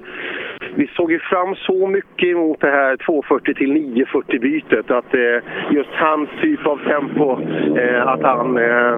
vi 0.76 0.88
såg 0.88 1.12
ju 1.12 1.20
fram 1.20 1.56
så 1.56 1.88
mycket 1.88 2.30
emot 2.30 2.62
det 2.62 2.72
här 2.72 2.98
240 3.06 3.54
till 3.54 3.72
940 3.74 4.40
bytet. 4.40 4.92
Att 4.92 5.14
eh, 5.14 5.38
just 5.72 5.90
hans 5.90 6.30
typ 6.42 6.66
av 6.66 6.78
tempo, 6.78 7.42
eh, 7.80 8.08
att 8.08 8.22
han... 8.22 8.58
Eh, 8.58 8.94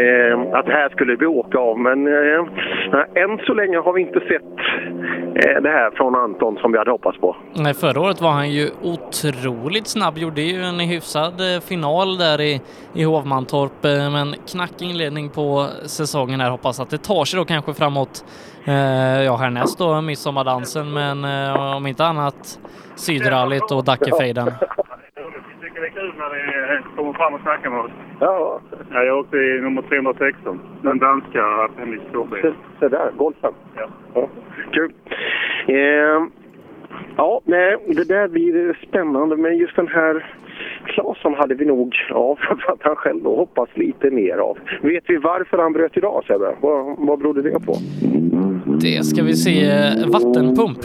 eh, 0.00 0.58
att 0.58 0.66
det 0.66 0.72
här 0.72 0.88
skulle 0.88 1.16
vi 1.16 1.26
åka 1.26 1.58
av. 1.58 1.78
Men 1.78 2.06
eh, 2.06 3.22
än 3.22 3.38
så 3.46 3.54
länge 3.54 3.78
har 3.78 3.92
vi 3.92 4.00
inte 4.00 4.20
sett 4.20 4.52
eh, 5.44 5.62
det 5.62 5.68
här 5.68 5.90
från 5.90 6.14
Anton 6.14 6.56
som 6.56 6.72
vi 6.72 6.78
hade 6.78 6.90
hoppats 6.90 7.18
på. 7.18 7.36
Nej, 7.54 7.74
förra 7.74 8.00
året 8.00 8.20
var 8.20 8.30
han 8.30 8.50
ju 8.50 8.68
otroligt 8.82 9.86
snabb. 9.86 10.18
Gjorde 10.18 10.40
ju 10.40 10.62
en 10.62 10.80
hyfsad 10.80 11.54
eh, 11.54 11.60
final 11.60 12.18
där 12.18 12.40
i, 12.40 12.60
i 12.94 13.04
Hovmantorp, 13.04 13.84
eh, 13.84 14.12
men 14.12 14.34
knackig 14.52 14.90
inledning 14.90 15.28
på 15.28 15.66
säsongen 15.86 16.40
här. 16.40 16.50
Hoppas 16.50 16.80
att 16.80 16.90
det 16.90 16.98
tar 16.98 17.24
sig 17.24 17.38
då 17.38 17.44
kanske 17.44 17.74
framåt, 17.74 18.24
ja 19.24 19.36
härnäst 19.36 19.78
då 19.78 20.00
midsommardansen, 20.00 20.92
men 20.92 21.24
eh, 21.24 21.76
om 21.76 21.86
inte 21.86 22.04
annat 22.04 22.58
Sydrallyt 22.94 23.70
och 23.70 23.84
Dackefejden. 23.84 24.46
Tycker 25.60 25.80
det 25.80 25.86
är 25.86 25.90
kul 25.90 26.12
när 26.18 26.30
ni 26.76 26.96
kommer 26.96 27.12
fram 27.12 27.34
och 27.34 27.40
snackar 27.40 27.70
med 27.70 27.80
oss. 27.80 27.90
Ja. 28.20 28.60
ja 28.92 29.02
jag 29.02 29.18
åkte 29.18 29.36
i 29.36 29.60
nummer 29.60 29.82
316, 29.82 30.60
den 30.82 30.98
danska 30.98 31.44
Appendix 31.64 32.02
Se, 32.42 32.52
se 32.80 32.88
där, 32.88 33.10
golfen. 33.16 33.52
Ja. 33.76 33.88
ja. 34.14 34.28
Kul. 34.72 34.92
Eh, 35.66 36.26
ja, 37.16 37.40
nej, 37.44 37.76
det 37.86 38.08
där 38.08 38.28
blir 38.28 38.78
spännande, 38.88 39.36
men 39.36 39.56
just 39.56 39.76
den 39.76 39.88
här 39.88 40.26
Claesson 40.86 41.34
hade 41.34 41.54
vi 41.54 41.64
nog, 41.64 41.96
ja, 42.08 42.36
framförallt 42.40 42.82
han 42.82 42.96
själv 42.96 43.22
då, 43.22 43.36
hoppats 43.36 43.76
lite 43.76 44.10
mer 44.10 44.36
av. 44.36 44.58
Vet 44.82 45.04
vi 45.06 45.16
varför 45.16 45.58
han 45.58 45.72
bröt 45.72 45.96
idag 45.96 46.24
Sebbe? 46.26 46.54
Vad, 46.60 46.96
vad 46.98 47.18
berodde 47.18 47.42
det 47.42 47.60
på? 47.60 47.74
Det 48.80 49.04
ska 49.04 49.22
vi 49.22 49.32
se. 49.34 49.66
Vattenpump. 50.06 50.78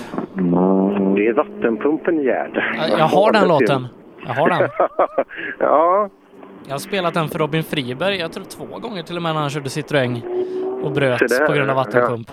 Det 1.16 1.28
är 1.28 1.34
vattenpumpen 1.34 2.24
Gerd. 2.24 2.64
Jag 2.90 3.06
har 3.06 3.32
den 3.32 3.48
låten. 3.48 3.88
Jag 4.26 4.34
har 4.34 4.50
den. 4.50 4.70
ja. 5.60 6.10
Jag 6.66 6.74
har 6.74 6.80
spelat 6.80 7.14
den 7.14 7.28
för 7.28 7.40
Robin 7.40 7.64
Friberg, 7.64 8.16
jag 8.16 8.32
tror 8.34 8.44
två 8.44 8.80
gånger 8.80 9.04
till 9.04 9.16
och 9.16 9.22
med 9.22 9.34
när 9.34 9.42
han 9.42 9.50
körde 9.50 9.70
Citroën 9.70 10.22
och 10.84 10.92
bröt 10.92 11.48
på 11.48 11.54
grund 11.54 11.70
av 11.70 11.76
vattenpump. 11.76 12.28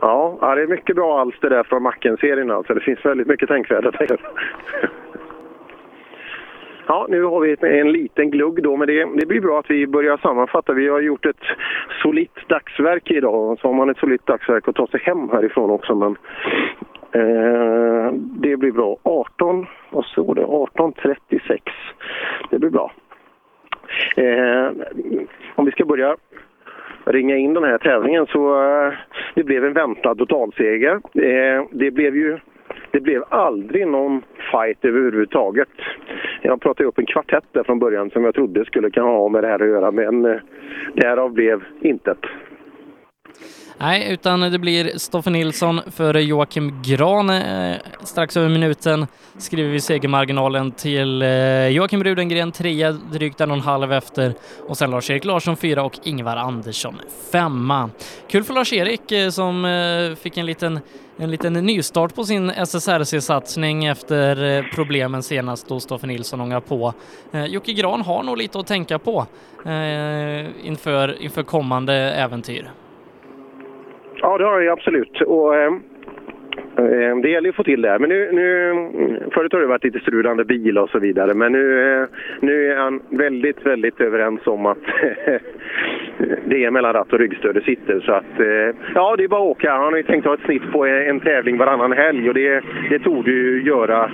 Ja. 0.00 0.38
Ja, 0.40 0.54
det 0.54 0.62
är 0.62 0.66
mycket 0.66 0.96
bra 0.96 1.20
alster 1.20 1.50
där 1.50 1.62
från 1.62 1.82
Macken-serien 1.82 2.50
alltså. 2.50 2.74
Det 2.74 2.80
finns 2.80 3.04
väldigt 3.04 3.26
mycket 3.26 3.48
tänkvärda. 3.48 3.92
Ja, 6.86 7.06
nu 7.08 7.22
har 7.22 7.40
vi 7.40 7.56
en 7.80 7.92
liten 7.92 8.30
glugg 8.30 8.62
då, 8.62 8.76
men 8.76 8.86
det, 8.86 9.08
det 9.20 9.26
blir 9.26 9.40
bra 9.40 9.58
att 9.58 9.70
vi 9.70 9.86
börjar 9.86 10.16
sammanfatta. 10.16 10.72
Vi 10.72 10.88
har 10.88 11.00
gjort 11.00 11.26
ett 11.26 11.44
solitt 12.02 12.48
dagsverk 12.48 13.10
idag 13.10 13.50
och 13.50 13.58
så 13.58 13.68
har 13.68 13.74
man 13.74 13.90
ett 13.90 13.98
solitt 13.98 14.26
dagsverk 14.26 14.68
att 14.68 14.74
ta 14.74 14.86
sig 14.86 15.00
hem 15.00 15.28
härifrån 15.28 15.70
också. 15.70 15.94
Men 15.94 16.16
eh, 17.12 18.12
det 18.14 18.56
blir 18.56 18.72
bra. 18.72 18.96
18, 19.02 19.66
vad 19.90 20.04
står 20.04 20.34
det? 20.34 20.42
18.36. 20.42 21.58
Det 22.50 22.58
blir 22.58 22.70
bra. 22.70 22.92
Eh, 24.16 24.70
om 25.54 25.64
vi 25.64 25.72
ska 25.72 25.84
börja 25.84 26.16
ringa 27.04 27.36
in 27.36 27.54
den 27.54 27.64
här 27.64 27.78
tävlingen 27.78 28.26
så 28.26 28.62
eh, 28.62 28.92
det 29.34 29.44
blev 29.44 29.64
en 29.64 29.72
väntad 29.72 30.14
totalseger. 30.14 30.94
Eh, 31.14 31.64
det 31.70 31.90
blev 31.90 32.16
ju 32.16 32.38
det 32.90 33.00
blev 33.00 33.24
aldrig 33.28 33.86
någon 33.86 34.22
fight 34.52 34.84
överhuvudtaget. 34.84 35.68
Jag 36.42 36.60
pratade 36.60 36.88
upp 36.88 36.98
en 36.98 37.06
kvartett 37.06 37.44
där 37.52 37.64
från 37.64 37.78
början 37.78 38.10
som 38.10 38.24
jag 38.24 38.34
trodde 38.34 38.64
skulle 38.64 38.90
kunna 38.90 39.06
ha 39.06 39.28
med 39.28 39.44
det 39.44 39.48
här 39.48 39.62
att 39.62 39.68
göra, 39.68 39.90
men 39.90 40.24
eh, 40.24 40.40
därav 40.94 41.32
blev 41.32 41.62
intet. 41.80 42.18
Nej, 43.82 44.12
utan 44.12 44.40
det 44.40 44.58
blir 44.58 44.98
Stoffe 44.98 45.30
Nilsson 45.30 45.80
före 45.90 46.22
Joakim 46.22 46.82
Gran 46.82 47.30
eh, 47.30 47.76
strax 48.04 48.36
över 48.36 48.48
minuten 48.48 49.06
skriver 49.38 49.70
vi 49.70 49.80
segermarginalen 49.80 50.72
till 50.72 51.22
eh, 51.22 51.68
Joakim 51.68 52.04
Rudengren 52.04 52.52
trea, 52.52 52.92
drygt 52.92 53.40
en 53.40 53.50
och 53.50 53.56
en 53.56 53.62
halv 53.62 53.92
efter 53.92 54.34
och 54.68 54.78
sen 54.78 54.90
Lars-Erik 54.90 55.24
Larsson 55.24 55.56
fyra 55.56 55.82
och 55.82 55.98
Ingvar 56.02 56.36
Andersson 56.36 56.94
femma. 57.32 57.90
Kul 58.28 58.44
för 58.44 58.54
Lars-Erik 58.54 59.12
eh, 59.12 59.30
som 59.30 59.64
eh, 59.64 60.14
fick 60.16 60.36
en 60.36 60.46
liten 60.46 60.80
en 61.16 61.30
liten 61.30 61.52
nystart 61.52 62.14
på 62.14 62.24
sin 62.24 62.50
SSRC-satsning 62.50 63.84
efter 63.84 64.58
eh, 64.58 64.64
problemen 64.74 65.22
senast 65.22 65.68
då 65.68 65.80
Stoffe 65.80 66.06
Nilsson 66.06 66.40
ångar 66.40 66.60
på. 66.60 66.94
Eh, 67.32 67.44
Jocke 67.44 67.72
Gran 67.72 68.02
har 68.02 68.22
nog 68.22 68.36
lite 68.36 68.58
att 68.58 68.66
tänka 68.66 68.98
på 68.98 69.26
inför, 70.62 71.22
inför 71.22 71.42
kommande 71.42 71.94
äventyr. 71.94 72.70
Ja, 74.22 74.38
det 74.38 74.44
har 74.44 74.60
jag 74.60 74.72
absolut. 74.72 75.20
Och, 75.20 75.56
eh, 75.56 75.72
eh, 76.76 77.16
det 77.22 77.28
gäller 77.28 77.46
ju 77.46 77.48
att 77.48 77.56
få 77.56 77.64
till 77.64 77.82
det 77.82 77.88
här. 77.88 77.98
Men 77.98 78.08
nu, 78.08 78.32
nu, 78.32 79.30
förut 79.34 79.52
har 79.52 79.60
det 79.60 79.66
varit 79.66 79.84
lite 79.84 80.00
strulande 80.00 80.44
bil 80.44 80.78
och 80.78 80.90
så 80.90 80.98
vidare. 80.98 81.34
Men 81.34 81.52
nu, 81.52 81.94
eh, 82.02 82.08
nu 82.40 82.72
är 82.72 82.76
han 82.76 83.00
väldigt, 83.08 83.66
väldigt 83.66 84.00
överens 84.00 84.46
om 84.46 84.66
att 84.66 84.78
det 86.44 86.64
är 86.64 86.70
mellan 86.70 86.92
ratt 86.92 87.12
och 87.12 87.18
ryggstöd 87.18 87.54
det 87.54 87.64
sitter. 87.64 88.00
Så 88.00 88.12
att, 88.12 88.24
ja, 88.94 89.16
det 89.16 89.24
är 89.24 89.28
bara 89.28 89.42
att 89.42 89.56
åka. 89.56 89.72
Han 89.72 89.92
har 89.92 89.96
ju 89.96 90.02
tänkt 90.02 90.26
ha 90.26 90.34
ett 90.34 90.44
snitt 90.44 90.72
på 90.72 90.86
en, 90.86 91.20
tävling 91.20 91.58
varannan 91.58 91.92
helg 91.92 92.28
och 92.28 92.34
det, 92.34 92.62
det 92.90 92.98
tog 92.98 93.28
ju 93.28 93.62
göra, 93.62 94.10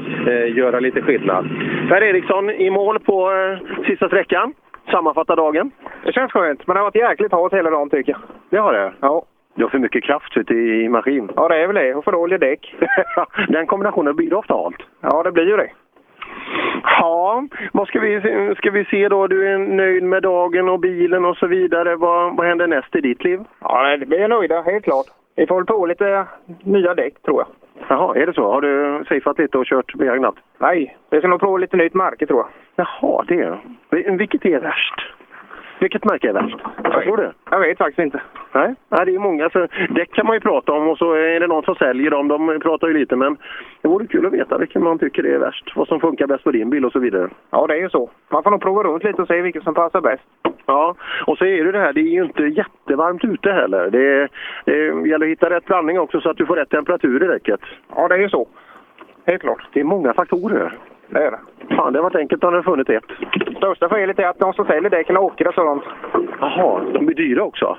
göra 0.48 0.80
lite 0.80 1.02
skillnad. 1.02 1.48
Per 1.88 2.02
Eriksson 2.02 2.50
i 2.50 2.70
mål 2.70 2.98
på 2.98 3.30
sista 3.86 4.06
sträckan. 4.06 4.54
Sammanfatta 4.90 5.36
dagen. 5.36 5.70
Det 6.04 6.12
känns 6.12 6.32
skönt, 6.32 6.66
men 6.66 6.74
det 6.74 6.80
har 6.80 6.86
varit 6.86 6.94
jäkligt 7.10 7.32
halt 7.32 7.52
hela 7.52 7.70
dagen 7.70 7.90
tycker 7.90 8.12
jag. 8.12 8.20
Det 8.50 8.58
har 8.58 8.72
det? 8.72 8.92
Ja. 9.00 9.24
Du 9.58 9.64
har 9.64 9.70
för 9.70 9.78
mycket 9.78 10.04
kraft 10.04 10.36
ute 10.36 10.54
i 10.54 10.88
maskin. 10.88 11.30
Ja, 11.36 11.48
det 11.48 11.56
är 11.56 11.66
väl 11.66 11.76
det. 11.76 11.94
Och 11.94 12.04
för 12.04 12.12
dåliga 12.12 12.38
däck. 12.38 12.74
Den 13.48 13.66
kombinationen 13.66 14.16
blir 14.16 14.30
det 14.30 14.36
ofta 14.36 14.54
halt. 14.54 14.76
Ja, 15.00 15.22
det 15.22 15.32
blir 15.32 15.46
ju 15.46 15.56
det. 15.56 15.70
Ja, 16.82 17.44
vad 17.72 17.88
ska 17.88 18.00
vi, 18.00 18.20
ska 18.56 18.70
vi 18.70 18.84
se 18.84 19.08
då? 19.08 19.26
Du 19.26 19.48
är 19.48 19.58
nöjd 19.58 20.02
med 20.02 20.22
dagen 20.22 20.68
och 20.68 20.80
bilen 20.80 21.24
och 21.24 21.36
så 21.36 21.46
vidare. 21.46 21.96
Vad, 21.96 22.36
vad 22.36 22.46
händer 22.46 22.66
näst 22.66 22.96
i 22.96 23.00
ditt 23.00 23.24
liv? 23.24 23.40
Ja, 23.60 23.96
vi 24.06 24.16
är 24.16 24.28
nöjda, 24.28 24.62
helt 24.62 24.84
klart. 24.84 25.06
Vi 25.36 25.46
får 25.46 25.56
väl 25.56 25.66
på 25.66 25.86
lite 25.86 26.26
nya 26.62 26.94
däck, 26.94 27.22
tror 27.22 27.40
jag. 27.40 27.48
Jaha, 27.88 28.16
är 28.16 28.26
det 28.26 28.32
så? 28.32 28.52
Har 28.52 28.60
du 28.60 29.04
safeat 29.04 29.38
lite 29.38 29.58
och 29.58 29.66
kört 29.66 29.94
begagnat? 29.94 30.34
Nej, 30.58 30.96
vi 31.10 31.18
ska 31.18 31.28
nog 31.28 31.40
prova 31.40 31.58
lite 31.58 31.76
nytt 31.76 31.94
märke, 31.94 32.26
tror 32.26 32.38
jag. 32.38 32.48
Jaha, 32.86 33.24
det. 33.28 33.58
Vilket 34.10 34.44
är 34.44 34.60
värst? 34.60 35.17
Vilket 35.80 36.04
märke 36.04 36.28
är 36.28 36.32
värst? 36.32 36.56
Vad 36.84 37.02
tror 37.02 37.16
du? 37.16 37.32
Jag 37.50 37.60
vet 37.60 37.78
faktiskt 37.78 37.98
inte. 37.98 38.20
Nej, 38.52 38.74
Nej 38.88 39.06
det 39.06 39.14
är 39.14 39.18
många. 39.18 39.50
Så 39.50 39.66
däck 39.90 40.12
kan 40.12 40.26
man 40.26 40.36
ju 40.36 40.40
prata 40.40 40.72
om 40.72 40.88
och 40.88 40.98
så 40.98 41.12
är 41.12 41.40
det 41.40 41.46
någon 41.46 41.62
som 41.62 41.74
säljer 41.74 42.10
dem. 42.10 42.28
De 42.28 42.60
pratar 42.60 42.88
ju 42.88 42.94
lite, 42.94 43.16
men 43.16 43.36
det 43.82 43.88
vore 43.88 44.06
kul 44.06 44.26
att 44.26 44.32
veta 44.32 44.58
vilken 44.58 44.84
man 44.84 44.98
tycker 44.98 45.26
är 45.26 45.38
värst. 45.38 45.72
Vad 45.76 45.88
som 45.88 46.00
funkar 46.00 46.26
bäst 46.26 46.44
på 46.44 46.50
din 46.50 46.70
bil 46.70 46.84
och 46.84 46.92
så 46.92 46.98
vidare. 46.98 47.28
Ja, 47.50 47.66
det 47.66 47.74
är 47.74 47.80
ju 47.80 47.90
så. 47.90 48.10
Man 48.28 48.42
får 48.42 48.50
nog 48.50 48.62
prova 48.62 48.82
runt 48.82 49.04
lite 49.04 49.22
och 49.22 49.28
se 49.28 49.42
vilket 49.42 49.64
som 49.64 49.74
passar 49.74 50.00
bäst. 50.00 50.22
Ja, 50.66 50.94
och 51.26 51.38
så 51.38 51.44
är 51.44 51.64
det 51.64 51.72
det 51.72 51.78
här, 51.78 51.92
det 51.92 52.00
är 52.00 52.12
ju 52.12 52.24
inte 52.24 52.42
jättevarmt 52.42 53.24
ute 53.24 53.52
heller. 53.52 53.90
Det, 53.90 54.28
det 54.64 55.08
gäller 55.08 55.26
att 55.26 55.32
hitta 55.32 55.50
rätt 55.50 55.64
blandning 55.64 55.98
också 55.98 56.20
så 56.20 56.30
att 56.30 56.36
du 56.36 56.46
får 56.46 56.56
rätt 56.56 56.70
temperatur 56.70 57.24
i 57.24 57.26
däcket. 57.26 57.60
Ja, 57.96 58.08
det 58.08 58.14
är 58.14 58.18
ju 58.18 58.28
så. 58.28 58.48
Helt 59.26 59.42
klart. 59.42 59.68
Det 59.72 59.80
är 59.80 59.84
många 59.84 60.14
faktorer. 60.14 60.74
Det 61.08 61.18
är 61.18 61.30
det. 61.30 61.38
Fan, 61.76 61.92
det 61.92 61.98
har 61.98 62.02
varit 62.02 62.16
enkelt 62.16 62.44
om 62.44 62.54
du 62.54 62.62
funnit 62.62 62.90
ett. 62.90 63.04
Största 63.56 63.88
felet 63.88 64.18
är 64.18 64.26
att 64.26 64.38
de 64.38 64.52
som 64.52 64.66
säljer 64.66 64.90
däcken 64.90 65.16
åker 65.16 65.48
och 65.48 65.54
sådant. 65.54 65.82
Jaha, 66.40 66.80
de 66.92 67.06
blir 67.06 67.16
dyra 67.16 67.42
också? 67.42 67.76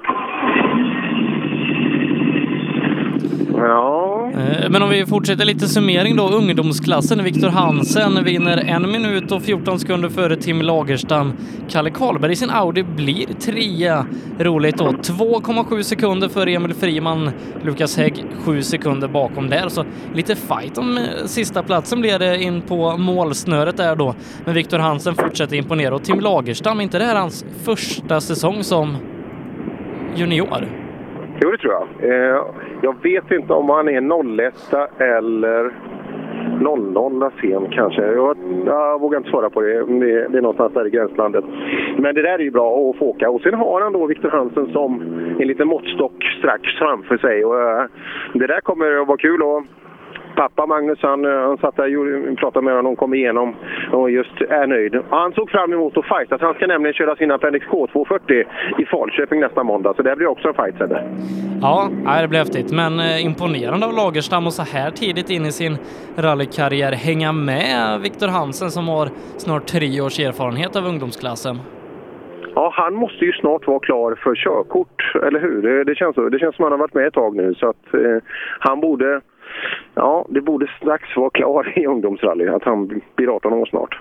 Ja. 3.59 4.31
Eh, 4.33 4.69
men 4.69 4.81
om 4.81 4.89
vi 4.89 5.05
fortsätter 5.05 5.45
lite 5.45 5.67
summering 5.67 6.15
då. 6.15 6.29
Ungdomsklassen, 6.29 7.23
Viktor 7.23 7.47
Hansen 7.47 8.23
vinner 8.23 8.57
en 8.57 8.91
minut 8.91 9.31
och 9.31 9.41
14 9.41 9.79
sekunder 9.79 10.09
före 10.09 10.35
Tim 10.35 10.61
Lagerstam. 10.61 11.33
Kalle 11.69 11.89
Karlberg 11.89 12.31
i 12.31 12.35
sin 12.35 12.49
Audi 12.49 12.83
blir 12.83 13.25
trea. 13.25 14.05
Roligt 14.39 14.77
då. 14.77 14.85
2,7 14.85 15.83
sekunder 15.83 16.27
före 16.27 16.51
Emil 16.51 16.73
Friman. 16.73 17.31
Lukas 17.63 17.97
Hägg 17.97 18.25
7 18.45 18.61
sekunder 18.61 19.07
bakom 19.07 19.49
där. 19.49 19.69
Så 19.69 19.85
lite 20.13 20.35
fight 20.35 20.77
om 20.77 20.97
eh, 20.97 21.03
sista 21.25 21.63
platsen 21.63 22.01
blir 22.01 22.19
det 22.19 22.43
in 22.43 22.61
på 22.61 22.97
målsnöret 22.97 23.77
där 23.77 23.95
då. 23.95 24.15
Men 24.45 24.53
Viktor 24.53 24.79
Hansen 24.79 25.15
fortsätter 25.15 25.55
imponera 25.55 25.95
och 25.95 26.03
Tim 26.03 26.19
Lagerstam, 26.19 26.81
inte 26.81 26.99
det 26.99 27.05
här 27.05 27.15
hans 27.15 27.45
första 27.63 28.21
säsong 28.21 28.63
som 28.63 28.97
junior? 30.15 30.78
Jo, 31.41 31.51
det 31.51 31.57
tror 31.57 31.73
jag. 31.73 32.09
Eh, 32.09 32.41
jag 32.81 32.95
vet 33.03 33.31
inte 33.31 33.53
om 33.53 33.69
han 33.69 33.87
är 33.87 34.01
01 34.47 34.73
eller 34.97 35.71
00 36.59 37.31
sen 37.41 37.67
kanske. 37.71 38.01
Jag, 38.01 38.37
jag 38.65 39.01
vågar 39.01 39.17
inte 39.17 39.29
svara 39.29 39.49
på 39.49 39.61
det. 39.61 39.85
det. 39.85 40.27
Det 40.27 40.37
är 40.37 40.41
någonstans 40.41 40.73
där 40.73 40.87
i 40.87 40.89
gränslandet. 40.89 41.45
Men 41.97 42.15
det 42.15 42.21
där 42.21 42.33
är 42.33 42.39
ju 42.39 42.51
bra 42.51 42.89
att 42.89 42.97
få 42.97 43.05
åka. 43.05 43.29
Och 43.29 43.41
sen 43.41 43.53
har 43.53 43.81
han 43.81 43.93
då 43.93 44.05
Viktor 44.05 44.29
Hansen 44.29 44.71
som 44.73 45.01
en 45.39 45.47
liten 45.47 45.67
måttstock 45.67 46.23
strax 46.39 46.63
framför 46.79 47.17
sig. 47.17 47.45
Och, 47.45 47.61
eh, 47.61 47.85
det 48.33 48.47
där 48.47 48.61
kommer 48.61 49.01
att 49.01 49.07
vara 49.07 49.17
kul. 49.17 49.41
att 49.41 49.63
pappa 50.35 50.65
Magnus 50.65 50.99
han, 51.01 51.25
eh, 51.25 51.31
han 51.31 51.57
satt 51.57 51.75
där 51.75 51.97
och 51.97 52.37
pratade 52.37 52.65
med 52.65 52.75
honom 52.75 52.93
och 52.93 52.99
kom 52.99 53.13
igenom 53.13 53.55
och 53.91 54.11
just 54.11 54.41
är 54.41 54.67
nöjd. 54.67 55.01
Han 55.09 55.33
såg 55.33 55.49
fram 55.49 55.73
emot 55.73 55.97
att 55.97 56.05
fightas. 56.05 56.41
Han 56.41 56.53
ska 56.53 56.67
nämligen 56.67 56.93
köra 56.93 57.15
sin 57.15 57.31
Appendix 57.31 57.65
K240 57.67 58.43
i 58.77 58.85
Falköping 58.85 59.39
nästa 59.39 59.63
måndag. 59.63 59.93
Så 59.95 60.01
det 60.01 60.15
blir 60.15 60.27
också 60.27 60.47
en 60.47 60.53
fight. 60.53 60.75
Ja, 61.61 61.89
det 62.21 62.27
blev 62.27 62.39
häftigt. 62.39 62.71
Men 62.71 62.99
eh, 62.99 63.25
imponerande 63.25 63.85
av 63.85 63.93
Lagerstam 63.93 64.45
och 64.45 64.53
så 64.53 64.63
här 64.63 64.91
tidigt 64.91 65.29
in 65.29 65.45
i 65.45 65.51
sin 65.51 65.77
rallykarriär 66.17 66.91
hänga 66.91 67.31
med 67.31 67.99
Viktor 68.01 68.27
Hansen 68.27 68.71
som 68.71 68.87
har 68.87 69.07
snart 69.37 69.65
tre 69.65 70.01
års 70.01 70.19
erfarenhet 70.19 70.75
av 70.75 70.85
ungdomsklassen. 70.85 71.57
Ja, 72.55 72.73
han 72.73 72.93
måste 72.93 73.25
ju 73.25 73.31
snart 73.31 73.67
vara 73.67 73.79
klar 73.79 74.15
för 74.23 74.35
körkort, 74.35 75.11
eller 75.27 75.39
hur? 75.39 75.61
Det, 75.61 75.83
det, 75.83 75.95
känns, 75.95 76.15
så. 76.15 76.29
det 76.29 76.39
känns 76.39 76.55
som 76.55 76.65
att 76.65 76.71
han 76.71 76.79
har 76.79 76.85
varit 76.87 76.93
med 76.93 77.07
ett 77.07 77.13
tag 77.13 77.35
nu. 77.35 77.55
Så 77.55 77.69
att 77.69 77.93
eh, 77.93 78.17
han 78.59 78.79
borde... 78.79 79.21
Ja, 79.93 80.25
det 80.29 80.41
borde 80.41 80.67
strax 80.77 81.15
vara 81.15 81.29
klar 81.29 81.79
i 81.79 81.85
ungdomsrally. 81.85 82.47
Att 82.47 82.63
han 82.63 82.87
blir 83.15 83.35
18 83.35 83.53
år 83.53 83.65
snart. 83.65 83.99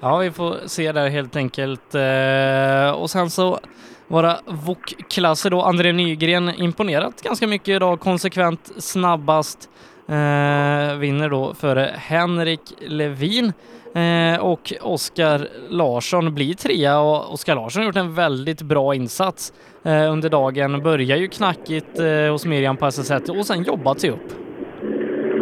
Ja, 0.00 0.18
vi 0.18 0.30
får 0.30 0.54
se 0.66 0.92
där 0.92 1.08
helt 1.08 1.36
enkelt. 1.36 1.94
Eh, 1.94 3.00
och 3.02 3.10
sen 3.10 3.30
så 3.30 3.58
våra 4.06 4.36
VOK-klasser 4.46 5.50
då. 5.50 5.62
André 5.62 5.92
Nygren 5.92 6.50
imponerat 6.58 7.22
ganska 7.22 7.46
mycket 7.46 7.68
idag, 7.68 8.00
konsekvent 8.00 8.72
snabbast. 8.76 9.70
Eh, 10.08 10.96
vinner 10.98 11.28
då 11.30 11.54
före 11.54 11.90
Henrik 11.96 12.60
Levin 12.80 13.52
eh, 13.94 14.40
och 14.40 14.72
Oskar 14.80 15.48
Larsson 15.68 16.34
blir 16.34 16.54
trea 16.54 17.00
och 17.00 17.32
Oskar 17.32 17.54
Larsson 17.54 17.82
har 17.82 17.86
gjort 17.86 17.96
en 17.96 18.14
väldigt 18.14 18.62
bra 18.62 18.94
insats 18.94 19.52
eh, 19.84 20.12
under 20.12 20.28
dagen. 20.30 20.82
Börjar 20.82 21.16
ju 21.16 21.28
knackigt 21.28 21.98
eh, 21.98 22.32
hos 22.32 22.46
Miriam 22.46 22.76
på 22.76 22.84
SS1 22.84 23.38
och 23.38 23.46
sen 23.46 23.62
jobbat 23.62 24.00
sig 24.00 24.10
upp. 24.10 24.28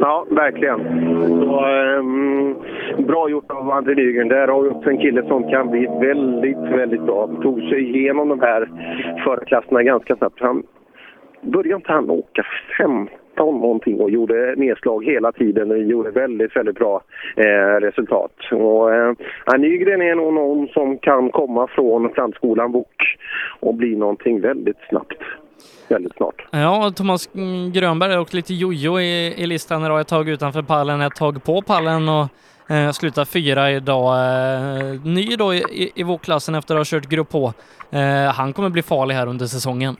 Ja, 0.00 0.26
verkligen. 0.30 0.78
Så, 1.18 1.66
um, 1.98 2.56
bra 3.06 3.28
gjort 3.30 3.50
av 3.50 3.70
André 3.70 3.94
Nygren. 3.94 4.28
Där 4.28 4.48
har 4.48 4.62
vi 4.62 4.68
också 4.68 4.90
en 4.90 4.98
kille 4.98 5.22
som 5.22 5.50
kan 5.50 5.70
bli 5.70 5.86
väldigt, 6.00 6.58
väldigt 6.58 7.02
bra. 7.02 7.30
Tog 7.42 7.60
sig 7.60 7.88
igenom 7.88 8.28
de 8.28 8.40
här 8.40 8.68
förklasserna 9.24 9.82
ganska 9.82 10.16
snabbt. 10.16 10.40
Han, 10.40 10.62
började 11.42 11.74
inte 11.74 11.92
han 11.92 12.10
åka 12.10 12.42
15 12.78 13.08
någonting 13.36 14.00
och 14.00 14.10
gjorde 14.10 14.54
nedslag 14.56 15.04
hela 15.04 15.32
tiden 15.32 15.70
och 15.70 15.78
gjorde 15.78 16.10
väldigt, 16.10 16.56
väldigt 16.56 16.76
bra 16.76 17.02
eh, 17.36 17.80
resultat. 17.80 18.32
Och, 18.52 18.94
eh, 18.94 19.14
Nygren 19.58 20.02
är 20.02 20.14
nog 20.14 20.32
någon 20.32 20.68
som 20.68 20.98
kan 20.98 21.30
komma 21.30 21.66
från 21.66 22.08
plantskolan 22.08 22.72
BOK 22.72 23.18
och 23.60 23.74
bli 23.74 23.96
någonting 23.96 24.40
väldigt 24.40 24.78
snabbt 24.88 25.22
väldigt 25.88 26.16
snart. 26.16 26.46
Ja, 26.50 26.92
Thomas 26.96 27.28
Grönberg 27.72 28.18
och 28.18 28.34
lite 28.34 28.54
jojo 28.54 29.00
i, 29.00 29.34
i 29.36 29.46
listan 29.46 29.84
idag. 29.84 30.00
Ett 30.00 30.08
tag 30.08 30.28
utanför 30.28 30.62
pallen, 30.62 31.00
ett 31.00 31.14
tag 31.14 31.44
på 31.44 31.62
pallen 31.62 32.08
och 32.08 32.28
eh, 32.70 32.90
slutar 32.90 33.24
fyra 33.24 33.70
idag. 33.70 34.14
Eh, 34.14 35.00
ny 35.04 35.36
då 35.36 35.54
i, 35.54 35.92
i 35.94 36.02
vågklassen 36.02 36.54
efter 36.54 36.74
att 36.74 36.78
ha 36.78 36.84
kört 36.84 37.08
grupp 37.08 37.32
H. 37.32 37.52
Eh, 37.90 38.32
han 38.34 38.52
kommer 38.52 38.68
bli 38.68 38.82
farlig 38.82 39.14
här 39.14 39.26
under 39.26 39.46
säsongen. 39.46 39.96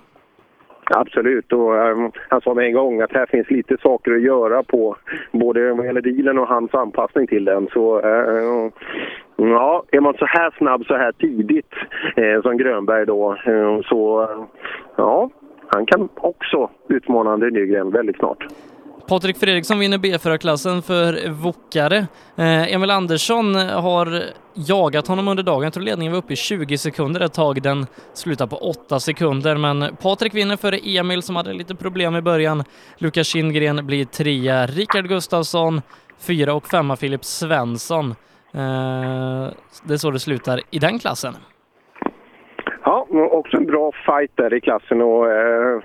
Absolut, 0.94 1.52
och 1.52 1.76
ehm, 1.76 2.04
um, 2.04 2.12
han 2.28 2.40
sa 2.40 2.54
med 2.54 2.66
en 2.66 2.72
gång 2.72 3.00
att 3.00 3.12
här 3.12 3.26
finns 3.26 3.50
lite 3.50 3.76
saker 3.82 4.12
att 4.12 4.22
göra 4.22 4.62
på 4.62 4.96
både 5.32 5.72
vad 5.72 5.86
gäller 5.86 6.00
dealen 6.00 6.38
och 6.38 6.48
hans 6.48 6.74
anpassning 6.74 7.26
till 7.26 7.44
den. 7.44 7.68
Så 7.72 7.98
uh, 7.98 8.70
ja, 9.36 9.84
är 9.90 10.00
man 10.00 10.14
så 10.14 10.26
här 10.26 10.54
snabb 10.58 10.86
så 10.86 10.94
här 10.94 11.12
tidigt 11.12 11.74
uh, 12.18 12.42
som 12.42 12.56
Grönberg 12.56 13.06
då 13.06 13.36
uh, 13.48 13.80
så 13.82 14.28
ja, 14.96 15.30
han 15.66 15.86
kan 15.86 16.08
också 16.14 16.70
utmana 16.88 17.32
André 17.32 17.50
Nygren 17.50 17.90
väldigt 17.90 18.16
snart. 18.16 18.46
Patrik 19.08 19.36
Fredriksson 19.36 19.78
vinner 19.78 19.98
B4-klassen 19.98 20.82
för 20.82 21.31
Wokare. 21.31 21.97
Eh, 22.36 22.74
Emil 22.74 22.90
Andersson 22.90 23.55
har 23.55 24.22
jagat 24.55 25.08
honom 25.08 25.28
under 25.28 25.42
dagen. 25.42 25.62
Jag 25.62 25.72
tror 25.72 25.84
ledningen 25.84 26.12
var 26.12 26.18
uppe 26.18 26.32
i 26.32 26.36
20 26.36 26.78
sekunder 26.78 27.20
ett 27.20 27.32
tag. 27.32 27.62
Den 27.62 27.86
slutar 28.14 28.47
på 28.47 28.56
8 28.56 29.00
sekunder, 29.00 29.56
men 29.56 29.97
Patrik 30.02 30.34
vinner 30.34 30.56
före 30.56 30.78
Emil 30.78 31.22
som 31.22 31.36
hade 31.36 31.52
lite 31.52 31.74
problem 31.74 32.16
i 32.16 32.22
början. 32.22 32.64
Lukas 32.98 33.26
Kindgren 33.26 33.86
blir 33.86 34.05
trea. 34.05 34.66
Rickard 34.66 35.08
Gustafsson 35.08 35.81
fyra 36.26 36.55
och 36.55 36.66
femma 36.66 36.97
Filip 36.97 37.24
Svensson. 37.24 38.06
Eh, 38.55 39.47
det 39.86 39.92
är 39.94 39.97
så 39.97 40.10
det 40.10 40.18
slutar 40.18 40.60
i 40.70 40.78
den 40.78 40.98
klassen. 40.98 41.34
Ja, 42.84 43.06
också 43.31 43.56
en 43.56 43.66
bra 43.66 43.92
fight 44.06 44.31
där 44.34 44.55
i 44.55 44.60
klassen 44.60 45.02
och 45.02 45.31
eh, 45.31 45.82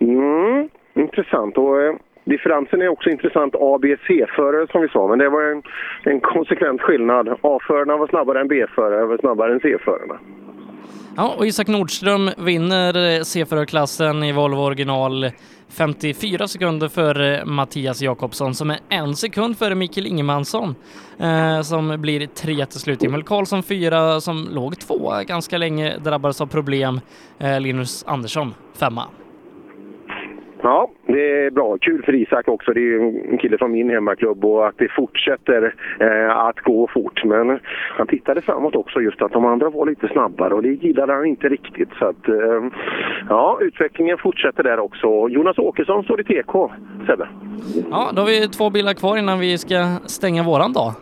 mm, 0.00 0.68
intressant. 0.94 1.58
Och, 1.58 1.82
eh, 1.82 1.94
differensen 2.24 2.82
är 2.82 2.88
också 2.88 3.10
intressant 3.10 3.54
ABC-förare 3.54 4.66
som 4.72 4.82
vi 4.82 4.88
sa, 4.88 5.08
men 5.08 5.18
det 5.18 5.28
var 5.28 5.42
en, 5.42 5.62
en 6.02 6.20
konsekvent 6.20 6.80
skillnad. 6.80 7.28
A-förarna 7.28 7.96
var 7.96 8.06
snabbare 8.06 8.40
än 8.40 8.48
B-förare, 8.48 9.06
var 9.06 9.18
snabbare 9.18 9.52
än 9.52 9.60
C-förarna. 9.60 10.18
Ja, 11.16 11.34
och 11.38 11.46
Isak 11.46 11.68
Nordström 11.68 12.30
vinner 12.38 13.16
eh, 13.16 13.22
C-förarklassen 13.22 14.22
i 14.22 14.32
Volvo 14.32 14.60
original 14.60 15.30
54 15.68 16.48
sekunder 16.48 16.88
före 16.88 17.38
eh, 17.38 17.44
Mattias 17.44 18.02
Jakobsson 18.02 18.54
som 18.54 18.70
är 18.70 18.78
en 18.88 19.16
sekund 19.16 19.58
före 19.58 19.74
Mikael 19.74 20.06
Ingemansson 20.06 20.74
eh, 21.18 21.62
som 21.62 22.00
blir 22.00 22.26
tre 22.26 22.66
till 22.66 22.80
slut. 22.80 23.04
Emil 23.04 23.22
Karlsson 23.22 23.62
fyra 23.62 24.20
som 24.20 24.48
låg 24.50 24.78
två 24.78 25.12
ganska 25.26 25.58
länge 25.58 25.98
drabbades 25.98 26.40
av 26.40 26.46
problem. 26.46 27.00
Eh, 27.38 27.60
Linus 27.60 28.04
Andersson 28.06 28.54
femma. 28.74 29.04
Ja, 30.62 30.90
det 31.06 31.44
är 31.46 31.50
bra. 31.50 31.78
Kul 31.80 32.02
för 32.02 32.14
Isak 32.14 32.48
också. 32.48 32.72
Det 32.72 32.80
är 32.80 33.00
en 33.30 33.38
kille 33.38 33.58
från 33.58 33.72
min 33.72 33.90
hemmaklubb 33.90 34.44
och 34.44 34.66
att 34.66 34.78
det 34.78 34.88
fortsätter 34.88 35.74
eh, 36.00 36.36
att 36.36 36.60
gå 36.60 36.88
fort. 36.94 37.24
Men 37.24 37.60
han 37.98 38.06
tittade 38.06 38.40
framåt 38.42 38.74
också 38.76 39.00
just 39.00 39.22
att 39.22 39.32
de 39.32 39.44
andra 39.44 39.70
var 39.70 39.86
lite 39.86 40.08
snabbare 40.08 40.54
och 40.54 40.62
det 40.62 40.72
gillade 40.72 41.12
han 41.12 41.26
inte 41.26 41.48
riktigt. 41.48 41.88
Så 41.98 42.04
att, 42.06 42.28
eh, 42.28 42.64
ja, 43.28 43.58
utvecklingen 43.60 44.18
fortsätter 44.18 44.62
där 44.62 44.78
också. 44.78 45.28
Jonas 45.28 45.58
Åkesson 45.58 46.04
står 46.04 46.20
i 46.20 46.24
TK, 46.24 46.70
Sebbe. 47.06 47.28
Ja, 47.90 48.10
då 48.14 48.22
har 48.22 48.26
vi 48.26 48.48
två 48.48 48.70
bilar 48.70 48.94
kvar 48.94 49.16
innan 49.16 49.38
vi 49.38 49.58
ska 49.58 49.96
stänga 50.06 50.42
våran 50.42 50.72
dag. 50.72 50.92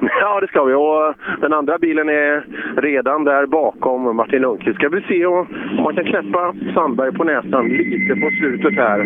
Ja, 0.20 0.40
det 0.40 0.48
ska 0.48 0.64
vi. 0.64 0.74
Och 0.74 1.06
eh, 1.06 1.14
den 1.40 1.52
andra 1.52 1.78
bilen 1.78 2.08
är 2.08 2.44
redan 2.76 3.24
där 3.24 3.46
bakom 3.46 4.16
Martin 4.16 4.42
Lundqvist. 4.42 4.78
Ska 4.78 4.88
vi 4.88 5.00
se 5.00 5.26
om 5.26 5.46
man 5.84 5.94
kan 5.94 6.04
knäppa 6.04 6.54
Sandberg 6.74 7.12
på 7.12 7.24
näsan 7.24 7.68
lite 7.68 8.20
på 8.20 8.30
slutet 8.30 8.74
här. 8.74 8.98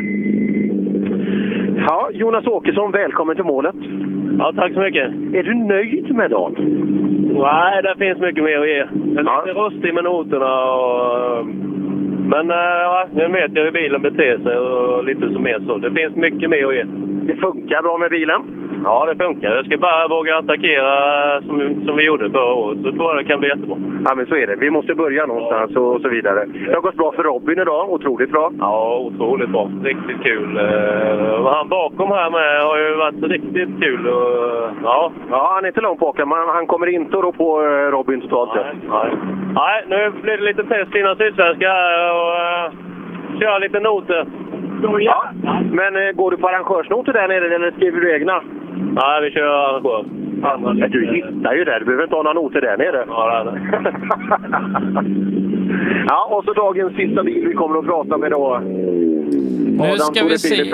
Ja, 1.76 2.10
Jonas 2.12 2.47
Åkesson, 2.47 2.91
välkommen 2.91 3.36
till 3.36 3.44
målet. 3.44 3.75
Ja, 4.39 4.52
tack 4.57 4.73
så 4.73 4.81
mycket. 4.81 5.07
Är 5.34 5.42
du 5.42 5.55
nöjd 5.55 6.15
med 6.15 6.31
dagen? 6.31 6.55
Nej, 7.34 7.83
det 7.83 7.94
finns 7.99 8.18
mycket 8.18 8.44
mer 8.44 8.59
att 8.59 8.68
ge. 8.68 8.86
Jag 9.15 9.26
är 9.26 9.47
lite 9.47 9.60
rustig 9.60 9.94
med 9.94 10.05
noterna 10.05 10.73
och... 10.73 11.47
Men 12.26 12.51
äh, 12.51 12.57
ja, 12.57 13.07
nu 13.12 13.28
vet 13.28 13.51
jag 13.55 13.65
hur 13.65 13.73
bilen 13.73 14.02
beter 14.02 14.39
sig 14.39 14.57
och 14.57 15.05
lite 15.05 15.33
som 15.33 15.42
mer 15.42 15.60
så. 15.67 15.78
Det 15.78 15.91
finns 15.91 16.17
mycket 16.17 16.51
mer 16.51 16.67
att 16.67 16.75
ge. 16.75 16.84
Det 17.26 17.36
funkar 17.36 17.83
bra 17.83 17.99
med 17.99 18.10
bilen? 18.10 18.42
Ja, 18.84 19.07
det 19.07 19.25
funkar. 19.25 19.57
Jag 19.57 19.67
ska 19.67 19.78
bara 19.78 20.09
våga 20.09 20.39
attackera 20.39 21.41
som, 21.42 21.84
som 21.86 21.97
vi 21.97 22.05
gjorde 22.05 22.31
förra 22.31 22.55
året, 22.55 22.78
så 22.83 22.92
tror 22.92 23.05
jag 23.05 23.17
det 23.17 23.25
kan 23.25 23.41
bli 23.41 23.49
jättebra. 23.49 23.76
Ja, 24.05 24.15
men 24.15 24.26
så 24.26 24.34
är 24.36 24.47
det. 24.47 24.57
Vi 24.57 24.70
måste 24.70 24.94
börja 24.94 25.26
någonstans 25.26 25.76
och 25.76 26.01
så 26.01 26.09
vidare. 26.09 26.44
Det 26.67 26.75
har 26.75 26.81
gått 26.81 26.97
bra 26.97 27.12
för 27.12 27.23
Robin 27.23 27.59
idag. 27.59 27.91
Otroligt 27.91 28.31
bra. 28.31 28.52
Ja, 28.59 28.99
otroligt 28.99 29.51
bra. 29.51 29.70
Riktigt 29.83 30.23
kul. 30.23 30.59
Uh, 30.59 31.41
han 31.62 31.68
bakom 31.68 32.10
här 32.10 32.31
med 32.31 32.62
har 32.62 32.78
ju 32.78 32.94
varit 32.94 33.23
riktigt 33.23 33.81
kul. 33.82 34.07
Uh, 34.07 34.15
ja. 34.82 35.12
ja, 35.31 35.50
han 35.55 35.65
är 35.65 35.68
inte 35.68 35.81
långt 35.81 36.00
bakom, 36.00 36.28
men 36.28 36.49
han 36.49 36.66
kommer 36.66 36.86
inte 36.86 37.16
att 37.16 37.24
rå 37.24 37.32
på 37.32 37.62
eh, 37.62 37.91
Robin 37.91 38.20
totalt. 38.20 38.55
Nej, 38.55 38.74
nej. 38.89 39.10
nej, 39.55 39.84
nu 39.89 40.10
blir 40.23 40.36
det 40.36 40.44
lite 40.44 40.65
test 40.65 40.94
innan 40.94 41.16
Sydsvenska 41.16 41.68
här 41.68 42.15
och 42.20 42.32
uh, 42.32 43.41
köra 43.41 43.58
lite 43.58 43.81
noter. 43.81 44.26
Ja. 45.01 45.33
Men 45.70 45.97
eh, 45.97 46.12
går 46.12 46.31
du 46.31 46.36
på 46.36 46.49
arrangörsnoter 46.49 47.12
där 47.12 47.28
nere 47.28 47.55
eller 47.55 47.70
skriver 47.70 48.01
du 48.01 48.15
egna? 48.15 48.43
Nej, 48.93 49.23
vi 49.23 49.31
kör 49.31 49.43
arrangör. 49.43 50.05
Ja, 50.43 50.59
du 50.89 51.07
hittar 51.15 51.55
ju 51.55 51.65
där. 51.65 51.78
Du 51.78 51.85
behöver 51.85 52.05
inte 52.05 52.17
ha 52.17 52.23
några 52.23 52.41
noter 52.41 52.61
där 52.61 52.77
nere. 52.77 53.05
Ja, 53.09 53.44
det 53.44 53.61
ja, 56.09 56.28
och 56.31 56.44
så 56.44 56.52
dagens 56.52 56.97
sista 56.97 57.23
bil 57.23 57.49
vi 57.49 57.55
kommer 57.55 57.78
att 57.78 57.86
prata 57.86 58.17
med 58.17 58.31
då. 58.31 58.61
Nu 59.83 59.99
ska 59.99 60.25
vi 60.25 60.39
se 60.39 60.65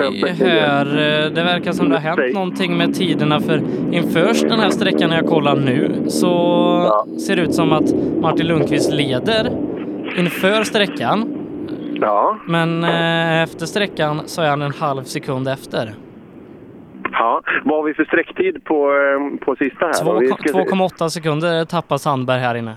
här. 0.45 0.85
Det 1.29 1.43
verkar 1.43 1.71
som 1.71 1.89
det 1.89 1.95
har 1.97 2.01
hänt 2.01 2.33
någonting 2.33 2.77
med 2.77 2.93
tiderna 2.93 3.39
för 3.39 3.57
inför 3.91 4.49
den 4.49 4.59
här 4.59 4.69
sträckan 4.69 5.09
när 5.09 5.15
jag 5.15 5.25
kollar 5.25 5.55
nu 5.55 6.09
så 6.09 6.31
ser 7.27 7.35
det 7.35 7.41
ut 7.41 7.53
som 7.53 7.73
att 7.73 7.93
Martin 8.21 8.47
Lundqvist 8.47 8.93
leder 8.93 9.49
inför 10.17 10.63
sträckan. 10.63 11.38
Ja. 12.01 12.37
Men 12.45 12.83
eh, 12.83 13.43
efter 13.43 13.65
sträckan 13.65 14.21
så 14.25 14.41
är 14.41 14.49
han 14.49 14.61
en 14.61 14.71
halv 14.71 15.03
sekund 15.03 15.47
efter. 15.47 15.93
Ja, 17.11 17.41
vad 17.63 17.75
har 17.77 17.83
vi 17.83 17.93
för 17.93 18.05
sträcktid 18.05 18.63
på, 18.63 18.91
eh, 18.91 19.45
på 19.45 19.55
sista 19.55 19.85
här? 19.85 19.93
2,8 19.93 21.09
sekunder 21.09 21.65
tappar 21.65 21.97
Sandberg 21.97 22.39
här 22.39 22.55
inne. 22.55 22.75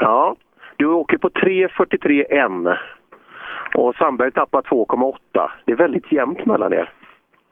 Ja, 0.00 0.36
du 0.76 0.86
åker 0.86 1.18
på 1.18 1.28
3.43,1 1.28 2.76
och 3.74 3.94
Sandberg 3.94 4.32
tappar 4.32 4.62
2,8. 4.62 5.50
Det 5.64 5.72
är 5.72 5.76
väldigt 5.76 6.12
jämnt 6.12 6.46
mellan 6.46 6.72
er. 6.72 6.92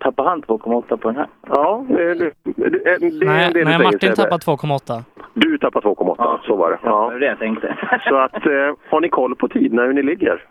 Tappar 0.05 0.25
han 0.25 0.43
2,8 0.43 0.97
på 0.97 1.09
den 1.09 1.17
här? 1.17 1.27
Ja, 1.47 1.85
det, 1.89 2.15
det, 2.15 2.33
det, 2.45 2.69
det 2.69 3.25
nej, 3.25 3.53
det 3.53 3.65
nej 3.65 3.79
Martin 3.79 4.15
tappar 4.15 4.39
2,8. 4.39 5.03
Du 5.35 5.59
tappar 5.59 5.81
2,8, 5.81 6.15
ja. 6.19 6.41
så 6.47 6.57
var 6.57 6.71
det. 6.71 6.79
Ja, 6.83 7.07
det 7.07 7.13
var 7.13 7.21
det 7.21 7.27
jag 7.27 7.39
tänkte. 7.39 7.77
så 8.09 8.17
att, 8.17 8.47
eh, 8.47 8.91
har 8.91 9.01
ni 9.01 9.09
koll 9.09 9.37
på 9.37 9.49
tiderna 9.49 9.83
hur 9.83 9.93
ni 9.93 10.03
ligger? 10.03 10.45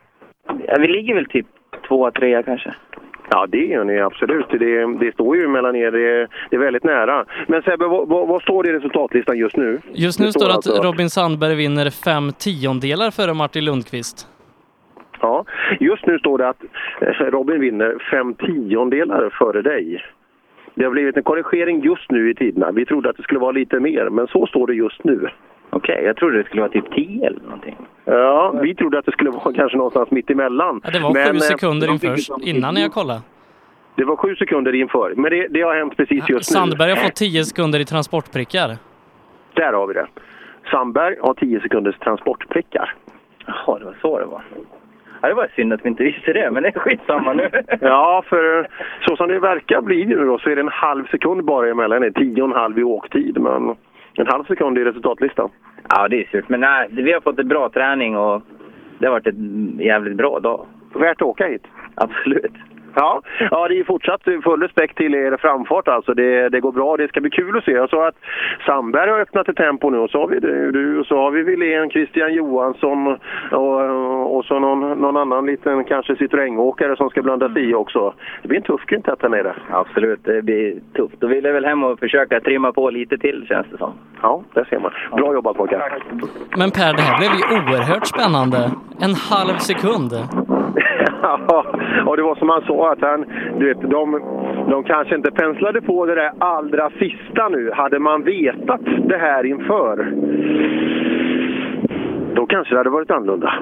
Ja, 0.68 0.76
vi 0.80 0.88
ligger 0.88 1.16
väl 1.16 1.26
typ 1.26 1.46
tvåa, 1.88 2.12
trea 2.12 2.44
kanske. 2.44 2.74
Ja, 3.30 3.48
det 3.50 3.66
gör 3.66 3.84
ni 3.84 4.00
absolut. 4.00 4.46
Det, 4.50 4.98
det 5.06 5.14
står 5.14 5.38
ju 5.38 5.48
mellan 5.48 5.76
er. 5.76 5.92
Det, 5.92 6.28
det 6.50 6.56
är 6.56 6.60
väldigt 6.60 6.84
nära. 6.84 7.26
Men 7.48 7.62
Sebbe, 7.62 7.88
vad, 7.88 8.08
vad, 8.08 8.28
vad, 8.28 8.42
står 8.42 8.64
det 8.64 8.70
i 8.70 8.74
resultatlistan 8.74 9.38
just 9.38 9.58
nu? 9.58 9.82
Just 9.94 10.20
nu 10.20 10.26
det 10.26 10.32
står 10.32 10.46
det 10.46 10.52
att 10.52 10.56
alltså... 10.56 10.84
Robin 10.84 11.10
Sandberg 11.10 11.56
vinner 11.56 11.90
fem 11.90 12.32
tiondelar 12.32 13.12
före 13.12 13.34
Martin 13.34 13.66
Lundqvist. 13.66 14.28
Ja, 15.24 15.46
just 15.80 16.06
nu 16.06 16.20
står 16.20 16.38
det 16.38 16.50
att 16.50 16.64
eh, 17.02 17.08
Robin 17.08 17.60
vinner 17.60 17.98
fem 18.12 18.34
tiondelar 18.34 19.30
före 19.30 19.62
dig. 19.62 20.04
Det 20.76 20.84
har 20.84 20.92
blivit 20.92 21.18
en 21.18 21.24
korrigering 21.24 21.82
just 21.82 22.12
nu 22.12 22.30
i 22.32 22.36
tiderna. 22.36 22.72
Vi 22.72 22.86
trodde 22.86 23.10
att 23.10 23.18
det 23.18 23.24
skulle 23.24 23.40
vara 23.40 23.52
lite 23.52 23.80
mer, 23.80 24.10
men 24.10 24.28
så 24.28 24.46
står 24.46 24.68
det 24.68 24.74
just 24.74 25.04
nu. 25.04 25.30
Okej, 25.70 25.94
okay, 25.94 26.06
jag 26.06 26.16
trodde 26.16 26.38
det 26.38 26.44
skulle 26.44 26.62
vara 26.62 26.72
typ 26.72 26.92
10 26.96 27.28
eller 27.28 27.40
någonting. 27.44 27.76
Ja, 28.06 28.60
vi 28.62 28.76
trodde 28.76 29.00
att 29.00 29.06
det 29.06 29.12
skulle 29.12 29.30
vara 29.30 29.54
kanske 29.54 29.78
någonstans 29.78 30.12
mitt 30.12 30.30
emellan. 30.30 30.82
Ja, 30.84 30.90
det 30.90 31.00
var 31.00 31.14
men, 31.14 31.26
sju 31.26 31.36
eh, 31.36 31.40
sekunder 31.40 31.92
inför, 31.92 32.18
innan 32.48 32.76
jag 32.76 32.92
kollade. 32.92 33.22
Det 33.96 34.06
var 34.06 34.16
sju 34.16 34.36
sekunder 34.36 34.76
inför, 34.76 35.14
men 35.16 35.32
det, 35.32 35.48
det 35.48 35.62
har 35.62 35.76
hänt 35.76 35.98
precis 35.98 36.30
just 36.30 36.52
Sandberg 36.52 36.66
nu. 36.66 36.72
Sandberg 36.72 36.90
har 36.90 36.96
fått 36.96 37.16
10 37.16 37.44
sekunder 37.44 37.80
i 37.80 37.86
transportprickar. 37.86 38.78
Där 39.54 39.74
har 39.74 39.88
vi 39.88 39.94
det. 39.94 40.08
Sandberg 40.72 41.18
har 41.22 41.34
10 41.34 41.60
sekunders 41.62 41.98
transportprickar. 41.98 42.96
Jaha, 43.46 43.80
det 43.80 43.86
var 43.86 43.96
så 44.02 44.20
det 44.20 44.26
var. 44.26 44.42
Ja, 45.24 45.30
det 45.30 45.36
var 45.36 45.50
synd 45.56 45.74
att 45.74 45.86
vi 45.86 45.90
inte 45.90 46.04
visste 46.04 46.34
det, 46.34 46.52
men 46.52 46.64
det 46.64 46.70
är 46.76 46.80
skitsamma 46.80 47.34
nu. 47.34 47.50
ja, 47.82 48.24
för 48.28 48.68
så 49.02 49.16
som 49.16 49.28
det 49.28 49.40
verkar 49.40 49.82
bli 49.82 50.06
nu 50.06 50.26
då 50.26 50.40
så 50.40 50.50
är 50.50 50.56
det 50.56 50.62
en 50.62 50.68
halv 50.68 51.08
sekund 51.08 51.46
bara 51.46 51.70
emellan. 51.70 52.02
Det 52.02 52.12
tio 52.12 52.42
och 52.42 52.50
en 52.50 52.56
halv 52.56 52.80
i 52.80 52.84
åktid, 52.84 53.38
men 53.42 53.76
en 54.14 54.28
halv 54.28 54.44
sekund 54.44 54.78
i 54.78 54.84
resultatlistan. 54.84 55.50
Ja, 55.90 56.08
det 56.08 56.22
är 56.22 56.28
surt. 56.32 56.50
Men 56.50 56.60
nej, 56.60 56.88
vi 56.92 57.14
har 57.14 57.22
fått 57.22 57.40
en 57.40 57.48
bra 57.48 57.70
träning 57.70 58.18
och 58.18 58.42
det 59.00 59.06
har 59.06 59.12
varit 59.12 59.28
en 59.28 59.80
jävligt 59.80 60.18
bra 60.18 60.40
dag. 60.40 60.66
Värt 60.94 61.22
att 61.22 61.28
åka 61.28 61.48
hit? 61.48 61.64
Absolut. 61.96 62.54
Ja, 62.96 63.22
ja 63.52 63.68
det 63.68 63.80
är 63.80 63.84
fortsatt 63.84 64.22
full 64.44 64.62
respekt 64.62 64.98
till 64.98 65.16
er 65.16 65.38
framfart 65.38 65.88
alltså. 65.88 66.14
Det, 66.14 66.50
det 66.50 66.60
går 66.60 66.72
bra, 66.72 66.98
det 66.98 67.08
ska 67.08 67.22
bli 67.22 67.30
kul 67.30 67.58
att 67.58 67.64
se. 67.64 67.72
Jag 67.72 67.90
sa 67.90 68.08
att 68.08 68.16
Sandberg 68.66 69.10
har 69.10 69.20
öppnat 69.20 69.50
ett 69.50 69.56
tempo 69.56 69.90
nu 69.90 69.98
och 69.98 70.10
så 70.10 70.20
har 70.20 70.28
vi 70.28 70.40
du, 70.40 71.00
och 71.00 71.06
så 71.06 71.18
har 71.18 71.32
vi 71.32 71.44
Wilén, 71.44 71.90
Christian 71.90 72.34
Johansson 72.34 73.08
och, 73.52 74.38
och 74.38 74.46
så 74.46 74.60
någon, 74.60 75.02
någon 75.02 75.18
annan 75.18 75.46
liten 75.46 75.84
kanske 75.84 76.14
Citroën-åkare 76.14 76.96
som 76.96 77.10
ska 77.10 77.22
blandas 77.22 77.58
i 77.58 77.74
också. 77.74 78.14
Det 78.42 78.48
blir 78.48 78.58
en 78.58 78.64
tuff 78.64 78.86
kvintett 78.86 79.22
här 79.22 79.30
nere. 79.30 79.56
Absolut, 79.70 80.20
det 80.24 80.42
blir 80.42 80.80
tufft. 80.96 81.16
Då 81.20 81.28
vill 81.28 81.44
jag 81.44 81.54
väl 81.54 81.66
hem 81.66 81.84
och 81.84 82.00
försöka 82.00 82.40
trimma 82.40 82.72
på 82.72 82.90
lite 82.90 83.18
till 83.18 83.46
känns 83.48 83.68
det 83.72 83.78
som. 83.78 83.94
Ja, 84.22 84.44
det 84.54 84.66
ser 84.66 84.80
man. 84.80 84.92
Bra 85.12 85.34
jobbat 85.34 85.58
pojkar. 85.58 85.98
Men 86.58 86.72
Per, 86.72 86.94
det 86.94 87.02
här 87.02 87.18
blev 87.18 87.32
ju 87.32 87.44
oerhört 87.56 88.08
spännande. 88.08 88.58
En 89.00 89.16
halv 89.16 89.58
sekund. 89.58 90.12
ja, 91.22 91.66
och 92.06 92.18
det 92.18 92.24
var 92.24 92.36
som 92.36 92.50
han 92.50 92.62
sa 92.62 92.92
att 92.92 93.02
han, 93.02 93.26
du 93.60 93.68
vet, 93.68 93.82
de, 93.82 94.22
de 94.70 94.84
kanske 94.84 95.16
inte 95.16 95.32
penslade 95.32 95.82
på 95.82 96.06
det 96.06 96.16
där 96.16 96.32
allra 96.38 96.90
sista 96.90 97.50
nu. 97.50 97.72
Hade 97.74 98.00
man 98.00 98.24
vetat 98.24 98.82
det 99.06 99.18
här 99.18 99.44
inför, 99.44 100.14
då 102.36 102.46
kanske 102.46 102.74
det 102.74 102.80
hade 102.80 102.90
varit 102.90 103.12
annorlunda. 103.12 103.54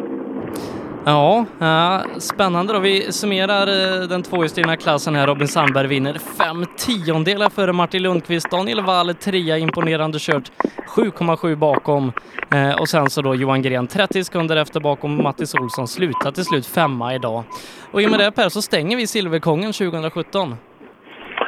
Ja, 1.06 1.46
ja, 1.60 2.04
spännande 2.18 2.74
då. 2.74 2.80
Vi 2.80 3.12
summerar 3.12 3.68
eh, 3.68 4.08
den 4.08 4.24
tvåhjulsdrivna 4.24 4.78
klassen 4.78 5.16
här. 5.16 5.28
Robin 5.28 5.48
Sandberg 5.48 5.88
vinner 5.88 6.18
fem 6.38 6.66
tiondelar 6.78 7.50
före 7.50 7.74
Martin 7.74 8.04
Lundqvist. 8.04 8.52
Daniel 8.52 8.82
Wall 8.82 9.16
trea, 9.16 9.58
imponerande 9.58 10.20
kört 10.20 10.52
7,7 10.96 11.56
bakom. 11.56 12.12
Eh, 12.52 12.72
och 12.72 12.90
sen 12.90 13.10
så 13.10 13.22
då 13.22 13.36
Johan 13.36 13.62
Gren 13.62 13.88
30 13.88 14.24
sekunder 14.24 14.56
efter 14.56 14.80
bakom 14.80 15.24
Mattis 15.24 15.54
Olsson 15.56 15.88
slutar 15.88 16.32
till 16.32 16.46
slut 16.46 16.66
femma 16.66 17.16
idag. 17.16 17.44
Och 17.92 18.02
i 18.02 18.06
och 18.06 18.12
med 18.12 18.20
det 18.20 18.32
Per 18.32 18.50
så 18.50 18.62
stänger 18.62 18.98
vi 18.98 19.08
Silverkongen 19.08 19.74
2017. 19.74 20.56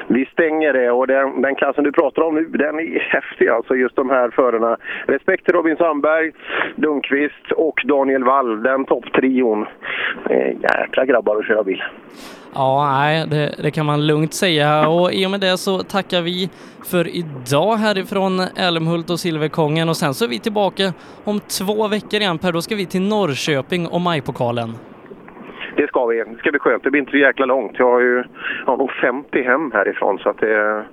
Vi 0.07 0.25
stänger 0.25 0.73
det 0.73 0.91
och 0.91 1.07
den, 1.07 1.41
den 1.41 1.55
klassen 1.55 1.83
du 1.83 1.91
pratar 1.91 2.21
om 2.21 2.35
nu, 2.35 2.43
den 2.43 2.79
är 2.79 2.99
häftig 2.99 3.47
alltså, 3.47 3.75
just 3.75 3.95
de 3.95 4.09
här 4.09 4.29
förarna. 4.29 4.77
Respekt 5.07 5.45
till 5.45 5.53
Robin 5.53 5.75
Sandberg, 5.77 6.31
Lundqvist 6.75 7.51
och 7.55 7.81
Daniel 7.85 8.23
Wall, 8.23 8.63
den 8.63 8.85
topptrion. 8.85 9.65
Eh, 10.29 10.47
jäkla 10.61 11.05
grabbar 11.05 11.35
att 11.35 11.47
köra 11.47 11.63
bil. 11.63 11.83
Ja, 12.55 12.91
nej, 12.91 13.27
det, 13.27 13.55
det, 13.63 13.71
kan 13.71 13.85
man 13.85 14.07
lugnt 14.07 14.33
säga 14.33 14.89
och 14.89 15.13
i 15.13 15.25
och 15.25 15.31
med 15.31 15.39
det 15.39 15.57
så 15.57 15.79
tackar 15.79 16.21
vi 16.21 16.49
för 16.91 17.15
idag 17.15 17.75
härifrån 17.75 18.39
Älmhult 18.57 19.09
och 19.09 19.19
Silverkongen 19.19 19.89
och 19.89 19.97
sen 19.97 20.13
så 20.13 20.25
är 20.25 20.29
vi 20.29 20.39
tillbaka 20.39 20.93
om 21.23 21.39
två 21.39 21.87
veckor 21.87 22.19
igen 22.19 22.37
Per, 22.37 22.51
då 22.51 22.61
ska 22.61 22.75
vi 22.75 22.85
till 22.85 23.01
Norrköping 23.01 23.87
och 23.87 24.01
majpokalen. 24.01 24.73
Det 25.75 25.87
ska 25.87 26.05
vi. 26.05 26.17
Det 26.17 26.37
ska 26.37 26.51
bli 26.51 26.59
skönt. 26.59 26.83
Det 26.83 26.91
blir 26.91 26.99
inte 26.99 27.11
så 27.11 27.17
jäkla 27.17 27.45
långt. 27.45 27.71
Jag 27.77 27.91
har 27.91 27.99
ju 27.99 28.23
jag 28.65 28.71
har 28.71 28.77
nog 28.77 28.91
50 28.91 29.43
hem 29.43 29.71
härifrån 29.71 30.19
så 30.19 30.29
att 30.29 30.37
det... 30.37 30.85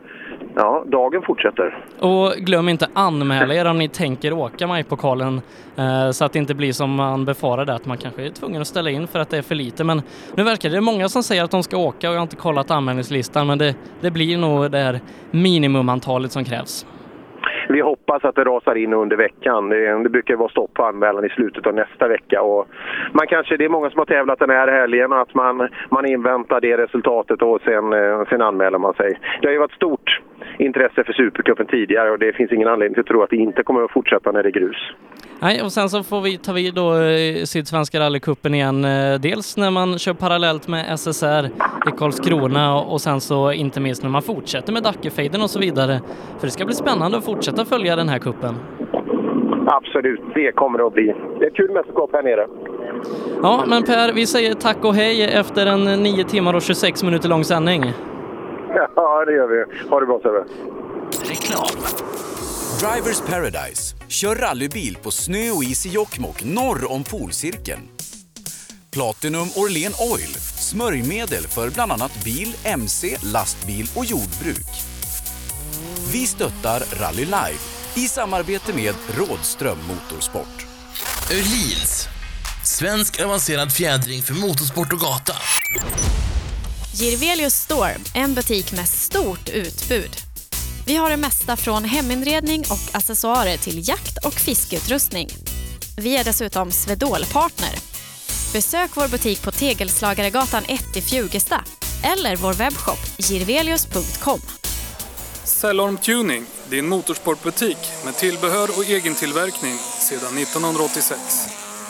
Ja, 0.54 0.84
dagen 0.86 1.22
fortsätter. 1.22 1.84
Och 1.98 2.32
glöm 2.32 2.68
inte 2.68 2.88
anmäla 2.92 3.54
er 3.54 3.64
om 3.64 3.78
ni 3.78 3.88
tänker 3.88 4.32
åka 4.32 4.66
Majpokalen 4.66 5.40
eh, 5.76 6.10
så 6.10 6.24
att 6.24 6.32
det 6.32 6.38
inte 6.38 6.54
blir 6.54 6.72
som 6.72 6.94
man 6.94 7.24
befarade 7.24 7.74
att 7.74 7.86
man 7.86 7.96
kanske 7.96 8.26
är 8.26 8.30
tvungen 8.30 8.60
att 8.60 8.66
ställa 8.66 8.90
in 8.90 9.06
för 9.06 9.18
att 9.18 9.30
det 9.30 9.38
är 9.38 9.42
för 9.42 9.54
lite. 9.54 9.84
Men 9.84 10.02
nu 10.34 10.42
verkar 10.42 10.70
det 10.70 10.80
många 10.80 11.08
som 11.08 11.22
säger 11.22 11.44
att 11.44 11.50
de 11.50 11.62
ska 11.62 11.76
åka 11.76 12.08
och 12.08 12.14
jag 12.14 12.18
har 12.18 12.22
inte 12.22 12.36
kollat 12.36 12.70
anmälningslistan 12.70 13.46
men 13.46 13.58
det, 13.58 13.74
det 14.00 14.10
blir 14.10 14.38
nog 14.38 14.70
det 14.70 14.78
här 14.78 15.00
minimumantalet 15.30 16.32
som 16.32 16.44
krävs. 16.44 16.86
Vi 17.68 17.80
hoppas 17.80 18.24
att 18.24 18.34
det 18.34 18.44
rasar 18.44 18.74
in 18.74 18.92
under 18.92 19.16
veckan. 19.16 19.68
Det, 19.68 20.02
det 20.02 20.08
brukar 20.08 20.36
vara 20.36 20.48
stopp 20.48 20.74
på 20.74 20.84
anmälan 20.84 21.24
i 21.24 21.28
slutet 21.28 21.66
av 21.66 21.74
nästa 21.74 22.08
vecka. 22.08 22.42
Och 22.42 22.68
man 23.12 23.26
kanske, 23.26 23.56
det 23.56 23.64
är 23.64 23.68
många 23.68 23.90
som 23.90 23.98
har 23.98 24.06
tävlat 24.06 24.38
den 24.38 24.50
här 24.50 24.68
helgen 24.68 25.12
att 25.12 25.34
man, 25.34 25.68
man 25.88 26.06
inväntar 26.06 26.60
det 26.60 26.76
resultatet 26.76 27.42
och 27.42 27.60
sen, 27.64 27.92
eh, 27.92 28.24
sen 28.28 28.42
anmäler 28.42 28.78
man 28.78 28.94
sig. 28.94 29.18
Det 29.40 29.48
har 29.48 29.52
ju 29.52 29.58
varit 29.58 29.72
stort 29.72 30.20
intresse 30.58 31.04
för 31.04 31.12
Supercupen 31.12 31.66
tidigare 31.66 32.10
och 32.10 32.18
det 32.18 32.32
finns 32.32 32.52
ingen 32.52 32.68
anledning 32.68 32.94
till 32.94 33.00
att 33.00 33.06
tro 33.06 33.22
att 33.22 33.30
det 33.30 33.36
inte 33.36 33.62
kommer 33.62 33.82
att 33.82 33.90
fortsätta 33.90 34.32
när 34.32 34.42
det 34.42 34.48
är 34.48 34.60
grus. 34.60 34.92
Nej, 35.42 35.62
och 35.62 35.72
sen 35.72 35.88
så 35.90 36.02
får 36.02 36.20
vi 36.20 36.38
ta 36.38 36.52
vid 36.52 36.74
då 36.74 36.94
eh, 36.94 37.44
Sydsvenska 37.44 38.00
rallycupen 38.00 38.54
igen. 38.54 38.84
Eh, 38.84 39.20
dels 39.20 39.56
när 39.56 39.70
man 39.70 39.98
kör 39.98 40.12
parallellt 40.14 40.68
med 40.68 40.98
SSR 40.98 41.50
i 41.88 41.90
Karlskrona 41.98 42.80
och 42.80 43.00
sen 43.00 43.20
så 43.20 43.52
inte 43.52 43.80
minst 43.80 44.02
när 44.02 44.10
man 44.10 44.22
fortsätter 44.22 44.72
med 44.72 44.82
Dackefejden 44.82 45.42
och 45.42 45.50
så 45.50 45.58
vidare. 45.58 46.00
För 46.38 46.46
det 46.46 46.50
ska 46.50 46.64
bli 46.64 46.74
spännande 46.74 47.18
att 47.18 47.24
fortsätta 47.24 47.64
följa 47.64 47.96
den 47.96 48.08
här 48.08 48.18
kuppen. 48.18 48.54
Absolut, 49.66 50.20
det 50.34 50.52
kommer 50.52 50.78
det 50.78 50.86
att 50.86 50.92
bli. 50.94 51.14
Det 51.38 51.44
är 51.44 51.48
ett 51.50 51.56
kul 51.56 51.70
mästerskap 51.70 52.10
här 52.12 52.22
nere. 52.22 52.46
Ja, 53.42 53.64
men 53.66 53.82
Per, 53.82 54.12
vi 54.12 54.26
säger 54.26 54.54
tack 54.54 54.84
och 54.84 54.94
hej 54.94 55.22
efter 55.22 55.66
en 55.66 56.02
9 56.02 56.24
timmar 56.24 56.54
och 56.54 56.62
26 56.62 57.02
minuter 57.02 57.28
lång 57.28 57.44
sändning. 57.44 57.84
Ja, 58.96 59.24
det 59.24 59.32
gör 59.32 59.46
vi. 59.46 59.88
Ha 59.88 60.00
det 60.00 60.06
bra 60.06 60.20
Sebbe. 60.22 60.44
Reklam. 61.30 62.29
Drivers 62.78 63.20
Paradise. 63.20 63.94
Kör 64.08 64.36
rallybil 64.36 64.96
på 65.02 65.10
snö 65.10 65.50
och 65.50 65.64
is 65.64 65.86
i 65.86 65.88
Jokkmokk 65.88 66.44
norr 66.44 66.90
om 66.92 67.04
polcirkeln. 67.04 67.88
Platinum 68.90 69.48
Orlen 69.54 69.92
Oil. 69.98 70.34
Smörjmedel 70.58 71.42
för 71.42 71.70
bland 71.70 71.92
annat 71.92 72.24
bil, 72.24 72.56
mc, 72.64 73.16
lastbil 73.22 73.90
och 73.94 74.04
jordbruk. 74.04 74.66
Vi 76.12 76.26
stöttar 76.26 76.82
Rally 76.92 77.24
Live 77.24 77.58
i 77.94 78.08
samarbete 78.08 78.72
med 78.72 78.94
Rådström 79.16 79.78
Motorsport. 79.88 80.66
Öhlins. 81.30 82.08
Svensk 82.64 83.20
avancerad 83.20 83.72
fjädring 83.72 84.22
för 84.22 84.34
motorsport 84.34 84.92
och 84.92 85.00
gata. 85.00 85.34
Girvelius 86.92 87.54
Store, 87.54 87.96
en 88.14 88.34
butik 88.34 88.72
med 88.72 88.88
stort 88.88 89.48
utbud. 89.48 90.29
Vi 90.86 90.96
har 90.96 91.10
det 91.10 91.16
mesta 91.16 91.56
från 91.56 91.84
heminredning 91.84 92.60
och 92.60 92.96
accessoarer 92.96 93.56
till 93.56 93.88
jakt 93.88 94.26
och 94.26 94.34
fiskeutrustning. 94.34 95.28
Vi 95.96 96.16
är 96.16 96.24
dessutom 96.24 96.70
Swedol-partner. 96.70 97.74
Besök 98.52 98.90
vår 98.94 99.08
butik 99.08 99.42
på 99.42 99.50
Tegelslagaregatan 99.50 100.62
1 100.68 100.96
i 100.96 101.00
Fjugesta 101.00 101.64
eller 102.02 102.36
vår 102.36 102.52
webbshop 102.52 102.98
girvelius.com. 103.18 104.40
Cellorm 105.44 105.96
Tuning, 105.98 106.46
din 106.68 106.88
motorsportbutik 106.88 107.78
med 108.04 108.16
tillbehör 108.16 108.68
och 108.76 108.84
egen 108.84 109.14
tillverkning 109.14 109.74
sedan 109.78 110.38
1986. 110.38 111.20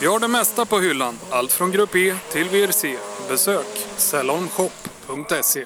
Vi 0.01 0.07
har 0.07 0.19
det 0.19 0.27
mesta 0.27 0.65
på 0.65 0.79
hyllan, 0.79 1.19
allt 1.29 1.51
från 1.51 1.71
Grupp 1.71 1.95
E 1.95 2.15
till 2.31 2.49
VRC. 2.49 2.97
Besök 3.29 3.87
cellormshop.se. 3.97 5.65